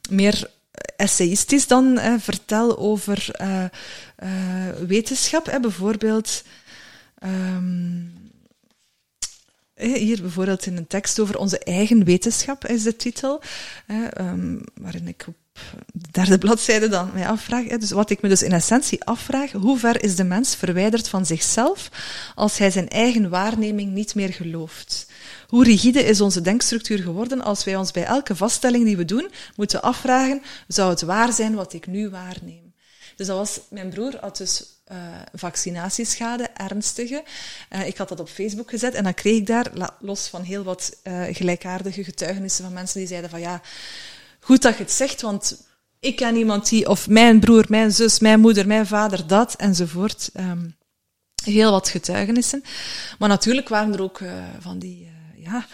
meer 0.08 0.50
essayistisch 0.96 1.66
dan 1.66 1.98
eh, 1.98 2.14
vertel 2.18 2.78
over 2.78 3.28
uh, 3.40 3.64
uh, 4.24 4.28
wetenschap. 4.86 5.46
Hè, 5.46 5.60
bijvoorbeeld, 5.60 6.42
um, 7.24 8.12
hier 9.74 10.20
bijvoorbeeld 10.20 10.66
in 10.66 10.76
een 10.76 10.86
tekst 10.86 11.20
over 11.20 11.38
onze 11.38 11.58
eigen 11.58 12.04
wetenschap 12.04 12.66
is 12.66 12.82
de 12.82 12.96
titel, 12.96 13.42
um, 14.18 14.60
waarin 14.74 15.08
ik 15.08 15.24
op 15.28 15.36
de 15.92 16.08
derde 16.10 16.38
bladzijde 16.46 16.88
dan 16.88 17.10
mij 17.14 17.28
afvraag. 17.28 17.68
Hè, 17.68 17.78
dus 17.78 17.90
wat 17.90 18.10
ik 18.10 18.22
me 18.22 18.28
dus 18.28 18.42
in 18.42 18.52
essentie 18.52 19.04
afvraag, 19.04 19.52
hoe 19.52 19.78
ver 19.78 20.02
is 20.02 20.16
de 20.16 20.24
mens 20.24 20.54
verwijderd 20.54 21.08
van 21.08 21.26
zichzelf 21.26 21.90
als 22.34 22.58
hij 22.58 22.70
zijn 22.70 22.88
eigen 22.88 23.28
waarneming 23.28 23.92
niet 23.92 24.14
meer 24.14 24.32
gelooft? 24.32 25.07
Hoe 25.48 25.64
rigide 25.64 26.04
is 26.04 26.20
onze 26.20 26.40
denkstructuur 26.40 26.98
geworden 26.98 27.40
als 27.40 27.64
wij 27.64 27.76
ons 27.76 27.90
bij 27.90 28.04
elke 28.04 28.36
vaststelling 28.36 28.84
die 28.84 28.96
we 28.96 29.04
doen 29.04 29.30
moeten 29.56 29.82
afvragen, 29.82 30.42
zou 30.66 30.90
het 30.90 31.02
waar 31.02 31.32
zijn 31.32 31.54
wat 31.54 31.72
ik 31.72 31.86
nu 31.86 32.10
waarneem? 32.10 32.74
Dus 33.16 33.26
dat 33.26 33.36
was, 33.36 33.60
mijn 33.70 33.88
broer 33.88 34.16
had 34.20 34.36
dus 34.36 34.64
uh, 34.92 34.96
vaccinatieschade, 35.34 36.42
ernstige. 36.42 37.24
Uh, 37.70 37.86
ik 37.86 37.96
had 37.96 38.08
dat 38.08 38.20
op 38.20 38.28
Facebook 38.28 38.70
gezet 38.70 38.94
en 38.94 39.04
dan 39.04 39.14
kreeg 39.14 39.36
ik 39.36 39.46
daar, 39.46 39.92
los 40.00 40.26
van 40.26 40.42
heel 40.42 40.62
wat 40.62 40.96
uh, 41.04 41.22
gelijkaardige 41.30 42.04
getuigenissen 42.04 42.64
van 42.64 42.72
mensen 42.72 42.98
die 42.98 43.08
zeiden 43.08 43.30
van 43.30 43.40
ja, 43.40 43.62
goed 44.40 44.62
dat 44.62 44.76
je 44.76 44.82
het 44.82 44.92
zegt, 44.92 45.20
want 45.20 45.62
ik 46.00 46.16
ken 46.16 46.36
iemand 46.36 46.68
die, 46.68 46.88
of 46.88 47.08
mijn 47.08 47.40
broer, 47.40 47.64
mijn 47.68 47.92
zus, 47.92 48.18
mijn 48.18 48.40
moeder, 48.40 48.66
mijn 48.66 48.86
vader, 48.86 49.26
dat, 49.26 49.54
enzovoort. 49.54 50.30
Um, 50.36 50.76
heel 51.44 51.70
wat 51.70 51.88
getuigenissen. 51.88 52.62
Maar 53.18 53.28
natuurlijk 53.28 53.68
waren 53.68 53.94
er 53.94 54.02
ook 54.02 54.20
van 54.60 54.78
die 54.78 55.16
ja, 55.42 55.66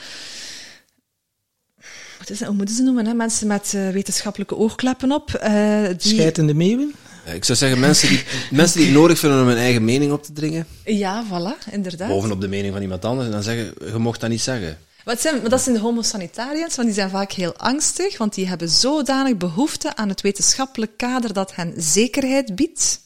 wat 2.19 2.31
is 2.31 2.39
het, 2.39 2.49
hoe 2.49 2.57
moeten 2.57 2.75
ze 2.75 2.83
noemen? 2.83 3.07
Hè? 3.07 3.15
Mensen 3.15 3.47
met 3.47 3.73
uh, 3.75 3.91
wetenschappelijke 3.91 4.57
oogkleppen 4.57 5.13
op. 5.13 5.41
Uh, 5.45 5.87
die... 5.87 6.15
Schijtende 6.15 6.55
meeuwen? 6.55 6.95
ik 7.33 7.45
zou 7.45 7.59
zeggen, 7.59 7.81
mensen 7.81 8.09
die, 8.09 8.25
mensen 8.51 8.79
die 8.79 8.87
het 8.87 8.97
nodig 8.97 9.19
vinden 9.19 9.41
om 9.41 9.47
hun 9.47 9.57
eigen 9.57 9.85
mening 9.85 10.13
op 10.13 10.23
te 10.23 10.33
dringen. 10.33 10.67
Ja, 10.85 11.25
voilà, 11.27 11.73
inderdaad. 11.73 12.09
Bovenop 12.09 12.41
de 12.41 12.49
mening 12.49 12.73
van 12.73 12.83
iemand 12.83 13.05
anders. 13.05 13.27
En 13.27 13.33
dan 13.33 13.43
zeggen, 13.43 13.75
je 13.93 13.99
mocht 13.99 14.21
dat 14.21 14.31
niet 14.31 14.41
zeggen. 14.41 14.79
Wat 15.05 15.21
zijn, 15.21 15.41
maar 15.41 15.51
dat 15.51 15.61
zijn 15.61 15.75
de 15.75 15.81
homo 15.81 16.03
sanitariërs, 16.03 16.75
want 16.75 16.89
die 16.89 16.97
zijn 16.97 17.11
vaak 17.11 17.33
heel 17.33 17.57
angstig, 17.57 18.19
want 18.19 18.35
die 18.35 18.49
hebben 18.49 18.69
zodanig 18.69 19.37
behoefte 19.37 19.97
aan 19.97 20.09
het 20.09 20.21
wetenschappelijk 20.21 20.97
kader 20.97 21.33
dat 21.33 21.55
hen 21.55 21.75
zekerheid 21.77 22.55
biedt. 22.55 23.01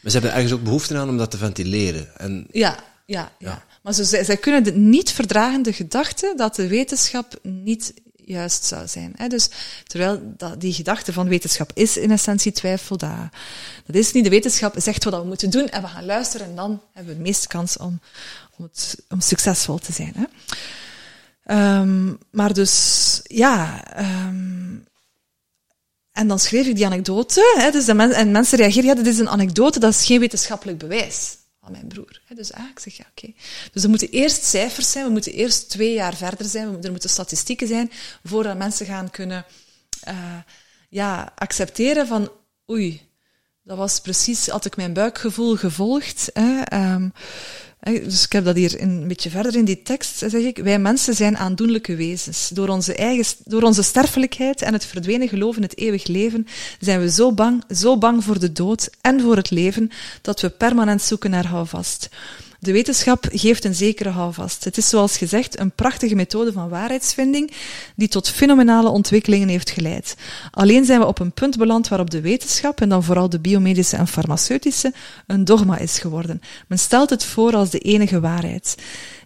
Maar 0.00 0.10
ze 0.10 0.18
hebben 0.18 0.34
ergens 0.34 0.52
ook 0.52 0.64
behoefte 0.64 0.96
aan 0.96 1.08
om 1.08 1.18
dat 1.18 1.30
te 1.30 1.36
ventileren. 1.36 2.08
En... 2.16 2.46
Ja, 2.50 2.76
ja, 3.06 3.32
ja. 3.38 3.64
Maar 3.82 3.92
zo, 3.92 4.02
zij, 4.02 4.36
kunnen 4.36 4.64
de 4.64 4.72
niet 4.72 5.12
verdragen 5.12 5.62
de 5.62 5.72
gedachte 5.72 6.32
dat 6.36 6.54
de 6.54 6.68
wetenschap 6.68 7.38
niet 7.42 7.92
juist 8.24 8.64
zou 8.64 8.88
zijn. 8.88 9.12
Hè? 9.16 9.28
Dus 9.28 9.48
terwijl 9.86 10.34
dat, 10.36 10.60
die 10.60 10.72
gedachte 10.72 11.12
van 11.12 11.28
wetenschap 11.28 11.70
is 11.74 11.96
in 11.96 12.10
essentie 12.10 12.52
twijfel, 12.52 12.96
dat, 12.96 13.10
dat 13.86 13.96
is 13.96 14.12
niet. 14.12 14.24
De 14.24 14.30
wetenschap 14.30 14.74
zegt 14.76 15.04
wat 15.04 15.20
we 15.20 15.26
moeten 15.26 15.50
doen 15.50 15.68
en 15.68 15.82
we 15.82 15.88
gaan 15.88 16.04
luisteren 16.04 16.46
en 16.46 16.56
dan 16.56 16.82
hebben 16.92 17.12
we 17.12 17.18
de 17.18 17.26
meeste 17.28 17.48
kans 17.48 17.76
om, 17.76 18.00
om, 18.56 18.64
het, 18.64 18.96
om 19.08 19.20
succesvol 19.20 19.78
te 19.78 19.92
zijn. 19.92 20.14
Hè? 20.16 21.80
Um, 21.80 22.18
maar 22.30 22.52
dus, 22.52 23.20
ja... 23.22 23.84
Um, 24.28 24.88
en 26.10 26.28
dan 26.28 26.38
schreef 26.38 26.66
ik 26.66 26.76
die 26.76 26.86
anekdote. 26.86 27.54
Hè, 27.58 27.70
dus 27.70 27.84
de 27.84 27.92
en 27.92 28.30
mensen 28.30 28.58
reageerden, 28.58 28.90
ja, 28.90 29.02
dit 29.02 29.06
is 29.06 29.18
een 29.18 29.28
anekdote, 29.28 29.78
dat 29.78 29.94
is 29.94 30.04
geen 30.04 30.20
wetenschappelijk 30.20 30.78
bewijs 30.78 31.36
van 31.60 31.72
mijn 31.72 31.88
broer. 31.88 32.20
Dus 32.34 32.52
ah, 32.52 32.68
ik 32.70 32.78
zeg, 32.78 32.96
ja, 32.96 33.04
oké. 33.10 33.32
Dus 33.72 33.82
er 33.82 33.88
moeten 33.88 34.10
eerst 34.10 34.44
cijfers 34.44 34.90
zijn, 34.90 35.04
we 35.04 35.10
moeten 35.12 35.32
eerst 35.32 35.70
twee 35.70 35.92
jaar 35.92 36.16
verder 36.16 36.46
zijn, 36.46 36.82
er 36.82 36.90
moeten 36.90 37.10
statistieken 37.10 37.66
zijn, 37.66 37.90
voordat 38.24 38.56
mensen 38.56 38.86
gaan 38.86 39.10
kunnen 39.10 39.44
uh, 40.08 40.38
ja, 40.88 41.32
accepteren 41.34 42.06
van, 42.06 42.32
oei, 42.70 43.09
dat 43.70 43.78
was 43.78 44.00
precies, 44.00 44.48
had 44.48 44.64
ik 44.64 44.76
mijn 44.76 44.92
buikgevoel 44.92 45.56
gevolgd. 45.56 46.32
Ehm, 46.32 47.08
hè, 47.80 47.92
dus 48.04 48.24
ik 48.24 48.32
heb 48.32 48.44
dat 48.44 48.56
hier 48.56 48.82
een 48.82 49.08
beetje 49.08 49.30
verder 49.30 49.56
in 49.56 49.64
die 49.64 49.82
tekst, 49.82 50.18
zeg 50.18 50.32
ik. 50.32 50.58
Wij 50.58 50.78
mensen 50.78 51.14
zijn 51.14 51.36
aandoenlijke 51.36 51.96
wezens. 51.96 52.48
Door 52.48 52.68
onze, 52.68 52.94
eigen, 52.94 53.36
door 53.44 53.62
onze 53.62 53.82
sterfelijkheid 53.82 54.62
en 54.62 54.72
het 54.72 54.84
verdwenen 54.84 55.28
geloof 55.28 55.56
in 55.56 55.62
het 55.62 55.78
eeuwig 55.78 56.06
leven 56.06 56.46
zijn 56.80 57.00
we 57.00 57.10
zo 57.10 57.32
bang, 57.32 57.64
zo 57.74 57.98
bang 57.98 58.24
voor 58.24 58.38
de 58.38 58.52
dood 58.52 58.90
en 59.00 59.20
voor 59.20 59.36
het 59.36 59.50
leven, 59.50 59.90
dat 60.22 60.40
we 60.40 60.50
permanent 60.50 61.02
zoeken 61.02 61.30
naar 61.30 61.46
houvast. 61.46 62.08
De 62.62 62.72
wetenschap 62.72 63.28
geeft 63.32 63.64
een 63.64 63.74
zekere 63.74 64.08
houvast. 64.08 64.64
Het 64.64 64.76
is 64.76 64.88
zoals 64.88 65.16
gezegd 65.16 65.58
een 65.58 65.70
prachtige 65.70 66.14
methode 66.14 66.52
van 66.52 66.68
waarheidsvinding 66.68 67.52
die 67.96 68.08
tot 68.08 68.28
fenomenale 68.28 68.88
ontwikkelingen 68.88 69.48
heeft 69.48 69.70
geleid. 69.70 70.16
Alleen 70.50 70.84
zijn 70.84 71.00
we 71.00 71.06
op 71.06 71.18
een 71.18 71.32
punt 71.32 71.58
beland 71.58 71.88
waarop 71.88 72.10
de 72.10 72.20
wetenschap, 72.20 72.80
en 72.80 72.88
dan 72.88 73.04
vooral 73.04 73.28
de 73.28 73.38
biomedische 73.38 73.96
en 73.96 74.06
farmaceutische, 74.06 74.92
een 75.26 75.44
dogma 75.44 75.78
is 75.78 75.98
geworden. 75.98 76.40
Men 76.66 76.78
stelt 76.78 77.10
het 77.10 77.24
voor 77.24 77.54
als 77.54 77.70
de 77.70 77.78
enige 77.78 78.20
waarheid. 78.20 78.74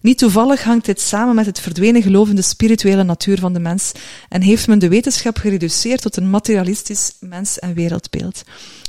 Niet 0.01 0.19
toevallig 0.19 0.63
hangt 0.63 0.85
dit 0.85 1.01
samen 1.01 1.35
met 1.35 1.47
het 1.47 1.61
verdwenen 1.61 2.03
geloof 2.03 2.29
in 2.29 2.37
de 2.37 2.43
spirituele 2.43 3.03
natuur 3.03 3.39
van 3.39 3.53
de 3.53 3.61
mens 3.61 3.93
en 4.29 4.43
heeft 4.43 4.67
men 4.67 4.79
de 4.79 4.89
wetenschap 4.89 5.37
gereduceerd 5.37 6.03
tot 6.03 6.17
een 6.17 6.31
materialistisch 6.31 7.13
mens- 7.21 7.59
en 7.59 7.75
wereldbeeld. 7.75 8.43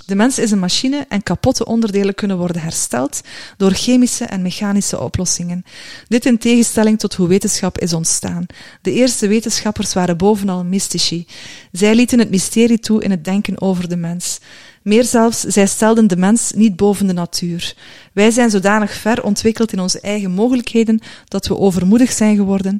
De 0.05 0.15
mens 0.15 0.39
is 0.39 0.51
een 0.51 0.59
machine 0.59 1.05
en 1.09 1.23
kapotte 1.23 1.65
onderdelen 1.65 2.15
kunnen 2.15 2.37
worden 2.37 2.61
hersteld 2.61 3.21
door 3.57 3.71
chemische 3.71 4.25
en 4.25 4.41
mechanische 4.41 4.99
oplossingen. 4.99 5.63
Dit 6.07 6.25
in 6.25 6.37
tegenstelling 6.37 6.99
tot 6.99 7.13
hoe 7.15 7.27
wetenschap 7.27 7.79
is 7.79 7.93
ontstaan. 7.93 8.45
De 8.81 8.91
eerste 8.91 9.27
wetenschappers 9.27 9.93
waren 9.93 10.17
bovenal 10.17 10.63
mystici. 10.63 11.27
Zij 11.71 11.95
lieten 11.95 12.19
het 12.19 12.29
mysterie 12.29 12.79
toe 12.79 13.03
in 13.03 13.11
het 13.11 13.23
denken 13.23 13.61
over 13.61 13.89
de 13.89 13.97
mens. 13.97 14.39
Meer 14.81 15.03
zelfs, 15.03 15.39
zij 15.39 15.67
stelden 15.67 16.07
de 16.07 16.17
mens 16.17 16.51
niet 16.51 16.75
boven 16.75 17.07
de 17.07 17.13
natuur. 17.13 17.75
Wij 18.13 18.31
zijn 18.31 18.49
zodanig 18.49 18.93
ver 18.93 19.23
ontwikkeld 19.23 19.73
in 19.73 19.79
onze 19.79 19.99
eigen 19.99 20.31
mogelijkheden 20.31 20.99
dat 21.25 21.47
we 21.47 21.57
overmoedig 21.57 22.11
zijn 22.11 22.35
geworden. 22.35 22.79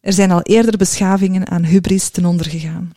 Er 0.00 0.12
zijn 0.12 0.30
al 0.30 0.42
eerder 0.42 0.76
beschavingen 0.76 1.48
aan 1.50 1.64
hubris 1.64 2.08
ten 2.08 2.24
onder 2.24 2.46
gegaan. 2.46 2.92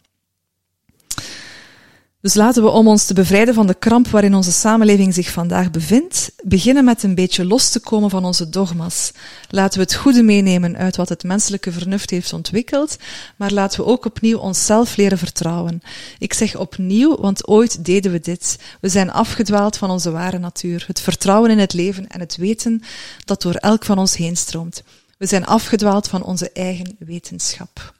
Dus 2.25 2.33
laten 2.33 2.63
we, 2.63 2.69
om 2.69 2.87
ons 2.87 3.05
te 3.05 3.13
bevrijden 3.13 3.53
van 3.53 3.67
de 3.67 3.73
kramp 3.73 4.07
waarin 4.07 4.35
onze 4.35 4.51
samenleving 4.51 5.13
zich 5.13 5.31
vandaag 5.31 5.71
bevindt, 5.71 6.31
beginnen 6.43 6.85
met 6.85 7.03
een 7.03 7.15
beetje 7.15 7.45
los 7.45 7.69
te 7.69 7.79
komen 7.79 8.09
van 8.09 8.25
onze 8.25 8.49
dogma's. 8.49 9.11
Laten 9.49 9.77
we 9.77 9.83
het 9.83 9.95
goede 9.95 10.23
meenemen 10.23 10.77
uit 10.77 10.95
wat 10.95 11.09
het 11.09 11.23
menselijke 11.23 11.71
vernuft 11.71 12.09
heeft 12.09 12.33
ontwikkeld, 12.33 12.97
maar 13.35 13.51
laten 13.51 13.79
we 13.79 13.85
ook 13.85 14.05
opnieuw 14.05 14.37
onszelf 14.37 14.95
leren 14.95 15.17
vertrouwen. 15.17 15.81
Ik 16.19 16.33
zeg 16.33 16.55
opnieuw, 16.55 17.17
want 17.17 17.47
ooit 17.47 17.85
deden 17.85 18.11
we 18.11 18.19
dit. 18.19 18.59
We 18.81 18.89
zijn 18.89 19.11
afgedwaald 19.11 19.77
van 19.77 19.89
onze 19.89 20.11
ware 20.11 20.37
natuur, 20.37 20.83
het 20.87 21.01
vertrouwen 21.01 21.51
in 21.51 21.59
het 21.59 21.73
leven 21.73 22.07
en 22.07 22.19
het 22.19 22.35
weten 22.35 22.81
dat 23.25 23.41
door 23.41 23.55
elk 23.55 23.85
van 23.85 23.97
ons 23.97 24.15
heen 24.17 24.37
stroomt. 24.37 24.83
We 25.17 25.25
zijn 25.25 25.45
afgedwaald 25.45 26.07
van 26.07 26.23
onze 26.23 26.51
eigen 26.51 26.95
wetenschap. 26.99 27.93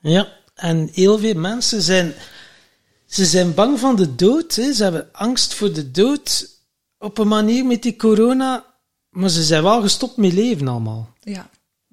Ja, 0.00 0.28
en 0.56 0.88
heel 0.92 1.18
veel 1.18 1.34
mensen 1.34 1.82
zijn, 1.82 2.14
ze 3.06 3.24
zijn 3.24 3.54
bang 3.54 3.78
van 3.78 3.96
de 3.96 4.14
dood. 4.14 4.54
Hè. 4.54 4.72
Ze 4.72 4.82
hebben 4.82 5.08
angst 5.12 5.54
voor 5.54 5.72
de 5.72 5.90
dood 5.90 6.48
op 6.98 7.18
een 7.18 7.28
manier 7.28 7.64
met 7.64 7.82
die 7.82 7.96
corona. 7.96 8.64
Maar 9.10 9.28
ze 9.28 9.42
zijn 9.42 9.62
wel 9.62 9.80
gestopt 9.80 10.16
met 10.16 10.32
leven 10.32 10.68
allemaal. 10.68 11.14
Ja. 11.20 11.48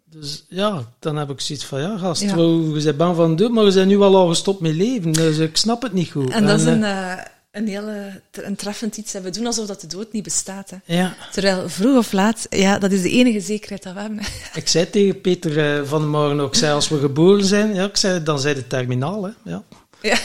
Dus 0.05 0.45
ja, 0.49 0.83
dan 0.99 1.15
heb 1.15 1.29
ik 1.29 1.41
zoiets 1.41 1.65
van, 1.65 1.81
ja 1.81 1.97
gast, 1.97 2.21
Ja. 2.21 2.35
we, 2.35 2.81
zijn 2.81 2.97
bang 2.97 3.15
van 3.15 3.29
de 3.29 3.43
dood, 3.43 3.51
maar 3.51 3.63
we 3.63 3.71
zijn 3.71 3.87
nu 3.87 3.97
wel 3.97 4.15
al 4.15 4.27
gestopt 4.27 4.59
met 4.59 4.73
leven. 4.73 5.11
Dus 5.11 5.37
ik 5.37 5.57
snap 5.57 5.81
het 5.81 5.93
niet 5.93 6.11
goed. 6.11 6.31
En 6.31 6.45
dat 6.45 6.59
is 6.59 6.65
eh, 6.65 6.71
een, 6.71 6.83
eh, 6.83 7.17
een 7.53 7.67
hele 7.67 8.21
een 8.31 8.55
treffend 8.55 8.97
iets. 8.97 9.13
hè. 9.13 9.21
We 9.21 9.29
doen 9.29 9.45
alsof 9.45 9.67
dat 9.67 9.81
de 9.81 9.87
dood 9.87 10.11
niet 10.11 10.23
bestaat. 10.23 10.69
Hè. 10.69 10.77
Ja, 10.95 11.15
Terwijl 11.31 11.69
vroeg 11.69 11.97
of 11.97 12.11
laat, 12.11 12.45
ja, 12.49 12.79
dat 12.79 12.91
is 12.91 13.01
de 13.01 13.09
enige 13.09 13.39
zekerheid 13.41 13.83
dat 13.83 13.93
we 13.93 13.99
hebben. 13.99 14.19
ik 14.53 14.67
zei 14.67 14.89
tegen 14.89 15.21
Peter 15.21 15.77
eh, 15.79 15.87
van 15.87 16.01
de 16.01 16.07
morgen 16.07 16.39
ook, 16.39 16.55
zei, 16.55 16.73
als 16.73 16.89
we 16.89 16.99
geboren 16.99 17.45
zijn, 17.45 17.73
ja, 17.73 17.85
ik 17.85 17.97
zei, 17.97 18.23
dan 18.23 18.39
zijn 18.39 18.55
de 18.55 18.67
terminaal, 18.67 19.23
hè. 19.23 19.31
Ja. 19.43 19.63
Ja, 20.01 20.17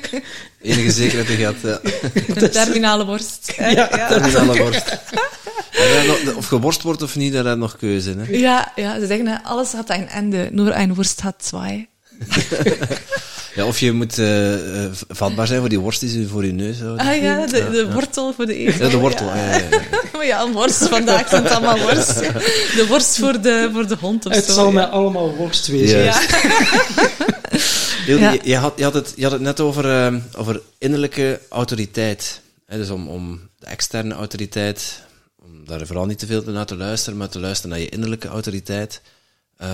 Enige 0.62 0.90
zekerheid 0.90 1.28
dat 1.28 1.36
je 1.36 1.44
had. 1.44 1.54
Ja. 2.26 2.34
de 2.34 2.48
terminale 2.48 3.04
worst. 3.04 3.52
hè. 3.56 3.68
Ja. 3.68 3.88
ja. 3.96 4.08
Terminale 4.08 4.58
worst. 4.58 4.98
Of 6.36 6.46
geworst 6.46 6.82
wordt 6.82 7.02
of 7.02 7.16
niet, 7.16 7.32
daar 7.32 7.44
heb 7.44 7.52
je 7.54 7.58
nog 7.60 7.76
keuze 7.76 8.10
in. 8.10 8.18
Hè. 8.18 8.32
Ja, 8.32 8.72
ja, 8.76 9.00
ze 9.00 9.06
zeggen, 9.06 9.26
hè, 9.26 9.42
alles 9.42 9.72
had 9.72 9.90
een 9.90 10.08
einde, 10.08 10.48
nur 10.52 10.76
een 10.76 10.94
worst 10.94 11.20
had 11.20 11.44
zwei. 11.44 11.88
Ja, 13.54 13.66
of 13.66 13.78
je 13.78 13.92
moet 13.92 14.18
eh, 14.18 14.84
eh, 14.84 14.90
vatbaar 15.08 15.46
zijn 15.46 15.60
voor 15.60 15.68
die 15.68 15.78
worst 15.80 16.00
die 16.00 16.08
ze 16.08 16.28
voor 16.28 16.44
je 16.46 16.52
neus 16.52 16.80
houden. 16.80 17.06
Ah 17.06 17.22
ja, 17.22 17.46
de, 17.46 17.70
de 17.70 17.92
wortel 17.92 18.32
voor 18.32 18.46
de 18.46 18.54
eten. 18.54 18.84
Ja, 18.84 18.90
de 18.90 18.96
wortel. 18.96 19.26
Ja. 19.26 19.36
Ja, 19.36 19.56
ja, 19.56 19.68
ja. 19.70 19.80
Maar 20.12 20.26
ja, 20.26 20.42
een 20.42 20.52
worst, 20.52 20.88
vandaag 20.88 21.28
zijn 21.28 21.42
het 21.42 21.52
allemaal 21.52 21.78
worst. 21.78 22.14
De 22.14 22.84
worst 22.88 23.18
voor 23.18 23.40
de, 23.40 23.70
voor 23.72 23.86
de 23.86 23.96
hond 24.00 24.26
of 24.26 24.34
Het 24.34 24.44
zo. 24.44 24.52
zal 24.52 24.66
ja. 24.66 24.72
mij 24.72 24.84
allemaal 24.86 25.34
worst 25.34 25.66
wezen. 25.66 26.04
Ja. 28.06 28.32
Je, 28.32 28.40
je 28.42 28.56
had, 28.56 28.72
je, 28.76 28.82
had 28.84 28.94
het, 28.94 29.12
je 29.16 29.22
had 29.22 29.32
het 29.32 29.40
net 29.40 29.60
over, 29.60 29.90
eh, 30.06 30.14
over 30.36 30.60
innerlijke 30.78 31.40
autoriteit. 31.48 32.40
Hè, 32.66 32.76
dus 32.76 32.90
om, 32.90 33.08
om 33.08 33.40
de 33.58 33.66
externe 33.66 34.14
autoriteit, 34.14 35.02
om 35.42 35.66
daar 35.66 35.86
vooral 35.86 36.06
niet 36.06 36.18
te 36.18 36.26
veel 36.26 36.42
naar 36.46 36.66
te 36.66 36.76
luisteren, 36.76 37.18
maar 37.18 37.28
te 37.28 37.40
luisteren 37.40 37.70
naar 37.70 37.80
je 37.80 37.88
innerlijke 37.88 38.28
autoriteit. 38.28 39.00
Eh, 39.56 39.72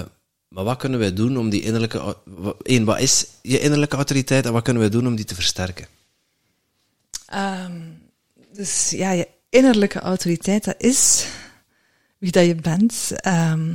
maar 0.48 0.64
wat 0.64 0.78
kunnen 0.78 0.98
wij 0.98 1.12
doen 1.12 1.38
om 1.38 1.50
die 1.50 1.62
innerlijke... 1.62 2.16
Eén, 2.62 2.84
wat 2.84 3.00
is 3.00 3.26
je 3.42 3.60
innerlijke 3.60 3.96
autoriteit 3.96 4.46
en 4.46 4.52
wat 4.52 4.62
kunnen 4.62 4.82
wij 4.82 4.90
doen 4.90 5.06
om 5.06 5.16
die 5.16 5.24
te 5.24 5.34
versterken? 5.34 5.86
Ehm, 7.26 7.80
dus 8.52 8.90
ja, 8.90 9.10
je 9.10 9.28
innerlijke 9.48 10.00
autoriteit, 10.00 10.64
dat 10.64 10.74
is 10.78 11.26
wie 12.18 12.30
dat 12.30 12.46
je 12.46 12.54
bent. 12.54 13.10
Ehm, 13.14 13.68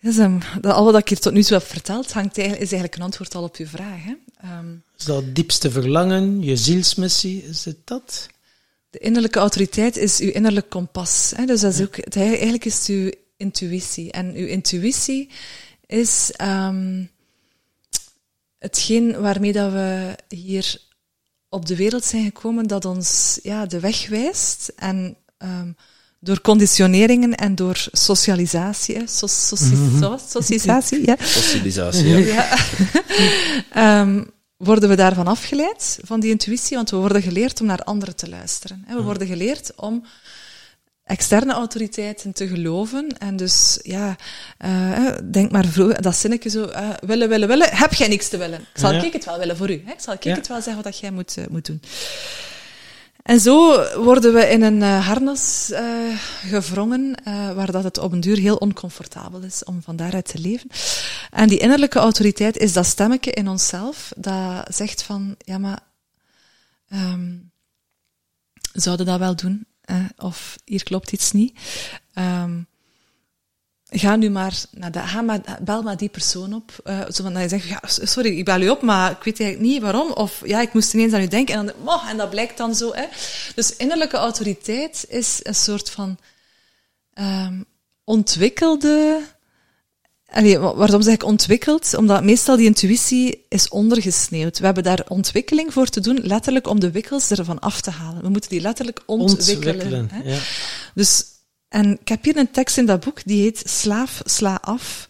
dat 0.00 0.12
is, 0.12 0.18
ehm, 0.18 0.38
dat, 0.60 0.74
al 0.74 0.84
wat 0.84 0.98
ik 0.98 1.08
hier 1.08 1.18
tot 1.18 1.32
nu 1.32 1.42
toe 1.42 1.58
heb 1.58 1.66
verteld, 1.66 2.12
hangt 2.12 2.38
eigenlijk, 2.38 2.66
is 2.66 2.72
eigenlijk 2.72 2.94
een 2.96 3.06
antwoord 3.06 3.34
al 3.34 3.42
op 3.42 3.56
je 3.56 3.66
vraag. 3.66 4.04
Hè? 4.04 4.14
Ehm, 4.36 4.74
Is 4.98 5.04
dat 5.04 5.16
het 5.16 5.34
diepste 5.34 5.70
verlangen, 5.70 6.42
je 6.42 6.56
zielsmissie, 6.56 7.44
is 7.44 7.64
het 7.64 7.78
dat? 7.84 8.28
de 8.94 9.00
innerlijke 9.00 9.38
autoriteit 9.38 9.96
is 9.96 10.18
uw 10.18 10.30
innerlijk 10.30 10.68
kompas. 10.68 11.32
Hè? 11.36 11.44
Dus 11.44 11.60
dat 11.60 11.72
is 11.72 11.80
ook, 11.82 11.96
het, 11.96 12.16
eigenlijk 12.16 12.64
is 12.64 12.78
het 12.78 12.86
uw 12.86 13.10
intuïtie. 13.44 14.10
En 14.12 14.34
uw 14.34 14.46
intuïtie 14.46 15.28
is 15.86 16.30
ehm, 16.36 17.04
hetgeen 18.58 19.20
waarmee 19.20 19.52
dat 19.52 19.72
we 19.72 20.16
hier 20.28 20.80
op 21.48 21.66
de 21.66 21.76
wereld 21.76 22.04
zijn 22.04 22.24
gekomen, 22.24 22.66
dat 22.66 22.84
ons 22.84 23.38
ja, 23.42 23.66
de 23.66 23.80
weg 23.80 24.08
wijst. 24.08 24.72
En 24.76 25.16
ehm, 25.38 25.70
door 26.20 26.40
conditioneringen 26.40 27.34
en 27.34 27.54
door 27.54 27.86
socialisatie, 27.92 28.96
hè, 28.96 29.06
so, 29.06 29.26
soci- 29.26 29.98
zo- 30.00 30.18
socialisatie, 30.28 31.06
ja, 31.06 31.16
Socialisatie, 31.20 32.06
ja. 32.08 32.18
ja. 32.18 32.56
Ehm, 33.84 34.24
worden 34.56 34.88
we 34.88 34.96
daarvan 34.96 35.26
afgeleid, 35.26 35.98
van 36.04 36.20
die 36.20 36.30
intuïtie? 36.30 36.76
Want 36.76 36.90
we 36.90 36.96
worden 36.96 37.22
geleerd 37.22 37.60
om 37.60 37.66
naar 37.66 37.82
anderen 37.84 38.16
te 38.16 38.28
luisteren. 38.28 38.82
hè. 38.86 38.94
We 38.96 39.02
worden 39.02 39.26
geleerd 39.26 39.72
om 39.76 40.04
externe 41.04 41.52
autoriteiten 41.52 42.32
te 42.32 42.48
geloven. 42.48 43.18
En 43.18 43.36
dus, 43.36 43.78
ja, 43.82 44.16
eh, 44.58 45.16
denk 45.30 45.50
maar 45.50 45.64
vroeger, 45.66 46.02
dat 46.02 46.16
zinnetje 46.16 46.48
zo, 46.50 46.64
eh, 46.64 46.88
willen, 47.06 47.28
willen, 47.28 47.48
willen, 47.48 47.68
heb 47.76 47.94
jij 47.94 48.08
niks 48.08 48.28
te 48.28 48.36
willen? 48.36 48.66
Zal 48.74 48.92
Ja. 48.92 49.02
ik 49.02 49.12
het 49.12 49.24
wel 49.24 49.38
willen 49.38 49.56
voor 49.56 49.70
u? 49.70 49.82
Hè? 49.86 49.92
Zal 49.98 50.14
ik 50.14 50.24
Ja. 50.24 50.34
het 50.34 50.46
wel 50.48 50.60
zeggen 50.62 50.82
wat 50.82 50.98
jij 50.98 51.10
moet, 51.10 51.36
moet 51.50 51.66
doen? 51.66 51.80
En 53.22 53.40
zo 53.40 53.84
worden 54.02 54.32
we 54.34 54.48
in 54.48 54.62
een 54.62 54.82
harnas 54.82 55.70
eh, 55.70 55.84
gevrongen, 56.46 57.14
eh, 57.24 57.52
waar 57.52 57.72
dat 57.72 57.84
het 57.84 57.98
op 57.98 58.12
een 58.12 58.20
duur 58.20 58.36
heel 58.38 58.56
oncomfortabel 58.56 59.40
is 59.40 59.64
om 59.64 59.82
van 59.82 59.96
daaruit 59.96 60.26
te 60.28 60.38
leven. 60.38 60.68
En 61.30 61.48
die 61.48 61.58
innerlijke 61.58 61.98
autoriteit 61.98 62.56
is 62.56 62.72
dat 62.72 62.86
stemmetje 62.86 63.30
in 63.30 63.48
onszelf 63.48 64.12
dat 64.16 64.74
zegt 64.74 65.02
van, 65.02 65.34
ja 65.38 65.58
maar, 65.58 65.78
ehm 66.88 67.32
zouden 68.72 69.06
dat 69.06 69.18
wel 69.18 69.36
doen? 69.36 69.66
Eh, 69.84 70.04
of 70.16 70.56
hier 70.64 70.82
klopt 70.82 71.12
iets 71.12 71.32
niet. 71.32 71.58
Ehm, 72.12 72.60
ga 73.90 74.16
nu 74.16 74.30
maar 74.30 74.62
naar 74.70 75.08
ga 75.08 75.22
maar, 75.22 75.40
bel 75.62 75.82
maar 75.82 75.96
die 75.96 76.08
persoon 76.08 76.54
op. 76.54 76.72
eh 76.84 77.00
zo 77.00 77.22
van 77.22 77.32
dat 77.32 77.42
je 77.42 77.48
zegt, 77.48 77.68
ja, 77.68 77.80
sorry, 77.84 78.38
ik 78.38 78.44
bel 78.44 78.60
u 78.60 78.68
op, 78.68 78.82
maar 78.82 79.10
ik 79.10 79.22
weet 79.22 79.40
eigenlijk 79.40 79.70
niet 79.70 79.82
waarom. 79.82 80.12
Of 80.12 80.42
ja, 80.46 80.60
ik 80.60 80.72
moest 80.72 80.94
ineens 80.94 81.12
aan 81.12 81.20
u 81.20 81.28
denken. 81.28 81.54
En, 81.54 81.66
dan, 81.84 82.00
en 82.08 82.16
dat 82.16 82.30
blijkt 82.30 82.56
dan 82.56 82.74
zo. 82.74 82.92
Hè. 82.92 83.04
Dus 83.54 83.76
innerlijke 83.76 84.16
autoriteit 84.16 85.04
is 85.08 85.40
een 85.42 85.54
soort 85.54 85.90
van 85.90 86.18
ehm, 87.12 87.62
ontwikkelde... 88.04 89.22
Allee, 90.34 90.58
waarom 90.58 91.02
zeg 91.02 91.14
ik 91.14 91.24
ontwikkeld? 91.24 91.94
Omdat 91.94 92.24
meestal 92.24 92.56
die 92.56 92.66
intuïtie 92.66 93.44
is 93.48 93.68
ondergesneeuwd. 93.68 94.58
We 94.58 94.64
hebben 94.64 94.82
daar 94.84 95.04
ontwikkeling 95.08 95.72
voor 95.72 95.86
te 95.86 96.00
doen, 96.00 96.18
letterlijk 96.22 96.68
om 96.68 96.80
de 96.80 96.90
wikkels 96.90 97.30
ervan 97.30 97.58
af 97.58 97.80
te 97.80 97.90
halen. 97.90 98.22
We 98.22 98.28
moeten 98.28 98.50
die 98.50 98.60
letterlijk 98.60 99.02
ontwikkelen. 99.06 99.74
Ontwikkelen. 99.74 100.08
hè. 100.10 100.32
Ja. 100.32 100.38
Dus, 100.94 101.24
en 101.68 102.00
ik 102.00 102.08
heb 102.08 102.24
hier 102.24 102.36
een 102.36 102.50
tekst 102.50 102.78
in 102.78 102.86
dat 102.86 103.00
boek, 103.00 103.20
die 103.24 103.42
heet 103.42 103.62
Slaaf, 103.64 104.20
sla 104.24 104.58
af, 104.60 105.08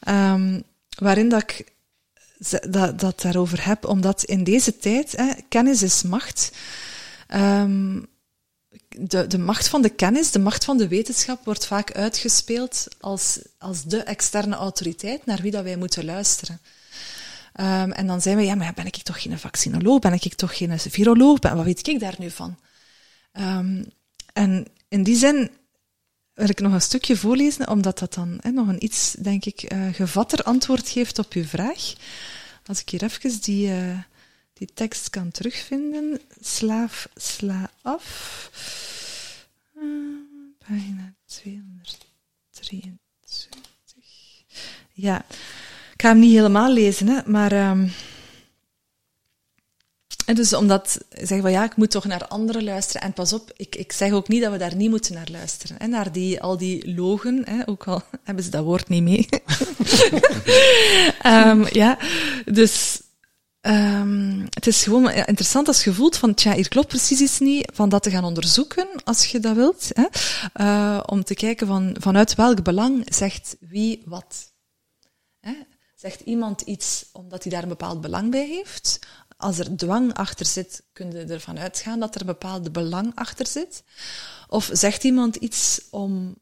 ehm, 0.00 0.60
waarin 0.98 1.28
dat 1.28 1.42
ik 1.42 1.72
dat, 2.68 2.98
dat 3.00 3.20
daarover 3.20 3.66
heb, 3.66 3.86
omdat 3.86 4.24
in 4.24 4.44
deze 4.44 4.78
tijd, 4.78 5.12
hè, 5.16 5.32
kennis 5.48 5.82
is 5.82 6.02
macht. 6.02 6.52
Ehm, 7.26 7.98
de, 8.98 9.26
de 9.26 9.38
macht 9.38 9.68
van 9.68 9.82
de 9.82 9.88
kennis, 9.88 10.30
de 10.30 10.38
macht 10.38 10.64
van 10.64 10.76
de 10.76 10.88
wetenschap 10.88 11.44
wordt 11.44 11.66
vaak 11.66 11.92
uitgespeeld 11.92 12.86
als, 13.00 13.38
als 13.58 13.84
de 13.84 13.98
externe 13.98 14.54
autoriteit 14.54 15.26
naar 15.26 15.42
wie 15.42 15.50
dat 15.50 15.64
wij 15.64 15.76
moeten 15.76 16.04
luisteren. 16.04 16.60
Um, 17.60 17.92
en 17.92 18.06
dan 18.06 18.22
zijn 18.22 18.36
we, 18.36 18.42
ja, 18.42 18.54
maar 18.54 18.72
ben 18.74 18.86
ik 18.86 18.96
toch 18.96 19.22
geen 19.22 19.38
vaccinoloog? 19.38 19.98
Ben 19.98 20.12
ik 20.12 20.34
toch 20.34 20.56
geen 20.56 20.78
viroloog? 20.78 21.38
Ben, 21.38 21.56
wat 21.56 21.64
weet 21.64 21.88
ik 21.88 22.00
daar 22.00 22.14
nu 22.18 22.30
van? 22.30 22.56
Um, 23.32 23.86
en 24.32 24.66
in 24.88 25.02
die 25.02 25.16
zin 25.16 25.50
wil 26.34 26.48
ik 26.48 26.60
nog 26.60 26.72
een 26.72 26.80
stukje 26.80 27.16
voorlezen, 27.16 27.68
omdat 27.68 27.98
dat 27.98 28.14
dan 28.14 28.40
nog 28.52 28.68
een 28.68 28.84
iets, 28.84 29.14
denk 29.18 29.44
ik, 29.44 29.72
uh, 29.72 29.94
gevatter 29.94 30.42
antwoord 30.42 30.88
geeft 30.88 31.18
op 31.18 31.32
uw 31.32 31.44
vraag. 31.44 31.92
Als 32.66 32.80
ik 32.80 32.88
hier 32.88 33.02
even 33.02 33.40
die, 33.40 33.68
uh, 33.68 33.98
die 34.58 34.68
tekst 34.74 35.10
kan 35.10 35.30
terugvinden. 35.30 36.20
Slaaf, 36.40 37.08
sla 37.14 37.70
af. 37.82 38.50
Uh, 39.76 39.82
pagina 40.58 41.14
223. 41.26 42.98
Ja, 44.92 45.24
ik 45.92 46.02
ga 46.02 46.08
hem 46.08 46.18
niet 46.18 46.32
helemaal 46.32 46.72
lezen, 46.72 47.08
hè, 47.08 47.20
maar... 47.26 47.70
Um, 47.70 47.92
en 50.26 50.34
dus 50.34 50.52
omdat 50.52 50.98
zeggen 51.10 51.40
van 51.40 51.50
ja, 51.50 51.64
ik 51.64 51.76
moet 51.76 51.90
toch 51.90 52.04
naar 52.04 52.26
anderen 52.26 52.64
luisteren. 52.64 53.02
En 53.02 53.12
pas 53.12 53.32
op, 53.32 53.52
ik, 53.56 53.76
ik 53.76 53.92
zeg 53.92 54.12
ook 54.12 54.28
niet 54.28 54.42
dat 54.42 54.52
we 54.52 54.58
daar 54.58 54.74
niet 54.74 54.90
moeten 54.90 55.14
naar 55.14 55.28
luisteren. 55.30 55.76
Hè, 55.78 55.86
naar 55.86 56.12
die, 56.12 56.40
al 56.40 56.56
die 56.56 56.94
logen, 56.94 57.42
hè, 57.44 57.68
ook 57.68 57.84
al 57.84 58.02
hebben 58.24 58.44
ze 58.44 58.50
dat 58.50 58.64
woord 58.64 58.88
niet 58.88 59.02
mee. 59.02 59.28
um, 61.26 61.66
ja, 61.82 61.98
dus 62.44 63.00
um, 63.66 64.46
het 64.50 64.66
is 64.66 64.82
gewoon 64.82 65.10
interessant 65.10 65.68
als 65.68 65.84
je 65.84 65.92
van, 66.16 66.34
tja, 66.34 66.54
hier 66.54 66.68
klopt 66.68 66.88
precies 66.88 67.20
iets 67.20 67.38
niet, 67.38 67.70
van 67.74 67.88
dat 67.88 68.02
te 68.02 68.10
gaan 68.10 68.24
onderzoeken, 68.24 68.88
als 69.04 69.26
je 69.26 69.40
dat 69.40 69.54
wilt. 69.54 69.90
Hè, 69.92 70.06
uh, 70.64 71.02
om 71.06 71.24
te 71.24 71.34
kijken 71.34 71.66
van, 71.66 71.96
vanuit 72.00 72.34
welk 72.34 72.62
belang 72.62 73.14
zegt 73.14 73.56
wie 73.60 74.02
wat. 74.04 74.52
Hè, 75.40 75.52
zegt 75.94 76.20
iemand 76.20 76.60
iets 76.60 77.06
omdat 77.12 77.42
hij 77.42 77.52
daar 77.52 77.62
een 77.62 77.68
bepaald 77.68 78.00
belang 78.00 78.30
bij 78.30 78.46
heeft? 78.46 78.98
als 79.36 79.58
er 79.58 79.76
dwang 79.76 80.14
achter 80.14 80.46
zit, 80.46 80.82
kun 80.92 81.10
je 81.10 81.24
ervan 81.24 81.58
uitgaan 81.58 82.00
dat 82.00 82.14
er 82.14 82.20
een 82.20 82.26
bepaalde 82.26 82.70
belang 82.70 83.12
achter 83.14 83.46
zit. 83.46 83.82
Of 84.48 84.70
zegt 84.72 85.04
iemand 85.04 85.36
iets 85.36 85.80
om 85.90 86.36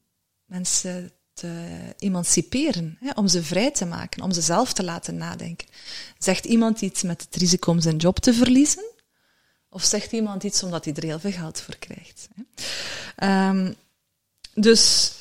mensen 0.45 1.11
te 1.35 1.67
emanciperen, 1.97 2.97
hè, 2.99 3.09
om 3.15 3.27
ze 3.27 3.43
vrij 3.43 3.71
te 3.71 3.85
maken, 3.85 4.23
om 4.23 4.31
ze 4.31 4.41
zelf 4.41 4.73
te 4.73 4.83
laten 4.83 5.17
nadenken. 5.17 5.67
Zegt 6.17 6.45
iemand 6.45 6.81
iets 6.81 7.03
met 7.03 7.21
het 7.21 7.35
risico 7.35 7.71
om 7.71 7.81
zijn 7.81 7.97
job 7.97 8.19
te 8.19 8.33
verliezen? 8.33 8.85
Of 9.69 9.83
zegt 9.83 10.11
iemand 10.11 10.43
iets 10.43 10.63
omdat 10.63 10.85
hij 10.85 10.93
er 10.93 11.03
heel 11.03 11.19
veel 11.19 11.31
geld 11.31 11.61
voor 11.61 11.77
krijgt? 11.77 12.27
Hè? 12.35 13.49
Um, 13.49 13.75
dus 14.53 15.11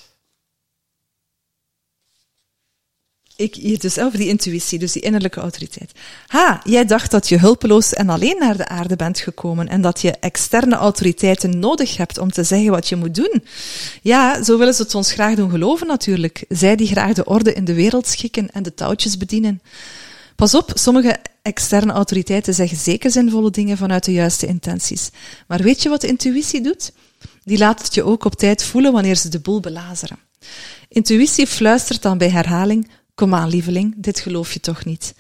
ik 3.37 3.81
dus 3.81 3.99
over 3.99 4.19
die 4.19 4.29
intuïtie, 4.29 4.79
dus 4.79 4.93
die 4.93 5.03
innerlijke 5.03 5.41
autoriteit. 5.41 5.93
Ha, 6.27 6.61
jij 6.65 6.85
dacht 6.85 7.11
dat 7.11 7.29
je 7.29 7.39
hulpeloos 7.39 7.93
en 7.93 8.09
alleen 8.09 8.37
naar 8.39 8.57
de 8.57 8.69
aarde 8.69 8.97
bent 8.97 9.19
gekomen 9.19 9.69
en 9.69 9.81
dat 9.81 10.01
je 10.01 10.11
externe 10.11 10.75
autoriteiten 10.75 11.59
nodig 11.59 11.97
hebt 11.97 12.19
om 12.19 12.33
te 12.33 12.43
zeggen 12.43 12.71
wat 12.71 12.89
je 12.89 12.97
moet 12.97 13.15
doen. 13.15 13.45
Ja, 14.03 14.43
zo 14.43 14.59
willen 14.59 14.75
ze 14.75 14.83
het 14.83 14.95
ons 14.95 15.13
graag 15.13 15.35
doen 15.35 15.51
geloven 15.51 15.87
natuurlijk. 15.87 16.45
Zij 16.49 16.77
die 16.77 16.87
graag 16.87 17.13
de 17.13 17.25
orde 17.25 17.53
in 17.53 17.65
de 17.65 17.75
wereld 17.75 18.07
schikken 18.07 18.51
en 18.51 18.63
de 18.63 18.75
touwtjes 18.75 19.17
bedienen. 19.17 19.63
Pas 20.37 20.55
op, 20.55 20.71
sommige 20.75 21.17
externe 21.43 21.93
autoriteiten 21.93 22.55
zeggen 22.55 22.79
zeker 22.79 23.11
zinvolle 23.11 23.51
dingen 23.51 23.77
vanuit 23.77 24.05
de 24.05 24.13
juiste 24.13 24.47
intenties. 24.47 25.11
Maar 25.47 25.63
weet 25.63 25.83
je 25.83 25.89
wat 25.89 26.01
de 26.01 26.07
intuïtie 26.07 26.61
doet? 26.61 26.93
Die 27.45 27.59
laat 27.59 27.83
het 27.83 27.95
je 27.95 28.03
ook 28.03 28.25
op 28.25 28.35
tijd 28.35 28.65
voelen 28.65 28.93
wanneer 28.93 29.17
ze 29.17 29.29
de 29.29 29.41
boel 29.41 29.61
belazeren. 29.61 30.19
Intuïtie 30.89 31.47
fluistert 31.47 32.03
dan 32.03 32.19
bij 32.19 32.31
herhaling 32.31 32.89
Kom 33.15 33.35
aan, 33.35 33.49
lieveling, 33.49 33.95
dit 33.97 34.21
geloof 34.21 34.53
je 34.53 34.61
toch 34.61 34.85
niet. 34.85 35.15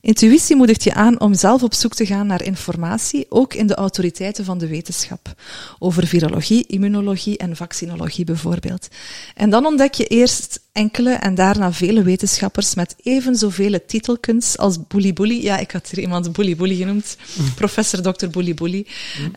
Intuïtie 0.00 0.56
moedigt 0.56 0.84
je 0.84 0.94
aan 0.94 1.20
om 1.20 1.34
zelf 1.34 1.62
op 1.62 1.74
zoek 1.74 1.94
te 1.94 2.06
gaan 2.06 2.26
naar 2.26 2.42
informatie, 2.42 3.26
ook 3.28 3.54
in 3.54 3.66
de 3.66 3.74
autoriteiten 3.74 4.44
van 4.44 4.58
de 4.58 4.66
wetenschap. 4.66 5.34
Over 5.78 6.06
virologie, 6.06 6.66
immunologie 6.66 7.38
en 7.38 7.56
vaccinologie 7.56 8.24
bijvoorbeeld. 8.24 8.88
En 9.34 9.50
dan 9.50 9.66
ontdek 9.66 9.94
je 9.94 10.06
eerst 10.06 10.60
enkele 10.72 11.10
en 11.10 11.34
daarna 11.34 11.72
vele 11.72 12.02
wetenschappers 12.02 12.74
met 12.74 12.94
even 13.02 13.36
zoveel 13.36 13.78
titelkunst 13.86 14.58
als 14.58 14.86
Bouli 14.86 15.12
Bouli. 15.12 15.42
Ja, 15.42 15.58
ik 15.58 15.70
had 15.70 15.88
hier 15.88 16.00
iemand 16.00 16.32
Bouli 16.32 16.56
Bouli 16.56 16.76
genoemd. 16.76 17.16
Mm. 17.38 17.54
Professor 17.54 18.02
Dr. 18.02 18.26
Mm. 18.42 18.84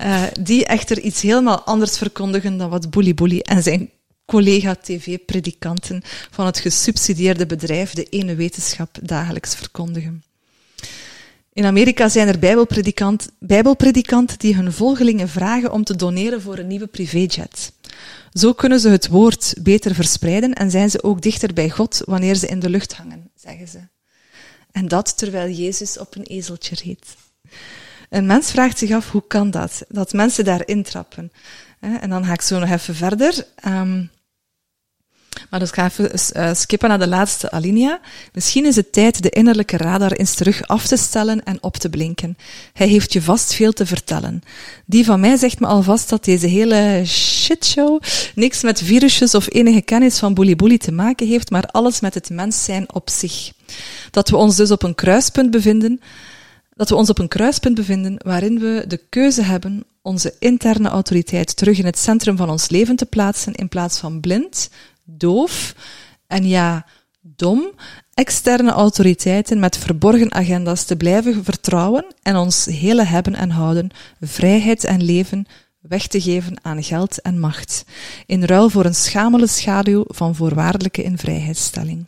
Uh, 0.02 0.24
die 0.40 0.66
echter 0.66 1.00
iets 1.00 1.22
helemaal 1.22 1.62
anders 1.62 1.98
verkondigen 1.98 2.58
dan 2.58 2.70
wat 2.70 2.90
Bouli 2.90 3.40
en 3.40 3.64
zijn 3.64 3.90
collega-tv-predikanten 4.32 6.02
van 6.30 6.46
het 6.46 6.60
gesubsidieerde 6.60 7.46
bedrijf 7.46 7.94
de 7.94 8.04
ene 8.04 8.36
wetenschap 8.36 8.98
dagelijks 9.02 9.56
verkondigen. 9.56 10.24
In 11.54 11.66
Amerika 11.66 12.10
zijn 12.10 12.28
er 12.28 12.40
bijbelpredikant, 12.40 13.30
bijbelpredikanten 13.40 14.40
die 14.40 14.56
hun 14.56 14.72
volgelingen 14.74 15.30
vragen 15.30 15.72
om 15.72 15.84
te 15.84 15.96
doneren 15.96 16.42
voor 16.42 16.58
een 16.58 16.68
nieuwe 16.68 16.88
privéjet. 16.88 17.72
Zo 18.34 18.54
kunnen 18.54 18.80
ze 18.80 18.90
het 18.90 19.08
woord 19.08 19.54
beter 19.62 19.96
verspreiden 19.96 20.54
en 20.54 20.72
zijn 20.72 20.90
ze 20.90 21.04
ook 21.04 21.22
dichter 21.22 21.54
bij 21.54 21.70
God 21.70 22.02
wanneer 22.06 22.36
ze 22.36 22.48
in 22.48 22.60
de 22.60 22.70
lucht 22.70 22.94
hangen, 22.94 23.30
zeggen 23.36 23.68
ze. 23.68 23.80
En 24.72 24.88
dat 24.88 25.18
terwijl 25.18 25.54
Jezus 25.54 25.98
op 25.98 26.16
een 26.16 26.24
ezeltje 26.24 26.76
reed. 26.84 27.16
Een 28.10 28.26
mens 28.26 28.52
vraagt 28.52 28.78
zich 28.78 28.92
af, 28.92 29.12
hoe 29.12 29.28
kan 29.28 29.52
dat? 29.52 29.84
Dat 29.90 30.14
mensen 30.14 30.46
daar 30.46 30.68
intrappen. 30.68 31.32
En 31.80 32.10
dan 32.10 32.26
ga 32.26 32.34
ik 32.34 32.42
zo 32.42 32.60
nog 32.60 32.70
even 32.70 32.96
verder. 32.96 33.48
Um, 33.68 34.10
maar 35.50 35.60
dus 35.60 35.72
ga 35.72 35.86
even 35.86 36.12
uh, 36.38 36.54
skippen 36.54 36.90
naar 36.90 37.00
de 37.00 37.08
laatste 37.08 37.52
alinea. 37.52 38.00
Misschien 38.34 38.66
is 38.66 38.76
het 38.76 38.92
tijd 38.92 39.24
de 39.24 39.30
innerlijke 39.30 39.78
radar 39.78 40.12
eens 40.12 40.34
terug 40.34 40.68
af 40.68 40.88
te 40.88 40.98
stellen 40.98 41.44
en 41.44 41.58
op 41.64 41.78
te 41.78 41.90
blinken. 41.90 42.38
Hij 42.74 42.88
heeft 42.88 43.14
je 43.14 43.22
vast 43.22 43.54
veel 43.54 43.74
te 43.74 43.86
vertellen. 43.86 44.42
Die 44.86 45.06
van 45.06 45.20
mij 45.20 45.38
zegt 45.38 45.60
me 45.60 45.68
alvast 45.68 46.10
dat 46.10 46.26
deze 46.26 46.48
hele 46.48 47.02
shitshow 47.06 48.02
niks 48.36 48.62
met 48.62 48.82
virusjes 48.82 49.36
of 49.36 49.54
enige 49.54 49.82
kennis 49.82 50.20
van 50.20 50.34
boeli 50.34 50.78
te 50.78 50.92
maken 50.92 51.28
heeft, 51.28 51.50
maar 51.50 51.66
alles 51.66 52.00
met 52.00 52.14
het 52.14 52.30
mens 52.30 52.64
zijn 52.64 52.94
op 52.94 53.10
zich. 53.10 53.52
Dat 54.12 54.30
we 54.30 54.36
ons 54.36 54.56
dus 54.56 54.72
op 54.72 54.84
een 54.84 54.96
kruispunt 54.96 55.52
bevinden, 55.52 56.02
dat 56.76 56.90
we 56.90 56.96
ons 56.96 57.10
op 57.10 57.20
een 57.20 57.28
kruispunt 57.28 57.76
bevinden 57.76 58.16
waarin 58.18 58.60
we 58.60 58.84
de 58.88 59.00
keuze 59.10 59.42
hebben 59.42 59.86
onze 60.02 60.34
interne 60.40 60.90
autoriteit 60.90 61.56
terug 61.56 61.78
in 61.78 61.86
het 61.86 61.98
centrum 61.98 62.38
van 62.38 62.50
ons 62.50 62.70
leven 62.70 62.96
te 62.96 63.06
plaatsen 63.06 63.54
in 63.54 63.70
plaats 63.70 63.98
van 63.98 64.20
blind, 64.20 64.70
doof 65.04 65.76
en 66.28 66.48
ja, 66.48 66.86
dom 67.22 67.72
externe 68.14 68.72
autoriteiten 68.72 69.60
met 69.60 69.78
verborgen 69.78 70.34
agenda's 70.34 70.84
te 70.84 70.96
blijven 70.96 71.44
vertrouwen 71.44 72.06
en 72.22 72.36
ons 72.36 72.66
hele 72.66 73.04
hebben 73.04 73.36
en 73.36 73.50
houden, 73.50 73.90
vrijheid 74.20 74.84
en 74.84 75.04
leven 75.04 75.46
weg 75.82 76.08
te 76.08 76.22
geven 76.22 76.60
aan 76.62 76.84
geld 76.84 77.22
en 77.22 77.40
macht, 77.40 77.84
in 78.26 78.44
ruil 78.44 78.70
voor 78.70 78.86
een 78.86 78.96
schamele 78.96 79.48
schaduw 79.48 80.04
van 80.08 80.36
voorwaardelijke 80.36 81.04
invrijheidstelling. 81.04 82.08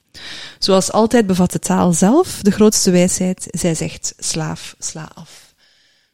Zoals 0.59 0.91
altijd 0.91 1.27
bevat 1.27 1.51
de 1.51 1.59
taal 1.59 1.93
zelf 1.93 2.39
de 2.41 2.51
grootste 2.51 2.91
wijsheid, 2.91 3.47
zij 3.49 3.75
zegt 3.75 4.13
slaaf, 4.17 4.75
sla 4.79 5.09
af. 5.13 5.53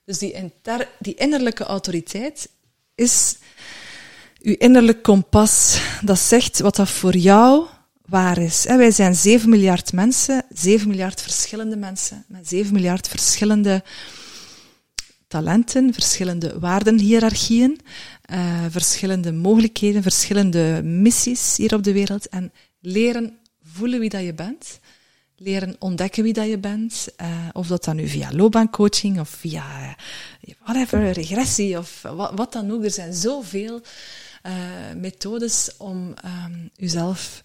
Dus 0.05 0.17
die, 0.17 0.53
die 0.99 1.15
innerlijke 1.15 1.63
autoriteit 1.63 2.49
is 2.95 3.37
uw 4.41 4.55
innerlijk 4.57 5.01
kompas, 5.01 5.81
dat 6.01 6.19
zegt 6.19 6.59
wat 6.59 6.75
dat 6.75 6.89
voor 6.89 7.15
jou 7.15 7.65
waar 8.05 8.37
is. 8.37 8.63
Wij 8.63 8.91
zijn 8.91 9.15
7 9.15 9.49
miljard 9.49 9.93
mensen, 9.93 10.45
7 10.53 10.87
miljard 10.87 11.21
verschillende 11.21 11.75
mensen, 11.75 12.25
met 12.27 12.47
7 12.47 12.73
miljard 12.73 13.07
verschillende 13.07 13.83
talenten, 15.27 15.93
verschillende 15.93 16.59
waardenhierarchieën, 16.59 17.79
uh, 18.31 18.65
verschillende 18.69 19.31
mogelijkheden, 19.31 20.01
verschillende 20.01 20.81
missies 20.83 21.57
hier 21.57 21.73
op 21.73 21.83
de 21.83 21.93
wereld. 21.93 22.29
En 22.29 22.51
leren 22.79 23.37
voelen 23.63 23.99
wie 23.99 24.09
dat 24.09 24.23
je 24.23 24.33
bent, 24.33 24.79
leren 25.35 25.75
ontdekken 25.79 26.23
wie 26.23 26.33
dat 26.33 26.47
je 26.47 26.57
bent, 26.57 27.07
uh, 27.21 27.27
of 27.53 27.67
dat 27.67 27.83
dan 27.83 27.95
nu 27.95 28.07
via 28.07 28.29
loopbaancoaching 28.31 29.19
of 29.19 29.29
via 29.29 29.95
uh, 30.41 30.53
whatever, 30.63 31.11
regressie 31.11 31.77
of 31.77 32.01
wat, 32.01 32.31
wat 32.35 32.53
dan 32.53 32.71
ook. 32.71 32.83
Er 32.83 32.91
zijn 32.91 33.13
zoveel 33.13 33.81
uh, 34.45 34.51
methodes 34.95 35.69
om 35.77 36.13
um, 36.25 36.69
uzelf 36.77 37.41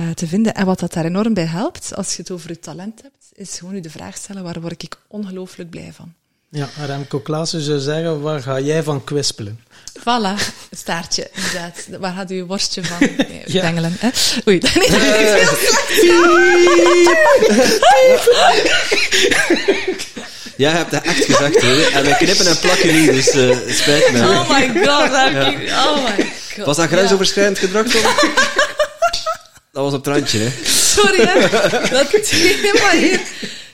uh, 0.00 0.10
te 0.10 0.26
vinden. 0.26 0.54
En 0.54 0.66
wat 0.66 0.78
dat 0.80 0.92
daar 0.92 1.04
enorm 1.04 1.34
bij 1.34 1.46
helpt, 1.46 1.94
als 1.94 2.10
je 2.16 2.22
het 2.22 2.30
over 2.30 2.50
je 2.50 2.58
talent 2.58 3.02
hebt, 3.02 3.26
is 3.32 3.58
gewoon 3.58 3.74
je 3.74 3.80
de 3.80 3.90
vraag 3.90 4.16
stellen, 4.16 4.42
waar 4.42 4.60
word 4.60 4.82
ik 4.82 4.96
ongelooflijk 5.08 5.70
blij 5.70 5.92
van? 5.92 6.12
Ja, 6.50 6.68
Remco 6.86 7.20
Klaassen 7.20 7.60
zou 7.60 7.78
zeggen, 7.78 8.20
waar 8.20 8.42
ga 8.42 8.60
jij 8.60 8.82
van 8.82 9.04
kwispelen? 9.04 9.60
Voilà, 9.98 10.42
staartje, 10.70 11.30
inderdaad. 11.34 11.86
Waar 12.00 12.14
gaat 12.14 12.30
uw 12.30 12.46
worstje 12.46 12.84
van 12.84 12.98
nee, 13.28 13.42
Ja. 13.46 13.60
dengelen? 13.62 13.96
Hè? 13.98 14.08
Oei, 14.48 14.58
dat 14.64 14.76
is 14.76 14.88
heel 16.00 16.36
Jij 20.58 20.70
hebt 20.70 20.90
dat 20.90 21.02
echt 21.02 21.24
gezegd, 21.24 21.62
hoor. 21.62 21.90
En 21.92 22.04
wij 22.04 22.16
knippen 22.16 22.46
en 22.46 22.58
plakken 22.58 23.00
niet, 23.00 23.12
dus 23.12 23.28
eh, 23.30 23.48
het 23.48 23.76
spijt 23.76 24.12
me. 24.12 24.20
Oh 24.20 24.50
my 24.50 24.68
god, 24.86 25.10
dat 25.10 25.20
heb 25.20 25.46
ik... 25.46 25.68
Oh 25.70 26.04
my 26.04 26.26
god. 26.56 26.66
Was 26.66 26.76
dat 26.76 26.86
grensoverschrijdend 26.88 27.58
gedrag, 27.58 27.86
Tom? 27.86 28.02
Dat 29.72 29.82
was 29.84 29.92
op 29.92 30.04
het 30.04 30.14
randje, 30.14 30.38
hè. 30.38 30.50
Sorry, 30.64 31.20
hè. 31.26 31.40
Dat 31.90 32.10
thema 32.10 32.90
hier... 32.90 33.20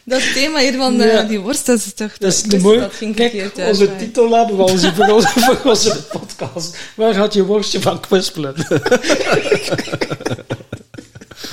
Dat 0.05 0.23
thema 0.35 0.59
hier 0.59 0.77
van 0.77 1.01
eh, 1.01 1.13
Ja. 1.13 1.23
die 1.23 1.41
worst, 1.41 1.67
dat 1.67 1.79
is 1.79 1.95
toch... 1.95 2.19
Dat 2.19 2.33
is 2.33 2.43
de 2.43 2.59
mooie. 2.59 2.89
Kijk, 3.15 3.41
uit. 3.41 3.69
onze 3.69 3.85
maar- 3.85 3.97
titel 3.97 4.31
hebben 4.37 4.57
we 4.57 4.63
al 4.63 4.77
zien 4.79 4.95
voor 4.95 5.09
onze, 5.09 5.29
voor 5.37 5.61
onze 5.65 6.03
podcast. 6.03 6.77
Waar 6.95 7.15
gaat 7.15 7.35
je 7.35 7.45
worstje 7.45 7.81
van 7.81 8.01
kwispelen? 8.01 8.55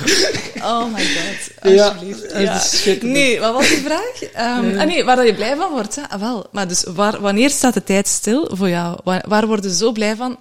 Oh 0.64 0.84
my 0.94 1.04
god, 1.04 1.72
Ja, 1.72 1.86
alsjeblieft. 1.88 2.32
is 2.32 2.78
schitterend. 2.78 3.12
Nee, 3.12 3.40
wat 3.40 3.52
was 3.52 3.68
die 3.68 3.76
vraag? 3.78 4.22
Ehm, 4.32 4.78
ah, 4.78 4.86
nee, 4.86 5.04
waar 5.04 5.16
dat 5.16 5.26
je 5.26 5.34
blij 5.34 5.56
van 5.56 5.70
wordt. 5.70 5.96
Hè? 5.96 6.02
Ah, 6.08 6.20
wel. 6.20 6.46
Maar 6.52 6.68
dus 6.68 6.82
waar, 6.82 7.20
wanneer 7.20 7.50
staat 7.50 7.74
de 7.74 7.84
tijd 7.84 8.08
stil 8.08 8.50
voor 8.52 8.68
jou? 8.68 8.98
Waar, 9.04 9.24
waar 9.28 9.46
word 9.46 9.64
je 9.64 9.74
zo 9.74 9.92
blij 9.92 10.16
van 10.16 10.38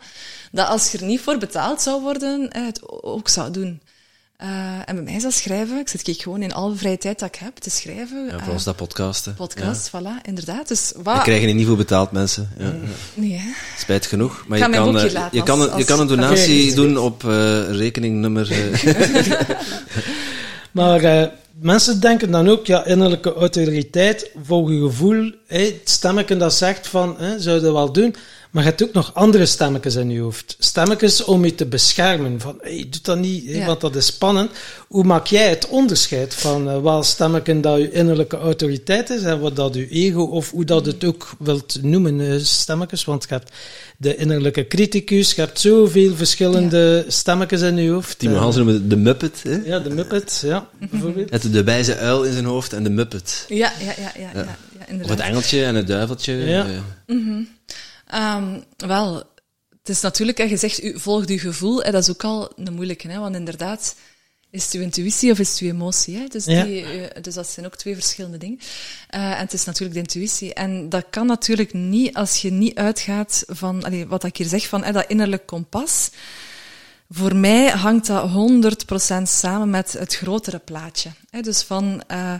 dat 0.52 0.68
als 0.68 0.91
je 0.91 0.98
er 0.98 1.03
niet 1.06 1.22
voor 1.22 1.38
betaald 1.38 1.82
zou 1.82 2.02
worden, 2.02 2.48
het 2.49 2.82
ook 3.02 3.28
zou 3.28 3.52
doen? 3.52 3.82
Eh, 4.41 4.47
en 4.85 4.95
bij 4.95 5.03
mij 5.03 5.13
is 5.13 5.23
dat 5.23 5.34
schrijven. 5.34 5.77
Ik 5.80 5.88
zit 5.89 6.01
kijk, 6.01 6.22
gewoon 6.22 6.41
in 6.41 6.53
alle 6.53 6.76
vrije 6.76 6.97
tijd 6.97 7.19
dat 7.19 7.27
ik 7.27 7.39
heb 7.43 7.55
te 7.57 7.69
schrijven. 7.69 8.26
Ja, 8.26 8.38
Eh, 8.38 8.43
voor 8.43 8.53
ons 8.53 8.63
dat 8.63 8.76
podcasten. 8.76 9.34
podcast, 9.34 9.89
voilà, 9.89 10.22
inderdaad. 10.27 10.68
Dus 10.68 10.91
We 11.03 11.19
krijgen 11.23 11.45
hier 11.45 11.53
niet 11.55 11.68
voor 11.68 11.77
betaald, 11.77 12.11
mensen. 12.11 12.49
Ja, 12.57 12.73
Nee, 13.13 13.31
hè? 13.38 13.49
Spijt 13.77 14.05
genoeg. 14.05 14.43
Maar 14.47 14.57
Ik 14.57 14.65
je 14.65 14.72
kan, 14.72 14.97
eh, 14.97 15.03
je, 15.31 15.43
kan, 15.43 15.69
als- 15.72 15.77
je 15.80 15.85
kan 15.85 15.99
een 15.99 16.07
donatie 16.07 16.76
doen 16.76 16.97
op 16.97 17.23
eh, 17.23 17.69
rekeningnummer. 17.72 18.51
eh, 18.51 19.31
Maar 20.72 21.03
eh, 21.03 21.27
mensen 21.59 21.99
denken 21.99 22.31
dan 22.31 22.49
ook, 22.49 22.65
ja, 22.65 22.85
innerlijke 22.85 23.34
autoriteit, 23.34 24.31
volg 24.43 24.69
je 24.69 24.80
gevoel, 24.81 25.31
hè, 25.47 25.59
het 25.65 25.81
stemmetje 25.84 26.38
dat 26.38 26.53
zegt 26.53 26.88
van, 26.88 27.15
hè, 27.19 27.39
zou 27.39 27.55
je 27.55 27.61
dat 27.61 27.73
wel 27.73 27.91
doen? 27.91 28.15
Maar 28.52 28.64
je 28.64 28.69
hebt 28.69 28.84
ook 28.84 28.94
nog 28.94 29.14
andere 29.14 29.45
stemmetjes 29.45 29.95
in 29.95 30.10
je 30.10 30.19
hoofd. 30.19 30.56
Stemmetjes 30.60 31.23
om 31.23 31.45
je 31.45 31.56
te 31.56 31.65
beschermen. 31.65 32.40
Van, 32.40 32.57
hey, 32.61 32.88
doe 32.90 33.02
dat 33.02 33.18
niet, 33.18 33.44
Ja. 33.45 33.65
want 33.65 33.82
dat 33.82 33.95
is 33.95 34.06
spannend. 34.06 34.52
Hoe 34.88 35.03
maak 35.03 35.26
jij 35.28 35.49
het 35.49 35.68
onderscheid 35.68 36.34
van 36.36 36.68
uh, 36.68 36.82
wel 36.82 37.03
stemmetje 37.03 37.60
dat 37.60 37.78
je 37.78 37.91
innerlijke 37.91 38.38
autoriteit 38.38 39.10
is 39.10 39.22
en 39.22 39.40
wat 39.40 39.56
dat 39.56 39.73
je 39.76 39.88
ego, 39.90 40.22
of 40.22 40.52
hoe 40.52 40.65
dat 40.65 40.86
het 40.86 41.03
ook 41.03 41.30
wilt 41.40 41.78
noemen, 41.84 42.22
eh, 42.32 42.38
stemmetjes? 42.40 43.06
Want 43.06 43.23
je 43.30 43.34
hebt 43.34 43.52
de 43.98 44.15
innerlijke 44.15 44.68
criticus, 44.68 45.34
je 45.34 45.41
hebt 45.41 45.60
zoveel 45.60 46.15
verschillende 46.15 47.06
stemmetjes 47.07 47.61
in 47.61 47.78
je 47.78 47.90
hoofd. 47.91 48.19
Timo 48.19 48.34
Eh, 48.36 48.41
Hans 48.41 48.56
noemde 48.56 48.88
de 48.88 48.98
Muppet. 48.98 49.40
Hè? 49.44 49.56
ja, 49.65 49.80
de 49.80 49.90
Muppet, 49.90 50.41
ja, 50.45 50.68
bijvoorbeeld. 50.91 51.30
Het 51.30 51.53
de 51.53 51.64
wijze 51.64 51.98
uil 51.98 52.23
in 52.23 52.34
zijn 52.34 52.45
hoofd 52.45 52.73
en 52.73 52.84
de 52.84 52.90
Muppet. 52.90 53.45
Ja, 53.48 53.72
ja, 53.80 53.86
ja, 53.86 53.94
ja, 53.98 54.11
ja, 54.19 54.32
ja, 54.34 54.41
Of 54.82 54.88
inderdaad. 54.90 55.18
het 55.18 55.28
engeltje 55.28 55.64
en 55.64 55.76
het 55.76 55.88
duiveltje. 55.88 56.34
Ja. 56.34 56.65
eh. 56.65 57.15
Ehm, 58.11 58.59
wel, 58.77 59.15
het 59.69 59.89
is 59.89 60.01
natuurlijk, 60.01 60.38
hè, 60.38 60.43
je 60.43 60.57
zegt, 60.57 60.83
u, 60.83 60.99
volg 60.99 61.27
je 61.27 61.39
gevoel. 61.39 61.83
Hè, 61.83 61.91
dat 61.91 62.01
is 62.01 62.09
ook 62.09 62.23
al 62.23 62.51
een 62.55 62.73
moeilijke, 62.73 63.07
hè, 63.07 63.19
want 63.19 63.35
inderdaad, 63.35 63.95
is 64.49 64.65
het 64.65 64.73
uw 64.73 64.81
intuïtie 64.81 65.31
of 65.31 65.39
is 65.39 65.49
het 65.49 65.59
uw 65.59 65.69
emotie? 65.69 66.17
Hè? 66.17 66.25
Dus, 66.27 66.45
Ja. 66.45 66.63
die, 66.63 66.83
eh, 66.83 67.21
dus 67.21 67.33
dat 67.33 67.47
zijn 67.47 67.65
ook 67.65 67.75
twee 67.75 67.93
verschillende 67.93 68.38
dingen. 68.38 68.59
Eh, 69.09 69.31
en 69.31 69.38
het 69.38 69.53
is 69.53 69.63
natuurlijk 69.65 69.93
de 69.93 69.99
intuïtie. 69.99 70.53
En 70.53 70.89
dat 70.89 71.05
kan 71.09 71.25
natuurlijk 71.27 71.73
niet 71.73 72.13
als 72.13 72.41
je 72.41 72.51
niet 72.51 72.75
uitgaat 72.75 73.43
van, 73.47 73.83
allee, 73.83 74.07
wat 74.07 74.23
ik 74.23 74.38
hier 74.38 74.47
zeg, 74.47 74.67
van 74.67 74.83
hè, 74.83 74.91
dat 74.91 75.05
innerlijk 75.07 75.45
kompas. 75.45 76.09
Voor 77.09 77.35
mij 77.35 77.69
hangt 77.69 78.07
dat 78.07 78.29
100% 78.29 79.29
samen 79.29 79.69
met 79.69 79.91
het 79.93 80.15
grotere 80.15 80.59
plaatje. 80.59 81.09
Hè? 81.29 81.41
Dus 81.41 81.61
van, 81.61 82.03
eh, 82.07 82.33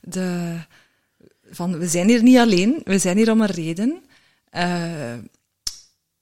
de, 0.00 0.56
van, 1.50 1.78
we 1.78 1.88
zijn 1.88 2.08
hier 2.08 2.22
niet 2.22 2.38
alleen, 2.38 2.80
we 2.84 2.98
zijn 2.98 3.16
hier 3.16 3.30
om 3.30 3.40
een 3.40 3.46
reden. 3.46 4.02
Eh, 4.52 5.14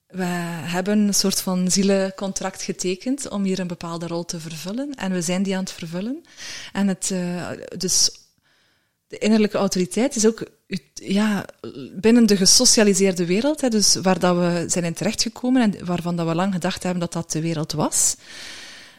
we 0.07 0.23
hebben 0.23 0.99
een 0.99 1.13
soort 1.13 1.41
van 1.41 1.71
zielencontract 1.71 2.61
getekend 2.61 3.29
om 3.29 3.43
hier 3.43 3.59
een 3.59 3.67
bepaalde 3.67 4.07
rol 4.07 4.25
te 4.25 4.39
vervullen. 4.39 4.95
En 4.95 5.11
we 5.11 5.21
zijn 5.21 5.43
die 5.43 5.55
aan 5.55 5.63
het 5.63 5.71
vervullen. 5.71 6.23
En 6.73 6.87
het, 6.87 7.11
eh, 7.11 7.49
dus 7.77 8.11
de 9.07 9.17
innerlijke 9.17 9.57
autoriteit 9.57 10.15
is 10.15 10.25
ook 10.25 10.43
ja, 10.93 11.45
binnen 11.93 12.25
de 12.25 12.37
gesocialiseerde 12.37 13.25
wereld, 13.25 13.61
hè, 13.61 13.69
dus 13.69 13.95
waar 13.95 14.19
dat 14.19 14.35
we 14.35 14.63
zijn 14.67 14.85
in 14.85 14.93
terechtgekomen 14.93 15.61
en 15.61 15.85
waarvan 15.85 16.15
dat 16.15 16.27
we 16.27 16.35
lang 16.35 16.53
gedacht 16.53 16.83
hebben 16.83 16.99
dat 17.01 17.13
dat 17.13 17.31
de 17.31 17.41
wereld 17.41 17.71
was. 17.71 18.15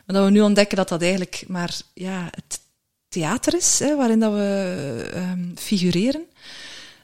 Maar 0.07 0.17
dat 0.17 0.25
we 0.25 0.31
nu 0.31 0.41
ontdekken 0.41 0.77
dat 0.77 0.89
dat 0.89 1.03
eigenlijk 1.03 1.45
maar 1.49 1.81
ja, 1.95 2.29
het 2.31 2.61
theater 3.09 3.55
is, 3.55 3.79
hè, 3.79 3.97
waarin 3.97 4.21
dat 4.21 4.33
we 4.33 5.11
ehm, 5.15 5.55
figureren. 5.55 6.25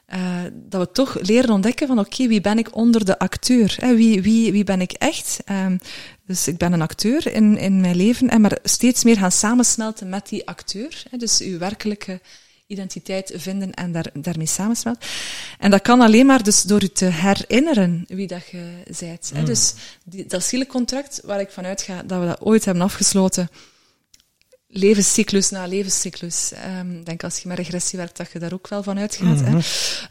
Eh, 0.09 0.43
dat 0.53 0.81
we 0.81 0.91
toch 0.91 1.17
leren 1.21 1.49
ontdekken 1.49 1.87
van 1.87 1.99
oké, 1.99 2.27
wie 2.27 2.41
ben 2.41 2.57
ik 2.57 2.75
onder 2.75 3.05
de 3.05 3.19
acteur? 3.19 3.75
Hè? 3.79 3.95
Wie, 3.95 4.21
wie, 4.21 4.51
wie 4.51 4.63
ben 4.63 4.81
ik 4.81 4.91
echt? 4.91 5.39
Ehm, 5.45 5.77
dus 6.25 6.47
ik 6.47 6.57
ben 6.57 6.73
een 6.73 6.81
acteur 6.81 7.33
in, 7.33 7.57
in 7.57 7.81
mijn 7.81 7.95
leven, 7.95 8.29
en 8.29 8.41
maar 8.41 8.57
steeds 8.63 9.03
meer 9.03 9.17
gaan 9.17 9.31
samensmelten 9.31 10.09
met 10.09 10.29
die 10.29 10.47
acteur. 10.47 11.03
Hè? 11.09 11.17
Dus 11.17 11.39
uw 11.41 11.57
werkelijke 11.57 12.21
identiteit 12.67 13.33
vinden 13.35 13.73
en 13.73 13.91
daar, 13.91 14.09
daarmee 14.13 14.47
samensmelten. 14.47 15.09
En 15.59 15.71
dat 15.71 15.81
kan 15.81 16.01
alleen 16.01 16.25
maar 16.25 16.43
dus 16.43 16.61
door 16.61 16.83
u 16.83 16.87
te 16.87 17.05
herinneren 17.05 18.05
wie 18.07 18.27
dat 18.27 18.47
je 18.47 18.83
zijt. 18.89 19.31
Hè? 19.33 19.43
Dus 19.43 19.73
die, 20.03 20.25
dat 20.25 20.43
zielencontract 20.43 21.21
waar 21.23 21.39
ik 21.39 21.49
vanuit 21.49 21.81
ga 21.81 22.03
dat 22.03 22.19
we 22.19 22.25
dat 22.25 22.41
ooit 22.41 22.65
hebben 22.65 22.83
afgesloten, 22.83 23.49
levenscyclus 24.71 25.49
na 25.49 25.65
levenscyclus. 25.65 26.51
Ehm, 26.51 26.91
Ik 26.99 27.05
denk 27.05 27.23
als 27.23 27.39
je 27.39 27.47
met 27.47 27.57
regressie 27.57 27.99
werkt, 27.99 28.17
dat 28.17 28.31
je 28.31 28.39
daar 28.39 28.53
ook 28.53 28.67
wel 28.67 28.83
van 28.83 28.99
uitgaat. 28.99 29.39
hè. 29.41 29.57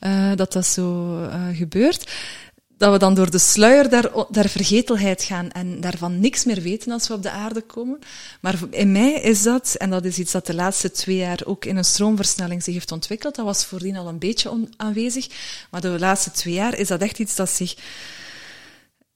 Eh, 0.01 0.37
dat 0.37 0.53
dat 0.53 0.67
zo 0.67 1.19
eh, 1.25 1.43
gebeurt. 1.53 2.11
Dat 2.77 2.93
we 2.93 2.99
dan 2.99 3.15
door 3.15 3.31
de 3.31 3.39
sluier 3.39 3.89
der, 3.91 4.11
der 4.31 4.49
vergetelheid 4.49 5.23
gaan 5.23 5.51
en 5.51 5.81
daarvan 5.81 6.21
niks 6.21 6.45
meer 6.45 6.61
weten 6.63 6.93
als 6.93 7.09
we 7.09 7.15
op 7.15 7.23
de 7.23 7.31
aarde 7.31 7.61
komen. 7.61 7.99
Maar 8.41 8.55
in 8.71 8.93
mij 8.93 9.13
is 9.13 9.43
dat, 9.43 9.75
en 9.79 9.91
dat 9.91 10.05
is 10.05 10.19
iets 10.19 10.33
dat 10.33 10.47
de 10.47 10.55
laatste 10.55 10.91
twee 10.91 11.17
jaar 11.17 11.41
ook 11.45 11.65
in 11.65 11.77
een 11.77 11.85
stroomversnelling 11.85 12.63
zich 12.63 12.75
heeft 12.75 12.93
ontwikkeld, 12.93 13.35
dat 13.35 13.45
was 13.45 13.65
voordien 13.65 13.97
al 13.97 14.09
een 14.09 14.19
beetje 14.19 14.69
aanwezig, 14.77 15.27
maar 15.71 15.81
de 15.81 15.89
laatste 15.99 16.31
twee 16.31 16.55
jaar 16.55 16.79
is 16.79 16.89
dat 16.89 17.01
echt 17.01 17.19
iets 17.19 17.35
dat 17.37 17.51
zich 17.51 17.75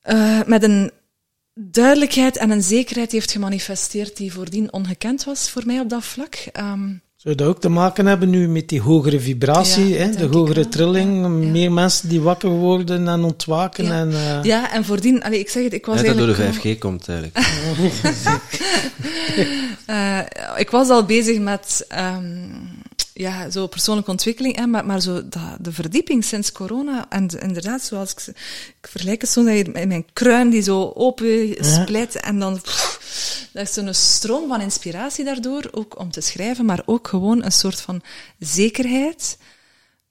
eh, 0.00 0.40
met 0.46 0.62
een 0.62 0.90
duidelijkheid 1.54 2.36
en 2.36 2.50
een 2.50 2.62
zekerheid 2.62 3.12
heeft 3.12 3.30
gemanifesteerd 3.32 4.16
die 4.16 4.32
voordien 4.32 4.72
ongekend 4.72 5.24
was 5.24 5.50
voor 5.50 5.62
mij 5.66 5.80
op 5.80 5.88
dat 5.88 6.04
vlak. 6.04 6.34
Ehm, 6.52 6.88
Zou 7.16 7.34
dat 7.34 7.48
ook 7.48 7.60
te 7.60 7.68
maken 7.68 8.06
hebben 8.06 8.30
nu 8.30 8.48
met 8.48 8.68
die 8.68 8.80
hogere 8.80 9.20
vibratie, 9.20 9.88
Ja, 9.88 9.96
hè? 9.98 10.10
de 10.10 10.24
hogere 10.26 10.68
trilling, 10.68 11.16
Ja, 11.16 11.22
ja. 11.22 11.28
meer 11.28 11.72
mensen 11.72 12.08
die 12.08 12.20
wakker 12.20 12.50
worden 12.50 13.08
en 13.08 13.22
ontwaken? 13.22 13.84
Ja. 13.84 13.92
En, 13.92 14.12
eh, 14.12 14.42
ja, 14.42 14.72
en 14.72 14.84
voordien, 14.84 15.22
allee, 15.22 15.38
ik 15.38 15.48
zeg 15.48 15.62
het, 15.64 15.72
ik 15.72 15.86
was 15.86 16.02
dat 16.02 16.16
door 16.16 16.26
de 16.26 16.34
eigenlijk... 16.42 16.76
5G 16.76 16.80
komt, 16.80 17.08
eigenlijk. 17.08 17.38
Eh, 19.86 20.18
ik 20.56 20.70
was 20.70 20.88
al 20.88 21.04
bezig 21.04 21.38
met 21.38 21.84
ehm, 21.88 22.48
ja, 23.14 23.50
zo 23.50 23.66
persoonlijke 23.66 24.10
ontwikkeling, 24.10 24.56
hè, 24.56 24.66
maar, 24.66 24.86
maar 24.86 25.00
zo 25.00 25.28
dat, 25.28 25.42
de 25.60 25.72
verdieping 25.72 26.24
sinds 26.24 26.52
corona. 26.52 27.06
En 27.08 27.26
de- 27.26 27.38
inderdaad, 27.38 27.82
zoals 27.82 28.12
ik, 28.12 28.20
ze- 28.20 28.30
ik 28.80 28.88
vergelijk 28.88 29.20
het 29.20 29.30
zo, 29.30 29.44
in 29.44 29.88
mijn 29.88 30.06
kruin 30.12 30.50
die 30.50 30.62
zo 30.62 30.92
open 30.94 31.54
splijt 31.60 32.14
en 32.16 32.38
dan... 32.38 32.60
pff, 32.60 33.48
dat 33.52 33.68
is 33.68 33.74
zo'n 33.74 33.94
stroom 33.94 34.48
van 34.48 34.60
inspiratie 34.60 35.24
daardoor, 35.24 35.68
ook 35.70 35.98
om 35.98 36.10
te 36.10 36.20
schrijven, 36.20 36.64
maar 36.64 36.82
ook 36.84 37.08
gewoon 37.08 37.44
een 37.44 37.52
soort 37.52 37.80
van 37.80 38.02
zekerheid, 38.38 39.38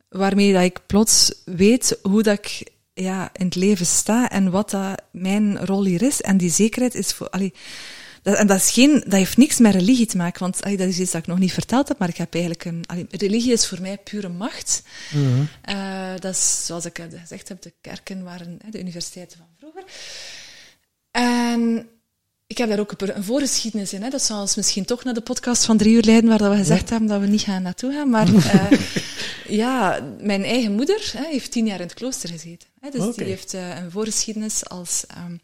waarmee 0.09 0.53
dat 0.53 0.63
ik 0.63 0.79
plots 0.85 1.33
weet 1.45 1.97
hoe 2.01 2.23
dat 2.23 2.37
ik 2.37 2.71
ja, 2.93 3.29
in 3.33 3.45
het 3.45 3.55
leven 3.55 3.85
sta 3.85 4.29
en 4.29 4.51
wat 4.51 4.69
dat 4.69 5.01
mijn 5.11 5.65
rol 5.65 5.85
hier 5.85 6.01
is. 6.01 6.21
En 6.21 6.37
die 6.37 6.51
zekerheid 6.51 6.95
is 6.95 7.13
voor... 7.13 7.29
Allee, 7.29 7.53
dat, 8.21 8.37
en 8.37 8.47
dat, 8.47 8.57
is 8.57 8.71
geen, 8.71 8.93
dat 8.93 9.11
heeft 9.13 9.37
niks 9.37 9.57
met 9.57 9.73
religie 9.73 10.05
te 10.05 10.17
maken, 10.17 10.39
want 10.39 10.63
allee, 10.63 10.77
dat 10.77 10.87
is 10.87 10.99
iets 10.99 11.11
dat 11.11 11.21
ik 11.21 11.27
nog 11.27 11.39
niet 11.39 11.53
verteld 11.53 11.87
heb, 11.87 11.97
maar 11.97 12.09
ik 12.09 12.17
heb 12.17 12.33
eigenlijk 12.33 12.65
een... 12.65 12.83
Allee, 12.85 13.05
religie 13.09 13.53
is 13.53 13.67
voor 13.67 13.81
mij 13.81 13.97
pure 13.97 14.29
macht. 14.29 14.83
Eh, 15.61 16.11
dat 16.19 16.33
is, 16.33 16.65
zoals 16.65 16.85
ik 16.85 17.01
gezegd 17.19 17.47
heb, 17.47 17.61
de 17.61 17.73
kerken 17.81 18.23
waren 18.23 18.59
de 18.69 18.79
universiteiten 18.79 19.37
van 19.37 19.47
vroeger. 19.57 19.83
En 21.11 21.89
ik 22.51 22.57
heb 22.57 22.69
daar 22.69 22.79
ook 22.79 22.93
een, 22.97 23.23
voorgeschiedenis 23.23 23.93
in. 23.93 24.01
Hè. 24.01 24.09
Dat 24.09 24.21
zou 24.21 24.39
ons 24.39 24.55
misschien 24.55 24.85
toch 24.85 25.03
naar 25.03 25.13
de 25.13 25.21
podcast 25.21 25.65
van 25.65 25.77
drie 25.77 25.95
uur 25.95 26.03
leiden, 26.03 26.29
waar 26.29 26.37
dat 26.37 26.51
we 26.51 26.57
gezegd 26.57 26.89
hebben 26.89 27.07
dat 27.07 27.21
we 27.21 27.27
niet 27.27 27.41
gaan 27.41 27.61
naartoe 27.61 27.93
gaan. 27.93 28.09
Maar 28.09 28.27
eh, 28.35 28.71
ja, 29.47 29.99
mijn 30.19 30.43
eigen 30.43 30.71
moeder 30.71 31.11
hè, 31.17 31.25
heeft 31.25 31.51
tien 31.51 31.65
jaar 31.65 31.79
in 31.79 31.85
het 31.87 31.93
klooster 31.93 32.29
gezeten. 32.29 32.67
Hè. 32.79 32.89
Dus 32.89 33.15
die 33.15 33.25
heeft 33.25 33.53
eh, 33.53 33.77
een 33.77 33.91
voorgeschiedenis 33.91 34.69
als, 34.69 35.03
ehm, 35.07 35.35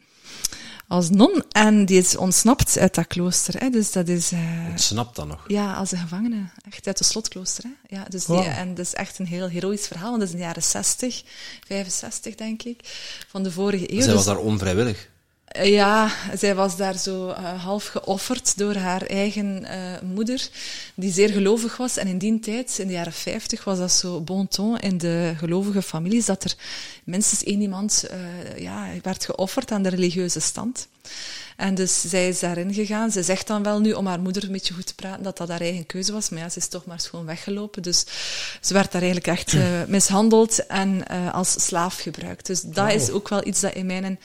als 0.88 1.10
non. 1.10 1.44
En 1.50 1.84
die 1.84 1.98
is 1.98 2.16
ontsnapt 2.16 2.78
uit 2.78 2.94
dat 2.94 3.06
klooster. 3.06 3.60
Hè. 3.60 3.70
Dus 3.70 3.92
dat 3.92 4.08
is... 4.08 4.32
Uh, 4.32 4.40
ontsnapt 4.70 5.16
dan 5.16 5.28
nog? 5.28 5.44
Ja, 5.46 5.74
als 5.74 5.92
een 5.92 5.98
gevangene. 5.98 6.48
Echt 6.70 6.86
uit 6.86 6.98
het 6.98 7.08
slotklooster. 7.08 7.64
Hè. 7.64 7.96
Ja, 7.96 8.04
dus 8.08 8.24
die, 8.24 8.42
En 8.42 8.74
dat 8.74 8.86
is 8.86 8.94
echt 8.94 9.18
een 9.18 9.26
heel 9.26 9.48
heroïsch 9.48 9.86
verhaal. 9.86 10.08
Want 10.08 10.20
dat 10.20 10.28
is 10.28 10.34
in 10.34 10.40
de 10.40 10.46
jaren 10.46 10.62
60, 10.62 11.22
65 11.66 12.34
denk 12.34 12.62
ik, 12.62 12.80
van 13.28 13.42
de 13.42 13.50
vorige 13.52 13.92
eeuw. 13.92 14.02
Zij 14.02 14.14
was 14.14 14.24
dus, 14.24 14.34
daar 14.34 14.42
onvrijwillig? 14.42 15.08
Ja, 15.52 16.10
zij 16.36 16.54
was 16.54 16.76
daar 16.76 16.98
zo 16.98 17.28
uh, 17.28 17.62
half 17.64 17.86
geofferd 17.86 18.58
door 18.58 18.74
haar 18.74 19.02
eigen 19.02 19.62
uh, 19.62 20.10
moeder, 20.14 20.48
die 20.94 21.12
zeer 21.12 21.28
gelovig 21.28 21.76
was. 21.76 21.96
En 21.96 22.06
in 22.06 22.18
die 22.18 22.38
tijd, 22.38 22.78
in 22.78 22.86
de 22.86 22.92
jaren 22.92 23.12
50, 23.12 23.64
was 23.64 23.78
dat 23.78 23.92
zo 23.92 24.20
bon 24.20 24.48
ton 24.48 24.78
in 24.78 24.98
de 24.98 25.34
gelovige 25.36 25.82
families, 25.82 26.26
dat 26.26 26.44
er 26.44 26.54
minstens 27.04 27.44
één 27.44 27.60
iemand 27.60 28.04
uh, 28.10 28.58
ja, 28.58 28.88
werd 29.02 29.24
geofferd 29.24 29.70
aan 29.70 29.82
de 29.82 29.88
religieuze 29.88 30.40
stand. 30.40 30.88
En 31.56 31.74
dus 31.74 32.00
zij 32.00 32.28
is 32.28 32.38
daarin 32.38 32.74
gegaan. 32.74 33.10
Ze 33.10 33.22
zegt 33.22 33.46
dan 33.46 33.62
wel 33.62 33.80
nu, 33.80 33.92
om 33.92 34.06
haar 34.06 34.20
moeder 34.20 34.44
een 34.44 34.52
beetje 34.52 34.74
goed 34.74 34.86
te 34.86 34.94
praten, 34.94 35.22
dat 35.22 35.36
dat 35.36 35.48
haar 35.48 35.60
eigen 35.60 35.86
keuze 35.86 36.12
was. 36.12 36.28
Maar 36.28 36.40
ja, 36.40 36.48
ze 36.48 36.58
is 36.58 36.68
toch 36.68 36.84
maar 36.84 37.00
gewoon 37.00 37.26
weggelopen. 37.26 37.82
Dus 37.82 38.04
ze 38.60 38.72
werd 38.72 38.92
daar 38.92 39.02
eigenlijk 39.02 39.38
echt 39.38 39.56
mishandeld 39.88 40.66
en 40.66 41.06
als 41.32 41.66
slaaf 41.66 41.98
gebruikt. 41.98 42.46
Dus 42.46 42.60
dat 42.60 42.88
oh. 42.88 42.94
is 42.94 43.10
ook 43.10 43.28
wel 43.28 43.46
iets 43.46 43.60
dat 43.60 43.74
in 43.74 43.86
mijn 43.86 44.18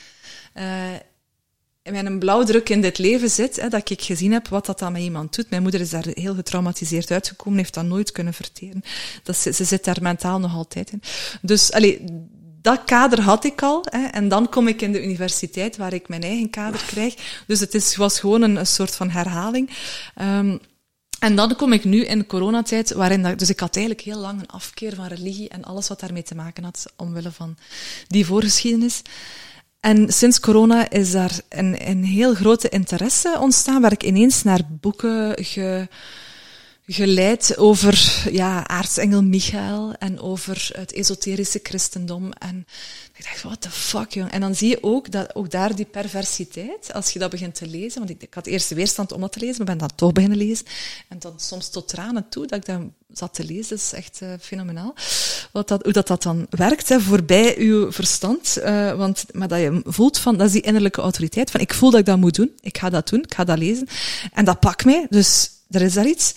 mijn 1.92 2.18
blauwdruk 2.18 2.68
in 2.68 2.80
dit 2.80 2.98
leven 2.98 3.30
zit, 3.30 3.60
hè, 3.60 3.68
dat 3.68 3.90
ik 3.90 4.02
gezien 4.02 4.32
heb 4.32 4.48
wat 4.48 4.66
dat 4.66 4.78
dan 4.78 4.92
met 4.92 5.02
iemand 5.02 5.34
doet. 5.34 5.50
Mijn 5.50 5.62
moeder 5.62 5.80
is 5.80 5.90
daar 5.90 6.06
heel 6.08 6.34
getraumatiseerd 6.34 7.10
uitgekomen, 7.10 7.58
heeft 7.58 7.74
dat 7.74 7.84
nooit 7.84 8.12
kunnen 8.12 8.34
verteren. 8.34 8.82
Dat 9.22 9.36
ze, 9.36 9.52
ze 9.52 9.64
zit 9.64 9.84
daar 9.84 9.98
mentaal 10.02 10.38
nog 10.38 10.54
altijd 10.54 10.90
in. 10.90 11.02
Dus, 11.42 11.72
allee, 11.72 12.04
dat 12.62 12.84
kader 12.84 13.20
had 13.20 13.44
ik 13.44 13.62
al. 13.62 13.84
Hè, 13.90 14.04
en 14.04 14.28
dan 14.28 14.48
kom 14.48 14.68
ik 14.68 14.82
in 14.82 14.92
de 14.92 15.02
universiteit, 15.02 15.76
waar 15.76 15.92
ik 15.92 16.08
mijn 16.08 16.22
eigen 16.22 16.50
kader 16.50 16.84
krijg. 16.86 17.42
Dus 17.46 17.60
het 17.60 17.74
is, 17.74 17.96
was 17.96 18.20
gewoon 18.20 18.42
een, 18.42 18.56
een 18.56 18.66
soort 18.66 18.94
van 18.94 19.10
herhaling. 19.10 19.70
Um, 20.22 20.60
en 21.18 21.36
dan 21.36 21.56
kom 21.56 21.72
ik 21.72 21.84
nu 21.84 22.04
in 22.04 22.18
de 22.18 22.26
coronatijd, 22.26 22.92
waarin 22.92 23.22
dat, 23.22 23.38
dus 23.38 23.48
ik 23.48 23.60
had 23.60 23.76
eigenlijk 23.76 24.06
heel 24.06 24.18
lang 24.18 24.40
een 24.40 24.48
afkeer 24.48 24.94
van 24.94 25.06
religie 25.06 25.48
en 25.48 25.64
alles 25.64 25.88
wat 25.88 26.00
daarmee 26.00 26.22
te 26.22 26.34
maken 26.34 26.64
had, 26.64 26.92
omwille 26.96 27.32
van 27.32 27.56
die 28.08 28.26
voorgeschiedenis. 28.26 29.02
En 29.84 30.12
sinds 30.12 30.40
corona 30.40 30.90
is 30.90 31.10
daar 31.12 31.40
een, 31.48 31.88
een 31.88 32.04
heel 32.04 32.34
grote 32.34 32.68
interesse 32.68 33.36
ontstaan, 33.40 33.80
waar 33.80 33.92
ik 33.92 34.02
ineens 34.02 34.42
naar 34.42 34.60
boeken 34.80 35.44
ge, 35.44 35.88
geleid 36.86 37.56
over 37.56 38.22
ja, 38.30 38.68
aartsengel 38.68 39.22
Michael 39.22 39.94
en 39.98 40.20
over 40.20 40.70
het 40.72 40.92
esoterische 40.92 41.60
christendom. 41.62 42.32
En 42.32 42.66
ik 43.14 43.24
dacht, 43.24 43.42
what 43.42 43.60
the 43.60 43.70
fuck, 43.70 44.12
jong. 44.12 44.30
En 44.30 44.40
dan 44.40 44.54
zie 44.54 44.68
je 44.68 44.82
ook, 44.82 45.10
dat, 45.10 45.34
ook 45.34 45.50
daar 45.50 45.74
die 45.74 45.84
perversiteit, 45.84 46.92
als 46.92 47.10
je 47.10 47.18
dat 47.18 47.30
begint 47.30 47.54
te 47.54 47.66
lezen, 47.66 47.98
want 47.98 48.10
ik, 48.10 48.22
ik 48.22 48.34
had 48.34 48.46
eerst 48.46 48.68
de 48.68 48.74
weerstand 48.74 49.12
om 49.12 49.20
dat 49.20 49.32
te 49.32 49.38
lezen, 49.38 49.56
maar 49.56 49.66
ben 49.66 49.78
dan 49.78 49.96
toch 49.96 50.12
beginnen 50.12 50.38
lezen. 50.38 50.66
En 51.08 51.18
dan 51.18 51.34
soms 51.36 51.68
tot 51.68 51.88
tranen 51.88 52.28
toe, 52.28 52.46
dat 52.46 52.58
ik 52.58 52.66
dan 52.66 52.92
zat 53.12 53.34
te 53.34 53.44
lezen, 53.44 53.76
dat 53.76 53.78
is 53.78 53.92
echt 53.92 54.20
uh, 54.22 54.32
fenomenaal. 54.40 54.94
Wat 55.52 55.68
dat, 55.68 55.82
hoe 55.82 55.92
dat, 55.92 56.06
dat 56.06 56.22
dan 56.22 56.46
werkt, 56.50 56.88
hè, 56.88 57.00
voorbij 57.00 57.56
uw 57.58 57.92
verstand. 57.92 58.58
Uh, 58.58 58.96
want, 58.96 59.24
maar 59.32 59.48
dat 59.48 59.60
je 59.60 59.80
voelt 59.84 60.18
van, 60.18 60.36
dat 60.36 60.46
is 60.46 60.52
die 60.52 60.62
innerlijke 60.62 61.00
autoriteit, 61.00 61.50
van 61.50 61.60
ik 61.60 61.74
voel 61.74 61.90
dat 61.90 62.00
ik 62.00 62.06
dat 62.06 62.18
moet 62.18 62.34
doen, 62.34 62.52
ik 62.60 62.78
ga 62.78 62.90
dat 62.90 63.08
doen, 63.08 63.22
ik 63.22 63.34
ga 63.34 63.44
dat 63.44 63.58
lezen. 63.58 63.88
En 64.32 64.44
dat 64.44 64.60
pakt 64.60 64.84
mij, 64.84 65.06
dus 65.10 65.50
er 65.70 65.82
is 65.82 65.94
daar 65.94 66.06
iets. 66.06 66.34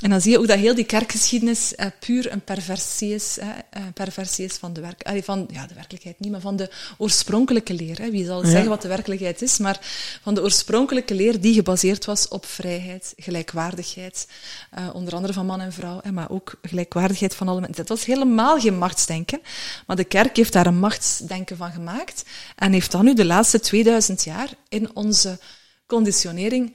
En 0.00 0.10
dan 0.10 0.20
zie 0.20 0.30
je 0.30 0.38
ook 0.38 0.46
dat 0.46 0.58
heel 0.58 0.74
die 0.74 0.84
kerkgeschiedenis 0.84 1.72
uh, 1.76 1.86
puur 1.98 2.32
een 2.32 2.44
perversie 2.44 3.14
is, 3.14 3.38
uh, 3.38 3.48
perversie 3.94 4.44
is 4.44 4.56
van 4.56 4.72
de, 4.72 4.80
werk, 4.80 5.24
van 5.24 5.48
ja, 5.52 5.66
de 5.66 5.74
werkelijkheid 5.74 6.20
niet, 6.20 6.30
maar 6.30 6.40
van 6.40 6.56
de 6.56 6.70
oorspronkelijke 6.98 7.74
leer. 7.74 7.98
Hè. 7.98 8.10
Wie 8.10 8.24
zal 8.24 8.44
zeggen 8.44 8.68
wat 8.68 8.82
de 8.82 8.88
werkelijkheid 8.88 9.42
is, 9.42 9.58
maar 9.58 9.78
van 10.22 10.34
de 10.34 10.42
oorspronkelijke 10.42 11.14
leer 11.14 11.40
die 11.40 11.54
gebaseerd 11.54 12.04
was 12.04 12.28
op 12.28 12.46
vrijheid, 12.46 13.12
gelijkwaardigheid, 13.16 14.28
eh, 14.70 14.88
onder 14.92 15.14
andere 15.14 15.32
van 15.32 15.46
man 15.46 15.60
en 15.60 15.72
vrouw, 15.72 16.00
hè, 16.02 16.12
maar 16.12 16.30
ook 16.30 16.58
gelijkwaardigheid 16.62 17.34
van 17.34 17.48
alle 17.48 17.60
mensen. 17.60 17.86
Dat 17.86 17.98
was 17.98 18.06
helemaal 18.06 18.60
geen 18.60 18.78
machtsdenken, 18.78 19.40
maar 19.86 19.96
de 19.96 20.04
kerk 20.04 20.36
heeft 20.36 20.52
daar 20.52 20.66
een 20.66 20.78
machtsdenken 20.78 21.56
van 21.56 21.72
gemaakt 21.72 22.24
en 22.56 22.72
heeft 22.72 22.90
dan 22.90 23.04
nu 23.04 23.14
de 23.14 23.24
laatste 23.24 23.60
2000 23.60 24.24
jaar 24.24 24.48
in 24.68 24.96
onze 24.96 25.38
conditionering 25.86 26.74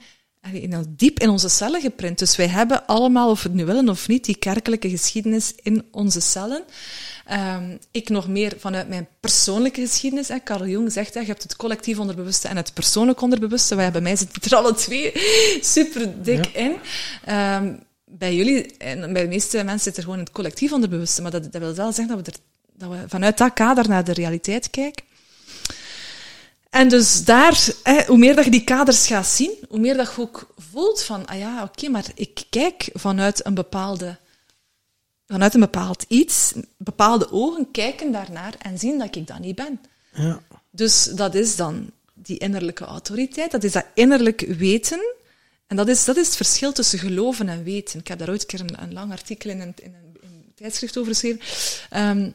diep 0.88 1.20
in 1.20 1.28
onze 1.28 1.48
cellen 1.48 1.80
geprint. 1.80 2.18
Dus 2.18 2.36
wij 2.36 2.48
hebben 2.48 2.86
allemaal, 2.86 3.30
of 3.30 3.42
we 3.42 3.48
het 3.48 3.56
nu 3.56 3.64
willen 3.64 3.88
of 3.88 4.08
niet, 4.08 4.24
die 4.24 4.36
kerkelijke 4.36 4.90
geschiedenis 4.90 5.52
in 5.62 5.84
onze 5.90 6.20
cellen. 6.20 6.62
Um, 7.32 7.78
ik 7.90 8.08
nog 8.08 8.28
meer 8.28 8.52
vanuit 8.58 8.88
mijn 8.88 9.08
persoonlijke 9.20 9.80
geschiedenis. 9.80 10.28
Hè. 10.28 10.42
Carl 10.44 10.66
Jung 10.66 10.92
zegt, 10.92 11.14
hè, 11.14 11.20
je 11.20 11.26
hebt 11.26 11.42
het 11.42 11.56
collectief 11.56 11.98
onderbewuste 11.98 12.48
en 12.48 12.56
het 12.56 12.74
persoonlijk 12.74 13.20
onderbewuste. 13.20 13.74
Wij, 13.74 13.92
bij 13.92 14.00
mij 14.00 14.16
zitten 14.16 14.42
er 14.42 14.56
alle 14.56 14.74
twee 14.74 15.12
super 15.74 16.22
dik 16.22 16.46
in. 16.46 16.76
Um, 17.34 17.84
bij 18.04 18.34
jullie, 18.34 18.76
en 18.76 19.12
bij 19.12 19.22
de 19.22 19.28
meeste 19.28 19.56
mensen 19.56 19.80
zit 19.80 19.96
er 19.96 20.02
gewoon 20.02 20.18
het 20.18 20.30
collectief 20.30 20.72
onderbewuste. 20.72 21.22
Maar 21.22 21.30
dat, 21.30 21.52
dat 21.52 21.62
wil 21.62 21.74
wel 21.74 21.92
zeggen 21.92 22.16
dat 22.16 22.26
we, 22.26 22.32
er, 22.32 22.38
dat 22.72 22.90
we 22.90 23.08
vanuit 23.08 23.38
dat 23.38 23.52
kader 23.52 23.88
naar 23.88 24.04
de 24.04 24.12
realiteit 24.12 24.70
kijken. 24.70 25.04
En 26.76 26.88
dus 26.88 27.24
daar, 27.24 27.68
hè, 27.82 28.04
hoe 28.06 28.18
meer 28.18 28.34
dat 28.34 28.44
je 28.44 28.50
die 28.50 28.64
kaders 28.64 29.06
gaat 29.06 29.26
zien, 29.26 29.52
hoe 29.68 29.78
meer 29.78 29.96
dat 29.96 30.12
je 30.14 30.20
ook 30.20 30.54
voelt 30.56 31.02
van, 31.02 31.26
ah 31.26 31.38
ja, 31.38 31.62
oké, 31.62 31.88
maar 31.88 32.04
ik 32.14 32.44
kijk 32.50 32.90
vanuit 32.92 33.46
een 33.46 33.54
bepaalde, 33.54 34.18
vanuit 35.26 35.54
een 35.54 35.60
bepaald 35.60 36.04
iets, 36.08 36.52
bepaalde 36.76 37.32
ogen 37.32 37.70
kijken 37.70 38.12
daarnaar 38.12 38.54
en 38.58 38.78
zien 38.78 38.98
dat 38.98 39.16
ik 39.16 39.26
dat 39.26 39.38
niet 39.38 39.54
ben. 39.54 39.80
Ja. 40.12 40.42
Dus 40.70 41.04
dat 41.04 41.34
is 41.34 41.56
dan 41.56 41.90
die 42.14 42.38
innerlijke 42.38 42.84
autoriteit, 42.84 43.50
dat 43.50 43.64
is 43.64 43.72
dat 43.72 43.86
innerlijk 43.94 44.40
weten. 44.40 45.14
En 45.66 45.76
dat 45.76 45.88
is, 45.88 46.04
dat 46.04 46.16
is 46.16 46.26
het 46.26 46.36
verschil 46.36 46.72
tussen 46.72 46.98
geloven 46.98 47.48
en 47.48 47.64
weten. 47.64 48.00
Ik 48.00 48.08
heb 48.08 48.18
daar 48.18 48.28
ooit 48.28 48.40
een 48.40 48.46
keer 48.46 48.60
een, 48.60 48.82
een 48.82 48.92
lang 48.92 49.12
artikel 49.12 49.50
in 49.50 49.60
een, 49.60 49.74
in 49.76 49.94
een, 49.94 50.16
in 50.20 50.28
een 50.28 50.52
tijdschrift 50.54 50.98
over 50.98 51.12
geschreven. 51.12 51.40
Um, 51.96 52.34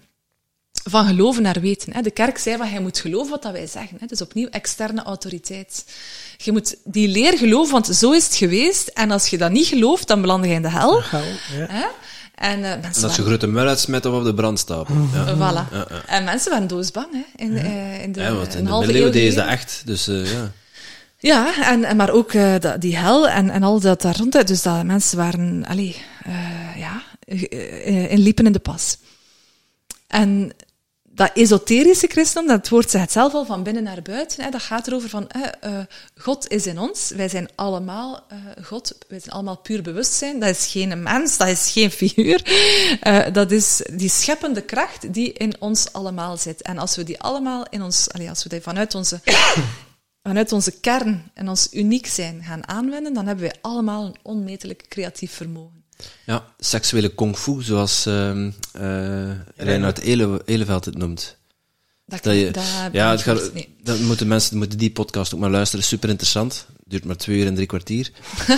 van 0.83 1.05
geloven 1.05 1.41
naar 1.41 1.61
weten. 1.61 2.03
De 2.03 2.11
kerk 2.11 2.37
zei 2.37 2.57
van, 2.57 2.71
je 2.71 2.79
moet 2.79 2.99
geloven 2.99 3.29
wat 3.29 3.51
wij 3.51 3.67
zeggen. 3.67 3.97
Dus 4.07 4.21
opnieuw 4.21 4.47
externe 4.47 5.03
autoriteit. 5.03 5.85
Je 6.37 6.51
moet 6.51 6.75
die 6.83 7.07
leer 7.07 7.37
geloven, 7.37 7.71
want 7.71 7.87
zo 7.87 8.11
is 8.11 8.25
het 8.25 8.35
geweest. 8.35 8.87
En 8.87 9.11
als 9.11 9.27
je 9.27 9.37
dat 9.37 9.51
niet 9.51 9.67
gelooft, 9.67 10.07
dan 10.07 10.21
beland 10.21 10.45
je 10.45 10.51
in 10.51 10.61
de 10.61 10.69
hel. 10.69 11.01
ja. 11.57 11.89
En, 12.35 12.59
uh, 12.59 12.71
en 12.71 12.83
als 13.03 13.15
je 13.15 13.23
grote 13.23 13.47
muil 13.47 13.67
uitsmet 13.67 14.05
of 14.05 14.13
op 14.13 14.23
de 14.23 14.33
brandstapel. 14.33 14.95
Ja. 15.13 15.35
Voilà. 15.35 15.73
Ja, 15.73 15.87
ja. 15.89 16.05
En 16.05 16.23
mensen 16.23 16.51
waren 16.51 16.67
doosbang. 16.67 17.07
Hè, 17.11 17.43
in, 17.43 17.51
uh, 17.51 18.03
in 18.03 18.11
de, 18.11 18.21
ja, 18.21 18.33
want 18.33 18.55
in 18.55 18.65
de 18.65 18.71
middeleeuwen 18.71 19.13
ze 19.13 19.35
dat 19.35 19.47
echt. 19.47 19.81
Dus, 19.85 20.07
uh, 20.07 20.31
ja. 20.31 20.51
Ja, 21.17 21.71
en, 21.71 21.83
en 21.83 21.95
maar 21.95 22.09
ook 22.09 22.33
uh, 22.33 22.55
die 22.79 22.97
hel 22.97 23.29
en, 23.29 23.49
en 23.49 23.63
al 23.63 23.79
dat 23.79 24.01
daar 24.01 24.17
rond. 24.17 24.47
Dus 24.47 24.61
dat 24.61 24.83
mensen 24.83 25.17
waren, 25.17 25.65
allee, 25.67 25.95
ja, 26.75 27.01
inliepen 28.09 28.45
in 28.45 28.51
de 28.51 28.59
pas. 28.59 28.97
En 30.11 30.51
dat 31.13 31.31
esoterische 31.33 32.07
christendom, 32.07 32.57
dat 32.57 32.69
woord 32.69 32.89
zegt 32.89 33.11
zelf 33.11 33.33
al 33.33 33.45
van 33.45 33.63
binnen 33.63 33.83
naar 33.83 34.01
buiten, 34.01 34.43
hè, 34.43 34.49
dat 34.49 34.61
gaat 34.61 34.87
erover 34.87 35.09
van 35.09 35.29
uh, 35.35 35.79
God 36.15 36.47
is 36.47 36.67
in 36.67 36.79
ons, 36.79 37.09
wij 37.09 37.29
zijn 37.29 37.49
allemaal 37.55 38.25
uh, 38.31 38.65
God, 38.65 38.97
wij 39.07 39.19
zijn 39.19 39.33
allemaal 39.33 39.57
puur 39.57 39.81
bewustzijn, 39.81 40.39
dat 40.39 40.49
is 40.49 40.67
geen 40.67 41.03
mens, 41.03 41.37
dat 41.37 41.47
is 41.47 41.71
geen 41.71 41.91
figuur, 41.91 42.43
dat 43.33 43.51
is 43.51 43.81
die 43.91 44.09
scheppende 44.09 44.61
kracht 44.61 45.13
die 45.13 45.33
in 45.33 45.55
ons 45.59 45.93
allemaal 45.93 46.37
zit. 46.37 46.61
En 46.61 46.77
als 46.77 46.95
we 46.95 47.03
die 47.03 47.19
allemaal 47.19 47.65
in 47.69 47.81
ons, 47.81 48.07
als 48.29 48.43
we 48.43 48.49
die 48.49 48.61
vanuit 48.61 48.95
onze, 48.95 49.19
vanuit 50.27 50.51
onze 50.51 50.79
kern 50.79 51.31
en 51.33 51.49
ons 51.49 51.73
uniek 51.73 52.07
zijn 52.07 52.43
gaan 52.43 52.67
aanwenden, 52.67 53.13
dan 53.13 53.27
hebben 53.27 53.45
wij 53.45 53.55
allemaal 53.61 54.05
een 54.05 54.15
onmetelijk 54.21 54.85
creatief 54.89 55.31
vermogen. 55.33 55.80
Ja, 56.25 56.45
seksuele 56.59 57.09
kung 57.09 57.37
fu, 57.37 57.61
zoals 57.61 58.07
uh, 58.07 58.35
uh, 58.35 58.51
Reinhard 59.55 59.99
Ele, 59.99 60.41
Eleveld 60.45 60.85
het 60.85 60.97
noemt. 60.97 61.39
Dat, 62.05 62.23
dat 62.23 62.35
je, 62.35 62.51
dat 62.51 62.63
ja, 62.91 63.11
het 63.11 63.21
gaat, 63.21 63.51
dat 63.83 63.99
moeten 63.99 64.27
mensen 64.27 64.57
moeten 64.57 64.77
die 64.77 64.91
podcast 64.91 65.33
ook 65.33 65.39
maar 65.39 65.49
luisteren. 65.49 65.85
Super 65.85 66.09
interessant. 66.09 66.65
Duurt 66.85 67.05
maar 67.05 67.15
twee 67.15 67.37
uur 67.37 67.47
en 67.47 67.55
drie 67.55 67.67
kwartier. 67.67 68.11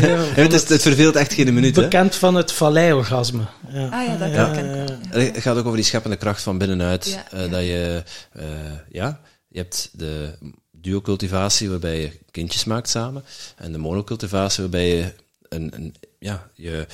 ja, 0.00 0.18
het, 0.34 0.52
is, 0.52 0.68
het 0.68 0.82
verveelt 0.82 1.16
echt 1.16 1.32
geen 1.32 1.54
minuut. 1.54 1.74
Bekend 1.74 2.14
van 2.14 2.34
het 2.34 2.52
valleiorgasme. 2.52 3.42
Ja. 3.68 3.88
Ah 3.88 4.06
ja, 4.06 4.16
dat 4.16 4.32
ja. 4.32 4.50
ken 4.50 4.88
ik 5.12 5.34
Het 5.34 5.42
gaat 5.42 5.56
ook 5.56 5.64
over 5.64 5.76
die 5.76 5.86
scheppende 5.86 6.16
kracht 6.16 6.42
van 6.42 6.58
binnenuit. 6.58 7.18
Uh, 7.34 7.50
dat 7.50 7.60
je, 7.60 8.02
uh, 8.36 8.44
ja, 8.90 9.20
je 9.48 9.58
hebt 9.58 9.90
de 9.92 10.38
duocultivatie 10.70 11.70
waarbij 11.70 12.00
je 12.00 12.18
kindjes 12.30 12.64
maakt 12.64 12.88
samen. 12.88 13.24
En 13.56 13.72
de 13.72 13.78
monocultivatie 13.78 14.62
waarbij 14.62 14.88
je 14.96 15.12
een, 15.48 15.72
een 15.74 15.94
ja, 16.22 16.50
je 16.54 16.86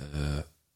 uh, 0.00 0.06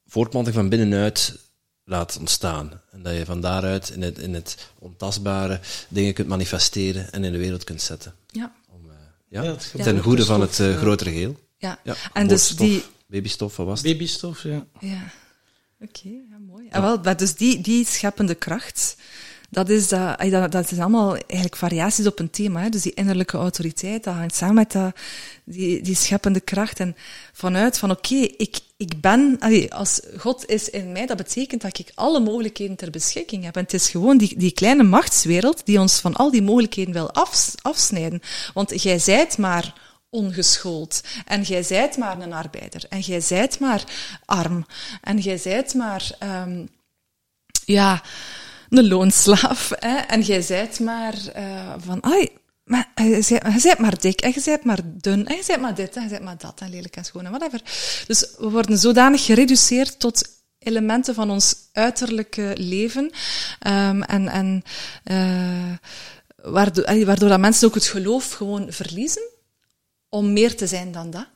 voortplanting 0.07 0.55
van 0.55 0.69
binnenuit 0.69 1.39
laat 1.85 2.17
ontstaan. 2.19 2.81
En 2.91 3.03
dat 3.03 3.15
je 3.15 3.25
van 3.25 3.41
daaruit 3.41 3.91
in 3.91 4.03
het, 4.03 4.19
in 4.19 4.35
het 4.35 4.69
ontastbare 4.79 5.61
dingen 5.89 6.15
kunt 6.15 6.29
manifesteren 6.29 7.13
en 7.13 7.25
in 7.25 7.33
de 7.33 7.39
wereld 7.39 7.65
kunt 7.65 7.83
zetten. 7.83 8.15
Ja. 8.27 8.55
Om, 8.69 8.85
uh, 8.87 8.93
ja, 9.29 9.43
ja 9.43 9.57
ten 9.83 10.01
goede 10.01 10.25
van 10.25 10.41
het 10.41 10.59
uh, 10.59 10.77
grotere 10.77 11.11
geheel. 11.11 11.41
Ja, 11.59 11.79
ja 11.85 11.95
en 12.13 12.27
dus 12.27 12.49
die... 12.49 12.85
Babystof, 13.07 13.57
wat 13.57 13.67
was 13.67 13.83
het? 13.83 13.93
Babystof, 13.93 14.43
ja. 14.43 14.67
Ja, 14.81 15.13
oké, 15.81 16.09
ja, 16.31 16.39
mooi. 16.47 16.69
En 16.69 16.83
wel, 16.83 17.17
dus 17.17 17.35
die, 17.35 17.61
die 17.61 17.87
scheppende 17.87 18.35
kracht, 18.35 18.97
dat 19.51 19.69
is, 19.69 19.89
dat, 19.89 20.19
ay, 20.19 20.31
dat, 20.31 20.53
dat 20.53 20.71
is 20.71 20.79
allemaal 20.79 21.17
eigenlijk 21.17 21.57
variaties 21.57 22.07
op 22.07 22.19
een 22.19 22.31
thema. 22.31 22.61
Hè? 22.61 22.69
Dus 22.69 22.83
die 22.83 22.95
innerlijke 22.95 23.37
autoriteit, 23.37 24.05
dat 24.05 24.15
hangt 24.15 24.35
samen 24.35 24.55
met 24.55 24.73
dat, 24.73 24.97
die, 25.45 25.83
die 25.83 25.95
scheppende 25.95 26.41
kracht. 26.41 26.81
En 26.81 26.97
vanuit 27.33 27.79
van 27.79 27.91
oké, 27.91 28.15
ik, 28.15 28.59
ik 28.77 29.01
ben, 29.01 29.39
als 29.69 30.01
God 30.17 30.47
is 30.47 30.71
in 30.71 30.93
mij, 30.93 31.07
dat 31.07 31.17
betekent 31.17 31.63
dat 31.63 31.79
ik 31.79 31.93
alle 31.95 32.21
mogelijkheden 32.21 32.77
ter 32.77 32.91
beschikking 32.91 33.45
heb. 33.45 33.57
En 33.57 33.63
het 33.63 33.75
is 33.75 33.91
gewoon 33.91 34.19
die, 34.19 34.39
die 34.39 34.53
kleine 34.53 34.83
machtswereld 34.83 35.67
die 35.67 35.81
ons 35.81 36.01
van 36.01 36.15
al 36.15 36.31
die 36.31 36.43
mogelijkheden 36.43 36.93
wil 36.93 37.13
af, 37.13 37.55
afsnijden. 37.63 38.21
Want 38.55 38.83
jij 38.83 38.99
zijt 38.99 39.39
maar 39.39 39.75
ongeschoold. 40.11 41.01
En 41.27 41.43
jij 41.43 41.63
zijt 41.63 41.97
maar 41.97 42.21
een 42.21 42.33
arbeider. 42.33 42.85
En 42.89 43.01
jij 43.01 43.21
zijt 43.21 43.61
maar 43.61 43.85
arm. 44.25 44.67
En 45.03 45.19
jij 45.19 45.39
zijt 45.39 45.75
maar, 45.75 46.11
um, 46.47 46.69
ja, 47.65 48.03
een 48.69 48.89
loonslaaf. 48.89 49.71
En 49.71 50.21
jij 50.21 50.43
zijt 50.43 50.81
maar 50.81 51.15
uh, 51.37 51.75
van, 51.79 52.03
ai, 52.03 52.29
maar 52.65 52.93
je 52.95 53.59
bent 53.63 53.79
maar 53.79 53.99
dik, 53.99 54.21
en 54.21 54.33
je 54.35 54.43
bent 54.45 54.65
maar 54.65 54.81
dun, 54.85 55.27
en 55.27 55.37
je 55.37 55.45
bent 55.47 55.61
maar 55.61 55.75
dit, 55.75 55.97
en 55.97 56.03
je 56.03 56.09
bent 56.09 56.23
maar 56.23 56.39
dat, 56.39 56.61
en 56.61 56.71
lelijk 56.71 56.97
en 56.97 57.05
schoon, 57.05 57.25
en 57.25 57.31
whatever. 57.31 57.61
Dus 58.07 58.27
we 58.39 58.51
worden 58.51 58.79
zodanig 58.79 59.25
gereduceerd 59.25 59.99
tot 59.99 60.35
elementen 60.59 61.15
van 61.15 61.31
ons 61.31 61.55
uiterlijke 61.73 62.55
leven. 62.59 63.05
Um, 63.67 64.03
en 64.03 64.29
en 64.29 64.63
uh, 65.05 65.73
waardoor, 66.37 67.05
waardoor 67.05 67.29
dat 67.29 67.41
mensen 67.41 67.69
ook 67.69 67.75
het 67.75 67.87
geloof 67.87 68.33
gewoon 68.33 68.73
verliezen 68.73 69.23
om 70.09 70.33
meer 70.33 70.57
te 70.57 70.67
zijn 70.67 70.93
dan 70.93 71.11
dat. 71.11 71.27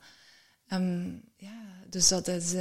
Um, 0.73 1.21
ja, 1.37 1.59
dus 1.89 2.07
dat 2.07 2.27
is 2.27 2.53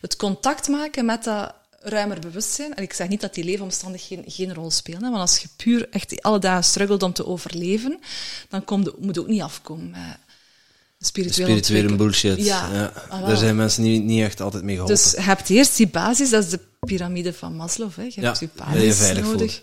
het 0.00 0.16
contact 0.16 0.68
maken 0.68 1.04
met 1.04 1.24
dat 1.24 1.54
ruimer 1.88 2.20
bewustzijn. 2.20 2.74
En 2.74 2.82
ik 2.82 2.92
zeg 2.92 3.08
niet 3.08 3.20
dat 3.20 3.34
die 3.34 3.44
leefomstandigheden 3.44 4.24
geen, 4.30 4.46
geen 4.46 4.54
rol 4.54 4.70
spelen, 4.70 5.02
hè, 5.02 5.08
want 5.08 5.20
als 5.20 5.38
je 5.38 5.48
puur 5.56 5.88
echt 5.90 6.22
alle 6.22 6.38
dagen 6.38 6.64
struggelt 6.64 7.02
om 7.02 7.12
te 7.12 7.26
overleven, 7.26 7.98
dan 8.48 8.64
kom 8.64 8.82
je, 8.82 8.94
moet 8.98 9.14
je 9.14 9.20
ook 9.20 9.28
niet 9.28 9.42
afkomen 9.42 9.90
met 9.90 10.18
spirituele, 10.98 11.62
spirituele 11.62 11.96
bullshit. 11.96 12.44
Ja, 12.44 12.72
ja. 12.72 12.92
Ah, 13.08 13.26
Daar 13.26 13.36
zijn 13.36 13.56
mensen 13.56 13.82
niet, 13.82 14.04
niet 14.04 14.22
echt 14.22 14.40
altijd 14.40 14.62
mee 14.62 14.74
geholpen. 14.74 14.96
Dus 14.96 15.10
je 15.10 15.20
hebt 15.20 15.50
eerst 15.50 15.76
die 15.76 15.88
basis, 15.88 16.30
dat 16.30 16.44
is 16.44 16.50
de 16.50 16.60
piramide 16.80 17.32
van 17.32 17.56
Maslow. 17.56 17.94
Hè. 17.94 18.02
Je 18.02 18.12
ja, 18.14 18.22
hebt 18.22 18.38
je 18.38 18.48
basis 18.56 19.08
je 19.08 19.22
nodig 19.22 19.62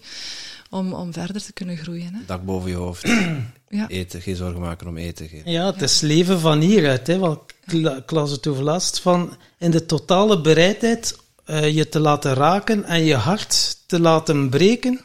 om, 0.70 0.94
om 0.94 1.14
verder 1.14 1.44
te 1.44 1.54
kunnen 1.54 1.78
groeien. 1.78 2.14
Hè. 2.14 2.20
Dak 2.26 2.46
boven 2.46 2.70
je 2.70 2.76
hoofd. 2.76 3.08
ja. 3.70 3.88
Eten, 3.88 4.22
geen 4.22 4.36
zorgen 4.36 4.60
maken 4.60 4.88
om 4.88 4.98
eten. 4.98 5.28
Geen... 5.28 5.42
Ja, 5.46 5.66
het 5.66 5.82
is 5.82 6.02
leven 6.02 6.40
van 6.40 6.60
hieruit. 6.60 7.08
Hè, 7.08 7.18
want 7.18 7.40
ik 7.66 8.12
las 8.12 8.32
het 8.32 8.48
overlast 8.48 9.00
van 9.00 9.38
in 9.58 9.72
de 9.72 9.86
totale 9.86 10.42
bereidheid 10.42 11.16
uh, 11.46 11.76
je 11.76 11.90
te 11.90 12.00
laten 12.00 12.34
raken 12.34 12.84
en 12.84 13.04
je 13.04 13.16
hart 13.16 13.78
te 13.88 14.00
laten 14.00 14.50
breken, 14.50 15.00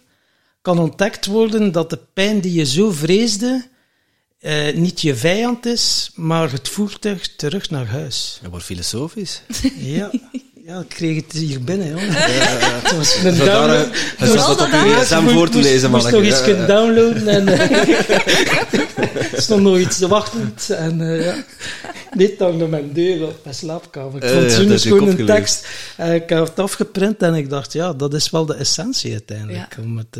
kan 0.62 0.78
ontdekt 0.78 1.26
worden 1.26 1.72
dat 1.72 1.90
de 1.90 1.98
pijn 2.12 2.40
die 2.40 2.52
je 2.52 2.66
zo 2.66 2.90
vreesde 2.90 3.68
uh, 4.40 4.74
niet 4.74 5.00
je 5.00 5.16
vijand 5.16 5.66
is, 5.66 6.10
maar 6.14 6.52
het 6.52 6.68
voertuig 6.68 7.36
terug 7.36 7.70
naar 7.70 7.86
huis. 7.86 8.38
Dat 8.42 8.50
wordt 8.50 8.64
filosofisch. 8.64 9.42
Ja. 9.76 10.10
Ja, 10.68 10.80
ik 10.80 10.88
kreeg 10.88 11.16
het 11.16 11.32
hier 11.32 11.62
binnen, 11.62 11.88
joh. 11.88 12.02
Ja, 12.02 12.10
Het 12.82 12.96
was 12.96 13.16
een 13.16 13.36
download. 13.36 13.88
Het 14.16 14.34
was 14.34 14.46
wat 14.46 14.60
op 14.60 14.66
je 14.66 14.98
gsm 15.00 15.28
voor 15.28 15.48
te 15.48 15.58
lezen, 15.58 15.90
man. 15.90 16.00
Ik 16.00 16.04
moest 16.06 16.16
nog 16.16 16.24
iets 16.24 16.42
kunnen 16.42 16.66
downloaden 16.66 17.28
en 17.28 17.48
er 19.34 19.42
stond 19.42 19.62
nog 19.62 19.78
iets 19.78 19.98
wachtend. 19.98 20.70
En 20.70 21.00
uh, 21.00 21.24
ja, 21.24 21.44
dit 22.12 22.38
dan 22.38 22.56
naar 22.56 22.68
mijn 22.68 22.92
deur 22.92 23.26
op 23.26 23.36
mijn 23.42 23.54
slaapkamer. 23.54 24.24
Ik 24.24 24.30
vond 24.30 24.44
uh, 24.44 24.70
ja, 24.70 24.78
gewoon 24.78 25.08
een 25.08 25.26
tekst. 25.26 25.66
Ik 25.96 26.28
heb 26.28 26.38
het 26.38 26.58
afgeprint 26.58 27.22
en 27.22 27.34
ik 27.34 27.50
dacht, 27.50 27.72
ja, 27.72 27.92
dat 27.92 28.14
is 28.14 28.30
wel 28.30 28.46
de 28.46 28.54
essentie 28.54 29.12
uiteindelijk. 29.12 29.76
Om 29.82 29.96
het, 29.98 30.18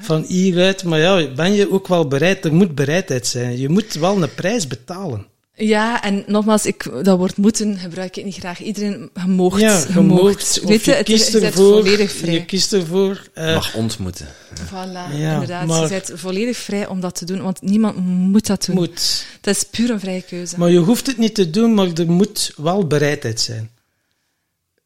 van 0.00 0.24
hieruit, 0.28 0.84
maar 0.84 0.98
ja, 0.98 1.26
ben 1.34 1.52
je 1.52 1.72
ook 1.72 1.88
wel 1.88 2.08
bereid, 2.08 2.44
er 2.44 2.54
moet 2.54 2.74
bereidheid 2.74 3.26
zijn. 3.26 3.58
Je 3.58 3.68
moet 3.68 3.94
wel 3.94 4.22
een 4.22 4.34
prijs 4.34 4.66
betalen. 4.66 5.26
Ja, 5.56 6.02
en 6.02 6.24
nogmaals, 6.26 6.66
ik, 6.66 6.90
dat 7.02 7.18
woord 7.18 7.36
moeten 7.36 7.76
gebruik 7.76 8.16
ik 8.16 8.24
niet 8.24 8.34
graag. 8.34 8.62
Iedereen, 8.62 9.10
je 9.14 9.26
moogt. 9.26 9.60
Ja, 9.60 9.84
je, 9.94 10.00
moogt. 10.00 10.60
Weet 10.64 10.84
je, 10.84 10.96
je 10.96 11.02
kiest 11.02 11.32
het, 11.32 11.42
ervoor, 11.42 11.82
volledig 11.82 12.12
vrij. 12.12 12.32
Je 12.32 12.44
kiest 12.44 12.72
ervoor. 12.72 13.28
Uh, 13.34 13.54
Mag 13.54 13.74
ontmoeten. 13.74 14.26
Voilà, 14.68 15.12
ja, 15.12 15.32
inderdaad. 15.32 15.66
Maar, 15.66 15.82
je 15.82 15.88
bent 15.88 16.10
volledig 16.14 16.56
vrij 16.56 16.86
om 16.86 17.00
dat 17.00 17.14
te 17.14 17.24
doen, 17.24 17.42
want 17.42 17.62
niemand 17.62 17.96
moet 18.06 18.46
dat 18.46 18.64
doen. 18.64 18.74
Moet. 18.74 19.26
Dat 19.40 19.56
is 19.56 19.62
puur 19.62 19.90
een 19.90 20.00
vrije 20.00 20.22
keuze. 20.22 20.58
Maar 20.58 20.70
je 20.70 20.78
hoeft 20.78 21.06
het 21.06 21.18
niet 21.18 21.34
te 21.34 21.50
doen, 21.50 21.74
maar 21.74 21.88
er 21.94 22.10
moet 22.10 22.52
wel 22.56 22.86
bereidheid 22.86 23.40
zijn. 23.40 23.70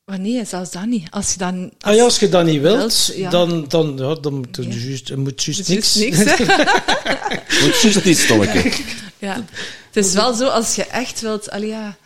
Maar 0.08 0.20
nee, 0.20 0.44
zelfs 0.44 0.70
dat 0.70 0.86
niet. 0.86 1.10
Als 1.10 1.32
je, 1.32 1.38
dan, 1.38 1.62
als, 1.78 1.90
ah 1.90 1.94
ja, 1.94 2.02
als 2.02 2.18
je 2.18 2.28
dat 2.28 2.44
niet 2.44 2.60
wilt, 2.60 3.12
ja. 3.14 3.30
dan, 3.30 3.64
dan, 3.68 3.96
ja, 3.96 4.14
dan 4.14 4.34
moet 4.34 4.56
er 4.56 4.64
ja. 4.64 4.74
juist, 4.74 5.16
moet 5.16 5.42
juist 5.42 5.68
niks. 5.68 5.94
niks 5.94 6.18
moet 7.62 7.80
juist 7.80 8.04
iets, 8.04 8.22
stoppen. 8.22 8.48
Ja. 9.18 9.44
Het 9.92 10.04
is 10.04 10.12
wel 10.12 10.34
zo, 10.34 10.46
als 10.46 10.74
je 10.74 10.84
echt 10.84 11.20
wilt, 11.20 11.50
allee, 11.50 11.68
ja, 11.68 11.96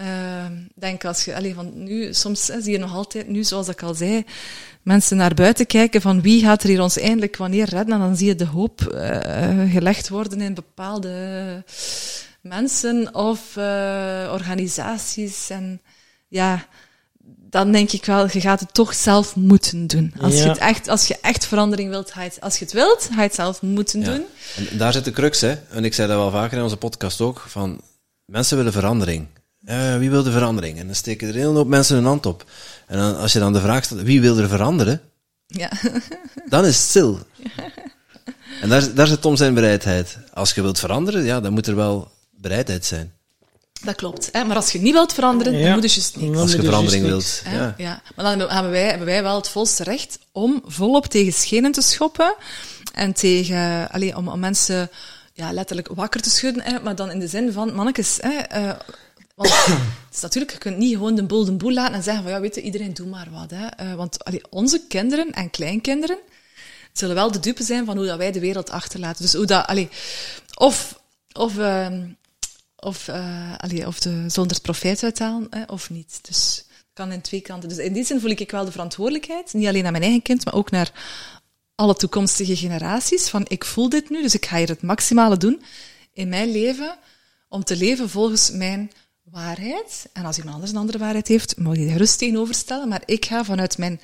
uh, 0.00 0.06
denk 0.74 1.04
als 1.04 1.24
je, 1.24 1.36
allee, 1.36 1.54
van 1.54 1.84
nu, 1.84 2.14
soms 2.14 2.46
hè, 2.46 2.62
zie 2.62 2.72
je 2.72 2.78
nog 2.78 2.94
altijd, 2.94 3.28
nu 3.28 3.44
zoals 3.44 3.68
ik 3.68 3.82
al 3.82 3.94
zei, 3.94 4.24
mensen 4.82 5.16
naar 5.16 5.34
buiten 5.34 5.66
kijken 5.66 6.00
van 6.00 6.22
wie 6.22 6.42
gaat 6.44 6.62
er 6.62 6.68
hier 6.68 6.82
ons 6.82 6.98
eindelijk 6.98 7.36
wanneer 7.36 7.68
redden, 7.68 7.94
en 7.94 8.00
dan 8.00 8.16
zie 8.16 8.26
je 8.26 8.34
de 8.34 8.46
hoop 8.46 8.80
uh, 8.80 9.72
gelegd 9.72 10.08
worden 10.08 10.40
in 10.40 10.54
bepaalde 10.54 11.64
mensen 12.40 13.14
of 13.14 13.56
uh, 13.56 14.30
organisaties. 14.32 15.50
En 15.50 15.80
ja, 16.28 16.66
dan 17.54 17.72
denk 17.72 17.92
ik 17.92 18.04
wel, 18.04 18.28
je 18.30 18.40
gaat 18.40 18.60
het 18.60 18.74
toch 18.74 18.94
zelf 18.94 19.36
moeten 19.36 19.86
doen. 19.86 20.14
Als, 20.20 20.34
ja. 20.34 20.42
je, 20.42 20.48
het 20.48 20.58
echt, 20.58 20.88
als 20.88 21.06
je 21.06 21.16
echt 21.20 21.46
verandering 21.46 21.90
wilt, 21.90 22.10
ga 22.10 22.22
je 22.22 22.28
het, 22.28 22.40
als 22.40 22.58
je 22.58 22.64
het 22.64 22.74
wilt, 22.74 23.08
ga 23.10 23.16
je 23.16 23.26
het 23.26 23.34
zelf 23.34 23.62
moeten 23.62 24.00
ja. 24.00 24.06
doen. 24.06 24.24
En 24.56 24.78
daar 24.78 24.92
zit 24.92 25.04
de 25.04 25.10
crux, 25.10 25.40
hè. 25.40 25.54
En 25.70 25.84
ik 25.84 25.94
zei 25.94 26.08
dat 26.08 26.16
wel 26.16 26.30
vaker 26.30 26.56
in 26.56 26.62
onze 26.62 26.76
podcast 26.76 27.20
ook, 27.20 27.44
van 27.48 27.80
mensen 28.24 28.56
willen 28.56 28.72
verandering. 28.72 29.26
Uh, 29.68 29.96
wie 29.96 30.10
wil 30.10 30.22
de 30.22 30.30
verandering? 30.30 30.78
En 30.78 30.86
dan 30.86 30.94
steken 30.94 31.28
er 31.28 31.34
een 31.34 31.40
hele 31.40 31.56
hoop 31.56 31.66
mensen 31.66 31.96
hun 31.96 32.04
hand 32.04 32.26
op. 32.26 32.44
En 32.86 32.98
dan, 32.98 33.16
als 33.16 33.32
je 33.32 33.38
dan 33.38 33.52
de 33.52 33.60
vraag 33.60 33.84
stelt, 33.84 34.02
wie 34.02 34.20
wil 34.20 34.38
er 34.38 34.48
veranderen? 34.48 35.00
Ja. 35.46 35.70
dan 36.48 36.64
is 36.64 36.76
het 36.76 36.88
stil. 36.88 37.18
En 38.60 38.68
daar, 38.68 38.94
daar 38.94 39.06
zit 39.06 39.20
Tom 39.20 39.36
zijn 39.36 39.54
bereidheid. 39.54 40.18
Als 40.32 40.52
je 40.54 40.62
wilt 40.62 40.78
veranderen, 40.78 41.24
ja, 41.24 41.40
dan 41.40 41.52
moet 41.52 41.66
er 41.66 41.76
wel 41.76 42.10
bereidheid 42.30 42.84
zijn. 42.84 43.12
Dat 43.84 43.94
klopt. 43.94 44.28
Hè? 44.32 44.44
Maar 44.44 44.56
als 44.56 44.70
je 44.70 44.80
niet 44.80 44.92
wilt 44.92 45.12
veranderen, 45.12 45.52
ja. 45.52 45.64
dan 45.64 45.72
moet 45.72 45.92
je 45.92 46.00
juist 46.00 46.16
niks. 46.16 46.38
Als 46.38 46.52
je 46.52 46.62
verandering 46.62 47.04
wilt. 47.04 47.42
Ja. 47.52 47.74
ja. 47.78 48.02
Maar 48.16 48.38
dan 48.38 48.50
hebben 48.50 48.72
wij, 48.72 48.88
hebben 48.88 49.06
wij 49.06 49.22
wel 49.22 49.36
het 49.36 49.48
volste 49.48 49.82
recht 49.82 50.18
om 50.32 50.62
volop 50.66 51.06
tegen 51.06 51.32
schenen 51.32 51.72
te 51.72 51.82
schoppen. 51.82 52.34
En 52.94 53.12
tegen, 53.12 53.90
allez, 53.90 54.14
om, 54.14 54.28
om 54.28 54.40
mensen 54.40 54.90
ja, 55.32 55.52
letterlijk 55.52 55.88
wakker 55.88 56.20
te 56.20 56.30
schudden. 56.30 56.62
Hè? 56.62 56.80
Maar 56.80 56.96
dan 56.96 57.10
in 57.10 57.18
de 57.18 57.28
zin 57.28 57.52
van, 57.52 57.74
mannetjes, 57.74 58.18
hè, 58.20 58.60
uh, 58.60 58.72
want 59.34 59.50
het 59.66 60.14
is 60.14 60.20
natuurlijk, 60.20 60.52
je 60.52 60.58
kunt 60.58 60.76
niet 60.76 60.92
gewoon 60.92 61.14
de 61.14 61.24
boel 61.24 61.44
de 61.44 61.52
boel 61.52 61.72
laten 61.72 61.94
en 61.94 62.02
zeggen 62.02 62.22
van 62.22 62.32
ja, 62.32 62.40
weet 62.40 62.54
je, 62.54 62.60
iedereen 62.60 62.94
doe 62.94 63.06
maar 63.06 63.28
wat. 63.32 63.50
Hè? 63.50 63.86
Uh, 63.86 63.94
want 63.94 64.24
allee, 64.24 64.42
onze 64.50 64.80
kinderen 64.88 65.32
en 65.32 65.50
kleinkinderen 65.50 66.18
zullen 66.92 67.14
wel 67.14 67.32
de 67.32 67.40
dupe 67.40 67.62
zijn 67.62 67.84
van 67.84 67.96
hoe 67.96 68.06
dat 68.06 68.18
wij 68.18 68.32
de 68.32 68.40
wereld 68.40 68.70
achterlaten. 68.70 69.22
Dus 69.22 69.34
hoe 69.34 69.46
dat, 69.46 69.66
allee, 69.66 69.88
of, 70.54 71.00
of 71.32 71.56
uh, 71.56 71.88
of, 72.84 73.08
uh, 73.08 73.86
of 73.86 74.00
de, 74.00 74.24
zonder 74.26 74.60
profijt 74.60 75.02
uithalen 75.02 75.46
hè, 75.50 75.62
of 75.66 75.90
niet. 75.90 76.18
Dus 76.22 76.64
het 76.68 76.86
kan 76.92 77.12
in 77.12 77.20
twee 77.20 77.40
kanten. 77.40 77.68
Dus 77.68 77.78
in 77.78 77.92
die 77.92 78.04
zin 78.04 78.20
voel 78.20 78.30
ik 78.30 78.50
wel 78.50 78.64
de 78.64 78.70
verantwoordelijkheid, 78.70 79.52
niet 79.52 79.66
alleen 79.66 79.82
naar 79.82 79.92
mijn 79.92 80.04
eigen 80.04 80.22
kind, 80.22 80.44
maar 80.44 80.54
ook 80.54 80.70
naar 80.70 80.92
alle 81.74 81.94
toekomstige 81.94 82.56
generaties. 82.56 83.28
Van 83.28 83.44
ik 83.48 83.64
voel 83.64 83.88
dit 83.88 84.10
nu, 84.10 84.22
dus 84.22 84.34
ik 84.34 84.46
ga 84.46 84.56
hier 84.56 84.68
het 84.68 84.82
maximale 84.82 85.36
doen 85.36 85.62
in 86.12 86.28
mijn 86.28 86.50
leven 86.50 86.98
om 87.48 87.64
te 87.64 87.76
leven 87.76 88.10
volgens 88.10 88.50
mijn 88.50 88.90
waarheid. 89.22 90.08
En 90.12 90.24
als 90.24 90.36
iemand 90.36 90.54
anders 90.54 90.72
een 90.72 90.78
andere 90.78 90.98
waarheid 90.98 91.28
heeft, 91.28 91.58
mag 91.58 91.76
je 91.76 91.88
gerust 91.88 92.18
tegenover 92.18 92.54
stellen. 92.54 92.88
Maar 92.88 93.02
ik 93.04 93.24
ga 93.24 93.44
vanuit 93.44 93.78
mijn, 93.78 94.00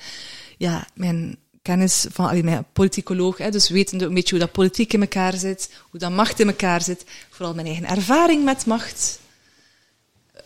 ja, 0.57 0.87
mijn 0.93 1.37
kennis 1.61 2.05
van 2.09 2.27
allee, 2.27 2.43
mijn 2.43 2.65
politicoloog, 2.73 3.37
hè, 3.37 3.49
dus 3.49 3.69
wetende 3.69 4.05
een 4.05 4.13
beetje 4.13 4.35
hoe 4.35 4.45
dat 4.45 4.51
politiek 4.51 4.93
in 4.93 5.01
elkaar 5.01 5.33
zit, 5.33 5.71
hoe 5.89 5.99
dat 5.99 6.11
macht 6.11 6.39
in 6.39 6.47
elkaar 6.47 6.81
zit, 6.81 7.05
vooral 7.29 7.53
mijn 7.53 7.67
eigen 7.67 7.85
ervaring 7.85 8.43
met 8.43 8.65
macht, 8.65 9.19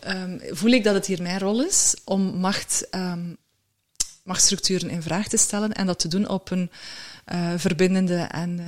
um, 0.08 0.40
voel 0.50 0.70
ik 0.70 0.84
dat 0.84 0.94
het 0.94 1.06
hier 1.06 1.22
mijn 1.22 1.38
rol 1.38 1.64
is 1.64 1.96
om 2.04 2.22
macht, 2.22 2.86
um, 2.90 3.36
machtsstructuren 4.24 4.90
in 4.90 5.02
vraag 5.02 5.28
te 5.28 5.36
stellen 5.36 5.72
en 5.72 5.86
dat 5.86 5.98
te 5.98 6.08
doen 6.08 6.28
op 6.28 6.50
een 6.50 6.70
uh, 7.32 7.52
verbindende 7.56 8.16
en 8.16 8.60
uh, 8.60 8.66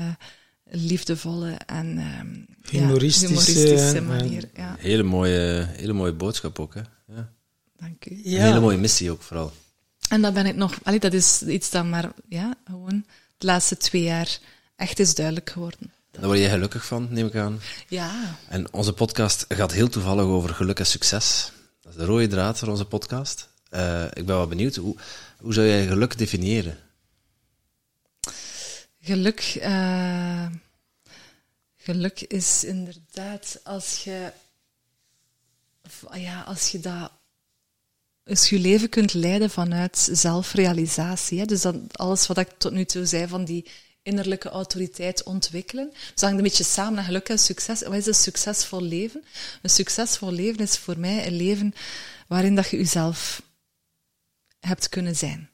liefdevolle 0.64 1.56
en 1.66 1.86
um, 1.98 2.46
humoristische, 2.70 3.34
ja, 3.34 3.40
humoristische 3.52 4.00
manier. 4.00 4.50
Ja. 4.54 4.76
Hele, 4.78 5.02
mooie, 5.02 5.68
hele 5.70 5.92
mooie 5.92 6.12
boodschap 6.12 6.58
ook. 6.58 6.74
Hè? 6.74 6.80
Ja. 7.14 7.32
Dank 7.76 8.06
u. 8.06 8.20
Ja. 8.24 8.38
Een 8.38 8.46
hele 8.46 8.60
mooie 8.60 8.78
missie 8.78 9.10
ook 9.10 9.22
vooral. 9.22 9.52
En 10.08 10.22
dat 10.22 10.34
ben 10.34 10.46
ik 10.46 10.54
nog, 10.54 10.78
allee, 10.82 10.98
dat 10.98 11.12
is 11.12 11.42
iets 11.42 11.70
dat 11.70 11.84
maar, 11.84 12.10
ja, 12.28 12.54
gewoon 12.64 13.04
de 13.38 13.46
laatste 13.46 13.76
twee 13.76 14.02
jaar 14.02 14.38
echt 14.76 14.98
is 14.98 15.14
duidelijk 15.14 15.50
geworden. 15.50 15.92
Daar 16.10 16.26
word 16.26 16.38
je 16.38 16.48
gelukkig 16.48 16.86
van, 16.86 17.06
neem 17.10 17.26
ik 17.26 17.34
aan. 17.34 17.60
Ja. 17.88 18.36
En 18.48 18.72
onze 18.72 18.92
podcast 18.92 19.44
gaat 19.48 19.72
heel 19.72 19.88
toevallig 19.88 20.24
over 20.24 20.54
geluk 20.54 20.78
en 20.78 20.86
succes. 20.86 21.52
Dat 21.80 21.92
is 21.92 21.98
de 21.98 22.04
rode 22.04 22.26
draad 22.26 22.58
voor 22.58 22.68
onze 22.68 22.84
podcast. 22.84 23.48
Uh, 23.70 24.04
ik 24.04 24.26
ben 24.26 24.36
wel 24.36 24.46
benieuwd, 24.46 24.76
hoe, 24.76 24.96
hoe 25.40 25.52
zou 25.52 25.66
jij 25.66 25.86
geluk 25.86 26.18
definiëren? 26.18 26.78
Geluk, 29.00 29.58
uh, 29.62 30.46
geluk 31.76 32.20
is 32.20 32.64
inderdaad 32.64 33.60
als 33.64 34.04
je, 34.04 34.32
ja, 36.12 36.42
als 36.42 36.68
je 36.68 36.80
dat, 36.80 37.10
als 38.28 38.48
je 38.48 38.58
leven 38.58 38.88
kunt 38.88 39.14
leiden 39.14 39.50
vanuit 39.50 40.08
zelfrealisatie. 40.12 41.38
Hè? 41.38 41.44
Dus 41.44 41.60
dat, 41.60 41.76
alles 41.92 42.26
wat 42.26 42.38
ik 42.38 42.48
tot 42.58 42.72
nu 42.72 42.84
toe 42.84 43.06
zei 43.06 43.28
van 43.28 43.44
die 43.44 43.64
innerlijke 44.02 44.48
autoriteit 44.48 45.22
ontwikkelen. 45.22 45.90
Dus 46.12 46.22
hangt 46.22 46.36
een 46.36 46.42
beetje 46.42 46.64
samen 46.64 46.94
naar 46.94 47.04
geluk 47.04 47.28
en 47.28 47.38
succes. 47.38 47.82
Wat 47.82 47.94
is 47.94 48.06
een 48.06 48.14
succesvol 48.14 48.82
leven? 48.82 49.24
Een 49.62 49.70
succesvol 49.70 50.32
leven 50.32 50.60
is 50.60 50.76
voor 50.76 50.98
mij 50.98 51.26
een 51.26 51.36
leven 51.36 51.74
waarin 52.26 52.54
dat 52.54 52.68
je 52.68 52.76
jezelf 52.76 53.42
hebt 54.60 54.88
kunnen 54.88 55.16
zijn. 55.16 55.48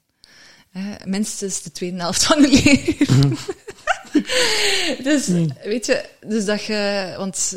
minstens 1.05 1.63
de 1.63 1.73
tweede 1.73 2.01
helft 2.01 2.25
van 2.25 2.41
je 2.41 2.49
leven. 2.49 3.37
dus, 5.09 5.27
weet 5.65 5.87
je, 5.87 6.05
dus 6.27 6.45
dat 6.45 6.65
je, 6.65 7.15
want... 7.17 7.57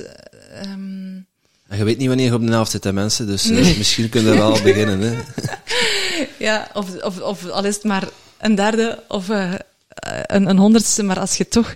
Um, 0.66 1.28
je 1.70 1.84
weet 1.84 1.98
niet 1.98 2.08
wanneer 2.08 2.26
je 2.26 2.34
op 2.34 2.46
de 2.46 2.52
helft 2.52 2.72
zit, 2.72 2.84
hè, 2.84 2.94
mensen, 2.94 3.28
dus 3.28 3.50
uh, 3.50 3.78
misschien 3.78 4.10
kunnen 4.10 4.32
we 4.32 4.38
wel 4.38 4.62
beginnen. 4.64 5.00
Hè. 5.02 5.24
ja, 6.40 6.68
of, 6.74 7.02
of, 7.04 7.20
of 7.20 7.50
al 7.50 7.64
is 7.64 7.76
het 7.76 7.84
maar 7.84 8.10
een 8.38 8.56
derde 8.56 9.04
of 9.08 9.30
uh, 9.30 9.54
een, 10.24 10.50
een 10.50 10.58
honderdste, 10.58 11.04
maar 11.04 11.20
als 11.20 11.38
je 11.38 11.48
toch... 11.48 11.76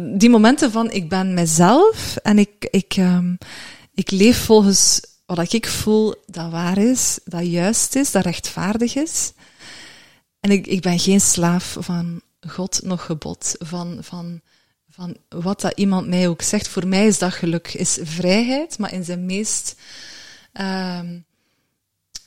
Die 0.00 0.30
momenten 0.30 0.70
van, 0.70 0.90
ik 0.90 1.08
ben 1.08 1.34
mezelf 1.34 2.16
en 2.16 2.38
ik, 2.38 2.68
ik, 2.70 2.96
um, 2.96 3.38
ik 3.94 4.10
leef 4.10 4.44
volgens 4.44 5.00
wat 5.26 5.52
ik 5.52 5.66
voel 5.66 6.14
dat 6.26 6.50
waar 6.50 6.78
is, 6.78 7.18
dat 7.24 7.46
juist 7.46 7.96
is, 7.96 8.10
dat 8.10 8.24
rechtvaardig 8.24 8.96
is. 8.96 9.32
En 10.40 10.50
ik, 10.50 10.66
ik 10.66 10.80
ben 10.80 10.98
geen 10.98 11.20
slaaf 11.20 11.76
van 11.78 12.20
God 12.48 12.80
nog 12.82 13.04
gebod, 13.04 13.54
van, 13.58 13.98
van, 14.00 14.40
van 15.00 15.16
wat 15.42 15.60
dat 15.60 15.72
iemand 15.78 16.06
mij 16.06 16.28
ook 16.28 16.42
zegt. 16.42 16.68
Voor 16.68 16.86
mij 16.86 17.06
is 17.06 17.18
dat 17.18 17.32
geluk, 17.32 17.74
is 17.74 17.98
vrijheid, 18.02 18.78
maar 18.78 18.92
in 18.92 19.04
zijn 19.04 19.26
meest, 19.26 19.74
uh, 20.60 21.00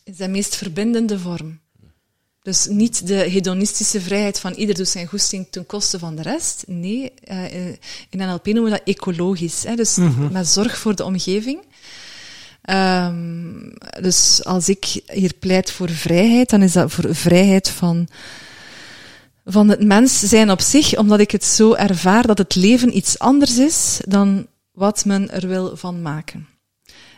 in 0.03 0.15
zijn 0.15 0.31
meest 0.31 0.55
verbindende 0.55 1.19
vorm. 1.19 1.59
Dus 2.41 2.67
niet 2.67 3.07
de 3.07 3.13
hedonistische 3.15 4.01
vrijheid 4.01 4.39
van 4.39 4.53
ieder 4.53 4.75
doet 4.75 4.87
zijn 4.87 5.07
goesting 5.07 5.47
ten 5.49 5.65
koste 5.65 5.99
van 5.99 6.15
de 6.15 6.21
rest. 6.21 6.63
Nee, 6.67 7.13
uh, 7.31 7.67
in 7.67 7.77
NLP 8.17 8.45
noemen 8.45 8.63
we 8.63 8.69
dat 8.69 8.95
ecologisch. 8.95 9.63
Hè? 9.63 9.75
Dus 9.75 9.95
mm 9.95 10.31
met 10.31 10.47
zorg 10.47 10.77
voor 10.77 10.95
de 10.95 11.03
omgeving. 11.03 11.59
Um, 12.69 13.73
dus 14.01 14.43
als 14.43 14.69
ik 14.69 15.01
hier 15.07 15.33
pleit 15.39 15.71
voor 15.71 15.89
vrijheid, 15.89 16.49
dan 16.49 16.61
is 16.61 16.71
dat 16.71 16.91
voor 16.91 17.15
vrijheid 17.15 17.69
van, 17.69 18.07
van 19.45 19.69
het 19.69 19.83
mens 19.83 20.19
zijn 20.19 20.51
op 20.51 20.61
zich, 20.61 20.97
omdat 20.97 21.19
ik 21.19 21.31
het 21.31 21.43
zo 21.43 21.73
ervaar 21.73 22.27
dat 22.27 22.37
het 22.37 22.55
leven 22.55 22.97
iets 22.97 23.19
anders 23.19 23.57
is 23.57 23.99
dan 24.07 24.47
wat 24.71 25.05
men 25.05 25.31
er 25.31 25.47
wil 25.47 25.77
van 25.77 26.01
maken. 26.01 26.47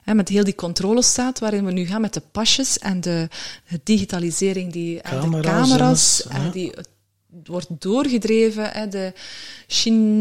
met 0.05 0.29
heel 0.29 0.43
die 0.43 0.55
controlestaat 0.55 1.39
waarin 1.39 1.65
we 1.65 1.71
nu 1.71 1.85
gaan 1.85 2.01
met 2.01 2.13
de 2.13 2.21
pasjes 2.31 2.77
en 2.77 3.01
de, 3.01 3.29
de 3.69 3.79
digitalisering, 3.83 4.71
die, 4.71 5.01
en 5.01 5.31
de 5.31 5.39
camera's, 5.39 6.27
en 6.27 6.51
die 6.51 6.73
wordt 7.43 7.67
doorgedreven, 7.79 8.69
hè, 8.71 8.87
de 8.87 9.13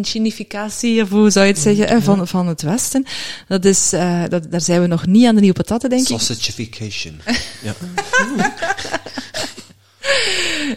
chinificatie, 0.03 1.03
of 1.03 1.09
hoe 1.09 1.31
zou 1.31 1.47
je 1.47 1.53
het 1.53 1.61
zeggen, 1.61 1.89
hè, 1.89 2.03
van, 2.03 2.29
van 2.29 2.47
het 2.47 2.63
Westen. 2.63 3.05
Dat 3.49 3.65
is, 3.65 3.93
uh, 3.93 4.23
dat, 4.29 4.51
daar 4.51 4.61
zijn 4.61 4.81
we 4.81 4.87
nog 4.87 5.07
niet 5.07 5.27
aan 5.27 5.35
de 5.35 5.41
nieuwe 5.41 5.57
patatten, 5.57 5.91
denk 5.91 6.09
ik. 6.09 6.21
Sausagification. 6.21 7.21
ja. 7.63 7.75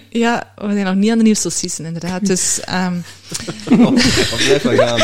ja, 0.09 0.53
we 0.55 0.73
zijn 0.73 0.85
nog 0.85 0.95
niet 0.95 1.11
aan 1.11 1.17
de 1.17 1.23
nieuwe 1.23 1.39
saucissen, 1.39 1.85
inderdaad. 1.85 2.25
Dus, 2.25 2.59
um... 2.69 3.03
oh, 3.79 3.93
blijf 4.45 4.63
maar 4.63 4.75
gaan. 4.75 4.99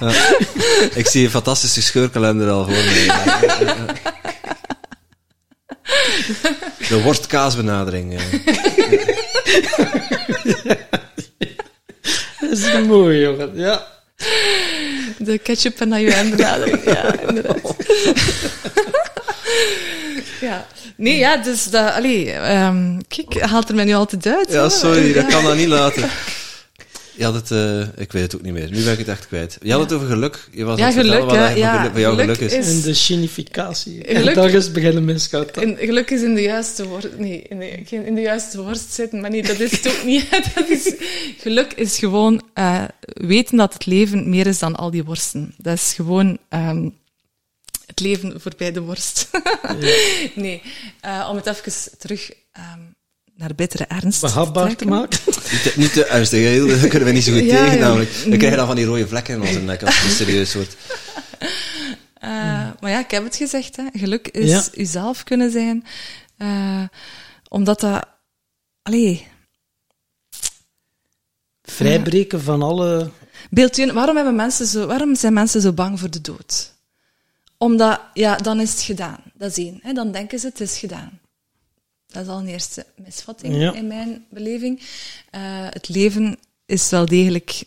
Ja. 0.00 0.12
Ik 0.94 1.06
zie 1.06 1.24
een 1.24 1.30
fantastische 1.30 1.82
scheurkalender 1.82 2.50
al 2.50 2.64
voor 2.64 2.72
me. 2.72 3.06
De 6.88 7.02
worstkaasbenadering. 7.02 8.20
Dat 12.40 12.50
is 12.50 12.72
mooi, 12.86 13.20
jongen. 13.20 13.50
Ja. 13.54 13.86
De 15.18 15.38
ketchup 15.38 15.80
en 15.80 15.92
ajuin 15.92 16.30
benadering. 16.30 16.84
Ja, 16.84 17.20
inderdaad. 17.20 17.76
ja. 20.40 20.66
Nee, 20.96 21.18
ja, 21.18 21.36
dus 21.36 21.64
dat... 21.64 21.92
Allee, 21.92 22.34
um, 22.34 23.00
kijk, 23.08 23.40
haalt 23.40 23.68
er 23.68 23.74
mij 23.74 23.84
nu 23.84 23.94
altijd 23.94 24.26
uit. 24.26 24.52
Ja, 24.52 24.68
sorry, 24.68 25.12
dat 25.12 25.26
kan 25.26 25.44
dat 25.44 25.56
niet 25.56 25.68
laten. 25.68 26.08
Je 27.20 27.26
had 27.26 27.34
het, 27.34 27.50
uh, 27.50 27.80
ik 27.80 28.12
weet 28.12 28.22
het 28.22 28.36
ook 28.36 28.42
niet 28.42 28.52
meer. 28.52 28.70
Nu 28.70 28.82
ben 28.82 28.92
ik 28.92 28.98
het 28.98 29.08
echt 29.08 29.26
kwijt. 29.26 29.58
Je 29.62 29.72
had 29.72 29.80
het 29.80 29.92
over 29.92 30.06
geluk. 30.06 30.48
Je 30.52 30.64
was 30.64 30.78
ja, 30.78 30.90
geluk, 30.90 31.24
wat 31.24 31.34
ja, 31.56 31.76
geluk, 31.76 31.92
bij 31.92 32.00
jou 32.00 32.16
geluk, 32.16 32.38
is. 32.38 32.52
is. 32.52 32.68
In 32.68 32.80
de 32.80 32.94
chinificatie. 32.94 34.02
Geluk, 34.06 34.36
en 34.36 34.52
is 34.52 34.72
beginnen 34.72 35.04
misgaan. 35.04 35.44
In, 35.60 35.76
geluk 35.80 36.10
is 36.10 36.22
in 36.22 36.34
de 36.34 36.42
juiste 36.42 36.88
woord... 36.88 37.18
Nee, 37.18 37.42
in 37.48 37.58
de, 37.58 38.06
in 38.06 38.14
de 38.14 38.20
juiste 38.20 38.62
worst 38.62 38.92
zitten, 38.92 39.20
maar 39.20 39.30
nee, 39.30 39.42
dat 39.42 39.60
is 39.60 39.70
het 39.70 39.88
ook 39.88 40.04
niet. 40.04 40.30
Dat 40.54 40.68
is, 40.68 40.94
geluk 41.38 41.72
is 41.72 41.98
gewoon 41.98 42.42
uh, 42.54 42.84
weten 43.04 43.56
dat 43.56 43.72
het 43.72 43.86
leven 43.86 44.30
meer 44.30 44.46
is 44.46 44.58
dan 44.58 44.76
al 44.76 44.90
die 44.90 45.04
worsten. 45.04 45.54
Dat 45.56 45.74
is 45.74 45.92
gewoon... 45.96 46.38
Um, 46.50 46.98
het 47.90 48.00
leven 48.00 48.40
voorbij 48.40 48.72
de 48.72 48.80
worst. 48.80 49.28
Ja. 49.62 49.74
nee, 50.44 50.62
uh, 51.04 51.28
om 51.30 51.36
het 51.36 51.46
even 51.46 51.98
terug 51.98 52.30
um, 52.56 52.94
naar 53.34 53.54
betere 53.54 53.84
ernst 53.84 54.20
Behapbaar 54.20 54.76
te 54.76 54.86
maken. 54.86 55.20
niet, 55.52 55.76
niet 55.76 55.92
te 55.92 56.04
ernstig, 56.04 56.66
dat 56.80 56.88
kunnen 56.88 57.08
we 57.08 57.14
niet 57.14 57.24
zo 57.24 57.32
goed 57.32 57.48
tegen 57.56 57.78
namelijk. 57.78 58.10
Dan 58.28 58.38
krijg 58.38 58.50
je 58.52 58.56
dan 58.58 58.66
van 58.66 58.76
die 58.76 58.84
rode 58.84 59.08
vlekken 59.08 59.34
in 59.34 59.40
onze 59.40 59.60
nek 59.60 59.82
als 59.82 60.02
het 60.02 60.12
serieus 60.12 60.54
wordt. 60.54 60.76
Uh, 62.24 62.68
maar 62.80 62.90
ja, 62.90 62.98
ik 62.98 63.10
heb 63.10 63.24
het 63.24 63.36
gezegd, 63.36 63.76
hè. 63.76 63.84
geluk 63.92 64.28
is 64.28 64.50
ja. 64.50 64.64
uzelf 64.74 65.24
kunnen 65.24 65.50
zijn. 65.50 65.84
Uh, 66.38 66.82
omdat 67.48 67.80
dat... 67.80 68.06
Allee... 68.82 69.26
Vrijbreken 71.62 72.42
van 72.42 72.62
alle... 72.62 73.10
Beeld 73.50 73.76
waarom, 73.76 74.16
hebben 74.16 74.34
mensen 74.34 74.66
zo, 74.66 74.86
waarom 74.86 75.14
zijn 75.14 75.32
mensen 75.32 75.60
zo 75.60 75.72
bang 75.72 76.00
voor 76.00 76.10
de 76.10 76.20
dood? 76.20 76.74
Omdat, 77.62 78.00
ja, 78.14 78.36
dan 78.36 78.60
is 78.60 78.70
het 78.70 78.80
gedaan. 78.80 79.22
Dat 79.34 79.50
is 79.50 79.64
één. 79.64 79.78
Hè. 79.82 79.92
Dan 79.92 80.12
denken 80.12 80.38
ze, 80.38 80.46
het 80.46 80.60
is 80.60 80.78
gedaan. 80.78 81.20
Dat 82.06 82.22
is 82.22 82.28
al 82.28 82.38
een 82.38 82.48
eerste 82.48 82.86
misvatting 82.96 83.74
in 83.74 83.86
mijn 83.86 84.26
beleving. 84.30 84.78
Uh, 84.80 85.66
het 85.70 85.88
leven 85.88 86.38
is 86.66 86.90
wel 86.90 87.06
degelijk 87.06 87.62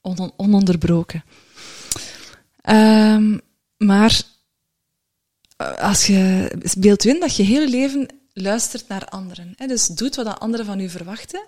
on 0.00 0.32
ononderbroken. 0.36 1.24
Um, 2.68 3.40
maar 3.76 4.22
eh, 5.56 5.78
als 5.78 6.06
je 6.06 6.50
beeld 6.78 7.04
in 7.04 7.20
dat 7.20 7.36
je 7.36 7.42
hele 7.42 7.68
leven 7.68 8.06
luistert 8.32 8.88
naar 8.88 9.04
anderen. 9.04 9.52
Hè? 9.56 9.66
Dus 9.66 9.86
doet 9.86 10.16
wat 10.16 10.40
anderen 10.40 10.66
van 10.66 10.80
u 10.80 10.88
verwachten. 10.88 11.44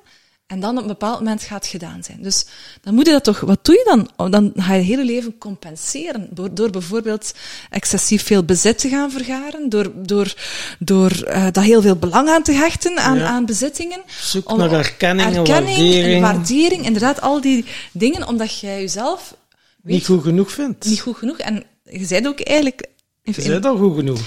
En 0.51 0.61
dan 0.61 0.77
op 0.77 0.83
een 0.83 0.89
bepaald 0.89 1.19
moment 1.19 1.43
gaat 1.43 1.63
het 1.63 1.71
gedaan 1.71 2.03
zijn. 2.05 2.23
Dus 2.23 2.45
dan 2.81 2.95
moet 2.95 3.07
je 3.07 3.13
dat 3.13 3.25
toch, 3.25 3.41
wat 3.41 3.65
doe 3.65 3.75
je 3.75 3.85
dan? 3.85 4.11
Oh, 4.17 4.31
dan 4.31 4.53
ga 4.57 4.75
je 4.75 4.83
hele 4.83 5.05
leven 5.05 5.39
compenseren. 5.39 6.29
Door, 6.31 6.55
door 6.55 6.71
bijvoorbeeld 6.71 7.33
excessief 7.71 8.23
veel 8.23 8.45
bezit 8.45 8.79
te 8.79 8.89
gaan 8.89 9.11
vergaren. 9.11 9.69
Door, 9.69 9.93
door, 9.95 10.35
door 10.79 11.13
uh, 11.27 11.47
daar 11.53 11.65
heel 11.65 11.83
veel 11.83 11.97
belang 11.97 12.29
aan 12.29 12.43
te 12.43 12.53
hechten 12.53 12.99
aan, 12.99 13.19
ja. 13.19 13.27
aan 13.27 13.47
bezittingen. 13.47 14.03
Zoek 14.21 14.57
naar 14.57 14.73
erkenning, 14.73 15.37
erkenning 15.37 15.77
waardering. 15.77 16.23
waardering. 16.23 16.85
Inderdaad, 16.85 17.21
al 17.21 17.41
die 17.41 17.65
dingen, 17.93 18.27
omdat 18.29 18.59
jij 18.59 18.81
jezelf... 18.81 19.35
Weet, 19.83 19.95
niet 19.95 20.07
goed 20.07 20.23
genoeg 20.23 20.53
vindt. 20.53 20.85
Niet 20.85 21.01
goed 21.01 21.17
genoeg. 21.17 21.39
En 21.39 21.65
je 21.85 22.05
zei 22.05 22.27
ook 22.27 22.41
eigenlijk... 22.41 22.87
Je 23.23 23.41
zei 23.43 23.61
al 23.61 23.77
goed 23.77 23.97
genoeg. 23.97 24.21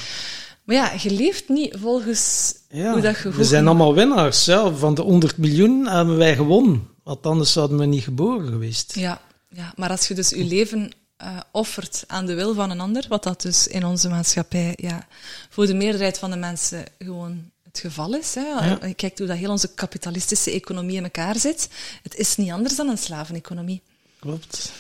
Maar 0.64 0.76
ja, 0.76 0.92
je 1.02 1.12
leeft 1.12 1.50
niet 1.50 1.76
volgens 1.80 2.54
hoe 2.72 3.02
dat 3.02 3.20
je 3.20 3.32
We 3.32 3.44
zijn 3.44 3.68
allemaal 3.68 3.94
winnaars. 3.94 4.46
Ja. 4.46 4.72
Van 4.72 4.94
de 4.94 5.02
100 5.02 5.38
miljoen 5.38 5.88
hebben 5.88 6.18
wij 6.18 6.36
gewonnen. 6.36 6.88
Want 7.04 7.26
anders 7.26 7.52
zouden 7.52 7.78
we 7.78 7.86
niet 7.86 8.04
geboren 8.04 8.48
geweest. 8.48 8.96
Ja, 8.96 9.22
ja. 9.50 9.74
maar 9.76 9.90
als 9.90 10.08
je 10.08 10.14
dus 10.14 10.30
je 10.30 10.44
leven 10.44 10.92
uh, 11.22 11.40
offert 11.52 12.04
aan 12.08 12.26
de 12.26 12.34
wil 12.34 12.54
van 12.54 12.70
een 12.70 12.80
ander, 12.80 13.06
wat 13.10 13.24
dat 13.24 13.42
dus 13.42 13.68
in 13.68 13.86
onze 13.86 14.10
maatschappij 14.10 14.74
ja, 14.76 15.08
voor 15.50 15.66
de 15.66 15.74
meerderheid 15.74 16.18
van 16.18 16.32
de 16.32 16.38
mensen 16.38 16.84
gewoon 16.98 17.52
het 17.64 17.80
geval 17.80 18.16
is. 18.16 18.36
Hè. 18.36 18.42
Ja. 18.42 18.80
Kijk 18.96 19.18
hoe 19.18 19.28
dat 19.28 19.38
heel 19.38 19.50
onze 19.50 19.74
kapitalistische 19.74 20.52
economie 20.52 20.96
in 20.96 21.04
elkaar 21.04 21.40
zit. 21.40 21.70
Het 22.04 22.16
is 22.16 22.36
niet 22.36 22.52
anders 22.52 22.76
dan 22.76 22.90
een 22.90 22.98
slaveneconomie. 22.98 23.82
Klopt. 24.20 24.72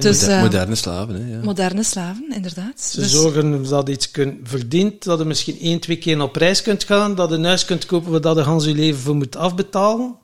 Dus, 0.00 0.28
uh, 0.28 0.42
moderne 0.42 0.74
slaven, 0.74 1.14
hè, 1.14 1.32
ja. 1.32 1.42
Moderne 1.42 1.82
slaven, 1.82 2.32
inderdaad. 2.34 2.80
Ze 2.80 3.00
dus... 3.00 3.10
zorgen 3.10 3.68
dat 3.68 3.86
je 3.86 3.92
iets 3.92 4.10
kunt, 4.10 4.38
verdient, 4.42 5.04
dat 5.04 5.18
je 5.18 5.24
misschien 5.24 5.58
één, 5.60 5.80
twee 5.80 5.96
keer 5.96 6.22
op 6.22 6.36
reis 6.36 6.62
kunt 6.62 6.84
gaan, 6.84 7.14
dat 7.14 7.30
je 7.30 7.34
een 7.34 7.44
huis 7.44 7.64
kunt 7.64 7.86
kopen 7.86 8.22
waar 8.22 8.36
je 8.36 8.40
Hans 8.40 8.64
je 8.64 8.74
leven 8.74 9.00
voor 9.00 9.16
moet 9.16 9.36
afbetalen. 9.36 10.16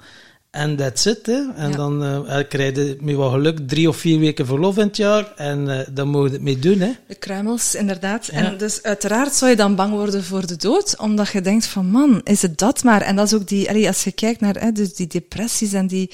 En 0.50 0.76
that's 0.76 1.04
it, 1.04 1.26
hè. 1.26 1.52
En 1.56 1.72
dan 1.72 2.04
uh, 2.04 2.38
krijg 2.48 2.76
je 2.76 2.96
met 3.00 3.14
wat 3.14 3.32
geluk 3.32 3.68
drie 3.68 3.88
of 3.88 3.96
vier 3.96 4.18
weken 4.18 4.46
verlof 4.46 4.76
in 4.76 4.86
het 4.86 4.96
jaar. 4.96 5.32
En 5.36 5.68
uh, 5.68 5.80
dan 5.90 6.08
moet 6.08 6.26
je 6.26 6.32
het 6.32 6.42
mee 6.42 6.58
doen, 6.58 6.80
hè. 6.80 6.90
De 7.06 7.14
kruimels, 7.14 7.74
inderdaad. 7.74 8.28
En 8.28 8.58
dus 8.58 8.82
uiteraard 8.82 9.34
zou 9.34 9.50
je 9.50 9.56
dan 9.56 9.74
bang 9.74 9.92
worden 9.92 10.24
voor 10.24 10.46
de 10.46 10.56
dood, 10.56 10.98
omdat 10.98 11.28
je 11.28 11.40
denkt 11.40 11.66
van, 11.66 11.86
man, 11.86 12.20
is 12.24 12.42
het 12.42 12.58
dat 12.58 12.84
maar? 12.84 13.00
En 13.00 13.16
dat 13.16 13.26
is 13.26 13.34
ook 13.34 13.48
die, 13.48 13.68
allee, 13.68 13.86
als 13.86 14.04
je 14.04 14.12
kijkt 14.12 14.40
naar 14.40 14.60
hè, 14.60 14.72
dus 14.72 14.94
die 14.94 15.06
depressies 15.06 15.72
en 15.72 15.86
die 15.86 16.10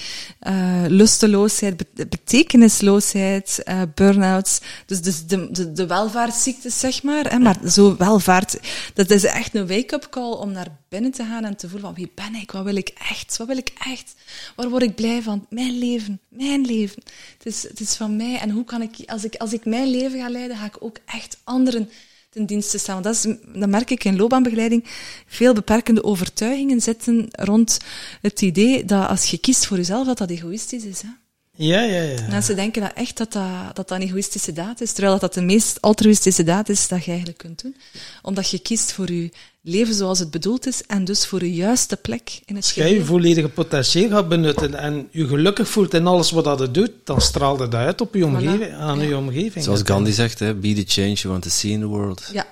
uh, 0.48 0.84
lusteloosheid, 0.88 1.76
be 1.76 2.06
betekenisloosheid, 2.08 3.62
burn-outs, 3.94 4.60
dus, 4.86 5.00
dus 5.00 5.26
de, 5.26 5.48
de, 5.50 5.72
de 5.72 5.86
welvaartsziektes, 5.86 6.78
zeg 6.78 7.02
maar. 7.02 7.30
Hè, 7.30 7.38
maar 7.38 7.56
zo 7.68 7.96
welvaart, 7.96 8.58
dat 8.94 9.10
is 9.10 9.24
echt 9.24 9.54
een 9.54 9.66
wake-up 9.66 10.06
call 10.10 10.32
om 10.32 10.52
naar 10.52 10.68
binnen 10.94 11.12
te 11.12 11.24
gaan 11.24 11.44
en 11.44 11.56
te 11.56 11.68
voelen 11.68 11.86
van, 11.86 11.94
wie 11.94 12.10
ben 12.14 12.34
ik? 12.34 12.50
Wat 12.50 12.64
wil 12.64 12.76
ik 12.76 12.88
echt? 13.10 13.36
Wat 13.36 13.46
wil 13.46 13.56
ik 13.56 13.72
echt? 13.78 14.14
Waar 14.56 14.68
word 14.68 14.82
ik 14.82 14.94
blij 14.94 15.22
van? 15.22 15.46
Mijn 15.50 15.78
leven, 15.78 16.20
mijn 16.28 16.64
leven. 16.64 17.02
Het 17.38 17.46
is, 17.46 17.62
het 17.62 17.80
is 17.80 17.94
van 17.94 18.16
mij. 18.16 18.38
En 18.38 18.50
hoe 18.50 18.64
kan 18.64 18.82
ik 18.82 18.96
als, 19.06 19.24
ik, 19.24 19.36
als 19.36 19.52
ik 19.52 19.64
mijn 19.64 19.88
leven 19.88 20.20
ga 20.20 20.28
leiden, 20.28 20.56
ga 20.56 20.64
ik 20.64 20.76
ook 20.78 20.98
echt 21.04 21.36
anderen 21.44 21.90
ten 22.30 22.46
dienste 22.46 22.78
staan. 22.78 23.02
Want 23.02 23.04
dat, 23.04 23.14
is, 23.14 23.36
dat 23.60 23.68
merk 23.68 23.90
ik 23.90 24.04
in 24.04 24.16
loopbaanbegeleiding. 24.16 24.84
Veel 25.26 25.54
beperkende 25.54 26.04
overtuigingen 26.04 26.80
zitten 26.80 27.28
rond 27.30 27.78
het 28.20 28.42
idee 28.42 28.84
dat 28.84 29.08
als 29.08 29.30
je 29.30 29.38
kiest 29.38 29.66
voor 29.66 29.76
jezelf, 29.76 30.06
dat 30.06 30.18
dat 30.18 30.30
egoïstisch 30.30 30.84
is. 30.84 31.02
Hè? 31.02 31.08
Ja, 31.56 31.82
ja, 31.82 32.02
ja. 32.02 32.26
Mensen 32.28 32.56
denken 32.56 32.82
dat 32.82 32.92
echt 32.94 33.16
dat 33.16 33.32
dat, 33.32 33.50
dat, 33.76 33.88
dat 33.88 33.90
een 33.90 34.06
egoïstische 34.06 34.52
daad 34.52 34.80
is, 34.80 34.92
terwijl 34.92 35.12
dat, 35.12 35.20
dat 35.20 35.34
de 35.34 35.42
meest 35.42 35.80
altruïstische 35.80 36.44
daad 36.44 36.68
is 36.68 36.88
dat 36.88 37.04
je 37.04 37.10
eigenlijk 37.10 37.38
kunt 37.38 37.62
doen. 37.62 37.76
Omdat 38.22 38.50
je 38.50 38.58
kiest 38.58 38.92
voor 38.92 39.12
je 39.12 39.30
leven 39.66 39.94
zoals 39.94 40.18
het 40.18 40.30
bedoeld 40.30 40.66
is 40.66 40.82
en 40.86 41.04
dus 41.04 41.26
voor 41.26 41.38
de 41.38 41.52
juiste 41.52 41.96
plek 41.96 42.40
in 42.44 42.54
het 42.54 42.64
Als 42.64 42.74
jij 42.74 42.92
je 42.92 43.04
volledige 43.04 43.48
potentieel 43.48 44.10
gaat 44.10 44.28
benutten 44.28 44.74
en 44.74 45.08
je 45.10 45.26
gelukkig 45.26 45.68
voelt 45.68 45.94
in 45.94 46.06
alles 46.06 46.30
wat 46.30 46.44
dat 46.44 46.74
doet, 46.74 46.90
dan 47.04 47.20
straalt 47.20 47.58
dat 47.58 47.74
uit 47.74 48.00
op 48.00 48.14
je 48.14 48.24
omgeving, 48.24 48.72
aan 48.72 49.00
je 49.00 49.16
omgeving. 49.16 49.64
Zoals 49.64 49.80
Gandhi 49.84 50.12
zegt, 50.12 50.38
hè, 50.38 50.54
be 50.54 50.72
the 50.72 50.84
change 50.86 51.12
you 51.12 51.32
want 51.32 51.42
to 51.42 51.50
see 51.50 51.70
in 51.70 51.80
the 51.80 51.86
world. 51.86 52.30
Ja. 52.32 52.46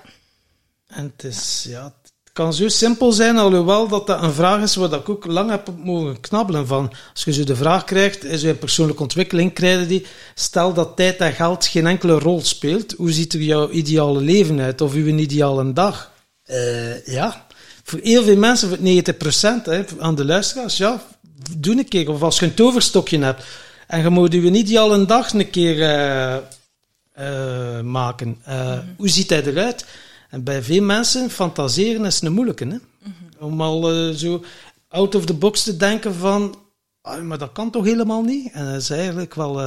En 0.87 1.13
het 1.15 1.23
is, 1.23 1.65
ja, 1.69 1.83
het 1.83 2.33
kan 2.33 2.53
zo 2.53 2.67
simpel 2.67 3.11
zijn, 3.11 3.37
alhoewel 3.37 3.87
dat 3.87 4.07
dat 4.07 4.21
een 4.21 4.33
vraag 4.33 4.61
is 4.61 4.75
waar 4.75 4.93
ik 4.93 5.09
ook 5.09 5.25
lang 5.25 5.49
heb 5.49 5.69
mogen 5.83 6.19
knabbelen 6.19 6.67
van. 6.67 6.93
Als 7.13 7.23
je 7.23 7.33
zo 7.33 7.43
de 7.43 7.55
vraag 7.55 7.83
krijgt, 7.83 8.23
is 8.23 8.41
je 8.41 8.49
een 8.49 8.59
persoonlijke 8.59 9.01
ontwikkeling 9.01 9.53
krijgen 9.53 9.87
die, 9.87 10.05
stel 10.35 10.73
dat 10.73 10.95
tijd 10.95 11.17
en 11.17 11.33
geld 11.33 11.65
geen 11.65 11.87
enkele 11.87 12.19
rol 12.19 12.41
speelt, 12.41 12.91
hoe 12.91 13.11
ziet 13.11 13.33
er 13.33 13.41
jouw 13.41 13.69
ideale 13.69 14.21
leven 14.21 14.59
uit, 14.59 14.81
of 14.81 14.93
uw 14.93 15.05
ideale 15.05 15.73
dag? 15.73 16.11
Uh, 16.49 17.05
ja, 17.05 17.45
voor 17.83 17.99
heel 18.03 18.23
veel 18.23 18.37
mensen, 18.37 18.69
voor 18.69 18.77
90% 18.77 19.63
hè, 19.63 19.83
aan 19.99 20.15
de 20.15 20.25
luisteraars, 20.25 20.77
ja, 20.77 21.01
doe 21.57 21.77
een 21.77 21.87
keer. 21.87 22.09
Of 22.09 22.21
als 22.21 22.39
je 22.39 22.45
een 22.45 22.53
toverstokje 22.53 23.19
hebt 23.19 23.45
en 23.87 24.01
je 24.01 24.09
moet 24.09 24.33
je 24.33 24.39
niet 24.39 24.77
al 24.77 24.93
een 24.93 25.07
dag 25.07 25.33
een 25.33 25.49
keer 25.49 25.77
uh, 25.77 26.37
uh, 27.19 27.81
maken. 27.81 28.27
Mm 28.47 28.95
Hoe 28.97 29.09
ziet 29.09 29.29
hij 29.29 29.43
eruit? 29.43 29.85
En 30.29 30.43
bij 30.43 30.63
veel 30.63 30.83
mensen 30.83 31.29
fantaseren 31.29 32.05
is 32.05 32.21
een 32.21 32.33
moeilijke. 32.33 32.63
Hè? 32.63 32.73
Mm 32.73 32.81
-hmm. 32.99 33.47
Om 33.47 33.61
al 33.61 34.13
zo 34.13 34.43
out 34.87 35.15
of 35.15 35.25
the 35.25 35.33
box 35.33 35.63
te 35.63 35.77
denken 35.77 36.15
van, 36.15 36.55
ah, 37.01 37.21
maar 37.21 37.37
dat 37.37 37.51
kan 37.51 37.71
toch 37.71 37.85
helemaal 37.85 38.21
niet? 38.21 38.51
En 38.51 38.65
dat 38.65 38.81
is 38.81 38.89
eigenlijk 38.89 39.33
wel 39.33 39.61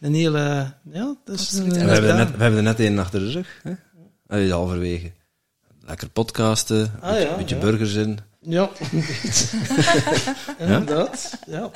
een 0.00 0.14
hele... 0.14 0.72
Ja, 0.92 1.16
dat 1.24 1.40
is 1.40 1.52
een, 1.52 1.70
we, 1.70 1.78
hebben 1.78 2.16
net, 2.16 2.30
we 2.36 2.42
hebben 2.42 2.56
er 2.56 2.62
net 2.62 2.80
een 2.80 2.98
achter 2.98 3.20
de 3.20 3.30
rug. 3.30 3.62
Hè? 3.62 4.40
Is 4.40 4.50
halverwege 4.50 5.12
lekker 5.86 6.08
podcasten, 6.08 6.76
een 6.76 7.00
ah, 7.00 7.20
ja, 7.20 7.36
beetje, 7.36 7.54
ja. 7.54 7.60
burgers 7.60 7.94
in. 7.94 8.18
Ja, 8.48 8.70
inderdaad. 10.58 11.38
Ja. 11.46 11.70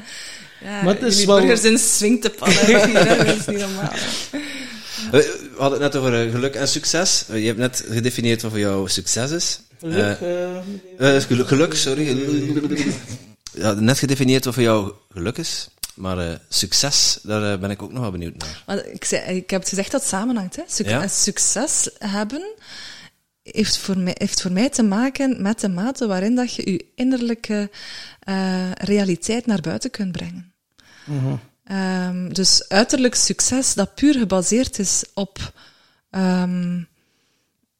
ja. 0.60 0.82
maar 0.82 0.94
het 0.94 1.02
is 1.02 1.24
wel... 1.24 1.38
burgers 1.38 1.64
in 1.64 1.78
swing 1.78 2.20
te 2.20 2.30
pannen, 2.30 2.92
dat 2.92 3.26
is 3.26 3.46
niet 3.46 3.58
normaal. 3.58 3.92
We 5.10 5.54
hadden 5.58 5.82
het 5.82 5.92
net 5.92 6.02
over 6.02 6.30
geluk 6.30 6.54
en 6.54 6.68
succes. 6.68 7.24
Je 7.32 7.46
hebt 7.46 7.58
net 7.58 7.84
gedefinieerd 7.88 8.42
wat 8.42 8.50
voor 8.50 8.60
jou 8.60 8.88
succes 8.88 9.30
is. 9.30 9.60
Geluk, 9.78 10.20
uh, 10.20 11.14
uh, 11.14 11.20
geluk, 11.20 11.48
geluk, 11.48 11.74
sorry. 11.74 12.06
Je 13.52 13.64
had 13.64 13.80
net 13.80 13.98
gedefinieerd 13.98 14.44
wat 14.44 14.54
voor 14.54 14.62
jou 14.62 14.92
geluk 15.12 15.38
is. 15.38 15.68
Maar 15.94 16.18
uh, 16.18 16.32
succes, 16.48 17.18
daar 17.22 17.58
ben 17.58 17.70
ik 17.70 17.82
ook 17.82 17.92
nog 17.92 18.00
wel 18.00 18.10
benieuwd 18.10 18.36
naar. 18.36 18.62
Maar 18.66 18.86
ik, 18.86 19.04
zei, 19.04 19.36
ik 19.36 19.50
heb 19.50 19.60
het 19.60 19.68
gezegd 19.68 19.90
dat 19.90 20.00
het 20.00 20.10
samenhangt. 20.10 20.56
Hè? 20.56 20.62
Suc 20.66 20.86
ja? 20.88 21.08
Succes 21.08 21.90
hebben 21.98 22.54
heeft 23.52 23.78
voor, 23.78 23.98
mij, 23.98 24.14
heeft 24.18 24.42
voor 24.42 24.52
mij 24.52 24.70
te 24.70 24.82
maken 24.82 25.42
met 25.42 25.60
de 25.60 25.68
mate 25.68 26.06
waarin 26.06 26.34
dat 26.34 26.54
je 26.54 26.70
je 26.70 26.84
innerlijke 26.94 27.70
uh, 28.28 28.72
realiteit 28.72 29.46
naar 29.46 29.60
buiten 29.60 29.90
kunt 29.90 30.12
brengen. 30.12 30.52
-hmm. 31.04 31.40
um, 31.70 32.34
dus 32.34 32.68
uiterlijk 32.68 33.14
succes 33.14 33.74
dat 33.74 33.94
puur 33.94 34.14
gebaseerd 34.14 34.78
is 34.78 35.04
op 35.14 35.52
um, 36.10 36.88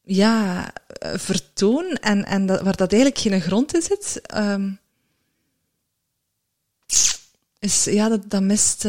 ja, 0.04 0.72
vertoon 1.14 1.84
en, 1.84 2.24
en 2.24 2.46
dat, 2.46 2.60
waar 2.60 2.76
dat 2.76 2.92
eigenlijk 2.92 3.22
geen 3.22 3.40
grond 3.40 3.74
in 3.74 3.82
zit, 3.82 4.20
um, 4.36 4.78
is, 7.58 7.84
ja, 7.84 8.08
dat, 8.08 8.30
dat 8.30 8.42
mist 8.42 8.86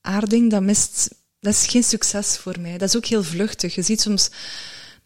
aarding, 0.00 0.50
dat 0.50 0.62
mist, 0.62 1.14
dat 1.40 1.54
is 1.54 1.66
geen 1.66 1.84
succes 1.84 2.36
voor 2.36 2.60
mij. 2.60 2.78
Dat 2.78 2.88
is 2.88 2.96
ook 2.96 3.04
heel 3.06 3.24
vluchtig. 3.24 3.74
Je 3.74 3.82
ziet 3.82 4.00
soms 4.00 4.30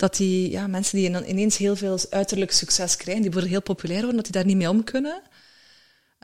dat 0.04 0.16
die 0.16 0.50
ja, 0.50 0.66
mensen 0.66 0.98
die 0.98 1.28
ineens 1.28 1.56
heel 1.56 1.76
veel 1.76 1.98
uiterlijk 2.10 2.52
succes 2.52 2.96
krijgen, 2.96 3.22
die 3.22 3.30
worden 3.30 3.50
heel 3.50 3.62
populair 3.62 3.98
worden, 3.98 4.16
dat 4.16 4.24
die 4.24 4.32
daar 4.32 4.44
niet 4.44 4.56
mee 4.56 4.68
om 4.68 4.84
kunnen. 4.84 5.22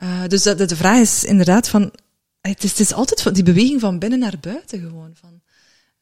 Uh, 0.03 0.27
dus 0.27 0.43
de, 0.43 0.65
de 0.65 0.75
vraag 0.75 0.99
is 0.99 1.23
inderdaad 1.23 1.69
van, 1.69 1.91
het 2.41 2.63
is, 2.63 2.69
het 2.69 2.79
is 2.79 2.93
altijd 2.93 3.21
van 3.21 3.33
die 3.33 3.43
beweging 3.43 3.79
van 3.79 3.99
binnen 3.99 4.19
naar 4.19 4.37
buiten 4.41 4.79
gewoon. 4.79 5.13
Van, 5.13 5.41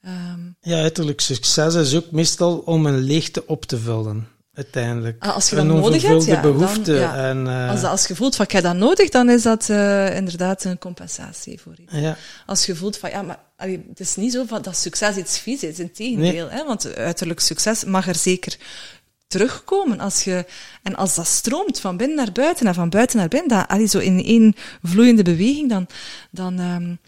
um, 0.05 0.55
ja, 0.61 0.81
uiterlijk 0.81 1.21
succes 1.21 1.75
is 1.75 1.95
ook 1.95 2.11
meestal 2.11 2.57
om 2.57 2.85
een 2.85 2.99
leegte 2.99 3.47
op 3.47 3.65
te 3.65 3.77
vullen 3.77 4.27
uiteindelijk. 4.59 5.23
Ah, 5.23 5.33
als 5.33 5.49
je 5.49 5.55
dat 5.55 5.65
nodig 5.65 6.01
hebt, 6.01 6.25
ja, 6.25 6.41
behoefte. 6.41 6.81
Dan, 6.81 6.95
ja. 6.95 7.29
En, 7.29 7.45
uh, 7.45 7.69
als, 7.69 7.83
als 7.83 8.07
je 8.07 8.15
voelt 8.15 8.35
van, 8.35 8.45
ik 8.45 8.51
heb 8.51 8.63
dat 8.63 8.75
nodig, 8.75 9.09
dan 9.09 9.29
is 9.29 9.41
dat 9.41 9.67
uh, 9.69 10.15
inderdaad 10.15 10.63
een 10.63 10.77
compensatie 10.77 11.59
voor 11.59 11.73
iets. 11.77 11.93
Ja. 11.93 12.17
Als 12.45 12.65
je 12.65 12.75
voelt 12.75 12.97
van, 12.97 13.09
ja, 13.09 13.21
maar 13.21 13.39
allee, 13.57 13.85
het 13.89 13.99
is 13.99 14.15
niet 14.15 14.33
zo 14.33 14.43
van 14.47 14.61
dat 14.61 14.77
succes 14.77 15.15
iets 15.15 15.39
vies 15.39 15.63
is, 15.63 15.79
in 15.79 15.91
tegendeel. 15.91 16.47
Nee. 16.47 16.57
Hè, 16.57 16.65
want 16.65 16.95
uiterlijk 16.95 17.39
succes 17.39 17.83
mag 17.83 18.07
er 18.07 18.15
zeker 18.15 18.57
terugkomen. 19.27 19.99
Als 19.99 20.23
je, 20.23 20.45
en 20.83 20.95
als 20.95 21.15
dat 21.15 21.27
stroomt 21.27 21.79
van 21.79 21.97
binnen 21.97 22.17
naar 22.17 22.31
buiten 22.31 22.67
en 22.67 22.73
van 22.73 22.89
buiten 22.89 23.17
naar 23.17 23.27
binnen, 23.27 23.49
dat, 23.49 23.67
allee, 23.67 23.87
zo 23.87 23.99
in 23.99 24.23
één 24.23 24.55
vloeiende 24.83 25.23
beweging, 25.23 25.69
dan, 25.69 25.87
dan 26.31 26.59
um, 26.59 26.99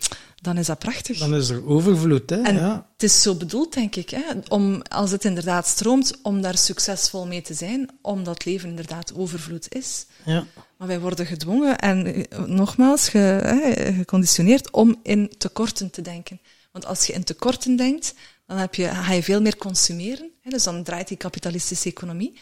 dan 0.42 0.58
is 0.58 0.66
dat 0.66 0.80
prachtig. 0.80 1.18
Dan 1.18 1.36
is 1.36 1.50
er 1.50 1.68
overvloed, 1.68 2.30
hè? 2.30 2.42
En 2.42 2.56
ja. 2.56 2.88
het 2.94 3.04
is 3.04 3.22
zo 3.22 3.36
bedoeld, 3.36 3.74
denk 3.74 3.96
ik, 3.96 4.10
hè? 4.10 4.22
om, 4.48 4.82
als 4.82 5.12
het 5.12 5.26
inderdaad 5.26 5.68
stroomt, 5.68 6.20
om 6.22 6.42
daar 6.42 6.58
succesvol 6.58 7.28
mee 7.28 7.42
te 7.42 7.54
zijn, 7.54 7.90
omdat 8.02 8.46
leven 8.46 8.70
inderdaad 8.70 9.16
overvloed 9.16 9.76
is. 9.76 10.06
Ja. 10.26 10.46
Maar 10.78 10.88
wij 10.88 11.00
worden 11.00 11.26
gedwongen 11.26 11.78
en 11.78 12.26
nogmaals 12.46 13.10
ge, 13.10 13.18
hè, 13.18 13.94
geconditioneerd 13.94 14.72
om 14.72 15.00
in 15.04 15.32
tekorten 15.38 15.90
te 15.90 16.02
denken. 16.02 16.40
Want 16.72 16.86
als 16.86 17.06
je 17.06 17.14
in 17.14 17.24
tekorten 17.24 17.76
denkt, 17.76 18.14
dan 18.46 18.58
heb 18.58 18.76
je, 18.76 18.88
ga 18.88 19.14
je 19.14 19.24
veel 19.24 19.42
meer 19.42 19.58
consumeren. 19.58 20.30
Hè? 20.42 20.50
Dus 20.50 20.64
dan 20.64 20.84
draait 20.84 21.08
die 21.08 21.18
kapitalistische 21.18 21.90
economie. 21.90 22.40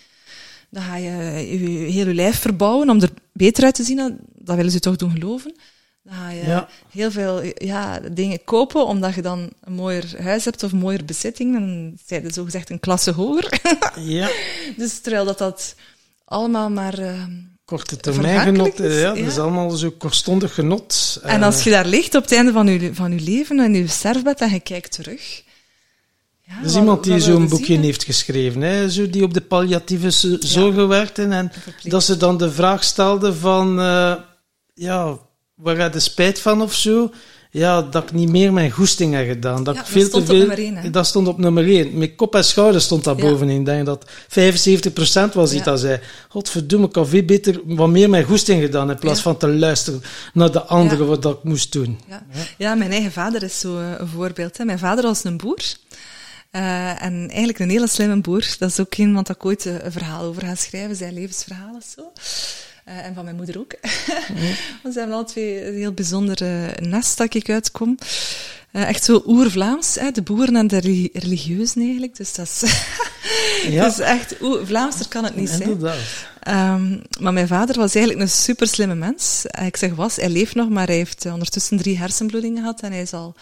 Dan 0.69 0.83
ga 0.83 0.95
je 0.95 1.11
je 1.11 1.91
heel 1.91 2.07
je 2.07 2.13
lijf 2.13 2.39
verbouwen 2.39 2.89
om 2.89 3.01
er 3.01 3.11
beter 3.33 3.63
uit 3.63 3.75
te 3.75 3.83
zien. 3.83 4.19
Dat 4.35 4.55
willen 4.55 4.71
ze 4.71 4.79
toch 4.79 4.95
doen 4.95 5.11
geloven. 5.11 5.55
Ga 6.11 6.29
je 6.31 6.45
Ja. 6.45 6.67
heel 6.91 7.11
veel 7.11 7.41
ja, 7.55 7.99
dingen 8.11 8.43
kopen, 8.43 8.85
omdat 8.85 9.13
je 9.15 9.21
dan 9.21 9.49
een 9.63 9.73
mooier 9.73 10.21
huis 10.23 10.45
hebt 10.45 10.63
of 10.63 10.71
een 10.71 10.77
mooier 10.77 11.05
bezitting. 11.05 11.53
Dan 11.53 11.93
zijn 12.05 12.23
je 12.23 12.33
zogezegd 12.33 12.69
een 12.69 12.79
klasse 12.79 13.11
hoger. 13.11 13.59
ja. 13.95 14.29
dus 14.77 14.99
terwijl 14.99 15.25
dat, 15.25 15.37
dat 15.37 15.75
allemaal 16.25 16.69
maar... 16.69 16.97
eh, 16.97 17.23
Korte 17.65 17.97
termijn 17.97 18.35
Vergankelijk 18.35 18.75
genot, 18.75 18.91
is, 18.91 18.99
ja, 19.01 19.09
dat 19.09 19.17
ja. 19.17 19.25
is 19.25 19.37
allemaal 19.37 19.69
zo 19.69 19.91
kortstondig 19.97 20.53
genot. 20.53 21.19
En 21.23 21.43
als 21.43 21.63
je 21.63 21.69
daar 21.69 21.85
ligt 21.85 22.15
op 22.15 22.21
het 22.21 22.31
einde 22.31 22.51
van 22.51 22.67
je, 22.67 22.95
van 22.95 23.11
je 23.11 23.19
leven, 23.21 23.59
in 23.59 23.73
je 23.75 23.87
sterfbed, 23.87 24.41
en 24.41 24.49
je 24.51 24.59
kijkt 24.59 24.91
terug... 24.91 25.43
Ja, 26.45 26.53
Er 26.59 26.65
is 26.65 26.71
wat- 26.73 26.81
iemand 26.81 27.03
die 27.03 27.19
zo'n 27.19 27.47
boekje 27.47 27.65
zien, 27.65 27.83
heeft 27.83 28.03
geschreven, 28.03 28.61
hè, 28.61 28.89
zo 28.89 29.09
die 29.09 29.23
op 29.23 29.33
de 29.33 29.41
palliatieve 29.41 30.09
zorgen 30.39 30.87
werkte. 30.87 31.23
En 31.23 31.51
dat 31.83 32.03
ze 32.03 32.17
dan 32.17 32.37
de 32.37 32.51
vraag 32.51 32.83
stelde 32.83 33.33
van, 33.35 33.79
eh, 33.79 34.13
ja, 34.73 35.17
waar 35.59 35.77
heb 35.77 35.93
je 35.93 35.99
spijt 35.99 36.39
van 36.39 36.61
of 36.61 36.73
zo? 36.73 37.11
Ja, 37.51 37.81
dat 37.81 38.03
ik 38.03 38.11
niet 38.11 38.29
meer 38.29 38.53
mijn 38.53 38.71
goesting 38.71 39.13
heb 39.13 39.27
gedaan. 39.27 39.63
Dat 39.63 39.75
Ja, 39.75 39.81
ik 39.81 39.87
dat 39.87 39.95
veel 39.95 40.05
stond 40.07 40.25
te 40.25 40.31
op 40.31 40.37
nummer 40.37 40.57
één, 40.57 40.75
hè? 40.75 40.89
Dat 40.89 41.05
stond 41.07 41.27
op 41.27 41.37
nummer 41.37 41.63
1. 41.69 41.97
Met 41.97 42.15
kop 42.15 42.35
en 42.35 42.43
schouder 42.43 42.81
stond 42.81 43.03
dat 43.03 43.17
Ja. 43.17 43.23
bovenin. 43.23 43.59
Ik 43.59 43.65
denk 43.65 43.85
dat 43.85 44.05
75% 44.27 45.33
was 45.33 45.49
die 45.49 45.57
Ja. 45.59 45.63
dat 45.65 45.79
zei. 45.79 45.99
Godverdomme, 46.29 46.87
ik 46.87 46.95
had 46.95 47.09
veel 47.09 47.23
beter 47.23 47.61
wat 47.65 47.89
meer 47.89 48.09
mijn 48.09 48.23
goesting 48.23 48.61
gedaan 48.61 48.89
in 48.89 48.99
plaats 48.99 49.21
van 49.21 49.37
te 49.37 49.47
luisteren 49.47 50.01
naar 50.33 50.51
de 50.51 50.61
anderen 50.63 51.07
wat 51.07 51.21
dat 51.21 51.37
ik 51.37 51.43
moest 51.43 51.71
doen. 51.71 51.99
Ja. 52.07 52.25
ja, 52.57 52.75
mijn 52.75 52.91
eigen 52.91 53.11
vader 53.11 53.43
is 53.43 53.59
zo 53.59 53.77
eh, 53.79 53.91
een 53.97 54.07
voorbeeld. 54.07 54.57
Hè. 54.57 54.65
Mijn 54.65 54.79
vader 54.79 55.03
was 55.03 55.23
een 55.23 55.37
boer. 55.37 55.61
Eh, 56.51 57.03
en 57.03 57.27
eigenlijk 57.27 57.59
een 57.59 57.69
hele 57.69 57.87
slimme 57.87 58.21
boer. 58.21 58.55
Dat 58.59 58.69
is 58.69 58.79
ook 58.79 58.95
iemand 58.95 59.27
dat 59.27 59.35
ik 59.35 59.45
ooit 59.45 59.65
eh, 59.65 59.73
een 59.83 59.91
verhaal 59.91 60.23
over 60.23 60.45
ga 60.45 60.55
schrijven, 60.55 60.95
zijn 60.95 61.13
levensverhaal 61.13 61.75
of 61.75 61.85
zo. 61.95 62.11
Uh, 62.89 63.05
en 63.05 63.13
van 63.13 63.23
mijn 63.23 63.35
moeder 63.35 63.59
ook. 63.59 63.75
Want 64.81 64.93
ze 64.93 64.99
hebben 64.99 65.15
alle 65.15 65.25
twee 65.25 65.67
een 65.67 65.75
heel 65.75 65.91
bijzonder 65.93 66.41
nest 66.81 67.17
dat 67.17 67.33
ik 67.33 67.49
uitkom. 67.49 67.97
Uh, 68.71 68.87
echt 68.87 69.03
zo 69.03 69.23
oer-Vlaams, 69.25 69.93
de 70.13 70.21
boeren 70.21 70.55
en 70.55 70.67
de 70.67 71.09
religieuzen 71.13 71.81
eigenlijk. 71.81 72.15
Dus 72.15 72.33
dat 72.33 72.45
is, 72.45 72.61
ja. 73.73 73.81
dat 73.81 73.91
is 73.91 73.99
echt, 73.99 74.35
Vlaamser 74.63 75.07
kan 75.07 75.23
het 75.23 75.35
niet 75.35 75.49
Inderdaad. 75.49 75.97
zijn. 76.43 76.57
Um, 76.57 77.01
maar 77.19 77.33
mijn 77.33 77.47
vader 77.47 77.75
was 77.75 77.95
eigenlijk 77.95 78.25
een 78.25 78.31
super 78.35 78.67
slimme 78.67 78.95
mens. 78.95 79.45
Ik 79.65 79.77
zeg 79.77 79.95
was, 79.95 80.15
hij 80.15 80.29
leeft 80.29 80.55
nog, 80.55 80.69
maar 80.69 80.87
hij 80.87 80.95
heeft 80.95 81.25
ondertussen 81.25 81.77
drie 81.77 81.97
hersenbloedingen 81.97 82.57
gehad. 82.57 82.81
En 82.81 82.91
hij 82.91 83.01
is 83.01 83.13
al 83.13 83.35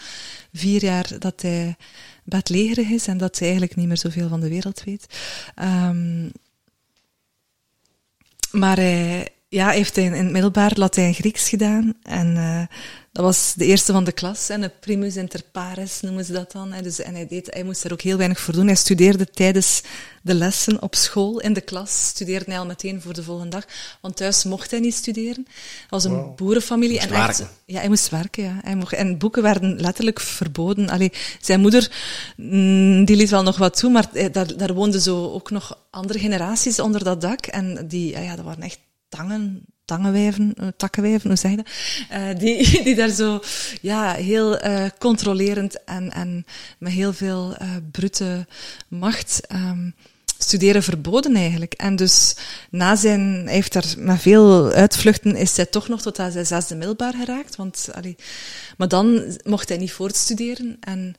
vier 0.53 0.84
jaar 0.84 1.10
dat 1.19 1.41
hij 1.41 1.76
bedlegerig 2.24 2.90
is 2.90 3.07
en 3.07 3.18
dat 3.18 3.40
hij 3.40 3.48
eigenlijk 3.48 3.78
niet 3.78 3.88
meer 3.88 3.98
zoveel 3.98 4.30
van 4.30 4.40
de 4.40 4.49
wereld 4.49 4.84
weet. 4.86 5.06
Um, 5.61 6.32
maar 8.52 8.76
hij 8.76 9.28
ja, 9.49 9.69
heeft 9.69 9.98
in, 9.98 10.14
in 10.14 10.24
het 10.24 10.32
middelbaar 10.32 10.72
Latijn-Grieks 10.76 11.49
gedaan. 11.49 11.94
En 12.02 12.36
uh, 12.36 12.61
dat 13.11 13.26
was 13.26 13.53
de 13.56 13.65
eerste 13.65 13.91
van 13.91 14.03
de 14.03 14.11
klas. 14.11 14.49
En 14.49 14.61
de 14.61 14.72
primus 14.80 15.15
inter 15.15 15.41
pares 15.52 16.02
noemen 16.02 16.26
ze 16.26 16.32
dat 16.32 16.52
dan. 16.52 16.74
Dus, 16.84 16.99
en 16.99 17.14
hij, 17.15 17.28
deed, 17.28 17.53
hij 17.53 17.64
moest 17.64 17.84
er 17.84 17.91
ook 17.91 18.02
heel 18.02 18.18
weinig 18.18 18.40
voor 18.40 18.53
doen. 18.53 18.65
Hij 18.65 18.76
studeerde 18.76 19.30
tijdens 19.30 19.82
de 20.22 20.34
lessen 20.34 20.82
op 20.82 20.95
school, 20.95 21.40
in 21.40 21.53
de 21.53 21.61
klas. 21.61 22.07
Studeerde 22.07 22.45
hij 22.48 22.60
al 22.60 22.65
meteen 22.65 23.02
voor 23.02 23.14
de 23.14 23.24
volgende 23.24 23.49
dag. 23.49 23.65
Want 24.02 24.15
thuis 24.15 24.44
mocht 24.44 24.72
hij 24.72 24.80
niet 24.80 24.94
studeren. 24.94 25.45
Het 25.82 25.90
was 25.90 26.03
een 26.03 26.36
boerenfamilie. 26.36 26.99
en 26.99 27.11
echt, 27.11 27.45
ja, 27.65 27.80
hij 27.80 27.88
moest 27.88 28.10
werken, 28.10 28.44
ja. 28.44 28.60
Hij 28.64 28.76
mocht, 28.76 28.94
en 28.94 29.18
boeken 29.18 29.41
werden 29.41 29.80
letterlijk 29.80 30.19
verboden. 30.19 30.90
Allee, 30.90 31.11
zijn 31.41 31.60
moeder, 31.60 31.91
mm, 32.36 33.06
die 33.06 33.15
liet 33.15 33.30
wel 33.30 33.44
nog 33.44 33.57
wat 33.57 33.78
toe, 33.78 33.91
maar 33.91 34.10
eh, 34.14 34.32
daar, 34.32 34.57
daar 34.57 34.74
woonden 34.74 35.02
zo 35.02 35.32
ook 35.32 35.52
nog 35.52 35.80
andere 35.90 36.19
generaties 36.19 36.80
onder 36.80 37.03
dat 37.03 37.22
dak. 37.22 37.45
En 37.45 37.88
die, 37.88 38.19
ja, 38.22 38.36
dat 38.36 38.45
waren 38.45 38.64
echt 38.64 38.80
tangen, 39.10 39.66
tangenwijven, 39.86 40.54
uh, 40.62 40.68
takkenwijven, 40.78 41.30
hoe 41.30 41.38
zeg 41.38 41.52
je 41.52 41.58
dat? 41.58 41.68
Uh, 42.12 42.40
die, 42.40 42.70
die 42.86 42.96
daar 42.96 43.10
zo 43.10 43.40
ja, 43.82 44.14
heel 44.14 44.66
uh, 44.66 44.86
controlerend 45.00 45.84
en, 45.84 46.12
en 46.12 46.46
met 46.78 46.92
heel 46.92 47.14
veel 47.14 47.58
brute 47.92 48.48
macht 48.88 49.42
um, 49.52 49.96
studeren 50.38 50.84
verboden 50.84 51.36
eigenlijk. 51.36 51.74
En 51.74 51.96
dus 51.96 52.36
na 52.70 52.96
zijn, 52.96 53.42
hij 53.46 53.54
heeft 53.54 53.74
daar 53.74 53.94
met 53.98 54.22
veel 54.22 54.72
uitvluchten, 54.72 55.36
is 55.36 55.56
hij 55.56 55.66
toch 55.66 55.88
nog 55.88 56.02
tot 56.02 56.20
aan 56.20 56.32
zijn 56.32 56.46
zesde 56.46 56.76
middelbaar 56.76 57.14
geraakt. 57.14 57.56
Want, 57.56 57.90
allee, 57.94 58.16
maar 58.78 58.88
dan 58.88 59.38
mocht 59.44 59.70
hij 59.70 59.78
niet 59.78 59.92
voortstuderen 59.92 60.78
en 60.80 61.16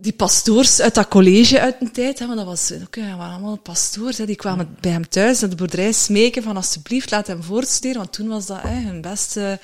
die 0.00 0.12
pastoors 0.12 0.80
uit 0.80 0.94
dat 0.94 1.08
college 1.08 1.60
uit 1.60 1.76
een 1.80 1.92
tijd, 1.92 2.18
hè, 2.18 2.26
want 2.26 2.38
dat 2.38 2.46
was, 2.46 2.72
ook, 2.82 2.94
ja, 2.94 3.16
waren 3.16 3.32
allemaal 3.32 3.58
pastoors, 3.58 4.18
hè, 4.18 4.26
die 4.26 4.36
kwamen 4.36 4.76
bij 4.80 4.90
hem 4.90 5.08
thuis 5.08 5.40
naar 5.40 5.50
de 5.50 5.56
boerderij 5.56 5.92
smeken 5.92 6.42
van 6.42 6.56
alsjeblieft, 6.56 7.10
laat 7.10 7.26
hem 7.26 7.42
voortstuderen, 7.42 7.96
want 7.96 8.12
toen 8.12 8.28
was 8.28 8.46
dat 8.46 8.62
hè, 8.62 8.80
hun 8.80 9.00
beste 9.00 9.58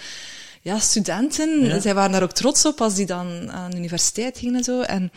ja, 0.63 0.79
studenten. 0.79 1.83
Zij 1.83 1.95
waren 1.95 2.13
daar 2.13 2.23
ook 2.23 2.33
trots 2.33 2.65
op 2.65 2.81
als 2.81 2.95
die 2.95 3.07
dan 3.07 3.53
aan 3.53 3.71
de 3.71 3.77
universiteit 3.77 4.39
gingen 4.39 4.55
en 4.55 4.65
zo. 4.65 4.81
En 4.81 5.13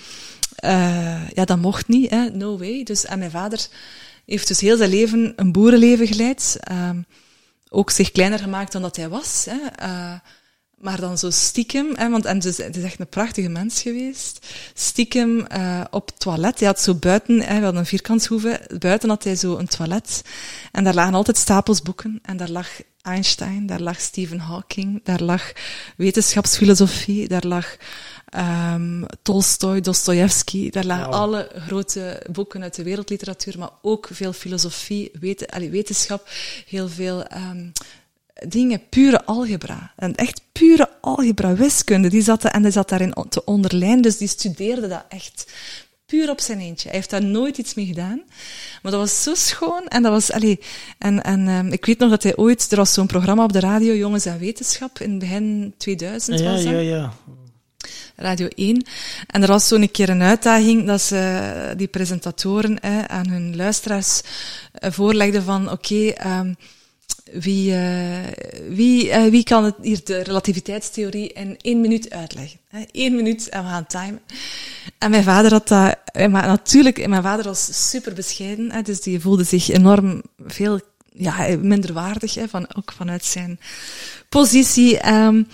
uh, 0.64 1.30
ja, 1.30 1.46
dat 1.46 1.58
mocht 1.58 1.88
niet, 1.88 2.10
hè, 2.10 2.30
no 2.30 2.58
way. 2.58 2.84
Dus, 2.84 3.06
en 3.06 3.20
mijn 3.20 3.32
vader 3.32 3.68
heeft 4.26 4.48
dus 4.48 4.60
heel 4.60 4.78
zijn 4.78 4.90
leven 4.90 5.34
een 5.36 5.52
boerenleven 5.52 6.08
geleid. 6.08 6.60
Uh, 6.72 6.90
ook 7.70 7.90
zich 7.90 8.12
kleiner 8.12 8.40
gemaakt 8.40 8.72
dan 8.72 8.82
dat 8.82 8.96
hij 8.96 9.10
was. 9.10 9.46
Hè. 9.50 9.88
Uh, 9.88 10.14
maar 10.84 11.00
dan 11.00 11.18
zo 11.18 11.30
stiekem, 11.30 11.96
hè, 11.96 12.10
want 12.10 12.26
en 12.26 12.40
dus, 12.40 12.58
het 12.58 12.76
is 12.76 12.84
echt 12.84 13.00
een 13.00 13.08
prachtige 13.08 13.50
mens 13.50 13.82
geweest. 13.82 14.48
Stiekem 14.74 15.46
uh, 15.56 15.82
op 15.90 16.12
toilet. 16.18 16.60
Hij 16.60 16.68
had 16.68 16.82
zo 16.82 16.96
buiten, 16.96 17.42
hè, 17.42 17.58
we 17.58 17.64
hadden 17.64 17.76
een 17.82 17.86
vierkantshoeve, 17.86 18.62
buiten 18.80 19.10
had 19.10 19.24
hij 19.24 19.36
zo 19.36 19.58
een 19.58 19.68
toilet. 19.68 20.22
En 20.72 20.84
daar 20.84 20.94
lagen 20.94 21.14
altijd 21.14 21.38
stapels 21.38 21.82
boeken. 21.82 22.20
En 22.22 22.38
daar 22.38 22.50
lag 22.50 22.68
Einstein, 23.02 23.66
daar 23.66 23.82
lag 23.82 24.00
Stephen 24.00 24.40
Hawking, 24.40 25.02
daar 25.04 25.22
lag 25.22 25.52
wetenschapsfilosofie, 25.98 27.28
daar 27.28 27.46
lag 27.46 27.78
um, 28.38 29.06
Tolstoy, 29.22 29.82
Dostoevsky. 29.82 30.70
Daar 30.70 30.86
lagen 30.86 31.12
alle 31.12 31.50
grote 31.56 32.26
boeken 32.32 32.62
uit 32.62 32.76
de 32.76 32.84
wereldliteratuur, 32.84 33.60
maar 33.60 33.72
ook 33.82 34.10
veel 34.12 34.34
filosofie, 34.34 35.12
weten, 35.20 35.48
allee, 35.48 35.70
wetenschap, 35.70 36.30
heel 36.68 36.90
veel 36.90 37.26
um, 37.52 37.72
dingen, 38.48 38.82
pure 38.90 39.26
algebra. 39.26 39.94
En 39.96 40.16
echt 40.16 40.42
pure 40.52 40.90
algebra, 41.02 41.56
wiskunde. 41.56 42.10
Die 42.10 42.22
zat, 42.22 42.44
en 42.44 42.62
die 42.62 42.72
zat 42.72 42.90
daarin 42.90 43.14
te 43.30 43.46
onderlijnen, 43.46 44.02
dus 44.02 44.18
die 44.18 44.28
studeerde 44.28 44.88
dat 44.88 45.06
echt 45.10 45.52
puur 46.06 46.30
op 46.30 46.42
zijn 46.42 46.60
eentje. 46.60 46.88
Hij 46.88 46.98
heeft 46.98 47.10
daar 47.10 47.24
nooit 47.24 47.58
iets 47.58 47.74
mee 47.74 47.86
gedaan. 47.86 48.22
Maar 48.82 48.92
dat 48.92 49.02
was 49.02 49.24
zo 49.24 49.34
schoon. 49.36 49.88
En 49.88 50.04
dat 50.04 50.12
was, 50.12 50.32
allee, 50.32 50.60
en, 50.98 51.24
en 51.24 51.48
um, 51.48 51.72
ik 51.72 51.86
weet 51.86 52.00
nog 52.00 52.10
dat 52.10 52.24
hij 52.24 52.36
ooit, 52.36 52.72
er 52.72 52.78
was 52.78 52.94
zo'n 52.94 53.08
programma 53.08 53.44
op 53.44 53.54
de 53.54 53.60
radio, 53.60 53.94
Jongens 53.94 54.26
en 54.26 54.40
Wetenschap, 54.40 55.00
in 55.00 55.20
begin 55.20 55.74
2000 55.78 56.40
ja, 56.40 56.52
was 56.52 56.64
dat. 56.64 56.72
Ja, 56.74 56.80
ja, 56.80 57.14
Radio 58.16 58.48
1. 58.56 58.86
En 59.28 59.42
er 59.42 59.48
was 59.48 59.68
zo'n 59.68 59.92
keer 59.92 60.10
een 60.10 60.22
uitdaging 60.22 60.88
dat 60.88 61.02
ze 61.02 61.74
die 61.78 61.88
presentatoren 61.88 62.80
eh, 62.80 63.04
aan 63.04 63.28
hun 63.28 63.56
luisteraars 63.56 64.22
uh, 64.22 64.92
voorlegden 64.92 65.44
van, 65.44 65.72
oké, 65.72 66.12
okay, 66.12 66.40
um, 66.40 66.56
wie, 67.32 67.72
uh, 67.72 68.20
wie, 68.70 69.08
uh, 69.08 69.24
wie 69.24 69.44
kan 69.44 69.64
het 69.64 69.76
hier 69.82 70.00
de 70.04 70.18
relativiteitstheorie 70.20 71.34
in 71.34 71.58
één 71.62 71.82
minuut 71.82 72.10
uitleggen? 72.10 72.60
Eén 72.92 73.16
minuut 73.16 73.50
en 73.50 73.64
we 73.64 73.70
gaan 73.70 73.88
timen. 73.88 74.22
En 74.98 75.10
mijn 75.10 75.24
vader 75.24 75.52
had 75.52 75.68
dat, 75.68 75.98
eh, 76.06 76.28
maar 76.28 76.48
natuurlijk, 76.48 77.08
mijn 77.08 77.24
vader 77.24 77.46
was 77.46 77.90
super 77.90 78.14
bescheiden, 78.14 78.72
hè, 78.72 78.82
dus 78.82 79.02
die 79.02 79.20
voelde 79.20 79.44
zich 79.44 79.70
enorm 79.70 80.22
veel 80.46 80.80
ja, 81.14 81.58
minderwaardig, 81.62 82.36
hè, 82.36 82.48
van, 82.48 82.76
ook 82.76 82.92
vanuit 82.92 83.26
zijn 83.26 83.60
positie. 84.30 85.10
Um, 85.10 85.48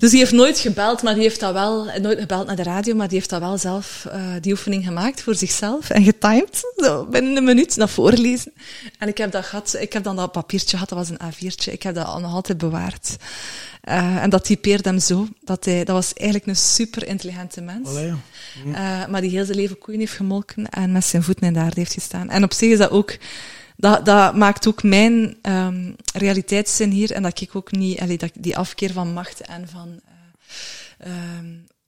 dus 0.00 0.10
die 0.10 0.18
heeft 0.18 0.32
nooit 0.32 0.58
gebeld, 0.58 1.02
maar 1.02 1.14
die 1.14 1.22
heeft 1.22 1.40
dat 1.40 1.52
wel, 1.52 1.84
nooit 2.00 2.18
gebeld 2.18 2.46
naar 2.46 2.56
de 2.56 2.62
radio, 2.62 2.94
maar 2.94 3.08
die 3.08 3.16
heeft 3.16 3.30
dat 3.30 3.40
wel 3.40 3.58
zelf, 3.58 4.06
uh, 4.06 4.32
die 4.40 4.52
oefening 4.52 4.84
gemaakt 4.84 5.22
voor 5.22 5.34
zichzelf 5.34 5.90
en 5.90 6.04
getimed, 6.04 6.72
zo 6.76 7.04
binnen 7.04 7.36
een 7.36 7.44
minuut, 7.44 7.76
naar 7.76 7.88
voorlezen. 7.88 8.52
En 8.98 9.08
ik 9.08 9.18
heb 9.18 9.32
dat 9.32 9.44
gehad, 9.44 9.76
ik 9.80 9.92
heb 9.92 10.02
dan 10.02 10.16
dat 10.16 10.32
papiertje 10.32 10.70
gehad, 10.70 10.88
dat 10.88 10.98
was 10.98 11.08
een 11.08 11.20
A4'tje, 11.32 11.72
ik 11.72 11.82
heb 11.82 11.94
dat 11.94 12.20
nog 12.20 12.34
altijd 12.34 12.58
bewaard. 12.58 13.16
Uh, 13.88 14.22
en 14.22 14.30
dat 14.30 14.44
typeerde 14.44 14.88
hem 14.88 14.98
zo, 14.98 15.28
dat 15.44 15.64
hij, 15.64 15.84
dat 15.84 15.94
was 15.94 16.12
eigenlijk 16.12 16.48
een 16.48 16.56
super 16.56 17.06
intelligente 17.06 17.60
mens. 17.60 17.88
Allee, 17.88 18.12
ja. 18.64 19.02
uh, 19.02 19.08
maar 19.08 19.20
die 19.20 19.30
heel 19.30 19.44
zijn 19.44 19.56
leven 19.56 19.78
koeien 19.78 20.00
heeft 20.00 20.12
gemolken 20.12 20.68
en 20.68 20.92
met 20.92 21.04
zijn 21.04 21.22
voeten 21.22 21.46
in 21.46 21.52
de 21.52 21.58
aarde 21.58 21.80
heeft 21.80 21.92
gestaan. 21.92 22.30
En 22.30 22.44
op 22.44 22.52
zich 22.52 22.70
is 22.70 22.78
dat 22.78 22.90
ook, 22.90 23.16
dat, 23.80 24.04
dat 24.04 24.34
maakt 24.34 24.66
ook 24.68 24.82
mijn 24.82 25.36
um, 25.42 25.96
realiteitszin 26.12 26.90
hier 26.90 27.12
en 27.12 27.22
dat 27.22 27.40
ik 27.40 27.56
ook 27.56 27.72
niet, 27.72 28.00
allee, 28.00 28.18
dat, 28.18 28.30
die 28.34 28.56
afkeer 28.56 28.92
van 28.92 29.12
macht 29.12 29.40
en 29.40 29.68
van 29.68 30.00
uh, 31.06 31.12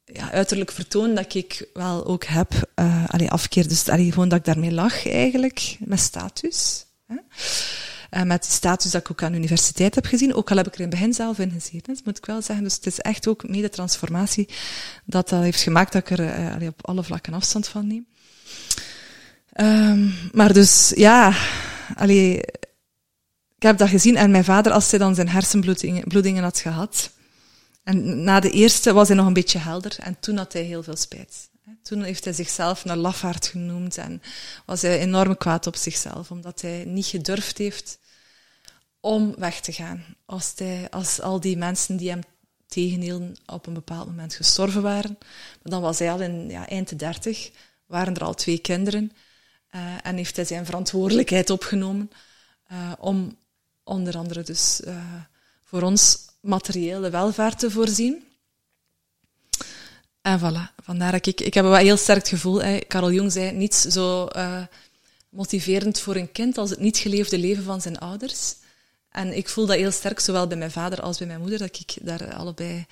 ja, 0.04 0.30
uiterlijk 0.30 0.72
vertoon 0.72 1.14
dat 1.14 1.34
ik 1.34 1.68
wel 1.72 2.06
ook 2.06 2.24
heb. 2.24 2.72
Uh, 2.76 3.04
allee, 3.06 3.30
afkeer, 3.30 3.68
dus 3.68 3.88
allee, 3.88 4.12
gewoon 4.12 4.28
dat 4.28 4.38
ik 4.38 4.44
daarmee 4.44 4.72
lach 4.72 5.08
eigenlijk, 5.08 5.76
met 5.80 6.00
status. 6.00 6.84
Hè? 7.06 8.24
Met 8.24 8.42
de 8.42 8.50
status 8.50 8.90
dat 8.90 9.00
ik 9.00 9.10
ook 9.10 9.22
aan 9.22 9.32
de 9.32 9.38
universiteit 9.38 9.94
heb 9.94 10.06
gezien. 10.06 10.34
Ook 10.34 10.50
al 10.50 10.56
heb 10.56 10.66
ik 10.66 10.74
er 10.74 10.80
in 10.80 10.86
het 10.86 10.94
begin 10.94 11.14
zelf 11.14 11.38
in 11.38 11.50
gezeten, 11.50 11.94
dat 11.94 12.04
moet 12.04 12.18
ik 12.18 12.26
wel 12.26 12.42
zeggen. 12.42 12.64
Dus 12.64 12.74
het 12.74 12.86
is 12.86 12.98
echt 12.98 13.28
ook 13.28 13.48
mede 13.48 13.68
transformatie 13.68 14.48
dat 15.04 15.28
dat 15.28 15.42
heeft 15.42 15.60
gemaakt 15.60 15.92
dat 15.92 16.10
ik 16.10 16.18
er 16.18 16.38
uh, 16.38 16.54
allee, 16.54 16.68
op 16.68 16.86
alle 16.86 17.02
vlakken 17.02 17.34
afstand 17.34 17.68
van 17.68 17.86
neem. 17.86 18.06
Um, 19.56 20.14
maar 20.32 20.52
dus, 20.52 20.92
ja, 20.94 21.34
allee, 21.96 22.36
ik 23.56 23.68
heb 23.68 23.78
dat 23.78 23.88
gezien 23.88 24.16
en 24.16 24.30
mijn 24.30 24.44
vader, 24.44 24.72
als 24.72 24.90
hij 24.90 24.98
dan 24.98 25.14
zijn 25.14 25.28
hersenbloedingen 25.28 26.42
had 26.42 26.58
gehad, 26.58 27.10
en 27.82 28.22
na 28.24 28.40
de 28.40 28.50
eerste 28.50 28.92
was 28.92 29.08
hij 29.08 29.16
nog 29.16 29.26
een 29.26 29.32
beetje 29.32 29.58
helder 29.58 29.96
en 29.98 30.16
toen 30.20 30.36
had 30.36 30.52
hij 30.52 30.62
heel 30.62 30.82
veel 30.82 30.96
spijt. 30.96 31.50
Toen 31.82 32.02
heeft 32.02 32.24
hij 32.24 32.32
zichzelf 32.32 32.84
een 32.84 32.96
lafaard 32.96 33.46
genoemd 33.46 33.96
en 33.96 34.22
was 34.66 34.82
hij 34.82 34.98
enorm 34.98 35.36
kwaad 35.36 35.66
op 35.66 35.76
zichzelf, 35.76 36.30
omdat 36.30 36.60
hij 36.60 36.84
niet 36.84 37.06
gedurfd 37.06 37.58
heeft 37.58 37.98
om 39.00 39.34
weg 39.38 39.60
te 39.60 39.72
gaan. 39.72 40.04
Als, 40.24 40.52
hij, 40.56 40.90
als 40.90 41.20
al 41.20 41.40
die 41.40 41.56
mensen 41.56 41.96
die 41.96 42.10
hem 42.10 42.20
tegenhielden 42.66 43.36
op 43.46 43.66
een 43.66 43.74
bepaald 43.74 44.06
moment 44.06 44.34
gestorven 44.34 44.82
waren, 44.82 45.18
dan 45.62 45.80
was 45.80 45.98
hij 45.98 46.12
al 46.12 46.20
in 46.20 46.48
ja, 46.48 46.68
eind 46.68 46.88
de 46.88 46.96
dertig, 46.96 47.50
waren 47.86 48.14
er 48.14 48.24
al 48.24 48.34
twee 48.34 48.58
kinderen. 48.58 49.12
Uh, 49.74 49.94
en 50.02 50.16
heeft 50.16 50.36
hij 50.36 50.44
zijn 50.44 50.64
verantwoordelijkheid 50.64 51.50
opgenomen 51.50 52.10
uh, 52.72 52.92
om 52.98 53.36
onder 53.84 54.16
andere 54.16 54.42
dus 54.42 54.80
uh, 54.84 54.96
voor 55.64 55.82
ons 55.82 56.18
materiële 56.40 57.10
welvaart 57.10 57.58
te 57.58 57.70
voorzien. 57.70 58.24
En 60.22 60.38
voilà, 60.38 60.82
vandaar 60.82 61.12
dat 61.12 61.26
ik... 61.26 61.40
Ik 61.40 61.54
heb 61.54 61.64
een 61.64 61.76
heel 61.76 61.96
sterk 61.96 62.28
gevoel. 62.28 62.62
Hè. 62.62 62.78
Jong 62.88 63.32
zei, 63.32 63.52
niets 63.52 63.80
zo 63.80 64.28
motiverend 65.28 66.00
voor 66.00 66.16
een 66.16 66.32
kind 66.32 66.58
als 66.58 66.70
het 66.70 66.80
niet 66.80 66.98
geleefde 66.98 67.38
leven 67.38 67.64
van 67.64 67.80
zijn 67.80 67.98
ouders. 67.98 68.54
En 69.08 69.36
ik 69.36 69.48
voel 69.48 69.66
dat 69.66 69.76
heel 69.76 69.90
sterk, 69.90 70.20
zowel 70.20 70.46
bij 70.46 70.56
mijn 70.56 70.70
vader 70.70 71.00
als 71.00 71.18
bij 71.18 71.26
mijn 71.26 71.40
moeder, 71.40 71.58
dat 71.58 71.78
ik 71.78 71.94
daar 72.02 72.34
allebei 72.34 72.86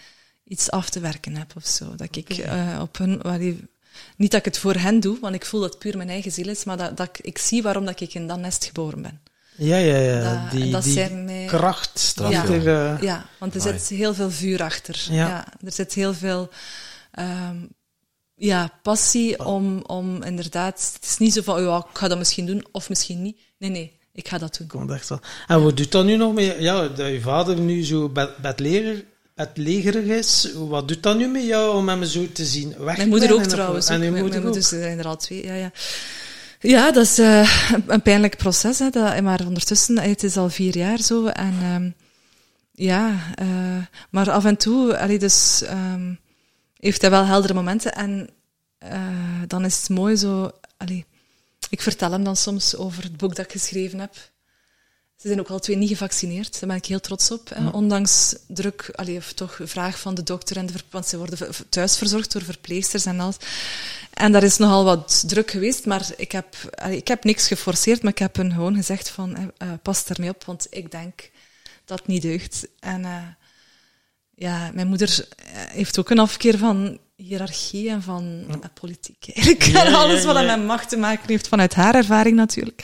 iets 0.45 0.71
af 0.71 0.91
te 0.91 1.01
werken 1.01 1.37
heb 1.37 1.53
of 1.57 1.67
zo. 1.67 1.95
Dat 1.95 2.17
ik 2.17 2.45
op 2.81 2.99
hun, 2.99 3.19
waar 3.23 3.39
die, 3.39 3.69
niet 4.17 4.31
dat 4.31 4.41
ik 4.41 4.45
het 4.47 4.59
voor 4.59 4.75
hen 4.75 5.01
doe, 5.01 5.19
want 5.21 5.35
ik 5.35 5.45
voel 5.47 5.61
dat 5.61 5.71
het 5.71 5.79
puur 5.79 5.97
mijn 5.97 6.09
eigen 6.09 6.33
ziel 6.33 6.49
is, 6.49 6.65
maar 6.65 6.77
dat, 6.77 6.97
dat 6.97 7.09
ik, 7.09 7.19
ik 7.19 7.39
zie 7.39 7.63
waarom 7.63 7.85
dat 7.85 8.01
ik 8.01 8.15
in 8.15 8.27
dat 8.29 8.39
nest 8.39 8.65
geboren 8.65 9.03
ben. 9.03 9.21
Ja, 9.57 9.77
ja, 9.77 9.97
ja. 9.97 10.21
Dat- 10.43 10.51
die 10.61 10.71
dat 10.73 10.83
die 10.83 10.93
zijn 10.93 11.25
mij- 11.25 11.45
kracht 11.47 12.13
Ja. 12.17 12.99
Ja, 13.01 13.27
want 13.39 13.55
er 13.55 13.61
Amai. 13.61 13.79
zit 13.79 13.99
heel 13.99 14.15
veel 14.15 14.31
vuur 14.31 14.63
achter. 14.63 15.07
Ja. 15.11 15.27
Ja. 15.29 15.47
er 15.65 15.73
zit 15.73 15.95
heel 15.95 16.15
veel 16.15 16.49
ehm, 17.11 17.57
ja, 18.35 18.71
passie 18.83 19.45
om, 19.45 19.83
om 19.87 20.23
inderdaad... 20.23 20.91
Het 20.95 21.05
is 21.05 21.17
niet 21.19 21.33
zo 21.33 21.43
van, 21.43 21.55
oh 21.57 21.63
ja, 21.63 21.77
ik 21.93 21.99
ga 21.99 22.09
dat 22.09 22.19
misschien 22.19 22.47
doen, 22.47 22.65
of 22.73 22.89
misschien 22.89 23.23
niet. 23.23 23.39
Nee, 23.59 23.71
nee, 23.71 23.99
ik 24.13 24.29
ga 24.29 24.39
dat 24.39 24.57
doen. 24.59 24.67
Komt 24.67 24.91
echt 24.91 25.09
wel. 25.09 25.21
En 25.47 25.63
wat 25.63 25.77
doet 25.77 25.93
dat 25.93 26.05
nu 26.05 26.17
nog 26.17 26.35
mee? 26.35 26.61
Ja, 26.61 26.89
dat 26.89 27.09
je 27.09 27.21
vader 27.21 27.59
nu 27.59 27.85
zo 27.85 28.09
bed, 28.09 28.37
bedleger, 28.37 29.05
bedlegerig 29.47 30.05
is. 30.05 30.53
Wat 30.55 30.89
doet 30.89 31.03
dat 31.03 31.17
nu 31.17 31.29
met 31.29 31.45
jou 31.45 31.77
om 31.77 31.89
hem 31.89 32.05
zo 32.05 32.33
te 32.33 32.45
zien 32.45 32.75
weg? 32.79 32.97
Mijn 32.97 33.09
moeder 33.09 33.35
ook 33.35 33.43
trouwens. 33.43 33.89
En 33.89 33.95
ook. 33.95 34.01
Mijn, 34.01 34.13
moeder 34.13 34.31
mijn 34.31 34.43
moeder, 34.43 34.63
er 34.63 34.83
zijn 34.83 34.99
er 34.99 35.07
al 35.07 35.17
twee. 35.17 35.47
Ja, 35.47 35.55
ja. 35.55 35.73
ja 36.61 36.91
dat 36.93 37.05
is 37.05 37.19
eh, 37.19 37.71
een 37.87 38.03
pijnlijk 38.03 38.37
proces. 38.37 38.79
Hè, 38.79 38.91
dat, 38.91 39.21
maar 39.21 39.47
ondertussen, 39.47 39.99
het 39.99 40.23
is 40.23 40.37
al 40.37 40.51
vier 40.51 40.77
jaar 40.77 41.01
zo. 41.01 41.27
En 41.27 41.55
ehm, 41.63 41.91
ja, 42.73 43.35
eh, 43.35 43.47
maar 44.11 44.31
af 44.31 44.45
en 44.45 44.57
toe, 44.57 44.99
allee, 44.99 45.19
dus, 45.19 45.63
ehm, 45.63 46.15
heeft 46.79 47.01
hij 47.01 47.11
wel 47.11 47.25
heldere 47.25 47.55
momenten. 47.55 47.93
En 47.93 48.29
eh, 48.79 49.43
dan 49.47 49.65
is 49.65 49.79
het 49.79 49.89
mooi 49.89 50.17
zo. 50.17 50.51
Allee, 50.77 51.05
ik 51.69 51.83
vertel 51.83 52.13
hem 52.13 52.25
dan 52.25 52.37
soms 52.37 52.77
over 52.77 53.03
het 53.03 53.17
boek 53.17 53.35
dat 53.35 53.45
ik 53.45 53.53
geschreven 53.53 53.99
heb. 53.99 54.15
Ze 55.21 55.27
zijn 55.27 55.41
ook 55.41 55.49
al 55.49 55.59
twee 55.59 55.77
niet 55.77 55.89
gevaccineerd. 55.89 56.61
Daar 56.61 56.69
ben 56.69 56.79
ik 56.79 56.87
heel 56.87 57.01
trots 57.01 57.31
op. 57.31 57.57
Ondanks 57.73 58.37
druk, 58.47 58.91
allee, 58.95 59.17
of 59.17 59.33
toch 59.33 59.59
vraag 59.63 59.99
van 59.99 60.15
de 60.15 60.23
dokter, 60.23 60.57
en 60.57 60.67
de, 60.67 60.73
want 60.91 61.07
ze 61.07 61.19
worden 61.19 61.39
thuis 61.69 61.97
verzorgd 61.97 62.33
door 62.33 62.43
verpleegsters 62.43 63.07
en 63.07 63.21
alles. 63.21 63.37
En 64.15 64.33
daar 64.33 64.43
is 64.43 64.57
nogal 64.57 64.85
wat 64.85 65.25
druk 65.27 65.51
geweest, 65.51 65.87
maar 65.87 66.07
ik 66.17 66.33
heb, 66.33 66.57
allee, 66.75 66.97
ik 66.97 67.09
heb 67.09 67.25
niks 67.25 67.47
geforceerd, 67.47 68.03
maar 68.03 68.13
ik 68.13 68.19
heb 68.19 68.37
hen 68.37 68.53
gewoon 68.53 68.75
gezegd 68.75 69.11
van, 69.11 69.37
eh, 69.37 69.45
eh, 69.57 69.69
pas 69.83 70.05
ermee 70.05 70.31
op, 70.31 70.45
want 70.45 70.67
ik 70.71 70.91
denk 70.91 71.31
dat 71.85 72.07
niet 72.07 72.23
deugt. 72.23 72.67
En 72.79 73.05
eh, 73.05 73.23
ja, 74.35 74.71
mijn 74.75 74.89
moeder 74.89 75.27
heeft 75.53 75.99
ook 75.99 76.11
een 76.11 76.19
afkeer 76.19 76.59
van 76.59 76.99
hiërarchie 77.17 77.91
en 77.91 78.03
van 78.03 78.47
politiek. 78.75 79.29
Eigenlijk. 79.35 79.63
Ja, 79.63 79.93
alles 79.93 80.25
wat 80.25 80.37
ja. 80.37 80.57
met 80.57 80.67
macht 80.67 80.89
te 80.89 80.97
maken 80.97 81.29
heeft, 81.29 81.49
vanuit 81.49 81.75
haar 81.75 81.95
ervaring 81.95 82.37
natuurlijk. 82.37 82.83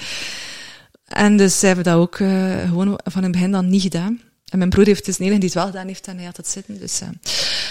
En 1.06 1.36
dus 1.36 1.58
zij 1.58 1.68
hebben 1.68 1.92
dat 1.92 2.00
ook 2.00 2.18
eh, 2.18 2.60
gewoon 2.68 3.00
van 3.04 3.22
het 3.22 3.32
begin 3.32 3.50
dan 3.50 3.68
niet 3.68 3.82
gedaan. 3.82 4.20
En 4.46 4.58
mijn 4.58 4.70
broer 4.70 4.86
heeft 4.86 5.04
dus 5.04 5.16
de 5.16 5.24
enige 5.24 5.38
die 5.38 5.48
het 5.48 5.58
wel 5.58 5.66
gedaan 5.66 5.86
heeft 5.86 6.06
en 6.06 6.16
hij 6.16 6.24
had 6.24 6.36
het 6.36 6.48
zitten. 6.48 6.78
Dus, 6.78 7.00
eh. 7.00 7.08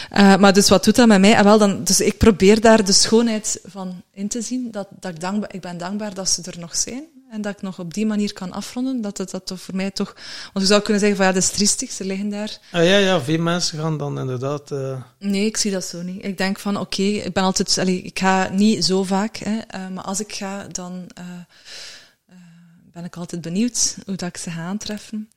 Eh, 0.09 0.39
maar 0.39 0.53
dus 0.53 0.69
wat 0.69 0.83
doet 0.83 0.95
dat 0.95 1.07
met 1.07 1.19
mij? 1.19 1.33
En 1.33 1.43
wel 1.43 1.57
dan, 1.57 1.83
dus 1.83 1.99
ik 1.99 2.17
probeer 2.17 2.61
daar 2.61 2.85
de 2.85 2.91
schoonheid 2.91 3.59
van 3.65 4.01
in 4.13 4.27
te 4.27 4.41
zien. 4.41 4.71
Dat, 4.71 4.87
dat 4.99 5.11
ik, 5.11 5.19
dankbaar, 5.19 5.53
ik 5.53 5.61
ben 5.61 5.77
dankbaar 5.77 6.13
dat 6.13 6.29
ze 6.29 6.41
er 6.41 6.59
nog 6.59 6.75
zijn. 6.75 7.03
En 7.29 7.41
dat 7.41 7.53
ik 7.53 7.61
nog 7.61 7.79
op 7.79 7.93
die 7.93 8.05
manier 8.05 8.33
kan 8.33 8.51
afronden. 8.51 9.01
Dat 9.01 9.17
het 9.17 9.31
dat 9.31 9.45
toch 9.45 9.61
voor 9.61 9.75
mij 9.75 9.91
toch... 9.91 10.13
Want 10.53 10.65
je 10.65 10.71
zou 10.71 10.81
kunnen 10.81 10.99
zeggen 10.99 11.17
van 11.17 11.27
ja, 11.27 11.31
dat 11.33 11.43
is 11.43 11.49
triestig, 11.49 11.91
ze 11.91 12.05
liggen 12.05 12.29
daar. 12.29 12.57
Ah, 12.71 12.85
ja, 12.85 12.97
ja, 12.97 13.21
veel 13.21 13.39
mensen 13.39 13.79
gaan 13.79 13.97
dan 13.97 14.19
inderdaad... 14.19 14.71
Nee, 15.19 15.45
ik 15.45 15.57
zie 15.57 15.71
dat 15.71 15.83
zo 15.83 16.01
niet. 16.01 16.25
Ik 16.25 16.37
denk 16.37 16.59
van, 16.59 16.79
oké, 16.79 17.01
ik 17.01 17.33
ben 17.33 17.43
altijd... 17.43 17.77
Allee, 17.77 18.01
ik 18.01 18.19
ga 18.19 18.49
niet 18.49 18.85
zo 18.85 19.03
vaak, 19.03 19.37
hè, 19.37 19.89
maar 19.89 20.03
als 20.03 20.19
ik 20.19 20.33
ga, 20.33 20.67
dan 20.71 21.07
ben 22.95 23.03
ik 23.03 23.15
altijd 23.15 23.41
benieuwd 23.41 23.97
hoe 24.05 24.15
dat 24.15 24.29
ik 24.29 24.37
ze 24.37 24.49
ga 24.51 24.61
aantreffen. 24.65 25.29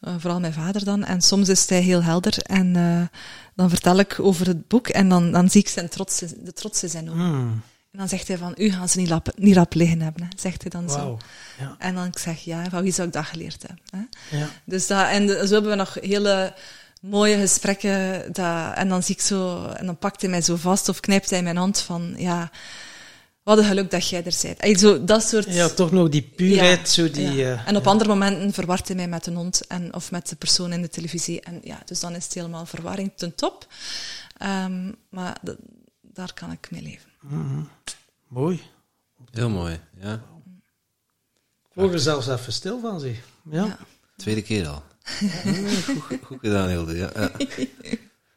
Eh, 0.00 0.14
vooral 0.18 0.40
mijn 0.40 0.52
vader 0.52 0.84
dan. 0.84 1.04
En 1.04 1.20
soms 1.22 1.48
is 1.48 1.68
hij 1.68 1.80
heel 1.80 2.02
helder. 2.02 2.38
En 2.38 2.76
eh, 2.76 3.18
dan 3.54 3.68
vertel 3.70 3.98
ik 3.98 4.16
over 4.20 4.46
het 4.46 4.68
boek 4.68 4.88
en 4.88 5.08
dan, 5.08 5.32
dan 5.32 5.50
zie 5.50 5.60
ik 5.60 5.68
zijn 5.68 5.88
trots, 5.88 6.18
de 6.18 6.52
trots 6.54 6.82
in 6.82 6.88
zijn 6.88 7.10
ogen. 7.10 7.20
hmm, 7.20 7.62
En 7.92 7.98
dan 7.98 8.08
zegt 8.08 8.28
hij 8.28 8.38
van, 8.38 8.54
u 8.56 8.70
gaan 8.70 8.88
ze 8.88 8.98
niet 8.98 9.08
rap, 9.08 9.32
niet 9.36 9.56
rap 9.56 9.74
liggen 9.74 10.00
hebben, 10.00 10.22
hè, 10.22 10.28
zegt 10.36 10.62
hij 10.62 10.70
dan 10.70 10.90
zo. 10.90 11.18
Ja, 11.58 11.76
En 11.78 11.94
dan 11.94 12.04
ik 12.06 12.18
zeg, 12.18 12.40
ja, 12.40 12.64
van 12.70 12.82
wie 12.82 12.92
zou 12.92 13.06
ik 13.06 13.12
dat 13.14 13.24
geleerd 13.24 13.64
hebben? 13.66 13.84
Hè? 14.30 14.36
ja. 14.38 14.48
Dus 14.64 14.86
dat, 14.86 15.08
en 15.08 15.26
de- 15.26 15.46
zo 15.46 15.52
hebben 15.52 15.70
we 15.70 15.76
nog 15.76 15.94
hele 16.00 16.54
mooie 17.00 17.36
gesprekken. 17.38 18.32
Dat, 18.32 18.74
en 18.74 18.88
dan 18.88 19.02
zie 19.02 19.14
ik 19.14 19.20
zo, 19.20 19.66
en 19.66 19.86
dan 19.86 19.98
pakt 19.98 20.20
hij 20.20 20.30
mij 20.30 20.42
zo 20.42 20.56
vast 20.56 20.88
of 20.88 21.00
knijpt 21.00 21.30
hij 21.30 21.42
mijn 21.42 21.56
hand 21.56 21.80
van, 21.80 22.14
ja, 22.16 22.50
wat 23.42 23.58
een 23.58 23.64
geluk 23.64 23.90
dat 23.90 24.08
jij 24.08 24.24
er 24.24 24.56
bent. 24.58 24.80
Zo, 24.80 25.04
dat 25.04 25.22
soort... 25.22 25.54
ja, 25.54 25.68
toch 25.68 25.90
nog 25.92 26.08
die 26.08 26.22
puurheid, 26.36 26.78
Ja, 26.80 26.86
zo 26.86 27.10
die... 27.10 27.30
ja. 27.32 27.52
eh, 27.54 27.68
en 27.68 27.76
op 27.76 27.84
ja. 27.84 27.90
andere 27.90 28.08
momenten 28.10 28.52
verwart 28.52 28.86
hij 28.88 28.96
mij 28.96 29.08
met 29.08 29.26
een 29.26 29.34
hond 29.34 29.66
en, 29.66 29.94
of 29.94 30.10
met 30.10 30.28
de 30.28 30.36
persoon 30.36 30.72
in 30.72 30.82
de 30.82 30.88
televisie. 30.88 31.40
En 31.40 31.60
ja, 31.64 31.78
dus 31.84 32.00
dan 32.00 32.14
is 32.14 32.24
het 32.24 32.34
helemaal 32.34 32.66
verwarring 32.66 33.12
ten 33.16 33.34
top. 33.34 33.66
Ehm, 34.36 34.92
maar 35.08 35.36
d- 35.44 35.56
daar 36.00 36.34
kan 36.34 36.52
ik 36.52 36.68
mee 36.70 36.82
leven. 36.82 37.10
Mooi. 38.28 38.62
Heel 39.30 39.50
mooi, 39.50 39.80
ja. 40.00 40.12
Ik 40.14 41.78
word 41.80 41.92
er 41.92 42.00
zelfs 42.00 42.28
even 42.28 42.52
stil 42.52 42.80
van, 42.80 43.00
zeg. 43.00 43.16
Ja. 43.50 43.64
Ja. 43.64 43.78
Tweede 44.16 44.42
keer 44.42 44.66
al. 44.68 44.82
goed, 45.84 46.20
goed 46.24 46.38
gedaan, 46.40 46.68
Hilde. 46.68 46.96
Ja, 46.96 47.10
ja. 47.16 47.30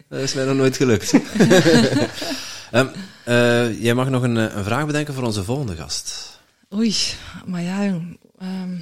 Dat 0.10 0.20
is 0.20 0.34
mij 0.34 0.46
nog 0.46 0.56
nooit 0.56 0.78
gelukt. 0.78 1.14
Ehm, 2.72 2.88
eh, 3.26 3.82
jij 3.82 3.94
mag 3.94 4.10
nog 4.10 4.24
een, 4.24 4.38
eh, 4.38 4.56
een 4.56 4.64
vraag 4.64 4.86
bedenken 4.86 5.14
voor 5.14 5.24
onze 5.24 5.44
volgende 5.44 5.76
gast. 5.76 6.40
Oei, 6.74 6.96
maar 7.46 7.62
ja, 7.62 7.86
jong. 7.86 8.20
Ehm, 8.40 8.78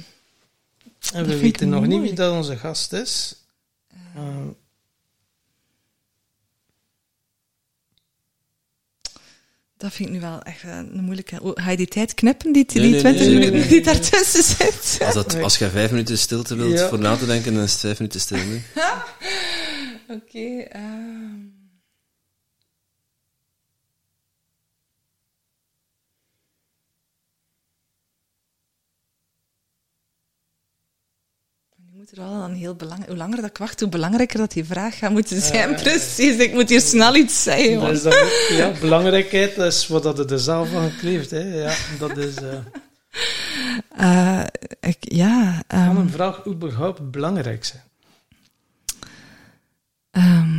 En 1.12 1.26
we 1.26 1.38
weten 1.38 1.68
nog 1.68 1.86
niet 1.86 2.00
wie 2.00 2.12
dat 2.12 2.32
onze 2.32 2.56
gast 2.56 2.92
is. 2.92 3.34
Eh, 4.14 4.46
Dat 9.76 9.92
vind 9.92 10.08
ik 10.08 10.14
nu 10.14 10.20
wel 10.20 10.42
echt 10.42 10.62
een 10.62 11.00
moeilijke. 11.04 11.42
Oh, 11.42 11.52
ga 11.54 11.70
je 11.70 11.76
die 11.76 11.86
tijd 11.86 12.14
knippen, 12.14 12.52
die, 12.52 12.64
die 12.66 12.80
Nee, 12.80 12.90
nee, 12.90 13.00
20 13.00 13.20
nee, 13.26 13.30
nee, 13.38 13.38
minuten 13.50 13.68
die 13.68 13.84
nee. 13.84 13.92
daartussen 13.94 14.42
zit? 14.42 14.98
Als, 15.06 15.14
dat, 15.14 15.42
als 15.42 15.58
je 15.58 15.70
vijf 15.70 15.90
minuten 15.90 16.18
stilte 16.18 16.54
wilt 16.56 16.78
Ja. 16.78 16.88
voor 16.88 16.98
na 16.98 17.16
te 17.16 17.26
denken, 17.26 17.54
dan 17.54 17.62
is 17.62 17.72
het 17.72 17.80
vijf 17.80 17.98
minuten 17.98 18.20
stil. 18.20 18.44
nu. 18.44 18.62
Oké. 20.16 20.58
ehm 20.62 21.52
moet 31.92 32.03
er 32.16 32.22
een 32.22 32.54
heel 32.54 32.74
belangrijk... 32.74 33.08
Hoe 33.10 33.18
langer 33.18 33.36
dat 33.36 33.50
ik 33.50 33.58
wacht, 33.58 33.80
hoe 33.80 33.88
belangrijker 33.88 34.38
dat 34.38 34.52
die 34.52 34.64
vraag 34.64 34.98
gaat 34.98 35.10
moeten 35.10 35.40
zijn. 35.42 35.74
Eh, 35.74 35.82
Precies, 35.82 36.36
ik 36.36 36.52
moet 36.52 36.68
hier 36.68 36.80
snel 36.80 37.14
iets 37.16 37.42
zeggen. 37.42 37.72
dat 37.72 37.82
man. 37.82 37.90
is 37.90 38.02
dat, 38.02 38.14
ja, 38.48 38.72
belangrijkheid 38.80 39.56
is 39.56 39.86
wat 39.88 40.02
dat 40.02 40.30
er 40.30 40.38
zelf 40.40 40.70
van 40.70 40.90
kleeft. 40.98 41.30
Hè. 41.30 41.38
Ja, 41.62 41.74
dat 41.98 42.16
is 42.16 42.34
eh, 42.36 42.52
Eh, 43.96 44.44
ik, 44.80 44.96
ja... 45.00 45.62
ehm, 45.66 45.86
kan 45.86 45.96
een 45.96 46.10
vraag 46.10 46.46
überhaupt 46.46 47.10
belangrijk 47.10 47.64
zijn. 47.64 47.82
ehm, 50.10 50.58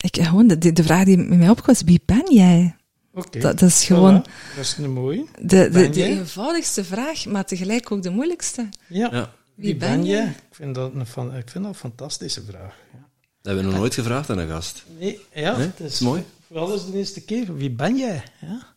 ik, 0.00 0.16
gewoon 0.24 0.46
de, 0.46 0.58
de, 0.58 0.72
de 0.72 0.82
vraag 0.82 1.04
die 1.04 1.16
met 1.16 1.38
mij 1.38 1.48
opkwam 1.48 1.74
is, 1.74 1.82
wie 1.82 2.02
ben 2.04 2.34
jij? 2.34 2.76
Oké. 3.14 3.38
Dat, 3.38 3.58
dat 3.58 3.68
is 3.68 3.84
gewoon... 3.84 4.26
Voilà, 4.26 4.54
dat 4.56 4.64
is 4.64 4.76
een 4.78 4.90
mooie. 4.92 5.24
De, 5.40 5.68
de, 5.68 5.90
de 5.90 6.04
eenvoudigste 6.04 6.84
vraag, 6.84 7.26
maar 7.26 7.44
tegelijk 7.44 7.92
ook 7.92 8.02
de 8.02 8.10
moeilijkste. 8.10 8.68
Ja. 8.86 9.08
Ja, 9.12 9.30
Wie 9.62 9.76
ben 9.76 10.04
je? 10.04 10.18
Ik 10.22 10.34
vind 10.54 10.74
dat 10.74 10.94
een, 10.94 11.06
fan- 11.06 11.36
ik 11.36 11.48
vind 11.50 11.64
dat 11.64 11.72
een 11.72 11.78
fantastische 11.78 12.42
vraag. 12.48 12.74
Ja. 12.92 12.98
dat 12.98 13.06
hebben 13.42 13.64
we 13.64 13.70
nog 13.70 13.78
nooit 13.78 13.94
gevraagd 13.94 14.30
aan 14.30 14.38
een 14.38 14.48
gast. 14.48 14.82
Nee, 14.98 15.20
ja, 15.34 15.56
Nee? 15.56 15.66
het 15.66 15.80
is 15.92 15.98
Mooi. 15.98 16.24
Vooral 16.46 16.74
is 16.74 16.84
de 16.86 16.96
eerste 16.98 17.20
keer. 17.20 17.56
Wie 17.56 17.70
ben 17.70 17.96
jij? 17.96 18.22
Ja. 18.40 18.70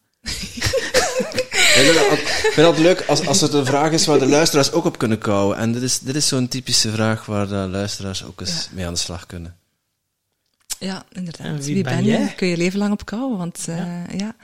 Ik 1.76 2.52
vind 2.54 2.68
dat 2.68 2.78
leuk 2.78 3.02
als, 3.08 3.28
als 3.28 3.42
het 3.42 3.54
een 3.54 3.66
vraag 3.66 3.92
is 3.92 4.06
waar 4.06 4.20
de 4.20 4.26
luisteraars 4.28 4.72
ook 4.72 4.86
op 4.86 4.98
kunnen 4.98 5.18
kouwen. 5.18 5.58
En 5.58 5.72
dit 5.72 5.82
is, 5.82 6.00
dit 6.00 6.16
is 6.16 6.28
zo'n 6.28 6.48
typische 6.48 6.92
vraag 6.92 7.26
waar 7.26 7.48
de 7.48 7.56
luisteraars 7.56 8.24
ook 8.24 8.42
eens 8.42 8.70
mee 8.72 8.86
aan 8.86 8.94
de 8.94 9.00
slag 9.00 9.26
kunnen. 9.26 9.56
Ja, 10.80 11.06
inderdaad. 11.12 11.48
En 11.48 11.62
wie, 11.62 11.74
wie 11.74 11.84
ben, 11.84 11.96
ben 11.96 12.06
je? 12.06 12.36
Kun 12.36 12.48
je 12.48 12.58
leven 12.58 12.80
lang 12.80 12.92
op 12.92 13.06
kouwen, 13.06 13.38
want 13.38 13.66
eh, 13.68 14.08
ja. 14.18 14.36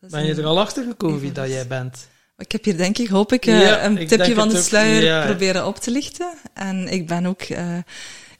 is 0.00 0.10
Ben 0.10 0.24
je 0.26 0.34
er 0.34 0.44
al 0.44 0.60
achter 0.60 0.84
gekomen 0.84 1.20
wie 1.20 1.32
dat 1.32 1.44
dus. 1.44 1.54
jij 1.54 1.66
bent? 1.66 2.08
Ik 2.36 2.52
heb 2.52 2.64
hier 2.64 2.76
denk 2.76 2.98
ik, 2.98 3.08
hoop 3.08 3.32
ik, 3.32 3.46
eh, 3.46 3.60
Ja, 3.60 3.84
een 3.84 3.98
ik 3.98 4.08
tipje 4.08 4.34
van 4.34 4.48
de 4.48 4.56
ook. 4.58 4.62
sluier 4.64 5.02
Ja. 5.04 5.24
proberen 5.24 5.66
op 5.66 5.76
te 5.76 5.90
lichten. 5.90 6.34
En 6.54 6.88
ik 6.88 7.06
ben 7.06 7.26
ook 7.26 7.42
eh, 7.42 7.76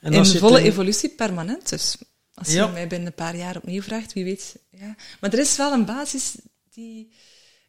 in 0.01 0.25
volle 0.27 0.57
ten- 0.57 0.67
evolutie 0.67 1.09
permanent. 1.09 1.69
Dus 1.69 1.97
als 2.35 2.53
Ja. 2.53 2.67
je 2.67 2.73
mij 2.73 2.87
binnen 2.87 3.07
een 3.09 3.15
paar 3.15 3.37
jaar 3.37 3.57
opnieuw 3.57 3.83
vraagt, 3.83 4.13
wie 4.13 4.25
weet. 4.25 4.57
Ja. 4.71 4.95
Maar 5.21 5.33
er 5.33 5.39
is 5.39 5.57
wel 5.57 5.73
een 5.73 5.85
basis 5.85 6.35
die, 6.71 7.13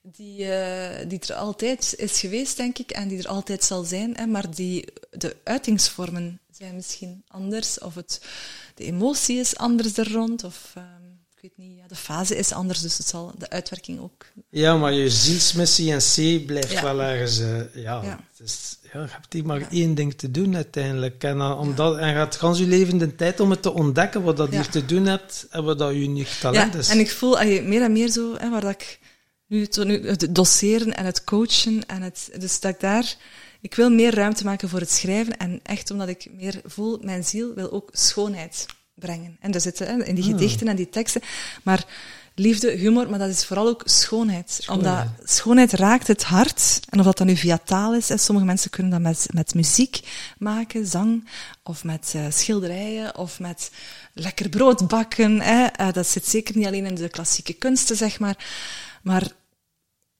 die, 0.02 0.52
eh, 0.54 1.08
die 1.10 1.20
er 1.28 1.34
altijd 1.36 1.94
is 1.98 2.20
geweest, 2.20 2.58
denk 2.58 2.78
ik, 2.78 2.92
en 2.92 3.08
die 3.08 3.18
er 3.20 3.28
altijd 3.28 3.64
zal 3.64 3.84
zijn. 3.84 4.16
Hè, 4.18 4.26
maar 4.26 4.52
die, 4.56 4.86
de 5.12 5.36
uitingsvormen 5.44 6.40
zijn 6.52 6.76
misschien 6.76 7.24
anders, 7.28 7.80
of 7.80 7.96
het, 7.96 8.22
de 8.76 8.84
emotie 8.84 9.40
is 9.40 9.56
anders 9.58 9.98
er 9.98 10.12
rond, 10.12 10.44
of 10.44 10.74
weet 11.56 11.68
niet, 11.68 11.78
ja, 11.78 11.88
de 11.88 11.96
fase 11.96 12.36
is 12.38 12.52
anders, 12.52 12.82
dus 12.82 12.98
het 12.98 13.08
zal 13.08 13.32
de 13.38 13.50
uitwerking 13.50 14.00
ook. 14.00 14.26
Ja, 14.50 14.78
maar 14.78 14.94
je 14.94 15.10
zielsmissie 15.10 15.92
en 15.92 16.00
C 16.00 16.46
blijft 16.46 16.72
Ja. 16.72 16.82
wel 16.84 17.02
ergens... 17.02 17.40
eh, 17.40 17.76
ja, 17.84 18.02
Ja. 18.04 18.20
Het 18.38 18.48
is, 18.48 18.78
ja, 18.94 19.02
je 19.02 19.08
hebt 19.10 19.34
hier 19.34 19.46
maar 19.46 19.68
één 19.72 19.96
ding 19.96 20.14
te 20.14 20.32
doen 20.32 20.56
uiteindelijk. 20.56 21.24
En, 21.24 21.38
dan, 21.38 21.58
omdat, 21.58 21.98
en 21.98 22.14
gaat 22.14 22.36
gans 22.36 22.60
je 22.60 22.68
leven 22.68 22.98
de 22.98 23.16
tijd 23.16 23.40
om 23.40 23.50
het 23.50 23.62
te 23.62 23.74
ontdekken 23.74 24.24
wat 24.24 24.38
dat 24.38 24.50
hier 24.50 24.70
te 24.70 24.86
doen 24.86 25.06
hebt 25.06 25.48
en 25.50 25.64
wat 25.64 25.80
dat 25.80 25.94
je 25.94 26.00
uniek 26.00 26.28
talent 26.28 26.74
Ja, 26.74 26.80
is. 26.80 26.90
en 26.90 27.00
ik 27.00 27.12
voel 27.12 27.40
allee, 27.40 27.62
meer 27.62 27.82
en 27.82 27.92
meer 27.92 28.10
zo, 28.12 28.36
hè, 28.38 28.50
waar 28.50 28.62
dat 28.62 28.72
ik 28.72 29.00
nu, 29.48 29.68
nu 29.84 30.08
het 30.08 30.28
doseren 30.36 30.96
en 30.96 31.06
het 31.06 31.24
coachen 31.24 31.86
en 31.86 32.02
het, 32.02 32.30
dus 32.40 32.60
dat 32.60 32.74
ik 32.74 32.80
daar 32.80 33.16
ik 33.62 33.76
wil 33.76 33.90
meer 33.90 34.14
ruimte 34.16 34.44
maken 34.44 34.70
voor 34.70 34.80
het 34.80 34.92
schrijven. 34.92 35.38
En 35.38 35.60
echt 35.64 35.92
omdat 35.92 36.08
ik 36.08 36.28
meer 36.38 36.62
voel, 36.66 37.00
mijn 37.02 37.24
ziel 37.24 37.54
wil 37.54 37.72
ook 37.72 37.90
schoonheid 37.92 38.66
brengen. 38.96 39.38
En 39.40 39.52
daar 39.52 39.62
zitten 39.62 40.06
in 40.06 40.16
die 40.16 40.24
gedichten 40.24 40.68
en 40.68 40.76
die 40.76 40.90
teksten. 40.90 41.22
Maar 41.64 41.86
liefde, 42.36 42.72
humor, 42.72 43.10
maar 43.10 43.20
dat 43.20 43.30
is 43.30 43.46
vooral 43.46 43.68
ook 43.68 43.82
schoonheid. 43.86 44.66
Omdat 44.68 45.08
schoonheid 45.24 45.74
raakt 45.74 46.08
het 46.08 46.24
hart. 46.24 46.80
En 46.90 47.00
of 47.00 47.06
dat 47.06 47.18
dan 47.18 47.28
nu 47.28 47.36
via 47.36 47.58
taal 47.58 47.96
is. 47.96 48.10
En 48.10 48.20
sommige 48.20 48.48
mensen 48.48 48.70
kunnen 48.70 48.92
dat 48.92 49.02
met, 49.02 49.28
met 49.34 49.54
muziek 49.54 50.00
maken, 50.38 50.86
zang. 50.86 51.30
Of 51.64 51.84
met 51.84 52.14
uh, 52.16 52.26
schilderijen. 52.30 53.18
Of 53.18 53.40
met 53.40 53.72
lekker 54.14 54.50
brood 54.50 54.88
bakken. 54.88 55.42
Hè. 55.42 55.68
Uh, 55.80 55.94
dat 55.94 56.08
zit 56.08 56.26
zeker 56.26 56.58
niet 56.58 56.68
alleen 56.68 56.86
in 56.86 56.96
de 56.96 57.10
klassieke 57.10 57.54
kunsten, 57.54 57.96
zeg 57.96 58.20
maar. 58.20 58.46
Maar 59.04 59.32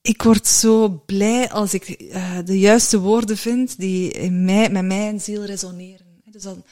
ik 0.00 0.22
word 0.22 0.46
zo 0.46 1.02
blij 1.06 1.50
als 1.50 1.74
ik 1.74 1.88
uh, 1.88 2.38
de 2.44 2.58
juiste 2.58 2.98
woorden 2.98 3.36
vind 3.36 3.78
die 3.78 4.10
in 4.10 4.44
mij, 4.44 4.70
met 4.70 4.84
mijn 4.84 5.20
ziel 5.20 5.44
resoneren. 5.44 6.06
Dus 6.24 6.42
dan, 6.42 6.64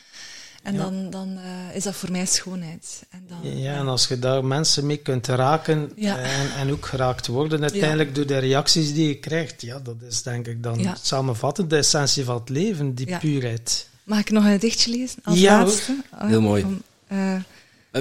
en 0.64 0.74
ja. 0.74 0.82
dan, 0.82 1.10
dan 1.10 1.28
uh, 1.28 1.76
is 1.76 1.82
dat 1.82 1.94
voor 1.94 2.10
mij 2.10 2.26
schoonheid. 2.26 3.02
En 3.10 3.24
dan, 3.28 3.56
ja, 3.58 3.74
en 3.74 3.86
als 3.86 4.08
je 4.08 4.18
daar 4.18 4.44
mensen 4.44 4.86
mee 4.86 4.96
kunt 4.96 5.26
raken 5.26 5.92
ja. 5.96 6.18
en, 6.18 6.54
en 6.56 6.72
ook 6.72 6.86
geraakt 6.86 7.26
worden 7.26 7.62
uiteindelijk 7.62 8.08
ja. 8.08 8.14
door 8.14 8.26
de 8.26 8.38
reacties 8.38 8.94
die 8.94 9.08
je 9.08 9.18
krijgt, 9.18 9.62
ja, 9.62 9.78
dat 9.78 9.96
is 10.08 10.22
denk 10.22 10.46
ik 10.46 10.62
dan 10.62 10.96
samenvattend 11.02 11.70
de 11.70 11.76
essentie 11.76 12.24
van 12.24 12.34
het 12.34 12.48
leven, 12.48 12.94
die 12.94 13.18
puurheid. 13.18 13.88
Mag 14.04 14.18
ik 14.18 14.30
nog 14.30 14.44
een 14.44 14.58
dichtje 14.58 14.90
lezen 14.90 15.18
als 15.24 15.38
ja, 15.38 15.58
laatste? 15.58 15.96
Heel 16.16 16.40
mooi. 16.40 16.64
Om, 16.64 16.82
uh, 17.12 17.36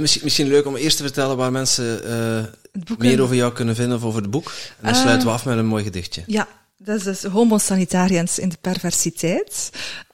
misschien, 0.01 0.21
misschien 0.23 0.47
leuk 0.47 0.65
om 0.65 0.75
eerst 0.75 0.97
te 0.97 1.03
vertellen 1.03 1.37
waar 1.37 1.51
mensen 1.51 2.01
uh, 2.07 2.97
meer 2.97 3.21
over 3.21 3.35
jou 3.35 3.53
kunnen 3.53 3.75
vinden 3.75 3.97
of 3.97 4.03
over 4.03 4.21
het 4.21 4.31
boek. 4.31 4.51
En 4.79 4.85
dan 4.85 4.95
sluiten 4.95 5.27
we 5.27 5.33
af 5.33 5.45
met 5.45 5.57
een 5.57 5.65
mooi 5.65 5.83
gedichtje. 5.83 6.23
Ja, 6.27 6.47
dat 6.77 6.97
is 6.97 7.03
dus 7.03 7.23
Homo 7.23 7.57
Sanitarians 7.57 8.39
in 8.39 8.49
de 8.49 8.57
perversiteit. 8.61 9.69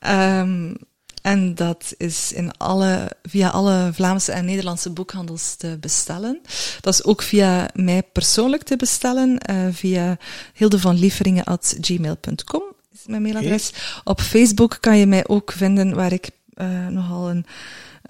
Um, 0.08 0.78
en 1.22 1.56
dat 1.56 1.94
is 1.98 2.34
in 2.34 2.58
alle, 2.58 3.12
via 3.24 3.50
alle 3.50 3.90
Vlaamse 3.94 4.32
en 4.32 4.46
Nederlandse 4.46 4.90
boekhandels 4.90 5.56
te 5.56 5.78
bestellen. 5.80 6.42
Dat 6.82 6.94
is 6.94 7.04
ook 7.04 7.22
via 7.22 7.70
mij 7.74 8.04
persoonlijk 8.04 8.64
te 8.64 8.76
bestellen, 8.76 9.42
uh, 9.50 9.68
via 9.72 10.18
hildevanlieferingen.gmail.com 10.54 12.62
is 12.92 13.00
mijn 13.08 13.22
mailadres. 13.22 13.70
Okay. 13.70 13.82
Op 14.04 14.22
Facebook 14.22 14.78
kan 14.80 14.98
je 14.98 15.06
mij 15.06 15.28
ook 15.28 15.52
vinden, 15.52 15.96
waar 15.96 16.14
ik 16.14 16.30
uh, 16.56 16.88
nogal 16.88 17.30
een 17.30 17.46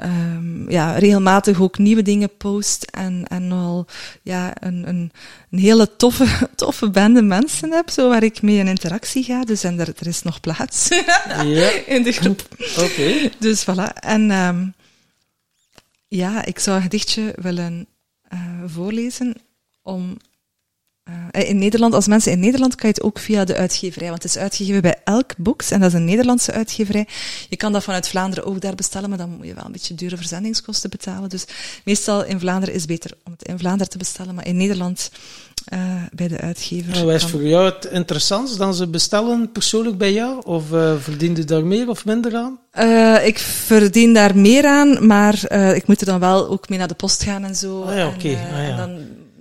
um, 0.04 0.70
ja, 0.70 0.98
regelmatig 0.98 1.62
ook 1.62 1.78
nieuwe 1.78 2.02
dingen 2.02 2.38
post 2.38 2.84
en, 2.84 3.26
en 3.28 3.48
nogal 3.48 3.86
ja, 4.24 4.54
een, 4.60 4.88
een, 4.88 5.12
een 5.52 5.60
hele 5.60 5.96
toffe, 5.96 6.28
toffe 6.56 6.90
bende 6.90 7.22
mensen 7.22 7.72
heb, 7.72 7.90
zo 7.90 8.10
waar 8.10 8.24
ik 8.24 8.42
mee 8.42 8.58
in 8.58 8.68
interactie 8.68 9.24
ga. 9.24 9.44
Dus 9.44 9.64
en 9.64 9.80
er, 9.80 9.94
er 10.00 10.08
is 10.08 10.22
nog 10.22 10.40
plaats 10.40 10.88
ja. 11.44 11.70
in 11.86 12.04
de 12.04 12.12
groep. 12.12 12.48
Oké. 12.60 12.84
Okay. 12.84 13.32
Dus 13.40 13.64
voilà. 13.64 13.94
En 14.00 14.32
um, 14.32 14.74
ja, 16.08 16.46
ik 16.46 16.60
zou 16.60 16.78
een 16.78 16.84
gedichtje 16.84 17.34
willen 17.36 17.88
uh, 18.34 18.40
voorlezen 18.66 19.36
om 19.82 20.18
in 21.32 21.58
Nederland, 21.58 21.94
als 21.94 22.08
mensen 22.08 22.32
in 22.32 22.40
Nederland, 22.40 22.76
kan 22.76 22.90
je 22.90 22.96
het 22.96 23.04
ook 23.04 23.20
via 23.20 23.46
de 23.46 23.56
uitgeverij, 23.56 24.10
want 24.10 24.24
het 24.24 24.36
is 24.36 24.42
uitgegeven 24.42 24.82
bij 24.82 24.96
Elk 25.04 25.38
Books, 25.38 25.72
en 25.72 25.80
dat 25.80 25.90
is 25.90 25.96
een 25.96 26.06
Nederlandse 26.06 26.52
uitgeverij. 26.52 27.08
Je 27.50 27.56
kan 27.56 27.72
dat 27.72 27.84
vanuit 27.84 28.08
Vlaanderen 28.08 28.46
ook 28.46 28.62
daar 28.62 28.76
bestellen, 28.76 29.10
maar 29.10 29.18
dan 29.18 29.30
moet 29.30 29.48
je 29.48 29.54
wel 29.54 29.66
een 29.66 29.72
beetje 29.72 29.96
dure 29.96 30.18
verzendingskosten 30.18 30.90
betalen. 30.90 31.30
Dus 31.30 31.46
meestal 31.84 32.26
in 32.26 32.40
Vlaanderen 32.40 32.76
is 32.76 32.82
het 32.82 32.90
beter 32.90 33.12
om 33.26 33.32
het 33.32 33.48
in 33.48 33.60
Vlaanderen 33.60 33.90
te 33.90 33.98
bestellen, 33.98 34.36
maar 34.36 34.48
in 34.48 34.58
Nederland 34.58 35.12
uh, 35.74 35.80
bij 36.12 36.28
de 36.28 36.40
uitgever. 36.40 37.06
Wat 37.06 37.14
is 37.14 37.26
voor 37.26 37.44
jou 37.44 37.66
het 37.66 37.86
interessantst 37.86 38.58
dan 38.58 38.74
ze 38.74 38.88
bestellen 38.88 39.52
persoonlijk 39.52 39.98
bij 39.98 40.14
jou? 40.14 40.42
Of 40.46 40.72
uh, 40.72 40.94
verdien 41.00 41.36
je 41.36 41.44
daar 41.44 41.66
meer 41.66 41.90
of 41.90 42.06
minder 42.06 42.36
aan? 42.36 42.60
Uh, 42.80 43.26
ik 43.26 43.40
verdien 43.40 44.14
daar 44.14 44.38
meer 44.38 44.66
aan, 44.66 45.08
maar 45.08 45.52
ik 45.76 45.88
moet 45.88 46.00
er 46.00 46.06
dan 46.06 46.20
wel 46.20 46.50
ook 46.50 46.70
mee 46.70 46.80
naar 46.80 46.88
de 46.88 46.94
post 46.94 47.24
gaan 47.24 47.44
en 47.44 47.56
zo. 47.56 47.82
Ah 47.82 47.96
ja, 47.96 48.08
oké. 48.08 48.16
Okay. 48.16 48.34
Ah, 48.34 48.68
ja. 48.68 48.90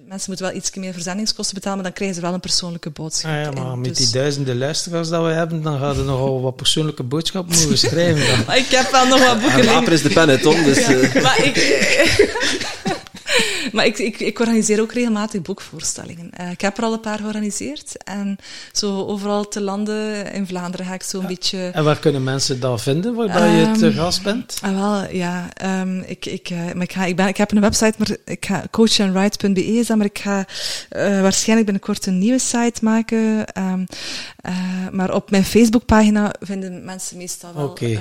Mensen 0.09 0.31
moeten 0.31 0.47
wel 0.47 0.57
iets 0.57 0.75
meer 0.75 0.93
verzendingskosten 0.93 1.55
betalen, 1.55 1.77
maar 1.77 1.87
dan 1.87 1.95
krijgen 1.95 2.17
ze 2.17 2.23
wel 2.23 2.35
een 2.35 2.41
persoonlijke 2.41 2.91
boodschap. 2.91 3.31
Ah 3.31 3.43
ja, 3.43 3.51
maar 3.51 3.73
in, 3.73 3.81
met 3.81 3.97
dus. 3.97 3.99
die 3.99 4.11
duizenden 4.11 4.59
luisteraars 4.59 5.09
dat 5.09 5.25
we 5.25 5.31
hebben, 5.31 5.63
dan 5.63 5.79
gaan 5.79 5.97
we 5.97 6.03
nogal 6.03 6.41
wat 6.43 6.57
persoonlijke 6.57 7.03
boodschappen 7.03 7.57
moeten 7.59 7.79
schrijven. 7.89 8.45
maar 8.47 8.57
ik 8.57 8.69
heb 8.69 8.91
wel 8.91 9.07
nog 9.07 9.27
wat 9.27 9.41
boeken. 9.41 9.69
Aper 9.69 9.93
is 9.93 10.03
de 10.03 10.09
pen, 10.09 10.29
hè, 10.29 10.39
Tom. 10.39 10.63
Dus, 10.65 10.79
ja, 10.87 10.91
uh. 10.91 11.23
Maar 11.23 11.45
ik... 11.45 11.57
maar 13.73 13.86
ik, 13.86 13.99
ik, 13.99 14.20
ik, 14.20 14.39
organiseer 14.39 14.81
ook 14.81 14.93
regelmatig 14.93 15.43
boekvoorstellingen. 15.43 16.31
Uh, 16.40 16.51
ik 16.51 16.61
heb 16.61 16.78
er 16.78 16.85
al 16.85 16.93
een 16.93 17.01
paar 17.01 17.19
georganiseerd. 17.19 18.03
En 18.05 18.39
zo 18.73 19.07
overal 19.07 19.49
te 19.49 19.61
landen 19.61 20.32
in 20.32 20.47
Vlaanderen 20.47 20.86
ga 20.86 20.95
ik 20.95 21.03
zo'n 21.03 21.20
ja. 21.20 21.27
beetje... 21.27 21.70
En 21.73 21.85
waar 21.85 21.99
kunnen 21.99 22.23
mensen 22.23 22.61
dat 22.61 22.82
vinden, 22.82 23.15
waar 23.15 23.61
um, 23.61 23.73
je 23.73 23.78
te 23.78 23.93
gast 23.93 24.23
bent? 24.23 24.59
Ah, 24.62 24.78
wel, 24.78 25.15
ja. 25.16 25.49
Um, 25.81 26.03
ik, 26.07 26.27
ik, 26.27 26.51
uh, 26.51 26.59
maar 26.73 26.82
ik, 26.82 26.93
ga, 26.93 27.05
ik, 27.05 27.16
ben, 27.16 27.28
ik 27.28 27.36
heb 27.36 27.53
een 27.53 27.61
website, 27.61 27.95
maar 27.99 28.16
ik 28.24 28.47
ga 28.47 28.65
coachandwrite.be 28.70 29.65
is 29.65 29.86
dat, 29.86 29.97
maar 29.97 30.07
ik 30.07 30.19
ga 30.19 30.39
uh, 30.39 31.20
waarschijnlijk 31.20 31.70
binnenkort 31.70 32.07
een 32.07 32.19
nieuwe 32.19 32.39
site 32.39 32.85
maken. 32.85 33.45
Um, 33.59 33.86
maar 34.93 35.15
op 35.15 35.31
mijn 35.31 35.45
Facebookpagina 35.45 36.35
vinden 36.40 36.85
mensen 36.85 37.16
meestal 37.16 37.55
wel... 37.55 37.69
Okay. 37.69 38.01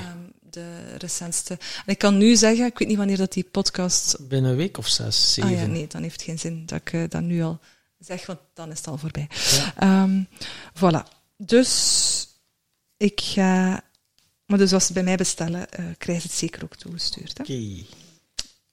De 0.57 0.97
recentste. 0.97 1.53
En 1.53 1.93
ik 1.93 1.97
kan 1.97 2.17
nu 2.17 2.35
zeggen, 2.35 2.65
ik 2.65 2.77
weet 2.77 2.87
niet 2.87 2.97
wanneer 2.97 3.17
dat 3.17 3.33
die 3.33 3.43
podcast... 3.43 4.27
Binnen 4.27 4.51
een 4.51 4.57
week 4.57 4.77
of 4.77 4.87
zes, 4.87 5.33
zeven. 5.33 5.51
Ah 5.51 5.57
ja, 5.57 5.65
nee, 5.65 5.87
dan 5.87 6.01
heeft 6.01 6.13
het 6.13 6.23
geen 6.23 6.39
zin 6.39 6.65
dat 6.65 6.79
ik 6.79 6.93
uh, 6.93 7.03
dat 7.09 7.21
nu 7.21 7.43
al 7.43 7.59
zeg, 7.99 8.25
want 8.25 8.39
dan 8.53 8.71
is 8.71 8.77
het 8.77 8.87
al 8.87 8.97
voorbij. 8.97 9.29
Ja. 9.77 10.03
Um, 10.03 10.27
voilà. 10.73 11.07
Dus 11.37 12.27
ik 12.97 13.21
ga... 13.21 13.83
Maar 14.45 14.57
dus 14.57 14.73
als 14.73 14.85
ze 14.85 14.93
bij 14.93 15.03
mij 15.03 15.15
bestellen, 15.15 15.59
uh, 15.79 15.85
krijgen 15.97 16.21
ze 16.21 16.27
het 16.27 16.37
zeker 16.37 16.63
ook 16.63 16.75
toegestuurd. 16.75 17.39
Oké. 17.39 17.51
Okay. 17.51 17.85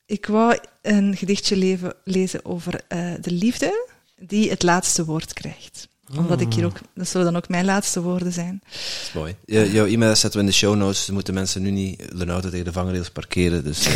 Ik 0.06 0.26
wou 0.26 0.58
een 0.82 1.16
gedichtje 1.16 1.56
leven, 1.56 1.94
lezen 2.04 2.44
over 2.44 2.80
uh, 2.88 3.14
de 3.20 3.30
liefde 3.30 3.88
die 4.18 4.50
het 4.50 4.62
laatste 4.62 5.04
woord 5.04 5.32
krijgt 5.32 5.88
omdat 6.16 6.40
ik 6.40 6.52
hier 6.52 6.64
ook, 6.64 6.78
dat 6.94 7.08
zullen 7.08 7.26
dan 7.26 7.36
ook 7.36 7.48
mijn 7.48 7.64
laatste 7.64 8.00
woorden 8.02 8.32
zijn. 8.32 8.62
Dat 8.64 8.74
is 9.02 9.10
mooi. 9.14 9.36
Je, 9.44 9.72
jouw 9.72 9.86
e-mail 9.86 10.16
zetten 10.16 10.40
we 10.40 10.46
in 10.46 10.50
de 10.50 10.56
show 10.56 10.76
notes, 10.76 11.04
dus 11.04 11.14
moeten 11.14 11.34
mensen 11.34 11.62
nu 11.62 11.70
niet 11.70 12.18
de 12.18 12.26
auto 12.26 12.50
tegen 12.50 12.64
de 12.64 12.72
vangrails 12.72 13.10
parkeren, 13.10 13.64
dus 13.64 13.86
uh, 13.86 13.94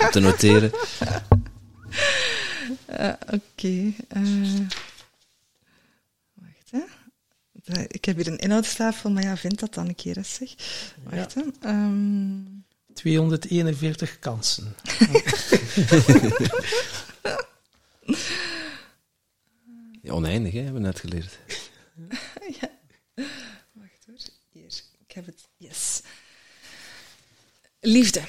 om 0.04 0.10
te 0.10 0.20
noteren. 0.20 0.72
Uh, 2.90 3.12
Oké. 3.22 3.40
Okay. 3.54 3.94
Uh, 4.16 4.60
wacht, 6.34 6.70
hè. 6.70 7.82
Ik 7.86 8.04
heb 8.04 8.16
hier 8.16 8.26
een 8.26 8.38
inhoudstafel, 8.38 9.10
maar 9.10 9.22
ja, 9.22 9.36
vind 9.36 9.60
dat 9.60 9.74
dan 9.74 9.88
een 9.88 9.94
keer 9.94 10.16
eens, 10.16 10.34
zeg. 10.34 10.54
Wacht, 11.02 11.34
ja. 11.34 11.42
hè. 11.60 11.70
Um... 11.70 12.64
241 12.94 14.18
kansen. 14.18 14.74
Ja, 20.02 20.12
oneindig, 20.12 20.52
hè, 20.52 20.60
hebben 20.60 20.80
we 20.80 20.86
net 20.86 21.00
geleerd. 21.00 21.38
ja. 22.60 22.70
Wacht 23.72 24.04
hoor. 24.06 24.18
Hier, 24.50 24.82
ik 25.06 25.12
heb 25.12 25.26
het. 25.26 25.48
Yes. 25.56 26.02
Liefde. 27.80 28.22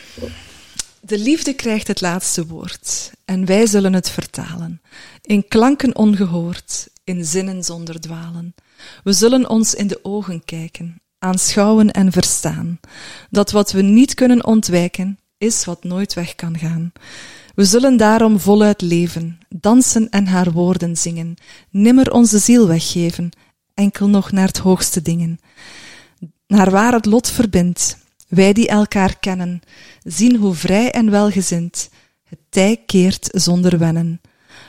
De 1.02 1.18
liefde 1.18 1.54
krijgt 1.54 1.88
het 1.88 2.02
laatste 2.02 2.48
woord 2.48 3.12
en 3.26 3.46
wij 3.46 3.66
zullen 3.66 3.94
het 3.94 4.10
vertalen. 4.10 4.82
In 5.22 5.48
klanken 5.48 5.96
ongehoord, 5.96 6.90
in 7.04 7.26
zinnen 7.26 7.64
zonder 7.64 8.00
dwalen. 8.02 8.56
We 9.04 9.14
zullen 9.14 9.50
ons 9.50 9.74
in 9.74 9.88
de 9.88 10.00
ogen 10.04 10.46
kijken, 10.46 11.02
aanschouwen 11.18 11.92
en 11.92 12.12
verstaan. 12.12 12.80
Dat 13.30 13.52
wat 13.52 13.72
we 13.72 13.82
niet 13.82 14.14
kunnen 14.14 14.46
ontwijken, 14.46 15.20
is 15.38 15.66
wat 15.66 15.84
nooit 15.84 16.14
weg 16.14 16.36
kan 16.36 16.58
gaan. 16.58 16.92
We 17.56 17.66
zullen 17.66 17.98
daarom 17.98 18.40
voluit 18.40 18.82
leven, 18.82 19.40
dansen 19.50 20.10
en 20.10 20.28
haar 20.28 20.52
woorden 20.52 20.98
zingen, 20.98 21.36
nimmer 21.70 22.12
onze 22.12 22.38
ziel 22.38 22.68
weggeven, 22.68 23.30
enkel 23.74 24.08
nog 24.08 24.32
naar 24.32 24.48
het 24.48 24.58
hoogste 24.58 25.02
dingen. 25.02 25.40
Naar 26.48 26.72
waar 26.72 26.94
het 26.94 27.06
lot 27.06 27.30
verbindt, 27.30 27.98
wij 28.28 28.54
die 28.54 28.68
elkaar 28.68 29.20
kennen, 29.20 29.62
zien 30.04 30.36
hoe 30.36 30.54
vrij 30.54 30.92
en 30.92 31.12
welgezind 31.12 31.90
het 32.24 32.40
tij 32.50 32.84
keert 32.86 33.30
zonder 33.32 33.78
wennen. 33.78 34.22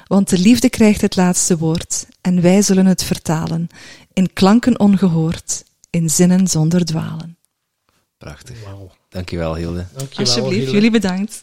Want 0.07 0.29
de 0.29 0.39
liefde 0.39 0.69
krijgt 0.69 1.01
het 1.01 1.17
laatste 1.17 1.59
woord, 1.59 2.07
en 2.21 2.41
wij 2.41 2.63
zullen 2.63 2.87
het 2.87 3.03
vertalen, 3.03 3.69
in 4.13 4.33
klanken 4.33 4.81
ongehoord, 4.81 5.65
in 5.91 6.11
zinnen 6.11 6.49
zonder 6.49 6.85
dwalen. 6.85 7.37
Prachtig. 8.19 8.57
Wow. 8.65 8.91
Dankjewel, 9.09 9.55
Hilde. 9.55 9.87
Dankjewel, 9.93 10.27
Alsjeblieft, 10.27 10.57
Hilde. 10.57 10.73
jullie 10.73 10.91
bedankt. 10.91 11.43